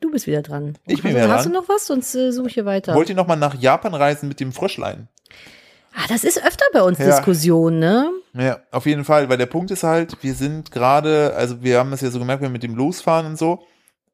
Du 0.00 0.10
bist 0.10 0.26
wieder 0.26 0.42
dran. 0.42 0.78
Ich 0.86 1.02
bin 1.02 1.10
hast, 1.12 1.16
wieder 1.22 1.28
Hast 1.28 1.44
dran. 1.44 1.52
du 1.54 1.60
noch 1.60 1.68
was? 1.68 1.86
Sonst 1.86 2.14
äh, 2.14 2.30
suche 2.30 2.48
ich 2.48 2.54
hier 2.54 2.64
weiter. 2.64 2.94
Wollt 2.94 3.08
ihr 3.08 3.16
noch 3.16 3.26
mal 3.26 3.36
nach 3.36 3.54
Japan 3.54 3.94
reisen 3.94 4.28
mit 4.28 4.40
dem 4.40 4.52
Fröschlein? 4.52 5.08
ah, 5.96 6.04
das 6.08 6.24
ist 6.24 6.44
öfter 6.44 6.66
bei 6.72 6.82
uns 6.82 6.98
Ja. 6.98 7.06
Diskussion, 7.06 7.78
ne? 7.78 8.10
Ja, 8.34 8.60
auf 8.70 8.86
jeden 8.86 9.04
Fall, 9.04 9.28
weil 9.28 9.38
der 9.38 9.46
Punkt 9.46 9.70
ist 9.70 9.82
halt, 9.82 10.22
wir 10.22 10.34
sind 10.34 10.70
gerade, 10.70 11.34
also 11.34 11.62
wir 11.62 11.78
haben 11.78 11.92
es 11.94 12.02
ja 12.02 12.10
so 12.10 12.18
gemerkt, 12.18 12.42
wir 12.42 12.50
mit 12.50 12.62
dem 12.62 12.74
Losfahren 12.76 13.26
und 13.26 13.38
so. 13.38 13.64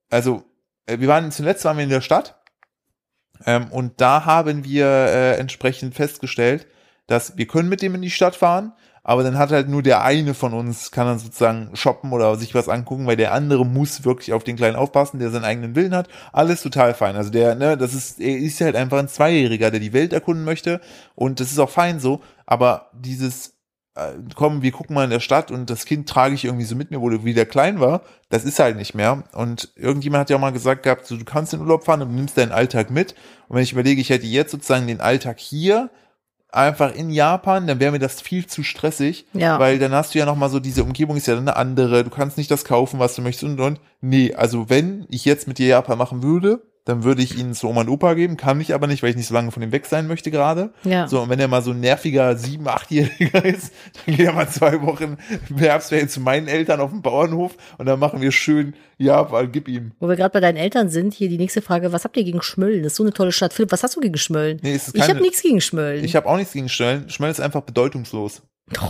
Also, 0.09 0.45
äh, 0.87 1.01
wir 1.01 1.09
waren 1.09 1.31
zuletzt 1.33 1.65
waren 1.65 1.77
wir 1.77 1.85
in 1.85 1.91
der 1.91 2.01
Stadt 2.01 2.41
ähm, 3.45 3.67
und 3.73 4.01
da 4.01 4.25
haben 4.25 4.65
wir 4.65 4.87
äh, 4.87 5.37
entsprechend 5.39 5.95
festgestellt, 5.95 6.67
dass 7.13 7.37
wir 7.37 7.47
können 7.47 7.69
mit 7.69 7.83
dem 7.83 7.95
in 7.95 8.03
die 8.03 8.11
Stadt 8.11 8.35
fahren, 8.35 8.73
aber 9.05 9.23
dann 9.23 9.37
hat 9.37 9.51
halt 9.51 9.69
nur 9.69 9.83
der 9.83 10.03
eine 10.03 10.33
von 10.33 10.55
uns, 10.55 10.93
kann 10.93 11.07
dann 11.07 11.19
sozusagen 11.19 11.75
shoppen 11.75 12.13
oder 12.13 12.37
sich 12.37 12.55
was 12.55 12.69
angucken, 12.69 13.07
weil 13.07 13.17
der 13.17 13.33
andere 13.33 13.67
muss 13.67 14.05
wirklich 14.05 14.33
auf 14.33 14.45
den 14.45 14.57
Kleinen 14.57 14.77
aufpassen, 14.77 15.19
der 15.19 15.31
seinen 15.31 15.45
eigenen 15.45 15.75
Willen 15.75 15.95
hat. 15.95 16.09
Alles 16.33 16.63
total 16.63 16.95
fein. 16.95 17.17
Also 17.17 17.31
der, 17.31 17.55
ne, 17.55 17.77
das 17.77 17.95
ist, 17.95 18.21
er 18.21 18.39
ist 18.39 18.61
halt 18.61 18.77
einfach 18.77 18.99
ein 18.99 19.09
Zweijähriger, 19.09 19.71
der 19.71 19.81
die 19.81 19.93
Welt 19.93 20.13
erkunden 20.13 20.45
möchte 20.45 20.81
und 21.15 21.41
das 21.41 21.53
ist 21.53 21.59
auch 21.59 21.71
fein 21.71 22.01
so, 22.01 22.21
aber 22.47 22.91
dieses 22.93 23.53
äh, 23.95 24.13
komm, 24.35 24.63
wir 24.63 24.73
gucken 24.73 24.95
mal 24.95 25.05
in 25.05 25.11
der 25.11 25.21
Stadt 25.21 25.51
und 25.51 25.69
das 25.69 25.85
Kind 25.85 26.09
trage 26.09 26.35
ich 26.35 26.45
irgendwie 26.45 26.65
so 26.65 26.77
mit 26.77 26.91
mir, 26.91 27.01
wo 27.01 27.11
du 27.11 27.25
wieder 27.25 27.45
klein 27.45 27.81
war, 27.81 28.03
das 28.31 28.45
ist 28.45 28.59
halt 28.59 28.77
nicht 28.77 28.95
mehr. 28.95 29.25
Und 29.33 29.71
irgendjemand 29.77 30.23
hat 30.23 30.31
ja 30.31 30.37
auch 30.37 30.41
mal 30.41 30.53
gesagt 30.53 30.85
gehabt, 30.85 31.07
so, 31.07 31.17
du 31.17 31.25
kannst 31.25 31.53
in 31.53 31.59
den 31.59 31.67
Urlaub 31.67 31.85
fahren 31.85 32.03
und 32.03 32.15
nimmst 32.15 32.39
deinen 32.39 32.53
Alltag 32.53 32.91
mit. 32.91 33.13
Und 33.49 33.57
wenn 33.57 33.63
ich 33.63 33.73
überlege, 33.73 34.01
ich 34.01 34.11
hätte 34.11 34.27
jetzt 34.27 34.53
sozusagen 34.53 34.87
den 34.87 35.01
Alltag 35.01 35.39
hier, 35.39 35.91
einfach 36.53 36.95
in 36.95 37.11
Japan, 37.11 37.67
dann 37.67 37.81
wäre 37.81 37.93
mir 37.93 37.99
das 37.99 38.21
viel 38.21 38.47
zu 38.47 38.63
stressig, 38.63 39.27
Ja. 39.33 39.59
weil 39.59 39.79
dann 39.79 39.93
hast 39.93 40.15
du 40.15 40.19
ja 40.19 40.27
noch 40.27 40.37
mal 40.37 40.51
so, 40.51 40.61
diese 40.61 40.85
Umgebung 40.85 41.17
ist 41.17 41.27
ja 41.27 41.35
dann 41.35 41.49
eine 41.49 41.57
andere, 41.57 42.05
du 42.05 42.11
kannst 42.11 42.37
nicht 42.37 42.51
das 42.51 42.65
kaufen, 42.65 42.99
was 43.01 43.15
du 43.15 43.23
möchtest 43.23 43.45
und 43.45 43.61
und. 43.61 43.81
Nee, 44.01 44.35
also 44.35 44.69
wenn 44.69 45.07
ich 45.11 45.25
jetzt 45.25 45.49
mit 45.49 45.59
dir 45.59 45.67
Japan 45.69 45.99
machen 45.99 46.23
würde, 46.23 46.61
dann 46.85 47.05
würde 47.05 47.23
ich 47.23 47.39
ihn 47.39 47.55
zu 47.55 47.69
Oma 47.69 47.83
und 47.83 47.89
Opa 47.89 48.15
geben, 48.15 48.37
kann 48.37 48.61
ich 48.61 48.75
aber 48.75 48.89
nicht, 48.89 49.03
weil 49.05 49.11
ich 49.11 49.17
nicht 49.17 49.29
so 49.29 49.35
lange 49.35 49.53
von 49.53 49.63
ihm 49.63 49.71
weg 49.71 49.87
sein 49.87 50.09
möchte 50.09 50.31
gerade. 50.33 50.73
Ja. 50.83 51.07
So, 51.07 51.21
und 51.21 51.29
wenn 51.29 51.39
er 51.39 51.47
mal 51.47 51.63
so 51.63 51.71
ein 51.71 51.79
nerviger 51.81 52.37
sieben-, 52.37 52.67
achtjähriger 52.67 53.45
ist, 53.45 53.73
dann 54.05 54.17
geht 54.17 54.27
er 54.27 54.33
mal 54.33 54.49
zwei 54.49 54.83
Wochen 54.83 55.17
im 55.49 55.59
Herbstferien 55.59 56.09
zu 56.09 56.21
meinen 56.21 56.49
Eltern 56.49 56.81
auf 56.81 56.91
dem 56.91 57.01
Bauernhof 57.03 57.57
und 57.79 57.87
dann 57.87 58.01
machen 58.01 58.21
wir 58.21 58.33
schön, 58.33 58.75
ja, 58.99 59.31
weil 59.31 59.47
gib 59.49 59.69
ihm. 59.69 59.93
Wo 60.01 60.09
wir 60.09 60.17
gerade 60.17 60.33
bei 60.33 60.41
deinen 60.41 60.57
Eltern 60.57 60.89
sind, 60.89 61.15
hier 61.15 61.29
die 61.29 61.39
nächste 61.39 61.63
Frage, 61.63 61.93
was 61.93 62.05
habt 62.05 62.17
ihr 62.17 62.25
gegen 62.25 62.43
Schmölln? 62.43 62.83
Das 62.83 62.93
ist 62.95 62.97
so 62.97 63.05
eine 63.05 63.13
tolle 63.13 63.31
Stadt. 63.33 63.53
Philipp, 63.53 63.71
was 63.71 63.83
hast 63.85 63.95
du 63.95 64.01
gegen 64.01 64.19
Schmölln? 64.19 64.59
Nee, 64.63 64.75
ist 64.75 64.89
ich 64.89 65.01
keine- 65.01 65.15
habe 65.15 65.21
nichts 65.23 65.41
gegen 65.43 65.61
Schmölln. 65.61 66.05
Ich 66.05 66.17
habe 66.17 66.27
auch 66.29 66.37
nichts 66.37 66.53
gegen 66.53 66.69
Schnellen. 66.69 67.09
Schnell 67.11 67.31
ist 67.31 67.41
einfach 67.41 67.63
bedeutungslos. 67.63 68.43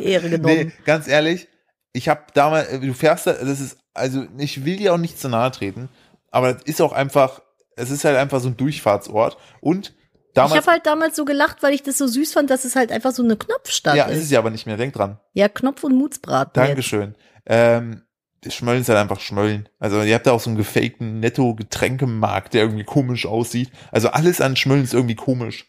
Ehre 0.00 0.30
genommen. 0.30 0.54
Nee, 0.66 0.72
ganz 0.84 1.08
ehrlich, 1.08 1.48
ich 1.92 2.08
habe 2.08 2.22
damals, 2.34 2.68
du 2.80 2.92
fährst 2.94 3.26
da, 3.26 3.32
das 3.32 3.60
ist, 3.60 3.78
also 3.94 4.26
ich 4.38 4.64
will 4.64 4.76
dir 4.76 4.92
auch 4.94 4.98
nicht 4.98 5.18
zu 5.18 5.28
nahe 5.28 5.50
treten, 5.50 5.88
aber 6.30 6.54
das 6.54 6.62
ist 6.64 6.80
auch 6.80 6.92
einfach, 6.92 7.40
es 7.76 7.90
ist 7.90 8.04
halt 8.04 8.16
einfach 8.16 8.40
so 8.40 8.48
ein 8.48 8.56
Durchfahrtsort 8.56 9.36
und 9.60 9.88
ich 9.90 10.32
damals, 10.34 10.56
habe 10.56 10.72
halt 10.72 10.86
damals 10.86 11.16
so 11.16 11.24
gelacht, 11.24 11.62
weil 11.62 11.72
ich 11.72 11.82
das 11.82 11.96
so 11.96 12.06
süß 12.06 12.34
fand, 12.34 12.50
dass 12.50 12.64
es 12.66 12.76
halt 12.76 12.92
einfach 12.92 13.12
so 13.12 13.22
eine 13.22 13.36
Knopfstadt 13.36 13.96
ja, 13.96 14.04
ist 14.04 14.18
ist. 14.18 14.24
es 14.24 14.30
ja 14.30 14.38
aber 14.38 14.50
nicht 14.50 14.66
mehr, 14.66 14.76
denk 14.76 14.92
dran. 14.94 15.18
Ja, 15.32 15.48
Knopf 15.48 15.82
und 15.82 15.94
Mutsbraten. 15.96 16.60
jetzt. 16.62 16.68
Dankeschön. 16.68 17.14
Ähm, 17.46 18.02
Schmöllen 18.46 18.82
ist 18.82 18.88
halt 18.90 18.98
einfach 18.98 19.18
Schmöllen. 19.20 19.68
Also 19.78 20.02
ihr 20.02 20.14
habt 20.14 20.26
da 20.26 20.32
auch 20.32 20.40
so 20.40 20.50
einen 20.50 20.58
gefakten 20.58 21.20
Netto-Getränkemarkt, 21.20 22.54
der 22.54 22.62
irgendwie 22.62 22.84
komisch 22.84 23.26
aussieht. 23.26 23.70
Also 23.90 24.08
alles 24.08 24.40
an 24.40 24.56
Schmöllen 24.56 24.84
ist 24.84 24.94
irgendwie 24.94 25.14
komisch. 25.14 25.66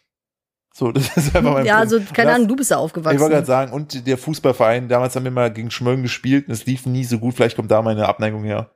So, 0.74 0.92
das 0.92 1.16
ist 1.16 1.34
einfach 1.34 1.54
mein 1.54 1.66
Ja, 1.66 1.78
Punkt. 1.80 1.94
also 1.94 2.12
keine 2.14 2.34
Ahnung, 2.34 2.48
du 2.48 2.56
bist 2.56 2.70
da 2.70 2.76
Ich 2.76 2.80
aufgewachsen. 2.82 3.18
wollte 3.20 3.34
gerade 3.34 3.46
sagen, 3.46 3.72
und 3.72 4.06
der 4.06 4.18
Fußballverein, 4.18 4.88
damals 4.88 5.16
haben 5.16 5.24
wir 5.24 5.30
mal 5.30 5.52
gegen 5.52 5.70
Schmöllen 5.70 6.02
gespielt 6.02 6.46
und 6.46 6.52
es 6.54 6.66
lief 6.66 6.86
nie 6.86 7.04
so 7.04 7.18
gut. 7.18 7.34
Vielleicht 7.34 7.56
kommt 7.56 7.70
da 7.70 7.82
meine 7.82 8.06
Abneigung 8.06 8.44
her. 8.44 8.70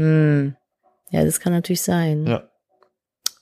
Hm. 0.00 0.56
Ja, 1.10 1.24
das 1.24 1.40
kann 1.40 1.52
natürlich 1.52 1.82
sein. 1.82 2.26
Ja. 2.26 2.48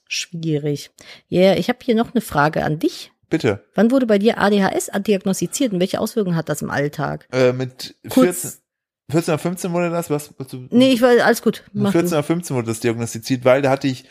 Schwierig. 0.08 0.90
Ja, 1.28 1.54
ich 1.54 1.68
habe 1.68 1.78
hier 1.82 1.94
noch 1.94 2.14
eine 2.14 2.22
Frage 2.22 2.64
an 2.64 2.78
dich. 2.78 3.12
Bitte. 3.28 3.62
Wann 3.74 3.90
wurde 3.90 4.06
bei 4.06 4.18
dir 4.18 4.38
ADHS 4.38 4.90
diagnostiziert 5.06 5.72
und 5.74 5.80
welche 5.80 6.00
Auswirkungen 6.00 6.34
hat 6.36 6.48
das 6.48 6.62
im 6.62 6.70
Alltag? 6.70 7.28
Äh, 7.30 7.52
mit 7.52 7.94
Kurz. 8.08 8.62
14, 9.10 9.32
14 9.32 9.32
oder 9.34 9.38
15 9.38 9.72
wurde 9.74 9.90
das? 9.90 10.08
Was, 10.08 10.32
was 10.38 10.46
Nee, 10.70 10.92
ich 10.92 11.02
war 11.02 11.10
alles 11.22 11.42
gut. 11.42 11.62
mit 11.74 11.82
Mach 11.84 11.92
14 11.92 12.10
du. 12.10 12.16
oder 12.16 12.22
15 12.22 12.56
wurde 12.56 12.68
das 12.68 12.80
diagnostiziert, 12.80 13.44
weil 13.44 13.60
da 13.60 13.68
hatte 13.70 13.86
ich, 13.86 14.06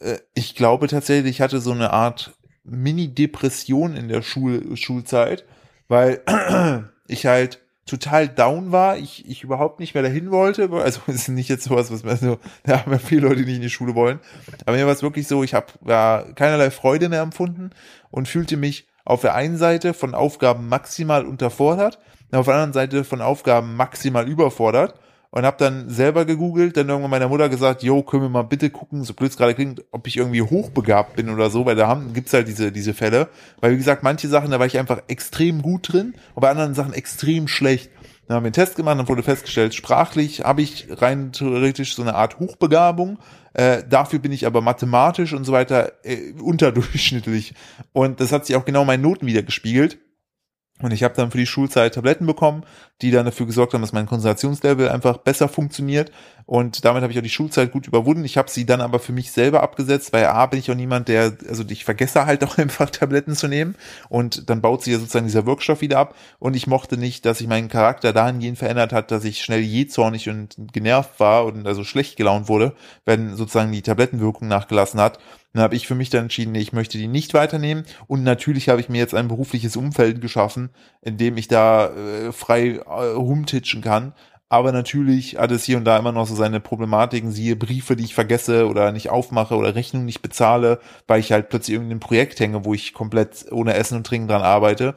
äh, 0.00 0.18
ich 0.34 0.54
glaube 0.54 0.88
tatsächlich, 0.88 1.32
ich 1.32 1.40
hatte 1.42 1.60
so 1.60 1.72
eine 1.72 1.92
Art 1.92 2.32
Mini-Depression 2.64 3.94
in 3.94 4.08
der 4.08 4.22
Schul 4.22 4.74
Schulzeit, 4.76 5.44
weil 5.88 6.22
ich 7.08 7.26
halt 7.26 7.60
total 7.86 8.28
down 8.28 8.72
war, 8.72 8.96
ich, 8.96 9.28
ich 9.28 9.42
überhaupt 9.42 9.80
nicht 9.80 9.94
mehr 9.94 10.02
dahin 10.02 10.30
wollte, 10.30 10.70
also 10.70 11.00
ist 11.06 11.28
nicht 11.28 11.48
jetzt 11.48 11.64
sowas, 11.64 11.92
was 11.92 12.04
man 12.04 12.16
so, 12.16 12.38
da 12.64 12.80
haben 12.80 12.92
ja 12.92 12.98
viele 12.98 13.28
Leute, 13.28 13.40
die 13.40 13.46
nicht 13.46 13.56
in 13.56 13.62
die 13.62 13.70
Schule 13.70 13.94
wollen, 13.94 14.20
aber 14.66 14.76
mir 14.76 14.86
war 14.86 14.92
es 14.92 15.02
wirklich 15.02 15.26
so, 15.26 15.42
ich 15.42 15.54
habe 15.54 15.66
ja, 15.86 16.24
keinerlei 16.34 16.70
Freude 16.70 17.08
mehr 17.08 17.22
empfunden 17.22 17.70
und 18.10 18.28
fühlte 18.28 18.56
mich 18.56 18.86
auf 19.04 19.20
der 19.20 19.34
einen 19.34 19.56
Seite 19.56 19.94
von 19.94 20.14
Aufgaben 20.14 20.68
maximal 20.68 21.24
unterfordert, 21.26 21.98
auf 22.30 22.46
der 22.46 22.54
anderen 22.54 22.72
Seite 22.72 23.04
von 23.04 23.20
Aufgaben 23.20 23.76
maximal 23.76 24.26
überfordert 24.28 24.94
und 25.32 25.46
habe 25.46 25.56
dann 25.58 25.88
selber 25.88 26.26
gegoogelt, 26.26 26.76
dann 26.76 26.90
irgendwann 26.90 27.10
meiner 27.10 27.28
Mutter 27.28 27.48
gesagt, 27.48 27.82
jo, 27.82 28.02
können 28.02 28.22
wir 28.22 28.28
mal 28.28 28.42
bitte 28.42 28.68
gucken, 28.68 29.02
so 29.02 29.14
blöd 29.14 29.30
es 29.30 29.38
gerade 29.38 29.54
klingt, 29.54 29.82
ob 29.90 30.06
ich 30.06 30.18
irgendwie 30.18 30.42
hochbegabt 30.42 31.16
bin 31.16 31.30
oder 31.30 31.48
so, 31.48 31.64
weil 31.64 31.74
da 31.74 31.88
haben, 31.88 32.12
gibt's 32.12 32.34
halt 32.34 32.48
diese, 32.48 32.70
diese 32.70 32.92
Fälle. 32.92 33.28
Weil 33.60 33.72
wie 33.72 33.78
gesagt, 33.78 34.02
manche 34.02 34.28
Sachen, 34.28 34.50
da 34.50 34.58
war 34.58 34.66
ich 34.66 34.78
einfach 34.78 35.02
extrem 35.08 35.62
gut 35.62 35.90
drin 35.90 36.14
und 36.34 36.42
bei 36.42 36.50
anderen 36.50 36.74
Sachen 36.74 36.92
extrem 36.92 37.48
schlecht. 37.48 37.90
Dann 38.28 38.36
haben 38.36 38.44
wir 38.44 38.48
einen 38.48 38.52
Test 38.52 38.76
gemacht, 38.76 38.98
dann 38.98 39.08
wurde 39.08 39.22
festgestellt, 39.22 39.74
sprachlich 39.74 40.44
habe 40.44 40.60
ich 40.60 40.86
rein 40.90 41.32
theoretisch 41.32 41.94
so 41.94 42.02
eine 42.02 42.14
Art 42.14 42.38
Hochbegabung. 42.38 43.18
Äh, 43.54 43.84
dafür 43.88 44.18
bin 44.18 44.32
ich 44.32 44.46
aber 44.46 44.60
mathematisch 44.60 45.32
und 45.32 45.44
so 45.44 45.52
weiter 45.52 45.92
äh, 46.04 46.32
unterdurchschnittlich. 46.42 47.54
Und 47.94 48.20
das 48.20 48.32
hat 48.32 48.44
sich 48.44 48.54
auch 48.54 48.66
genau 48.66 48.82
in 48.82 48.86
meinen 48.86 49.02
Noten 49.02 49.26
wieder 49.26 49.42
gespiegelt. 49.42 49.98
Und 50.82 50.92
ich 50.92 51.02
habe 51.02 51.14
dann 51.14 51.30
für 51.30 51.38
die 51.38 51.46
Schulzeit 51.46 51.94
Tabletten 51.94 52.26
bekommen, 52.26 52.64
die 53.00 53.10
dann 53.10 53.24
dafür 53.24 53.46
gesorgt 53.46 53.74
haben, 53.74 53.80
dass 53.80 53.92
mein 53.92 54.06
Konzentrationslevel 54.06 54.88
einfach 54.88 55.18
besser 55.18 55.48
funktioniert. 55.48 56.12
Und 56.44 56.84
damit 56.84 57.02
habe 57.02 57.12
ich 57.12 57.18
auch 57.18 57.22
die 57.22 57.30
Schulzeit 57.30 57.72
gut 57.72 57.86
überwunden. 57.86 58.24
Ich 58.24 58.36
habe 58.36 58.50
sie 58.50 58.66
dann 58.66 58.80
aber 58.80 58.98
für 58.98 59.12
mich 59.12 59.32
selber 59.32 59.62
abgesetzt, 59.62 60.12
weil 60.12 60.26
A 60.26 60.46
bin 60.46 60.58
ich 60.58 60.70
auch 60.70 60.74
niemand, 60.74 61.08
der, 61.08 61.36
also 61.48 61.64
ich 61.68 61.84
vergesse 61.84 62.26
halt 62.26 62.44
auch 62.44 62.58
einfach 62.58 62.90
Tabletten 62.90 63.34
zu 63.34 63.48
nehmen. 63.48 63.76
Und 64.08 64.50
dann 64.50 64.60
baut 64.60 64.82
sich 64.82 64.92
ja 64.92 64.98
sozusagen 64.98 65.26
dieser 65.26 65.46
Wirkstoff 65.46 65.80
wieder 65.80 65.98
ab. 65.98 66.14
Und 66.38 66.54
ich 66.54 66.66
mochte 66.66 66.96
nicht, 66.96 67.24
dass 67.24 67.38
sich 67.38 67.46
mein 67.46 67.68
Charakter 67.68 68.12
dahingehend 68.12 68.58
verändert 68.58 68.92
hat, 68.92 69.10
dass 69.10 69.24
ich 69.24 69.42
schnell 69.42 69.60
jähzornig 69.60 70.28
und 70.28 70.56
genervt 70.72 71.18
war 71.20 71.44
und 71.44 71.66
also 71.66 71.84
schlecht 71.84 72.16
gelaunt 72.16 72.48
wurde, 72.48 72.74
wenn 73.04 73.36
sozusagen 73.36 73.72
die 73.72 73.82
Tablettenwirkung 73.82 74.48
nachgelassen 74.48 75.00
hat. 75.00 75.18
Dann 75.52 75.62
habe 75.62 75.76
ich 75.76 75.86
für 75.86 75.94
mich 75.94 76.10
dann 76.10 76.24
entschieden, 76.24 76.52
nee, 76.52 76.60
ich 76.60 76.72
möchte 76.72 76.98
die 76.98 77.08
nicht 77.08 77.34
weiternehmen. 77.34 77.84
Und 78.06 78.22
natürlich 78.22 78.68
habe 78.68 78.80
ich 78.80 78.88
mir 78.88 78.98
jetzt 78.98 79.14
ein 79.14 79.28
berufliches 79.28 79.76
Umfeld 79.76 80.20
geschaffen, 80.20 80.70
in 81.02 81.18
dem 81.18 81.36
ich 81.36 81.48
da 81.48 81.90
äh, 81.90 82.32
frei 82.32 82.80
äh, 82.86 82.90
rumtitschen 83.14 83.82
kann. 83.82 84.14
Aber 84.48 84.70
natürlich 84.72 85.38
hat 85.38 85.50
es 85.50 85.64
hier 85.64 85.78
und 85.78 85.84
da 85.84 85.96
immer 85.96 86.12
noch 86.12 86.26
so 86.26 86.34
seine 86.34 86.60
Problematiken, 86.60 87.30
siehe 87.32 87.56
Briefe, 87.56 87.96
die 87.96 88.04
ich 88.04 88.14
vergesse 88.14 88.68
oder 88.68 88.92
nicht 88.92 89.08
aufmache 89.08 89.56
oder 89.56 89.74
Rechnungen 89.74 90.04
nicht 90.04 90.20
bezahle, 90.20 90.78
weil 91.06 91.20
ich 91.20 91.32
halt 91.32 91.48
plötzlich 91.48 91.74
irgendein 91.74 92.00
Projekt 92.00 92.38
hänge, 92.38 92.66
wo 92.66 92.74
ich 92.74 92.92
komplett 92.92 93.46
ohne 93.50 93.72
Essen 93.72 93.96
und 93.96 94.06
Trinken 94.06 94.28
dran 94.28 94.42
arbeite. 94.42 94.94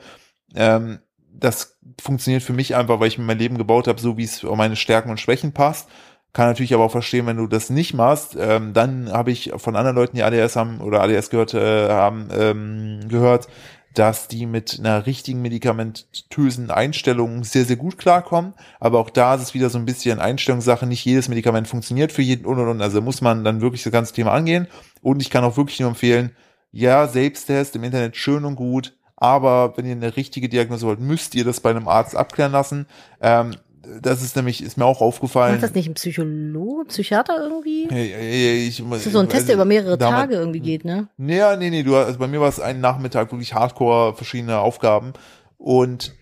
Ähm, 0.55 0.99
das 1.31 1.77
funktioniert 2.01 2.43
für 2.43 2.53
mich 2.53 2.75
einfach, 2.75 2.99
weil 2.99 3.07
ich 3.07 3.17
mir 3.17 3.23
mein 3.23 3.39
Leben 3.39 3.57
gebaut 3.57 3.87
habe, 3.87 4.01
so 4.01 4.17
wie 4.17 4.23
es 4.23 4.43
auf 4.43 4.57
meine 4.57 4.75
Stärken 4.75 5.09
und 5.09 5.19
Schwächen 5.19 5.53
passt. 5.53 5.89
Kann 6.35 6.47
natürlich 6.47 6.73
aber 6.73 6.83
auch 6.83 6.91
verstehen, 6.91 7.27
wenn 7.27 7.37
du 7.37 7.47
das 7.47 7.69
nicht 7.69 7.93
machst, 7.93 8.35
ähm, 8.37 8.73
dann 8.73 9.09
habe 9.09 9.31
ich 9.31 9.53
von 9.55 9.77
anderen 9.77 9.95
Leuten, 9.95 10.17
die 10.17 10.23
ADS 10.23 10.57
haben 10.57 10.81
oder 10.81 11.01
ADS 11.01 11.29
gehört 11.29 11.53
äh, 11.53 11.87
haben, 11.87 12.27
ähm, 12.37 12.99
gehört, 13.07 13.47
dass 13.93 14.27
die 14.27 14.45
mit 14.45 14.77
einer 14.77 15.05
richtigen 15.05 15.41
medikamentösen 15.41 16.71
Einstellung 16.71 17.45
sehr, 17.45 17.63
sehr 17.63 17.77
gut 17.77 17.97
klarkommen. 17.97 18.53
Aber 18.81 18.99
auch 18.99 19.09
da 19.09 19.35
ist 19.35 19.43
es 19.43 19.53
wieder 19.53 19.69
so 19.69 19.77
ein 19.77 19.85
bisschen 19.85 20.19
Einstellungssache. 20.19 20.85
Nicht 20.85 21.05
jedes 21.05 21.29
Medikament 21.29 21.69
funktioniert 21.69 22.11
für 22.11 22.21
jeden 22.21 22.45
und 22.45 22.59
und 22.59 22.67
und. 22.67 22.81
Also 22.81 23.01
muss 23.01 23.21
man 23.21 23.45
dann 23.45 23.61
wirklich 23.61 23.83
das 23.83 23.93
ganze 23.93 24.13
Thema 24.13 24.33
angehen. 24.33 24.67
Und 25.01 25.21
ich 25.21 25.29
kann 25.29 25.45
auch 25.45 25.55
wirklich 25.55 25.79
nur 25.79 25.87
empfehlen, 25.87 26.35
ja, 26.73 27.07
Selbsttest 27.07 27.77
im 27.77 27.85
Internet 27.85 28.17
schön 28.17 28.43
und 28.43 28.57
gut. 28.57 28.93
Aber 29.15 29.77
wenn 29.77 29.85
ihr 29.85 29.93
eine 29.93 30.17
richtige 30.17 30.49
Diagnose 30.49 30.85
wollt, 30.85 30.99
müsst 30.99 31.33
ihr 31.33 31.45
das 31.45 31.61
bei 31.61 31.69
einem 31.69 31.87
Arzt 31.87 32.17
abklären 32.17 32.51
lassen. 32.51 32.87
Ähm, 33.21 33.55
das 34.01 34.21
ist 34.21 34.35
nämlich, 34.35 34.63
ist 34.63 34.77
mir 34.77 34.85
auch 34.85 35.01
aufgefallen. 35.01 35.53
Macht 35.53 35.63
das 35.63 35.73
nicht 35.73 35.87
ein 35.87 35.93
Psychologe, 35.93 36.85
Psychiater 36.85 37.41
irgendwie? 37.41 37.87
Ich, 37.87 38.79
ich, 38.79 38.89
das 38.89 39.05
ist 39.05 39.13
so 39.13 39.19
ein 39.19 39.29
Test, 39.29 39.47
der 39.47 39.55
über 39.55 39.65
mehrere 39.65 39.97
Tage 39.97 40.35
irgendwie 40.35 40.59
geht, 40.59 40.85
ne? 40.85 41.07
Nee, 41.17 41.41
nee, 41.57 41.69
nee, 41.69 41.83
du, 41.83 41.95
also 41.95 42.19
bei 42.19 42.27
mir 42.27 42.41
war 42.41 42.49
es 42.49 42.59
ein 42.59 42.81
Nachmittag 42.81 43.31
wirklich 43.31 43.53
hardcore 43.53 44.15
verschiedene 44.15 44.59
Aufgaben 44.59 45.13
und 45.57 46.13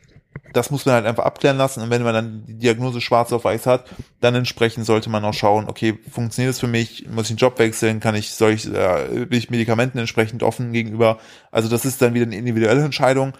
das 0.54 0.72
muss 0.72 0.86
man 0.86 0.96
halt 0.96 1.06
einfach 1.06 1.26
abklären 1.26 1.58
lassen 1.58 1.82
und 1.82 1.90
wenn 1.90 2.04
man 2.04 2.14
dann 2.14 2.46
die 2.46 2.58
Diagnose 2.58 3.02
schwarz 3.02 3.32
auf 3.34 3.44
weiß 3.44 3.66
hat, 3.66 3.86
dann 4.20 4.36
entsprechend 4.36 4.86
sollte 4.86 5.10
man 5.10 5.26
auch 5.26 5.34
schauen, 5.34 5.68
okay, 5.68 5.98
funktioniert 6.10 6.54
das 6.54 6.60
für 6.60 6.68
mich, 6.68 7.08
muss 7.10 7.26
ich 7.26 7.32
einen 7.32 7.38
Job 7.38 7.58
wechseln, 7.60 8.00
kann 8.00 8.16
ich, 8.16 8.32
soll 8.34 8.52
ich, 8.52 8.72
äh, 8.72 9.26
bin 9.26 9.38
ich 9.38 9.50
Medikamenten 9.50 9.98
entsprechend 9.98 10.44
offen 10.44 10.72
gegenüber, 10.72 11.20
also 11.52 11.70
das 11.70 11.86
ist 11.86 12.02
dann 12.02 12.14
wieder 12.14 12.26
eine 12.26 12.36
individuelle 12.36 12.84
Entscheidung, 12.84 13.34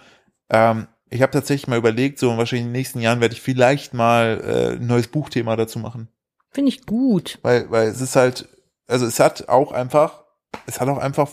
ähm, 0.50 0.86
ich 1.14 1.22
habe 1.22 1.30
tatsächlich 1.30 1.68
mal 1.68 1.78
überlegt, 1.78 2.18
so 2.18 2.36
wahrscheinlich 2.36 2.66
in 2.66 2.72
den 2.72 2.72
nächsten 2.72 3.00
Jahren 3.00 3.20
werde 3.20 3.34
ich 3.34 3.40
vielleicht 3.40 3.94
mal 3.94 4.40
äh, 4.44 4.76
ein 4.76 4.86
neues 4.86 5.06
Buchthema 5.06 5.54
dazu 5.54 5.78
machen. 5.78 6.08
Finde 6.50 6.70
ich 6.70 6.86
gut. 6.86 7.38
Weil, 7.42 7.70
weil 7.70 7.86
es 7.86 8.00
ist 8.00 8.16
halt, 8.16 8.48
also 8.88 9.06
es 9.06 9.20
hat 9.20 9.48
auch 9.48 9.70
einfach, 9.70 10.24
es 10.66 10.80
hat 10.80 10.88
auch 10.88 10.98
einfach, 10.98 11.30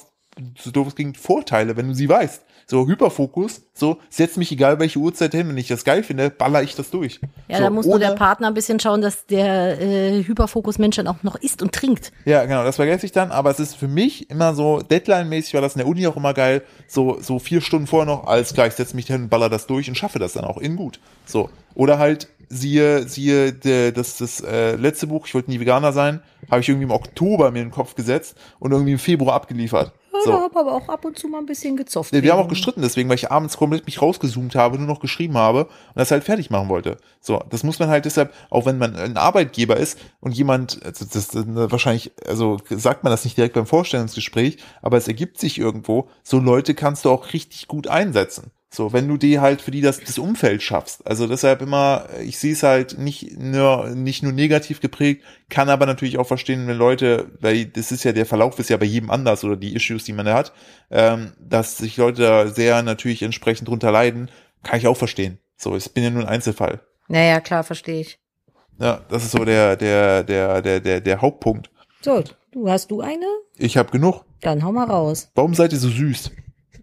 so 0.60 0.70
doof 0.70 0.90
es 0.90 0.96
klingt, 0.96 1.18
Vorteile, 1.18 1.78
wenn 1.78 1.88
du 1.88 1.96
sie 1.96 2.08
weißt. 2.08 2.44
So 2.68 2.88
Hyperfokus, 2.88 3.64
so 3.74 3.98
setzt 4.10 4.38
mich 4.38 4.52
egal 4.52 4.80
welche 4.80 5.00
Uhrzeit 5.00 5.32
hin, 5.32 5.50
wenn 5.50 5.58
ich 5.58 5.68
das 5.68 5.84
geil 5.84 6.04
finde, 6.04 6.30
baller 6.30 6.64
ich 6.64 6.76
das 6.76 6.90
durch. 6.90 7.20
Ja, 7.48 7.58
so, 7.58 7.64
da 7.64 7.70
muss 7.70 7.86
nur 7.86 8.00
der 8.00 8.12
Partner 8.12 8.48
ein 8.48 8.54
bisschen 8.54 8.80
schauen, 8.80 9.02
dass 9.02 9.26
der 9.26 9.82
äh, 9.82 10.24
Hyperfokus-Mensch 10.24 10.96
dann 10.96 11.08
auch 11.08 11.24
noch 11.24 11.36
isst 11.36 11.62
und 11.62 11.74
trinkt. 11.74 12.12
Ja, 12.26 12.46
genau, 12.46 12.64
das 12.64 12.78
vergesse 12.78 13.06
ich 13.06 13.12
dann, 13.12 13.32
aber 13.32 13.52
es 13.52 13.60
ist 13.60 13.76
für 13.76 13.88
mich 13.88 14.30
immer 14.30 14.54
so, 14.54 14.82
Deadline-mäßig 14.82 15.54
war 15.54 15.62
das 15.62 15.76
in 15.76 15.80
der 15.80 15.88
Uni 15.88 16.08
auch 16.08 16.18
immer 16.18 16.34
geil, 16.34 16.64
so, 16.88 17.18
so 17.22 17.40
vier 17.40 17.62
Stunden 17.62 17.88
vorher 17.88 18.06
noch, 18.06 18.26
alles 18.26 18.54
klar, 18.54 18.68
ich 18.68 18.74
setze 18.74 18.96
mich 18.96 19.08
hin, 19.08 19.30
baller 19.30 19.50
das 19.50 19.68
durch 19.68 19.90
und 19.90 19.96
schaffe 19.96 20.20
das 20.20 20.34
dann 20.34 20.46
auch 20.46 20.58
in 20.58 20.76
gut. 20.76 21.00
So. 21.26 21.50
Oder 21.74 22.00
halt, 22.00 22.28
siehe, 22.52 23.08
siehe, 23.08 23.54
de, 23.54 23.92
das, 23.92 24.18
das 24.18 24.42
äh, 24.42 24.76
letzte 24.76 25.08
Buch, 25.08 25.26
ich 25.26 25.34
wollte 25.34 25.50
nie 25.50 25.60
Veganer 25.60 25.94
sein, 25.94 26.22
habe 26.50 26.62
ich 26.62 26.70
irgendwie 26.70 26.86
im 26.86 26.92
Oktober 26.92 27.52
mir 27.52 27.60
in 27.60 27.68
den 27.68 27.74
Kopf 27.74 27.96
gesetzt 27.96 28.36
und 28.60 28.72
irgendwie 28.72 28.92
im 28.94 29.00
Februar 29.00 29.36
abgeliefert. 29.36 29.94
So. 30.24 30.34
Habe 30.34 30.60
aber 30.60 30.74
auch 30.74 30.90
ab 30.90 31.06
und 31.06 31.18
zu 31.18 31.28
mal 31.28 31.40
ein 31.40 31.46
bisschen 31.46 31.78
gezofft. 31.78 32.12
Wir, 32.12 32.24
wir 32.24 32.32
haben 32.34 32.40
auch 32.40 32.48
gestritten 32.48 32.82
deswegen, 32.82 33.10
weil 33.10 33.16
ich 33.16 33.32
abends 33.32 33.58
komplett 33.58 33.86
mich 33.86 34.02
rausgezoomt 34.02 34.56
habe, 34.56 34.78
nur 34.78 34.88
noch 34.88 35.00
geschrieben 35.00 35.38
habe 35.38 35.66
und 35.66 35.96
das 35.96 36.12
halt 36.12 36.24
fertig 36.24 36.50
machen 36.50 36.70
wollte. 36.70 36.98
So, 37.20 37.42
das 37.50 37.64
muss 37.64 37.80
man 37.80 37.90
halt 37.90 38.06
deshalb, 38.06 38.34
auch 38.50 38.66
wenn 38.66 38.78
man 38.78 38.96
ein 38.96 39.18
Arbeitgeber 39.18 39.78
ist 39.78 40.00
und 40.20 40.34
jemand, 40.34 40.84
also 40.84 41.06
das, 41.06 41.28
das 41.30 41.46
wahrscheinlich, 41.48 42.12
also 42.28 42.58
sagt 42.70 43.04
man 43.04 43.12
das 43.12 43.24
nicht 43.24 43.38
direkt 43.38 43.56
beim 43.56 43.66
Vorstellungsgespräch, 43.66 44.58
aber 44.82 44.98
es 44.98 45.08
ergibt 45.08 45.40
sich 45.40 45.58
irgendwo, 45.58 46.10
so 46.24 46.40
Leute 46.40 46.74
kannst 46.74 47.06
du 47.06 47.10
auch 47.10 47.34
richtig 47.34 47.68
gut 47.68 47.88
einsetzen. 47.88 48.52
So, 48.74 48.94
wenn 48.94 49.10
du 49.10 49.18
die 49.18 49.42
halt 49.42 49.62
für 49.62 49.72
die 49.72 49.82
das, 49.82 50.00
das 50.00 50.18
Umfeld 50.18 50.64
schaffst. 50.64 51.06
Also 51.06 51.28
deshalb 51.28 51.62
immer, 51.62 52.08
ich 52.24 52.40
sehe 52.40 52.54
es 52.54 52.64
halt 52.64 52.98
nicht 52.98 53.38
nur, 53.38 53.90
nicht 53.90 54.24
nur 54.24 54.32
negativ 54.32 54.80
geprägt, 54.80 55.26
kann 55.50 55.68
aber 55.68 55.86
natürlich 55.86 56.18
auch 56.18 56.28
verstehen, 56.28 56.68
wenn 56.68 56.78
Leute, 56.78 57.32
weil 57.42 57.66
das 57.66 57.92
ist 57.92 58.06
ja, 58.06 58.14
der 58.14 58.26
Verlauf 58.26 58.58
ist 58.60 58.70
ja 58.70 58.78
bei 58.78 58.86
jedem 58.86 59.12
anders 59.12 59.44
oder 59.44 59.58
die 59.58 59.76
Issues, 59.76 60.06
die 60.06 60.14
man 60.14 60.26
da 60.26 60.36
hat, 60.36 60.54
ähm, 60.90 61.34
dass 61.38 61.80
sich 61.80 61.98
Leute 61.98 62.22
da 62.22 62.48
sehr 62.48 62.82
natürlich 62.82 63.24
entsprechend 63.24 63.68
drunter 63.68 63.92
leiden, 63.92 64.32
kann 64.64 64.80
ich 64.80 64.88
auch 64.88 64.98
verstehen. 64.98 65.38
So, 65.58 65.76
ich 65.76 65.94
bin 65.94 66.06
ja 66.06 66.10
nur 66.10 66.24
ein 66.24 66.30
Einzelfall. 66.30 66.80
Naja, 67.10 67.42
klar, 67.42 67.66
verstehe 67.66 68.00
ich. 68.00 68.20
Ja, 68.80 69.02
das 69.10 69.26
ist 69.26 69.32
so 69.32 69.44
der, 69.44 69.76
der, 69.76 70.24
der, 70.24 70.62
der, 70.62 70.80
der, 70.80 71.02
der 71.02 71.22
Hauptpunkt. 71.22 71.70
So, 72.00 72.24
du 72.54 72.70
hast 72.70 72.90
du 72.90 73.02
eine? 73.02 73.26
Ich 73.58 73.76
habe 73.76 73.92
genug. 73.92 74.24
Dann 74.40 74.64
hau 74.64 74.72
mal 74.72 74.86
raus. 74.86 75.30
Warum 75.36 75.54
seid 75.56 75.74
ihr 75.74 75.80
so 75.80 75.90
süß? 75.90 76.32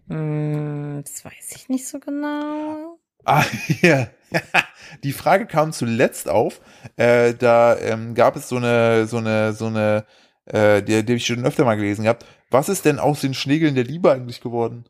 Hm, 0.09 1.01
das 1.03 1.23
weiß 1.23 1.55
ich 1.55 1.69
nicht 1.69 1.87
so 1.87 1.99
genau. 1.99 2.99
Ah, 3.25 3.45
ja. 3.81 4.07
Die 5.03 5.13
Frage 5.13 5.45
kam 5.45 5.71
zuletzt 5.71 6.27
auf. 6.27 6.61
Äh, 6.97 7.33
da 7.35 7.77
ähm, 7.77 8.15
gab 8.15 8.35
es 8.35 8.49
so 8.49 8.57
eine, 8.57 9.07
so 9.07 9.17
eine, 9.17 9.53
so 9.53 9.67
eine, 9.67 10.05
äh, 10.45 10.81
die, 10.81 11.03
die 11.03 11.13
ich 11.13 11.25
schon 11.25 11.45
öfter 11.45 11.63
mal 11.65 11.75
gelesen 11.75 12.03
gehabt. 12.03 12.25
Was 12.49 12.69
ist 12.69 12.85
denn 12.85 12.99
aus 12.99 13.21
den 13.21 13.33
Schnegeln 13.33 13.75
der 13.75 13.83
Liebe 13.83 14.11
eigentlich 14.11 14.41
geworden? 14.41 14.85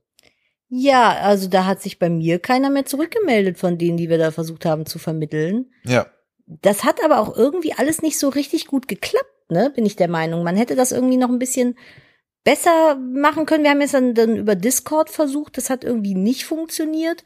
Ja, 0.70 1.18
also 1.22 1.50
da 1.50 1.66
hat 1.66 1.82
sich 1.82 2.00
bei 2.00 2.10
mir 2.10 2.40
keiner 2.40 2.70
mehr 2.70 2.86
zurückgemeldet 2.86 3.58
von 3.58 3.78
denen, 3.78 3.98
die 3.98 4.10
wir 4.10 4.20
da 4.20 4.32
versucht 4.32 4.66
haben 4.66 4.86
zu 4.86 5.00
vermitteln. 5.00 5.72
Ja. 5.84 6.06
Das 6.46 6.84
hat 6.84 7.04
aber 7.04 7.20
auch 7.20 7.36
irgendwie 7.36 7.74
alles 7.74 8.02
nicht 8.02 8.20
so 8.20 8.30
richtig 8.30 8.68
gut 8.68 8.88
geklappt, 8.88 9.50
ne? 9.50 9.72
Bin 9.76 9.86
ich 9.86 9.96
der 9.96 10.08
Meinung. 10.08 10.44
Man 10.44 10.56
hätte 10.56 10.76
das 10.76 10.92
irgendwie 10.92 11.18
noch 11.18 11.30
ein 11.30 11.40
bisschen 11.40 11.76
besser 12.50 12.96
machen 12.96 13.46
können. 13.46 13.64
Wir 13.64 13.70
haben 13.70 13.82
jetzt 13.82 13.94
dann, 13.94 14.16
dann 14.16 14.36
über 14.36 14.56
Discord 14.56 15.12
versucht, 15.12 15.56
das 15.58 15.70
hat 15.70 15.84
irgendwie 15.84 16.16
nicht 16.16 16.46
funktioniert. 16.46 17.24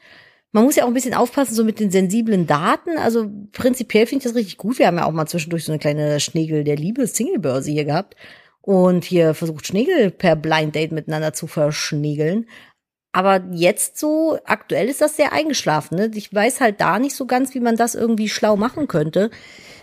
Man 0.51 0.65
muss 0.65 0.75
ja 0.75 0.83
auch 0.83 0.89
ein 0.89 0.93
bisschen 0.93 1.13
aufpassen, 1.13 1.55
so 1.55 1.63
mit 1.63 1.79
den 1.79 1.91
sensiblen 1.91 2.45
Daten. 2.45 2.97
Also 2.97 3.31
prinzipiell 3.53 4.05
finde 4.05 4.17
ich 4.17 4.29
das 4.29 4.35
richtig 4.35 4.57
gut. 4.57 4.79
Wir 4.79 4.87
haben 4.87 4.97
ja 4.97 5.05
auch 5.05 5.13
mal 5.13 5.25
zwischendurch 5.25 5.63
so 5.63 5.71
eine 5.71 5.79
kleine 5.79 6.19
Schnegel 6.19 6.65
der 6.65 6.75
Liebe 6.75 7.07
Singlebörse 7.07 7.71
hier 7.71 7.85
gehabt 7.85 8.17
und 8.59 9.05
hier 9.05 9.33
versucht 9.33 9.65
Schnegel 9.65 10.11
per 10.11 10.35
Blind 10.35 10.75
Date 10.75 10.91
miteinander 10.91 11.31
zu 11.31 11.47
verschnegeln. 11.47 12.45
Aber 13.13 13.45
jetzt 13.53 13.97
so, 13.97 14.37
aktuell 14.43 14.89
ist 14.89 14.99
das 14.99 15.15
sehr 15.15 15.31
eingeschlafen. 15.31 15.95
Ne? 15.95 16.11
Ich 16.15 16.33
weiß 16.33 16.59
halt 16.59 16.81
da 16.81 16.99
nicht 16.99 17.15
so 17.15 17.27
ganz, 17.27 17.55
wie 17.55 17.61
man 17.61 17.77
das 17.77 17.95
irgendwie 17.95 18.27
schlau 18.27 18.57
machen 18.57 18.89
könnte. 18.89 19.29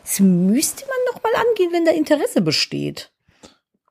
Das 0.03 0.21
müsste 0.21 0.85
man 0.85 0.99
doch 1.15 1.23
mal 1.23 1.33
angehen, 1.49 1.73
wenn 1.73 1.87
da 1.87 1.93
Interesse 1.93 2.43
besteht. 2.43 3.11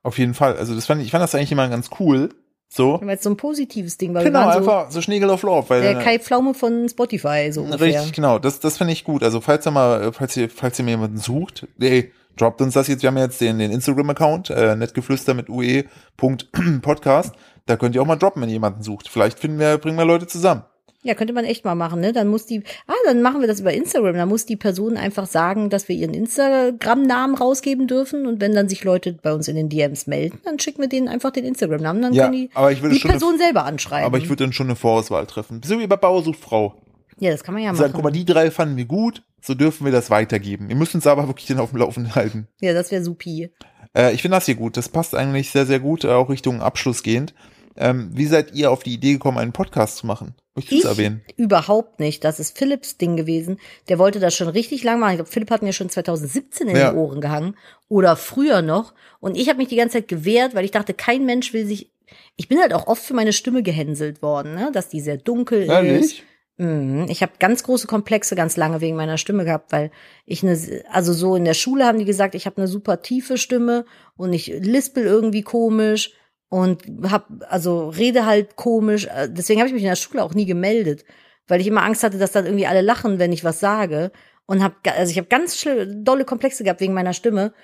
Auf 0.02 0.18
jeden 0.18 0.34
Fall. 0.34 0.56
Also 0.56 0.74
das 0.74 0.86
fand 0.86 1.00
ich, 1.00 1.06
ich 1.06 1.10
fand 1.12 1.22
das 1.22 1.34
eigentlich 1.34 1.52
immer 1.52 1.68
ganz 1.68 1.90
cool. 2.00 2.30
So. 2.72 3.00
Weil 3.02 3.16
es 3.16 3.24
so 3.24 3.30
ein 3.30 3.36
positives 3.36 3.98
Ding 3.98 4.14
war. 4.14 4.22
Genau, 4.22 4.48
einfach 4.48 4.92
so 4.92 5.02
Schnegel 5.02 5.28
auf 5.30 5.42
Love. 5.42 5.68
Weil, 5.68 5.82
der 5.82 5.96
Kai 5.96 6.20
Pflaume 6.20 6.54
von 6.54 6.88
Spotify, 6.88 7.50
so 7.50 7.62
ungefähr. 7.62 7.86
Richtig, 7.86 8.12
genau. 8.12 8.38
Das, 8.38 8.60
das 8.60 8.78
finde 8.78 8.92
ich 8.92 9.02
gut. 9.02 9.24
Also 9.24 9.40
falls 9.40 9.66
ihr 9.66 9.72
mal, 9.72 10.12
falls 10.12 10.36
ihr, 10.36 10.48
falls 10.48 10.78
ihr 10.78 10.84
mir 10.84 10.92
jemanden 10.92 11.18
sucht, 11.18 11.66
ey, 11.80 12.12
droppt 12.36 12.60
uns 12.62 12.74
das 12.74 12.86
jetzt. 12.86 13.02
Wir 13.02 13.08
haben 13.08 13.18
jetzt 13.18 13.40
den, 13.40 13.58
den 13.58 13.72
Instagram-Account, 13.72 14.50
äh, 14.50 14.76
netgeflüster 14.76 15.34
mit 15.34 15.48
ue.podcast. 15.48 17.34
Da 17.66 17.76
könnt 17.76 17.94
ihr 17.94 18.02
auch 18.02 18.06
mal 18.06 18.16
droppen, 18.16 18.42
wenn 18.42 18.48
ihr 18.48 18.54
jemanden 18.54 18.82
sucht. 18.82 19.08
Vielleicht 19.08 19.38
finden 19.38 19.60
wir, 19.60 19.78
bringen 19.78 19.96
wir 19.96 20.04
Leute 20.04 20.26
zusammen. 20.26 20.64
Ja, 21.02 21.14
könnte 21.14 21.32
man 21.32 21.46
echt 21.46 21.64
mal 21.64 21.74
machen, 21.74 22.00
ne? 22.00 22.12
Dann 22.12 22.28
muss 22.28 22.44
die, 22.44 22.62
ah, 22.86 22.92
dann 23.06 23.22
machen 23.22 23.40
wir 23.40 23.48
das 23.48 23.60
über 23.60 23.72
Instagram. 23.72 24.16
Dann 24.16 24.28
muss 24.28 24.44
die 24.44 24.56
Person 24.56 24.98
einfach 24.98 25.26
sagen, 25.26 25.70
dass 25.70 25.88
wir 25.88 25.96
ihren 25.96 26.12
Instagram-Namen 26.12 27.36
rausgeben 27.36 27.86
dürfen. 27.86 28.26
Und 28.26 28.40
wenn 28.40 28.54
dann 28.54 28.68
sich 28.68 28.84
Leute 28.84 29.14
bei 29.14 29.32
uns 29.32 29.48
in 29.48 29.56
den 29.56 29.68
DMs 29.70 30.06
melden, 30.06 30.38
dann 30.44 30.58
schicken 30.58 30.82
wir 30.82 30.88
denen 30.88 31.08
einfach 31.08 31.30
den 31.30 31.44
Instagram-Namen. 31.44 32.02
Dann 32.02 32.12
Ja, 32.12 32.24
können 32.24 32.36
die 32.36 32.50
aber 32.54 32.70
ich 32.72 32.82
würde 32.82 32.94
die 32.96 33.00
schon 33.00 33.10
Person 33.12 33.30
eine- 33.34 33.38
selber 33.44 33.64
anschreiben. 33.64 34.04
Aber 34.04 34.18
ich 34.18 34.28
würde 34.28 34.44
dann 34.44 34.52
schon 34.52 34.66
eine 34.66 34.76
Vorauswahl 34.76 35.26
treffen. 35.26 35.62
So 35.64 35.78
wie 35.78 35.86
bei 35.86 35.96
Bauer 35.96 36.22
sucht 36.22 36.38
Frau. 36.40 36.74
ja, 37.18 37.30
das 37.30 37.44
kann 37.44 37.54
man 37.54 37.62
ja 37.62 37.74
Sagen, 37.74 37.92
guck 37.92 38.02
machen. 38.02 38.12
mal, 38.12 38.18
die 38.18 38.24
drei 38.26 38.50
fanden 38.50 38.76
wir 38.76 38.84
gut, 38.84 39.22
so 39.40 39.54
dürfen 39.54 39.86
wir 39.86 39.92
das 39.92 40.10
weitergeben. 40.10 40.68
Ihr 40.68 40.76
müsst 40.76 40.94
uns 40.94 41.06
aber 41.06 41.26
wirklich 41.28 41.46
den 41.46 41.58
auf 41.60 41.70
dem 41.70 41.78
Laufenden 41.78 42.14
halten. 42.14 42.46
Ja, 42.60 42.74
das 42.74 42.90
wäre 42.90 43.02
supi. 43.02 43.50
Äh, 43.96 44.12
ich 44.12 44.20
finde 44.22 44.36
das 44.36 44.44
hier 44.46 44.54
gut. 44.54 44.76
Das 44.76 44.88
passt 44.90 45.14
eigentlich 45.14 45.50
sehr, 45.50 45.64
sehr 45.64 45.80
gut, 45.80 46.04
äh, 46.04 46.08
auch 46.08 46.28
Richtung 46.28 46.60
Abschluss 46.60 47.02
gehend. 47.02 47.34
Ähm, 47.76 48.10
wie 48.12 48.26
seid 48.26 48.52
ihr 48.54 48.70
auf 48.70 48.82
die 48.82 48.92
Idee 48.92 49.12
gekommen, 49.14 49.38
einen 49.38 49.52
Podcast 49.52 49.96
zu 49.96 50.06
machen? 50.06 50.34
Ich 50.64 50.70
will's 50.70 50.84
erwähnen. 50.84 51.22
überhaupt 51.36 52.00
nicht. 52.00 52.24
Das 52.24 52.40
ist 52.40 52.56
Philips 52.56 52.96
Ding 52.98 53.16
gewesen. 53.16 53.58
Der 53.88 53.98
wollte 53.98 54.20
das 54.20 54.34
schon 54.34 54.48
richtig 54.48 54.82
lang 54.84 55.00
machen. 55.00 55.12
Ich 55.12 55.16
glaube, 55.18 55.30
Philipp 55.30 55.50
hat 55.50 55.62
mir 55.62 55.72
schon 55.72 55.88
2017 55.90 56.68
in 56.68 56.76
Ja. 56.76 56.92
die 56.92 56.96
Ohren 56.98 57.20
gehangen 57.20 57.56
oder 57.88 58.16
früher 58.16 58.62
noch. 58.62 58.94
Und 59.20 59.36
ich 59.36 59.48
habe 59.48 59.58
mich 59.58 59.68
die 59.68 59.76
ganze 59.76 59.98
Zeit 59.98 60.08
gewehrt, 60.08 60.54
weil 60.54 60.64
ich 60.64 60.70
dachte, 60.70 60.94
kein 60.94 61.24
Mensch 61.26 61.52
will 61.52 61.66
sich. 61.66 61.90
Ich 62.36 62.48
bin 62.48 62.58
halt 62.60 62.72
auch 62.74 62.86
oft 62.86 63.02
für 63.02 63.14
meine 63.14 63.32
Stimme 63.32 63.62
gehänselt 63.62 64.22
worden, 64.22 64.54
ne? 64.54 64.70
dass 64.72 64.88
die 64.88 65.00
sehr 65.00 65.16
dunkel 65.16 65.62
ist. 65.62 65.68
Ehrlich? 65.68 66.24
Mhm. 66.56 67.06
Ich 67.08 67.22
habe 67.22 67.32
ganz 67.38 67.62
große 67.62 67.86
Komplexe 67.86 68.34
ganz 68.36 68.56
lange 68.58 68.80
wegen 68.82 68.96
meiner 68.96 69.16
Stimme 69.16 69.44
gehabt, 69.46 69.72
weil 69.72 69.90
ich 70.26 70.42
eine, 70.42 70.58
also 70.90 71.12
so 71.14 71.34
in 71.36 71.44
der 71.46 71.54
Schule 71.54 71.86
haben 71.86 71.98
die 71.98 72.04
gesagt, 72.04 72.34
ich 72.34 72.44
habe 72.46 72.58
eine 72.58 72.68
super 72.68 73.00
tiefe 73.00 73.38
Stimme 73.38 73.86
und 74.16 74.32
ich 74.34 74.48
lispel 74.48 75.04
irgendwie 75.04 75.42
komisch 75.42 76.12
und 76.50 76.82
hab 77.10 77.28
also 77.48 77.88
rede 77.88 78.26
halt 78.26 78.56
komisch. 78.56 79.06
Äh, 79.06 79.28
Deswegen 79.30 79.60
habe 79.60 79.68
ich 79.68 79.74
mich 79.74 79.82
in 79.82 79.88
der 79.88 79.96
Schule 79.96 80.22
auch 80.22 80.34
nie 80.34 80.46
gemeldet, 80.46 81.04
weil 81.48 81.60
ich 81.62 81.66
immer 81.66 81.82
Angst 81.82 82.02
hatte, 82.02 82.18
dass 82.18 82.32
dann 82.32 82.44
irgendwie 82.44 82.66
alle 82.66 82.82
lachen, 82.82 83.18
wenn 83.18 83.32
ich 83.32 83.44
was 83.44 83.60
sage 83.60 84.12
und 84.46 84.62
habe 84.62 84.74
also 84.94 85.10
ich 85.10 85.16
habe 85.16 85.28
ganz 85.28 85.64
dolle 85.86 86.24
Komplexe 86.24 86.64
gehabt 86.64 86.80
wegen 86.80 86.92
meiner 86.92 87.14
Stimme. 87.14 87.54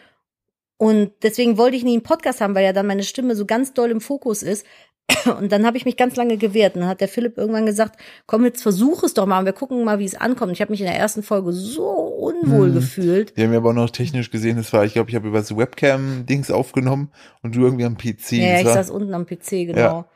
Und 0.78 1.12
deswegen 1.22 1.58
wollte 1.58 1.76
ich 1.76 1.84
nie 1.84 1.94
einen 1.94 2.02
Podcast 2.02 2.40
haben, 2.40 2.54
weil 2.54 2.64
ja 2.64 2.72
dann 2.72 2.86
meine 2.86 3.02
Stimme 3.02 3.34
so 3.34 3.46
ganz 3.46 3.72
doll 3.74 3.90
im 3.90 4.00
Fokus 4.00 4.42
ist. 4.42 4.66
Und 5.38 5.52
dann 5.52 5.64
habe 5.66 5.76
ich 5.76 5.84
mich 5.84 5.96
ganz 5.96 6.16
lange 6.16 6.36
gewehrt. 6.36 6.74
Und 6.74 6.82
dann 6.82 6.90
hat 6.90 7.00
der 7.00 7.08
Philipp 7.08 7.38
irgendwann 7.38 7.66
gesagt, 7.66 7.98
komm, 8.26 8.44
jetzt 8.44 8.62
versuch 8.62 9.02
es 9.02 9.14
doch 9.14 9.26
mal 9.26 9.38
und 9.38 9.44
wir 9.44 9.52
gucken 9.52 9.84
mal, 9.84 9.98
wie 9.98 10.04
es 10.04 10.14
ankommt. 10.14 10.52
Ich 10.52 10.60
habe 10.60 10.72
mich 10.72 10.80
in 10.80 10.86
der 10.86 10.96
ersten 10.96 11.22
Folge 11.22 11.52
so 11.52 11.88
unwohl 11.88 12.68
Hm. 12.68 12.74
gefühlt. 12.74 13.36
Die 13.36 13.42
haben 13.44 13.52
ja 13.52 13.58
aber 13.58 13.70
auch 13.70 13.74
noch 13.74 13.90
technisch 13.90 14.30
gesehen, 14.30 14.56
das 14.56 14.72
war, 14.72 14.84
ich 14.84 14.94
glaube, 14.94 15.10
ich 15.10 15.16
habe 15.16 15.28
über 15.28 15.38
das 15.38 15.56
Webcam-Dings 15.56 16.50
aufgenommen 16.50 17.10
und 17.42 17.54
du 17.54 17.62
irgendwie 17.62 17.84
am 17.84 17.96
PC. 17.96 18.32
Ja, 18.32 18.58
ich 18.60 18.66
war, 18.66 18.74
saß 18.74 18.90
unten 18.90 19.14
am 19.14 19.26
PC, 19.26 19.50
genau. 19.66 19.78
Ja. 19.78 20.08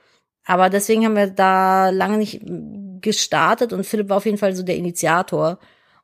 Aber 0.44 0.70
deswegen 0.70 1.04
haben 1.04 1.16
wir 1.16 1.28
da 1.28 1.90
lange 1.90 2.18
nicht 2.18 2.40
gestartet 3.00 3.72
und 3.72 3.86
Philipp 3.86 4.08
war 4.08 4.16
auf 4.16 4.26
jeden 4.26 4.38
Fall 4.38 4.54
so 4.54 4.62
der 4.62 4.76
Initiator. 4.76 5.58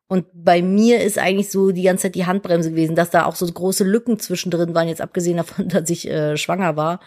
Und 0.09 0.27
bei 0.33 0.63
mir 0.63 1.03
ist 1.03 1.19
eigentlich 1.19 1.51
so 1.51 1.73
die 1.73 1.83
ganze 1.83 2.03
Zeit 2.03 2.15
die 2.15 2.27
Handbremse 2.27 2.71
gewesen, 2.71 2.95
dass 2.95 3.11
da 3.11 3.25
auch 3.25 3.35
so 3.35 3.45
große 3.47 3.83
Lücken 3.83 4.21
zwischendrin 4.21 4.75
waren, 4.75 4.87
jetzt 4.89 5.01
abgesehen 5.01 5.39
davon, 5.39 5.69
dass 5.69 5.91
ich 5.91 6.09
äh, 6.09 6.37
schwanger 6.37 6.77
war, 6.77 7.01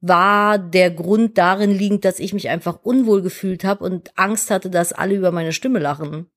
war 0.00 0.58
der 0.58 0.90
Grund 0.90 1.38
darin 1.38 1.70
liegend, 1.70 2.04
dass 2.04 2.18
ich 2.18 2.32
mich 2.32 2.48
einfach 2.48 2.80
unwohl 2.82 3.22
gefühlt 3.22 3.64
habe 3.64 3.84
und 3.84 4.16
Angst 4.18 4.50
hatte, 4.50 4.70
dass 4.70 4.92
alle 4.92 5.14
über 5.14 5.32
meine 5.32 5.52
Stimme 5.52 5.78
lachen. 5.78 6.30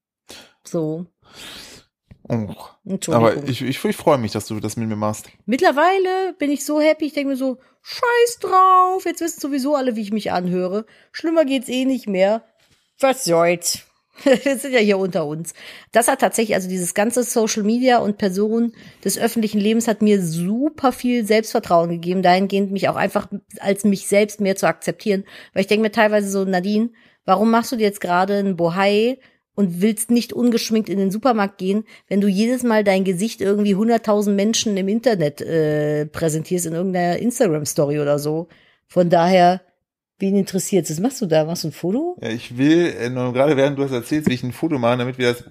So, 0.64 1.07
oh. 2.30 2.48
Aber 3.07 3.44
ich, 3.44 3.61
ich, 3.61 3.84
ich 3.84 3.98
freue 3.98 4.18
mich, 4.18 4.31
dass 4.31 4.48
du 4.48 4.60
das 4.60 4.77
mit 4.77 4.88
mir 4.88 4.95
machst. 4.95 5.30
Mittlerweile 5.45 6.34
bin 6.38 6.52
ich 6.52 6.65
so 6.65 6.80
happy, 6.80 7.06
ich 7.06 7.14
denke 7.14 7.30
mir 7.31 7.38
so, 7.38 7.57
scheiß 7.81 8.40
drauf, 8.41 9.06
jetzt 9.06 9.22
wissen 9.22 9.40
sowieso 9.40 9.76
alle, 9.76 9.95
wie 9.95 10.02
ich 10.02 10.11
mich 10.11 10.31
anhöre. 10.31 10.86
Schlimmer 11.11 11.45
geht's 11.45 11.69
eh 11.69 11.86
nicht 11.86 12.07
mehr. 12.07 12.44
Was 12.99 13.26
soll's? 13.26 13.89
Wir 14.44 14.58
sind 14.58 14.74
ja 14.74 14.80
hier 14.80 14.98
unter 14.98 15.26
uns. 15.26 15.54
Das 15.91 16.08
hat 16.08 16.20
tatsächlich, 16.20 16.56
also 16.56 16.70
dieses 16.70 16.94
ganze 16.94 17.24
Social 17.24 17.64
Media 17.64 18.00
und 18.00 18.18
Personen 18.18 18.74
des 19.04 19.18
öffentlichen 19.18 19.60
Lebens 19.60 19.88
hat 19.88 20.02
mir 20.02 20.22
super 20.22 20.91
viel 20.91 21.26
Selbstvertrauen 21.26 21.90
gegeben, 21.90 22.22
dahingehend 22.22 22.72
mich 22.72 22.90
auch 22.90 22.96
einfach 22.96 23.28
als 23.60 23.84
mich 23.84 24.08
selbst 24.08 24.41
mehr 24.41 24.56
zu 24.56 24.68
akzeptieren. 24.68 25.24
Weil 25.54 25.62
ich 25.62 25.68
denke 25.68 25.84
mir 25.84 25.91
teilweise 25.91 26.30
so, 26.30 26.44
Nadine, 26.44 26.90
warum 27.26 27.52
machst 27.52 27.72
du 27.72 27.76
dir 27.76 27.84
jetzt 27.84 28.02
gerade 28.02 28.38
einen 28.38 28.56
Bohai 28.56 29.20
und 29.56 29.82
willst 29.82 30.10
nicht 30.10 30.32
ungeschminkt 30.32 30.88
in 30.88 31.00
den 31.00 31.12
Supermarkt 31.12 31.58
gehen, 31.58 31.84
wenn 32.08 32.22
du 32.22 32.28
jedes 32.28 32.64
Mal 32.64 32.86
dein 32.86 33.04
Gesicht 33.04 33.41
irgendwie 33.41 33.76
100.000 33.76 34.32
Menschen 34.32 34.78
im 34.78 34.88
Internet 34.88 35.41
äh, 35.41 36.06
präsentierst 36.06 36.66
in 36.66 36.74
irgendeiner 36.74 37.18
Instagram-Story 37.18 38.00
oder 38.00 38.20
so. 38.20 38.48
Von 38.88 39.10
daher, 39.10 39.62
wen 40.20 40.36
interessiert's? 40.36 40.90
Was 40.91 41.00
machst 41.00 41.22
du 41.22 41.26
da? 41.26 41.46
Machst 41.46 41.64
du 41.64 41.70
ein 41.70 41.72
Foto? 41.72 42.18
Ja, 42.22 42.30
ich 42.30 42.58
will, 42.58 42.94
äh, 43.00 43.10
gerade 43.10 43.56
während 43.58 43.78
du 43.78 43.84
das 43.84 43.91
erzählst, 43.91 44.28
will 44.28 44.34
ich 44.36 44.44
ein 44.44 44.52
Foto 44.52 44.78
machen, 44.78 45.00
damit 45.00 45.18
wir 45.18 45.34
das, 45.34 45.44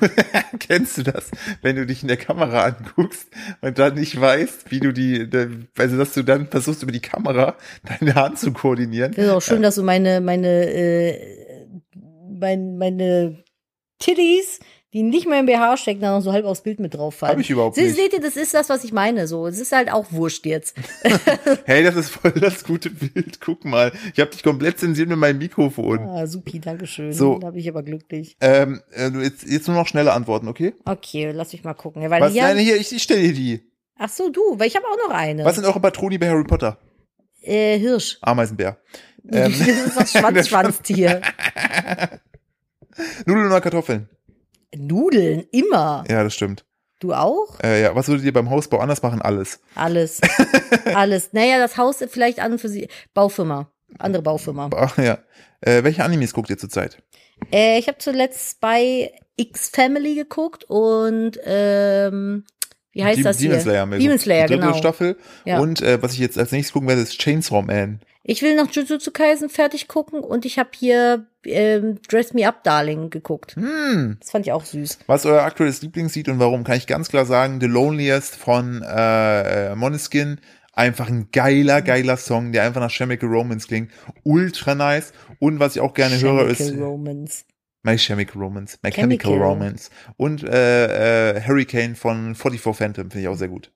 kennst 0.58 0.98
du 0.98 1.02
das, 1.02 1.30
wenn 1.62 1.76
du 1.76 1.86
dich 1.86 2.02
in 2.02 2.08
der 2.08 2.16
Kamera 2.16 2.64
anguckst 2.64 3.28
und 3.60 3.78
dann 3.78 3.94
nicht 3.94 4.20
weißt, 4.20 4.70
wie 4.70 4.80
du 4.80 4.92
die, 4.92 5.28
da- 5.30 5.46
also 5.78 5.96
dass 5.96 6.12
du 6.14 6.22
dann 6.22 6.48
versuchst 6.48 6.82
über 6.82 6.92
die 6.92 7.00
Kamera 7.00 7.56
deine 8.00 8.14
Hand 8.14 8.38
zu 8.38 8.52
koordinieren. 8.52 9.12
Das 9.12 9.24
ist 9.26 9.30
auch 9.30 9.42
schön, 9.42 9.62
dass 9.62 9.76
du 9.76 9.82
meine, 9.82 10.20
meine, 10.20 10.48
äh, 10.72 11.66
mein, 12.28 12.76
meine 12.78 13.42
Titties, 13.98 14.60
die 14.96 15.02
nicht 15.02 15.28
mehr 15.28 15.40
im 15.40 15.44
BH 15.44 15.76
stecken, 15.76 16.00
dann 16.00 16.14
noch 16.14 16.22
so 16.22 16.32
halb 16.32 16.46
aufs 16.46 16.62
Bild 16.62 16.80
mit 16.80 16.94
drauf 16.94 17.16
fallen. 17.16 17.32
Hab 17.34 17.38
ich 17.38 17.50
überhaupt 17.50 17.76
nicht. 17.76 17.94
Seht 17.94 18.14
ihr, 18.14 18.20
das 18.20 18.34
ist 18.34 18.54
das, 18.54 18.70
was 18.70 18.82
ich 18.82 18.94
meine. 18.94 19.26
So, 19.26 19.46
es 19.46 19.60
ist 19.60 19.72
halt 19.72 19.92
auch 19.92 20.10
wurscht 20.10 20.46
jetzt. 20.46 20.74
Hey, 21.64 21.82
das 21.84 21.96
ist 21.96 22.08
voll 22.10 22.30
das 22.32 22.64
gute 22.64 22.88
Bild. 22.90 23.40
Guck 23.40 23.64
mal, 23.64 23.92
ich 24.14 24.20
habe 24.20 24.30
dich 24.30 24.42
komplett 24.42 24.78
zensiert 24.78 25.08
mit 25.08 25.18
meinem 25.18 25.38
Mikrofon. 25.38 25.98
Ah, 25.98 26.26
supi, 26.26 26.60
dankeschön. 26.60 27.12
So. 27.12 27.38
Da 27.38 27.50
bin 27.50 27.60
ich 27.60 27.68
aber 27.68 27.82
glücklich. 27.82 28.36
Ähm, 28.40 28.80
äh, 28.92 29.10
jetzt, 29.22 29.42
jetzt 29.42 29.66
nur 29.68 29.76
noch 29.76 29.86
schnelle 29.86 30.12
Antworten, 30.12 30.48
okay? 30.48 30.74
Okay, 30.86 31.32
lass 31.32 31.52
mich 31.52 31.62
mal 31.62 31.74
gucken. 31.74 32.00
Ja, 32.02 32.08
Weil 32.08 32.22
Was? 32.22 32.32
hier, 32.32 32.42
Nein, 32.42 32.58
hier, 32.58 32.76
ich, 32.76 32.94
ich 32.94 33.02
stelle 33.02 33.20
dir 33.20 33.34
die. 33.34 33.70
ach 33.98 34.08
so, 34.08 34.30
du, 34.30 34.40
weil 34.58 34.68
ich 34.68 34.76
habe 34.76 34.86
auch 34.86 35.08
noch 35.08 35.14
eine. 35.14 35.44
Was 35.44 35.56
sind 35.56 35.66
eure 35.66 35.80
Patroni 35.80 36.16
bei 36.16 36.30
Harry 36.30 36.44
Potter? 36.44 36.78
Äh, 37.42 37.78
Hirsch. 37.78 38.16
Ameisenbär. 38.22 38.78
Ähm, 39.28 39.52
das 39.58 39.68
ist 39.68 39.96
das 39.96 40.12
Schwanzschwanztier. 40.12 41.20
Nudeln 43.26 43.46
oder 43.48 43.60
Kartoffeln? 43.60 44.08
Nudeln, 44.78 45.44
immer. 45.52 46.04
Ja, 46.08 46.22
das 46.24 46.34
stimmt. 46.34 46.64
Du 46.98 47.12
auch? 47.12 47.60
Äh, 47.62 47.82
ja, 47.82 47.94
was 47.94 48.08
würdet 48.08 48.24
ihr 48.24 48.32
beim 48.32 48.48
Hausbau 48.48 48.78
anders 48.78 49.02
machen? 49.02 49.20
Alles. 49.20 49.60
Alles. 49.74 50.20
Alles. 50.94 51.32
Naja, 51.32 51.58
das 51.58 51.76
Haus 51.76 51.98
vielleicht 52.08 52.40
an 52.40 52.58
für 52.58 52.68
sie. 52.70 52.88
Baufirma. 53.12 53.70
Andere 53.98 54.22
Baufirma. 54.22 54.70
Ach, 54.74 54.96
ja. 54.98 55.18
Äh, 55.60 55.84
welche 55.84 56.02
Animes 56.04 56.32
guckt 56.32 56.48
ihr 56.50 56.58
zurzeit? 56.58 57.02
Äh, 57.52 57.78
ich 57.78 57.88
habe 57.88 57.98
zuletzt 57.98 58.60
bei 58.60 59.12
X-Family 59.36 60.14
geguckt 60.14 60.64
und 60.68 61.32
ähm, 61.44 62.44
wie 62.92 63.04
heißt 63.04 63.18
Die- 63.18 63.22
das 63.22 63.36
Demon 63.36 63.52
hier? 63.56 63.62
Slayer. 63.62 63.80
haben 63.82 63.90
wir 63.92 63.98
Demon. 63.98 64.18
Slayer, 64.18 64.46
die 64.46 64.54
dritte 64.54 64.66
genau. 64.68 64.78
Staffel. 64.78 65.18
Ja. 65.44 65.58
Und 65.60 65.82
äh, 65.82 66.02
was 66.02 66.14
ich 66.14 66.18
jetzt 66.18 66.38
als 66.38 66.50
nächstes 66.52 66.72
gucken 66.72 66.88
werde, 66.88 67.02
ist 67.02 67.18
Chainsaw 67.18 67.60
Man. 67.62 68.00
Ich 68.28 68.42
will 68.42 68.56
noch 68.56 68.68
Jujutsu 68.72 69.12
Kaisen 69.12 69.48
fertig 69.48 69.86
gucken 69.86 70.18
und 70.18 70.44
ich 70.44 70.58
habe 70.58 70.70
hier 70.74 71.26
ähm, 71.44 72.00
Dress 72.08 72.34
Me 72.34 72.46
Up 72.48 72.64
Darling 72.64 73.08
geguckt. 73.08 73.54
Hm. 73.54 74.16
Das 74.18 74.32
fand 74.32 74.44
ich 74.44 74.52
auch 74.52 74.64
süß. 74.64 74.98
Was 75.06 75.24
euer 75.26 75.42
aktuelles 75.42 75.80
Lieblingslied 75.82 76.28
und 76.28 76.40
warum? 76.40 76.64
Kann 76.64 76.76
ich 76.76 76.88
ganz 76.88 77.08
klar 77.08 77.24
sagen, 77.24 77.60
The 77.60 77.68
Loneliest 77.68 78.34
von 78.34 78.82
äh, 78.82 79.76
Moneskin. 79.76 80.40
Einfach 80.72 81.08
ein 81.08 81.28
geiler, 81.30 81.82
geiler 81.82 82.16
Song, 82.16 82.50
der 82.50 82.64
einfach 82.64 82.80
nach 82.80 82.90
Chemical 82.90 83.28
Romance 83.28 83.68
klingt. 83.68 83.92
Ultra 84.24 84.74
nice. 84.74 85.12
Und 85.38 85.60
was 85.60 85.76
ich 85.76 85.80
auch 85.80 85.94
gerne 85.94 86.20
höre, 86.20 86.48
ist 86.48 86.58
Chemical 86.58 86.82
Romance. 86.82 87.44
My 87.84 87.96
Chemical 87.96 88.42
Romance. 88.42 88.76
My 88.82 88.90
Chemical, 88.90 89.30
Chemical. 89.30 89.48
Romance. 89.48 89.90
Und 90.16 90.42
äh, 90.42 91.36
äh, 91.36 91.40
Hurricane 91.46 91.94
von 91.94 92.34
44 92.34 92.76
Phantom 92.76 93.08
finde 93.08 93.20
ich 93.20 93.28
auch 93.28 93.36
sehr 93.36 93.48
gut. 93.48 93.70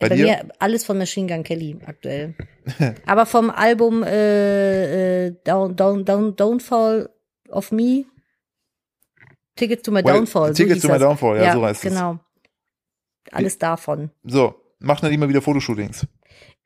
Bei, 0.00 0.08
Bei 0.08 0.16
dir? 0.16 0.24
mir 0.24 0.48
alles 0.58 0.84
von 0.84 0.96
Machine 0.96 1.28
Gun 1.28 1.42
Kelly 1.44 1.76
aktuell. 1.84 2.34
Aber 3.06 3.26
vom 3.26 3.50
Album 3.50 4.02
äh, 4.02 5.26
äh, 5.26 5.36
Down, 5.44 5.76
Down, 5.76 6.06
Down, 6.06 6.34
Downfall 6.34 7.10
of 7.50 7.70
Me. 7.70 8.06
Tickets 9.56 9.82
to 9.82 9.92
my 9.92 10.02
Well, 10.02 10.14
Downfall. 10.14 10.54
Tickets 10.54 10.76
hieß 10.76 10.82
to 10.82 10.88
my 10.88 10.94
das. 10.94 11.02
Downfall, 11.02 11.36
ja, 11.36 11.52
so 11.52 11.62
heißt 11.62 11.84
es. 11.84 11.90
Genau. 11.92 12.18
Alles 13.30 13.58
davon. 13.58 14.10
So, 14.24 14.54
macht 14.78 15.02
dann 15.02 15.12
immer 15.12 15.28
wieder 15.28 15.42
Fotoshootings. 15.42 16.06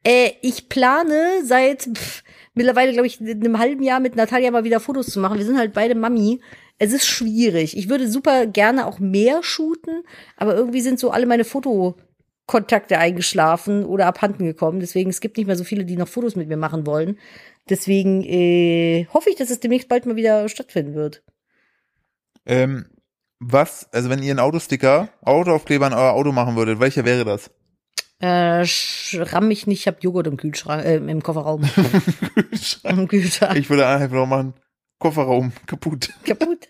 Äh, 0.04 0.30
ich 0.40 0.68
plane 0.68 1.42
seit 1.44 1.88
pff, 1.92 2.22
mittlerweile, 2.54 2.92
glaube 2.92 3.08
ich, 3.08 3.20
in 3.20 3.40
einem 3.44 3.58
halben 3.58 3.82
Jahr 3.82 3.98
mit 3.98 4.14
Natalia 4.14 4.52
mal 4.52 4.62
wieder 4.62 4.78
Fotos 4.78 5.06
zu 5.06 5.18
machen. 5.18 5.38
Wir 5.38 5.44
sind 5.44 5.58
halt 5.58 5.72
beide 5.72 5.96
Mami. 5.96 6.40
Es 6.78 6.92
ist 6.92 7.06
schwierig. 7.06 7.76
Ich 7.76 7.88
würde 7.88 8.08
super 8.08 8.46
gerne 8.46 8.86
auch 8.86 9.00
mehr 9.00 9.42
shooten, 9.42 10.04
aber 10.36 10.54
irgendwie 10.54 10.82
sind 10.82 11.00
so 11.00 11.10
alle 11.10 11.26
meine 11.26 11.44
Fotokontakte 12.46 12.98
eingeschlafen 12.98 13.84
oder 13.84 14.06
abhanden 14.06 14.44
gekommen. 14.44 14.80
Deswegen, 14.80 15.10
es 15.10 15.20
gibt 15.20 15.36
nicht 15.36 15.46
mehr 15.46 15.56
so 15.56 15.64
viele, 15.64 15.84
die 15.84 15.96
noch 15.96 16.08
Fotos 16.08 16.36
mit 16.36 16.48
mir 16.48 16.56
machen 16.56 16.86
wollen. 16.86 17.18
Deswegen 17.68 18.22
äh, 18.22 19.06
hoffe 19.12 19.30
ich, 19.30 19.36
dass 19.36 19.50
es 19.50 19.60
demnächst 19.60 19.88
bald 19.88 20.06
mal 20.06 20.16
wieder 20.16 20.48
stattfinden 20.48 20.94
wird. 20.94 21.22
Ähm, 22.46 22.86
was, 23.40 23.88
also 23.92 24.10
wenn 24.10 24.22
ihr 24.22 24.30
einen 24.32 24.40
Autosticker, 24.40 25.08
Autoaufkleber 25.22 25.86
an 25.86 25.94
euer 25.94 26.12
Auto 26.12 26.32
machen 26.32 26.56
würdet, 26.56 26.80
welcher 26.80 27.04
wäre 27.04 27.24
das? 27.24 27.50
Äh, 28.20 28.62
sch- 28.62 29.32
ramm 29.32 29.48
mich 29.48 29.66
nicht, 29.66 29.80
ich 29.80 29.88
hab 29.88 30.02
Joghurt 30.02 30.26
im 30.26 30.36
Kühlschrank, 30.36 30.84
äh, 30.84 30.96
im 30.96 31.22
Kofferraum. 31.22 31.62
Im 32.84 33.08
Kühlschrank. 33.08 33.56
ich 33.56 33.68
würde 33.70 33.86
einfach 33.86 34.14
noch 34.14 34.26
machen, 34.26 34.54
Kofferraum 34.98 35.52
kaputt. 35.66 36.10
Kaputt. 36.24 36.68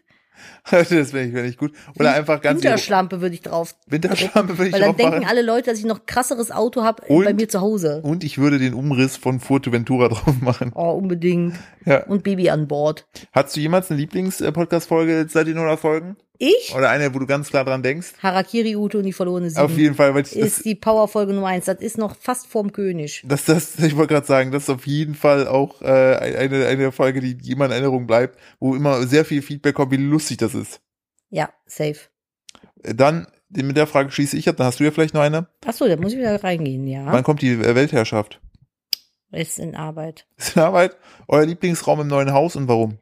das 0.70 0.90
wäre 0.90 1.24
nicht, 1.24 1.34
wär 1.34 1.42
nicht 1.42 1.58
gut. 1.58 1.72
Oder 1.98 2.14
einfach 2.14 2.40
ganz 2.40 2.62
Winterschlampe 2.62 3.20
würde 3.20 3.34
ich 3.34 3.42
drauf 3.42 3.74
Winterschlampe 3.86 4.56
würde 4.56 4.68
ich 4.68 4.72
Weil 4.72 4.80
dann 4.80 4.90
drauf 4.90 4.98
machen. 4.98 5.12
denken 5.12 5.28
alle 5.28 5.42
Leute, 5.42 5.70
dass 5.70 5.78
ich 5.78 5.84
noch 5.84 6.06
krasseres 6.06 6.50
Auto 6.50 6.82
habe 6.82 7.02
Und? 7.08 7.24
bei 7.24 7.34
mir 7.34 7.48
zu 7.48 7.60
Hause. 7.60 8.00
Und 8.02 8.24
ich 8.24 8.38
würde 8.38 8.58
den 8.58 8.72
Umriss 8.74 9.16
von 9.16 9.40
Fuerteventura 9.40 10.08
drauf 10.10 10.40
machen. 10.40 10.72
Oh, 10.74 10.92
unbedingt. 10.92 11.54
Ja. 11.84 12.04
Und 12.06 12.22
Baby 12.22 12.48
an 12.50 12.66
Bord. 12.66 13.06
Hast 13.32 13.54
du 13.56 13.60
jemals 13.60 13.90
eine 13.90 14.00
Lieblings-Podcast-Folge 14.00 15.26
seit 15.28 15.46
den 15.46 15.56
100 15.56 15.78
Folgen? 15.78 16.16
Ich? 16.38 16.74
Oder 16.74 16.90
eine, 16.90 17.14
wo 17.14 17.20
du 17.20 17.26
ganz 17.26 17.48
klar 17.48 17.64
dran 17.64 17.82
denkst? 17.82 18.14
Harakiri 18.20 18.74
Ute 18.76 18.98
und 18.98 19.04
die 19.04 19.12
verlorene 19.12 19.50
Sieben. 19.50 19.62
Auf 19.62 19.76
jeden 19.76 19.94
Fall, 19.94 20.14
weil 20.14 20.22
ich, 20.22 20.30
das, 20.30 20.38
Ist 20.38 20.64
die 20.64 20.74
Powerfolge 20.74 21.32
Nummer 21.32 21.46
eins. 21.48 21.66
Das 21.66 21.78
ist 21.78 21.96
noch 21.96 22.16
fast 22.16 22.48
vorm 22.48 22.72
König. 22.72 23.22
das, 23.26 23.44
das, 23.44 23.78
ich 23.78 23.96
wollte 23.96 24.14
gerade 24.14 24.26
sagen, 24.26 24.50
das 24.50 24.64
ist 24.64 24.70
auf 24.70 24.86
jeden 24.86 25.14
Fall 25.14 25.46
auch 25.46 25.80
äh, 25.80 25.86
eine, 25.86 26.66
eine 26.66 26.92
Folge, 26.92 27.20
die 27.20 27.52
immer 27.52 27.66
in 27.66 27.70
Erinnerung 27.70 28.06
bleibt, 28.06 28.38
wo 28.58 28.74
immer 28.74 29.06
sehr 29.06 29.24
viel 29.24 29.42
Feedback 29.42 29.76
kommt, 29.76 29.92
wie 29.92 29.96
lustig 29.96 30.38
das 30.38 30.54
ist. 30.54 30.80
Ja, 31.30 31.50
safe. 31.66 31.98
Äh, 32.82 32.94
Dann, 32.94 33.28
mit 33.50 33.76
der 33.76 33.86
Frage 33.86 34.10
schließe 34.10 34.36
ich 34.36 34.48
ab, 34.48 34.56
dann 34.56 34.66
hast 34.66 34.80
du 34.80 34.84
ja 34.84 34.90
vielleicht 34.90 35.14
noch 35.14 35.20
eine. 35.22 35.46
Achso, 35.64 35.86
da 35.86 35.96
muss 35.96 36.12
ich 36.12 36.18
wieder 36.18 36.42
reingehen, 36.42 36.88
ja. 36.88 37.06
Wann 37.06 37.22
kommt 37.22 37.42
die 37.42 37.50
äh, 37.50 37.74
Weltherrschaft? 37.76 38.40
Ist 39.30 39.58
in 39.58 39.74
Arbeit. 39.76 40.26
Ist 40.36 40.56
in 40.56 40.62
Arbeit? 40.62 40.96
Euer 41.28 41.46
Lieblingsraum 41.46 42.00
im 42.00 42.08
neuen 42.08 42.32
Haus 42.32 42.56
und 42.56 42.68
warum? 42.68 42.98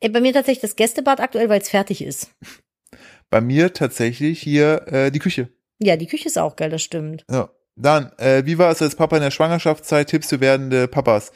Ey, 0.00 0.10
bei 0.10 0.20
mir 0.20 0.32
tatsächlich 0.32 0.62
das 0.62 0.76
Gästebad 0.76 1.20
aktuell, 1.20 1.48
weil 1.48 1.60
es 1.60 1.70
fertig 1.70 2.02
ist. 2.02 2.30
Bei 3.30 3.40
mir 3.40 3.72
tatsächlich 3.72 4.40
hier 4.40 4.86
äh, 4.86 5.10
die 5.10 5.18
Küche. 5.18 5.48
Ja, 5.80 5.96
die 5.96 6.06
Küche 6.06 6.28
ist 6.28 6.38
auch 6.38 6.56
geil, 6.56 6.70
das 6.70 6.82
stimmt. 6.82 7.24
Ja. 7.30 7.50
Dann, 7.76 8.12
äh, 8.18 8.46
wie 8.46 8.58
war 8.58 8.70
es 8.70 8.80
als 8.80 8.94
Papa 8.94 9.16
in 9.16 9.22
der 9.22 9.32
Schwangerschaftszeit? 9.32 10.08
Tipps 10.08 10.28
für 10.28 10.40
werdende 10.40 10.86
Papas. 10.86 11.32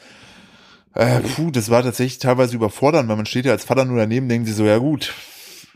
Äh, 0.95 1.19
puh, 1.19 1.51
das 1.51 1.69
war 1.69 1.83
tatsächlich 1.83 2.19
teilweise 2.19 2.55
überfordernd, 2.55 3.09
weil 3.09 3.17
man 3.17 3.25
steht 3.25 3.45
ja 3.45 3.51
als 3.51 3.65
Vater 3.65 3.85
nur 3.85 3.97
daneben, 3.97 4.29
denkt 4.29 4.47
sich 4.47 4.55
so, 4.55 4.65
ja 4.65 4.77
gut, 4.77 5.13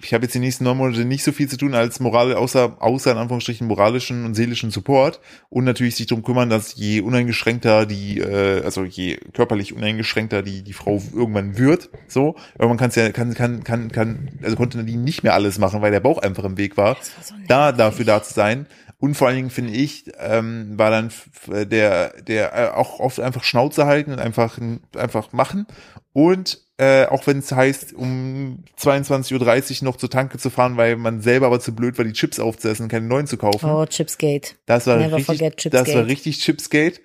ich 0.04 0.14
habe 0.14 0.24
jetzt 0.26 0.36
die 0.36 0.40
nächsten 0.40 0.64
neun 0.64 0.78
Monate 0.78 1.06
nicht 1.06 1.24
so 1.24 1.32
viel 1.32 1.50
zu 1.50 1.58
tun 1.58 1.74
als 1.74 2.00
Moral, 2.00 2.34
außer, 2.36 2.78
außer 2.80 3.12
in 3.12 3.18
Anführungsstrichen 3.18 3.68
moralischen 3.68 4.26
und 4.26 4.36
seelischen 4.36 4.70
Support 4.72 5.20
und 5.50 5.64
natürlich 5.64 5.96
sich 5.96 6.06
darum 6.06 6.24
kümmern, 6.24 6.50
dass 6.50 6.76
je 6.76 7.02
uneingeschränkter 7.02 7.86
die, 7.86 8.20
äh, 8.20 8.64
also 8.64 8.84
je 8.84 9.18
körperlich 9.34 9.74
uneingeschränkter 9.74 10.44
die 10.44 10.64
die 10.64 10.74
Frau 10.74 11.02
irgendwann 11.14 11.58
wird, 11.58 11.90
so, 12.08 12.36
irgendwann 12.58 12.78
kann's 12.78 12.96
ja, 12.96 13.12
kann, 13.12 13.34
kann, 13.34 13.64
kann, 13.64 13.92
kann, 13.92 14.40
also 14.44 14.56
konnte 14.56 14.78
Nadine 14.78 15.02
nicht 15.02 15.24
mehr 15.24 15.34
alles 15.34 15.58
machen, 15.58 15.82
weil 15.82 15.92
der 15.92 16.00
Bauch 16.00 16.20
einfach 16.20 16.44
im 16.44 16.58
Weg 16.58 16.78
war, 16.78 16.84
war 16.84 16.98
so 17.22 17.36
da 17.48 17.72
dafür 17.72 18.06
da 18.06 18.24
zu 18.24 18.34
sein. 18.34 18.68
Und 19.00 19.16
vor 19.16 19.28
allen 19.28 19.36
Dingen 19.36 19.50
finde 19.50 19.74
ich, 19.74 20.12
ähm, 20.20 20.78
war 20.78 20.90
dann 20.90 21.12
der, 21.48 22.22
der 22.22 22.54
äh, 22.54 22.70
auch 22.70 23.02
oft 23.02 23.20
einfach 23.20 23.44
Schnauze 23.44 23.86
halten 23.86 24.14
und 24.14 24.20
einfach, 24.20 24.58
einfach 24.96 25.34
machen. 25.34 25.68
Und 26.14 26.63
äh, 26.78 27.06
auch 27.06 27.28
wenn 27.28 27.40
es 27.40 27.52
heißt, 27.52 27.94
um 27.94 28.64
22.30 28.80 29.82
Uhr 29.82 29.86
noch 29.86 29.98
zur 29.98 30.10
Tanke 30.10 30.38
zu 30.38 30.50
fahren, 30.50 30.78
weil 30.78 30.96
man 30.96 31.22
selber 31.22 31.48
aber 31.48 31.60
zu 31.60 31.76
blöd 31.76 31.98
war, 31.98 32.06
die 32.06 32.14
Chips 32.14 32.40
aufzuessen 32.40 32.84
und 32.84 32.90
keine 32.90 33.06
neuen 33.06 33.28
zu 33.28 33.38
kaufen. 33.38 33.70
Oh, 33.70 33.86
Chipsgate. 33.86 34.56
Das 34.66 34.88
war 34.88 34.98
Never 34.98 35.18
richtig, 35.18 35.26
forget 35.26 35.66
das 35.66 35.74
war 35.74 35.84
Chipsgate. 35.84 36.08
richtig 36.08 36.40
Chipsgate. 36.40 37.02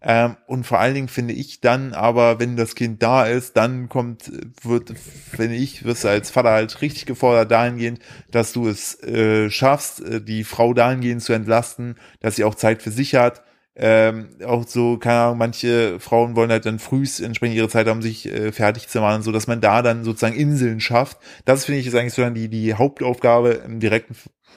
Ähm, 0.00 0.36
und 0.46 0.64
vor 0.64 0.80
allen 0.80 0.94
Dingen 0.94 1.08
finde 1.08 1.34
ich 1.34 1.60
dann 1.60 1.92
aber, 1.92 2.40
wenn 2.40 2.56
das 2.56 2.74
Kind 2.74 3.02
da 3.02 3.26
ist, 3.26 3.56
dann 3.56 3.88
kommt, 3.88 4.32
wird, 4.62 4.94
wenn 5.36 5.52
ich, 5.52 5.84
wirst 5.84 6.04
du 6.04 6.08
als 6.08 6.30
Vater 6.30 6.50
halt 6.50 6.80
richtig 6.80 7.06
gefordert 7.06 7.50
dahingehend, 7.50 8.00
dass 8.30 8.52
du 8.52 8.68
es 8.68 9.00
äh, 9.02 9.50
schaffst, 9.50 10.00
äh, 10.00 10.20
die 10.20 10.44
Frau 10.44 10.74
dahingehend 10.74 11.22
zu 11.22 11.32
entlasten, 11.32 11.96
dass 12.20 12.36
sie 12.36 12.44
auch 12.44 12.54
Zeit 12.54 12.82
für 12.82 12.90
sich 12.90 13.14
hat. 13.14 13.42
Ähm, 13.74 14.28
auch 14.44 14.66
so, 14.66 14.98
keine 14.98 15.20
Ahnung, 15.20 15.38
manche 15.38 15.98
Frauen 15.98 16.36
wollen 16.36 16.50
halt 16.50 16.66
dann 16.66 16.78
frühst 16.78 17.20
entsprechend 17.20 17.56
ihre 17.56 17.70
Zeit 17.70 17.86
haben, 17.86 18.02
sich 18.02 18.28
äh, 18.28 18.52
fertig 18.52 18.88
zu 18.88 19.00
machen, 19.00 19.22
so 19.22 19.32
dass 19.32 19.46
man 19.46 19.62
da 19.62 19.80
dann 19.80 20.04
sozusagen 20.04 20.36
Inseln 20.36 20.80
schafft. 20.80 21.18
Das 21.46 21.64
finde 21.64 21.80
ich 21.80 21.86
ist 21.86 21.94
eigentlich 21.94 22.12
so 22.12 22.22
dann 22.22 22.34
die, 22.34 22.48
die 22.48 22.74
Hauptaufgabe 22.74 23.62
im 23.64 23.80
direkten 23.80 24.14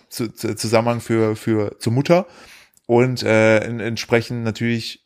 zu, 0.10 0.34
zu, 0.34 0.56
Zusammenhang 0.56 1.00
für, 1.00 1.36
für, 1.38 1.80
zur 1.80 1.94
Mutter 1.94 2.28
und 2.88 3.24
äh, 3.24 3.60
entsprechend 3.60 4.44
natürlich 4.44 5.04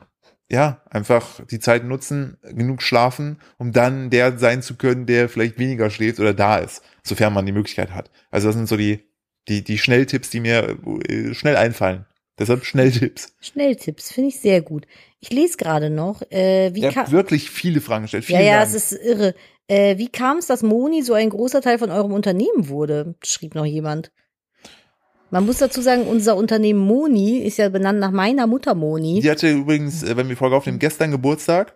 ja 0.50 0.82
einfach 0.90 1.46
die 1.46 1.60
Zeit 1.60 1.84
nutzen, 1.84 2.38
genug 2.42 2.82
schlafen, 2.82 3.40
um 3.58 3.72
dann 3.72 4.10
der 4.10 4.40
sein 4.40 4.64
zu 4.64 4.76
können, 4.76 5.06
der 5.06 5.30
vielleicht 5.30 5.60
weniger 5.60 5.92
schläft 5.92 6.20
oder 6.20 6.34
da 6.34 6.58
ist, 6.58 6.82
sofern 7.04 7.34
man 7.34 7.46
die 7.46 7.52
Möglichkeit 7.52 7.92
hat. 7.92 8.10
Also 8.32 8.48
das 8.48 8.56
sind 8.56 8.68
so 8.68 8.76
die 8.76 9.08
die 9.48 9.64
die 9.64 9.78
Schnelltipps, 9.78 10.30
die 10.30 10.40
mir 10.40 10.78
äh, 11.08 11.34
schnell 11.34 11.56
einfallen. 11.56 12.06
Deshalb 12.40 12.64
Schnelltipps. 12.66 13.34
Schnelltipps, 13.42 14.12
finde 14.12 14.30
ich 14.30 14.40
sehr 14.40 14.62
gut. 14.62 14.86
Ich 15.20 15.30
lese 15.32 15.58
gerade 15.58 15.90
noch, 15.90 16.22
äh, 16.32 16.74
wie 16.74 16.82
kam. 16.90 17.12
wirklich 17.12 17.50
viele 17.50 17.82
Fragen 17.82 18.04
gestellt. 18.04 18.24
Ja, 18.30 18.38
Vielen 18.38 18.48
ja, 18.50 18.60
Dank. 18.60 18.68
es 18.74 18.92
ist 18.92 19.04
irre. 19.04 19.36
Äh, 19.68 19.98
wie 19.98 20.08
kam 20.08 20.38
es, 20.38 20.48
dass 20.48 20.64
Moni 20.64 21.04
so 21.04 21.14
ein 21.14 21.30
großer 21.30 21.62
Teil 21.62 21.78
von 21.78 21.92
eurem 21.92 22.14
Unternehmen 22.14 22.70
wurde? 22.70 23.16
Schrieb 23.24 23.54
noch 23.56 23.66
jemand. 23.66 24.12
Man 25.32 25.46
muss 25.46 25.58
dazu 25.58 25.82
sagen, 25.82 26.08
unser 26.08 26.36
Unternehmen 26.38 26.80
Moni 26.80 27.38
ist 27.40 27.58
ja 27.58 27.70
benannt 27.70 28.00
nach 28.00 28.10
meiner 28.12 28.48
Mutter 28.48 28.74
Moni. 28.74 29.20
die 29.22 29.30
hatte 29.30 29.50
übrigens, 29.52 30.02
äh, 30.02 30.18
wenn 30.18 30.28
wir 30.30 30.38
Folge 30.38 30.56
aufnehmen, 30.56 30.80
gestern 30.80 31.12
Geburtstag 31.12 31.76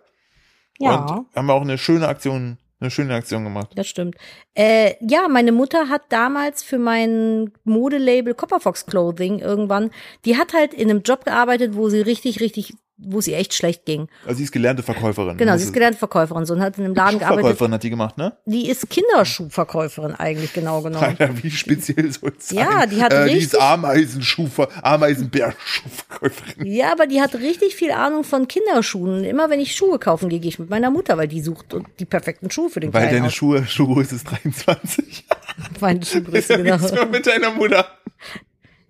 Ja. 0.80 1.04
und 1.04 1.26
haben 1.36 1.50
auch 1.50 1.62
eine 1.62 1.78
schöne 1.78 2.08
Aktion, 2.08 2.58
eine 2.84 2.90
schöne 2.90 3.14
Aktion 3.14 3.44
gemacht. 3.44 3.70
Das 3.74 3.86
stimmt. 3.86 4.16
Äh, 4.54 4.94
ja, 5.00 5.26
meine 5.28 5.52
Mutter 5.52 5.88
hat 5.88 6.02
damals 6.10 6.62
für 6.62 6.78
mein 6.78 7.52
Modelabel 7.64 8.34
Copperfox 8.34 8.86
Clothing 8.86 9.40
irgendwann, 9.40 9.90
die 10.24 10.36
hat 10.36 10.52
halt 10.52 10.74
in 10.74 10.90
einem 10.90 11.02
Job 11.02 11.24
gearbeitet, 11.24 11.74
wo 11.74 11.88
sie 11.88 12.00
richtig, 12.00 12.40
richtig, 12.40 12.74
wo 12.96 13.20
sie 13.20 13.34
echt 13.34 13.54
schlecht 13.54 13.84
ging. 13.86 14.06
Also 14.24 14.38
sie 14.38 14.44
ist 14.44 14.52
gelernte 14.52 14.82
Verkäuferin. 14.82 15.36
Genau, 15.36 15.56
sie 15.56 15.64
ist 15.64 15.72
gelernte 15.72 15.98
Verkäuferin 15.98 16.46
so 16.46 16.54
und 16.54 16.60
hat 16.60 16.78
in 16.78 16.84
einem 16.84 16.94
Laden 16.94 17.18
gearbeitet. 17.18 17.42
Schuhverkäuferin 17.42 17.72
hat 17.74 17.82
die 17.82 17.90
gemacht, 17.90 18.16
ne? 18.18 18.36
Die 18.46 18.68
ist 18.68 18.88
Kinderschuhverkäuferin 18.88 20.14
eigentlich 20.14 20.52
genau 20.52 20.80
genommen. 20.80 21.04
Alter, 21.04 21.30
wie 21.42 21.50
speziell 21.50 22.10
soll 22.12 22.32
es 22.38 22.48
sein? 22.48 22.58
Ja, 22.58 22.86
die 22.86 23.02
hat 23.02 23.12
äh, 23.12 23.24
Die 23.26 23.34
richtig- 23.34 23.52
ist 23.54 23.60
Ameisenschuhver, 23.60 24.68
Ameisenbärschuhverkäuferin. 24.82 26.66
Ja, 26.66 26.92
aber 26.92 27.06
die 27.06 27.20
hat 27.20 27.34
richtig 27.34 27.74
viel 27.74 27.90
Ahnung 27.90 28.24
von 28.24 28.48
Kinderschuhen. 28.48 29.24
Immer 29.24 29.50
wenn 29.50 29.60
ich 29.60 29.74
Schuhe 29.74 29.98
kaufen 29.98 30.28
gehe, 30.28 30.40
gehe 30.40 30.48
ich 30.50 30.58
mit 30.58 30.70
meiner 30.70 30.90
Mutter, 30.90 31.16
weil 31.18 31.28
die 31.28 31.40
sucht 31.40 31.74
die 31.98 32.04
perfekten 32.04 32.50
Schuhe 32.50 32.70
für 32.70 32.80
den 32.80 32.92
Weil 32.92 33.10
deine. 33.10 33.30
Schuhe, 33.30 33.66
Schuhgröße 33.66 34.14
ist 34.16 34.24
23. 34.30 35.24
Meine 35.80 36.04
Schuhgröße, 36.04 36.56
genau. 36.62 36.78
Mit 37.10 37.26
deiner 37.26 37.50
Mutter. 37.50 37.86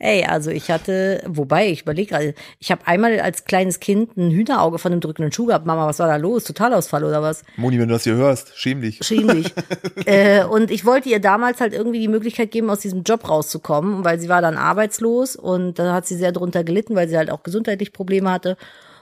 Ey, 0.04 0.22
also 0.26 0.50
ich 0.50 0.70
hatte, 0.70 1.22
wobei, 1.26 1.70
ich 1.70 1.80
überlege 1.80 2.10
gerade, 2.10 2.34
ich 2.58 2.70
habe 2.70 2.86
einmal 2.86 3.18
als 3.20 3.44
kleines 3.44 3.80
Kind 3.80 4.18
ein 4.18 4.30
Hühnerauge 4.30 4.78
von 4.78 4.92
einem 4.92 5.00
drückenden 5.00 5.32
Schuh 5.32 5.46
gehabt. 5.46 5.64
Mama, 5.64 5.86
was 5.86 5.98
war 5.98 6.08
da 6.08 6.16
los? 6.16 6.44
Totalausfall 6.44 7.04
oder 7.04 7.22
was? 7.22 7.42
Moni, 7.56 7.78
wenn 7.78 7.88
du 7.88 7.94
das 7.94 8.04
hier 8.04 8.14
hörst, 8.14 8.52
schäm 8.54 8.82
dich. 8.82 8.98
Schäm 9.02 9.28
dich. 9.28 9.54
äh, 10.04 10.44
und 10.44 10.70
ich 10.70 10.84
wollte 10.84 11.08
ihr 11.08 11.20
damals 11.20 11.62
halt 11.62 11.72
irgendwie 11.72 12.00
die 12.00 12.08
Möglichkeit 12.08 12.50
geben, 12.50 12.68
aus 12.68 12.80
diesem 12.80 13.02
Job 13.02 13.26
rauszukommen, 13.26 14.04
weil 14.04 14.20
sie 14.20 14.28
war 14.28 14.42
dann 14.42 14.58
arbeitslos 14.58 15.36
und 15.36 15.78
da 15.78 15.94
hat 15.94 16.06
sie 16.06 16.16
sehr 16.16 16.32
drunter 16.32 16.64
gelitten, 16.64 16.94
weil 16.94 17.08
sie 17.08 17.16
halt 17.16 17.30
auch 17.30 17.42
gesundheitlich 17.42 17.94
Probleme 17.94 18.30
hatte. 18.30 18.58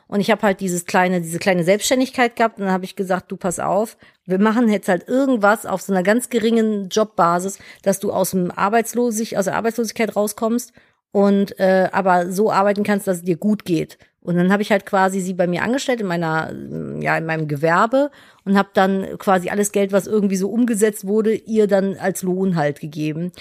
Und 0.07 0.21
ich 0.21 0.31
habe 0.31 0.43
halt 0.43 0.61
dieses 0.61 0.85
kleine, 0.87 1.21
diese 1.21 1.41
kleine 1.41 1.65
Selbstständigkeit 1.65 2.37
gehabt 2.37 2.59
und 2.59 2.67
dann 2.67 2.73
habe 2.73 2.85
ich 2.85 2.95
gesagt, 2.95 3.33
du 3.33 3.37
pass 3.37 3.59
auf, 3.59 3.97
wir 4.25 4.39
machen 4.39 4.69
jetzt 4.69 4.87
halt 4.87 5.09
irgendwas 5.09 5.67
auf 5.67 5.83
so 5.83 5.93
einer 5.93 6.05
ganz 6.05 6.29
geringen 6.29 6.91
Jobbasis, 6.91 7.59
dass 7.83 7.99
du 7.99 8.13
aus 8.13 8.31
dem 8.31 8.53
Arbeitslosig, 8.53 9.37
aus 9.37 9.47
der 9.47 9.57
Arbeitslosigkeit 9.57 10.15
rauskommst 10.15 10.73
und 11.13 11.59
äh, 11.61 11.89
aber 11.93 12.33
so 12.33 12.51
arbeiten 12.51 12.83
kannst, 12.83 13.07
dass 13.07 13.19
es 13.19 13.23
dir 13.23 13.37
gut 13.37 13.65
geht. 13.65 13.99
Und 14.25 14.37
dann 14.37 14.53
habe 14.53 14.63
ich 14.63 14.71
halt 14.71 14.87
quasi 14.87 15.21
sie 15.21 15.35
bei 15.35 15.49
mir 15.49 15.65
angestellt 15.65 16.01
in 16.01 16.07
meiner, 16.07 16.53
ja, 17.01 17.19
in 17.19 17.27
meinem 17.27 17.49
Gewerbe 17.49 18.13
und 18.45 18.57
habe 18.57 18.69
dann 18.73 19.19
quasi 19.19 19.51
alles 19.51 19.73
Geld, 19.73 19.91
was 19.91 20.07
irgendwie 20.07 20.37
so 20.37 20.49
umgesetzt 20.49 21.05
wurde, 21.05 21.35
ihr 21.35 21.67
dann 21.67 21.97
als 21.97 22.23
Lohn 22.23 22.55
halt 22.55 22.79
gegeben. 22.79 23.33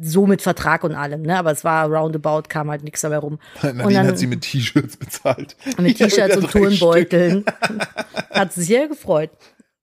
So 0.00 0.26
mit 0.26 0.40
Vertrag 0.40 0.82
und 0.82 0.94
allem, 0.94 1.22
ne? 1.22 1.38
Aber 1.38 1.52
es 1.52 1.62
war 1.62 1.88
roundabout, 1.88 2.44
kam 2.48 2.70
halt 2.70 2.84
nichts 2.84 3.02
dabei 3.02 3.18
rum. 3.18 3.38
und 3.62 3.76
Nadine 3.76 3.94
dann 3.94 4.06
hat 4.06 4.18
sie 4.18 4.26
mit 4.26 4.40
T-Shirts 4.40 4.96
bezahlt. 4.96 5.56
mit 5.78 5.98
T-Shirts 5.98 6.38
und 6.38 6.50
Turnbeuteln. 6.50 7.44
Hat 8.30 8.54
sich 8.54 8.66
sehr 8.66 8.88
gefreut. 8.88 9.30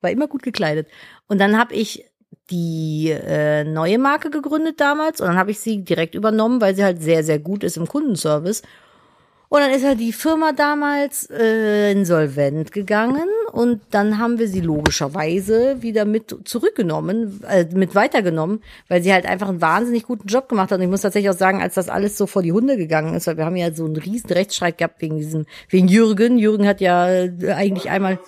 War 0.01 0.09
immer 0.09 0.27
gut 0.27 0.41
gekleidet. 0.41 0.87
Und 1.27 1.39
dann 1.39 1.59
habe 1.59 1.75
ich 1.75 2.03
die 2.49 3.09
äh, 3.09 3.63
neue 3.63 3.99
Marke 3.99 4.29
gegründet 4.29 4.79
damals 4.79 5.21
und 5.21 5.27
dann 5.27 5.37
habe 5.37 5.51
ich 5.51 5.59
sie 5.59 5.83
direkt 5.83 6.15
übernommen, 6.15 6.61
weil 6.61 6.75
sie 6.75 6.83
halt 6.83 7.01
sehr, 7.01 7.23
sehr 7.23 7.39
gut 7.39 7.63
ist 7.63 7.77
im 7.77 7.87
Kundenservice. 7.87 8.63
Und 9.49 9.61
dann 9.61 9.71
ist 9.71 9.85
halt 9.85 10.01
die 10.01 10.11
Firma 10.11 10.51
damals 10.51 11.29
äh, 11.29 11.91
insolvent 11.93 12.73
gegangen 12.73 13.29
und 13.53 13.81
dann 13.91 14.17
haben 14.17 14.39
wir 14.39 14.49
sie 14.49 14.59
logischerweise 14.59 15.81
wieder 15.81 16.03
mit 16.03 16.35
zurückgenommen, 16.43 17.41
äh, 17.47 17.65
mit 17.73 17.95
weitergenommen, 17.95 18.61
weil 18.89 19.01
sie 19.01 19.13
halt 19.13 19.25
einfach 19.25 19.47
einen 19.47 19.61
wahnsinnig 19.61 20.03
guten 20.03 20.27
Job 20.27 20.49
gemacht 20.49 20.71
hat. 20.71 20.79
Und 20.79 20.83
ich 20.83 20.89
muss 20.89 21.01
tatsächlich 21.01 21.29
auch 21.29 21.37
sagen, 21.37 21.61
als 21.61 21.75
das 21.75 21.87
alles 21.87 22.17
so 22.17 22.27
vor 22.27 22.43
die 22.43 22.51
Hunde 22.51 22.75
gegangen 22.75 23.13
ist, 23.15 23.27
weil 23.27 23.37
wir 23.37 23.45
haben 23.45 23.55
ja 23.55 23.71
so 23.71 23.85
einen 23.85 23.95
riesen 23.95 24.29
Rechtsstreit 24.31 24.77
gehabt 24.77 25.01
wegen 25.01 25.15
diesem, 25.15 25.45
wegen 25.69 25.87
Jürgen. 25.87 26.37
Jürgen 26.37 26.67
hat 26.67 26.81
ja 26.81 27.07
äh, 27.09 27.31
eigentlich 27.53 27.89
einmal 27.89 28.19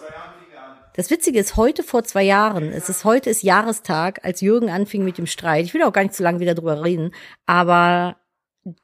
das 1.00 1.10
Witzige 1.12 1.40
ist, 1.40 1.56
heute 1.56 1.82
vor 1.82 2.04
zwei 2.04 2.24
Jahren, 2.24 2.74
es 2.74 2.90
ist 2.90 3.06
heute 3.06 3.30
ist 3.30 3.42
Jahrestag, 3.42 4.26
als 4.26 4.42
Jürgen 4.42 4.70
anfing 4.70 5.06
mit 5.06 5.18
dem 5.18 5.28
Streit. 5.28 5.64
Ich 5.64 5.74
will 5.74 5.82
auch 5.84 5.94
gar 5.94 6.02
nicht 6.02 6.14
zu 6.14 6.24
lange 6.24 6.42
wieder 6.42 6.56
drüber 6.56 6.84
reden, 6.84 7.12
aber 7.46 8.18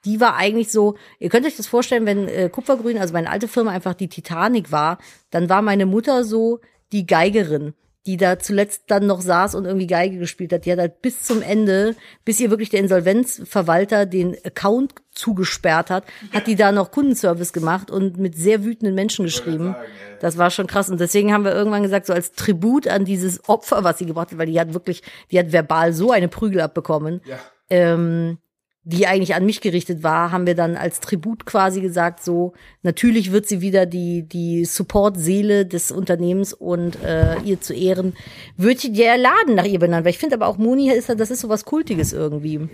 die 0.05 0.21
war 0.21 0.37
eigentlich 0.37 0.71
so, 0.71 0.95
ihr 1.19 1.27
könnt 1.27 1.45
euch 1.45 1.57
das 1.57 1.67
vorstellen, 1.67 2.05
wenn 2.05 2.29
äh, 2.29 2.47
Kupfergrün, 2.49 2.99
also 2.99 3.11
meine 3.11 3.29
alte 3.29 3.49
Firma 3.49 3.71
einfach 3.71 3.95
die 3.95 4.07
Titanic 4.07 4.71
war, 4.71 4.97
dann 5.29 5.49
war 5.49 5.61
meine 5.61 5.85
Mutter 5.85 6.23
so 6.23 6.61
die 6.93 7.05
Geigerin, 7.05 7.73
die 8.05 8.17
da 8.17 8.37
zuletzt 8.37 8.83
dann 8.87 9.07
noch 9.07 9.21
saß 9.21 9.55
und 9.55 9.65
irgendwie 9.65 9.87
Geige 9.87 10.17
gespielt 10.17 10.53
hat. 10.53 10.65
Die 10.65 10.71
hat 10.71 10.79
halt 10.79 11.01
bis 11.01 11.23
zum 11.23 11.41
Ende, 11.41 11.95
bis 12.23 12.39
ihr 12.39 12.51
wirklich 12.51 12.69
der 12.69 12.81
Insolvenzverwalter 12.81 14.05
den 14.05 14.35
Account 14.45 14.93
zugesperrt 15.11 15.89
hat, 15.89 16.05
hat 16.31 16.45
die 16.45 16.55
da 16.55 16.71
noch 16.71 16.91
Kundenservice 16.91 17.51
gemacht 17.51 17.89
und 17.89 18.17
mit 18.17 18.35
sehr 18.35 18.63
wütenden 18.63 18.93
Menschen 18.93 19.25
geschrieben. 19.25 19.75
Das 20.19 20.37
war 20.37 20.51
schon 20.51 20.67
krass. 20.67 20.89
Und 20.89 20.99
deswegen 20.99 21.33
haben 21.33 21.45
wir 21.45 21.53
irgendwann 21.53 21.83
gesagt, 21.83 22.05
so 22.05 22.13
als 22.13 22.33
Tribut 22.33 22.87
an 22.87 23.05
dieses 23.05 23.47
Opfer, 23.49 23.83
was 23.83 23.97
sie 23.97 24.05
gebracht 24.05 24.31
hat, 24.31 24.37
weil 24.37 24.47
die 24.47 24.59
hat 24.59 24.73
wirklich, 24.73 25.01
die 25.31 25.39
hat 25.39 25.51
verbal 25.51 25.93
so 25.93 26.11
eine 26.11 26.27
Prügel 26.27 26.61
abbekommen. 26.61 27.21
Ja. 27.25 27.39
ähm, 27.69 28.37
die 28.87 29.07
eigentlich 29.07 29.33
an 29.33 29.45
mich 29.45 29.61
gerichtet 29.61 30.03
war, 30.03 30.31
haben 30.31 30.45
wir 30.45 30.53
dann 30.53 30.77
als 30.77 30.99
Tribut 30.99 31.47
quasi 31.47 31.81
gesagt, 31.81 32.23
so 32.23 32.53
natürlich 32.83 33.31
wird 33.31 33.47
sie 33.47 33.59
wieder 33.59 33.87
die 33.87 34.21
die 34.21 34.63
Support-Seele 34.63 35.65
des 35.65 35.89
Unternehmens 35.89 36.53
und 36.53 37.03
äh, 37.03 37.39
ihr 37.39 37.59
zu 37.59 37.73
Ehren 37.73 38.13
wird 38.57 38.95
der 38.95 39.17
Laden 39.17 39.55
nach 39.55 39.65
ihr 39.65 39.79
benannt. 39.79 40.05
Weil 40.05 40.11
ich 40.11 40.19
finde 40.19 40.35
aber 40.35 40.45
auch 40.45 40.59
Moni 40.59 40.91
ist 40.91 41.09
das 41.09 41.31
ist 41.31 41.39
so 41.39 41.49
was 41.49 41.65
Kultiges 41.65 42.13
irgendwie. 42.13 42.69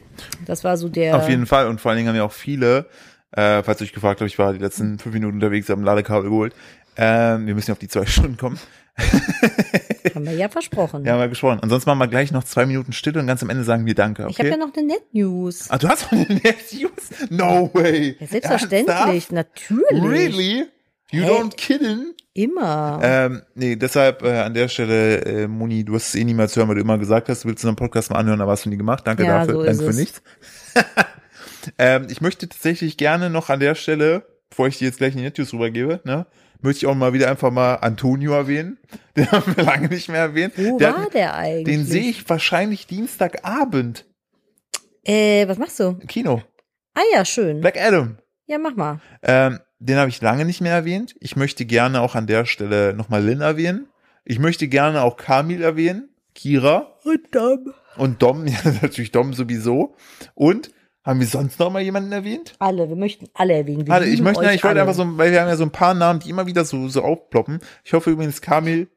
Das 0.46 0.66
war 0.66 0.76
so 0.76 0.90
der. 0.90 1.16
Auf 1.16 1.30
jeden 1.30 1.46
Fall 1.46 1.68
und 1.68 1.80
vor 1.80 1.92
allen 1.92 1.98
Dingen 1.98 2.10
haben 2.10 2.18
ja 2.18 2.26
auch 2.26 2.34
viele, 2.34 2.88
äh, 3.32 3.64
falls 3.64 3.80
ihr 3.80 3.86
euch 3.86 3.94
gefragt 3.94 4.20
habt, 4.20 4.30
ich 4.30 4.38
war 4.38 4.52
die 4.52 4.60
letzten 4.60 5.00
fünf 5.00 5.14
Minuten 5.14 5.36
unterwegs, 5.36 5.70
haben 5.70 5.84
Ladekabel 5.84 6.30
geholt. 6.30 6.54
Ähm, 6.98 7.48
wir 7.48 7.56
müssen 7.56 7.70
ja 7.70 7.74
auf 7.74 7.80
die 7.80 7.88
zwei 7.88 8.06
Stunden 8.06 8.36
kommen. 8.36 8.60
Haben 10.16 10.26
wir 10.26 10.34
ja 10.34 10.50
versprochen. 10.50 11.06
Ja, 11.06 11.14
haben 11.14 11.20
wir 11.22 11.30
gesprochen. 11.30 11.60
Ansonsten 11.62 11.90
machen 11.90 12.00
wir 12.00 12.08
gleich 12.08 12.32
noch 12.32 12.44
zwei 12.44 12.66
Minuten 12.66 12.92
Stille 12.92 13.20
und 13.20 13.28
ganz 13.28 13.42
am 13.42 13.50
Ende 13.50 13.64
sagen 13.64 13.86
wir 13.86 13.96
Danke. 13.96 14.24
Okay? 14.24 14.32
Ich 14.32 14.40
habe 14.40 14.50
ja 14.50 14.58
noch 14.58 14.74
eine 14.76 14.86
Net-News. 14.88 15.70
ah, 15.70 15.78
du 15.78 15.88
hast 15.88 16.12
noch 16.12 16.20
eine 16.20 16.26
News? 16.36 17.30
No 17.30 17.70
way. 17.74 18.18
Ja, 18.20 18.28
selbstverständlich, 18.28 18.96
Ernsthaft? 18.98 19.32
natürlich. 19.32 20.04
Really? 20.04 20.66
You 21.12 21.24
Hey. 21.24 21.30
don't 21.32 21.56
kidding? 21.56 22.14
Immer. 22.34 23.00
Ähm, 23.04 23.42
nee, 23.56 23.76
deshalb 23.76 24.24
äh, 24.24 24.40
an 24.40 24.54
der 24.54 24.68
Stelle, 24.70 25.18
äh, 25.26 25.48
Moni, 25.48 25.84
du 25.84 25.96
hast 25.96 26.10
es 26.10 26.16
eh 26.16 26.24
niemals 26.24 26.56
hören, 26.56 26.68
weil 26.70 26.76
du 26.76 26.82
immer 26.82 26.98
gesagt 26.98 27.28
hast, 27.30 27.44
du 27.44 27.50
willst 27.50 27.64
unseren 27.64 27.76
Podcast 27.76 28.10
mal 28.10 28.18
anhören, 28.20 28.40
aber 28.42 28.52
hast 28.54 28.66
du 28.66 28.70
nie 28.70 28.78
gemacht. 28.78 29.06
Danke 29.06 29.24
Ja, 29.26 29.40
dafür. 29.40 29.54
so 29.56 29.64
Danke 29.66 29.84
für 29.84 29.90
es. 29.90 29.96
nichts. 29.98 30.22
ähm, 31.78 32.08
ich 32.10 32.22
möchte 32.22 32.48
tatsächlich 32.48 32.98
gerne 32.98 33.30
noch 33.30 33.50
an 33.50 33.60
der 33.60 33.76
Stelle, 33.76 34.26
bevor 34.50 34.68
ich 34.68 34.78
dir 34.78 34.86
jetzt 34.86 34.98
gleich 34.98 35.16
in 35.16 35.22
die 35.22 35.32
News 35.38 35.54
rübergebe, 35.54 36.00
ne, 36.06 36.26
möchte 36.64 36.86
ich 36.86 36.88
auch 36.88 36.96
mal 36.96 37.14
wieder 37.14 37.30
einfach 37.30 37.52
mal 37.52 37.76
Antonio 37.76 38.34
erwähnen. 38.34 38.78
Den 39.18 39.32
haben 39.32 39.56
wir 39.56 39.64
lange 39.64 39.88
nicht 39.88 40.10
mehr 40.10 40.22
erwähnt. 40.22 40.54
Wo 40.58 40.78
Der 40.78 40.94
war 40.96 41.10
der 41.10 41.36
eigentlich? 41.36 41.66
Den 41.76 41.86
sehe 41.86 42.10
ich 42.10 42.28
wahrscheinlich 42.30 42.88
Dienstagabend 42.88 44.06
Äh, 45.04 45.48
was 45.48 45.58
machst 45.58 45.80
du? 45.80 45.94
Kino. 46.08 46.42
Ah 46.94 47.02
ja, 47.14 47.26
schön. 47.26 47.62
Black 47.62 47.80
Adam. 47.80 48.18
Ja, 48.46 48.58
mach 48.58 48.76
mal. 48.76 49.00
Ähm, 49.24 49.60
den 49.80 49.98
habe 49.98 50.10
ich 50.10 50.22
lange 50.22 50.46
nicht 50.46 50.62
mehr 50.62 50.74
erwähnt. 50.74 51.16
Ich 51.20 51.36
möchte 51.36 51.66
gerne 51.66 52.02
auch 52.02 52.16
an 52.16 52.28
der 52.28 52.46
Stelle 52.46 52.94
nochmal 52.94 53.24
Lynn 53.24 53.42
erwähnen. 53.42 53.88
Ich 54.26 54.40
möchte 54.40 54.68
gerne 54.68 55.02
auch 55.02 55.18
Kamil 55.18 55.62
erwähnen. 55.64 56.10
Kira. 56.36 56.98
Und 57.04 57.34
Dom. 57.34 57.74
Und 57.98 58.22
Dom, 58.22 58.46
ja, 58.48 58.60
natürlich 58.82 59.12
Dom 59.12 59.34
sowieso. 59.34 59.96
Und 60.36 60.72
haben 61.04 61.20
wir 61.20 61.28
sonst 61.28 61.60
noch 61.60 61.72
mal 61.72 61.82
jemanden 61.82 62.12
erwähnt? 62.12 62.54
Alle, 62.60 62.88
wir 62.88 62.96
möchten 62.96 63.28
alle 63.34 63.54
erwähnen. 63.54 63.88
Wir 63.88 63.94
Alle, 63.94 64.08
ich 64.08 64.22
möchte, 64.22 64.44
ich 64.54 64.64
wollte 64.64 64.82
einfach 64.82 64.94
so, 64.94 65.18
weil 65.18 65.32
wir 65.32 65.42
haben 65.42 65.48
ja 65.48 65.56
so 65.56 65.64
ein 65.64 65.72
paar 65.72 65.94
Namen, 65.94 66.20
die 66.20 66.30
immer 66.30 66.46
wieder 66.46 66.64
so, 66.64 66.88
so 66.88 67.02
aufploppen. 67.02 67.60
Ich 67.84 67.94
hoffe 67.94 68.12
übrigens, 68.12 68.42
Kamil, 68.42 68.88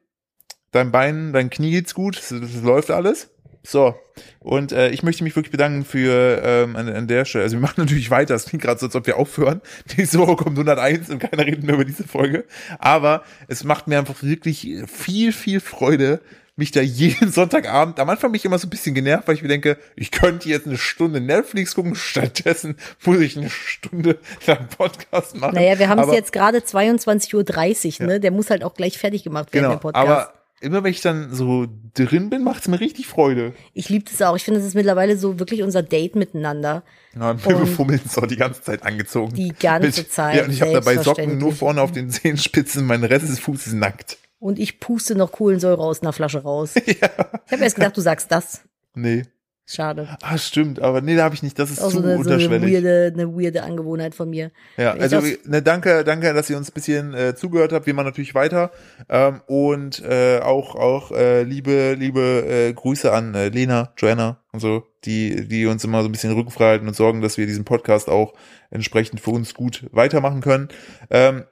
dein 0.71 0.91
Bein, 0.91 1.33
dein 1.33 1.49
Knie 1.49 1.71
geht's 1.71 1.95
gut, 1.95 2.17
das, 2.17 2.29
das 2.29 2.61
läuft 2.61 2.91
alles. 2.91 3.31
So. 3.63 3.95
Und 4.39 4.71
äh, 4.71 4.89
ich 4.89 5.03
möchte 5.03 5.23
mich 5.23 5.35
wirklich 5.35 5.51
bedanken 5.51 5.83
für 5.83 6.41
ähm, 6.43 6.75
an, 6.75 6.87
an 6.87 7.07
der 7.07 7.25
Stelle. 7.25 7.43
Also 7.43 7.57
wir 7.57 7.61
machen 7.61 7.75
natürlich 7.81 8.11
weiter. 8.11 8.35
Es 8.35 8.45
klingt 8.45 8.63
gerade 8.63 8.79
so, 8.79 8.85
als 8.85 8.95
ob 8.95 9.07
wir 9.07 9.17
aufhören. 9.17 9.61
Nächste 9.97 10.19
Woche 10.19 10.35
kommt 10.35 10.57
101 10.57 11.09
und 11.09 11.19
keiner 11.19 11.45
redet 11.45 11.63
mehr 11.63 11.75
über 11.75 11.85
diese 11.85 12.03
Folge. 12.03 12.45
Aber 12.79 13.23
es 13.47 13.63
macht 13.63 13.87
mir 13.87 13.97
einfach 13.97 14.21
wirklich 14.21 14.67
viel, 14.87 15.31
viel 15.31 15.59
Freude, 15.59 16.21
mich 16.57 16.71
da 16.71 16.81
jeden 16.81 17.31
Sonntagabend, 17.31 17.99
am 17.99 18.09
Anfang 18.09 18.31
bin 18.31 18.37
ich 18.37 18.45
immer 18.45 18.57
so 18.59 18.67
ein 18.67 18.69
bisschen 18.69 18.95
genervt, 18.95 19.27
weil 19.27 19.35
ich 19.35 19.41
mir 19.41 19.47
denke, 19.49 19.77
ich 19.95 20.11
könnte 20.11 20.47
jetzt 20.49 20.67
eine 20.67 20.77
Stunde 20.77 21.19
Netflix 21.21 21.75
gucken, 21.75 21.95
stattdessen 21.95 22.77
muss 23.03 23.19
ich 23.19 23.37
eine 23.37 23.49
Stunde 23.49 24.19
lang 24.47 24.67
Podcast 24.77 25.35
machen. 25.35 25.55
Naja, 25.55 25.77
wir 25.79 25.89
haben 25.89 25.99
es 25.99 26.13
jetzt 26.13 26.31
gerade 26.31 26.59
22.30 26.59 28.01
Uhr, 28.01 28.07
ne? 28.07 28.19
Der 28.19 28.31
muss 28.31 28.49
halt 28.49 28.63
auch 28.63 28.73
gleich 28.73 28.97
fertig 28.97 29.23
gemacht 29.23 29.53
werden, 29.53 29.63
Genau, 29.63 29.75
der 29.75 29.81
Podcast. 29.81 30.07
aber 30.07 30.33
immer 30.61 30.83
wenn 30.83 30.91
ich 30.91 31.01
dann 31.01 31.33
so 31.33 31.67
drin 31.93 32.29
bin, 32.29 32.43
macht 32.43 32.61
es 32.61 32.67
mir 32.67 32.79
richtig 32.79 33.07
Freude. 33.07 33.53
ich 33.73 33.89
liebe 33.89 34.05
das 34.09 34.21
auch. 34.21 34.35
Ich 34.35 34.43
finde, 34.43 34.59
das 34.61 34.67
ist 34.67 34.73
mittlerweile 34.75 35.17
so 35.17 35.37
wirklich 35.39 35.61
unser 35.61 35.83
Date 35.83 36.15
miteinander. 36.15 36.83
Ja, 37.19 37.31
und 37.31 37.45
wir 37.45 37.55
befummeln 37.55 37.99
es 38.05 38.17
auch 38.17 38.25
die 38.25 38.37
ganze 38.37 38.61
Zeit 38.61 38.83
angezogen. 38.83 39.33
Die 39.35 39.53
ganze 39.59 40.07
Zeit, 40.07 40.35
Ja, 40.37 40.43
und 40.45 40.51
ich 40.51 40.61
habe 40.61 40.71
dabei 40.73 40.97
Socken 40.97 41.37
nur 41.37 41.51
vorne 41.53 41.81
auf 41.81 41.91
den 41.91 42.09
Zehenspitzen, 42.09 42.85
mein 42.85 43.03
Rest 43.03 43.27
des 43.29 43.39
Fußes 43.39 43.73
nackt. 43.73 44.17
Und 44.39 44.59
ich 44.59 44.79
puste 44.79 45.15
noch 45.15 45.31
Kohlensäure 45.31 45.81
aus 45.81 46.01
einer 46.01 46.13
Flasche 46.13 46.43
raus. 46.43 46.73
Ich 46.85 47.01
habe 47.51 47.63
erst 47.63 47.75
gedacht, 47.75 47.95
du 47.95 48.01
sagst 48.01 48.31
das. 48.31 48.61
Nee. 48.95 49.23
Schade. 49.67 50.07
Ah, 50.21 50.37
stimmt, 50.37 50.79
aber 50.79 51.01
nee, 51.01 51.15
da 51.15 51.23
habe 51.23 51.33
ich 51.33 51.41
nicht. 51.41 51.57
Das 51.57 51.71
ist 51.71 51.81
Auch 51.81 51.89
zu 51.89 51.97
so 51.97 52.03
eine, 52.03 52.17
so 52.23 52.29
eine 52.29 52.35
unterschwellig. 52.35 52.71
weirde, 52.71 53.11
eine 53.13 53.35
weirde 53.35 53.63
Angewohnheit 53.63 54.13
von 54.13 54.29
mir. 54.29 54.51
Ja, 54.77 54.95
Ich 54.95 55.01
also 55.01 55.21
ne, 55.45 55.63
danke, 55.63 56.03
danke, 56.03 56.33
dass 56.35 56.51
ihr 56.51 56.57
uns 56.57 56.69
ein 56.69 56.73
bisschen 56.75 57.15
äh, 57.15 57.35
zugehört 57.35 57.73
habt. 57.73 57.87
Wir 57.87 57.95
machen 57.95 58.05
natürlich 58.05 58.35
weiter 58.35 58.69
ähm, 59.09 59.41
und 59.47 60.03
äh, 60.03 60.39
auch 60.39 60.75
auch 60.75 61.11
äh, 61.11 61.41
liebe 61.41 61.93
liebe 61.97 62.45
äh, 62.47 62.73
Grüße 62.73 63.11
an 63.11 63.33
äh, 63.33 63.49
Lena, 63.49 63.91
Joanna 63.97 64.39
und 64.51 64.59
so, 64.59 64.83
die 65.03 65.47
die 65.47 65.65
uns 65.65 65.83
immer 65.83 66.03
so 66.03 66.09
ein 66.09 66.11
bisschen 66.11 66.33
Rücken 66.33 66.51
frei 66.51 66.65
halten 66.65 66.87
und 66.87 66.95
sorgen, 66.95 67.21
dass 67.21 67.39
wir 67.39 67.47
diesen 67.47 67.65
Podcast 67.65 68.07
auch 68.07 68.33
entsprechend 68.69 69.19
für 69.19 69.31
uns 69.31 69.55
gut 69.55 69.87
weitermachen 69.91 70.41
können. 70.41 70.67
Ähm, 71.09 71.45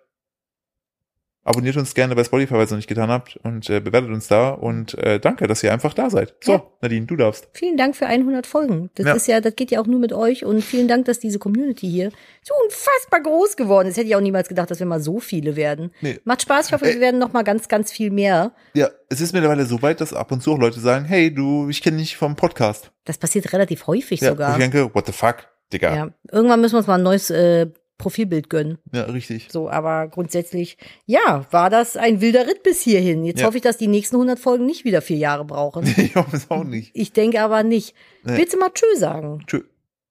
abonniert 1.45 1.75
uns 1.77 1.93
gerne 1.93 2.15
bei 2.15 2.23
Spotify, 2.23 2.55
falls 2.55 2.71
ihr 2.71 2.75
noch 2.75 2.79
nicht 2.79 2.87
getan 2.87 3.09
habt 3.09 3.37
und 3.43 3.69
äh, 3.69 3.79
bewertet 3.81 4.09
uns 4.11 4.27
da 4.27 4.49
und 4.51 4.97
äh, 4.97 5.19
danke, 5.19 5.45
dass 5.47 5.61
ihr 5.63 5.73
einfach 5.73 5.93
da 5.93 6.09
seid. 6.09 6.35
So, 6.41 6.53
Ja. 6.53 6.63
Nadine, 6.81 7.05
du 7.05 7.15
darfst. 7.15 7.47
Vielen 7.53 7.75
Dank 7.77 7.95
für 7.95 8.05
100 8.07 8.47
Folgen. 8.47 8.89
Das 8.95 9.05
Ja. 9.07 9.13
ist 9.13 9.27
ja, 9.27 9.41
das 9.41 9.55
geht 9.55 9.71
ja 9.71 9.81
auch 9.81 9.85
nur 9.87 9.99
mit 9.99 10.13
euch 10.13 10.45
und 10.45 10.61
vielen 10.63 10.87
Dank, 10.87 11.05
dass 11.05 11.19
diese 11.19 11.39
Community 11.39 11.87
hier 11.89 12.11
so 12.43 12.53
unfassbar 12.65 13.21
groß 13.21 13.55
geworden 13.57 13.87
ist. 13.89 13.97
Hätte 13.97 14.07
ich 14.07 14.15
auch 14.15 14.21
niemals 14.21 14.47
gedacht, 14.47 14.71
dass 14.71 14.79
wir 14.79 14.85
mal 14.85 15.01
so 15.01 15.19
viele 15.19 15.55
werden. 15.55 15.91
Nee. 16.01 16.19
Macht 16.23 16.41
Spaß. 16.43 16.67
Ich 16.67 16.73
hoffe, 16.73 16.85
Äh. 16.89 16.93
wir 16.95 17.01
werden 17.01 17.19
noch 17.19 17.33
mal 17.33 17.43
ganz, 17.43 17.67
ganz 17.67 17.91
viel 17.91 18.09
mehr. 18.11 18.53
Ja, 18.73 18.89
es 19.09 19.19
ist 19.21 19.33
mittlerweile 19.33 19.65
so 19.65 19.81
weit, 19.81 20.01
dass 20.01 20.13
ab 20.13 20.31
und 20.31 20.41
zu 20.41 20.53
auch 20.53 20.59
Leute 20.59 20.79
sagen, 20.79 21.05
hey, 21.05 21.33
du, 21.33 21.67
ich 21.69 21.81
kenne 21.81 21.97
dich 21.97 22.15
vom 22.17 22.35
Podcast. 22.35 22.91
Das 23.05 23.17
passiert 23.17 23.51
relativ 23.53 23.85
häufig 23.87 24.21
Ja, 24.21 24.29
sogar. 24.29 24.51
Ich 24.53 24.57
denke, 24.59 24.93
what 24.95 25.05
the 25.05 25.11
fuck, 25.11 25.47
Digga. 25.73 25.93
Ja. 25.95 26.09
Irgendwann 26.31 26.61
müssen 26.61 26.75
wir 26.75 26.77
uns 26.79 26.87
mal 26.87 26.95
ein 26.95 27.03
neues 27.03 27.29
äh, 27.29 27.67
Profilbild 27.97 28.49
gönnen. 28.49 28.79
Ja, 28.93 29.03
richtig. 29.03 29.47
So, 29.51 29.69
aber 29.69 30.07
grundsätzlich, 30.07 30.77
ja, 31.05 31.45
war 31.51 31.69
das 31.69 31.95
ein 31.95 32.21
wilder 32.21 32.47
Ritt 32.47 32.63
bis 32.63 32.81
hierhin. 32.81 33.23
Jetzt 33.23 33.41
Ja. 33.41 33.47
hoffe 33.47 33.57
ich, 33.57 33.63
dass 33.63 33.77
die 33.77 33.87
nächsten 33.87 34.15
100 34.17 34.39
Folgen 34.39 34.65
nicht 34.65 34.83
wieder 34.83 35.01
vier 35.01 35.17
Jahre 35.17 35.45
brauchen. 35.45 35.83
Ich 35.97 36.15
hoffe 36.15 36.35
es 36.35 36.49
auch 36.51 36.63
nicht. 36.63 36.91
Ich 36.93 37.13
denke 37.13 37.41
aber 37.41 37.63
nicht. 37.63 37.95
Nee. 38.23 38.37
Willst 38.37 38.53
du 38.53 38.57
mal 38.59 38.71
Tschö 38.73 38.85
sagen? 38.97 39.43
Tschö. 39.47 39.61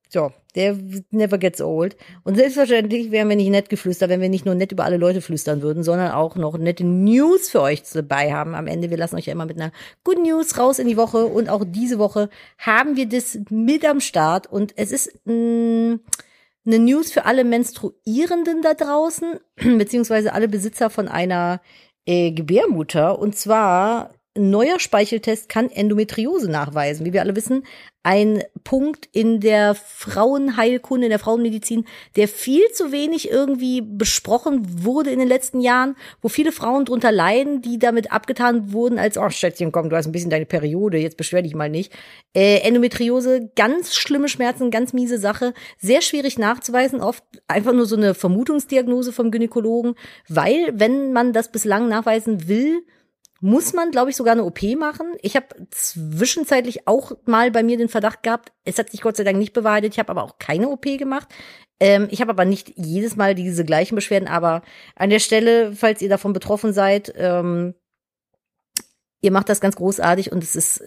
So, 0.09 0.30
der 0.54 0.76
never 1.10 1.38
gets 1.38 1.62
old. 1.62 1.96
Und 2.22 2.34
selbstverständlich 2.36 3.10
wären 3.10 3.30
wir 3.30 3.36
nicht 3.36 3.48
nett 3.48 3.70
geflüstert, 3.70 4.10
wenn 4.10 4.20
wir 4.20 4.28
nicht 4.28 4.44
nur 4.44 4.54
nett 4.54 4.70
über 4.70 4.84
alle 4.84 4.98
Leute 4.98 5.22
flüstern 5.22 5.62
würden, 5.62 5.82
sondern 5.82 6.10
auch 6.12 6.36
noch 6.36 6.59
nette 6.59 6.84
News 6.84 7.48
für 7.48 7.62
euch 7.62 7.82
dabei 7.94 8.30
haben. 8.32 8.54
Am 8.54 8.66
Ende, 8.66 8.90
wir 8.90 8.98
lassen 8.98 9.16
euch 9.16 9.24
ja 9.24 9.32
immer 9.32 9.46
mit 9.46 9.56
einer 9.59 9.72
Good 10.04 10.18
News 10.22 10.59
raus 10.59 10.78
in 10.78 10.86
die 10.86 10.98
Woche. 10.98 11.24
Und 11.24 11.48
auch 11.48 11.64
diese 11.66 11.98
Woche 11.98 12.28
haben 12.59 12.96
wir 12.96 13.06
das 13.09 13.38
mit 13.48 13.86
am 13.86 14.00
Start. 14.00 14.46
Und 14.52 14.74
es 14.76 14.92
ist 14.92 15.18
mh, 15.24 15.98
eine 16.64 16.78
News 16.78 17.12
für 17.12 17.24
alle 17.24 17.44
Menstruierenden 17.44 18.62
da 18.62 18.74
draußen, 18.74 19.40
beziehungsweise 19.78 20.32
alle 20.32 20.48
Besitzer 20.48 20.90
von 20.90 21.09
einer 21.09 21.60
äh, 22.06 22.32
Gebärmutter. 22.32 23.18
Und 23.18 23.36
zwar 23.36 24.14
neuer 24.36 24.80
Speicheltest 24.80 25.48
kann 25.48 25.70
Endometriose 25.70 26.50
nachweisen. 26.50 27.04
Wie 27.04 27.12
wir 27.12 27.20
alle 27.20 27.36
wissen, 27.36 27.64
ein 28.02 28.42
Punkt 28.64 29.09
in 29.12 29.40
der 29.40 29.74
Frauenheilkunde, 29.74 31.06
in 31.06 31.10
der 31.10 31.18
Frauenmedizin, 31.18 31.84
der 32.16 32.26
viel 32.26 32.68
zu 32.72 32.90
wenig 32.90 33.30
irgendwie 33.30 33.80
besprochen 33.80 34.84
wurde 34.84 35.10
in 35.10 35.18
den 35.18 35.28
letzten 35.28 35.60
Jahren, 35.60 35.96
wo 36.20 36.28
viele 36.28 36.50
Frauen 36.50 36.84
drunter 36.84 37.12
leiden, 37.12 37.62
die 37.62 37.78
damit 37.78 38.10
abgetan 38.10 38.72
wurden 38.72 38.98
als, 38.98 39.18
oh 39.18 39.28
Schätzchen, 39.30 39.70
komm, 39.70 39.88
du 39.88 39.96
hast 39.96 40.06
ein 40.06 40.12
bisschen 40.12 40.30
deine 40.30 40.46
Periode, 40.46 40.98
jetzt 40.98 41.16
beschwer 41.16 41.42
dich 41.42 41.54
mal 41.54 41.70
nicht. 41.70 41.92
Äh, 42.34 42.60
Endometriose, 42.60 43.50
ganz 43.54 43.94
schlimme 43.94 44.28
Schmerzen, 44.28 44.70
ganz 44.70 44.92
miese 44.92 45.18
Sache, 45.18 45.54
sehr 45.78 46.00
schwierig 46.00 46.38
nachzuweisen, 46.38 47.00
oft 47.00 47.22
einfach 47.46 47.72
nur 47.72 47.86
so 47.86 47.96
eine 47.96 48.14
Vermutungsdiagnose 48.14 49.12
vom 49.12 49.30
Gynäkologen, 49.30 49.94
weil 50.28 50.72
wenn 50.74 51.12
man 51.12 51.32
das 51.32 51.52
bislang 51.52 51.88
nachweisen 51.88 52.48
will, 52.48 52.82
muss 53.43 53.73
man, 53.73 53.90
glaube 53.90 54.10
ich, 54.10 54.16
sogar 54.16 54.32
eine 54.32 54.44
OP 54.44 54.62
machen. 54.78 55.14
Ich 55.20 55.35
habe 55.35 55.48
zwischenzeitlich 55.70 56.86
auch 56.86 57.10
mal 57.27 57.51
bei 57.51 57.64
mir 57.64 57.77
den 57.77 57.89
Verdacht 57.89 58.23
gehabt, 58.23 58.52
es 58.64 58.78
hat 58.78 58.90
sich 58.90 59.01
Gott 59.01 59.16
sei 59.16 59.24
Dank 59.24 59.36
nicht 59.36 59.52
bewahrheitet, 59.52 59.93
ich 59.93 59.98
habe 59.98 60.10
aber 60.10 60.23
auch 60.23 60.39
keine 60.39 60.69
OP 60.69 60.85
gemacht. 60.85 61.28
Ähm, 61.81 62.06
ich 62.12 62.20
habe 62.20 62.31
aber 62.31 62.44
nicht 62.44 62.73
jedes 62.77 63.16
Mal 63.16 63.35
diese 63.35 63.64
gleichen 63.64 63.97
Beschwerden, 63.97 64.28
aber 64.28 64.62
an 64.94 65.10
der 65.10 65.19
Stelle, 65.19 65.74
falls 65.74 66.01
ihr 66.01 66.09
davon 66.09 66.32
betroffen 66.32 66.73
seid, 66.73 67.12
ähm, 67.16 67.74
ihr 69.20 69.32
macht 69.32 69.48
das 69.48 69.60
ganz 69.60 69.74
großartig 69.74 70.31
und 70.31 70.44
es 70.44 70.55
ist 70.55 70.85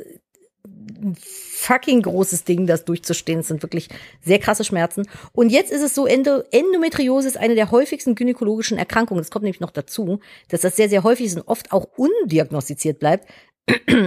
fucking 1.66 2.02
großes 2.04 2.44
Ding, 2.44 2.68
das 2.68 2.86
durchzustehen. 2.86 3.40
Es 3.40 3.48
sind 3.48 3.64
wirklich 3.64 3.90
sehr 4.22 4.40
krasse 4.40 4.64
Schmerzen. 4.64 5.08
Und 5.34 5.50
jetzt 5.50 5.72
ist 5.72 5.82
es 5.82 5.96
so, 5.96 6.06
Endo 6.06 6.44
Endometriose 6.52 7.28
ist 7.28 7.38
eine 7.38 7.56
der 7.56 7.72
häufigsten 7.72 8.16
gynäkologischen 8.16 8.78
Erkrankungen. 8.78 9.22
Das 9.22 9.32
kommt 9.32 9.44
nämlich 9.44 9.62
noch 9.62 9.72
dazu, 9.72 10.20
dass 10.50 10.62
das 10.62 10.76
sehr, 10.76 10.90
sehr 10.90 11.04
häufig 11.04 11.28
ist 11.28 11.38
und 11.38 11.48
oft 11.48 11.72
auch 11.72 11.88
undiagnostiziert 11.98 13.00
bleibt. 13.00 13.28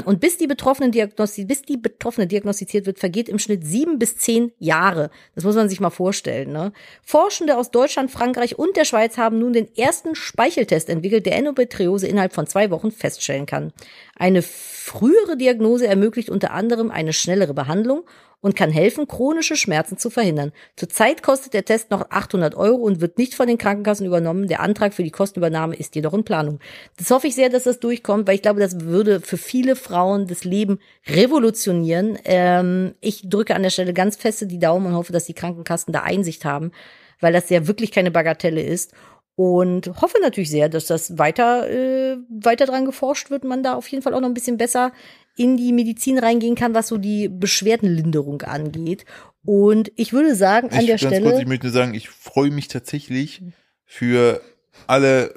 Und 0.05 0.21
bis 0.21 0.39
die 0.39 0.47
Betroffene 0.47 0.91
diagnosti 0.91 1.45
bis 1.45 1.63
die 1.63 1.77
Betroffene 1.77 2.29
diagnostiziert 2.29 2.87
wird, 2.87 3.01
vergeht 3.01 3.29
im 3.29 3.41
Schnitt 3.41 3.67
sieben 3.67 3.99
bis 3.99 4.17
zehn 4.17 4.53
Jahre. 4.61 5.11
Das 5.35 5.43
muss 5.43 5.57
man 5.57 5.69
sich 5.69 5.81
mal 5.81 5.91
vorstellen. 5.91 6.53
Ne? 6.53 6.73
Forschende 7.03 7.57
aus 7.57 7.73
Deutschland, 7.73 8.11
Frankreich 8.11 8.57
und 8.57 8.77
der 8.77 8.85
Schweiz 8.85 9.19
haben 9.19 9.41
nun 9.41 9.53
den 9.53 9.75
ersten 9.77 10.15
Speicheltest 10.15 10.89
entwickelt, 10.89 11.27
der 11.27 11.37
Endometriose 11.37 12.07
innerhalb 12.07 12.35
von 12.35 12.47
zwei 12.47 12.71
Wochen 12.71 12.93
feststellen 12.93 13.47
kann. 13.47 13.73
Eine 14.15 14.43
frühere 14.43 15.37
Diagnose 15.37 15.89
ermöglicht 15.89 16.31
unter 16.31 16.53
anderem 16.53 16.93
eine 16.93 17.13
schnellere 17.13 17.55
Behandlung 17.55 18.05
und 18.41 18.55
kann 18.55 18.71
helfen, 18.71 19.09
chronische 19.09 19.57
Schmerzen 19.57 19.99
zu 19.99 20.11
verhindern. 20.11 20.53
Zurzeit 20.77 21.23
kostet 21.23 21.55
der 21.55 21.65
Test 21.65 21.91
noch 21.91 22.11
800 22.11 22.55
Euro 22.55 22.77
und 22.77 23.01
wird 23.01 23.19
nicht 23.19 23.35
von 23.35 23.49
den 23.49 23.59
Krankenkassen 23.59 24.07
übernommen. 24.07 24.47
Der 24.47 24.61
Antrag 24.61 24.95
für 24.95 25.03
die 25.03 25.11
Kostenübernahme 25.11 25.75
ist 25.75 25.97
jedoch 25.97 26.15
in 26.15 26.25
Planung. 26.25 26.61
Das 26.97 27.11
hoffe 27.11 27.27
ich 27.27 27.35
sehr, 27.35 27.49
dass 27.49 27.65
das 27.65 27.81
durchkommt, 27.81 28.29
weil 28.29 28.37
ich 28.37 28.43
glaube, 28.43 28.61
das 28.61 28.81
würde 28.81 29.21
für 29.21 29.39
viele 29.39 29.75
Frauen 29.75 30.29
das 30.29 30.45
Leben 30.45 30.79
revolutionieren. 31.09 32.19
Ähm, 32.25 32.95
ich 33.01 33.29
drücke 33.29 33.57
an 33.57 33.63
der 33.63 33.71
Stelle 33.71 33.93
ganz 33.93 34.17
feste 34.17 34.47
die 34.47 34.61
Daumen 34.61 34.87
und 34.87 34.95
hoffe, 34.95 35.13
dass 35.13 35.25
die 35.25 35.35
Krankenkassen 35.35 35.93
da 35.93 36.03
Einsicht 36.03 36.45
haben, 36.45 36.71
weil 37.21 37.33
das 37.33 37.51
ja 37.51 37.67
wirklich 37.67 37.91
keine 37.91 38.13
Bagatelle 38.13 38.63
ist. 38.63 38.93
Und 39.35 39.87
hoffe 40.01 40.19
natürlich 40.21 40.51
sehr, 40.51 40.69
dass 40.69 40.87
das 40.87 41.17
weiter, 41.17 41.71
äh, 41.71 42.17
weiter 42.29 42.67
dran 42.67 42.85
geforscht 42.85 43.31
wird, 43.31 43.45
man 43.45 43.63
da 43.63 43.75
auf 43.75 43.87
jeden 43.87 44.03
Fall 44.03 44.15
auch 44.15 44.21
noch 44.21 44.29
ein 44.29 44.35
bisschen 44.35 44.57
besser 44.57 44.91
in 45.39 45.57
die 45.57 45.73
Medizin 45.73 46.19
reingehen 46.19 46.55
kann, 46.55 46.75
was 46.75 46.89
so 46.89 46.99
die 46.99 47.29
Beschwerdenlinderung 47.29 48.43
angeht. 48.43 49.05
Und 49.45 49.93
ich 49.97 50.13
würde 50.13 50.35
sagen, 50.35 50.71
an 50.71 50.81
ich, 50.81 50.87
der 50.87 50.99
ganz 50.99 51.15
Stelle. 51.15 51.31
Kurz, 51.31 51.41
ich 51.41 51.49
möchte 51.49 51.71
sagen, 51.71 51.95
ich 51.95 52.09
freue 52.09 52.51
mich 52.51 52.69
tatsächlich 52.69 53.43
für 53.85 54.41
alle, 54.87 55.35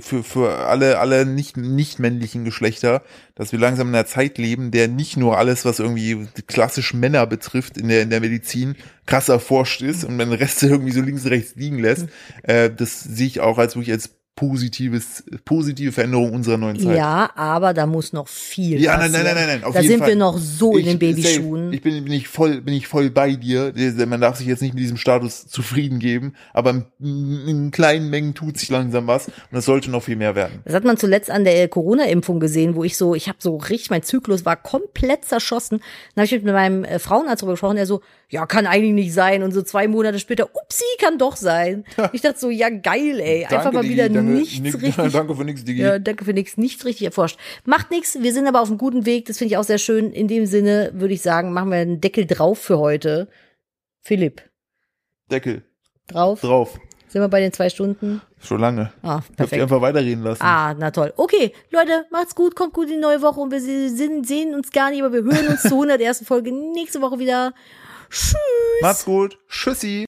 für, 0.00 0.24
für 0.24 0.66
alle, 0.66 0.98
alle 0.98 1.26
nicht, 1.26 1.56
nicht 1.56 1.98
männlichen 1.98 2.44
Geschlechter, 2.44 3.02
dass 3.34 3.52
wir 3.52 3.58
langsam 3.58 3.88
in 3.88 3.94
einer 3.94 4.06
Zeit 4.06 4.38
leben, 4.38 4.70
der 4.70 4.88
nicht 4.88 5.16
nur 5.16 5.38
alles, 5.38 5.64
was 5.64 5.78
irgendwie 5.78 6.26
klassisch 6.46 6.94
Männer 6.94 7.26
betrifft 7.26 7.76
in 7.76 7.88
der, 7.88 8.02
in 8.02 8.10
der 8.10 8.20
Medizin, 8.20 8.76
krass 9.06 9.28
erforscht 9.28 9.82
ist 9.82 10.04
und 10.04 10.18
den 10.18 10.32
Rest 10.32 10.62
irgendwie 10.64 10.92
so 10.92 11.00
links, 11.00 11.26
rechts 11.26 11.54
liegen 11.56 11.78
lässt. 11.78 12.06
Äh, 12.42 12.70
das 12.70 13.00
sehe 13.00 13.26
ich 13.26 13.40
auch 13.40 13.58
als 13.58 13.76
wirklich 13.76 13.92
als 13.92 14.17
positives, 14.38 15.24
positive 15.44 15.90
Veränderung 15.90 16.32
unserer 16.32 16.58
neuen 16.58 16.78
Zeit. 16.78 16.96
Ja, 16.96 17.28
aber 17.34 17.74
da 17.74 17.86
muss 17.86 18.12
noch 18.12 18.28
viel 18.28 18.80
Ja, 18.80 18.92
nein, 18.96 19.10
passieren. 19.10 19.24
nein, 19.24 19.34
nein, 19.34 19.46
nein, 19.48 19.58
nein, 19.62 19.64
auf 19.68 19.74
da 19.74 19.82
sind 19.82 19.98
Fall. 19.98 20.08
wir 20.10 20.14
noch 20.16 20.38
so 20.38 20.74
in 20.74 20.78
Ich- 20.78 20.86
den 20.86 20.98
Babyschuhen. 21.00 21.64
safe. 21.64 21.74
Ich 21.74 21.82
bin, 21.82 22.04
bin 22.04 22.12
ich 22.12 22.28
voll, 22.28 22.60
bin 22.60 22.72
ich 22.74 22.86
voll 22.86 23.10
bei 23.10 23.32
dir. 23.34 23.72
Man 24.06 24.20
darf 24.20 24.36
sich 24.36 24.46
jetzt 24.46 24.62
nicht 24.62 24.74
mit 24.74 24.82
diesem 24.82 24.96
Status 24.96 25.48
zufrieden 25.48 25.98
geben, 25.98 26.34
aber 26.54 26.84
in, 27.00 27.48
in 27.48 27.70
kleinen 27.72 28.10
Mengen 28.10 28.34
tut 28.34 28.58
sich 28.58 28.68
langsam 28.70 29.08
was 29.08 29.26
und 29.26 29.58
es 29.58 29.64
sollte 29.64 29.90
noch 29.90 30.04
viel 30.04 30.14
mehr 30.16 30.36
werden. 30.36 30.60
Das 30.64 30.74
hat 30.74 30.84
man 30.84 30.96
zuletzt 30.98 31.32
an 31.32 31.42
der 31.44 31.66
Corona-Impfung 31.66 32.38
gesehen, 32.38 32.76
wo 32.76 32.84
ich 32.84 32.96
so, 32.96 33.16
ich 33.16 33.26
habe 33.28 33.38
so 33.40 33.56
richtig, 33.56 33.90
mein 33.90 34.04
Zyklus 34.04 34.44
war 34.44 34.54
komplett 34.54 35.24
zerschossen. 35.24 35.80
Dann 36.14 36.24
habe 36.24 36.36
ich 36.36 36.42
mit 36.44 36.54
meinem 36.54 36.84
äh, 36.84 37.00
Frauenarzt 37.00 37.42
darüber 37.42 37.54
gesprochen, 37.54 37.74
der 37.76 37.86
so, 37.86 38.02
ja, 38.30 38.44
kann 38.46 38.66
eigentlich 38.66 38.92
nicht 38.92 39.12
sein. 39.14 39.42
Und 39.42 39.52
so 39.52 39.62
zwei 39.62 39.88
Monate 39.88 40.18
später, 40.18 40.48
upsi, 40.54 40.84
kann 41.00 41.16
doch 41.18 41.36
sein. 41.36 41.84
Ich 42.12 42.20
dachte 42.20 42.38
so, 42.38 42.50
ja, 42.50 42.68
geil, 42.68 43.20
ey. 43.20 43.44
Einfach 43.44 43.62
Danke, 43.62 43.74
mal 43.76 43.82
Digi, 43.82 43.94
wieder 43.94 44.08
danke, 44.10 44.32
nichts 44.32 44.58
nix- 44.60 44.74
richtig. 44.82 45.12
Danke 45.12 45.34
für 45.34 45.44
nichts, 45.44 45.64
Digi. 45.64 45.80
Ja, 45.82 45.98
danke 45.98 46.24
für 46.24 46.32
nichts, 46.34 46.56
nichts 46.58 46.84
richtig 46.84 47.06
erforscht. 47.06 47.38
Macht 47.64 47.90
nichts, 47.90 48.18
wir 48.20 48.32
sind 48.32 48.46
aber 48.46 48.60
auf 48.60 48.68
einem 48.68 48.76
guten 48.78 49.06
Weg, 49.06 49.26
das 49.26 49.38
finde 49.38 49.52
ich 49.52 49.56
auch 49.56 49.64
sehr 49.64 49.78
schön. 49.78 50.12
In 50.12 50.28
dem 50.28 50.44
Sinne 50.46 50.90
würde 50.94 51.14
ich 51.14 51.22
sagen, 51.22 51.52
machen 51.52 51.70
wir 51.70 51.78
einen 51.78 52.00
Deckel 52.00 52.26
drauf 52.26 52.58
für 52.58 52.78
heute. 52.78 53.28
Philipp, 54.02 54.42
Deckel 55.30 55.62
drauf. 56.06 56.40
drauf. 56.40 56.78
Sind 57.08 57.22
wir 57.22 57.28
bei 57.28 57.40
den 57.40 57.54
zwei 57.54 57.70
Stunden? 57.70 58.20
Schon 58.38 58.60
lange. 58.60 58.92
Ah, 59.02 59.20
Ich 59.22 59.28
hab 59.30 59.36
perfekt. 59.36 59.62
einfach 59.62 59.80
weiterreden 59.80 60.22
lassen. 60.22 60.42
Ah, 60.42 60.74
na 60.78 60.90
toll. 60.90 61.14
Okay, 61.16 61.52
Leute, 61.70 62.04
macht's 62.10 62.34
gut, 62.34 62.54
kommt 62.54 62.74
gut 62.74 62.88
in 62.88 62.96
die 62.96 63.00
neue 63.00 63.22
Woche 63.22 63.40
und 63.40 63.50
wir 63.50 63.60
sehen 63.60 64.54
uns 64.54 64.70
gar 64.70 64.90
nicht, 64.90 65.02
aber 65.02 65.12
wir 65.14 65.22
hören 65.24 65.48
uns 65.48 65.62
zur 65.62 65.72
101. 65.82 66.24
Folge 66.26 66.52
nächste 66.52 67.00
Woche 67.00 67.18
wieder. 67.18 67.54
Tschüss. 68.10 68.36
Macht's 68.80 69.04
gut. 69.04 69.38
Tschüssi. 69.48 70.06